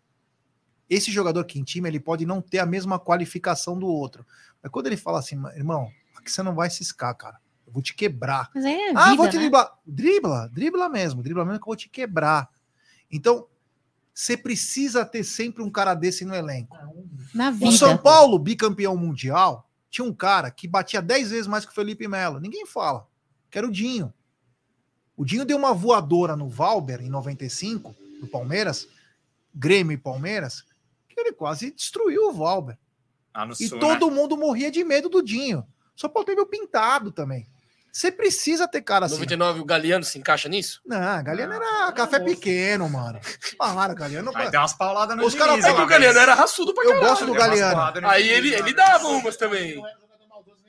Esse 0.88 1.12
jogador 1.12 1.44
que 1.44 1.60
intima, 1.60 1.86
ele 1.86 2.00
pode 2.00 2.24
não 2.24 2.40
ter 2.40 2.58
a 2.58 2.66
mesma 2.66 2.98
qualificação 2.98 3.78
do 3.78 3.86
outro. 3.86 4.26
Mas 4.62 4.72
quando 4.72 4.86
ele 4.86 4.96
fala 4.96 5.18
assim, 5.18 5.36
irmão, 5.54 5.92
aqui 6.16 6.30
você 6.30 6.42
não 6.42 6.54
vai 6.54 6.70
ciscar, 6.70 7.14
cara. 7.14 7.38
Eu 7.66 7.72
vou 7.74 7.82
te 7.82 7.94
quebrar. 7.94 8.50
É 8.56 8.90
ah, 8.94 9.10
vida, 9.10 9.16
vou 9.16 9.28
te 9.28 9.36
né? 9.36 9.42
driblar. 9.42 9.78
Dribla, 9.86 10.48
dribla 10.48 10.88
mesmo, 10.88 11.22
dribla 11.22 11.44
mesmo 11.44 11.58
que 11.58 11.64
eu 11.64 11.66
vou 11.66 11.76
te 11.76 11.90
quebrar. 11.90 12.48
Então, 13.10 13.46
você 14.14 14.36
precisa 14.36 15.04
ter 15.04 15.24
sempre 15.24 15.60
um 15.62 15.68
cara 15.68 15.92
desse 15.92 16.24
no 16.24 16.34
elenco. 16.34 16.76
Na 17.34 17.50
O 17.50 17.54
vida. 17.54 17.72
São 17.72 17.98
Paulo, 17.98 18.38
bicampeão 18.38 18.96
mundial, 18.96 19.68
tinha 19.90 20.04
um 20.04 20.14
cara 20.14 20.50
que 20.52 20.68
batia 20.68 21.02
10 21.02 21.30
vezes 21.30 21.46
mais 21.48 21.64
que 21.64 21.72
o 21.72 21.74
Felipe 21.74 22.06
Melo. 22.06 22.38
Ninguém 22.38 22.64
fala. 22.64 23.08
Que 23.50 23.58
era 23.58 23.66
o 23.66 23.72
Dinho. 23.72 24.14
O 25.16 25.24
Dinho 25.24 25.44
deu 25.44 25.56
uma 25.56 25.74
voadora 25.74 26.36
no 26.36 26.48
Valber 26.48 27.00
em 27.00 27.08
95, 27.08 27.94
do 28.20 28.26
Palmeiras, 28.28 28.88
Grêmio 29.52 29.94
e 29.94 29.98
Palmeiras, 29.98 30.64
que 31.08 31.18
ele 31.18 31.32
quase 31.32 31.72
destruiu 31.72 32.28
o 32.28 32.32
Valber. 32.32 32.78
No 33.46 33.52
E 33.52 33.68
sul, 33.68 33.80
todo 33.80 34.08
né? 34.08 34.14
mundo 34.14 34.36
morria 34.36 34.70
de 34.70 34.84
medo 34.84 35.08
do 35.08 35.22
Dinho. 35.22 35.66
Só 35.96 36.08
Paulo 36.08 36.26
teve 36.26 36.40
o 36.40 36.46
pintado 36.46 37.10
também. 37.10 37.46
Você 37.96 38.10
precisa 38.10 38.66
ter 38.66 38.82
cara 38.82 39.06
assim. 39.06 39.14
99, 39.14 39.60
o 39.60 39.64
Galeano 39.64 40.04
se 40.04 40.18
encaixa 40.18 40.48
nisso? 40.48 40.80
Não, 40.84 41.22
Galeano 41.22 41.52
era 41.52 41.92
café 41.92 42.18
moço. 42.18 42.34
pequeno, 42.34 42.88
mano. 42.90 43.20
Para, 43.56 43.94
Galeano. 43.94 44.32
Aí 44.34 44.50
tem 44.50 44.58
umas 44.58 44.72
pauladas 44.72 45.16
no 45.16 45.24
Os 45.24 45.32
caras 45.36 45.54
Diniz, 45.54 45.66
É 45.66 45.80
o 45.80 45.86
Galeano 45.86 46.18
era 46.18 46.34
raçudo 46.34 46.74
pra 46.74 46.82
Eu 46.82 46.88
caralho. 46.88 47.08
gosto 47.08 47.20
do 47.26 47.32
Deu 47.32 47.40
umas 47.40 47.60
Galeano. 47.60 48.08
Aí 48.08 48.28
ele, 48.28 48.52
ele 48.52 48.74
dava 48.74 49.06
umas 49.06 49.36
também. 49.36 49.80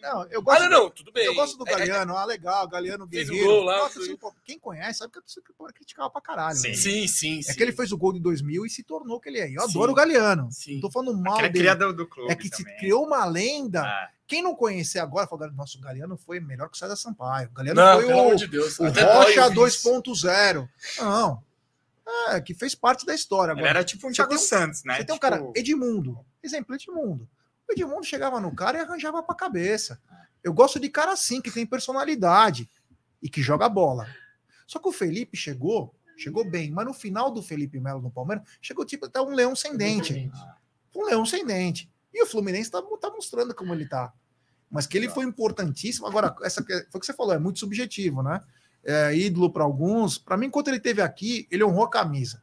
Não, 0.04 0.24
eu 0.30 0.40
gosto, 0.40 0.62
Ah, 0.62 0.70
não, 0.70 0.84
não, 0.84 0.90
tudo 0.92 1.12
bem. 1.12 1.26
eu 1.26 1.34
gosto 1.34 1.58
do 1.58 1.68
É- 1.68 1.72
é- 1.74 1.78
Galeano. 1.80 2.16
Ah, 2.16 2.26
legal, 2.26 2.68
Galeano 2.68 3.08
Fez 3.08 3.28
o 3.28 3.32
Guerreiro. 3.32 3.54
gol 3.56 3.64
lá, 3.64 3.78
Nossa, 3.80 4.00
assim, 4.00 4.16
pô, 4.16 4.32
quem 4.46 4.60
conhece 4.60 5.00
sabe 5.00 5.12
que 5.12 5.20
você 5.26 5.42
criticava 5.74 6.12
pra 6.12 6.22
caralho. 6.22 6.56
Sim. 6.56 6.68
né? 6.68 6.74
Sim, 6.76 7.08
sim, 7.08 7.42
sim. 7.42 7.52
É 7.52 7.56
que 7.56 7.64
ele 7.64 7.72
fez 7.72 7.92
o 7.92 7.98
gol 7.98 8.14
de 8.14 8.20
2000 8.20 8.68
e 8.68 8.70
se 8.70 8.84
tornou 8.84 9.18
o 9.18 9.20
que 9.20 9.30
ele 9.30 9.40
é. 9.40 9.48
Eu 9.52 9.62
Sim. 9.64 9.70
adoro 9.72 9.94
o 9.94 9.96
Galeano. 9.96 10.48
Sim. 10.52 10.76
Não 10.76 10.82
tô 10.82 10.92
falando 10.92 11.18
mal 11.18 11.34
Aquele 11.34 11.48
é 11.48 11.50
dele. 11.50 11.64
criador 11.64 11.94
do 11.94 12.06
clube 12.08 12.32
É 12.32 12.36
que 12.36 12.50
se 12.56 12.64
também. 12.64 12.78
criou 12.78 13.04
uma 13.04 13.26
lenda. 13.26 13.84
É. 13.84 14.15
Quem 14.28 14.42
não 14.42 14.56
conhecer 14.56 15.00
agora, 15.00 15.28
fala, 15.28 15.48
nossa, 15.52 15.78
o 15.78 15.82
Galeano 15.82 16.18
foi 16.18 16.40
melhor 16.40 16.68
que 16.70 16.76
o 16.76 16.80
César 16.80 16.96
Sampaio. 16.96 17.48
O 17.50 17.54
Galeano 17.54 17.80
Não, 17.80 18.02
foi 18.02 18.14
o, 18.14 18.36
de 18.36 18.48
Deus. 18.48 18.80
o 18.80 18.84
Rocha 18.86 19.46
ouvir 19.46 19.68
isso. 19.68 19.90
2.0. 19.90 20.68
Não. 21.00 21.44
É, 22.30 22.42
que 22.42 22.54
fez 22.54 22.74
parte 22.76 23.06
da 23.06 23.14
história. 23.14 23.52
Ele 23.52 23.60
Agora, 23.62 23.80
era 23.80 23.84
tipo 23.84 24.08
um 24.08 24.12
Thiago 24.12 24.34
um- 24.36 24.38
Santos, 24.38 24.84
né? 24.84 24.96
você 24.98 25.04
tem 25.04 25.14
um 25.14 25.18
Tipo, 25.20 25.30
cara, 25.30 25.52
Edmundo. 25.56 26.26
Exemplo, 26.44 26.76
Edmundo. 26.76 27.28
O 27.68 27.72
Edmundo 27.74 28.04
chegava 28.04 28.40
no 28.40 28.54
cara 28.56 28.78
e 28.78 28.82
arranjava 28.82 29.22
pra 29.24 29.36
cabeça. 29.36 30.00
Eu 30.44 30.54
gosto 30.54 30.80
de 30.80 30.90
cara 30.90 31.12
assim, 31.14 31.42
que 31.42 31.50
tem 31.52 31.66
personalidade 31.66 32.70
e 33.22 33.30
que 33.30 33.42
joga 33.42 33.68
bola. 33.68 34.08
Só 34.68 34.78
que 34.80 34.88
o 34.88 34.92
Felipe 34.92 35.36
chegou, 35.36 35.94
chegou 36.18 36.48
bem, 36.50 36.70
mas 36.72 36.86
no 36.86 36.94
final 36.94 37.32
do 37.32 37.42
Felipe 37.42 37.80
Melo 37.80 38.02
no 38.02 38.12
Palmeiras, 38.12 38.44
chegou 38.62 38.86
tipo 38.86 39.06
até 39.08 39.20
um 39.20 39.34
leão 39.34 39.56
sem 39.56 39.76
dente. 39.76 40.32
Um 40.96 41.06
leão 41.06 41.26
sem 41.26 41.44
dente. 41.46 41.92
E 42.16 42.24
o 42.24 42.26
Fluminense 42.26 42.72
tá, 42.72 42.82
tá 42.82 43.10
mostrando 43.10 43.54
como 43.54 43.74
ele 43.74 43.86
tá. 43.86 44.14
Mas 44.72 44.88
que 44.88 44.98
ele 44.98 45.10
foi 45.10 45.26
importantíssimo. 45.26 46.08
Agora, 46.08 46.34
essa 46.42 46.64
foi 46.64 46.78
o 46.94 47.00
que 47.00 47.06
você 47.06 47.14
falou, 47.14 47.34
é 47.34 47.40
muito 47.40 47.60
subjetivo, 47.60 48.24
né? 48.24 48.42
É 48.84 49.14
ídolo 49.14 49.52
para 49.52 49.66
alguns. 49.66 50.18
Para 50.18 50.38
mim, 50.38 50.48
enquanto 50.48 50.70
ele 50.70 50.80
teve 50.80 51.02
aqui, 51.02 51.46
ele 51.52 51.64
honrou 51.64 51.84
a 51.84 51.90
camisa. 51.90 52.42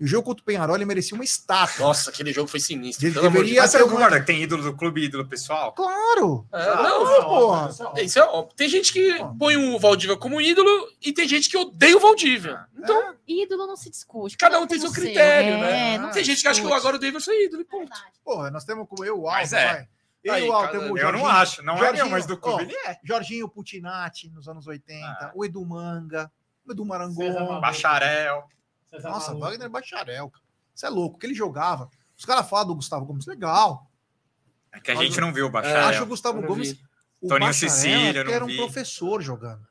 E 0.00 0.04
o 0.04 0.06
jogo 0.06 0.24
contra 0.26 0.42
o 0.42 0.44
Penharol, 0.44 0.76
ele 0.76 0.84
merecia 0.84 1.14
uma 1.16 1.24
estátua. 1.24 1.84
Nossa, 1.86 2.10
aquele 2.10 2.32
jogo 2.32 2.48
foi 2.48 2.60
sinistro. 2.60 3.04
Ele 3.04 3.14
de 3.14 3.20
deveria 3.20 3.62
não 3.62 3.86
uma- 3.86 4.20
que 4.20 4.26
tem 4.26 4.42
ídolo 4.42 4.62
do 4.62 4.76
clube 4.76 5.00
e 5.00 5.04
ídolo 5.06 5.26
pessoal? 5.26 5.72
Claro! 5.72 6.46
É, 6.52 6.62
Claro, 6.64 7.04
não, 7.04 7.24
porra. 7.24 7.70
Isso 8.00 8.18
é 8.18 8.22
óbvio. 8.22 8.54
Tem 8.54 8.68
gente 8.68 8.92
que 8.92 9.18
põe 9.38 9.56
o 9.56 9.78
Valdívia 9.78 10.16
como 10.16 10.40
ídolo 10.40 10.70
e 11.02 11.12
tem 11.12 11.26
gente 11.26 11.48
que 11.50 11.56
odeia 11.56 11.96
o 11.96 12.00
Valdívia. 12.00 12.64
Então, 12.76 13.14
Ídolo 13.26 13.66
não 13.66 13.76
se 13.76 13.90
discute. 13.90 14.36
Cada 14.36 14.58
um 14.60 14.66
tem 14.66 14.78
seu 14.78 14.92
critério, 14.92 15.54
é, 15.54 15.60
né? 15.60 15.98
Não 15.98 16.10
tem 16.10 16.22
gente 16.24 16.40
que 16.42 16.48
acha 16.48 16.60
que 16.62 16.72
agora 16.72 16.96
o 16.96 16.98
Davidson 16.98 17.30
é 17.32 17.44
ídolo 17.44 17.62
e 17.62 17.66
É 17.66 17.68
ponto. 17.68 17.92
Porra, 18.24 18.50
nós 18.50 18.64
temos 18.64 18.86
como 18.88 19.04
eu, 19.04 19.20
o 19.20 19.28
Alves, 19.28 19.50
Mas 19.50 19.52
é. 19.52 19.66
vai. 19.66 19.88
Eu 20.24 20.32
Aí, 20.34 20.46
e 20.46 20.48
o 20.48 20.52
Alves, 20.52 20.70
cara, 20.70 20.78
temos 20.84 20.94
o 20.94 20.98
Eu 21.02 21.12
não 21.12 21.26
acho, 21.26 21.62
não 21.62 21.74
é 21.74 21.78
Jorginho, 21.78 22.04
não, 22.04 22.10
mas 22.10 22.26
do 22.26 22.36
clube 22.36 22.62
ó, 22.62 22.64
ele 22.64 22.76
é. 22.86 22.98
Jorginho 23.04 23.48
Putinati 23.48 24.30
nos 24.30 24.48
anos 24.48 24.66
80, 24.66 25.04
Ah. 25.06 25.30
o 25.34 25.44
Edu 25.44 25.64
Manga, 25.66 26.30
o 26.66 26.72
Edu 26.72 26.82
César 26.84 26.88
Marangon. 26.88 27.60
César 28.90 29.10
Nossa, 29.10 29.28
Maluco. 29.28 29.46
Wagner 29.46 29.68
Bacharel, 29.70 30.30
cara. 30.30 30.44
Isso 30.74 30.86
é 30.86 30.88
louco, 30.88 31.18
que 31.18 31.26
ele 31.26 31.34
jogava. 31.34 31.90
Os 32.16 32.24
caras 32.24 32.48
falam 32.48 32.68
do 32.68 32.74
Gustavo 32.76 33.04
Gomes, 33.04 33.26
legal. 33.26 33.90
É 34.72 34.80
que 34.80 34.90
a 34.90 34.94
gente 34.94 35.20
não 35.20 35.32
viu 35.32 35.46
o 35.46 35.48
É, 35.48 35.52
Bacharel. 35.52 35.86
Acho 35.88 36.02
o 36.02 36.06
Gustavo 36.06 36.40
eu 36.40 36.46
Gomes 36.46 36.72
vi. 36.72 36.80
O 37.20 37.28
Toninho 37.28 37.48
Bacharel 37.50 38.16
é 38.16 38.28
eu 38.28 38.32
era 38.32 38.44
um 38.44 38.48
vi. 38.48 38.56
professor 38.56 39.20
jogando. 39.20 39.66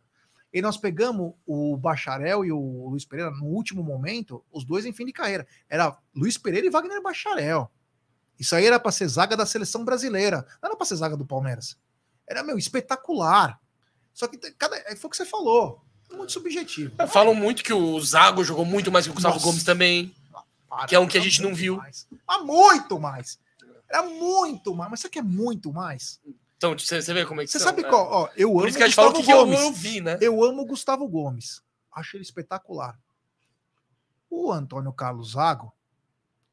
E 0.54 0.62
nós 0.62 0.78
pegamos 0.78 1.34
o 1.46 1.78
Bacharel 1.78 2.44
e 2.46 2.52
o 2.52 2.90
Luiz 2.90 3.06
Pereira 3.06 3.32
no 3.32 3.46
último 3.46 3.84
momento, 3.84 4.44
os 4.52 4.64
dois 4.66 4.86
em 4.86 4.94
fim 4.94 5.06
de 5.06 5.14
carreira. 5.14 5.46
Era 5.70 5.98
Luiz 6.16 6.38
Pereira 6.38 6.66
e 6.66 6.70
Wagner 6.70 7.02
Bacharel. 7.02 7.70
Isso 8.40 8.56
aí 8.56 8.66
era 8.66 8.80
para 8.80 8.92
ser 8.92 9.08
zaga 9.08 9.36
da 9.36 9.46
seleção 9.46 9.84
brasileira. 9.84 10.46
Não 10.62 10.70
era 10.70 10.76
para 10.76 10.86
ser 10.86 10.96
zaga 10.96 11.18
do 11.18 11.26
Palmeiras. 11.26 11.78
Era, 12.26 12.44
meu, 12.44 12.58
espetacular. 12.58 13.60
Só 14.14 14.28
que 14.28 14.38
cada, 14.54 14.76
é, 14.78 14.96
foi 14.96 15.08
o 15.08 15.12
que 15.12 15.18
você 15.18 15.26
falou. 15.26 15.84
É 16.12 16.16
muito 16.16 16.32
subjetivo. 16.32 16.94
É, 16.98 17.08
Falam 17.08 17.34
muito 17.34 17.64
que 17.64 17.74
o 17.74 18.00
Zago 18.00 18.44
jogou 18.44 18.66
muito 18.66 18.92
mais 18.92 19.06
que 19.06 19.12
o 19.12 19.14
Gustavo 19.14 19.36
Nossa. 19.36 19.46
Gomes 19.46 19.64
também. 19.64 20.14
Para, 20.70 20.86
que 20.86 20.96
é 20.96 21.00
um 21.00 21.08
que 21.08 21.18
a 21.18 21.22
gente 21.22 21.42
não 21.42 21.54
viu. 21.54 21.78
Mais. 21.78 22.08
Mas 22.28 22.44
muito 22.46 23.00
mais. 23.00 23.40
Era 23.90 24.04
muito 24.04 24.76
mais. 24.76 24.92
Mas 24.92 25.00
isso 25.00 25.08
aqui 25.08 25.20
é 25.20 25.24
muito 25.24 25.72
mais. 25.72 26.20
Então, 26.58 26.78
você, 26.78 27.02
você 27.02 27.14
vê 27.14 27.26
como 27.26 27.42
é 27.42 27.46
que 27.46 27.52
Você 27.52 27.60
são, 27.60 27.68
sabe 27.70 27.82
é. 27.86 27.90
qual? 27.90 28.08
Ó, 28.10 28.30
eu 28.36 28.50
amo 28.50 28.60
Por 28.62 28.68
isso 28.68 28.78
que 28.78 28.84
a 28.84 28.88
gente 28.88 28.96
Gustavo 28.96 29.24
que, 29.24 29.32
eu, 29.32 29.38
Gomes. 29.46 29.60
eu 29.62 29.72
vi, 29.72 30.02
né? 30.02 30.18
Eu 30.22 30.44
amo 30.44 30.64
o 30.64 30.66
Gustavo 30.66 31.08
Gomes. 31.08 31.62
Acho 31.94 32.18
ele 32.18 32.24
espetacular. 32.24 32.98
O 34.30 34.52
Antônio 34.52 34.92
Carlos 34.92 35.32
Zago, 35.32 35.72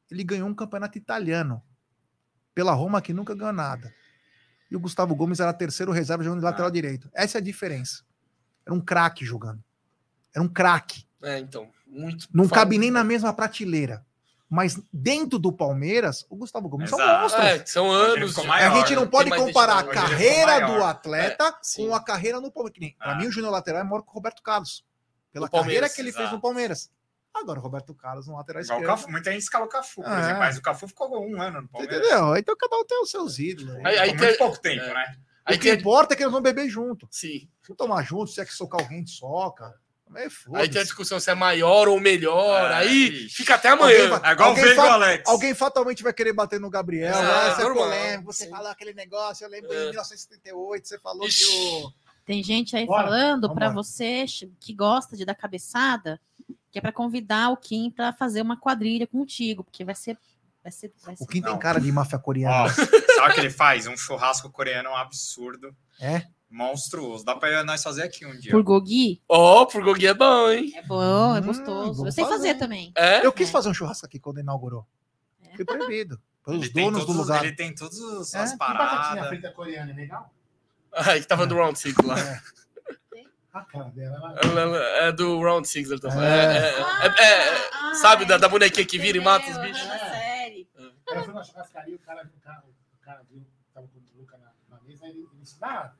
ele 0.09 0.23
ganhou 0.23 0.47
um 0.47 0.53
campeonato 0.53 0.97
italiano 0.97 1.61
pela 2.53 2.71
Roma 2.73 3.01
que 3.01 3.13
nunca 3.13 3.33
ganhou 3.35 3.51
nada. 3.53 3.93
E 4.69 4.75
o 4.75 4.79
Gustavo 4.79 5.15
Gomes 5.15 5.39
era 5.39 5.53
terceiro 5.53 5.91
reserva 5.91 6.23
jogando 6.23 6.39
de 6.39 6.45
lateral 6.45 6.67
Ah. 6.67 6.71
direito. 6.71 7.09
Essa 7.13 7.37
é 7.37 7.41
a 7.41 7.43
diferença. 7.43 8.03
Era 8.65 8.73
um 8.75 8.81
craque 8.81 9.25
jogando. 9.25 9.63
Era 10.33 10.43
um 10.43 10.47
craque. 10.47 11.05
É, 11.21 11.39
então, 11.39 11.69
muito. 11.87 12.27
Não 12.33 12.47
falam- 12.47 12.63
cabe 12.63 12.77
nem 12.77 12.91
na 12.91 13.03
mesma 13.03 13.33
prateleira. 13.33 14.05
Mas 14.47 14.79
dentro 14.93 15.39
do 15.39 15.51
Palmeiras, 15.51 16.25
o 16.29 16.35
Gustavo 16.35 16.69
Gomes 16.69 16.91
é 16.91 16.95
um 16.95 16.99
Exato. 16.99 17.21
monstro. 17.23 17.41
É, 17.41 17.65
são 17.65 17.91
anos. 17.91 18.29
ficou 18.29 18.43
de- 18.43 18.47
maior, 18.49 18.71
a 18.71 18.75
gente 18.75 18.95
não 18.95 19.03
né? 19.03 19.09
pode 19.09 19.29
Tem 19.29 19.39
mais 19.39 19.41
comparar 19.53 19.79
a 19.79 19.83
carreira 19.83 20.67
do 20.67 20.83
atleta 20.83 21.45
É, 21.45 21.77
com 21.77 21.95
a 21.95 22.03
carreira 22.03 22.39
no 22.39 22.51
Palmeiras. 22.51 22.95
Ah. 22.99 23.15
mim, 23.15 23.25
o 23.27 23.31
Júnior 23.31 23.51
Lateral 23.51 23.81
é 23.81 23.83
maior 23.83 24.01
que 24.03 24.09
o 24.09 24.13
Roberto 24.13 24.43
Carlos. 24.43 24.85
Pela 25.33 25.49
carreira 25.49 25.89
que 25.89 25.99
ele 25.99 26.11
fez 26.11 26.21
exato. 26.21 26.35
no 26.35 26.41
Palmeiras. 26.41 26.89
Agora, 27.33 27.59
o 27.59 27.61
Roberto 27.61 27.93
Carlos 27.93 28.27
no 28.27 28.37
lateral 28.37 28.61
esquerdo. 28.61 28.85
Cafu. 28.85 29.11
Muita 29.11 29.29
gente 29.31 29.41
escala 29.41 29.65
o 29.65 29.67
Cafu, 29.67 30.01
por 30.01 30.09
É. 30.13 30.19
exemplo. 30.21 30.39
Mas 30.39 30.57
o 30.57 30.61
Cafu 30.61 30.87
ficou 30.87 31.09
um 31.27 31.41
ano 31.41 31.61
no 31.63 31.67
Palmeiras. 31.67 31.97
Entendeu? 31.99 32.37
Então 32.37 32.55
cada 32.55 32.77
um 32.77 32.85
tem 32.85 33.01
os 33.01 33.11
seus 33.11 33.39
ídolos. 33.39 33.75
Aí- 33.77 33.85
Aí, 33.87 33.97
aí 33.99 34.09
muito 34.09 34.21
tem- 34.21 34.37
pouco 34.37 34.57
tempo, 34.61 34.83
é. 34.85 34.93
né? 34.93 35.17
Aí 35.45 35.55
o 35.57 35.59
que 35.59 35.69
tem, 35.69 35.79
importa 35.79 36.13
é 36.13 36.17
que 36.17 36.23
eles 36.23 36.31
vão 36.31 36.41
beber 36.41 36.67
junto. 36.67 37.07
sim. 37.11 37.47
Se 37.63 37.73
tomar 37.75 38.03
junto, 38.03 38.27
se 38.31 38.41
é 38.41 38.45
que 38.45 38.53
socar 38.53 38.81
alguém, 38.81 39.05
soca. 39.05 39.73
Mas 40.07 40.33
Aí 40.53 40.69
tem 40.69 40.81
a 40.81 40.83
discussão 40.83 41.19
se 41.19 41.31
é 41.31 41.35
maior 41.35 41.87
ou 41.87 41.99
melhor. 41.99 42.71
Ah, 42.71 42.77
aí 42.77 43.07
ixi. 43.09 43.29
fica 43.37 43.55
até 43.55 43.69
Alguém 43.69 43.85
amanhã. 43.95 44.09
vai- 44.19 44.29
É 44.29 44.33
igual 44.33 44.47
o 44.49 44.51
Alguém 44.51 44.71
o 44.71 44.75
fa- 44.75 44.93
Alex. 44.93 45.29
Alguém 45.29 45.53
fatalmente 45.55 46.03
vai 46.03 46.13
querer 46.13 46.31
bater 46.33 46.59
no 46.59 46.69
Gabriel. 46.69 47.15
Ah, 47.15 47.47
essa 47.49 47.61
é. 47.95 48.21
Você 48.21 48.47
falou 48.47 48.67
aquele 48.69 48.93
negócio. 48.93 49.43
Eu 49.45 49.49
lembro 49.49 49.73
É. 49.73 49.75
em 49.87 49.89
1978, 49.89 50.87
você 50.87 50.99
falou 50.99 51.25
Ixi. 51.27 51.45
que 51.47 51.57
o. 51.57 51.93
Tem 52.23 52.43
gente 52.43 52.75
aí 52.75 52.85
Bora, 52.85 53.03
falando 53.03 53.53
para 53.53 53.69
você 53.69 54.25
que 54.59 54.73
gosta 54.73 55.15
de 55.17 55.25
dar 55.25 55.35
cabeçada, 55.35 56.19
que 56.71 56.77
é 56.77 56.81
para 56.81 56.91
convidar 56.91 57.49
o 57.51 57.57
Kim 57.57 57.89
para 57.89 58.13
fazer 58.13 58.41
uma 58.41 58.57
quadrilha 58.57 59.07
contigo, 59.07 59.63
porque 59.63 59.83
vai 59.83 59.95
ser. 59.95 60.17
Vai 60.65 60.71
ser, 60.71 60.91
vai 61.03 61.15
ser 61.15 61.23
O 61.23 61.27
Kim 61.27 61.43
tem 61.43 61.51
Não. 61.51 61.59
cara 61.59 61.79
de 61.79 61.91
máfia 61.91 62.17
coreana. 62.17 62.63
Ó, 62.63 62.69
sabe 62.69 63.29
o 63.29 63.33
que 63.35 63.39
ele 63.39 63.51
faz? 63.51 63.85
Um 63.85 63.95
churrasco 63.95 64.49
coreano 64.49 64.89
absurdo. 64.95 65.75
É? 66.01 66.23
Monstruoso. 66.49 67.23
Dá 67.23 67.35
pra 67.35 67.63
nós 67.63 67.83
fazer 67.83 68.01
aqui 68.01 68.25
um 68.25 68.35
dia. 68.35 68.51
por 68.51 68.63
Gogi. 68.63 69.21
Ó, 69.29 69.63
pro 69.67 69.83
Gogui 69.83 70.07
é 70.07 70.13
bom, 70.15 70.49
hein? 70.49 70.73
É 70.75 70.81
bom, 70.81 71.35
é 71.35 71.39
Hum, 71.39 71.43
gostoso. 71.43 71.93
vamos 71.93 72.05
Eu 72.07 72.11
sei 72.11 72.23
fazer, 72.23 72.37
fazer. 72.37 72.55
também. 72.55 72.91
É? 72.97 73.23
Eu 73.23 73.31
quis 73.31 73.49
É. 73.49 73.51
fazer 73.51 73.69
um 73.69 73.75
churrasco 73.75 74.07
aqui 74.07 74.19
quando 74.19 74.39
inaugurou. 74.39 74.87
É. 75.43 75.55
Foi 75.55 75.65
proibido. 75.65 76.19
Pelos 76.43 76.63
Ele 76.63 76.73
tem 76.73 76.83
donos 76.85 77.01
do 77.01 77.05
todos- 77.05 77.21
lugar. 77.21 77.45
Ele 77.45 77.55
tem 77.55 77.73
todas 77.75 77.99
as 77.99 78.33
É, 78.33 78.57
batatinha 78.57 78.57
paradas. 78.57 79.27
frita 79.27 79.51
coreana, 79.51 79.91
é 79.91 79.95
legal? 79.95 80.33
Ai, 80.95 81.19
que 81.19 81.27
tava 81.27 81.45
do 81.45 81.53
Round 81.55 81.77
Six 81.77 81.95
lá. 82.03 82.15
A 83.53 83.61
cara 83.61 83.85
dela, 83.85 84.15
ela... 84.17 84.39
Ela- 84.43 84.61
ela 84.61 84.77
É 85.07 85.11
do 85.11 85.39
Round 85.41 85.67
Six, 85.67 85.89
ele 85.91 85.99
tá 86.01 86.09
falando. 86.09 86.25
É. 86.27 86.57
É, 86.57 86.69
é, 87.07 87.07
é, 87.07 87.47
é, 87.57 87.69
Ah, 87.73 87.93
sabe, 87.95 88.25
da, 88.25 88.35
é. 88.35 88.37
da 88.39 88.49
bonequinha 88.49 88.85
que 88.85 88.97
vira 88.97 89.17
e 89.17 89.21
mata 89.21 89.49
os 89.49 89.57
bichos? 89.59 89.87
Ela 91.09 91.23
foi 91.23 91.33
na 91.33 91.43
churrascaria, 91.43 91.95
o 91.95 91.99
cara, 91.99 92.23
o 92.35 92.39
cara, 92.41 92.63
o 92.67 93.05
cara 93.05 93.21
viu, 93.29 93.45
tava 93.73 93.87
com 93.87 93.99
o 93.99 94.21
Luca 94.21 94.37
na, 94.37 94.75
na 94.75 94.81
mesa, 94.83 95.05
ele, 95.05 95.19
ele 95.19 95.29
disse, 95.41 95.55
ah, 95.61 95.91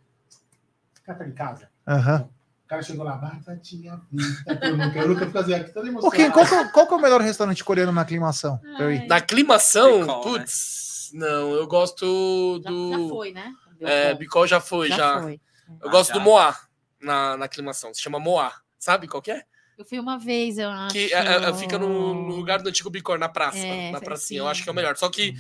fica 0.93 1.13
tá 1.15 1.27
em 1.27 1.31
casa. 1.33 1.69
Aham. 1.87 2.29
O 2.63 2.67
cara 2.67 2.81
chegou 2.81 3.05
lá, 3.05 3.15
batatinha 3.17 4.01
frita 4.09 4.69
Luca. 4.71 4.99
O 5.03 5.07
Luca 5.07 5.25
ficou 5.27 5.41
assim, 5.41 5.53
aqui 5.53 5.71
todo 5.71 5.87
emocionado. 5.87 6.15
Kim, 6.23 6.31
qual, 6.31 6.45
que 6.47 6.55
é- 6.55 6.67
qual 6.69 6.87
que 6.87 6.93
é 6.93 6.97
o 6.97 7.01
melhor 7.01 7.21
restaurante 7.21 7.63
coreano 7.63 7.91
na 7.91 8.01
aclimação? 8.01 8.59
Eu 8.79 9.07
Na 9.07 9.17
aclimação, 9.17 9.99
Bicol, 9.99 10.21
putz, 10.23 11.11
não, 11.13 11.51
eu 11.53 11.67
gosto 11.67 12.59
já, 12.63 12.69
do. 12.71 12.91
já 13.03 13.09
foi, 13.09 13.31
né? 13.33 13.53
É, 13.81 14.13
Bicol 14.15 14.47
já 14.47 14.59
foi, 14.59 14.89
já. 14.89 15.21
foi. 15.21 15.39
Eu 15.79 15.89
Ah, 15.89 15.91
gosto 15.91 16.07
já. 16.07 16.13
do 16.15 16.21
Moá 16.21 16.57
na, 16.99 17.37
na 17.37 17.45
aclimação. 17.45 17.93
Se 17.93 18.01
chama 18.01 18.19
Moá. 18.19 18.51
Sabe 18.79 19.07
qual 19.07 19.21
que 19.21 19.31
é? 19.31 19.45
Eu 19.77 19.85
fui 19.85 19.99
uma 19.99 20.17
vez, 20.17 20.57
eu 20.57 20.69
acho. 20.69 20.93
Que 20.93 21.13
é- 21.13 21.49
é- 21.49 21.53
fica 21.53 21.77
no, 21.77 22.13
no 22.13 22.35
lugar 22.35 22.61
do 22.61 22.69
antigo 22.69 22.89
Bicor, 22.89 23.17
na 23.17 23.27
praça. 23.29 23.57
É, 23.57 23.91
na 23.91 23.99
pracinha. 23.99 24.39
sim. 24.39 24.45
Eu 24.45 24.47
acho 24.47 24.63
que 24.63 24.69
é 24.69 24.71
o 24.71 24.75
melhor. 24.75 24.95
Só 24.97 25.09
que 25.09 25.33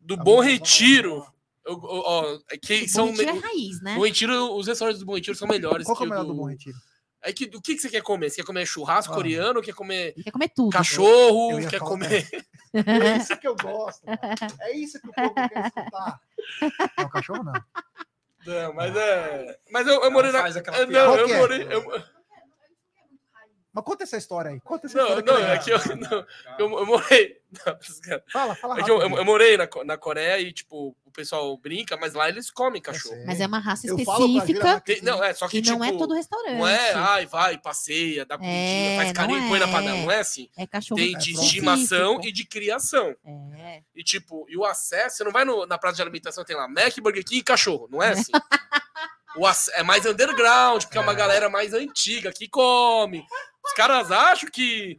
do 0.00 0.16
Tá 0.16 0.22
Bom 0.24 0.36
bom, 0.36 0.40
Retiro. 0.40 1.24
eu- 1.64 1.72
eu- 1.74 1.80
ó, 1.82 2.38
é 2.50 2.56
que 2.56 2.84
O 2.84 2.88
são. 2.88 3.06
Bom 3.06 3.12
Retiro 3.12 3.32
me- 3.34 3.38
é 3.38 3.42
raiz, 3.42 3.82
né? 3.82 3.94
Bom 3.94 4.04
Retiro, 4.04 4.56
os 4.56 4.66
restaurantes 4.66 5.00
do 5.00 5.06
Bom 5.06 5.14
Retiro 5.14 5.36
são 5.36 5.46
melhores. 5.46 5.86
Qual 5.86 5.96
que 5.96 6.02
é 6.02 6.06
o 6.06 6.08
o 6.08 6.10
melhor 6.10 6.24
do 6.26 6.34
Bom 6.34 6.46
Retiro? 6.48 6.76
É 7.20 7.32
que 7.32 7.46
do 7.46 7.60
que, 7.60 7.74
que 7.74 7.80
você 7.82 7.88
quer 7.90 8.00
comer? 8.02 8.30
Você 8.30 8.36
quer 8.36 8.46
comer 8.46 8.64
churrasco 8.66 9.12
Ah. 9.12 9.16
coreano? 9.16 9.60
Quer 9.60 9.74
comer 9.74 10.14
quer 10.22 10.30
comer 10.30 10.48
tudo. 10.54 10.70
cachorro? 10.72 11.58
Quer 11.68 11.78
falar- 11.78 11.90
comer. 11.90 12.28
É 12.74 13.16
isso 13.16 13.36
que 13.38 13.48
eu 13.48 13.56
gosto. 13.56 14.04
mano. 14.06 14.18
É 14.60 14.76
isso 14.76 15.00
que 15.00 15.08
o 15.08 15.12
povo 15.12 15.34
quer 15.34 15.66
escutar. 15.66 16.20
Não, 16.98 17.08
cachorro 17.08 17.42
não. 17.44 17.52
Não, 18.46 18.72
mas 18.72 18.94
é. 18.96 19.58
Mas 19.70 19.86
eu, 19.86 20.02
eu 20.04 20.10
morei 20.12 20.30
na. 20.32 20.40
faz 20.42 20.56
aquela 20.56 20.76
é, 20.78 20.86
piada. 20.86 21.08
Não, 21.08 21.16
eu 21.16 21.28
é? 21.28 21.38
morei. 21.38 21.62
eu- 21.68 22.02
Mas 23.78 23.84
conta 23.84 24.02
essa 24.04 24.16
história 24.16 24.50
aí. 24.50 24.60
Conta 24.60 24.86
essa 24.86 24.98
Não, 24.98 25.18
história. 25.18 25.24
não, 25.56 25.58
que 25.62 25.70
eu- 25.70 25.76
é 25.76 25.78
que 25.80 25.90
eu, 25.92 25.96
não, 25.96 26.26
eu, 26.58 26.78
eu 26.80 26.86
morei. 26.86 27.38
Não, 27.50 27.78
Fala, 28.30 28.54
fala 28.54 28.78
é 28.78 28.82
que 28.82 28.90
eu, 28.90 29.00
eu- 29.00 29.24
morei 29.24 29.56
na, 29.56 29.66
na 29.86 29.96
Coreia 29.96 30.38
e, 30.38 30.52
tipo, 30.52 30.94
o 31.02 31.10
pessoal 31.10 31.56
brinca, 31.56 31.96
mas 31.96 32.12
lá 32.12 32.28
eles 32.28 32.50
comem 32.50 32.82
cachorro. 32.82 33.14
sei. 33.14 33.24
Mas 33.24 33.40
é 33.40 33.46
uma 33.46 33.58
raça 33.58 33.86
específica 33.86 34.80
Tem- 34.82 35.00
não, 35.00 35.24
é, 35.24 35.32
só 35.32 35.48
que, 35.48 35.56
e 35.56 35.62
tipo. 35.62 35.78
não 35.78 35.82
é 35.82 35.96
todo 35.96 36.12
restaurante. 36.12 36.58
Não 36.58 36.68
é, 36.68 36.92
ai, 36.92 37.24
vai, 37.24 37.56
passeia, 37.56 38.26
dá 38.26 38.36
comidinha, 38.36 38.92
É, 38.92 38.96
faz 38.98 39.12
carinho, 39.12 39.40
não 39.40 39.48
põe 39.48 39.58
na 39.60 39.66
é. 39.66 39.72
panela. 39.72 39.96
Não 39.96 40.10
é 40.10 40.18
assim. 40.20 40.50
É 40.58 40.66
cachorro 40.66 41.00
Tem 41.00 41.16
de 41.16 41.32
pronto. 41.32 41.46
estimação 41.46 42.20
e 42.22 42.30
de 42.30 42.44
criação. 42.44 43.16
É. 43.56 43.80
E, 43.96 44.04
tipo, 44.04 44.44
e 44.50 44.54
o 44.56 44.66
acesso, 44.66 45.16
você 45.16 45.24
não 45.24 45.32
vai 45.32 45.46
no- 45.46 45.64
na 45.64 45.78
praça 45.78 45.96
de 45.96 46.02
alimentação, 46.02 46.44
tem 46.44 46.54
lá 46.54 46.68
Mac, 46.68 46.94
Burger 47.00 47.24
King 47.24 47.38
e 47.40 47.42
cachorro. 47.42 47.88
Não 47.90 48.02
é 48.02 48.10
assim. 48.10 48.32
O 49.36 49.46
é 49.74 49.82
mais 49.84 50.04
underground, 50.04 50.82
porque 50.82 50.98
é 50.98 51.00
uma 51.00 51.14
galera 51.14 51.48
mais 51.48 51.72
antiga 51.72 52.32
que 52.32 52.48
come. 52.48 53.24
Os 53.68 53.74
caras 53.74 54.10
acham 54.10 54.50
que 54.50 54.98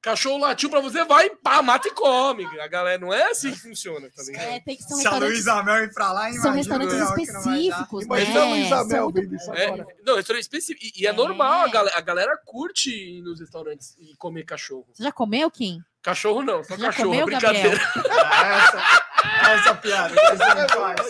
cachorro 0.00 0.38
latiu 0.38 0.70
pra 0.70 0.80
você, 0.80 1.04
vai, 1.04 1.28
pá, 1.30 1.60
mata 1.60 1.88
e 1.88 1.90
come. 1.90 2.44
A 2.60 2.66
galera 2.68 2.98
não 2.98 3.12
é 3.12 3.24
assim 3.30 3.50
que 3.52 3.58
funciona, 3.58 4.08
tá 4.14 4.22
ligado? 4.22 4.42
É, 4.44 4.60
tem 4.60 4.76
que 4.76 4.82
ser 4.82 4.94
um 4.94 4.96
Se 4.98 5.06
a 5.06 5.10
restaurante 5.10 5.32
Luísa 5.32 5.62
Mel 5.62 5.84
ir 5.84 5.92
pra 5.92 6.12
lá, 6.12 6.32
São 6.32 6.52
restaurantes 6.52 6.94
específicos, 6.94 8.00
né? 8.06 8.06
Imagina 8.06 8.40
a 8.40 8.44
Luísa 8.48 8.68
São 8.76 8.86
Mel 8.86 9.02
muito- 9.04 9.20
vendo 9.20 9.34
isso 9.36 9.52
É, 9.52 9.66
agora. 9.66 9.86
não, 10.04 10.16
restaurante 10.16 10.42
específico. 10.42 10.86
E, 10.96 11.02
e 11.02 11.06
é, 11.06 11.10
É. 11.10 11.12
normal, 11.12 11.62
a 11.62 11.68
galera, 11.68 11.96
a 11.98 12.00
galera 12.00 12.40
curte 12.44 12.90
ir 12.90 13.22
nos 13.22 13.40
restaurantes 13.40 13.96
e 13.98 14.14
comer 14.16 14.44
cachorro. 14.44 14.86
Você 14.92 15.02
já 15.02 15.12
comeu, 15.12 15.50
Kim? 15.50 15.80
Cachorro 16.00 16.42
não, 16.42 16.62
só 16.64 16.76
Já 16.76 16.86
cachorro, 16.86 17.08
comeu, 17.10 17.26
brincadeira. 17.26 17.78
Ah, 18.40 19.50
essa, 19.50 19.50
essa 19.52 19.74
piada. 19.74 20.14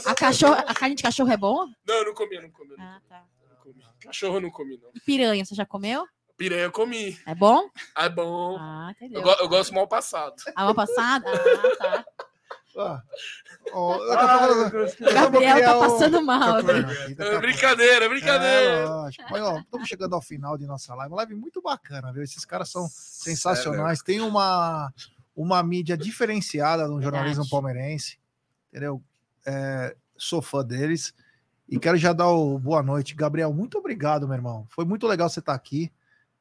A, 0.06 0.14
cachorro, 0.14 0.54
a 0.66 0.74
carne 0.74 0.94
de 0.94 1.02
cachorro 1.02 1.30
é 1.30 1.36
boa? 1.36 1.68
Não, 1.86 1.94
eu 1.96 2.04
não 2.06 2.14
comi, 2.14 2.36
eu 2.36 2.42
não 2.42 2.50
comi. 2.50 2.70
eu 2.70 2.78
não 2.78 2.84
Ah, 2.84 3.00
tá. 3.08 3.22
comi. 3.62 3.84
Cachorro 4.02 4.36
eu 4.36 4.40
não 4.40 4.50
comi, 4.50 4.78
não. 4.82 4.90
E 4.94 5.00
piranha, 5.00 5.44
você 5.44 5.54
já 5.54 5.66
comeu? 5.66 6.06
Piranha 6.38 6.62
eu 6.62 6.72
comi. 6.72 7.18
É 7.26 7.34
bom? 7.34 7.68
Ah, 7.94 8.04
é 8.04 8.08
bom. 8.08 8.56
Ah, 8.58 8.88
entendeu. 8.92 9.20
Eu, 9.20 9.24
go- 9.24 9.36
eu 9.40 9.48
gosto 9.48 9.74
mal 9.74 9.86
passado. 9.88 10.34
A 10.54 10.64
mal 10.64 10.74
passada? 10.74 11.26
Ah, 11.28 11.76
tá. 11.76 12.04
Ah, 12.80 13.02
a 13.72 14.46
Ah, 14.46 15.12
Gabriel 15.12 15.60
tá 15.60 15.76
um- 15.76 15.80
passando 15.80 16.22
mal. 16.22 16.62
Né? 16.62 16.74
a 17.18 17.24
É 17.24 17.38
brincadeira, 17.40 18.04
é 18.04 18.06
É, 18.06 18.08
brincadeira. 18.08 18.88
lógico. 18.88 19.24
Mas, 19.30 19.42
ó, 19.42 19.58
estamos 19.58 19.88
chegando 19.88 20.14
ao 20.14 20.22
final 20.22 20.56
de 20.56 20.64
nossa 20.64 20.94
live. 20.94 21.10
Uma 21.12 21.16
live 21.18 21.34
muito 21.34 21.60
bacana, 21.60 22.12
viu? 22.12 22.22
Esses 22.22 22.44
caras 22.44 22.68
são 22.70 22.86
sensacionais. 22.88 24.00
Tem 24.00 24.20
uma, 24.20 24.92
uma 25.34 25.60
mídia 25.62 25.96
diferenciada 25.96 26.86
no 26.86 27.02
jornalismo 27.02 27.42
Verdade. 27.42 27.50
palmeirense, 27.50 28.18
entendeu? 28.70 29.02
É, 29.44 29.96
sou 30.16 30.40
fã 30.40 30.64
deles. 30.64 31.12
E 31.68 31.78
quero 31.80 31.96
já 31.98 32.12
dar 32.12 32.28
o 32.28 32.58
boa 32.60 32.82
noite. 32.82 33.14
Gabriel, 33.14 33.52
muito 33.52 33.76
obrigado, 33.76 34.26
meu 34.28 34.36
irmão. 34.36 34.66
Foi 34.70 34.84
muito 34.84 35.06
legal 35.06 35.28
você 35.28 35.40
estar 35.40 35.52
aqui. 35.54 35.92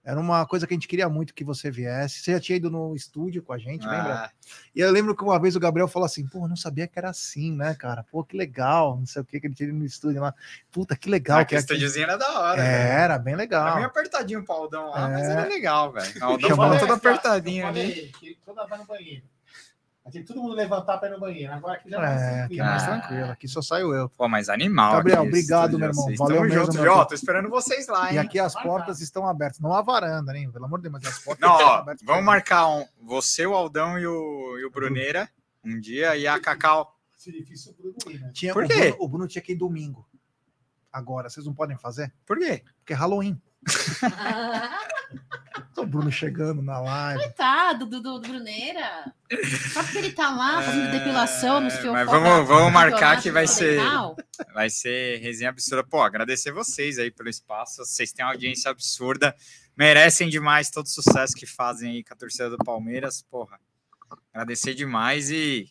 Era 0.08 0.22
uma 0.22 0.46
coisa 0.46 0.66
que 0.66 0.74
a 0.74 0.78
gente 0.78 0.88
queria 0.88 1.10
muito 1.10 1.34
que 1.34 1.44
você 1.44 1.70
viesse. 1.70 2.22
Você 2.22 2.32
já 2.32 2.40
tinha 2.40 2.56
ido 2.56 2.72
no 2.72 2.96
estúdio 2.96 3.44
com 3.44 3.52
a 3.52 3.58
gente, 3.58 3.86
lembra? 3.86 4.14
Ah, 4.14 4.32
E 4.74 4.80
eu 4.80 4.90
lembro 4.90 5.14
que 5.14 5.22
uma 5.22 5.38
vez 5.38 5.54
o 5.54 5.60
Gabriel 5.60 5.90
falou 5.90 6.06
assim: 6.06 6.26
pô, 6.26 6.48
não 6.48 6.56
sabia 6.56 6.88
que 6.88 6.98
era 6.98 7.10
assim, 7.10 7.52
né, 7.52 7.76
cara? 7.76 8.06
Pô, 8.10 8.24
que 8.24 8.38
legal, 8.38 8.98
não 8.98 9.06
sei 9.06 9.22
o 9.22 9.26
que, 9.26 9.38
que 9.38 9.48
ele 9.48 9.54
tinha 9.54 9.68
ido 9.68 9.78
no 9.78 9.84
estúdio 9.84 10.22
lá. 10.22 10.34
Puta, 10.72 10.96
que 10.96 11.10
legal 11.10 11.40
ah, 11.40 11.44
que 11.44 11.50
que 11.50 11.56
é 11.56 11.60
estúdiozinho 11.60 12.06
era 12.06 12.16
da 12.16 12.40
hora. 12.40 12.64
É, 12.64 12.88
velho. 12.88 13.00
era 13.00 13.20
bem 13.20 13.36
legal. 13.36 13.68
Era 13.68 13.76
bem 13.76 13.84
apertadinho 13.84 14.46
o 14.48 14.50
Aldão 14.54 14.92
lá, 14.92 15.10
mas 15.10 15.28
É. 15.28 15.32
era 15.34 15.46
legal, 15.50 15.92
velho. 15.92 16.22
O 16.22 16.24
Aldão 16.24 16.80
todo 16.80 16.94
apertadinho 16.94 17.68
ali. 17.68 18.14
Toda 18.46 18.66
vai 18.66 18.78
no 18.78 18.86
banheiro. 18.86 19.26
Aqui, 20.08 20.24
todo 20.24 20.42
mundo 20.42 20.56
levantar 20.56 20.98
para 20.98 21.10
ir 21.10 21.12
no 21.12 21.20
banheiro. 21.20 21.54
Agora 21.54 21.74
aqui 21.74 21.90
já 21.90 21.98
é 21.98 22.00
mais 22.00 22.22
É, 22.22 22.26
aqui 22.26 22.38
tranquilo. 22.38 22.62
é 22.62 22.66
mais 22.66 22.84
Ah. 22.84 22.86
tranquilo. 22.88 23.32
Aqui 23.32 23.48
só 23.48 23.62
saio 23.62 23.94
eu. 23.94 24.10
Pô, 24.10 24.28
mas 24.30 24.48
animal. 24.50 24.94
Gabriel, 24.94 25.20
aqui, 25.20 25.28
obrigado, 25.28 25.78
meu 25.78 25.90
irmão. 25.90 26.04
vocês. 26.06 26.18
Valeu 26.18 26.36
Tamo 26.38 26.50
mesmo, 26.50 26.66
junto, 26.66 26.78
irmão. 26.78 27.06
Tô 27.06 27.14
esperando 27.16 27.50
vocês 27.50 27.88
lá, 27.88 28.10
E 28.12 28.14
hein? 28.14 28.20
aqui 28.20 28.40
as 28.40 28.54
Marcado. 28.54 28.74
portas 28.76 29.02
estão 29.02 29.28
abertas. 29.28 29.60
Não 29.60 29.74
a 29.74 29.82
varanda, 29.82 30.32
né? 30.32 30.48
Pelo 30.52 30.66
amor 30.66 30.80
de 30.80 30.90
Deus, 30.90 30.94
mas 30.94 31.06
as 31.14 31.20
portas 31.24 31.48
Não, 31.48 31.56
estão 31.58 31.70
ó, 31.70 31.74
abertas. 31.80 32.06
vamos 32.06 32.24
marcar 32.24 32.68
um, 32.70 32.86
você, 33.04 33.46
o 33.46 33.54
Aldão 33.54 34.00
e 34.00 34.08
o, 34.08 34.58
e 34.60 34.66
o 34.66 34.72
Bruneira 34.72 35.30
um 35.64 35.80
dia 35.80 36.16
e 36.16 36.26
a 36.26 36.40
Cacau. 36.40 36.96
Se 37.18 37.30
difícil 37.32 37.74
pro 37.74 37.92
Bruno 37.92 38.16
ir, 38.16 38.22
né? 38.22 38.32
Tinha, 38.34 38.54
Por 38.54 38.64
o, 38.64 38.68
quê? 38.68 38.92
Bruno, 38.92 38.96
o 39.00 39.08
Bruno 39.10 39.28
tinha 39.28 39.42
que 39.42 39.52
ir 39.52 39.56
domingo. 39.56 40.08
Agora, 40.94 41.30
vocês 41.30 41.46
não 41.46 41.54
podem 41.54 41.78
fazer? 41.78 42.14
Por 42.26 42.38
quê? 42.38 42.64
Porque 42.80 42.94
é 42.94 42.96
Halloween. 42.96 43.42
O 45.78 45.86
Bruno 45.86 46.12
chegando 46.12 46.60
na 46.62 46.80
live. 46.80 47.22
Coitado 47.24 47.86
do, 47.86 48.02
do, 48.02 48.20
do 48.20 48.28
Bruneira. 48.28 49.14
Só 49.74 49.84
porque 49.84 50.00
ele 50.00 50.12
tá 50.12 50.30
lá 50.32 50.62
fazendo 50.62 50.92
depilação 50.92 51.60
no 51.62 51.70
seu 51.70 51.96
É, 51.96 52.04
mas 52.04 52.10
vamos- 52.10 52.48
vamos 52.48 52.74
marcar 52.74 53.22
que 53.22 53.30
vai 53.32 53.46
ser-. 53.48 53.80
Vai 54.54 54.70
ser 54.72 55.20
resenha 55.20 55.52
absurda. 55.52 55.84
Pô, 55.84 56.02
agradecer 56.02 56.52
vocês 56.52 56.98
aí 56.98 57.12
pelo 57.12 57.30
espaço. 57.30 57.86
Vocês 57.86 58.12
têm 58.12 58.26
uma 58.26 58.32
audiência 58.32 58.72
absurda. 58.72 59.36
Merecem 59.78 60.30
demais 60.30 60.72
todo 60.72 60.88
o 60.88 60.90
sucesso 60.90 61.36
que 61.36 61.46
fazem 61.46 61.92
aí 61.92 62.04
com 62.04 62.14
a 62.14 62.18
torcida 62.18 62.50
do 62.50 62.58
Palmeiras. 62.58 63.22
Porra, 63.22 63.60
agradecer 64.34 64.74
demais 64.74 65.30
e 65.30 65.70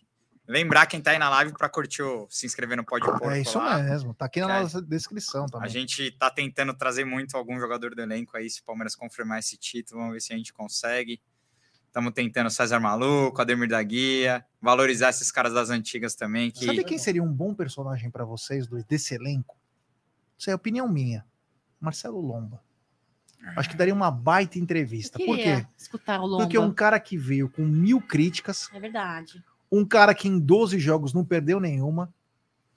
lembrar 0.49 0.87
quem 0.87 1.01
tá 1.01 1.11
aí 1.13 1.19
na 1.19 1.29
live 1.31 1.53
para 1.53 1.69
curtir 1.69 2.03
o 2.03 2.27
se 2.31 2.47
inscrever 2.47 2.77
no 2.77 2.85
Pode 2.85 3.05
Porco 3.05 3.29
É 3.31 3.41
isso 3.41 3.59
lá. 3.59 3.79
mesmo. 3.79 4.15
Tá 4.15 4.27
aqui 4.27 4.41
na 4.41 4.59
É. 4.59 4.63
nossa 4.63 4.81
descrição 4.83 5.45
A 5.47 5.49
também. 5.49 5.69
gente 5.71 6.11
tá 6.13 6.31
tentando 6.31 6.73
trazer 6.75 7.05
muito 7.05 7.37
algum 7.37 7.59
jogador 7.59 7.95
do 7.95 8.01
elenco 8.03 8.37
aí, 8.37 8.49
se 8.49 8.61
o 8.61 8.65
Palmeiras 8.65 8.95
confirmar 8.95 9.39
esse 9.39 9.57
título, 9.57 10.01
vamos 10.01 10.15
ver 10.15 10.21
se 10.21 10.33
a 10.33 10.37
gente 10.37 10.53
consegue. 10.53 11.21
Estamos 11.87 12.13
tentando 12.13 12.51
César 12.51 12.79
Maluco, 12.79 13.41
Ademir 13.41 13.69
da 13.71 13.83
Guia, 13.83 14.45
valorizar 14.61 15.09
esses 15.09 15.33
caras 15.33 15.55
das 15.55 15.71
antigas 15.71 16.15
também. 16.15 16.51
Que... 16.51 16.67
Sabe 16.67 16.85
quem 16.85 16.99
seria 16.99 17.23
um 17.23 17.33
bom 17.33 17.55
personagem 17.55 18.11
para 18.11 18.23
vocês 18.25 18.67
dois 18.67 18.85
desse 18.85 19.15
elenco? 19.15 19.57
Isso 20.37 20.51
é 20.51 20.55
opinião 20.55 20.87
minha. 20.87 21.25
Marcelo 21.81 22.21
Lomba. 22.21 22.63
Acho 23.57 23.71
que 23.71 23.77
daria 23.77 23.95
uma 23.95 24.11
baita 24.11 24.59
entrevista. 24.59 25.19
Por 25.19 25.37
quê? 25.37 25.65
escutar 25.79 26.21
o 26.21 26.27
Lomba. 26.27 26.45
Porque 26.45 26.59
um 26.59 26.73
cara 26.73 26.99
que 27.01 27.17
veio 27.17 27.49
com 27.49 27.63
mil 27.65 28.01
críticas, 28.01 28.69
É 28.75 28.81
verdade. 28.81 29.43
Um 29.71 29.85
cara 29.85 30.15
que 30.15 30.29
em 30.29 30.39
12 30.39 30.79
jogos 30.79 31.13
não 31.13 31.25
perdeu 31.25 31.59
nenhuma, 31.61 32.13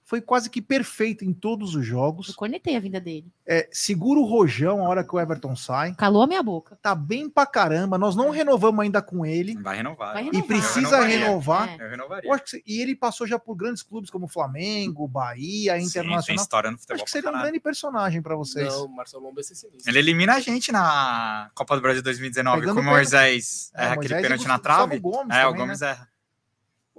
foi 0.02 0.20
quase 0.20 0.50
que 0.50 0.60
perfeito 0.60 1.24
em 1.24 1.32
todos 1.32 1.70
os 1.76 1.76
Eu 1.76 1.82
jogos. 1.84 2.34
cornetei 2.34 2.74
a 2.74 2.80
vida 2.80 3.00
dele. 3.00 3.30
É, 3.46 3.68
segura 3.70 4.18
o 4.18 4.24
rojão 4.24 4.84
a 4.84 4.88
hora 4.88 5.04
que 5.04 5.14
o 5.14 5.20
Everton 5.20 5.54
sai. 5.54 5.94
Calou 5.94 6.24
a 6.24 6.26
minha 6.26 6.42
boca. 6.42 6.76
Tá 6.82 6.96
bem 6.96 7.30
pra 7.30 7.46
caramba. 7.46 7.96
Nós 7.96 8.16
não 8.16 8.30
renovamos 8.30 8.80
ainda 8.82 9.00
com 9.00 9.24
ele. 9.24 9.54
Vai 9.62 9.76
renovar. 9.76 10.14
Vai 10.14 10.22
E 10.24 10.26
renovar. 10.26 10.46
precisa 10.48 10.96
Eu 10.96 11.04
renovaria. 11.04 11.18
renovar. 11.20 11.68
É. 11.68 11.84
Eu 11.86 11.90
renovaria. 11.90 12.28
Eu 12.32 12.38
que, 12.40 12.60
e 12.66 12.82
ele 12.82 12.96
passou 12.96 13.24
já 13.24 13.38
por 13.38 13.54
grandes 13.54 13.84
clubes 13.84 14.10
como 14.10 14.26
Flamengo, 14.26 15.06
Bahia, 15.06 15.74
Sim, 15.74 15.78
tem 15.78 15.86
Internacional. 15.86 16.42
história 16.42 16.70
no 16.72 16.78
futebol. 16.78 16.96
Acho 16.96 17.04
que 17.04 17.10
seria 17.12 17.30
um 17.30 17.38
grande 17.40 17.60
personagem 17.60 18.20
para 18.20 18.34
vocês. 18.34 18.66
Não, 18.66 18.88
Marcelo 18.88 19.22
Lomba 19.22 19.38
é 19.38 19.44
ser 19.44 19.54
sinistro. 19.54 19.88
Ele 19.88 19.98
elimina 20.00 20.34
a 20.34 20.40
gente 20.40 20.72
na 20.72 21.52
Copa 21.54 21.76
do 21.76 21.82
Brasil 21.82 22.02
2019 22.02 22.60
Pegando 22.62 22.74
com 22.74 22.82
o. 22.82 22.84
Moisés. 22.84 23.70
É, 23.76 23.84
erra 23.84 23.94
Moisés 23.94 24.06
aquele 24.12 24.20
e 24.20 24.22
pênalti 24.28 24.48
na 24.48 24.58
trave. 24.58 24.98
Gomes 24.98 25.36
é, 25.36 25.46
o 25.46 25.50
também, 25.50 25.60
Gomes 25.66 25.80
né? 25.82 25.90
erra. 25.90 26.09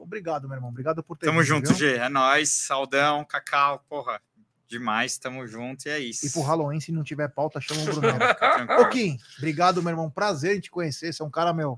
Obrigado, 0.02 0.48
meu 0.48 0.56
irmão. 0.56 0.70
Obrigado 0.70 1.04
por 1.04 1.18
ter 1.18 1.28
Tamo 1.28 1.40
vindo, 1.40 1.48
junto, 1.48 1.68
viu? 1.70 1.78
G. 1.78 1.98
É 1.98 2.10
nóis. 2.10 2.50
Saudão, 2.50 3.24
Cacau, 3.24 3.84
porra. 3.88 4.22
Demais, 4.68 5.18
tamo 5.18 5.46
junto 5.46 5.86
e 5.88 5.90
é 5.90 6.00
isso. 6.00 6.26
E 6.26 6.30
pro 6.30 6.42
Halloween, 6.42 6.80
se 6.80 6.94
não 6.94 7.04
tiver 7.04 7.28
pauta, 7.28 7.60
chama 7.60 7.82
o 7.82 7.86
Bruno. 7.86 8.08
Ô, 8.80 8.88
Kim, 8.88 9.18
obrigado, 9.38 9.84
meu 9.84 9.92
irmão. 9.92 10.10
Prazer 10.10 10.56
em 10.56 10.62
te 10.62 10.72
conhecer. 10.72 11.12
Você 11.12 11.22
é 11.22 11.26
um 11.26 11.30
cara, 11.30 11.54
meu, 11.54 11.78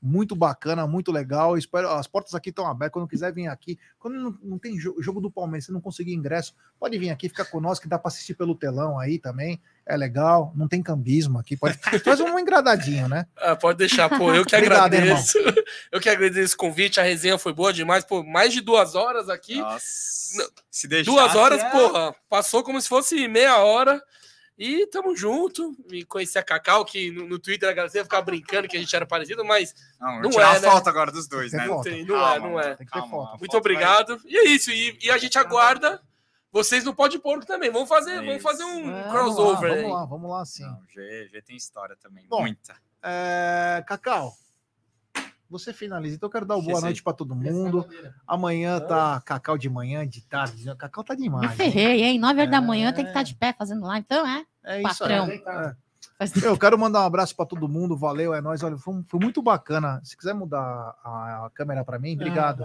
muito 0.00 0.36
bacana, 0.36 0.86
muito 0.86 1.10
legal. 1.10 1.58
Espero, 1.58 1.88
as 1.90 2.06
portas 2.06 2.34
aqui 2.34 2.50
estão 2.50 2.66
abertas. 2.66 2.92
Quando 2.92 3.08
quiser 3.08 3.32
vir 3.32 3.48
aqui, 3.48 3.78
quando 3.98 4.14
não, 4.14 4.38
não 4.42 4.58
tem 4.58 4.76
jo- 4.76 4.94
jogo 5.00 5.20
do 5.20 5.30
Palmeiras, 5.30 5.64
você 5.66 5.72
não 5.72 5.80
conseguir 5.80 6.14
ingresso, 6.14 6.54
pode 6.78 6.96
vir 6.98 7.10
aqui, 7.10 7.28
ficar 7.28 7.44
conosco, 7.46 7.82
que 7.82 7.88
dá 7.88 7.98
para 7.98 8.08
assistir 8.08 8.34
pelo 8.34 8.54
telão 8.54 8.98
aí 8.98 9.18
também. 9.18 9.60
É 9.84 9.96
legal, 9.96 10.52
não 10.54 10.68
tem 10.68 10.82
cambismo 10.82 11.38
aqui. 11.38 11.56
Pode... 11.56 11.78
Faz 12.04 12.20
um 12.20 12.38
engradadinho, 12.38 13.08
né? 13.08 13.26
Ah, 13.36 13.56
pode 13.56 13.78
deixar, 13.78 14.08
pô. 14.08 14.32
Eu 14.32 14.44
que 14.44 14.54
Obrigado, 14.56 14.94
agradeço. 14.94 15.38
Eu 15.90 16.00
que 16.00 16.08
agradeço 16.08 16.54
o 16.54 16.58
convite. 16.58 17.00
A 17.00 17.02
resenha 17.02 17.38
foi 17.38 17.52
boa 17.52 17.72
demais. 17.72 18.04
Pô, 18.04 18.22
mais 18.22 18.52
de 18.52 18.60
duas 18.60 18.94
horas 18.94 19.28
aqui. 19.28 19.58
Nossa. 19.60 20.50
Se 20.70 20.86
deixar. 20.86 21.10
Duas 21.10 21.34
horas, 21.34 21.60
é- 21.62 21.70
porra, 21.70 22.14
passou 22.28 22.62
como 22.62 22.80
se 22.80 22.88
fosse 22.88 23.26
meia 23.26 23.56
hora. 23.58 24.00
E 24.58 24.86
tamo 24.88 25.14
junto. 25.16 25.76
Me 25.88 26.04
conheci 26.04 26.36
a 26.38 26.42
Cacau, 26.42 26.84
que 26.84 27.10
no, 27.12 27.28
no 27.28 27.38
Twitter 27.38 27.68
a 27.68 27.72
galera 27.72 27.96
ia 27.96 28.02
ficar 28.02 28.20
brincando 28.22 28.66
que 28.66 28.76
a 28.76 28.80
gente 28.80 28.94
era 28.96 29.06
parecido, 29.06 29.44
mas 29.44 29.72
Não, 30.00 30.14
Não 30.14 30.20
não 30.22 30.30
tirar 30.30 30.56
é, 30.56 30.58
uma 30.58 30.60
né? 30.60 30.70
foto 30.72 30.88
agora 30.88 31.12
dos 31.12 31.28
dois, 31.28 31.50
Tem 31.52 31.60
né? 31.60 31.66
foto. 31.68 31.84
tem, 31.84 32.04
não 32.04 32.16
Calma, 32.16 32.34
é, 32.34 32.50
não 32.50 32.60
é. 32.60 32.74
Tem 32.74 32.86
que 32.86 32.92
ter 32.92 32.98
calma, 32.98 33.08
foto. 33.08 33.26
a 33.28 33.38
Muito 33.38 33.46
foto 33.52 33.56
obrigado. 33.58 34.20
E 34.26 34.36
é 34.36 34.44
isso. 34.46 34.70
E, 34.72 34.98
e 35.00 35.10
a 35.10 35.18
gente 35.18 35.38
aguarda 35.38 36.02
vocês 36.50 36.82
no 36.84 36.92
Pode 36.94 37.18
Porco 37.20 37.46
também. 37.46 37.70
Vamos 37.70 37.88
fazer, 37.88 38.12
É 38.22 38.26
vamos 38.26 38.42
fazer 38.42 38.64
um 38.64 38.90
É, 38.96 39.08
crossover 39.10 39.70
Vamos 39.70 39.84
aí. 39.84 39.90
lá, 39.90 39.90
vamos 39.90 39.92
lá, 39.92 40.06
vamos 40.06 40.30
lá 40.30 40.36
Vai... 40.38 40.46
sim. 40.46 40.62
Não, 40.64 40.82
G, 40.88 41.28
G 41.30 41.42
tem 41.42 41.56
história 41.56 41.96
também. 41.96 42.26
Bom, 42.28 42.40
muita. 42.40 42.74
É, 43.02 43.84
Cacau, 43.86 44.32
você 45.48 45.72
finaliza. 45.72 46.16
Então 46.16 46.26
eu 46.26 46.30
quero 46.32 46.46
dar 46.46 46.56
uma 46.56 46.64
boa 46.64 46.80
noite 46.80 47.02
para 47.02 47.12
todo 47.12 47.34
mundo. 47.34 47.86
Amanhã 48.26 48.78
tá 48.80 49.20
Cacau 49.20 49.56
de 49.56 49.68
manhã, 49.68 50.06
de 50.06 50.24
tarde. 50.26 50.64
Cacau 50.76 51.02
tá 51.02 51.14
demais. 51.14 51.50
hein? 51.50 51.56
ferrei, 51.56 52.02
hein? 52.04 52.18
9 52.18 52.40
horas 52.40 52.50
da 52.50 52.60
manhã 52.60 52.88
É. 52.88 52.92
tem 52.92 53.04
que 53.04 53.10
estar 53.10 53.22
de 53.22 53.34
pé 53.34 53.52
fazendo 53.56 53.82
live. 53.86 54.04
Então, 54.08 54.26
é. 54.26 54.44
É 54.64 54.82
isso 54.82 54.98
Patrão. 54.98 55.24
aí. 55.24 55.42
É. 55.46 55.76
Eu 56.42 56.58
quero 56.58 56.76
mandar 56.76 57.02
um 57.02 57.06
abraço 57.06 57.34
para 57.34 57.46
todo 57.46 57.68
mundo, 57.68 57.96
valeu, 57.96 58.34
é 58.34 58.40
nóis. 58.40 58.60
Olha, 58.62 58.76
foi, 58.76 59.02
foi 59.06 59.20
muito 59.20 59.40
bacana. 59.40 60.00
Se 60.02 60.16
quiser 60.16 60.34
mudar 60.34 60.60
a, 61.04 61.46
a 61.46 61.50
câmera 61.54 61.84
para 61.84 61.96
mim, 61.98 62.14
obrigado. 62.14 62.64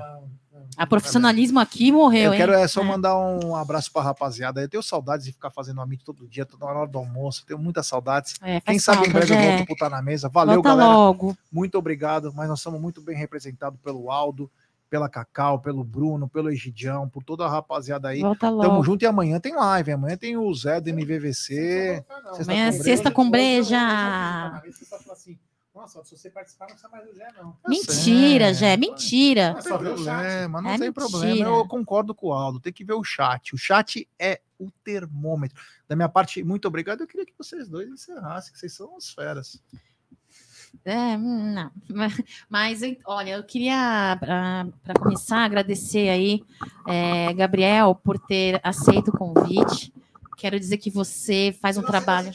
A 0.76 0.88
profissionalismo 0.88 1.60
aqui 1.60 1.92
morreu, 1.92 2.32
Eu 2.34 2.38
quero 2.38 2.54
hein? 2.56 2.64
é 2.64 2.68
só 2.68 2.84
mandar 2.84 3.16
um 3.16 3.56
abraço 3.56 3.92
para 3.92 4.02
rapaziada. 4.04 4.62
Eu 4.62 4.70
tenho 4.70 4.82
saudades 4.82 5.26
de 5.26 5.32
ficar 5.32 5.52
fazendo 5.52 5.82
amigo 5.82 6.04
todo 6.04 6.28
dia, 6.28 6.46
toda 6.46 6.66
hora 6.66 6.88
do 6.88 6.98
almoço. 6.98 7.46
Tenho 7.46 7.60
muitas 7.60 7.86
saudades. 7.86 8.36
É, 8.42 8.60
Quem 8.62 8.80
sabe 8.80 9.08
em 9.08 9.12
breve 9.12 9.34
eu 9.34 9.38
Jé. 9.38 9.50
volto 9.58 9.68
pro 9.68 9.76
Tá 9.76 9.90
na 9.90 10.02
Mesa. 10.02 10.30
Valeu, 10.30 10.56
Volta 10.56 10.70
galera. 10.70 10.90
logo. 10.90 11.38
Muito 11.52 11.78
obrigado. 11.78 12.34
Mas 12.34 12.48
nós 12.50 12.60
somos 12.60 12.82
muito 12.82 13.02
bem 13.02 13.16
representados 13.16 13.80
pelo 13.82 14.10
Aldo, 14.12 14.50
pela 14.94 15.10
Cacau, 15.10 15.58
pelo 15.60 15.84
Bruno, 15.84 16.30
pelo 16.30 16.52
Egidião, 16.52 17.10
por 17.10 17.24
toda 17.24 17.44
a 17.48 17.50
rapaziada 17.50 18.10
aí. 18.10 18.22
Volta 18.22 18.42
Tamo 18.42 18.58
logo. 18.58 18.84
junto 18.84 19.02
e 19.02 19.08
amanhã 19.08 19.40
tem 19.40 19.56
live. 19.56 19.92
Amanhã 19.92 20.16
tem 20.16 20.38
o 20.38 20.54
Zé 20.54 20.80
do 20.80 20.88
MVVC. 20.88 22.06
Amanhã 22.40 22.68
é 22.68 22.72
sexta 22.72 23.10
com 23.10 23.28
breja. 23.28 23.80
Nossa, 25.74 26.04
se 26.04 26.16
você 26.16 26.30
participar, 26.30 26.66
não 26.68 26.76
precisa 26.76 26.90
mais 26.90 27.06
do 27.08 27.16
Zé, 27.16 27.28
não. 27.36 27.58
Mentira, 27.68 28.46
É. 28.52 28.78
Mentira. 28.78 29.54
Não 29.56 29.62
Só 29.64 29.78
tem 29.80 29.88
problema, 29.96 30.62
não 30.62 30.70
É 30.70 30.78
tem 30.78 30.88
mentira. 30.90 30.94
problema. 30.94 31.50
Eu 31.50 31.68
concordo 31.68 32.14
com 32.14 32.28
o 32.28 32.34
Aldo. 32.34 32.60
Tem 32.60 32.72
que 32.72 32.86
ver 32.86 32.94
o 32.94 33.04
chat. 33.04 33.56
O 33.56 33.58
chat 33.58 34.08
é 34.20 34.42
o 34.60 34.70
termômetro. 34.84 35.60
Da 35.88 35.96
minha 35.96 36.08
parte, 36.08 36.44
muito 36.44 36.68
obrigado. 36.68 37.02
Eu 37.02 37.08
queria 37.08 37.26
que 37.26 37.34
vocês 37.36 37.68
dois 37.68 37.90
encerrassem, 37.90 38.54
que 38.54 38.60
vocês 38.60 38.74
são 38.74 38.96
as 38.96 39.10
feras. 39.10 39.60
É, 40.86 41.18
não. 41.18 41.72
Mas, 42.50 42.82
olha, 43.06 43.38
eu 43.38 43.44
queria, 43.44 44.18
para 44.20 44.94
começar, 45.00 45.46
agradecer 45.46 46.10
aí, 46.10 46.44
é, 46.88 47.34
Gabriel, 47.34 47.96
por 47.96 48.20
ter 48.20 48.60
aceito 48.64 49.10
o 49.10 49.18
convite. 49.18 49.94
Quero 50.38 50.60
dizer 50.60 50.78
que 50.78 50.90
você 50.90 51.56
faz 51.62 51.78
um 51.78 51.84
trabalho. 51.84 52.32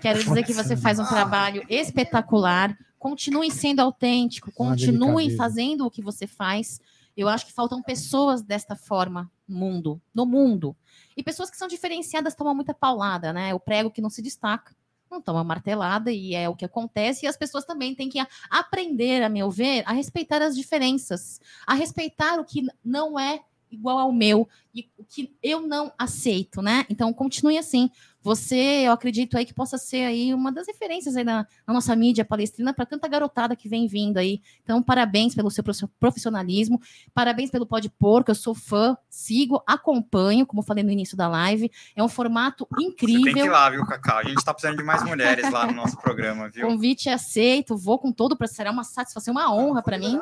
Quero 0.00 0.22
dizer 0.22 0.44
que 0.44 0.52
você 0.52 0.76
faz 0.76 0.98
um 0.98 1.06
trabalho 1.06 1.64
espetacular. 1.68 2.76
Continue 2.98 3.50
sendo 3.50 3.80
autêntico, 3.80 4.52
continue 4.52 5.34
fazendo 5.36 5.86
o 5.86 5.90
que 5.90 6.02
você 6.02 6.26
faz. 6.26 6.80
Eu 7.16 7.28
acho 7.28 7.46
que 7.46 7.52
faltam 7.52 7.82
pessoas 7.82 8.42
desta 8.42 8.76
forma 8.76 9.30
no 9.48 9.56
mundo, 9.56 10.00
no 10.14 10.26
mundo. 10.26 10.76
E 11.16 11.22
pessoas 11.22 11.50
que 11.50 11.56
são 11.56 11.66
diferenciadas 11.66 12.34
tomam 12.34 12.54
muita 12.54 12.74
paulada, 12.74 13.32
né? 13.32 13.52
Eu 13.52 13.58
prego 13.58 13.90
que 13.90 14.02
não 14.02 14.10
se 14.10 14.20
destaca, 14.20 14.74
não 15.10 15.20
toma 15.20 15.44
martelada 15.44 16.10
e 16.12 16.34
é 16.34 16.48
o 16.48 16.56
que 16.56 16.64
acontece. 16.64 17.24
E 17.24 17.28
as 17.28 17.36
pessoas 17.36 17.64
também 17.64 17.94
têm 17.94 18.08
que 18.08 18.18
aprender, 18.50 19.22
a 19.22 19.28
meu 19.28 19.50
ver, 19.50 19.82
a 19.86 19.92
respeitar 19.92 20.42
as 20.42 20.56
diferenças, 20.56 21.40
a 21.66 21.74
respeitar 21.74 22.38
o 22.38 22.44
que 22.44 22.66
não 22.84 23.18
é 23.18 23.40
igual 23.70 23.98
ao 23.98 24.12
meu 24.12 24.48
e 24.74 24.88
o 24.96 25.04
que 25.04 25.34
eu 25.42 25.60
não 25.60 25.92
aceito, 25.98 26.62
né? 26.62 26.84
Então 26.88 27.12
continue 27.12 27.58
assim. 27.58 27.90
Você, 28.26 28.82
eu 28.84 28.90
acredito 28.90 29.38
aí 29.38 29.46
que 29.46 29.54
possa 29.54 29.78
ser 29.78 30.04
aí 30.04 30.34
uma 30.34 30.50
das 30.50 30.66
referências 30.66 31.16
aí 31.16 31.22
na, 31.22 31.46
na 31.64 31.72
nossa 31.72 31.94
mídia 31.94 32.24
palestrina 32.24 32.74
para 32.74 32.84
tanta 32.84 33.06
garotada 33.06 33.54
que 33.54 33.68
vem 33.68 33.86
vindo 33.86 34.16
aí. 34.16 34.42
Então, 34.64 34.82
parabéns 34.82 35.32
pelo 35.32 35.48
seu 35.48 35.62
profissionalismo, 36.00 36.80
parabéns 37.14 37.52
pelo 37.52 37.64
Pode 37.64 37.88
Porco, 37.88 38.28
eu 38.28 38.34
sou 38.34 38.52
fã, 38.52 38.98
sigo, 39.08 39.62
acompanho, 39.64 40.44
como 40.44 40.60
falei 40.60 40.82
no 40.82 40.90
início 40.90 41.16
da 41.16 41.28
live. 41.28 41.70
É 41.94 42.02
um 42.02 42.08
formato 42.08 42.66
incrível. 42.80 43.20
Você 43.20 43.32
tem 43.32 43.42
que 43.44 43.48
ir 43.48 43.52
lá, 43.52 43.70
viu, 43.70 43.86
Cacau? 43.86 44.18
A 44.18 44.24
gente 44.24 44.38
está 44.38 44.52
precisando 44.52 44.76
de 44.76 44.82
mais 44.82 45.04
mulheres 45.04 45.48
lá 45.48 45.64
no 45.64 45.74
nosso 45.74 45.96
programa, 45.96 46.48
viu? 46.48 46.66
Convite 46.66 47.08
aceito, 47.08 47.76
vou 47.76 47.96
com 47.96 48.10
todo, 48.10 48.36
será 48.48 48.72
uma 48.72 48.82
satisfação, 48.82 49.30
uma 49.34 49.54
honra 49.54 49.84
para 49.84 49.98
mim. 49.98 50.18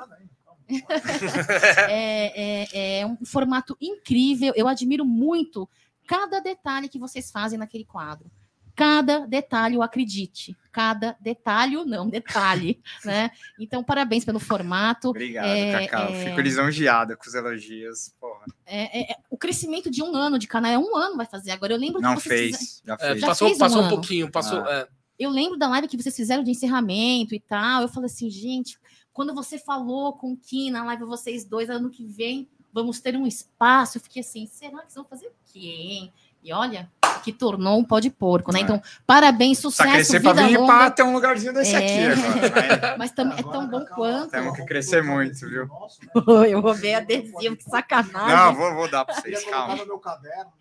é, 1.88 2.66
é, 2.68 3.00
é 3.00 3.06
um 3.06 3.16
formato 3.24 3.74
incrível, 3.80 4.52
eu 4.56 4.68
admiro 4.68 5.06
muito 5.06 5.66
cada 6.06 6.40
detalhe 6.40 6.88
que 6.88 6.98
vocês 6.98 7.30
fazem 7.30 7.58
naquele 7.58 7.84
quadro. 7.84 8.30
Cada 8.76 9.20
detalhe, 9.20 9.80
acredite. 9.80 10.56
Cada 10.72 11.16
detalhe, 11.20 11.76
não, 11.84 12.08
detalhe, 12.08 12.82
né? 13.04 13.30
Então, 13.58 13.84
parabéns 13.84 14.24
pelo 14.24 14.40
formato. 14.40 15.10
Obrigado, 15.10 15.46
é, 15.46 15.86
Cacau. 15.86 16.08
É... 16.08 16.24
Fico 16.24 16.40
lisonjeada 16.40 17.16
com 17.16 17.24
os 17.24 17.34
elogios. 17.34 18.12
Porra. 18.20 18.44
É, 18.66 19.00
é, 19.00 19.12
é, 19.12 19.16
o 19.30 19.38
crescimento 19.38 19.88
de 19.88 20.02
um 20.02 20.14
ano 20.16 20.40
de 20.40 20.48
canal 20.48 20.72
é 20.72 20.78
um 20.78 20.96
ano 20.96 21.16
vai 21.16 21.26
fazer. 21.26 21.52
Agora, 21.52 21.72
eu 21.72 21.78
lembro 21.78 22.00
Não 22.00 22.18
fez, 22.18 22.82
já 22.84 22.98
fez. 22.98 23.20
Já 23.20 23.26
passou, 23.28 23.48
fez 23.48 23.58
um, 23.58 23.60
passou 23.60 23.82
um 23.82 23.88
pouquinho, 23.88 24.30
passou... 24.30 24.58
Ah. 24.58 24.88
Eu 25.16 25.30
lembro 25.30 25.56
da 25.56 25.68
live 25.68 25.86
que 25.86 25.96
vocês 25.96 26.16
fizeram 26.16 26.42
de 26.42 26.50
encerramento 26.50 27.36
e 27.36 27.40
tal. 27.40 27.82
Eu 27.82 27.88
falei 27.88 28.06
assim, 28.06 28.28
gente, 28.28 28.76
quando 29.12 29.32
você 29.32 29.56
falou 29.56 30.14
com 30.14 30.32
o 30.32 30.36
Kim 30.36 30.72
na 30.72 30.84
live, 30.84 31.04
vocês 31.04 31.44
dois, 31.44 31.70
ano 31.70 31.88
que 31.88 32.04
vem, 32.04 32.50
vamos 32.74 33.00
ter 33.00 33.16
um 33.16 33.26
espaço. 33.26 33.96
Eu 33.96 34.02
fiquei 34.02 34.20
assim, 34.20 34.46
será 34.46 34.82
que 34.82 34.92
vão 34.92 35.04
fazer 35.04 35.28
o 35.28 35.32
quê, 35.46 35.60
hein? 35.60 36.12
E 36.42 36.52
olha, 36.52 36.90
que 37.22 37.32
tornou 37.32 37.78
um 37.78 37.84
pó 37.84 37.98
de 37.98 38.10
porco, 38.10 38.52
né? 38.52 38.58
É. 38.58 38.62
Então, 38.62 38.82
parabéns, 39.06 39.58
sucesso, 39.58 40.12
vida 40.12 40.34
pra 40.34 40.46
vir 40.46 40.58
longa. 40.58 40.90
ter 40.90 41.02
um 41.02 41.14
lugarzinho 41.14 41.54
desse 41.54 41.74
é... 41.74 41.78
aqui 41.78 42.20
agora. 42.20 42.76
Né? 42.76 42.96
Mas 42.98 43.12
também 43.12 43.38
é 43.38 43.42
tão 43.42 43.66
bom 43.66 43.82
quanto. 43.86 44.30
Temos 44.30 44.54
que 44.54 44.66
crescer 44.66 45.02
muito, 45.02 45.48
viu? 45.48 45.66
Eu 46.46 46.60
vou 46.60 46.74
ver 46.74 46.96
adesivo, 46.96 47.56
que 47.56 47.64
sacanagem. 47.64 48.36
Não, 48.36 48.54
vou, 48.54 48.74
vou 48.74 48.90
dar 48.90 49.06
pra 49.06 49.14
vocês, 49.14 49.42
calma. 49.44 49.76
Né? 49.76 49.84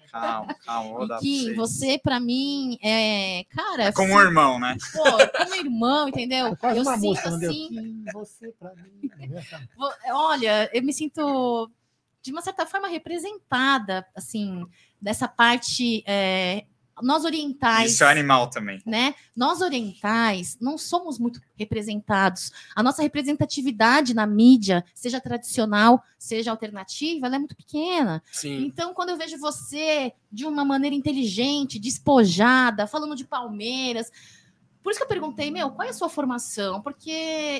Calma, 0.10 0.56
calma, 0.65 0.90
vou 0.90 1.07
dar 1.07 1.18
pra 1.18 1.27
vocês. 1.27 1.57
você, 1.57 1.99
pra 2.02 2.18
mim, 2.18 2.77
é... 2.81 3.44
Cara... 3.53 3.84
É 3.85 3.91
como 3.91 4.14
um 4.14 4.22
irmão, 4.22 4.57
né? 4.60 4.77
Pô, 4.94 5.03
como 5.38 5.56
irmão, 5.56 6.07
entendeu? 6.07 6.57
É 6.61 6.80
eu 6.80 6.85
sinto 6.85 6.99
música, 6.99 7.30
assim... 7.30 8.06
Você 8.14 8.53
pra 8.57 8.72
mim... 8.76 9.11
Olha, 10.14 10.69
eu 10.72 10.81
me 10.81 10.94
sinto 10.94 11.69
de 12.24 12.32
uma 12.32 12.41
certa 12.41 12.66
forma 12.66 12.88
representada, 12.88 14.08
assim, 14.16 14.66
dessa 15.00 15.28
parte 15.28 16.04
é, 16.08 16.66
nós 17.02 17.26
orientais. 17.26 17.91
Isso 17.91 18.04
é 18.04 18.12
animal 18.12 18.50
também. 18.50 18.82
Né? 18.86 19.14
Nós 19.36 19.62
orientais 19.62 20.58
não 20.62 20.78
somos 20.78 21.20
muito 21.20 21.41
representados. 21.58 22.52
A 22.74 22.82
nossa 22.82 23.02
representatividade 23.02 24.14
na 24.14 24.26
mídia, 24.26 24.86
seja 24.95 25.20
tradicional, 25.20 26.02
seja 26.18 26.52
alternativa, 26.52 27.26
ela 27.26 27.36
é 27.36 27.40
muito 27.40 27.58
pequena. 27.58 28.24
Sim. 28.32 28.66
Então, 28.66 28.94
quando 28.94 29.10
eu 29.10 29.18
vejo 29.18 29.38
você 29.38 30.14
de 30.32 30.45
uma 30.45 30.64
maneira 30.64 30.95
inteligente, 30.95 31.78
despojada, 31.78 32.88
falando 32.88 33.16
de 33.16 33.26
Palmeiras. 33.26 34.10
Por 34.84 34.91
isso 34.91 34.99
que 34.99 35.03
eu 35.03 35.07
perguntei, 35.07 35.49
meu, 35.49 35.72
qual 35.72 35.88
é 35.88 35.91
a 35.91 35.93
sua 35.93 36.10
formação? 36.10 36.81
Porque 36.81 37.10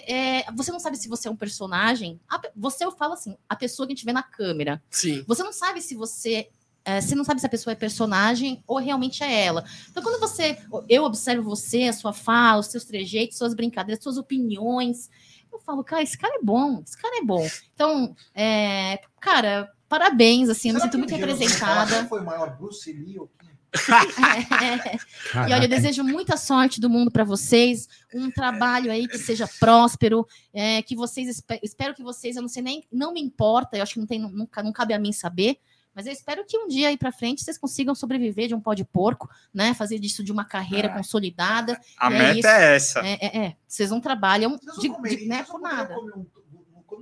é, 0.06 0.52
você 0.52 0.72
não 0.72 0.80
sabe 0.80 0.98
se 0.98 1.08
você 1.08 1.30
é 1.30 1.32
um 1.32 1.36
personagem. 1.36 2.20
A, 2.30 2.40
você, 2.56 2.84
eu 2.84 2.92
falo 2.92 3.14
assim, 3.14 3.38
a 3.48 3.56
pessoa 3.56 3.88
que 3.88 3.94
a 3.94 3.96
gente 3.96 4.06
vê 4.06 4.12
na 4.12 4.22
câmera. 4.22 4.84
Sim. 4.90 5.24
Você 5.26 5.42
não 5.42 5.54
sabe 5.54 5.82
se 5.82 5.96
você 5.96 6.50
é, 6.86 7.00
você 7.00 7.16
não 7.16 7.24
sabe 7.24 7.40
se 7.40 7.46
a 7.46 7.50
pessoa 7.50 7.72
é 7.72 7.76
personagem 7.76 8.62
ou 8.68 8.78
realmente 8.78 9.24
é 9.24 9.46
ela. 9.46 9.64
Então, 9.90 10.04
quando 10.04 10.20
você. 10.20 10.58
Eu 10.90 11.04
observo 11.04 11.44
você, 11.44 11.84
a 11.84 11.94
sua 11.94 12.12
fala, 12.12 12.60
os 12.60 12.68
seus 12.68 12.84
trejeitos, 12.84 13.38
suas 13.38 13.54
brincadeiras, 13.54 14.04
suas 14.04 14.18
opiniões. 14.18 15.10
Eu 15.52 15.60
falo, 15.60 15.84
cara, 15.84 16.04
esse 16.04 16.18
cara 16.18 16.36
é 16.36 16.44
bom, 16.44 16.84
esse 16.86 16.98
cara 16.98 17.20
é 17.20 17.24
bom. 17.24 17.48
Então, 17.74 18.16
é, 18.36 19.00
cara, 19.22 19.72
parabéns, 19.88 20.50
assim, 20.50 20.70
eu 20.70 20.76
me 20.76 20.82
sinto 20.82 20.98
muito 20.98 21.16
representada. 21.16 22.06
foi 22.06 22.22
maior, 22.22 22.58
Bruce 22.58 22.92
Lee 22.92 23.20
ou 23.20 23.32
é. 23.48 23.53
E 25.48 25.54
olha, 25.54 25.64
eu 25.64 25.68
desejo 25.68 26.04
muita 26.04 26.38
sorte 26.38 26.80
do 26.80 26.90
mundo 26.90 27.10
para 27.10 27.24
vocês, 27.24 27.88
um 28.14 28.30
trabalho 28.30 28.92
aí 28.92 29.08
que 29.08 29.18
seja 29.18 29.50
próspero, 29.60 30.28
é, 30.54 30.82
que 30.82 30.96
vocês 30.96 31.44
espero 31.62 31.96
que 31.96 32.04
vocês, 32.04 32.36
eu 32.36 32.42
não 32.42 32.50
sei 32.50 32.62
nem, 32.62 32.84
não 32.92 33.14
me 33.14 33.22
importa, 33.22 33.78
eu 33.78 33.84
acho 33.84 33.94
que 33.96 34.00
não 34.00 34.08
tem, 34.08 34.20
nunca, 34.20 34.62
não 34.62 34.72
cabe 34.72 34.94
a 34.94 35.00
mim 35.00 35.12
saber, 35.12 35.58
mas 35.96 36.08
eu 36.08 36.14
espero 36.14 36.44
que 36.46 36.58
um 36.58 36.68
dia 36.68 36.90
aí 36.90 36.98
para 36.98 37.12
frente 37.12 37.44
vocês 37.44 37.58
consigam 37.58 37.94
sobreviver 37.94 38.48
de 38.48 38.56
um 38.56 38.60
pó 38.60 38.74
de 38.74 38.84
porco, 38.84 39.30
né? 39.54 39.74
Fazer 39.74 40.00
disso 40.00 40.24
de 40.24 40.32
uma 40.32 40.44
carreira 40.44 40.88
é. 40.88 40.92
consolidada. 40.92 41.80
A 42.00 42.12
é 42.12 42.18
meta 42.18 42.48
é, 42.48 42.64
é, 42.64 42.76
essa. 42.76 43.00
É, 43.00 43.14
é, 43.22 43.38
é, 43.46 43.56
Vocês 43.68 43.92
não 43.92 44.02
trabalham 44.02 44.60
de, 44.80 44.90
de, 44.90 45.28
né, 45.28 45.44
por 45.44 45.62
nada. 45.62 45.96
Um, 46.00 46.26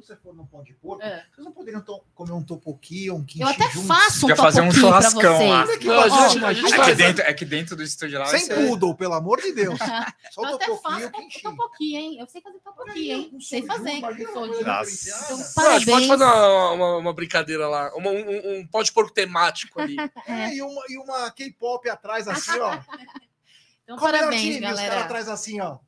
quando 0.01 0.05
você 0.05 0.15
for 0.15 0.35
no 0.35 0.45
pão 0.47 0.63
de 0.63 0.73
porco, 0.73 1.03
é. 1.03 1.25
vocês 1.31 1.45
não 1.45 1.51
poderiam 1.51 1.83
comer 2.13 2.31
um 2.31 2.43
topoqui 2.43 3.09
ou 3.09 3.19
um 3.19 3.23
quinche 3.23 3.43
Eu 3.43 3.47
até 3.47 3.69
juntos. 3.69 3.87
faço 3.87 4.31
um 4.31 4.35
fazer 4.35 4.61
um 4.61 4.71
churrascão 4.71 5.47
lá. 5.47 5.63
É 5.63 5.77
que, 5.77 5.87
não, 5.87 6.29
gente, 6.29 6.45
a 6.45 6.53
gente 6.53 6.73
é, 6.73 6.83
que 6.83 6.95
dentro, 6.95 7.23
é 7.23 7.33
que 7.33 7.45
dentro 7.45 7.75
do 7.75 7.83
estúdio 7.83 8.19
lá... 8.19 8.25
Sem 8.25 8.47
poodle, 8.47 8.95
pelo 8.95 9.13
amor 9.13 9.39
de 9.39 9.53
Deus. 9.53 9.77
Só 10.31 10.43
eu 10.43 10.55
até 10.55 10.65
faço 10.77 11.07
um 11.07 11.51
topoqui, 11.51 11.95
hein? 11.95 12.17
Eu 12.19 12.27
sei 12.27 12.41
fazer 12.41 12.59
topoqui, 12.59 13.11
hein? 13.11 13.37
Sei 13.39 13.61
fazer. 13.65 13.91
Então, 13.91 14.49
parabéns. 15.55 15.85
pode 15.85 16.07
fazer 16.07 16.23
uma, 16.23 16.71
uma, 16.71 16.97
uma 16.97 17.13
brincadeira 17.13 17.67
lá. 17.67 17.93
Uma, 17.95 18.09
um, 18.09 18.59
um 18.59 18.67
pão 18.67 18.81
de 18.81 18.91
porco 18.91 19.13
temático 19.13 19.79
ali. 19.79 19.95
É, 20.27 20.53
e 20.53 20.61
uma, 20.61 20.81
e 20.87 20.97
uma 20.97 21.31
K-pop 21.31 21.89
atrás 21.89 22.27
assim, 22.27 22.57
ó. 22.59 22.79
Então, 23.83 23.97
Como 23.97 24.11
parabéns, 24.11 24.59
galera. 24.61 24.97
Os 24.97 25.03
atrás 25.03 25.27
assim, 25.27 25.59
ó. 25.59 25.79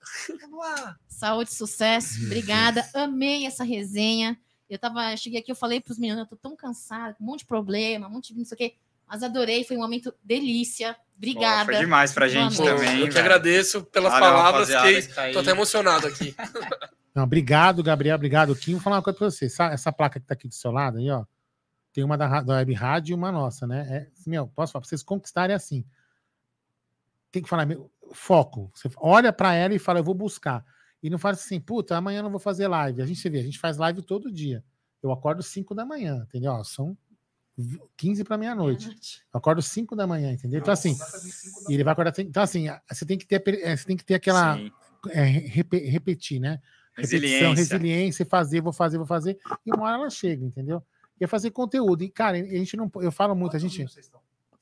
Vamos 0.42 0.60
lá. 0.60 0.98
Saúde, 1.24 1.54
sucesso. 1.54 2.22
Obrigada. 2.26 2.86
Amei 2.94 3.46
essa 3.46 3.64
resenha. 3.64 4.38
Eu 4.70 4.78
tava, 4.78 5.16
cheguei 5.16 5.40
aqui, 5.40 5.50
eu 5.50 5.56
falei 5.56 5.80
para 5.80 5.94
os 5.94 5.98
meninos, 5.98 6.20
eu 6.20 6.28
tô 6.28 6.36
tão 6.36 6.54
cansada, 6.54 7.16
um 7.22 7.24
monte 7.24 7.40
de 7.40 7.46
problema, 7.46 8.08
um 8.08 8.10
monte 8.10 8.34
de 8.34 8.40
não 8.40 8.44
sei 8.44 8.56
o 8.56 8.58
quê. 8.58 8.76
Mas 9.08 9.24
adorei, 9.24 9.64
foi 9.64 9.78
um 9.78 9.80
momento 9.80 10.14
delícia. 10.22 10.98
Obrigada. 11.16 11.64
foi 11.64 11.80
demais 11.80 12.12
pra 12.12 12.28
gente 12.28 12.58
Boa 12.58 12.76
também. 12.76 13.00
Eu 13.00 13.10
que 13.10 13.18
agradeço 13.18 13.86
pelas 13.86 14.12
Valeu, 14.12 14.28
palavras, 14.28 14.68
que 14.68 15.14
tá 15.14 15.32
tô 15.32 15.40
até 15.40 15.52
emocionado 15.52 16.08
aqui. 16.08 16.36
Não, 17.16 17.24
obrigado, 17.24 17.82
Gabriel. 17.82 18.16
Obrigado, 18.16 18.54
Kim. 18.54 18.74
Vou 18.74 18.82
falar 18.82 18.98
uma 18.98 19.02
coisa 19.04 19.18
pra 19.18 19.30
você. 19.30 19.46
Essa, 19.46 19.68
essa 19.68 19.94
placa 19.94 20.20
que 20.20 20.26
tá 20.26 20.34
aqui 20.34 20.50
do 20.50 20.54
seu 20.54 20.72
lado 20.72 20.98
aí, 20.98 21.10
ó. 21.10 21.24
Tem 21.94 22.04
uma 22.04 22.18
da, 22.18 22.42
da 22.42 22.56
Web 22.56 22.74
Rádio 22.74 23.14
e 23.14 23.16
uma 23.16 23.32
nossa, 23.32 23.66
né? 23.66 23.88
É, 23.90 24.30
meu, 24.30 24.48
posso 24.48 24.74
falar, 24.74 24.82
pra 24.82 24.90
vocês 24.90 25.02
conquistarem 25.02 25.56
assim. 25.56 25.86
Tem 27.32 27.42
que 27.42 27.48
falar, 27.48 27.66
meu, 27.66 27.90
foco. 28.12 28.70
Você 28.76 28.90
olha 28.98 29.32
para 29.32 29.54
ela 29.54 29.74
e 29.74 29.80
fala, 29.80 30.00
eu 30.00 30.04
vou 30.04 30.14
buscar. 30.14 30.66
E 31.04 31.10
não 31.10 31.20
faz 31.20 31.40
assim, 31.40 31.60
puta, 31.60 31.98
amanhã 31.98 32.24
não 32.24 32.32
vou 32.32 32.40
fazer 32.40 32.66
live. 32.70 33.02
A 33.02 33.06
gente 33.06 33.28
vê, 33.30 33.40
a 33.40 33.44
gente 33.44 33.60
faz 33.60 33.76
live 33.76 34.02
todo 34.02 34.32
dia. 34.32 34.64
Eu 35.02 35.12
acordo 35.12 35.44
5 35.44 35.76
da 35.76 35.86
manhã, 35.86 36.26
entendeu? 36.30 36.64
São 36.64 36.98
15 37.98 38.24
para 38.24 38.38
meia-noite. 38.38 38.88
Eu 39.34 39.38
acordo 39.38 39.62
5 39.62 39.98
da 39.98 40.08
manhã, 40.08 40.32
entendeu? 40.32 40.62
Então, 40.62 40.74
assim, 40.74 40.98
e 41.68 41.74
ele 41.74 41.84
vai 41.84 41.92
acordar. 41.92 42.14
Então, 42.20 42.42
assim, 42.42 42.68
você 42.90 43.06
tem 43.06 43.18
que 43.18 43.26
ter, 43.26 43.44
é, 43.62 43.76
você 43.76 43.86
tem 43.86 43.98
que 43.98 44.06
ter 44.06 44.16
aquela. 44.16 44.58
É, 45.10 45.24
repetir, 45.24 46.40
né? 46.40 46.62
Repetição, 46.96 47.54
resiliência, 47.54 48.26
fazer, 48.26 48.62
vou 48.62 48.72
fazer, 48.72 48.98
vou 48.98 49.06
fazer. 49.06 49.38
E 49.66 49.72
uma 49.74 49.84
hora 49.84 49.98
ela 49.98 50.10
chega, 50.10 50.46
entendeu? 50.46 50.82
E 51.20 51.26
é 51.26 51.28
fazer 51.28 51.52
conteúdo. 51.52 52.04
E, 52.04 52.10
cara, 52.10 52.38
a 52.38 52.44
gente 52.44 52.78
não. 52.78 52.90
Eu 53.02 53.12
falo 53.12 53.36
muito, 53.36 53.58
a 53.58 53.60
gente. 53.60 53.86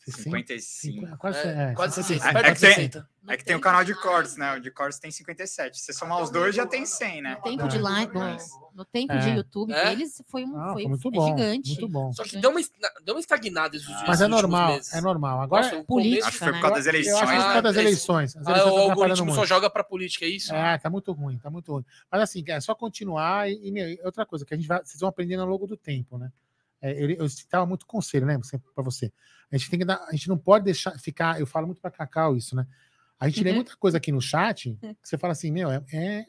55. 0.10 1.18
Quase, 1.18 1.40
é, 1.40 1.74
quase 1.76 2.04
60. 2.04 2.26
É, 2.26 2.50
é, 2.50 2.54
que 2.56 2.60
tem, 2.60 3.04
é 3.28 3.38
que 3.38 3.46
tem 3.46 3.56
o 3.56 3.62
canal 3.62 3.84
de 3.84 3.94
cortes, 3.94 4.36
né? 4.36 4.56
O 4.56 4.60
de 4.60 4.72
cortes 4.72 4.98
tem 4.98 5.12
57. 5.12 5.80
Se 5.80 5.94
somar 5.94 6.22
os 6.22 6.32
dois, 6.32 6.56
já 6.56 6.66
tem 6.66 6.86
100, 6.86 7.22
né? 7.22 7.36
No 7.36 7.42
tempo 7.42 7.68
de 7.68 7.78
live, 7.78 8.14
no, 8.14 8.38
no 8.74 8.86
tempo 8.86 9.14
é. 9.14 9.20
de 9.20 9.30
YouTube 9.30 9.72
é? 9.72 9.90
deles, 9.90 10.24
foi 10.28 10.44
um 10.44 10.58
ah, 10.60 10.74
foi, 10.74 10.88
muito 10.88 11.08
é 11.08 11.12
bom, 11.12 11.28
gigante. 11.28 11.70
Muito 11.70 11.88
bom. 11.88 12.12
Só 12.14 12.24
que 12.24 12.38
deu 12.38 12.50
uma, 12.50 12.60
deu 13.06 13.14
uma 13.14 13.20
estagnada 13.20 13.76
esses 13.76 13.88
ah, 13.90 14.06
Mas 14.08 14.22
é 14.22 14.28
normal, 14.28 14.74
meses. 14.74 14.94
é 14.94 15.02
normal. 15.02 15.42
Agora, 15.42 15.64
Nossa, 15.64 15.84
política, 15.84 16.28
acho 16.28 16.38
que 16.40 16.44
foi 16.44 16.54
por 16.54 16.62
causa 16.62 16.76
das 16.78 16.86
eleições. 16.88 17.14
Eu 17.14 17.18
acho 17.18 17.28
que 17.28 17.34
foi 17.34 17.46
por 17.46 17.52
causa 17.52 17.62
das 17.62 17.76
eleições. 17.78 18.36
As 18.38 18.48
eleições 18.48 18.72
ah, 18.72 18.74
o 18.74 18.78
algoritmo 18.90 19.36
só 19.36 19.46
joga 19.46 19.70
pra 19.70 19.84
política, 19.84 20.26
é 20.26 20.30
isso? 20.30 20.54
É, 20.54 20.78
tá 20.80 20.90
muito 20.90 21.12
ruim, 21.12 21.38
tá 21.38 21.50
muito 21.52 21.72
ruim. 21.72 21.86
Mas 22.12 22.22
assim, 22.22 22.44
é 22.48 22.60
só 22.60 22.74
continuar 22.74 23.50
e, 23.50 23.70
e 23.70 24.00
outra 24.04 24.26
coisa, 24.26 24.44
que 24.46 24.54
a 24.54 24.58
gente 24.58 24.68
vai, 24.68 24.84
vocês 24.84 25.00
vão 25.00 25.10
aprendendo 25.10 25.44
ao 25.44 25.48
longo 25.48 25.68
do 25.68 25.78
tempo, 25.78 26.18
né? 26.18 26.32
É, 26.82 26.92
eu, 26.92 27.10
eu 27.12 27.30
citava 27.30 27.66
muito 27.66 27.86
conselho, 27.86 28.26
né, 28.26 28.40
para 28.74 28.84
você. 28.84 29.12
A 29.52 29.58
gente 29.58 29.70
tem 29.70 29.80
que 29.80 29.86
dar, 29.86 30.04
a 30.08 30.12
gente 30.12 30.28
não 30.28 30.38
pode 30.38 30.66
deixar 30.66 30.98
ficar. 31.00 31.40
Eu 31.40 31.46
falo 31.46 31.68
muito 31.68 31.82
para 31.82 31.92
Cacau 31.92 32.36
isso, 32.36 32.56
né? 32.56 32.66
A 33.20 33.28
gente 33.28 33.40
uhum. 33.40 33.46
lê 33.46 33.54
muita 33.54 33.76
coisa 33.76 33.98
aqui 33.98 34.12
no 34.12 34.22
chat 34.22 34.76
que 34.82 34.96
você 35.08 35.18
fala 35.18 35.34
assim, 35.34 35.52
meu, 35.52 35.70
é, 35.70 35.84
é 35.94 36.26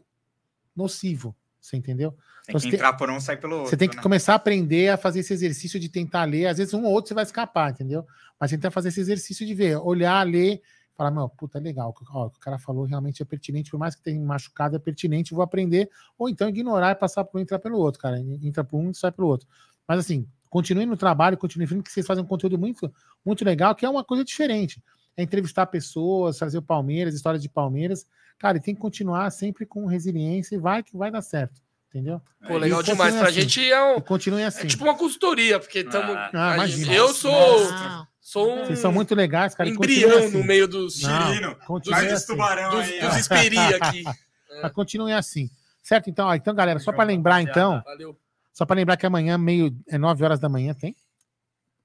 nocivo. 0.76 1.34
Você 1.58 1.76
entendeu? 1.76 2.10
Tem 2.44 2.56
então, 2.56 2.60
que 2.60 2.74
entrar 2.74 2.90
tem, 2.90 2.98
por 2.98 3.10
um, 3.10 3.20
sai 3.20 3.36
pelo 3.36 3.54
outro. 3.54 3.70
Você 3.70 3.76
tem 3.76 3.88
que 3.88 3.96
né? 3.96 4.02
começar 4.02 4.32
a 4.32 4.36
aprender 4.36 4.88
a 4.88 4.96
fazer 4.96 5.20
esse 5.20 5.32
exercício 5.32 5.78
de 5.78 5.88
tentar 5.88 6.24
ler. 6.24 6.46
Às 6.46 6.58
vezes 6.58 6.74
um 6.74 6.84
ou 6.84 6.92
outro 6.92 7.08
você 7.08 7.14
vai 7.14 7.24
escapar, 7.24 7.70
entendeu? 7.70 8.04
Mas 8.38 8.50
tentar 8.50 8.72
fazer 8.72 8.88
esse 8.88 9.00
exercício 9.00 9.46
de 9.46 9.54
ver, 9.54 9.76
olhar, 9.76 10.26
ler, 10.26 10.60
Falar, 10.94 11.10
meu, 11.10 11.28
puta, 11.28 11.58
é 11.58 11.60
legal. 11.60 11.94
Ó, 12.10 12.26
o 12.26 12.30
que 12.30 12.36
o 12.36 12.40
cara 12.40 12.58
falou 12.58 12.84
realmente 12.84 13.22
é 13.22 13.24
pertinente, 13.24 13.70
por 13.70 13.78
mais 13.78 13.94
que 13.94 14.02
tenha 14.02 14.20
machucado, 14.20 14.76
é 14.76 14.78
pertinente, 14.78 15.32
vou 15.32 15.42
aprender. 15.42 15.90
Ou 16.18 16.28
então 16.28 16.48
ignorar 16.48 16.90
e 16.90 16.94
passar 16.94 17.24
por 17.24 17.38
um 17.38 17.40
e 17.40 17.42
entrar 17.42 17.58
pelo 17.58 17.78
outro, 17.78 18.00
cara. 18.00 18.18
Entra 18.20 18.62
por 18.62 18.78
um 18.78 18.90
e 18.90 18.94
sai 18.94 19.10
pelo 19.10 19.28
outro. 19.28 19.48
Mas 19.88 20.00
assim, 20.00 20.28
continue 20.52 20.84
no 20.84 20.98
trabalho, 20.98 21.38
continue 21.38 21.66
firme, 21.66 21.82
que 21.82 21.90
vocês 21.90 22.06
fazem 22.06 22.22
um 22.22 22.26
conteúdo 22.26 22.58
muito, 22.58 22.92
muito 23.24 23.42
legal, 23.42 23.74
que 23.74 23.86
é 23.86 23.88
uma 23.88 24.04
coisa 24.04 24.22
diferente. 24.22 24.82
É 25.16 25.22
entrevistar 25.22 25.64
pessoas, 25.66 26.36
trazer 26.36 26.58
o 26.58 26.62
Palmeiras, 26.62 27.14
histórias 27.14 27.42
de 27.42 27.48
Palmeiras. 27.48 28.06
Cara, 28.38 28.58
e 28.58 28.60
tem 28.60 28.74
que 28.74 28.80
continuar 28.80 29.30
sempre 29.30 29.64
com 29.64 29.86
resiliência 29.86 30.54
e 30.54 30.58
vai 30.58 30.82
que 30.82 30.94
vai 30.94 31.10
dar 31.10 31.22
certo. 31.22 31.58
Entendeu? 31.88 32.20
Pô, 32.46 32.56
legal 32.58 32.80
E 32.80 32.84
demais. 32.84 32.98
continue 33.14 33.18
Pra 33.20 33.28
assim. 33.30 33.40
gente 33.40 33.72
é 33.72 33.82
um. 33.82 33.96
E 33.96 34.02
continue 34.02 34.42
assim. 34.44 34.62
É 34.64 34.66
tipo 34.66 34.84
uma 34.84 34.94
consultoria, 34.96 35.58
porque 35.58 35.84
tamo, 35.84 36.12
Ah, 36.12 36.30
ah, 36.34 36.54
imagina. 36.56 36.92
eu 36.94 37.08
sou, 37.14 37.70
Não. 37.70 38.06
sou 38.20 38.52
um 38.54 38.64
Vocês 38.66 38.78
são 38.78 38.92
muito 38.92 39.14
legais, 39.14 39.54
cara. 39.54 39.68
e 39.68 39.72
embrião 39.72 40.10
continue 40.10 40.26
assim. 40.26 40.38
no 40.38 40.44
meio 40.44 40.68
dos, 40.68 41.00
Não, 41.02 41.26
Chirino. 41.32 41.56
continue 41.66 42.08
assim. 42.08 42.26
tubarão 42.26 42.70
dos, 42.70 42.80
aí, 42.80 43.00
dos 43.00 43.16
esperi 43.16 43.58
aqui. 43.58 44.04
Mas 44.62 44.72
continuem 44.72 45.14
assim. 45.14 45.48
Certo? 45.82 46.08
Então, 46.10 46.26
ó, 46.28 46.34
então 46.34 46.54
galera, 46.54 46.78
só 46.78 46.92
para 46.92 47.04
lembrar, 47.04 47.40
então, 47.42 47.82
Valeu. 47.84 48.16
Só 48.52 48.64
para 48.66 48.76
lembrar 48.76 48.96
que 48.96 49.06
amanhã, 49.06 49.36
meio, 49.38 49.76
é 49.88 49.96
9 49.98 50.24
horas 50.24 50.38
da 50.40 50.48
manhã, 50.48 50.74
tem? 50.74 50.94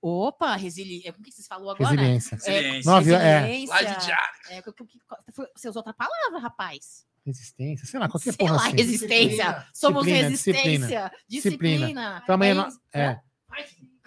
Opa, 0.02 0.56
resiliência. 0.56 1.12
O 1.12 1.24
que 1.24 1.32
vocês 1.32 1.48
falou 1.48 1.72
agora? 1.72 1.90
Resiliência. 1.90 2.38
Resiliência. 2.38 2.92
Nove- 2.92 3.14
é. 3.14 3.40
resiliência. 3.40 3.74
Live. 3.76 4.12
É, 4.50 4.62
que- 4.62 4.72
que- 4.74 4.86
que- 4.86 5.00
foi- 5.34 5.48
você 5.56 5.70
usou 5.70 5.80
outra 5.80 5.94
palavra, 5.94 6.40
rapaz. 6.40 7.06
Resistência, 7.26 7.86
sei 7.86 8.00
lá, 8.00 8.08
qualquer 8.08 8.32
Sei 8.32 8.38
porra 8.38 8.56
lá, 8.56 8.68
assim. 8.68 8.78
resistência. 8.78 9.68
Somos 9.74 10.06
Disciplina, 10.06 10.30
resistência. 10.30 11.12
Disciplina. 11.28 11.78
Disciplina. 11.88 12.20
Então 12.24 12.36
amanhã, 12.36 12.68
É 12.94 13.02
é, 13.02 13.20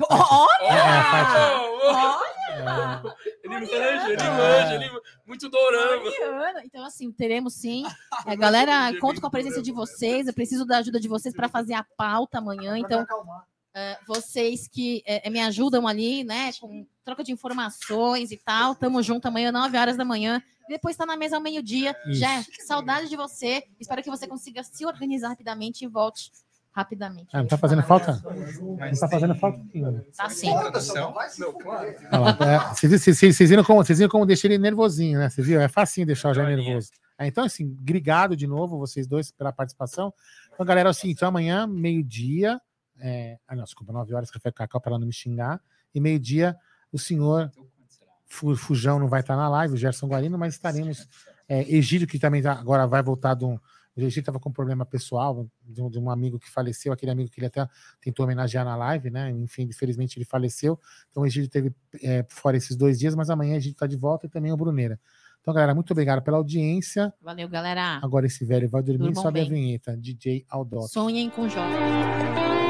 Olha! 0.08 0.48
É, 0.62 0.68
é, 0.68 1.90
Olha! 1.92 2.30
é, 2.52 3.30
Ele 3.44 3.54
manja, 3.54 3.74
ele 3.74 4.22
manja, 4.22 4.74
ele 4.74 4.88
manja. 4.88 5.02
Muito 5.26 5.48
dorama. 5.48 6.04
Mariana. 6.04 6.62
Então, 6.64 6.84
assim, 6.84 7.10
teremos 7.12 7.54
sim. 7.54 7.84
É, 8.26 8.36
galera, 8.36 8.92
conto 9.00 9.20
com 9.20 9.26
a 9.26 9.30
presença 9.30 9.62
de 9.62 9.72
vocês. 9.72 10.26
Eu 10.26 10.34
preciso 10.34 10.64
da 10.66 10.78
ajuda 10.78 11.00
de 11.00 11.08
vocês 11.08 11.34
para 11.34 11.48
fazer 11.48 11.74
a 11.74 11.84
pauta 11.96 12.38
amanhã. 12.38 12.76
Então, 12.76 13.06
é, 13.74 13.98
vocês 14.06 14.68
que 14.68 15.02
é, 15.06 15.28
me 15.30 15.40
ajudam 15.40 15.86
ali, 15.86 16.22
né, 16.22 16.50
com 16.60 16.86
troca 17.04 17.24
de 17.24 17.32
informações 17.32 18.30
e 18.30 18.36
tal. 18.36 18.74
Tamo 18.74 19.02
junto 19.02 19.26
amanhã, 19.26 19.50
9 19.50 19.78
horas 19.78 19.96
da 19.96 20.04
manhã. 20.04 20.42
E 20.68 20.72
depois 20.72 20.96
tá 20.96 21.06
na 21.06 21.16
mesa 21.16 21.36
ao 21.36 21.42
meio-dia. 21.42 21.96
Já, 22.08 22.44
saudade 22.66 23.08
de 23.08 23.16
você. 23.16 23.64
Espero 23.78 24.02
que 24.02 24.10
você 24.10 24.26
consiga 24.26 24.62
se 24.62 24.84
organizar 24.84 25.28
rapidamente 25.28 25.84
e 25.84 25.88
volte 25.88 26.30
rapidamente. 26.72 27.28
Ah, 27.32 27.38
não 27.38 27.46
tá 27.46 27.58
fazendo 27.58 27.82
falta? 27.82 28.12
Não 28.24 28.76
tá 28.98 29.08
fazendo 29.08 29.34
falta? 29.34 29.60
Sim, 29.72 29.84
olha. 29.84 30.06
Tá 30.16 30.28
sim. 30.30 30.48
É, 32.40 32.88
Vocês 32.98 33.50
viram 33.50 33.64
como, 33.64 33.84
vocês 33.84 33.98
viram 33.98 34.10
como 34.10 34.26
deixei 34.26 34.50
ele 34.50 34.58
nervosinho, 34.58 35.18
né? 35.18 35.28
Você 35.28 35.42
viu? 35.42 35.60
É 35.60 35.68
facinho 35.68 36.06
deixar 36.06 36.30
o 36.30 36.34
já 36.34 36.44
nervoso. 36.44 36.90
É, 37.18 37.26
então, 37.26 37.44
assim, 37.44 37.76
obrigado 37.80 38.34
de 38.36 38.46
novo, 38.46 38.78
vocês 38.78 39.06
dois, 39.06 39.30
pela 39.30 39.52
participação. 39.52 40.12
Então, 40.54 40.64
galera, 40.64 40.88
é 40.88 40.90
o 40.90 40.94
seguinte, 40.94 41.16
então, 41.18 41.28
amanhã, 41.28 41.66
meio-dia, 41.66 42.58
é... 42.98 43.36
ah, 43.46 43.54
não, 43.54 43.64
desculpa, 43.64 43.92
9 43.92 44.14
horas, 44.14 44.30
café 44.30 44.50
com 44.50 44.56
cacau, 44.56 44.80
para 44.80 44.92
ela 44.92 44.98
não 44.98 45.06
me 45.06 45.12
xingar, 45.12 45.60
e 45.94 46.00
meio-dia, 46.00 46.56
o 46.92 46.98
senhor 46.98 47.50
Fu- 48.26 48.56
Fujão 48.56 48.98
não 48.98 49.08
vai 49.08 49.20
estar 49.20 49.36
na 49.36 49.48
live, 49.48 49.74
o 49.74 49.76
Gerson 49.76 50.06
Guarino, 50.06 50.38
mas 50.38 50.54
estaremos. 50.54 51.06
É, 51.48 51.62
Egídio, 51.74 52.06
que 52.06 52.18
também 52.18 52.40
tá- 52.40 52.52
agora 52.52 52.86
vai 52.86 53.02
voltar 53.02 53.34
de 53.34 53.44
um. 53.44 53.58
O 54.04 54.06
Egídio 54.06 54.20
estava 54.20 54.38
com 54.38 54.48
um 54.48 54.52
problema 54.52 54.84
pessoal 54.84 55.48
de 55.62 55.82
um, 55.82 55.90
de 55.90 55.98
um 55.98 56.10
amigo 56.10 56.38
que 56.38 56.50
faleceu, 56.50 56.92
aquele 56.92 57.12
amigo 57.12 57.30
que 57.30 57.40
ele 57.40 57.46
até 57.46 57.66
tentou 58.00 58.24
homenagear 58.24 58.64
na 58.64 58.76
live, 58.76 59.10
né? 59.10 59.30
Enfim, 59.30 59.62
infelizmente 59.62 60.18
ele 60.18 60.24
faleceu. 60.24 60.78
Então 61.10 61.22
o 61.22 61.26
Egídio 61.26 61.48
teve 61.50 61.74
é, 62.02 62.24
fora 62.28 62.56
esses 62.56 62.76
dois 62.76 62.98
dias, 62.98 63.14
mas 63.14 63.30
amanhã 63.30 63.54
o 63.54 63.56
Egídio 63.56 63.74
está 63.74 63.86
de 63.86 63.96
volta 63.96 64.26
e 64.26 64.28
também 64.28 64.52
o 64.52 64.56
Bruneira. 64.56 64.98
Então, 65.40 65.54
galera, 65.54 65.74
muito 65.74 65.90
obrigado 65.92 66.22
pela 66.22 66.36
audiência. 66.36 67.12
Valeu, 67.20 67.48
galera. 67.48 67.98
Agora 68.02 68.26
esse 68.26 68.44
velho 68.44 68.68
vai 68.68 68.82
dormir 68.82 69.10
e 69.10 69.14
sobe 69.14 69.40
a 69.40 69.44
bem. 69.44 69.50
vinheta. 69.50 69.96
DJ 69.96 70.44
Aldot. 70.48 70.88
Sonhem 70.88 71.30
com 71.30 71.48
jovens. 71.48 72.69